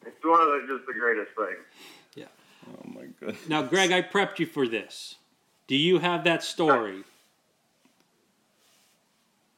it's 0.05 0.23
one 0.23 0.41
of 0.41 0.47
the, 0.47 0.65
just 0.67 0.85
the 0.87 0.93
greatest 0.93 1.31
things. 1.35 1.65
Yeah. 2.15 2.25
Oh 2.67 2.87
my 2.87 3.05
goodness. 3.19 3.49
Now, 3.49 3.63
Greg, 3.63 3.91
I 3.91 4.01
prepped 4.01 4.39
you 4.39 4.45
for 4.45 4.67
this. 4.67 5.15
Do 5.67 5.75
you 5.75 5.99
have 5.99 6.23
that 6.23 6.43
story? 6.43 7.03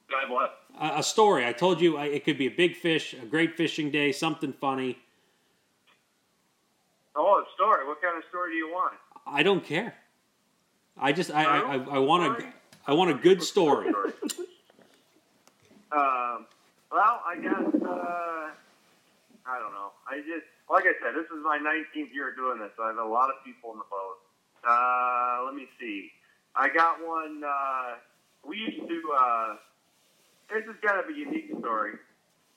God 0.10 0.28
bless. 0.30 0.50
A, 0.80 1.00
a 1.00 1.04
story. 1.04 1.46
I 1.46 1.54
told 1.54 1.80
you 1.80 1.98
I, 1.98 2.06
it 2.06 2.26
could 2.26 2.38
be 2.38 2.48
a 2.48 2.52
big 2.52 2.76
fish, 2.76 3.14
a 3.14 3.26
great 3.26 3.56
fishing 3.56 3.92
day, 3.92 4.12
something 4.12 4.54
funny. 4.54 4.98
Oh, 7.16 7.42
a 7.42 7.46
story. 7.56 7.88
What 7.88 8.02
kind 8.02 8.18
of 8.18 8.24
story 8.30 8.52
do 8.52 8.58
you 8.58 8.70
want? 8.70 8.94
I 9.28 9.44
don't 9.44 9.64
care. 9.64 9.94
I 10.98 11.14
just 11.14 11.32
I 11.32 11.44
I, 11.44 11.60
I, 11.60 11.76
I 11.76 12.00
want 12.00 12.24
a 12.24 12.36
Story? 12.36 12.54
I 12.88 12.94
want 12.94 13.12
a 13.12 13.14
good 13.14 13.44
story. 13.44 13.88
um, 15.92 16.48
well, 16.92 17.22
I 17.26 17.36
guess 17.36 17.82
uh, 17.82 18.52
I 19.46 19.60
don't 19.60 19.74
know. 19.74 19.92
I 20.08 20.18
just 20.18 20.46
like 20.70 20.86
I 20.86 20.94
said, 21.04 21.16
this 21.16 21.26
is 21.26 21.44
my 21.44 21.58
19th 21.58 22.14
year 22.14 22.34
doing 22.36 22.60
this. 22.60 22.72
I 22.82 22.88
have 22.88 22.98
a 22.98 23.04
lot 23.04 23.30
of 23.30 23.44
people 23.44 23.72
in 23.74 23.80
the 23.80 23.90
boat. 23.90 24.18
Uh, 24.64 25.44
let 25.46 25.56
me 25.56 25.68
see. 25.80 26.12
I 26.56 26.70
got 26.70 27.06
one. 27.06 27.44
Uh, 27.44 27.96
we 28.48 28.58
used 28.58 28.88
to. 28.88 29.02
Uh, 29.18 29.56
this 30.54 30.64
is 30.66 30.76
kind 30.86 31.00
of 31.00 31.10
a 31.10 31.18
unique 31.18 31.52
story. 31.60 31.94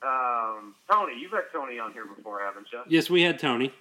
Um, 0.03 0.75
Tony, 0.91 1.13
you've 1.19 1.31
had 1.31 1.49
Tony 1.51 1.79
on 1.79 1.93
here 1.93 2.05
before, 2.05 2.41
haven't 2.41 2.67
you? 2.71 2.79
Yes, 2.87 3.09
we 3.09 3.23
had 3.23 3.39
Tony. 3.39 3.73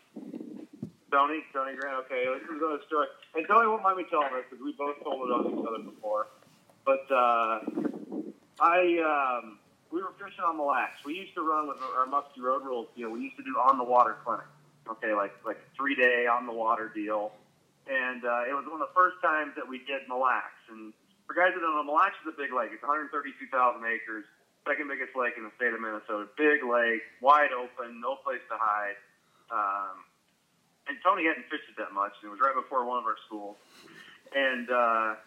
Tony, 1.10 1.44
Tony 1.52 1.76
Grant. 1.76 2.04
Okay, 2.06 2.24
this 2.26 2.42
is 2.42 2.62
a 2.62 2.78
story. 2.86 3.06
And 3.34 3.46
Tony 3.46 3.68
won't 3.68 3.82
mind 3.82 3.98
me 3.98 4.04
telling 4.10 4.32
this 4.32 4.44
because 4.50 4.64
we 4.64 4.72
both 4.72 5.02
told 5.04 5.28
it 5.28 5.32
on 5.32 5.46
each 5.46 5.66
other 5.66 5.82
before. 5.84 6.26
But 6.84 7.06
uh, 7.10 7.60
I, 8.60 9.40
um, 9.42 9.58
we 9.94 10.02
were 10.02 10.10
fishing 10.18 10.42
on 10.42 10.58
Mille 10.58 10.74
Lacs. 10.74 10.98
We 11.06 11.14
used 11.14 11.38
to 11.38 11.46
run 11.46 11.70
with 11.70 11.78
our 11.94 12.10
Muskie 12.10 12.42
Road 12.42 12.66
Rules. 12.66 12.90
Know, 12.98 13.14
we 13.14 13.30
used 13.30 13.38
to 13.38 13.46
do 13.46 13.54
on 13.62 13.78
the 13.78 13.86
water 13.86 14.18
clinic. 14.26 14.50
Okay, 14.90 15.14
like 15.14 15.32
like 15.46 15.62
three 15.78 15.94
day 15.94 16.26
on 16.26 16.50
the 16.50 16.52
water 16.52 16.90
deal. 16.90 17.30
And 17.86 18.26
uh, 18.26 18.50
it 18.50 18.52
was 18.58 18.66
one 18.66 18.82
of 18.82 18.90
the 18.90 18.94
first 18.96 19.22
times 19.22 19.54
that 19.54 19.68
we 19.68 19.78
did 19.86 20.02
Mille 20.10 20.18
Lacs. 20.18 20.66
And 20.66 20.90
for 21.30 21.38
guys 21.38 21.54
that 21.54 21.62
don't 21.62 21.78
know, 21.78 21.86
Mille 21.86 21.94
Lacs 21.94 22.18
is 22.26 22.34
a 22.34 22.36
big 22.36 22.50
lake. 22.50 22.74
It's 22.74 22.82
132,000 22.82 23.54
acres, 23.86 24.24
second 24.66 24.90
biggest 24.90 25.14
lake 25.14 25.38
in 25.38 25.46
the 25.46 25.54
state 25.54 25.70
of 25.70 25.78
Minnesota. 25.78 26.26
Big 26.34 26.66
lake, 26.66 27.04
wide 27.22 27.54
open, 27.54 28.02
no 28.02 28.18
place 28.18 28.42
to 28.50 28.56
hide. 28.58 28.98
Um, 29.52 30.02
and 30.90 30.98
Tony 31.06 31.28
hadn't 31.28 31.46
fished 31.46 31.70
it 31.70 31.78
that 31.78 31.94
much. 31.94 32.18
And 32.20 32.28
it 32.28 32.32
was 32.34 32.42
right 32.42 32.56
before 32.56 32.82
one 32.82 32.98
of 32.98 33.06
our 33.06 33.20
schools, 33.30 33.56
and 34.34 34.66
uh, 34.68 35.20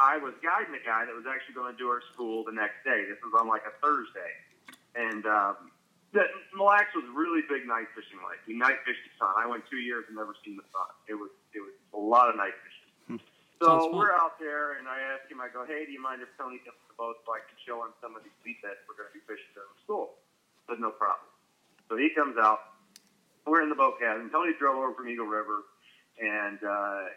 I 0.00 0.16
was 0.16 0.32
guiding 0.40 0.72
the 0.72 0.80
guy 0.80 1.04
that 1.04 1.12
was 1.12 1.28
actually 1.28 1.52
going 1.52 1.68
to 1.68 1.76
do 1.76 1.92
our 1.92 2.00
school 2.16 2.40
the 2.48 2.56
next 2.56 2.80
day. 2.88 3.04
This 3.04 3.20
was 3.20 3.36
on 3.36 3.44
like 3.44 3.68
a 3.68 3.74
Thursday, 3.84 4.32
and 4.96 5.28
um, 5.28 5.68
the 6.16 6.24
Mille 6.56 6.72
Lacs 6.72 6.96
was 6.96 7.04
really 7.12 7.44
big 7.44 7.68
night 7.68 7.92
fishing 7.92 8.16
lake. 8.24 8.40
We 8.48 8.56
night 8.56 8.80
fished 8.88 9.04
the 9.04 9.12
sun. 9.20 9.36
I 9.36 9.44
went 9.44 9.68
two 9.68 9.78
years 9.78 10.08
and 10.08 10.16
never 10.16 10.32
seen 10.40 10.56
the 10.56 10.64
sun. 10.72 10.88
It 11.04 11.20
was 11.20 11.28
it 11.52 11.60
was 11.60 11.76
a 11.92 12.00
lot 12.00 12.32
of 12.32 12.40
night 12.40 12.56
fishing. 12.64 13.20
So 13.60 13.92
we're 13.92 14.16
out 14.16 14.40
there, 14.40 14.80
and 14.80 14.88
I 14.88 15.04
asked 15.12 15.28
him. 15.28 15.36
I 15.44 15.52
go, 15.52 15.68
"Hey, 15.68 15.84
do 15.84 15.92
you 15.92 16.00
mind 16.00 16.24
if 16.24 16.32
Tony 16.40 16.56
comes 16.64 16.80
to 16.80 16.86
the 16.88 16.96
boat 16.96 17.20
so 17.28 17.36
I 17.36 17.44
can 17.44 17.60
show 17.60 17.84
him 17.84 17.92
some 18.00 18.16
of 18.16 18.24
these 18.24 18.32
speed 18.40 18.56
nets 18.64 18.80
we're 18.88 18.96
going 18.96 19.12
to 19.12 19.16
be 19.20 19.20
fishing 19.28 19.52
during 19.52 19.68
the 19.68 19.80
school?" 19.84 20.16
Said, 20.64 20.80
"No 20.80 20.96
problem." 20.96 21.28
So 21.92 22.00
he 22.00 22.08
comes 22.16 22.40
out. 22.40 22.80
We're 23.44 23.60
in 23.60 23.68
the 23.68 23.76
boat 23.76 24.00
cabin. 24.00 24.32
Tony 24.32 24.56
drove 24.56 24.80
over 24.80 24.96
from 24.96 25.12
Eagle 25.12 25.28
River, 25.28 25.68
and 26.16 26.56
uh, 26.64 27.12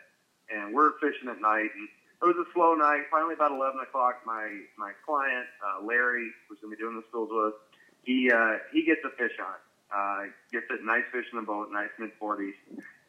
and 0.51 0.75
we're 0.75 0.99
fishing 0.99 1.31
at 1.31 1.39
night. 1.39 1.71
And 1.71 1.87
it 2.23 2.27
was 2.31 2.39
a 2.39 2.49
slow 2.53 2.73
night. 2.73 3.03
Finally, 3.11 3.35
about 3.35 3.51
eleven 3.51 3.79
o'clock, 3.83 4.23
my 4.25 4.47
my 4.77 4.91
client 5.05 5.47
uh, 5.59 5.83
Larry, 5.83 6.31
who's 6.47 6.59
going 6.63 6.71
to 6.71 6.77
be 6.77 6.81
doing 6.81 6.95
the 6.95 7.03
schools 7.09 7.29
with 7.31 7.53
us, 7.53 7.59
he 8.03 8.31
uh, 8.31 8.63
he 8.71 8.85
gets 8.85 9.01
a 9.03 9.11
fish 9.19 9.35
on. 9.39 9.59
Uh, 9.93 10.31
gets 10.51 10.65
it 10.71 10.81
nice 10.83 11.05
fish 11.11 11.25
in 11.31 11.37
the 11.37 11.45
boat, 11.45 11.69
nice 11.71 11.91
mid 11.99 12.09
forties. 12.17 12.55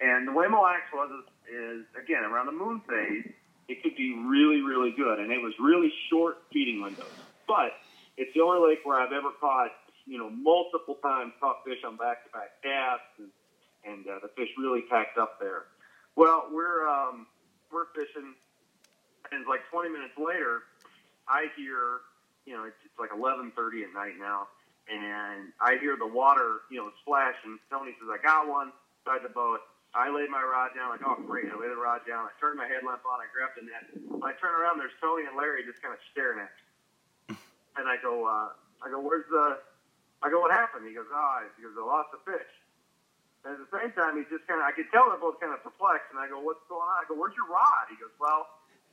And 0.00 0.28
the 0.28 0.32
way 0.32 0.46
Mille 0.48 0.60
Lacs 0.60 0.90
was 0.92 1.08
is, 1.08 1.24
is 1.48 1.86
again 1.96 2.24
around 2.24 2.46
the 2.46 2.52
moon 2.52 2.82
phase, 2.84 3.32
it 3.68 3.82
could 3.82 3.96
be 3.96 4.12
really 4.26 4.60
really 4.60 4.92
good, 4.92 5.18
and 5.18 5.32
it 5.32 5.40
was 5.40 5.54
really 5.58 5.92
short 6.10 6.42
feeding 6.52 6.82
windows. 6.82 7.08
But 7.48 7.72
it's 8.18 8.34
the 8.34 8.42
only 8.42 8.68
lake 8.68 8.80
where 8.84 9.00
I've 9.00 9.12
ever 9.12 9.30
caught 9.40 9.70
you 10.06 10.18
know 10.18 10.28
multiple 10.28 10.96
times 11.00 11.32
caught 11.40 11.64
fish 11.64 11.80
on 11.86 11.96
back 11.96 12.24
to 12.26 12.30
back 12.32 12.60
casts, 12.62 13.16
and, 13.16 13.30
and 13.86 14.06
uh, 14.06 14.18
the 14.20 14.28
fish 14.36 14.50
really 14.58 14.82
packed 14.90 15.16
up 15.16 15.40
there. 15.40 15.64
Well, 16.16 16.48
we're 16.52 16.86
um, 16.86 17.26
we're 17.72 17.86
fishing, 17.96 18.34
it's 19.40 19.48
like 19.48 19.66
20 19.70 19.90
minutes 19.90 20.14
later, 20.18 20.62
I 21.26 21.48
hear 21.56 22.04
you 22.46 22.54
know 22.54 22.64
it's, 22.64 22.78
it's 22.84 22.98
like 22.98 23.10
11:30 23.10 23.88
at 23.88 23.92
night 23.94 24.14
now, 24.18 24.48
and 24.86 25.52
I 25.60 25.76
hear 25.80 25.96
the 25.96 26.06
water 26.06 26.62
you 26.70 26.78
know 26.78 26.90
splash, 27.02 27.36
and 27.44 27.58
Tony 27.70 27.96
says 27.98 28.08
I 28.12 28.20
got 28.22 28.46
one 28.48 28.72
inside 29.00 29.24
the 29.24 29.32
boat. 29.32 29.60
I 29.94 30.10
laid 30.10 30.26
my 30.26 30.42
rod 30.42 30.74
down, 30.74 30.90
like, 30.90 31.06
oh, 31.06 31.14
great. 31.22 31.46
I 31.46 31.54
laid 31.54 31.70
the 31.70 31.78
rod 31.78 32.02
down. 32.02 32.26
I 32.26 32.34
turned 32.42 32.58
my 32.58 32.66
headlamp 32.66 33.06
on. 33.06 33.22
I 33.22 33.30
grabbed 33.30 33.54
the 33.54 33.62
net. 33.62 33.86
When 33.94 34.26
I 34.26 34.34
turn 34.42 34.50
around, 34.50 34.82
there's 34.82 34.94
Tony 34.98 35.22
and 35.22 35.38
Larry 35.38 35.62
just 35.62 35.78
kind 35.78 35.94
of 35.94 36.02
staring 36.10 36.42
at 36.42 36.50
me. 37.30 37.38
And 37.74 37.90
I 37.90 37.98
go, 37.98 38.22
uh, 38.22 38.54
I 38.82 38.86
go, 38.86 39.02
where's 39.02 39.26
the, 39.34 39.58
I 40.22 40.30
go, 40.30 40.38
what 40.38 40.54
happened? 40.54 40.86
He 40.86 40.94
goes, 40.94 41.10
oh, 41.10 41.42
he 41.58 41.66
goes, 41.66 41.74
I 41.74 41.82
lost 41.82 42.14
the 42.14 42.22
fish. 42.22 42.50
And 43.42 43.58
at 43.58 43.60
the 43.66 43.70
same 43.74 43.90
time, 43.98 44.14
he's 44.14 44.30
just 44.30 44.46
kind 44.46 44.62
of, 44.62 44.64
I 44.64 44.70
could 44.70 44.86
tell 44.94 45.10
they're 45.10 45.18
both 45.18 45.42
kind 45.42 45.50
of 45.50 45.58
perplexed. 45.58 46.06
And 46.14 46.22
I 46.22 46.30
go, 46.30 46.38
what's 46.38 46.62
going 46.70 46.86
on? 46.86 47.02
I 47.02 47.04
go, 47.10 47.18
where's 47.18 47.34
your 47.34 47.50
rod? 47.50 47.90
He 47.90 47.98
goes, 47.98 48.14
well, 48.22 48.46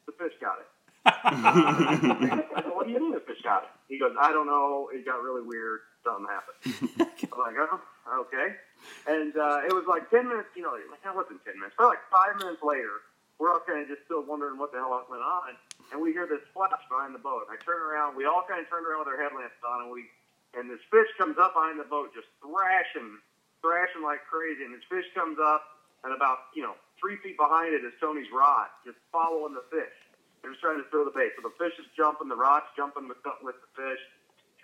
the 0.06 0.14
fish 0.14 0.34
got 0.40 0.60
it. 0.60 0.69
I 1.06 2.44
what 2.73 2.86
do 2.86 2.94
you 2.94 2.99
mean 2.99 3.11
the 3.11 3.26
fish 3.26 3.41
got 3.44 3.64
it? 3.64 3.69
He 3.90 3.98
goes, 3.98 4.14
I 4.19 4.32
don't 4.32 4.45
know. 4.45 4.90
It 4.94 5.06
got 5.06 5.22
really 5.22 5.41
weird. 5.41 5.82
Something 6.06 6.28
happened. 6.30 6.57
I'm 7.34 7.40
like, 7.40 7.57
oh, 7.57 8.26
okay. 8.26 8.57
And 9.06 9.34
uh, 9.38 9.65
it 9.65 9.73
was 9.73 9.86
like 9.86 10.10
10 10.10 10.28
minutes, 10.30 10.49
you 10.57 10.65
know, 10.65 10.73
like, 10.73 11.02
that 11.06 11.14
wasn't 11.14 11.45
10 11.45 11.57
minutes. 11.57 11.78
Probably 11.78 11.98
like 11.98 12.06
five 12.10 12.38
minutes 12.41 12.61
later, 12.65 13.06
we're 13.38 13.53
all 13.53 13.61
kind 13.65 13.82
of 13.82 13.90
just 13.90 14.06
still 14.06 14.22
wondering 14.26 14.57
what 14.57 14.73
the 14.73 14.78
hell 14.78 14.94
went 15.10 15.22
on. 15.22 15.57
And 15.94 16.02
we 16.02 16.14
hear 16.14 16.26
this 16.30 16.41
splash 16.53 16.82
behind 16.90 17.14
the 17.14 17.22
boat. 17.22 17.49
I 17.49 17.57
turn 17.61 17.82
around. 17.82 18.14
We 18.14 18.26
all 18.26 18.45
kind 18.45 18.61
of 18.61 18.69
turned 18.69 18.86
around 18.86 19.06
with 19.06 19.14
our 19.14 19.19
headlamps 19.22 19.57
on, 19.65 19.90
and 19.90 19.91
we 19.91 20.06
and 20.53 20.69
this 20.69 20.84
fish 20.91 21.07
comes 21.18 21.40
up 21.40 21.56
behind 21.56 21.80
the 21.80 21.88
boat, 21.88 22.11
just 22.11 22.28
thrashing, 22.44 23.18
thrashing 23.64 24.03
like 24.03 24.23
crazy. 24.28 24.68
And 24.68 24.76
this 24.76 24.84
fish 24.91 25.07
comes 25.15 25.40
up, 25.40 25.64
and 26.03 26.14
about 26.14 26.53
you 26.56 26.64
know 26.64 26.76
three 26.99 27.18
feet 27.26 27.38
behind 27.38 27.73
it 27.73 27.82
is 27.86 27.94
Tony's 27.99 28.30
rod, 28.34 28.69
just 28.86 28.98
following 29.11 29.53
the 29.53 29.65
fish. 29.73 29.94
They're 30.41 30.52
just 30.52 30.61
trying 30.61 30.82
to 30.82 30.88
throw 30.90 31.06
the 31.06 31.14
bait. 31.14 31.34
So 31.38 31.45
the 31.45 31.53
fish 31.57 31.78
is 31.78 31.86
jumping, 31.94 32.30
the 32.30 32.38
rod's 32.38 32.69
jumping 32.78 33.07
with 33.07 33.22
with 33.41 33.57
the 33.61 33.72
fish, 33.78 34.02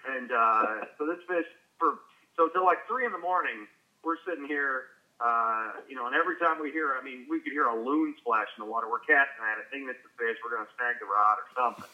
And 0.09 0.31
uh, 0.31 0.89
so 0.97 1.05
this 1.05 1.21
fish 1.29 1.45
for 1.77 2.01
so 2.37 2.49
till 2.49 2.65
like 2.65 2.85
three 2.87 3.05
in 3.05 3.11
the 3.11 3.21
morning, 3.21 3.65
we're 4.05 4.21
sitting 4.25 4.45
here, 4.45 4.93
uh, 5.21 5.81
you 5.89 5.97
know, 5.97 6.05
and 6.05 6.13
every 6.13 6.37
time 6.37 6.61
we 6.61 6.69
hear, 6.69 6.93
I 6.93 7.01
mean, 7.01 7.25
we 7.29 7.41
could 7.41 7.53
hear 7.53 7.65
a 7.65 7.77
loon 7.77 8.13
splash 8.21 8.49
in 8.57 8.65
the 8.65 8.69
water. 8.69 8.85
We're 8.89 9.05
casting 9.05 9.41
at 9.41 9.57
it, 9.57 9.69
thinking 9.73 9.89
it's 9.89 10.01
the 10.05 10.13
fish. 10.17 10.37
We're 10.45 10.53
going 10.53 10.65
to 10.65 10.73
snag 10.77 11.01
the 11.01 11.09
rod 11.09 11.41
or 11.41 11.47
something. 11.57 11.89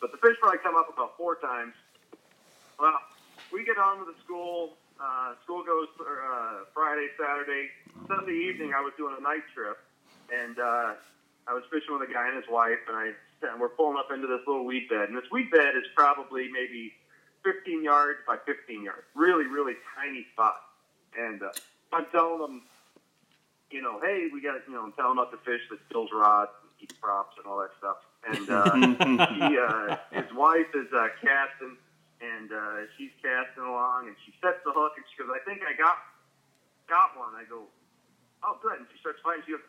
But 0.00 0.10
the 0.10 0.18
fish 0.18 0.36
probably 0.40 0.64
come 0.64 0.76
up 0.76 0.88
about 0.92 1.16
four 1.16 1.36
times. 1.36 1.76
Well, 2.80 2.96
we 3.52 3.64
get 3.64 3.76
on 3.76 4.00
with 4.00 4.16
the 4.16 4.18
school. 4.24 4.80
Uh, 5.02 5.34
school 5.42 5.64
goes 5.64 5.88
uh, 5.98 6.62
Friday, 6.72 7.08
Saturday, 7.18 7.70
Sunday 8.06 8.38
evening. 8.46 8.70
I 8.70 8.80
was 8.80 8.92
doing 8.96 9.16
a 9.18 9.22
night 9.22 9.42
trip, 9.52 9.76
and 10.30 10.56
uh, 10.58 10.94
I 11.48 11.52
was 11.52 11.64
fishing 11.72 11.98
with 11.98 12.08
a 12.08 12.12
guy 12.12 12.28
and 12.28 12.36
his 12.36 12.46
wife, 12.48 12.78
and 12.86 12.96
I 12.96 13.10
and 13.50 13.60
we're 13.60 13.70
pulling 13.74 13.98
up 13.98 14.12
into 14.14 14.28
this 14.28 14.46
little 14.46 14.64
weed 14.64 14.88
bed, 14.88 15.08
and 15.08 15.18
this 15.18 15.26
weed 15.32 15.50
bed 15.50 15.74
is 15.74 15.82
probably 15.96 16.46
maybe 16.52 16.92
15 17.42 17.82
yards 17.82 18.20
by 18.26 18.36
15 18.46 18.84
yards, 18.84 19.02
really, 19.16 19.46
really 19.46 19.74
tiny 19.98 20.24
spot. 20.32 20.62
And 21.18 21.42
uh, 21.42 21.50
I'm 21.92 22.06
telling 22.12 22.40
them, 22.40 22.62
you 23.72 23.82
know, 23.82 23.98
hey, 24.00 24.28
we 24.32 24.40
got, 24.40 24.62
you 24.68 24.74
know, 24.74 24.84
I'm 24.84 24.92
telling 24.92 25.18
about 25.18 25.32
the 25.32 25.38
fish 25.38 25.62
that 25.70 25.80
kills 25.90 26.10
rods, 26.14 26.52
and 26.62 26.70
eats 26.80 26.94
props, 26.94 27.36
and 27.38 27.46
all 27.46 27.58
that 27.58 27.74
stuff. 27.78 27.96
And 28.22 28.48
uh, 28.48 29.26
he, 29.50 29.58
uh, 29.58 29.96
his 30.12 30.32
wife 30.36 30.70
is 30.74 30.86
uh, 30.94 31.08
casting, 31.20 31.76
and 32.22 32.54
uh, 32.54 32.86
she's 32.94 33.10
casting 33.18 33.66
along, 33.66 34.06
and 34.06 34.16
she 34.22 34.30
sets 34.38 34.62
the 34.62 34.70
hook, 34.70 34.94
and 34.94 35.04
she 35.10 35.18
goes, 35.18 35.28
I 35.34 35.42
think 35.42 35.66
I 35.66 35.74
got 35.74 35.98
got 36.86 37.18
one. 37.18 37.34
I 37.34 37.42
go, 37.50 37.66
oh, 38.46 38.54
good. 38.62 38.78
And 38.78 38.86
she 38.94 38.98
starts 39.02 39.18
fighting. 39.26 39.42
She 39.46 39.52
goes, 39.58 39.66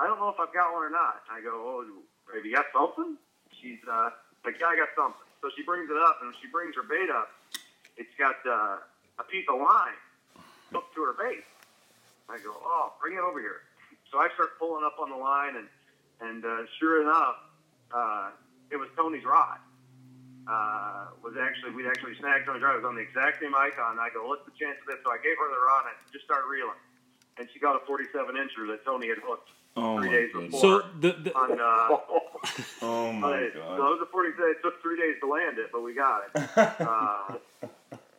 I 0.00 0.08
don't 0.08 0.18
know 0.18 0.32
if 0.32 0.40
I've 0.40 0.52
got 0.52 0.72
one 0.72 0.82
or 0.82 0.92
not. 0.92 1.22
I 1.28 1.44
go, 1.44 1.52
oh, 1.52 1.84
have 2.32 2.44
you 2.44 2.56
got 2.56 2.66
something? 2.72 3.20
She's 3.60 3.82
uh, 3.84 4.10
like, 4.44 4.56
yeah, 4.58 4.72
I 4.72 4.76
got 4.80 4.90
something. 4.96 5.28
So 5.44 5.52
she 5.52 5.62
brings 5.62 5.92
it 5.92 6.00
up, 6.00 6.24
and 6.24 6.32
when 6.32 6.38
she 6.40 6.48
brings 6.48 6.74
her 6.74 6.86
bait 6.86 7.12
up, 7.12 7.28
it's 8.00 8.12
got 8.16 8.40
uh, 8.48 8.80
a 9.20 9.24
piece 9.28 9.44
of 9.52 9.60
line 9.60 10.00
hooked 10.72 10.94
to 10.96 11.04
her 11.04 11.14
bait. 11.14 11.44
I 12.32 12.40
go, 12.40 12.56
oh, 12.56 12.96
bring 13.00 13.14
it 13.14 13.20
over 13.20 13.38
here. 13.38 13.68
So 14.10 14.18
I 14.18 14.32
start 14.34 14.56
pulling 14.58 14.84
up 14.84 14.96
on 14.98 15.10
the 15.10 15.20
line, 15.20 15.56
and 15.56 15.68
and 16.20 16.44
uh, 16.44 16.64
sure 16.78 17.02
enough, 17.02 17.36
uh, 17.92 18.30
it 18.70 18.76
was 18.76 18.88
Tony's 18.96 19.24
rod. 19.24 19.58
Uh, 20.46 21.08
was 21.24 21.34
actually 21.40 21.72
we'd 21.72 21.86
actually 21.88 22.12
snagged 22.20 22.44
Tony's 22.44 22.60
rod. 22.62 22.76
It 22.76 22.84
was 22.84 22.88
on 22.88 22.96
the 22.96 23.00
exact 23.00 23.40
same 23.40 23.54
icon. 23.56 23.96
I 23.98 24.10
go, 24.12 24.28
what's 24.28 24.44
the 24.44 24.52
chance 24.60 24.76
of 24.80 24.86
this? 24.86 25.00
So 25.02 25.08
I 25.10 25.16
gave 25.24 25.36
her 25.40 25.48
the 25.48 25.56
rod, 25.64 25.88
and 25.88 25.96
just 26.12 26.24
started 26.28 26.44
reeling, 26.52 26.76
and 27.40 27.48
she 27.52 27.58
got 27.58 27.76
a 27.80 27.82
47 27.88 28.12
incher 28.36 28.68
that 28.68 28.84
Tony 28.84 29.08
had 29.08 29.18
hooked 29.24 29.48
Oh 29.76 29.96
three 29.98 30.08
my 30.08 30.12
days 30.12 30.30
goodness. 30.32 30.52
before. 30.52 30.82
So 30.84 30.88
the, 31.00 31.10
the 31.24 31.32
on 31.32 31.56
uh, 31.56 31.96
Oh 32.84 33.12
my 33.12 33.30
Right. 33.40 33.52
So 33.56 33.60
god. 33.60 33.76
it 33.80 33.90
was 33.96 34.04
a 34.04 34.10
40 34.12 34.30
day. 34.36 34.50
It 34.52 34.60
took 34.62 34.82
three 34.82 35.00
days 35.00 35.16
to 35.24 35.26
land 35.32 35.56
it, 35.58 35.72
but 35.72 35.80
we 35.80 35.94
got 35.94 36.28
it. 36.28 36.32
uh, 36.84 37.40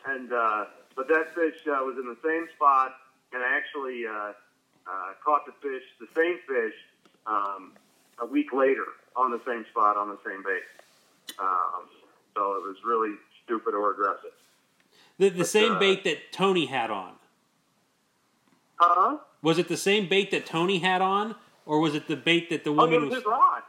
and 0.09 0.33
uh, 0.33 0.65
but 0.95 1.07
that 1.07 1.29
fish 1.35 1.61
uh, 1.69 1.85
was 1.85 1.95
in 2.01 2.09
the 2.09 2.17
same 2.25 2.47
spot, 2.55 2.89
and 3.33 3.43
I 3.43 3.53
actually 3.55 4.01
uh, 4.09 4.33
uh, 4.89 5.13
caught 5.23 5.45
the 5.45 5.53
fish, 5.61 5.83
the 6.01 6.09
same 6.17 6.39
fish, 6.49 6.73
um, 7.27 7.73
a 8.19 8.25
week 8.25 8.51
later 8.51 8.85
on 9.15 9.29
the 9.29 9.41
same 9.45 9.63
spot 9.69 9.95
on 9.95 10.09
the 10.09 10.17
same 10.25 10.41
bait. 10.41 10.65
Um, 11.37 11.85
so 12.35 12.53
it 12.55 12.63
was 12.63 12.75
really 12.85 13.15
stupid 13.43 13.73
or 13.73 13.91
aggressive. 13.91 14.31
the, 15.17 15.29
the 15.29 15.45
same 15.45 15.73
uh, 15.73 15.79
bait 15.79 16.03
that 16.03 16.31
Tony 16.31 16.65
had 16.65 16.91
on. 16.91 17.13
Huh? 18.77 19.17
Was 19.41 19.57
it 19.57 19.67
the 19.67 19.77
same 19.77 20.07
bait 20.09 20.31
that 20.31 20.45
Tony 20.45 20.79
had 20.79 21.01
on, 21.01 21.35
or 21.65 21.79
was 21.79 21.95
it 21.95 22.07
the 22.07 22.15
bait 22.15 22.49
that 22.49 22.63
the 22.63 22.71
Oh, 22.71 22.73
woman 22.73 23.01
was 23.01 23.09
was? 23.09 23.17
his 23.19 23.25
rod. 23.25 23.61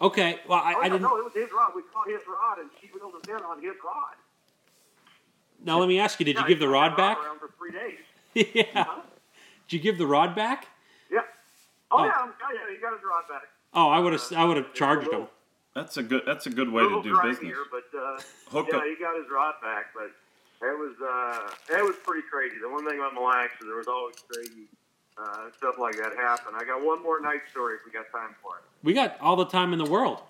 Okay, 0.00 0.40
well 0.48 0.60
I, 0.64 0.74
Oh, 0.74 0.80
I 0.80 0.88
didn't. 0.88 1.02
no, 1.02 1.16
it 1.18 1.24
was 1.24 1.34
his 1.34 1.50
rod. 1.52 1.72
We 1.76 1.82
caught 1.92 2.08
his 2.08 2.22
rod, 2.26 2.58
and 2.58 2.70
she 2.80 2.88
reeled 2.94 3.14
us 3.14 3.28
in 3.28 3.34
on 3.44 3.62
his 3.62 3.74
rod. 3.84 4.14
Now 5.62 5.78
let 5.78 5.88
me 5.88 5.98
ask 6.00 6.18
you: 6.18 6.24
Did 6.26 6.38
you 6.38 6.46
give 6.48 6.58
the 6.58 6.68
rod 6.68 6.96
back? 6.96 7.18
around 7.18 7.38
for 7.38 7.50
three 7.58 7.70
days. 7.70 7.98
yeah. 8.54 8.84
Huh? 8.84 9.00
Did 9.68 9.76
you 9.76 9.82
give 9.82 9.98
the 9.98 10.06
rod 10.06 10.34
back? 10.34 10.66
Yeah. 11.12 11.20
Oh, 11.90 11.98
Oh. 11.98 12.04
yeah, 12.04 12.12
oh, 12.16 12.32
yeah, 12.54 12.74
he 12.74 12.80
got 12.80 12.94
his 12.94 13.02
rod 13.04 13.24
back. 13.28 13.42
Oh, 13.74 13.88
I 13.90 13.98
would 13.98 14.14
have. 14.14 14.22
Uh, 14.32 14.36
I 14.36 14.44
would 14.44 14.56
have 14.56 14.72
charged 14.72 15.12
him. 15.12 15.26
That's 15.74 15.96
a 15.96 16.02
good. 16.02 16.22
That's 16.26 16.46
a 16.46 16.50
good 16.50 16.70
way 16.70 16.84
a 16.84 16.88
to 16.88 17.02
do 17.02 17.14
business. 17.22 17.54
Here, 17.54 17.64
but 17.70 17.86
uh, 17.96 18.18
Hook 18.50 18.68
yeah, 18.70 18.78
up. 18.78 18.84
he 18.84 18.96
got 19.00 19.16
his 19.16 19.26
rod 19.30 19.54
back, 19.62 19.94
but 19.94 20.10
it 20.66 20.76
was 20.78 20.96
uh, 21.00 21.76
it 21.76 21.82
was 21.84 21.96
pretty 22.04 22.26
crazy. 22.30 22.56
The 22.60 22.68
one 22.68 22.86
thing 22.88 22.98
about 22.98 23.14
Mille 23.14 23.24
Lacs 23.24 23.54
is 23.60 23.66
there 23.66 23.76
was 23.76 23.86
always 23.86 24.16
crazy 24.28 24.66
uh, 25.16 25.50
stuff 25.56 25.76
like 25.78 25.96
that 25.96 26.16
happen. 26.16 26.54
I 26.54 26.64
got 26.64 26.84
one 26.84 27.02
more 27.02 27.20
night 27.20 27.42
story 27.50 27.74
if 27.74 27.80
we 27.84 27.92
got 27.92 28.10
time 28.10 28.34
for 28.42 28.56
it. 28.58 28.64
We 28.82 28.92
got 28.94 29.20
all 29.20 29.36
the 29.36 29.46
time 29.46 29.72
in 29.72 29.78
the 29.78 29.90
world. 29.90 30.20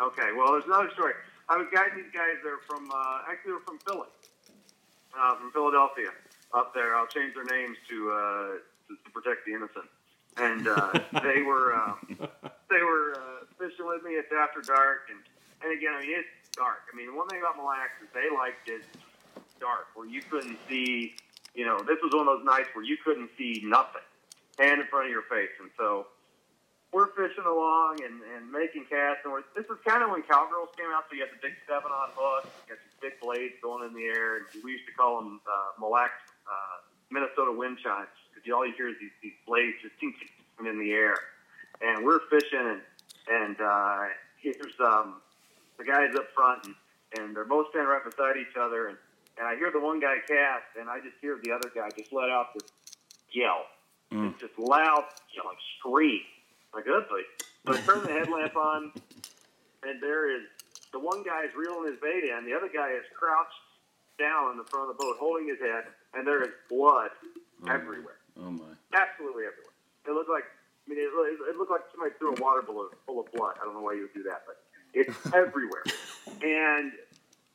Okay, 0.00 0.30
well, 0.36 0.52
there's 0.52 0.64
another 0.64 0.90
story. 0.92 1.14
I 1.48 1.56
was 1.56 1.66
guiding 1.72 1.96
these 1.96 2.12
guys. 2.12 2.38
They're 2.42 2.62
from 2.66 2.90
uh, 2.90 3.30
actually 3.30 3.52
they're 3.52 3.66
from 3.66 3.78
Philly, 3.80 4.08
uh, 5.18 5.36
from 5.36 5.52
Philadelphia, 5.52 6.10
up 6.54 6.74
there. 6.74 6.96
I'll 6.96 7.06
change 7.06 7.34
their 7.34 7.44
names 7.44 7.76
to 7.88 8.10
uh, 8.10 8.16
to, 8.88 8.96
to 9.04 9.10
protect 9.12 9.46
the 9.46 9.54
innocent. 9.54 9.86
And 10.36 10.68
uh, 10.68 10.92
they 11.22 11.42
were 11.42 11.74
um, 11.74 12.28
they 12.70 12.82
were 12.82 13.16
uh, 13.16 13.44
fishing 13.58 13.86
with 13.86 14.02
me. 14.02 14.12
It's 14.12 14.32
after 14.32 14.60
dark, 14.60 15.08
and 15.10 15.18
and 15.62 15.76
again, 15.76 15.94
I 15.96 16.02
mean 16.02 16.14
it's 16.16 16.56
dark. 16.56 16.88
I 16.92 16.96
mean, 16.96 17.16
one 17.16 17.28
thing 17.28 17.40
about 17.40 17.56
Mille 17.56 17.66
Lacs 17.66 17.98
is 18.02 18.08
they 18.14 18.28
liked 18.34 18.68
it 18.68 18.84
dark, 19.60 19.88
where 19.94 20.06
you 20.06 20.22
couldn't 20.22 20.58
see. 20.68 21.14
You 21.54 21.66
know, 21.66 21.78
this 21.80 21.98
was 22.02 22.12
one 22.12 22.28
of 22.28 22.38
those 22.38 22.46
nights 22.46 22.68
where 22.74 22.84
you 22.84 22.96
couldn't 23.02 23.30
see 23.36 23.62
nothing, 23.64 24.04
hand 24.58 24.80
in 24.80 24.86
front 24.86 25.06
of 25.06 25.10
your 25.10 25.26
face, 25.26 25.50
and 25.58 25.70
so 25.76 26.06
we're 26.92 27.12
fishing 27.12 27.44
along 27.44 28.00
and, 28.00 28.20
and 28.36 28.50
making 28.50 28.86
casts. 28.88 29.20
And 29.24 29.32
we're, 29.32 29.44
this 29.52 29.66
is 29.68 29.76
kind 29.84 30.02
of 30.02 30.10
when 30.10 30.22
cowgirls 30.22 30.72
came 30.76 30.88
out. 30.88 31.04
So 31.10 31.16
you 31.16 31.22
had 31.24 31.32
the 31.32 31.42
big 31.42 31.52
seven 31.68 31.92
on 31.92 32.08
hook, 32.16 32.48
you 32.64 32.74
got 32.74 32.80
these 32.80 32.98
big 33.00 33.20
blades 33.20 33.54
going 33.60 33.84
in 33.84 33.92
the 33.92 34.08
air. 34.08 34.40
And 34.40 34.64
we 34.64 34.72
used 34.72 34.86
to 34.88 34.94
call 34.96 35.20
them 35.20 35.40
uh, 35.44 35.76
Mille 35.80 35.92
Lacs, 35.92 36.24
uh, 36.48 36.80
Minnesota 37.10 37.52
wind 37.52 37.78
chimes 37.82 38.08
because 38.32 38.44
all 38.52 38.64
you 38.64 38.72
hear 38.76 38.88
is 38.88 38.96
these, 39.00 39.12
these 39.22 39.38
blades 39.46 39.76
just 39.84 39.96
tink, 40.00 40.16
tink 40.16 40.64
in 40.64 40.78
the 40.80 40.92
air. 40.92 41.16
And 41.80 42.04
we're 42.04 42.20
fishing, 42.28 42.58
and, 42.58 42.80
and 43.30 43.56
uh, 43.60 43.98
here's 44.42 44.74
um, 44.80 45.20
the 45.78 45.84
guys 45.84 46.10
up 46.16 46.26
front, 46.34 46.64
and, 46.66 46.74
and 47.18 47.36
they're 47.36 47.44
both 47.44 47.66
standing 47.70 47.88
right 47.88 48.04
beside 48.04 48.36
each 48.36 48.56
other. 48.58 48.88
And, 48.88 48.96
and 49.38 49.46
I 49.46 49.54
hear 49.56 49.70
the 49.70 49.80
one 49.80 50.00
guy 50.00 50.16
cast, 50.26 50.74
and 50.78 50.88
I 50.90 50.98
just 50.98 51.14
hear 51.20 51.38
the 51.42 51.52
other 51.52 51.70
guy 51.74 51.88
just 51.96 52.12
let 52.12 52.30
out 52.30 52.52
this 52.54 52.68
yell. 53.30 53.62
Mm. 54.12 54.32
It's 54.32 54.40
just 54.40 54.58
loud, 54.58 55.04
you 55.32 55.42
know, 55.42 55.50
like 55.50 55.58
scream. 55.78 56.20
Like 56.74 56.84
like. 56.86 57.28
So 57.66 57.72
I 57.74 57.80
turn 57.86 58.04
the 58.04 58.12
headlamp 58.12 58.56
on, 58.56 58.92
and 59.84 60.02
there 60.02 60.28
is 60.34 60.42
the 60.92 60.98
one 60.98 61.22
guy 61.22 61.44
is 61.44 61.52
reeling 61.56 61.92
his 61.92 62.00
bait 62.00 62.24
in. 62.24 62.44
The 62.44 62.54
other 62.56 62.68
guy 62.72 62.90
is 62.92 63.04
crouched 63.14 63.52
down 64.18 64.52
in 64.52 64.58
the 64.58 64.64
front 64.64 64.90
of 64.90 64.96
the 64.96 65.02
boat, 65.02 65.16
holding 65.20 65.48
his 65.48 65.60
head, 65.60 65.84
and 66.14 66.26
there 66.26 66.42
is 66.42 66.50
blood 66.68 67.10
everywhere, 67.68 68.18
Oh 68.40 68.50
my. 68.50 68.64
absolutely 68.92 69.44
everywhere. 69.46 69.74
It 70.06 70.12
looked 70.12 70.30
like. 70.30 70.44
I 70.88 70.96
mean, 70.96 71.04
it, 71.04 71.12
it 71.52 71.56
looked 71.60 71.70
like 71.70 71.84
somebody 71.92 72.16
threw 72.16 72.32
a 72.32 72.40
water 72.40 72.64
balloon 72.64 72.88
full 73.04 73.20
of 73.20 73.28
blood. 73.36 73.60
I 73.60 73.68
don't 73.68 73.76
know 73.76 73.84
why 73.84 73.92
you 73.92 74.08
would 74.08 74.16
do 74.16 74.24
that, 74.24 74.48
but 74.48 74.56
it's 74.96 75.12
everywhere. 75.36 75.84
And 76.40 76.96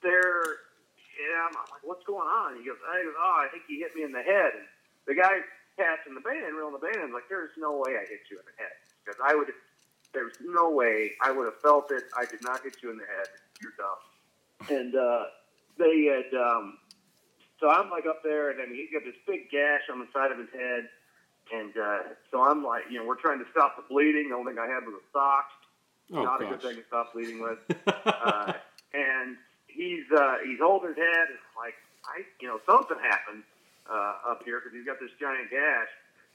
there, 0.06 0.70
yeah, 1.18 1.50
I'm 1.50 1.58
like, 1.58 1.82
what's 1.82 2.06
going 2.06 2.30
on? 2.30 2.62
He 2.62 2.70
goes, 2.70 2.78
I 2.86 3.02
goes, 3.02 3.18
oh, 3.18 3.38
I 3.42 3.50
think 3.50 3.64
he 3.68 3.82
hit 3.82 3.96
me 3.96 4.04
in 4.04 4.12
the 4.12 4.22
head. 4.22 4.54
And 4.54 4.70
the 5.10 5.18
guy 5.18 5.42
catching 5.74 6.14
the 6.14 6.22
in, 6.30 6.54
reeling 6.54 6.78
the 6.78 6.86
in, 6.94 7.10
like, 7.10 7.26
there's 7.26 7.58
no 7.58 7.82
way 7.82 7.98
I 7.98 8.06
hit 8.06 8.30
you 8.30 8.38
in 8.38 8.46
the 8.46 8.58
head 8.62 8.78
because 9.02 9.18
I 9.18 9.34
would. 9.34 9.50
There's 10.14 10.38
no 10.46 10.70
way 10.70 11.14
I 11.26 11.32
would 11.32 11.46
have 11.46 11.60
felt 11.60 11.90
it. 11.90 12.04
I 12.16 12.26
did 12.26 12.44
not 12.44 12.62
hit 12.62 12.78
you 12.84 12.92
in 12.92 12.98
the 12.98 13.10
head. 13.10 13.34
You're 13.58 13.74
dumb. 13.82 14.70
And 14.70 14.94
uh, 14.94 15.26
they 15.80 16.06
had. 16.06 16.30
Um, 16.38 16.78
so 17.60 17.70
I'm 17.70 17.90
like 17.90 18.06
up 18.06 18.22
there, 18.22 18.52
and 18.52 18.60
then 18.60 18.70
he's 18.70 18.94
got 18.94 19.04
this 19.04 19.18
big 19.26 19.50
gash 19.50 19.90
on 19.92 19.98
the 19.98 20.08
side 20.14 20.32
of 20.32 20.38
his 20.38 20.52
head. 20.54 20.90
And 21.52 21.76
uh, 21.78 22.00
so 22.32 22.42
I'm 22.42 22.64
like, 22.64 22.84
you 22.90 23.00
know, 23.00 23.06
we're 23.06 23.20
trying 23.20 23.40
to 23.40 23.46
stop 23.52 23.76
the 23.76 23.84
bleeding. 23.90 24.30
The 24.30 24.36
only 24.36 24.54
thing 24.54 24.60
I 24.64 24.68
had 24.68 24.86
was 24.86 24.96
a 24.96 25.06
sock. 25.12 25.50
Oh 26.14 26.24
Not 26.24 26.42
a 26.42 26.46
good 26.46 26.62
thing 26.62 26.76
to 26.76 26.86
stop 26.88 27.14
bleeding 27.14 27.42
with. 27.42 27.60
Uh, 28.24 28.54
and 28.94 29.36
he's 29.68 30.08
uh, 30.16 30.38
he's 30.46 30.60
holding 30.60 30.96
his 30.96 30.98
head, 30.98 31.28
and 31.28 31.40
like, 31.60 31.76
I, 32.08 32.24
you 32.40 32.48
know, 32.48 32.60
something 32.64 32.96
happened 33.04 33.44
uh, 33.90 34.32
up 34.32 34.44
here 34.46 34.60
because 34.60 34.72
he's 34.72 34.86
got 34.86 35.00
this 35.00 35.12
giant 35.20 35.52
gash. 35.52 35.92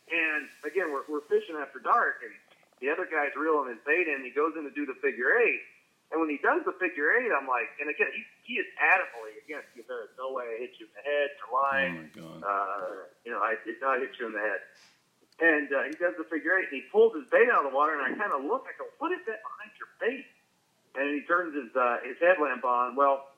And 0.09 0.48
again, 0.64 0.93
we're, 0.93 1.05
we're 1.09 1.24
fishing 1.28 1.56
after 1.56 1.78
dark, 1.80 2.20
and 2.24 2.32
the 2.80 2.93
other 2.93 3.09
guy's 3.09 3.32
reeling 3.36 3.72
his 3.72 3.80
bait 3.85 4.09
in. 4.09 4.24
He 4.24 4.32
goes 4.32 4.52
in 4.56 4.64
to 4.64 4.72
do 4.72 4.85
the 4.85 4.97
figure 5.01 5.32
eight, 5.36 5.64
and 6.10 6.20
when 6.20 6.32
he 6.32 6.40
does 6.40 6.64
the 6.64 6.72
figure 6.80 7.12
eight, 7.12 7.28
I'm 7.28 7.44
like, 7.44 7.68
and 7.80 7.93
again, 7.93 8.09
he, 8.16 8.24
he 8.48 8.55
is 8.56 8.68
adamantly 8.80 9.36
against 9.44 9.68
you. 9.76 9.85
There 9.85 10.09
is 10.09 10.12
no 10.16 10.32
way 10.32 10.56
I 10.56 10.56
hit 10.64 10.80
you 10.80 10.89
in 10.89 10.94
the 10.97 11.05
head. 11.05 11.28
You're 11.36 11.52
Oh 11.52 12.01
my 12.01 12.09
god. 12.16 12.40
Uh, 12.40 12.93
you 13.24 13.30
know, 13.32 13.40
I 13.44 13.60
did 13.64 13.76
not 13.85 14.01
hit 14.01 14.16
you 14.16 14.26
in 14.28 14.32
the 14.32 14.40
head. 14.40 14.64
And 15.39 15.70
uh, 15.70 15.86
he 15.86 15.94
does 15.94 16.19
the 16.19 16.27
figure 16.27 16.59
eight, 16.59 16.66
and 16.73 16.82
he 16.82 16.85
pulls 16.90 17.15
his 17.15 17.23
bait 17.31 17.47
out 17.47 17.62
of 17.65 17.70
the 17.70 17.77
water, 17.77 17.94
and 17.94 18.02
I 18.02 18.10
kind 18.19 18.35
of 18.35 18.43
look. 18.43 18.66
I 18.66 18.74
go, 18.74 18.90
"What 18.98 19.12
is 19.15 19.23
that 19.31 19.39
behind 19.47 19.70
your 19.78 19.90
bait?" 20.02 20.27
And 20.98 21.15
he 21.15 21.23
turns 21.31 21.55
his 21.55 21.70
uh, 21.78 22.02
his 22.02 22.19
headlamp 22.19 22.65
on. 22.66 22.97
Well, 22.98 23.31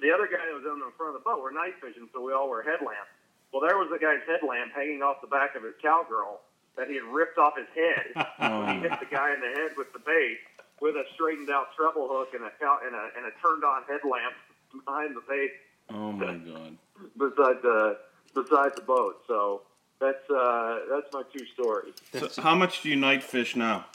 the 0.00 0.12
other 0.12 0.24
guy 0.24 0.40
that 0.40 0.56
was 0.56 0.64
on 0.64 0.80
the 0.80 0.88
front 0.96 1.12
of 1.12 1.20
the 1.20 1.24
boat, 1.28 1.44
we're 1.44 1.52
night 1.52 1.76
fishing, 1.80 2.08
so 2.12 2.24
we 2.24 2.32
all 2.32 2.48
wear 2.48 2.62
headlamps. 2.64 3.12
Well, 3.52 3.60
there 3.60 3.76
was 3.76 3.88
the 3.92 4.00
guy's 4.00 4.24
headlamp 4.24 4.72
hanging 4.72 5.02
off 5.04 5.20
the 5.20 5.28
back 5.28 5.54
of 5.56 5.62
his 5.62 5.76
cowgirl 5.80 6.40
that 6.76 6.88
he 6.88 6.96
had 6.96 7.04
ripped 7.04 7.36
off 7.38 7.52
his 7.56 7.68
head 7.76 8.12
when 8.40 8.80
he 8.80 8.88
hit 8.88 8.96
the 9.00 9.08
guy 9.08 9.32
in 9.32 9.40
the 9.40 9.52
head 9.60 9.72
with 9.76 9.92
the 9.92 10.00
bait 10.00 10.40
with 10.80 10.96
a 10.96 11.04
straightened 11.14 11.48
out 11.48 11.68
treble 11.76 12.08
hook 12.08 12.32
and 12.36 12.44
a 12.44 12.52
cow- 12.60 12.80
and 12.84 12.92
a 12.96 13.04
and 13.16 13.24
a 13.24 13.32
turned 13.40 13.64
on 13.64 13.80
headlamp 13.88 14.34
behind 14.72 15.16
the 15.16 15.24
bait 15.28 15.52
Oh 15.88 16.12
my 16.12 16.36
god. 16.36 16.76
beside 17.16 17.60
the 17.62 17.96
beside 18.34 18.72
the 18.76 18.82
boat. 18.82 19.20
So 19.26 19.62
that's 20.00 20.30
uh, 20.30 20.80
that's 20.90 21.12
my 21.12 21.22
two 21.32 21.44
stories. 21.46 21.94
So 22.12 22.42
how 22.42 22.54
much 22.54 22.82
do 22.82 22.88
you 22.88 22.96
night 22.96 23.22
fish 23.22 23.56
now? 23.56 23.86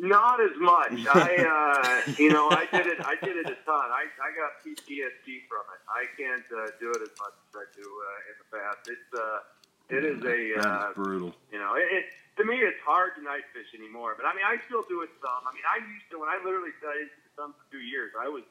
Not 0.00 0.40
as 0.40 0.56
much. 0.56 0.96
I, 1.12 1.36
uh, 1.44 2.12
you 2.16 2.32
know, 2.32 2.48
I 2.48 2.64
did 2.72 2.86
it. 2.88 3.04
I 3.04 3.20
did 3.20 3.36
it 3.36 3.46
a 3.46 3.56
ton. 3.68 3.86
I, 3.92 4.08
I 4.16 4.32
got 4.32 4.56
PTSD 4.64 5.44
from 5.44 5.64
it. 5.76 5.80
I 5.92 6.08
can't 6.16 6.48
uh, 6.48 6.72
do 6.80 6.88
it 6.88 7.04
as 7.04 7.12
much 7.20 7.36
as 7.36 7.52
I 7.52 7.66
do 7.76 7.84
uh, 7.84 8.30
in 8.32 8.34
the 8.40 8.48
past. 8.48 8.80
It's 8.88 9.10
uh, 9.12 9.44
it 9.92 10.02
is 10.08 10.24
a 10.24 10.40
uh, 10.56 10.88
is 10.88 10.96
brutal. 10.96 11.36
you 11.52 11.58
know, 11.58 11.76
it, 11.76 11.84
it 11.92 12.04
to 12.40 12.48
me 12.48 12.64
it's 12.64 12.80
hard 12.80 13.12
to 13.18 13.22
night 13.22 13.44
fish 13.52 13.68
anymore. 13.76 14.16
But 14.16 14.24
I 14.24 14.32
mean, 14.32 14.48
I 14.48 14.56
still 14.64 14.88
do 14.88 15.04
it 15.04 15.12
some. 15.20 15.44
I 15.44 15.52
mean, 15.52 15.68
I 15.68 15.84
used 15.84 16.08
to 16.16 16.18
when 16.18 16.32
I 16.32 16.40
literally 16.40 16.72
studied 16.80 17.12
some 17.36 17.52
for 17.52 17.64
two 17.68 17.84
years. 17.84 18.16
I 18.16 18.24
was 18.24 18.48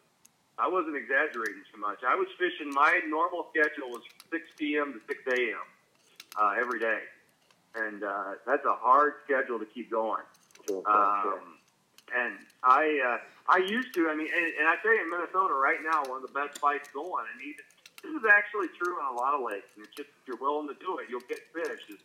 I 0.59 0.69
wasn't 0.69 1.01
exaggerating 1.01 1.65
too 1.73 1.81
much. 1.81 2.05
I 2.05 2.13
was 2.13 2.27
fishing. 2.37 2.69
My 2.75 3.01
normal 3.07 3.49
schedule 3.49 3.89
was 3.89 4.03
6 4.29 4.43
p.m. 4.59 4.93
to 4.93 4.99
6 5.07 5.17
a.m. 5.33 5.65
Uh, 6.39 6.55
every 6.57 6.79
day, 6.79 6.99
and 7.75 8.01
uh, 8.01 8.39
that's 8.47 8.63
a 8.65 8.73
hard 8.73 9.13
schedule 9.25 9.59
to 9.59 9.65
keep 9.65 9.91
going. 9.91 10.23
Um, 10.71 11.59
and 12.15 12.33
I 12.63 12.99
uh, 13.03 13.17
I 13.51 13.57
used 13.57 13.93
to. 13.95 14.07
I 14.09 14.15
mean, 14.15 14.29
and, 14.33 14.45
and 14.45 14.67
I 14.67 14.75
tell 14.81 14.95
you, 14.95 15.03
in 15.03 15.09
Minnesota 15.09 15.53
right 15.53 15.79
now, 15.83 16.03
one 16.07 16.23
of 16.23 16.27
the 16.27 16.33
best 16.33 16.57
fights 16.59 16.87
going, 16.93 17.25
and 17.33 17.41
even 17.41 17.65
this 18.03 18.11
is 18.15 18.25
actually 18.31 18.67
true 18.79 18.95
on 19.03 19.13
a 19.13 19.17
lot 19.17 19.33
of 19.33 19.41
lakes. 19.43 19.67
And 19.75 19.83
it's 19.83 19.95
just 19.95 20.09
if 20.09 20.27
you're 20.27 20.39
willing 20.39 20.67
to 20.69 20.77
do 20.79 20.97
it, 20.99 21.07
you'll 21.09 21.27
get 21.27 21.39
fish. 21.51 21.81
Is, 21.89 21.99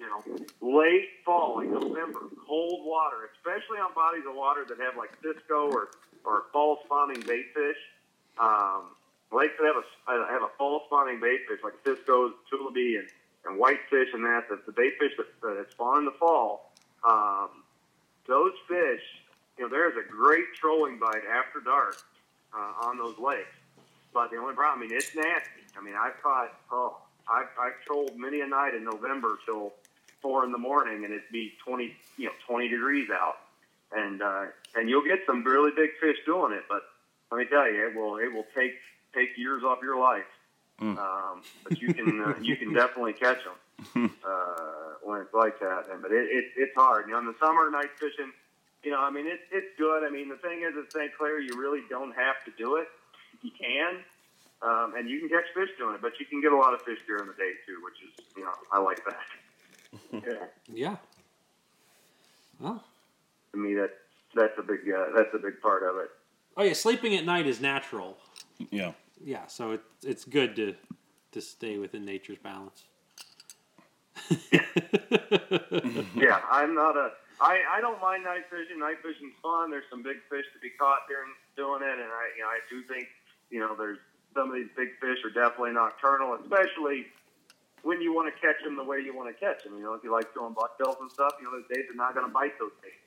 you 0.00 0.08
know, 0.08 0.24
late 0.60 1.20
fall, 1.24 1.56
like 1.56 1.68
November, 1.68 2.20
cold 2.46 2.86
water, 2.86 3.28
especially 3.36 3.78
on 3.78 3.92
bodies 3.94 4.24
of 4.28 4.34
water 4.34 4.64
that 4.68 4.80
have 4.80 4.96
like 4.96 5.12
Cisco 5.22 5.70
or 5.70 5.90
or 6.24 6.44
fall 6.52 6.80
spawning 6.84 7.20
bait 7.20 7.52
fish. 7.54 7.78
Um, 8.40 8.96
lakes 9.30 9.54
that 9.60 9.66
have 9.66 9.76
a 9.76 10.32
have 10.32 10.42
a 10.42 10.50
fall 10.56 10.82
spawning 10.86 11.20
bait 11.20 11.40
fish 11.48 11.60
like 11.62 11.74
Cisco's, 11.84 12.32
Tullibee, 12.50 12.98
and 12.98 13.08
and 13.46 13.58
whitefish 13.58 14.08
and 14.12 14.24
that. 14.24 14.48
The, 14.48 14.60
the 14.66 14.72
bait 14.72 14.94
fish 14.98 15.12
that, 15.16 15.26
that 15.42 15.70
spawn 15.72 15.98
in 15.98 16.04
the 16.04 16.16
fall. 16.18 16.72
Um, 17.06 17.48
those 18.26 18.52
fish, 18.68 19.02
you 19.58 19.64
know, 19.64 19.70
there's 19.70 19.94
a 19.96 20.08
great 20.08 20.54
trolling 20.58 20.98
bite 20.98 21.22
after 21.30 21.60
dark 21.60 21.96
uh, 22.56 22.86
on 22.88 22.98
those 22.98 23.18
lakes. 23.18 23.54
But 24.12 24.30
the 24.30 24.36
only 24.36 24.54
problem, 24.54 24.84
I 24.84 24.88
mean, 24.88 24.96
it's 24.96 25.14
nasty. 25.14 25.62
I 25.76 25.82
mean, 25.82 25.94
I've 26.00 26.20
caught, 26.22 26.54
oh, 26.70 26.96
I've, 27.28 27.48
I've 27.60 27.84
trolled 27.84 28.16
many 28.16 28.40
a 28.40 28.46
night 28.46 28.74
in 28.74 28.84
November 28.84 29.38
till 29.44 29.72
four 30.22 30.44
in 30.44 30.52
the 30.52 30.58
morning, 30.58 31.04
and 31.04 31.12
it'd 31.12 31.30
be 31.32 31.52
20, 31.66 31.94
you 32.16 32.26
know, 32.26 32.32
20 32.46 32.68
degrees 32.68 33.08
out. 33.10 33.36
And, 33.94 34.22
uh, 34.22 34.46
and 34.76 34.88
you'll 34.88 35.04
get 35.04 35.20
some 35.26 35.44
really 35.44 35.70
big 35.76 35.90
fish 36.00 36.16
doing 36.24 36.52
it, 36.52 36.64
but 36.68 36.82
let 37.30 37.38
me 37.38 37.44
tell 37.46 37.70
you, 37.70 37.88
it 37.88 37.94
will, 37.94 38.16
it 38.16 38.32
will 38.32 38.46
take, 38.54 38.74
take 39.14 39.36
years 39.36 39.62
off 39.62 39.78
your 39.82 39.98
life. 40.00 40.24
Mm. 40.80 40.98
Um, 40.98 41.42
but 41.62 41.80
you 41.80 41.94
can, 41.94 42.20
uh, 42.20 42.34
you 42.40 42.56
can 42.56 42.72
definitely 42.74 43.12
catch 43.12 43.38
them 43.44 44.10
uh, 44.26 44.54
when 45.02 45.20
it's 45.20 45.32
like 45.34 45.58
that. 45.60 45.84
And 45.92 46.02
but 46.02 46.10
it, 46.10 46.26
it 46.30 46.44
it's 46.56 46.74
hard. 46.74 47.06
You 47.06 47.12
know, 47.12 47.20
in 47.20 47.26
the 47.26 47.36
summer 47.40 47.70
night 47.70 47.90
fishing, 47.98 48.32
you 48.82 48.90
know, 48.90 49.00
I 49.00 49.10
mean, 49.10 49.26
it's 49.26 49.42
it's 49.52 49.78
good. 49.78 50.04
I 50.04 50.10
mean, 50.10 50.28
the 50.28 50.36
thing 50.36 50.62
is, 50.62 50.74
at 50.76 50.92
St. 50.92 51.10
Clair, 51.16 51.40
you 51.40 51.58
really 51.58 51.80
don't 51.88 52.12
have 52.14 52.36
to 52.44 52.52
do 52.58 52.76
it. 52.76 52.88
You 53.42 53.50
can, 53.58 53.96
um, 54.62 54.94
and 54.96 55.08
you 55.08 55.20
can 55.20 55.28
catch 55.28 55.46
fish 55.54 55.70
doing 55.78 55.94
it, 55.94 56.02
but 56.02 56.18
you 56.18 56.26
can 56.26 56.40
get 56.40 56.52
a 56.52 56.56
lot 56.56 56.74
of 56.74 56.82
fish 56.82 56.98
during 57.06 57.26
the 57.26 57.34
day 57.34 57.52
too, 57.66 57.78
which 57.84 57.94
is, 58.02 58.24
you 58.36 58.44
know, 58.44 58.52
I 58.72 58.80
like 58.80 59.00
that. 59.04 60.22
yeah, 60.26 60.46
Yeah. 60.72 60.96
Well, 62.60 62.82
to 63.52 63.58
me, 63.58 63.74
that 63.74 63.90
that's 64.34 64.58
a 64.58 64.62
big 64.62 64.80
uh, 64.90 65.06
that's 65.14 65.32
a 65.34 65.38
big 65.38 65.60
part 65.60 65.82
of 65.82 65.96
it. 65.98 66.10
oh 66.56 66.62
yeah, 66.62 66.72
sleeping 66.72 67.14
at 67.14 67.24
night 67.24 67.46
is 67.46 67.60
natural. 67.60 68.16
Yeah. 68.70 68.92
Yeah, 69.24 69.46
so 69.46 69.72
it, 69.72 69.80
it's 70.04 70.24
good 70.24 70.54
to 70.56 70.74
to 71.32 71.40
stay 71.40 71.78
within 71.78 72.04
nature's 72.04 72.38
balance. 72.38 72.84
Yeah, 76.14 76.40
I'm 76.50 76.74
not 76.74 76.96
a. 76.96 77.10
I, 77.40 77.60
I 77.76 77.80
don't 77.80 78.00
mind 78.00 78.24
night 78.24 78.46
fishing. 78.48 78.78
Night 78.78 79.02
fishing's 79.02 79.34
fun. 79.42 79.70
There's 79.70 79.84
some 79.90 80.02
big 80.02 80.22
fish 80.30 80.46
to 80.54 80.60
be 80.62 80.70
caught 80.78 81.08
during 81.08 81.32
doing 81.56 81.82
it, 81.82 81.98
and 81.98 82.08
I 82.08 82.24
you 82.36 82.42
know 82.42 82.48
I 82.48 82.60
do 82.70 82.82
think 82.86 83.08
you 83.50 83.60
know 83.60 83.74
there's 83.76 83.98
some 84.34 84.48
of 84.50 84.54
these 84.54 84.70
big 84.76 84.94
fish 85.00 85.18
are 85.24 85.34
definitely 85.34 85.72
nocturnal, 85.72 86.38
especially 86.40 87.06
when 87.82 88.00
you 88.00 88.14
want 88.14 88.32
to 88.32 88.36
catch 88.40 88.62
them 88.62 88.76
the 88.76 88.84
way 88.84 89.00
you 89.00 89.14
want 89.14 89.28
to 89.28 89.38
catch 89.38 89.64
them. 89.64 89.76
You 89.76 89.82
know, 89.82 89.94
if 89.94 90.04
you 90.04 90.12
like 90.12 90.32
throwing 90.32 90.54
bucktails 90.54 90.96
and 91.00 91.10
stuff, 91.10 91.34
you 91.40 91.44
know, 91.44 91.58
those 91.58 91.68
days 91.68 91.84
are 91.90 91.98
not 91.98 92.14
going 92.14 92.26
to 92.26 92.32
bite 92.32 92.58
those 92.58 92.72
bait 92.82 92.98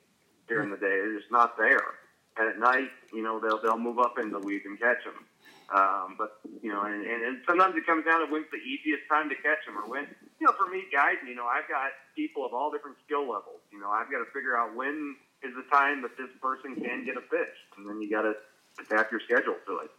during 0.48 0.70
the 0.70 0.78
day. 0.78 1.00
They're 1.02 1.18
just 1.18 1.32
not 1.32 1.58
there. 1.58 1.98
And 2.38 2.50
at 2.50 2.60
night, 2.60 2.92
you 3.14 3.24
know, 3.24 3.40
they'll 3.40 3.62
they'll 3.62 3.80
move 3.80 4.00
up 4.00 4.20
in 4.20 4.32
the 4.32 4.40
weeds 4.40 4.66
and 4.66 4.80
catch 4.80 5.04
them. 5.04 5.26
Um, 5.68 6.16
but 6.18 6.40
you 6.64 6.72
know, 6.72 6.84
and, 6.84 7.04
and, 7.04 7.20
and 7.24 7.36
sometimes 7.46 7.76
it 7.76 7.86
comes 7.86 8.06
down 8.06 8.24
to 8.24 8.32
when's 8.32 8.48
the 8.52 8.64
easiest 8.64 9.04
time 9.12 9.28
to 9.28 9.36
catch 9.36 9.60
them, 9.68 9.76
or 9.76 9.84
when 9.90 10.08
you 10.40 10.48
know, 10.48 10.54
for 10.56 10.68
me, 10.72 10.88
guys, 10.92 11.20
you 11.28 11.36
know, 11.36 11.46
I've 11.46 11.68
got 11.68 11.92
people 12.16 12.46
of 12.46 12.54
all 12.54 12.72
different 12.72 12.96
skill 13.06 13.28
levels. 13.28 13.60
You 13.72 13.80
know, 13.80 13.90
I've 13.92 14.10
got 14.10 14.24
to 14.24 14.30
figure 14.32 14.56
out 14.56 14.76
when 14.76 15.18
is 15.44 15.52
the 15.56 15.68
time 15.70 16.02
that 16.04 16.16
this 16.18 16.32
person 16.42 16.76
can 16.76 17.04
get 17.04 17.18
a 17.18 17.26
fish, 17.28 17.56
and 17.76 17.84
then 17.84 18.02
you 18.02 18.10
got 18.10 18.24
to 18.24 18.34
adapt 18.80 19.12
your 19.12 19.20
schedule 19.20 19.56
to 19.68 19.80
it. 19.84 19.92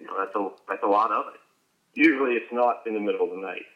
You 0.00 0.06
know, 0.06 0.18
that's 0.18 0.34
a 0.34 0.50
that's 0.68 0.82
a 0.82 0.90
lot 0.90 1.12
of 1.12 1.26
it. 1.32 1.40
Usually 1.94 2.34
it's 2.34 2.52
not 2.52 2.82
in 2.86 2.94
the 2.94 3.00
middle 3.00 3.22
of 3.22 3.30
the 3.30 3.42
night. 3.42 3.66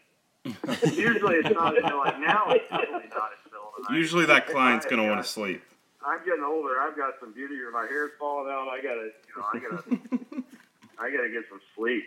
Usually 0.97 1.36
it's 1.36 1.55
not 1.55 1.77
until 1.77 1.98
like 1.98 2.19
now 2.19 2.51
it's 2.51 2.69
definitely 2.69 3.10
not 3.15 3.31
in 3.31 3.39
the 3.44 3.51
middle 3.55 3.70
of 3.78 3.86
the 3.86 3.93
night. 3.93 3.97
Usually 3.97 4.27
that 4.27 4.48
client's 4.48 4.86
gonna 4.86 5.06
want 5.06 5.23
to 5.23 5.28
sleep. 5.28 5.62
I'm 6.05 6.24
getting 6.24 6.44
older. 6.44 6.81
I've 6.81 6.97
got 6.97 7.15
some 7.20 7.32
beauty. 7.32 7.55
Here. 7.55 7.70
My 7.70 7.86
hair's 7.86 8.12
falling 8.19 8.51
out. 8.51 8.69
I 8.69 8.81
gotta, 8.81 9.10
you 9.12 9.35
know, 9.36 9.47
I 9.52 9.59
gotta, 9.59 10.43
I 10.99 11.11
gotta 11.11 11.31
get 11.31 11.47
some 11.49 11.62
sleep. 11.79 12.05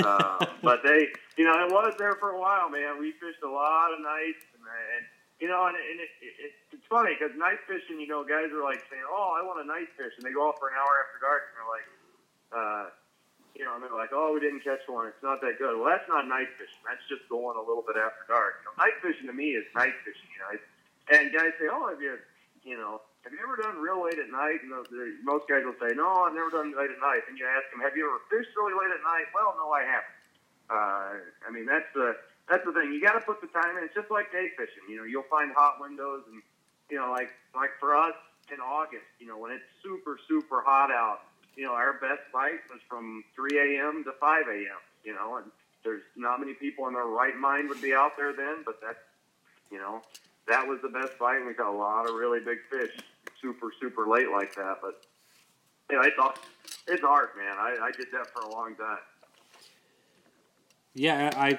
Uh, 0.00 0.46
but 0.62 0.82
they, 0.82 1.12
you 1.36 1.44
know, 1.44 1.54
it 1.64 1.70
was 1.70 1.94
there 1.98 2.16
for 2.16 2.30
a 2.32 2.40
while, 2.40 2.68
man. 2.68 2.98
We 2.98 3.12
fished 3.12 3.44
a 3.44 3.48
lot 3.48 3.92
of 3.92 4.00
nights, 4.00 4.42
and, 4.56 4.64
and 4.64 5.04
you 5.40 5.48
know, 5.48 5.68
and, 5.68 5.76
and 5.76 5.98
it, 6.00 6.10
it, 6.24 6.52
it's 6.72 6.86
funny 6.88 7.12
because 7.12 7.36
night 7.36 7.60
fishing, 7.68 8.00
you 8.00 8.08
know, 8.08 8.24
guys 8.24 8.48
are 8.48 8.64
like 8.64 8.80
saying, 8.88 9.04
"Oh, 9.04 9.36
I 9.36 9.44
want 9.44 9.60
a 9.60 9.68
night 9.68 9.92
fish," 9.96 10.16
and 10.16 10.24
they 10.24 10.32
go 10.32 10.48
off 10.48 10.56
for 10.56 10.72
an 10.72 10.76
hour 10.80 10.92
after 11.04 11.18
dark, 11.20 11.42
and 11.52 11.54
they're 11.60 11.72
like, 11.72 11.88
uh, 12.54 12.84
you 13.52 13.64
know, 13.68 13.76
and 13.76 13.84
they're 13.84 13.94
like, 13.94 14.16
"Oh, 14.16 14.32
we 14.32 14.40
didn't 14.40 14.64
catch 14.64 14.82
one. 14.88 15.06
It's 15.06 15.22
not 15.22 15.44
that 15.44 15.60
good." 15.60 15.76
Well, 15.76 15.88
that's 15.88 16.08
not 16.08 16.26
night 16.26 16.48
fishing. 16.56 16.82
That's 16.88 17.04
just 17.12 17.28
going 17.28 17.60
a 17.60 17.64
little 17.64 17.84
bit 17.84 18.00
after 18.00 18.24
dark. 18.26 18.64
You 18.64 18.72
know, 18.72 18.74
night 18.80 18.96
fishing 19.04 19.28
to 19.28 19.36
me 19.36 19.54
is 19.54 19.68
night 19.76 19.94
fishing. 20.02 20.30
You 20.32 20.40
know, 20.42 20.50
and 21.12 21.24
guys 21.28 21.52
say, 21.60 21.68
"Oh, 21.68 21.92
have 21.92 22.00
you, 22.00 22.16
you 22.64 22.80
know, 22.80 23.04
have 23.24 23.32
you 23.32 23.40
ever 23.40 23.56
done 23.56 23.80
real 23.80 24.04
late 24.04 24.20
at 24.20 24.30
night?" 24.30 24.60
And 24.62 24.70
the, 24.70 24.84
the, 24.92 25.16
most 25.24 25.48
guys 25.48 25.64
will 25.64 25.76
say, 25.80 25.96
"No, 25.96 26.28
I've 26.28 26.36
never 26.36 26.52
done 26.52 26.76
late 26.76 26.92
at 26.92 27.00
night." 27.00 27.24
And 27.28 27.36
you 27.40 27.48
ask 27.48 27.64
them, 27.72 27.80
"Have 27.80 27.96
you 27.96 28.04
ever 28.04 28.20
fished 28.28 28.52
really 28.54 28.76
late 28.76 28.92
at 28.92 29.02
night?" 29.02 29.32
Well, 29.32 29.56
no, 29.56 29.72
I 29.72 29.82
haven't. 29.82 30.18
Uh, 30.68 31.10
I 31.44 31.50
mean, 31.50 31.66
that's 31.66 31.88
the 31.96 32.16
that's 32.48 32.64
the 32.64 32.72
thing. 32.72 32.92
You 32.92 33.00
got 33.00 33.16
to 33.16 33.24
put 33.24 33.40
the 33.40 33.48
time 33.48 33.76
in. 33.76 33.84
It's 33.84 33.94
just 33.94 34.10
like 34.10 34.30
day 34.30 34.52
fishing. 34.56 34.84
You 34.88 35.00
know, 35.00 35.04
you'll 35.04 35.28
find 35.32 35.52
hot 35.56 35.80
windows, 35.80 36.22
and 36.28 36.42
you 36.90 37.00
know, 37.00 37.10
like 37.10 37.32
like 37.54 37.70
for 37.80 37.96
us 37.96 38.14
in 38.52 38.60
August, 38.60 39.08
you 39.18 39.26
know, 39.26 39.38
when 39.38 39.52
it's 39.52 39.64
super 39.82 40.18
super 40.28 40.60
hot 40.60 40.90
out, 40.90 41.24
you 41.56 41.64
know, 41.64 41.72
our 41.72 41.94
best 41.94 42.28
bite 42.32 42.60
was 42.68 42.80
from 42.88 43.24
3 43.34 43.78
a.m. 43.78 44.04
to 44.04 44.12
5 44.20 44.48
a.m. 44.48 44.80
You 45.04 45.14
know, 45.14 45.36
and 45.36 45.46
there's 45.82 46.02
not 46.16 46.40
many 46.40 46.54
people 46.54 46.88
in 46.88 46.94
their 46.94 47.06
right 47.06 47.36
mind 47.36 47.68
would 47.68 47.80
be 47.80 47.94
out 47.94 48.16
there 48.16 48.32
then, 48.32 48.62
but 48.64 48.80
that's 48.80 49.00
you 49.70 49.78
know, 49.78 50.02
that 50.46 50.66
was 50.66 50.80
the 50.82 50.88
best 50.88 51.18
bite. 51.18 51.38
and 51.38 51.46
We 51.46 51.54
got 51.54 51.72
a 51.72 51.76
lot 51.76 52.08
of 52.08 52.14
really 52.14 52.40
big 52.40 52.58
fish, 52.70 52.92
super 53.44 53.72
super 53.80 54.08
late 54.08 54.30
like 54.30 54.54
that. 54.54 54.78
But 54.80 55.02
you 55.90 55.96
know, 55.96 56.02
it's 56.02 56.16
it's 56.88 57.02
art, 57.04 57.36
man. 57.36 57.56
I, 57.58 57.76
I 57.80 57.90
did 57.90 58.06
that 58.12 58.26
for 58.32 58.40
a 58.42 58.50
long 58.50 58.74
time. 58.76 58.98
Yeah, 60.94 61.30
I, 61.36 61.48
I 61.48 61.58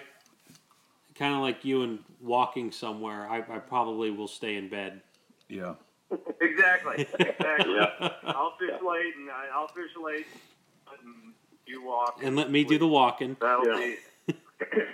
kind 1.16 1.36
of 1.36 1.42
like 1.42 1.64
you 1.66 1.84
and 1.84 2.00
walking 2.22 2.72
somewhere. 2.72 3.30
I, 3.30 3.40
I 3.40 3.60
probably 3.60 4.10
will 4.10 4.28
stay 4.28 4.56
in 4.56 4.70
bed. 4.70 5.02
Yeah. 5.50 5.76
Exactly. 6.42 7.08
Exactly. 7.20 7.76
Yeah. 7.76 8.10
I'll 8.24 8.56
fish 8.58 8.80
late, 8.82 9.16
and 9.18 9.30
I, 9.30 9.48
I'll 9.54 9.68
fish 9.68 9.90
late, 10.02 10.28
and 10.88 11.34
you 11.66 11.84
walk. 11.84 12.22
and 12.24 12.36
let 12.36 12.50
me 12.52 12.64
do 12.64 12.78
the 12.78 12.88
walking. 12.88 13.36
That'll 13.42 13.68
Yeah. 13.68 13.78
be 13.78 13.98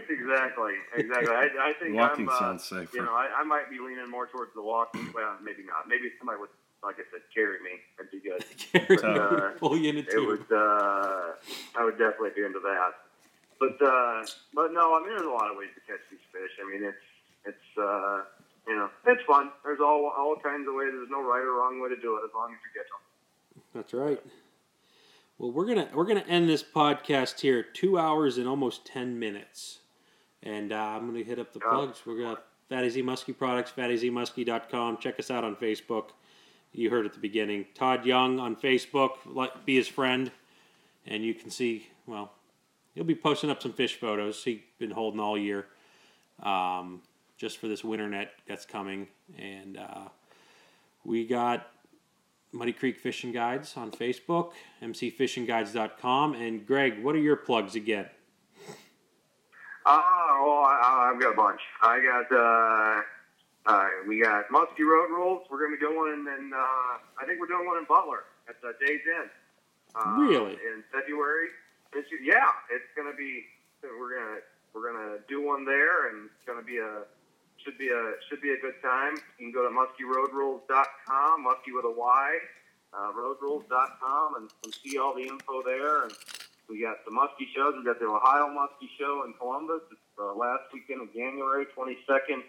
exactly, 0.09 0.73
exactly. 0.95 1.35
I, 1.35 1.49
I 1.59 1.73
think 1.79 1.95
Walking 1.95 2.27
I'm, 2.27 2.35
uh, 2.35 2.39
sounds 2.39 2.63
safer. 2.63 2.89
You 2.95 3.03
know, 3.03 3.13
I, 3.13 3.29
I 3.37 3.43
might 3.43 3.69
be 3.69 3.77
leaning 3.79 4.09
more 4.09 4.25
towards 4.27 4.53
the 4.55 4.61
walking. 4.61 5.11
Well, 5.13 5.37
maybe 5.43 5.63
not. 5.63 5.87
Maybe 5.87 6.09
somebody 6.17 6.39
would, 6.39 6.49
like 6.83 6.95
I 6.95 7.03
said, 7.11 7.21
carry 7.33 7.57
me. 7.61 7.79
That'd 7.97 8.11
be 8.11 8.19
good. 8.19 9.03
uh, 9.05 9.51
Pull 9.59 9.77
you 9.77 9.89
in 9.89 9.97
a 9.97 9.99
It 9.99 10.09
tube. 10.11 10.27
would. 10.27 10.51
Uh, 10.51 11.33
I 11.77 11.83
would 11.83 11.97
definitely 11.97 12.31
be 12.35 12.43
into 12.45 12.59
that. 12.59 12.91
But 13.59 13.81
uh, 13.85 14.25
but 14.53 14.73
no, 14.73 14.95
I 14.95 14.99
mean, 15.01 15.09
there's 15.09 15.21
a 15.27 15.29
lot 15.29 15.51
of 15.51 15.57
ways 15.57 15.69
to 15.75 15.81
catch 15.81 16.01
these 16.09 16.19
fish. 16.31 16.51
I 16.59 16.71
mean, 16.71 16.83
it's 16.83 16.97
it's 17.45 17.77
uh, 17.77 18.23
you 18.67 18.75
know, 18.75 18.89
it's 19.05 19.21
fun. 19.27 19.51
There's 19.63 19.79
all 19.79 20.11
all 20.17 20.35
kinds 20.41 20.67
of 20.67 20.73
ways. 20.73 20.89
There's 20.91 21.09
no 21.11 21.21
right 21.21 21.41
or 21.43 21.53
wrong 21.59 21.79
way 21.81 21.89
to 21.89 21.95
do 22.01 22.15
it 22.17 22.21
as 22.25 22.31
long 22.33 22.51
as 22.51 22.57
you 22.65 22.79
get 22.81 22.85
them. 22.89 23.63
That's 23.75 23.93
right. 23.93 24.19
Well, 25.37 25.51
we're 25.51 25.65
gonna 25.65 25.89
we're 25.93 26.05
gonna 26.05 26.25
end 26.27 26.49
this 26.49 26.63
podcast 26.63 27.39
here 27.41 27.61
two 27.63 27.99
hours 27.99 28.37
and 28.39 28.47
almost 28.47 28.85
ten 28.85 29.19
minutes, 29.19 29.79
and 30.43 30.71
uh, 30.73 30.75
I'm 30.75 31.05
gonna 31.07 31.23
hit 31.23 31.37
up 31.37 31.53
the 31.53 31.59
Yeah. 31.63 31.69
plugs. 31.69 32.01
We're 32.05 32.17
gonna 32.17 32.39
Fatty 32.69 32.89
Z 32.89 33.03
Muskie 33.03 33.37
products, 33.37 33.71
fattyzmuskie.com. 33.77 34.97
Check 34.97 35.19
us 35.19 35.29
out 35.31 35.43
on 35.43 35.55
Facebook. 35.55 36.09
You 36.73 36.89
heard 36.89 37.05
at 37.05 37.13
the 37.13 37.19
beginning. 37.19 37.65
Todd 37.75 38.05
Young 38.05 38.39
on 38.39 38.55
Facebook. 38.55 39.11
Be 39.65 39.75
his 39.75 39.87
friend. 39.87 40.31
and 41.05 41.23
you 41.23 41.33
can 41.33 41.49
see. 41.49 41.87
Well, 42.05 42.31
he'll 42.93 43.03
be 43.03 43.15
posting 43.15 43.49
up 43.49 43.61
some 43.61 43.73
fish 43.73 43.95
photos 43.99 44.43
he's 44.43 44.59
been 44.79 44.91
holding 44.91 45.19
all 45.19 45.37
year, 45.37 45.65
um, 46.43 47.01
just 47.37 47.57
for 47.57 47.67
this 47.67 47.83
winter 47.83 48.07
net 48.07 48.31
that's 48.47 48.65
coming. 48.65 49.07
And 49.37 49.77
uh, 49.77 50.09
we 51.03 51.25
got 51.25 51.67
Muddy 52.51 52.73
Creek 52.73 52.99
Fishing 52.99 53.31
Guides 53.31 53.75
on 53.77 53.91
Facebook, 53.91 54.51
mcfishingguides.com. 54.81 56.35
And 56.35 56.65
Greg, 56.65 57.03
what 57.03 57.15
are 57.15 57.19
your 57.19 57.35
plugs 57.37 57.75
again? 57.75 58.07
Oh, 59.85 60.43
well, 60.45 60.63
I, 60.65 61.11
I've 61.13 61.21
got 61.21 61.33
a 61.33 61.35
bunch. 61.35 61.61
I 61.81 61.99
got, 61.99 62.31
uh, 62.37 63.01
uh, 63.65 63.87
we 64.07 64.21
got 64.21 64.49
Muskie 64.49 64.85
Road 64.85 65.09
Rules. 65.13 65.43
We're 65.49 65.59
going 65.59 65.71
to 65.71 65.77
be 65.77 65.81
doing 65.85 65.97
one 65.97 66.09
in, 66.13 66.21
in 66.27 66.53
uh, 66.53 66.97
I 67.21 67.25
think 67.25 67.39
we're 67.39 67.47
doing 67.51 67.65
one 67.67 67.77
in 67.77 67.85
Butler 67.85 68.25
at 68.49 68.55
uh, 68.63 68.73
Days 68.83 69.01
Inn. 69.05 69.29
Uh, 69.95 70.17
Really? 70.17 70.53
In 70.53 70.83
February. 70.91 71.47
It's, 71.93 72.07
yeah, 72.23 72.49
it's 72.71 72.87
going 72.95 73.11
to 73.11 73.17
be, 73.17 73.43
we're 73.83 74.15
going 74.17 74.35
to, 74.35 74.41
we're 74.73 74.87
going 74.91 75.01
to 75.03 75.19
do 75.27 75.43
one 75.45 75.65
there 75.65 76.09
and 76.09 76.29
it's 76.31 76.45
going 76.47 76.57
to 76.57 76.65
be 76.65 76.77
a, 76.77 77.03
should 77.57 77.77
be 77.77 77.89
a, 77.89 78.13
should 78.29 78.41
be 78.41 78.51
a 78.53 78.59
good 78.59 78.79
time. 78.81 79.13
You 79.37 79.51
can 79.51 79.53
go 79.53 79.61
to 79.67 79.69
muskyroadrules.com, 79.69 81.45
muskie 81.45 81.75
with 81.75 81.85
a 81.85 81.91
Y, 81.91 82.37
uh, 82.93 83.11
roadrules.com 83.13 84.35
and, 84.35 84.49
and 84.63 84.73
see 84.83 84.97
all 84.97 85.13
the 85.13 85.23
info 85.23 85.61
there. 85.63 86.03
And 86.03 86.13
we 86.69 86.81
got 86.81 87.03
the 87.05 87.11
Muskie 87.11 87.47
shows. 87.53 87.75
We 87.77 87.83
got 87.83 87.99
the 87.99 88.07
Ohio 88.07 88.47
Muskie 88.47 88.89
Show 88.97 89.23
in 89.25 89.33
Columbus. 89.33 89.81
It's 89.91 89.99
the 90.17 90.23
last 90.31 90.71
weekend 90.73 91.01
of 91.01 91.13
January, 91.13 91.65
22nd, 91.77 92.41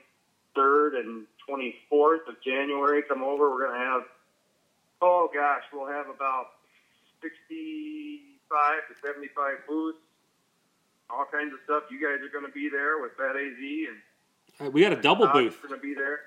3rd, 0.57 1.01
and 1.01 1.27
24th 1.49 2.29
of 2.29 2.41
January. 2.45 3.03
Come 3.03 3.23
over. 3.23 3.51
We're 3.51 3.67
going 3.67 3.81
to 3.81 3.85
have, 3.87 4.03
oh 5.01 5.29
gosh, 5.33 5.63
we'll 5.73 5.91
have 5.91 6.07
about 6.09 6.47
65 7.23 8.89
to 8.89 8.95
75 9.07 9.55
booths, 9.69 9.99
all 11.11 11.27
kinds 11.31 11.53
of 11.53 11.61
stuff. 11.65 11.85
You 11.91 11.99
guys 12.01 12.25
are 12.25 12.33
going 12.33 12.47
to 12.47 12.53
be 12.53 12.69
there 12.69 13.01
with 13.01 13.13
Fat 13.17 13.37
AZ 13.37 13.59
and 14.61 14.73
We 14.73 14.81
got 14.83 14.93
a 14.93 15.01
double 15.01 15.27
booth. 15.29 15.61
going 15.63 15.75
to 15.75 15.81
be 15.81 15.95
there. 15.95 16.21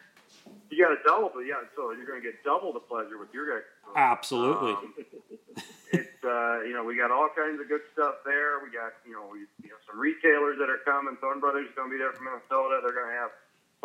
You 0.69 0.83
got 0.83 0.93
a 0.93 1.01
double, 1.05 1.31
but 1.33 1.41
yeah, 1.41 1.61
so 1.75 1.91
you're 1.91 2.05
going 2.05 2.21
to 2.21 2.25
get 2.25 2.43
double 2.43 2.73
the 2.73 2.79
pleasure 2.81 3.17
with 3.17 3.33
your 3.33 3.47
guys. 3.49 3.65
Absolutely. 3.95 4.73
Um, 4.73 4.93
it's 5.93 6.23
uh, 6.25 6.61
you 6.65 6.73
know 6.73 6.83
we 6.83 6.97
got 6.97 7.11
all 7.11 7.29
kinds 7.33 7.61
of 7.61 7.69
good 7.69 7.81
stuff 7.93 8.25
there. 8.25 8.59
We 8.61 8.69
got 8.73 8.93
you 9.05 9.13
know 9.13 9.29
we 9.31 9.45
you 9.61 9.69
know 9.69 9.79
some 9.89 9.97
retailers 9.99 10.57
that 10.59 10.69
are 10.69 10.81
coming. 10.83 11.17
Thorne 11.21 11.39
Brothers 11.39 11.69
is 11.69 11.75
going 11.75 11.89
to 11.89 11.93
be 11.93 12.01
there 12.01 12.11
from 12.13 12.25
Minnesota. 12.25 12.81
They're 12.81 12.93
going 12.97 13.09
to 13.09 13.17
have 13.17 13.31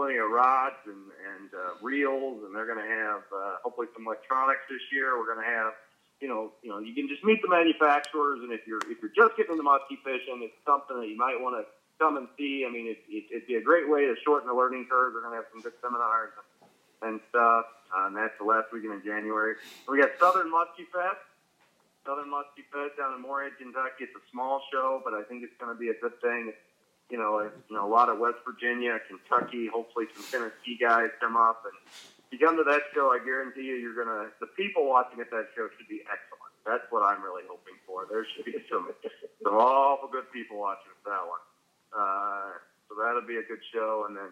plenty 0.00 0.16
of 0.16 0.32
rods 0.32 0.80
and 0.88 1.12
and 1.36 1.52
uh, 1.52 1.76
reels, 1.84 2.40
and 2.48 2.56
they're 2.56 2.64
going 2.64 2.80
to 2.80 2.88
have 2.88 3.20
uh, 3.28 3.60
hopefully 3.60 3.86
some 3.92 4.08
electronics 4.08 4.64
this 4.72 4.80
year. 4.88 5.20
We're 5.20 5.28
going 5.28 5.44
to 5.44 5.52
have 5.52 5.76
you 6.24 6.28
know 6.32 6.56
you 6.64 6.72
know 6.72 6.80
you 6.80 6.96
can 6.96 7.04
just 7.04 7.20
meet 7.20 7.44
the 7.44 7.52
manufacturers, 7.52 8.40
and 8.40 8.48
if 8.48 8.64
you're 8.64 8.80
if 8.88 9.04
you're 9.04 9.12
just 9.12 9.36
getting 9.36 9.60
into 9.60 9.64
muskie 9.68 10.00
fishing, 10.00 10.40
it's 10.40 10.56
something 10.64 10.96
that 10.96 11.08
you 11.12 11.20
might 11.20 11.36
want 11.36 11.60
to 11.60 11.68
come 12.00 12.16
and 12.16 12.32
see. 12.40 12.64
I 12.64 12.72
mean, 12.72 12.88
it, 12.88 13.04
it, 13.12 13.28
it'd 13.28 13.46
be 13.46 13.60
a 13.60 13.62
great 13.62 13.84
way 13.84 14.08
to 14.08 14.16
shorten 14.24 14.48
the 14.48 14.56
learning 14.56 14.88
curve. 14.88 15.12
We're 15.12 15.20
going 15.20 15.36
to 15.36 15.44
have 15.44 15.52
some 15.52 15.60
good 15.60 15.76
seminars 15.84 16.32
and 17.04 17.20
stuff. 17.28 17.68
Uh, 17.92 18.08
and 18.08 18.16
that's 18.16 18.32
the 18.40 18.46
last 18.48 18.72
weekend 18.72 18.94
in 18.94 19.04
January. 19.04 19.60
We 19.84 20.00
got 20.00 20.16
Southern 20.16 20.48
Muskie 20.48 20.88
Fest. 20.88 21.20
Southern 22.06 22.32
Muskie 22.32 22.64
Fest 22.72 22.96
down 22.96 23.12
in 23.12 23.20
Morehead, 23.20 23.58
Kentucky. 23.60 24.08
It's 24.08 24.16
a 24.16 24.24
small 24.32 24.62
show, 24.72 25.02
but 25.04 25.12
I 25.12 25.22
think 25.28 25.44
it's 25.44 25.52
going 25.60 25.74
to 25.74 25.78
be 25.78 25.92
a 25.92 25.98
good 26.00 26.16
thing. 26.22 26.54
You 27.10 27.18
know, 27.18 27.42
you 27.42 27.74
know, 27.74 27.86
a 27.86 27.90
lot 27.90 28.08
of 28.08 28.18
West 28.18 28.38
Virginia, 28.46 28.98
Kentucky, 29.08 29.66
hopefully 29.66 30.06
some 30.14 30.24
Tennessee 30.30 30.78
guys 30.78 31.10
come 31.20 31.36
up. 31.36 31.66
And 31.66 31.74
if 32.30 32.38
you 32.38 32.38
come 32.38 32.56
to 32.56 32.64
that 32.64 32.82
show, 32.94 33.10
I 33.10 33.18
guarantee 33.18 33.66
you, 33.66 33.76
you're 33.76 34.04
to, 34.04 34.30
the 34.38 34.46
people 34.54 34.86
watching 34.86 35.20
at 35.20 35.30
that 35.30 35.50
show 35.56 35.68
should 35.76 35.88
be 35.88 36.02
excellent. 36.06 36.54
That's 36.64 36.86
what 36.90 37.02
I'm 37.02 37.22
really 37.22 37.42
hoping 37.50 37.74
for. 37.86 38.06
There 38.06 38.24
should 38.24 38.44
be 38.44 38.62
some, 38.70 38.88
some 39.42 39.54
awful 39.54 40.08
good 40.08 40.30
people 40.32 40.58
watching 40.58 40.94
at 40.94 41.04
that 41.10 41.24
one. 41.26 41.42
Uh, 41.90 42.50
so 42.88 42.94
that'll 42.94 43.26
be 43.26 43.36
a 43.36 43.46
good 43.46 43.62
show. 43.74 44.06
And 44.06 44.16
then, 44.16 44.30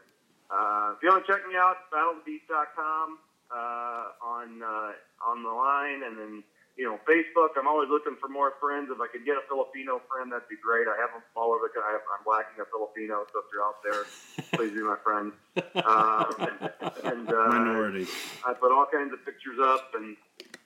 uh, 0.50 0.94
if 0.94 1.02
you 1.02 1.10
want 1.10 1.26
to 1.26 1.32
check 1.32 1.42
me 1.50 1.58
out, 1.58 1.90
battlebeast.com 1.90 3.18
uh, 3.50 4.04
on 4.22 4.62
uh, 4.62 4.92
on 5.24 5.42
the 5.42 5.50
line, 5.50 6.02
and 6.04 6.18
then 6.18 6.44
you 6.78 6.84
know 6.84 6.98
Facebook. 7.02 7.58
I'm 7.58 7.66
always 7.66 7.90
looking 7.90 8.16
for 8.20 8.28
more 8.28 8.54
friends. 8.60 8.88
If 8.90 9.00
I 9.00 9.08
could 9.10 9.26
get 9.26 9.36
a 9.36 9.42
Filipino 9.50 10.00
friend, 10.08 10.30
that'd 10.30 10.48
be 10.48 10.56
great. 10.62 10.86
I 10.86 10.96
have 10.96 11.10
them 11.10 11.22
all 11.34 11.52
over 11.52 11.66
the. 11.74 11.82
I 11.82 11.98
have, 11.98 12.06
I'm 12.06 12.24
lacking 12.24 12.62
a 12.62 12.66
Filipino, 12.70 13.26
so 13.34 13.42
if 13.42 13.46
you're 13.52 13.66
out 13.66 13.82
there, 13.82 14.06
please 14.54 14.72
be 14.72 14.86
my 14.86 14.96
friend. 15.02 15.34
Um, 15.82 16.70
and 17.04 17.28
uh, 17.28 17.50
Minority. 17.50 18.06
I 18.46 18.54
put 18.54 18.70
all 18.70 18.86
kinds 18.86 19.12
of 19.12 19.24
pictures 19.26 19.58
up 19.60 19.90
and 19.98 20.16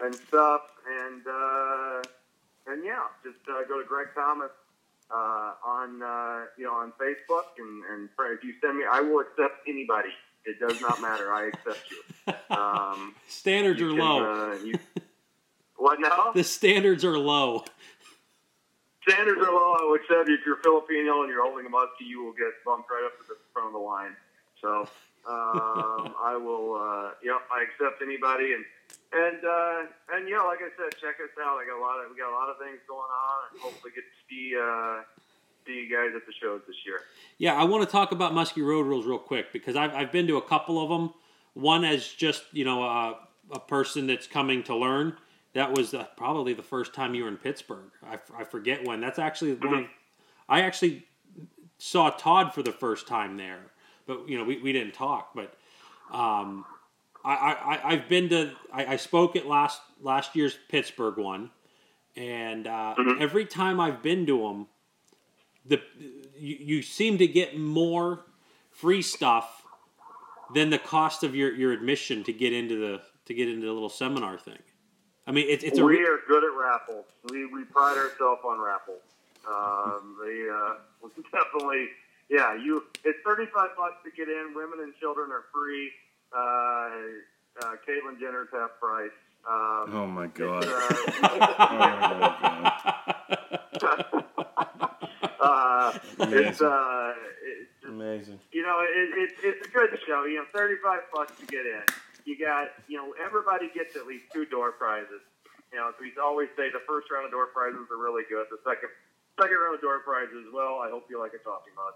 and 0.05 0.14
stuff, 0.14 0.60
and 0.84 1.24
uh, 1.26 2.02
and 2.68 2.84
yeah, 2.84 3.09
just 3.24 3.40
uh, 3.48 3.64
go 3.66 3.80
to 3.80 3.89
Greg 3.89 4.09
Thomas 4.14 4.52
uh, 5.10 5.55
on 5.64 6.02
uh, 6.02 6.44
you 6.59 6.64
know 6.64 6.74
on 6.74 6.93
Facebook, 7.01 7.56
and 7.56 7.84
and 7.89 8.09
if 8.36 8.44
you 8.44 8.52
send 8.60 8.76
me, 8.78 8.84
I 8.84 9.01
will 9.01 9.20
accept 9.20 9.64
anybody. 9.66 10.12
It 10.44 10.59
does 10.59 10.80
not 10.80 11.01
matter. 11.01 11.32
I 11.32 11.48
accept 11.48 11.90
you. 11.90 12.02
Um, 12.51 13.14
Standards 13.28 13.80
you 13.80 13.86
are 13.86 13.97
can, 13.97 13.98
low. 13.98 14.52
Uh, 14.52 14.55
you, 14.62 14.74
what 15.82 15.98
now? 16.00 16.30
The 16.32 16.44
standards 16.44 17.04
are 17.04 17.18
low. 17.18 17.64
Standards 19.02 19.40
are 19.42 19.50
low. 19.50 19.74
I 19.74 19.84
would 19.90 20.00
accept 20.00 20.28
if 20.28 20.46
you're 20.46 20.62
Filipino 20.62 21.22
and 21.22 21.28
you're 21.28 21.42
holding 21.42 21.66
a 21.66 21.68
muskie, 21.68 22.06
you 22.06 22.22
will 22.22 22.32
get 22.32 22.54
bumped 22.64 22.88
right 22.88 23.02
up 23.04 23.18
to 23.18 23.26
the 23.26 23.34
front 23.52 23.66
of 23.66 23.72
the 23.72 23.82
line. 23.82 24.14
So 24.60 24.86
um, 25.26 26.14
I 26.22 26.38
will. 26.38 26.78
Uh, 26.78 27.10
yep, 27.24 27.42
I 27.50 27.66
accept 27.66 28.00
anybody, 28.00 28.54
and 28.54 28.64
and 29.12 29.42
uh, 29.42 30.14
and 30.14 30.28
yeah, 30.28 30.46
like 30.46 30.62
I 30.62 30.70
said, 30.78 30.94
check 31.02 31.18
us 31.18 31.34
out. 31.42 31.59
I 31.59 31.66
got 31.66 31.78
a 31.78 31.82
lot 31.82 31.98
of 31.98 32.12
we 32.12 32.16
got 32.16 32.30
a 32.30 32.38
lot 32.38 32.48
of 32.48 32.59
things 32.62 32.78
going 32.86 33.10
on, 33.10 33.38
and 33.50 33.60
hopefully 33.60 33.90
get 33.90 34.06
to 34.06 34.18
see 34.30 34.54
uh, 34.54 35.02
see 35.66 35.82
you 35.82 35.90
guys 35.90 36.14
at 36.14 36.24
the 36.26 36.32
shows 36.40 36.62
this 36.68 36.78
year. 36.86 37.00
Yeah, 37.38 37.54
I 37.54 37.64
want 37.64 37.82
to 37.82 37.90
talk 37.90 38.12
about 38.12 38.34
Muskie 38.34 38.64
Road 38.64 38.86
Rules 38.86 39.04
real 39.04 39.18
quick 39.18 39.52
because 39.52 39.74
I've, 39.74 39.92
I've 39.94 40.12
been 40.12 40.28
to 40.28 40.36
a 40.36 40.46
couple 40.46 40.80
of 40.80 40.88
them. 40.88 41.12
One 41.54 41.84
as 41.84 42.06
just 42.06 42.44
you 42.52 42.64
know 42.64 42.84
a, 42.84 43.18
a 43.50 43.59
person 43.59 44.06
that's 44.06 44.28
coming 44.28 44.62
to 44.70 44.76
learn. 44.76 45.18
That 45.54 45.72
was 45.72 45.92
uh, 45.92 46.06
probably 46.16 46.54
the 46.54 46.62
first 46.62 46.94
time 46.94 47.14
you 47.14 47.24
were 47.24 47.28
in 47.28 47.36
Pittsburgh. 47.36 47.90
I, 48.02 48.14
f- 48.14 48.32
I 48.36 48.44
forget 48.44 48.86
when. 48.86 49.00
That's 49.00 49.18
actually 49.18 49.54
one. 49.54 49.74
Of, 49.74 49.84
I 50.48 50.62
actually 50.62 51.06
saw 51.78 52.10
Todd 52.10 52.54
for 52.54 52.62
the 52.62 52.72
first 52.72 53.06
time 53.06 53.36
there, 53.36 53.60
but 54.06 54.28
you 54.28 54.38
know 54.38 54.44
we, 54.44 54.60
we 54.60 54.72
didn't 54.72 54.94
talk. 54.94 55.34
But 55.34 55.54
um, 56.10 56.64
I, 57.24 57.34
I 57.34 57.92
I've 57.92 58.08
been 58.08 58.30
to. 58.30 58.52
I, 58.72 58.86
I 58.86 58.96
spoke 58.96 59.36
at 59.36 59.46
last 59.46 59.80
last 60.00 60.34
year's 60.34 60.58
Pittsburgh 60.68 61.18
one, 61.18 61.50
and 62.16 62.66
uh, 62.66 62.94
every 63.20 63.44
time 63.44 63.78
I've 63.78 64.02
been 64.02 64.24
to 64.26 64.38
them, 64.38 64.66
the 65.66 65.82
you, 66.38 66.56
you 66.60 66.82
seem 66.82 67.18
to 67.18 67.26
get 67.26 67.58
more 67.58 68.24
free 68.70 69.02
stuff 69.02 69.64
than 70.54 70.70
the 70.70 70.78
cost 70.78 71.22
of 71.22 71.34
your, 71.34 71.54
your 71.54 71.72
admission 71.72 72.24
to 72.24 72.32
get 72.32 72.52
into 72.52 72.76
the 72.76 73.02
to 73.26 73.34
get 73.34 73.48
into 73.48 73.66
the 73.66 73.72
little 73.72 73.88
seminar 73.88 74.38
thing. 74.38 74.58
I 75.26 75.30
mean, 75.32 75.46
it's 75.48 75.62
it's 75.64 75.78
a 75.78 75.84
we 75.84 76.00
are 76.04 76.18
good 76.26 76.42
at 76.44 76.50
raffles. 76.58 77.04
We, 77.30 77.46
we 77.46 77.64
pride 77.64 77.96
ourselves 77.96 78.40
on 78.44 78.60
raffles. 78.60 79.02
Um, 79.48 80.16
they 80.24 80.48
uh, 80.50 80.74
definitely, 81.32 81.88
yeah. 82.28 82.54
You 82.54 82.84
it's 83.04 83.18
thirty 83.24 83.46
five 83.46 83.70
bucks 83.76 83.96
to 84.04 84.10
get 84.10 84.28
in. 84.28 84.52
Women 84.54 84.80
and 84.82 84.94
children 84.98 85.30
are 85.30 85.44
free. 85.52 85.90
Uh, 86.34 86.90
uh, 87.60 87.76
Caitlyn 87.86 88.18
Jenner's 88.18 88.48
half 88.52 88.70
price. 88.80 89.10
Um, 89.48 89.90
Oh 89.94 90.06
my 90.06 90.26
god. 90.28 90.64
uh, 90.64 90.70
Oh 90.70 91.78
my 91.78 92.72
god. 93.80 94.24
uh, 95.40 95.92
it's 96.20 96.60
uh, 96.62 97.14
it's 97.44 97.70
just, 97.80 97.92
Amazing. 97.92 98.40
you 98.52 98.62
know, 98.62 98.80
it, 98.82 99.18
it, 99.18 99.30
it's 99.42 99.66
a 99.66 99.70
good 99.70 99.98
show. 100.06 100.24
You 100.24 100.36
know, 100.38 100.44
thirty-five 100.52 101.00
bucks 101.14 101.32
to 101.40 101.46
get 101.46 101.66
in. 101.66 101.82
You 102.24 102.38
got, 102.38 102.70
you 102.88 102.96
know, 102.96 103.14
everybody 103.18 103.70
gets 103.74 103.96
at 103.96 104.06
least 104.06 104.24
two 104.32 104.46
door 104.46 104.72
prizes. 104.72 105.22
You 105.72 105.78
know, 105.78 105.88
as 105.88 105.94
we 106.00 106.12
always 106.22 106.48
say, 106.56 106.70
the 106.70 106.84
first 106.86 107.10
round 107.10 107.24
of 107.24 107.32
door 107.32 107.46
prizes 107.46 107.88
are 107.90 107.96
really 107.96 108.22
good. 108.28 108.46
The 108.50 108.60
second, 108.62 108.90
second 109.40 109.56
round 109.56 109.74
of 109.76 109.80
door 109.80 110.00
prizes, 110.00 110.46
well, 110.52 110.78
I 110.84 110.90
hope 110.90 111.06
you 111.08 111.18
like 111.18 111.32
a 111.34 111.42
coffee 111.42 111.72
mug. 111.74 111.94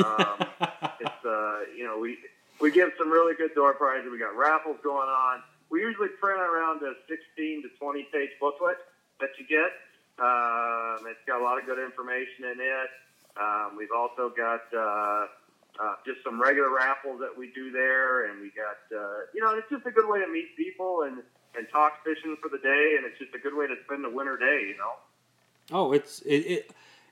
Um, 0.00 0.38
it's, 1.00 1.24
uh, 1.24 1.60
you 1.76 1.84
know, 1.84 1.98
we 1.98 2.18
we 2.60 2.70
give 2.70 2.92
some 2.98 3.10
really 3.10 3.34
good 3.34 3.54
door 3.54 3.74
prizes. 3.74 4.10
We 4.10 4.18
got 4.18 4.36
raffles 4.36 4.76
going 4.82 5.08
on. 5.08 5.42
We 5.70 5.80
usually 5.80 6.08
print 6.20 6.40
around 6.40 6.82
a 6.82 6.92
16 7.08 7.62
to 7.62 7.68
20 7.78 8.08
page 8.12 8.30
booklet 8.40 8.76
that 9.20 9.30
you 9.38 9.46
get. 9.46 9.72
Um, 10.20 11.06
it's 11.08 11.24
got 11.26 11.40
a 11.40 11.44
lot 11.44 11.58
of 11.58 11.64
good 11.64 11.78
information 11.78 12.44
in 12.52 12.60
it. 12.60 12.90
Um, 13.40 13.76
we've 13.76 13.94
also 13.94 14.28
got 14.28 14.60
uh, 14.76 15.26
uh, 15.78 15.94
just 16.06 16.22
some 16.24 16.40
regular 16.40 16.72
raffles 16.74 17.20
that 17.20 17.36
we 17.36 17.52
do 17.54 17.70
there, 17.70 18.30
and 18.30 18.40
we 18.40 18.50
got 18.50 18.80
uh, 18.96 19.26
you 19.34 19.40
know 19.42 19.54
it's 19.54 19.68
just 19.70 19.86
a 19.86 19.90
good 19.90 20.08
way 20.08 20.20
to 20.20 20.28
meet 20.28 20.56
people 20.56 21.02
and 21.02 21.22
and 21.56 21.66
talk 21.70 22.04
fishing 22.04 22.36
for 22.40 22.48
the 22.48 22.58
day, 22.58 22.96
and 22.96 23.06
it's 23.06 23.18
just 23.18 23.34
a 23.34 23.38
good 23.38 23.54
way 23.54 23.66
to 23.66 23.74
spend 23.84 24.04
a 24.04 24.10
winter 24.10 24.36
day. 24.36 24.66
You 24.68 24.76
know. 24.78 24.92
oh, 25.72 25.92
it's 25.92 26.20
it, 26.22 26.36
it, 26.36 26.70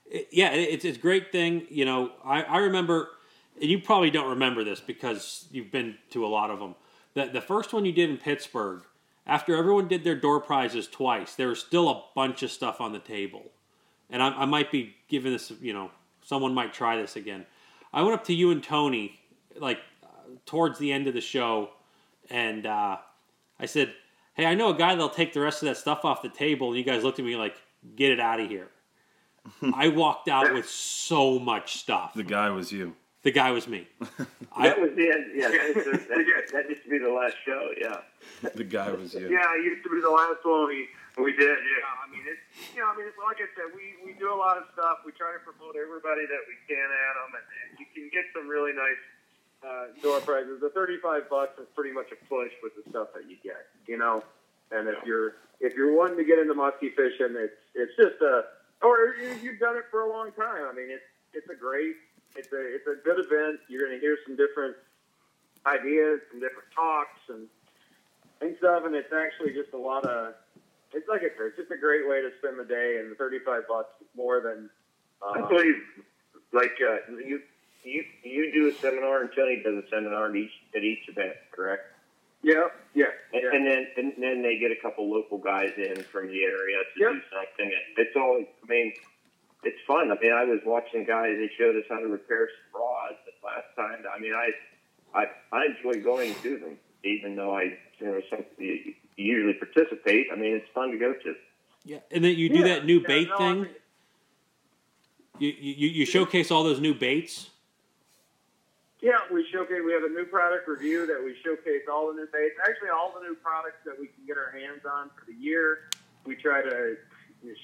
it 0.09 0.27
yeah, 0.31 0.49
it's 0.51 0.85
it's 0.85 0.97
a 0.97 1.01
great 1.01 1.31
thing. 1.31 1.65
You 1.69 1.85
know, 1.85 2.11
I 2.23 2.43
I 2.43 2.57
remember, 2.57 3.09
and 3.61 3.69
you 3.69 3.79
probably 3.79 4.09
don't 4.11 4.29
remember 4.29 4.63
this 4.63 4.79
because 4.79 5.47
you've 5.51 5.71
been 5.71 5.97
to 6.11 6.25
a 6.25 6.27
lot 6.27 6.49
of 6.49 6.59
them. 6.59 6.75
The 7.13 7.25
the 7.25 7.41
first 7.41 7.73
one 7.73 7.85
you 7.85 7.91
did 7.91 8.09
in 8.09 8.17
Pittsburgh, 8.17 8.83
after 9.25 9.55
everyone 9.55 9.87
did 9.87 10.03
their 10.03 10.15
door 10.15 10.39
prizes 10.39 10.87
twice, 10.87 11.35
there 11.35 11.47
was 11.47 11.59
still 11.59 11.89
a 11.89 12.03
bunch 12.15 12.43
of 12.43 12.51
stuff 12.51 12.81
on 12.81 12.93
the 12.93 12.99
table. 12.99 13.51
and 14.09 14.23
I, 14.23 14.29
I 14.29 14.45
might 14.45 14.71
be 14.71 14.95
giving 15.07 15.31
this, 15.31 15.51
you 15.61 15.73
know, 15.73 15.91
someone 16.23 16.53
might 16.53 16.73
try 16.73 16.97
this 16.97 17.15
again. 17.15 17.45
I 17.93 18.01
went 18.01 18.13
up 18.13 18.23
to 18.25 18.33
you 18.33 18.51
and 18.51 18.63
Tony, 18.63 19.19
like 19.57 19.79
towards 20.45 20.79
the 20.79 20.91
end 20.91 21.07
of 21.07 21.13
the 21.13 21.21
show, 21.21 21.69
and 22.29 22.65
uh, 22.65 22.97
I 23.59 23.65
said, 23.65 23.93
"Hey, 24.33 24.45
I 24.45 24.55
know 24.55 24.69
a 24.69 24.77
guy 24.77 24.95
that'll 24.95 25.09
take 25.09 25.33
the 25.33 25.41
rest 25.41 25.61
of 25.63 25.67
that 25.69 25.77
stuff 25.77 26.05
off 26.05 26.21
the 26.21 26.29
table." 26.29 26.69
And 26.69 26.77
you 26.77 26.83
guys 26.83 27.03
looked 27.03 27.19
at 27.19 27.25
me 27.25 27.35
like, 27.35 27.55
"Get 27.95 28.11
it 28.11 28.19
out 28.19 28.39
of 28.39 28.49
here." 28.49 28.67
I 29.73 29.87
walked 29.89 30.27
out 30.27 30.53
with 30.53 30.69
so 30.69 31.39
much 31.39 31.77
stuff. 31.77 32.13
The 32.13 32.23
guy 32.23 32.49
was 32.49 32.71
you. 32.71 32.95
The 33.21 33.31
guy 33.31 33.51
was 33.51 33.67
me. 33.67 33.87
I, 34.55 34.69
That 34.69 34.79
was 34.79 34.91
the 34.95 35.11
end. 35.11 35.25
Yeah, 35.35 35.49
that, 35.49 36.07
that, 36.09 36.51
that 36.53 36.69
used 36.69 36.83
to 36.83 36.89
be 36.89 36.99
the 36.99 37.09
last 37.09 37.35
show. 37.45 37.69
Yeah. 37.79 37.97
The 38.55 38.63
guy 38.63 38.91
was 38.91 39.13
you. 39.13 39.29
Yeah, 39.29 39.55
it 39.57 39.65
used 39.65 39.83
to 39.83 39.89
be 39.89 39.99
the 40.01 40.09
last 40.09 40.37
one 40.43 40.67
we 40.67 40.87
we 41.21 41.31
did. 41.35 41.57
Yeah, 41.59 42.03
I 42.03 42.05
mean 42.11 42.23
it's 42.25 42.43
you 42.75 42.81
know 42.81 42.89
I 42.91 42.95
mean 42.97 43.07
it's 43.07 43.17
like 43.19 43.37
I 43.43 43.47
said 43.55 43.71
we 43.75 43.95
we 44.05 44.17
do 44.19 44.31
a 44.33 44.35
lot 44.39 44.57
of 44.57 44.65
stuff. 44.73 45.03
We 45.05 45.11
try 45.13 45.31
to 45.35 45.41
promote 45.43 45.75
everybody 45.75 46.25
that 46.25 46.43
we 46.47 46.55
can 46.67 46.81
at 46.87 47.13
them, 47.19 47.31
and, 47.37 47.45
and 47.45 47.69
you 47.79 47.87
can 47.93 48.07
get 48.11 48.25
some 48.33 48.47
really 48.47 48.73
nice 48.73 49.03
uh, 49.63 49.85
door 50.01 50.19
prizes. 50.21 50.59
The 50.61 50.69
thirty 50.71 50.97
five 51.03 51.29
bucks 51.29 51.59
is 51.59 51.67
pretty 51.75 51.91
much 51.91 52.07
a 52.11 52.19
push 52.27 52.51
with 52.63 52.73
the 52.79 52.83
stuff 52.89 53.11
that 53.15 53.29
you 53.29 53.37
get. 53.43 53.67
You 53.87 53.97
know, 53.97 54.23
and 54.71 54.87
if 54.87 55.03
you're 55.05 55.35
if 55.59 55.75
you're 55.75 55.91
wanting 55.95 56.17
to 56.17 56.23
get 56.27 56.39
into 56.39 56.53
musky 56.53 56.89
fishing, 56.95 57.35
it's 57.35 57.59
it's 57.75 57.95
just 57.99 58.21
a 58.21 58.45
or 58.81 59.15
you- 59.19 59.35
you've 59.43 59.59
done 59.59 59.75
it 59.77 59.85
for 59.91 60.01
a 60.01 60.09
long 60.09 60.31
time. 60.33 60.63
I 60.65 60.73
mean 60.73 60.89
it's 60.89 61.05
it's 61.33 61.49
a 61.49 61.55
great 61.55 61.95
it's 62.35 62.51
a 62.53 62.61
it's 62.75 62.87
a 62.87 62.95
good 63.03 63.19
event. 63.19 63.59
You're 63.67 63.81
going 63.87 63.93
to 63.97 63.99
hear 63.99 64.17
some 64.25 64.35
different 64.37 64.75
ideas, 65.65 66.21
some 66.31 66.39
different 66.39 66.69
talks, 66.73 67.19
and 67.29 67.47
and 68.41 68.55
stuff, 68.57 68.85
and 68.85 68.95
it's 68.95 69.11
actually 69.11 69.51
just 69.53 69.73
a 69.73 69.77
lot 69.77 70.05
of. 70.05 70.33
It's 70.93 71.07
like 71.07 71.21
I 71.21 71.29
said, 71.37 71.53
it's 71.53 71.57
just 71.57 71.71
a 71.71 71.77
great 71.77 72.07
way 72.09 72.21
to 72.21 72.29
spend 72.39 72.59
the 72.59 72.65
day, 72.65 72.97
and 72.99 73.15
thirty-five 73.17 73.63
bucks 73.67 73.89
more 74.15 74.41
than. 74.41 74.69
I 75.21 75.39
Uh, 75.41 75.47
believe, 75.49 75.75
like 76.53 76.71
uh, 76.81 77.11
you, 77.11 77.41
you, 77.83 78.03
you 78.23 78.51
do 78.53 78.67
a 78.69 78.73
seminar, 78.79 79.21
and 79.21 79.29
Tony 79.35 79.61
does 79.63 79.83
a 79.83 79.87
seminar 79.89 80.29
at 80.29 80.35
each 80.35 80.51
at 80.75 80.83
each 80.83 81.07
event, 81.09 81.35
correct? 81.51 81.83
yeah, 82.41 82.69
yeah, 82.95 83.11
And, 83.33 83.43
yeah. 83.43 83.49
and 83.53 83.67
then 83.67 83.87
and 83.97 84.13
then 84.17 84.41
they 84.41 84.57
get 84.57 84.71
a 84.71 84.79
couple 84.81 85.11
local 85.11 85.37
guys 85.37 85.71
in 85.77 86.01
from 86.03 86.27
the 86.27 86.41
area 86.43 86.77
to 86.95 86.99
Yep. 86.99 87.11
do 87.11 87.21
something. 87.35 87.71
It's 87.97 88.15
always, 88.15 88.47
I 88.63 88.67
mean, 88.71 88.93
it's 89.63 89.77
fun. 89.85 90.09
I 90.09 90.15
mean, 90.21 90.31
I 90.31 90.45
was 90.45 90.61
watching 90.65 91.03
guys. 91.03 91.35
They 91.37 91.51
showed 91.57 91.75
us 91.75 91.83
how 91.89 91.99
to 91.99 92.07
repair 92.07 92.47
some 92.47 92.81
rods 92.81 93.17
the 93.27 93.35
last 93.45 93.67
time. 93.75 94.05
I 94.07 94.19
mean, 94.19 94.33
I, 94.33 94.51
I, 95.13 95.25
I 95.51 95.65
enjoy 95.65 96.01
going 96.01 96.33
to 96.43 96.57
them, 96.59 96.77
even 97.03 97.35
though 97.35 97.53
I, 97.57 97.77
you 97.99 98.05
know, 98.07 98.21
some, 98.29 98.45
you 98.57 98.93
usually 99.25 99.53
participate. 99.53 100.27
I 100.31 100.35
mean, 100.35 100.53
it's 100.55 100.67
fun 100.73 100.91
to 100.91 100.97
go 100.97 101.13
to. 101.13 101.35
yeah, 101.85 101.99
and 102.11 102.23
then 102.23 102.35
you 102.37 102.49
do 102.49 102.59
Yeah, 102.59 102.63
that 102.75 102.85
new 102.85 102.99
yeah, 102.99 103.07
bait 103.07 103.29
no, 103.29 103.37
thing. 103.37 103.67
You, 105.39 105.53
you 105.57 105.87
you 105.89 106.05
showcase 106.05 106.51
all 106.51 106.63
those 106.63 106.79
new 106.81 106.93
baits. 106.93 107.49
Yeah, 109.01 109.19
we 109.31 109.45
showcase. 109.51 109.79
We 109.85 109.93
have 109.93 110.03
a 110.03 110.09
new 110.09 110.25
product 110.25 110.67
review 110.67 111.07
that 111.07 111.23
we 111.23 111.33
showcase 111.43 111.83
all 111.89 112.07
the 112.07 112.13
new 112.15 112.27
baits. 112.33 112.55
Actually, 112.67 112.89
all 112.89 113.13
the 113.17 113.25
new 113.25 113.35
products 113.35 113.77
that 113.85 113.97
we 113.97 114.07
can 114.07 114.25
get 114.27 114.37
our 114.37 114.51
hands 114.51 114.81
on 114.85 115.09
for 115.17 115.25
the 115.25 115.33
year. 115.37 115.89
We 116.25 116.35
try 116.35 116.61
to 116.61 116.97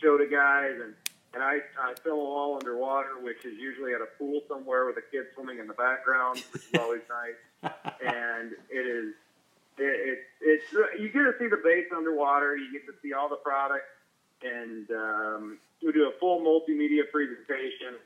show 0.02 0.18
the 0.18 0.28
guys, 0.32 0.80
and 0.82 0.94
and 1.34 1.44
I, 1.44 1.58
I 1.78 1.94
film 2.02 2.20
them 2.20 2.28
all 2.28 2.56
underwater, 2.56 3.20
which 3.22 3.44
is 3.44 3.58
usually 3.60 3.94
at 3.94 4.00
a 4.00 4.06
pool 4.18 4.40
somewhere 4.48 4.86
with 4.86 4.96
a 4.96 5.02
kid 5.12 5.26
swimming 5.36 5.60
in 5.60 5.68
the 5.68 5.74
background, 5.74 6.42
which 6.54 6.64
is 6.72 6.80
always 6.80 7.02
nice. 7.10 7.72
And 8.06 8.52
it 8.70 8.86
is, 8.88 9.14
it, 9.78 9.84
it 9.84 10.20
it's 10.42 11.00
you 11.00 11.10
get 11.10 11.24
to 11.24 11.34
see 11.40 11.48
the 11.48 11.62
baits 11.64 11.92
underwater. 11.96 12.56
You 12.56 12.72
get 12.72 12.86
to 12.88 12.94
see 13.02 13.14
all 13.14 13.30
the 13.30 13.38
products, 13.38 13.92
and 14.44 14.90
um, 14.92 15.58
we 15.84 15.92
do 15.92 16.08
a 16.08 16.20
full 16.20 16.42
multimedia 16.42 17.10
presentation 17.12 18.00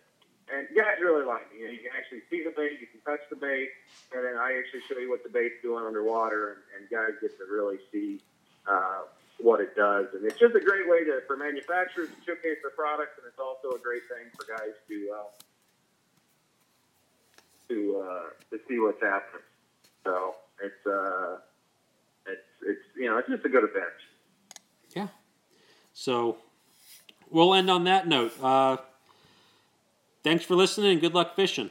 and 0.49 0.67
guys 0.75 0.97
really 1.01 1.25
like 1.25 1.45
it. 1.53 1.59
You, 1.59 1.65
know, 1.65 1.73
you 1.73 1.79
can 1.79 1.93
actually 1.93 2.25
see 2.29 2.43
the 2.43 2.49
bait, 2.49 2.81
you 2.81 2.87
can 2.89 3.01
touch 3.05 3.21
the 3.29 3.35
bait, 3.35 3.69
and 4.13 4.25
then 4.25 4.37
I 4.37 4.57
actually 4.57 4.81
show 4.89 4.97
you 4.97 5.09
what 5.09 5.23
the 5.23 5.29
bait's 5.29 5.61
doing 5.61 5.85
underwater, 5.85 6.57
and, 6.57 6.61
and 6.77 6.81
guys 6.89 7.13
get 7.21 7.37
to 7.37 7.45
really 7.45 7.77
see 7.91 8.19
uh, 8.67 9.05
what 9.39 9.61
it 9.61 9.75
does. 9.75 10.07
And 10.13 10.25
it's 10.25 10.39
just 10.39 10.55
a 10.55 10.59
great 10.59 10.89
way 10.89 11.03
to 11.05 11.21
for 11.27 11.37
manufacturers 11.37 12.09
to 12.09 12.19
showcase 12.25 12.57
their 12.65 12.73
products, 12.73 13.21
and 13.21 13.29
it's 13.29 13.39
also 13.39 13.77
a 13.77 13.81
great 13.81 14.03
thing 14.09 14.25
for 14.33 14.45
guys 14.49 14.73
to 14.89 14.97
uh, 15.13 15.29
to 17.69 17.77
uh, 18.01 18.29
to 18.49 18.59
see 18.67 18.79
what's 18.79 19.01
happening. 19.01 19.45
So 20.03 20.35
it's 20.63 20.85
uh, 20.87 21.37
it's 22.67 22.81
you 22.95 23.07
know 23.07 23.17
it's 23.17 23.29
just 23.29 23.45
a 23.45 23.49
good 23.49 23.63
event. 23.63 23.93
Yeah. 24.95 25.07
So 25.93 26.37
we'll 27.29 27.53
end 27.53 27.69
on 27.69 27.83
that 27.85 28.07
note. 28.07 28.33
Uh, 28.41 28.77
thanks 30.23 30.45
for 30.45 30.55
listening 30.55 30.91
and 30.91 31.01
good 31.01 31.13
luck 31.13 31.35
fishing. 31.35 31.69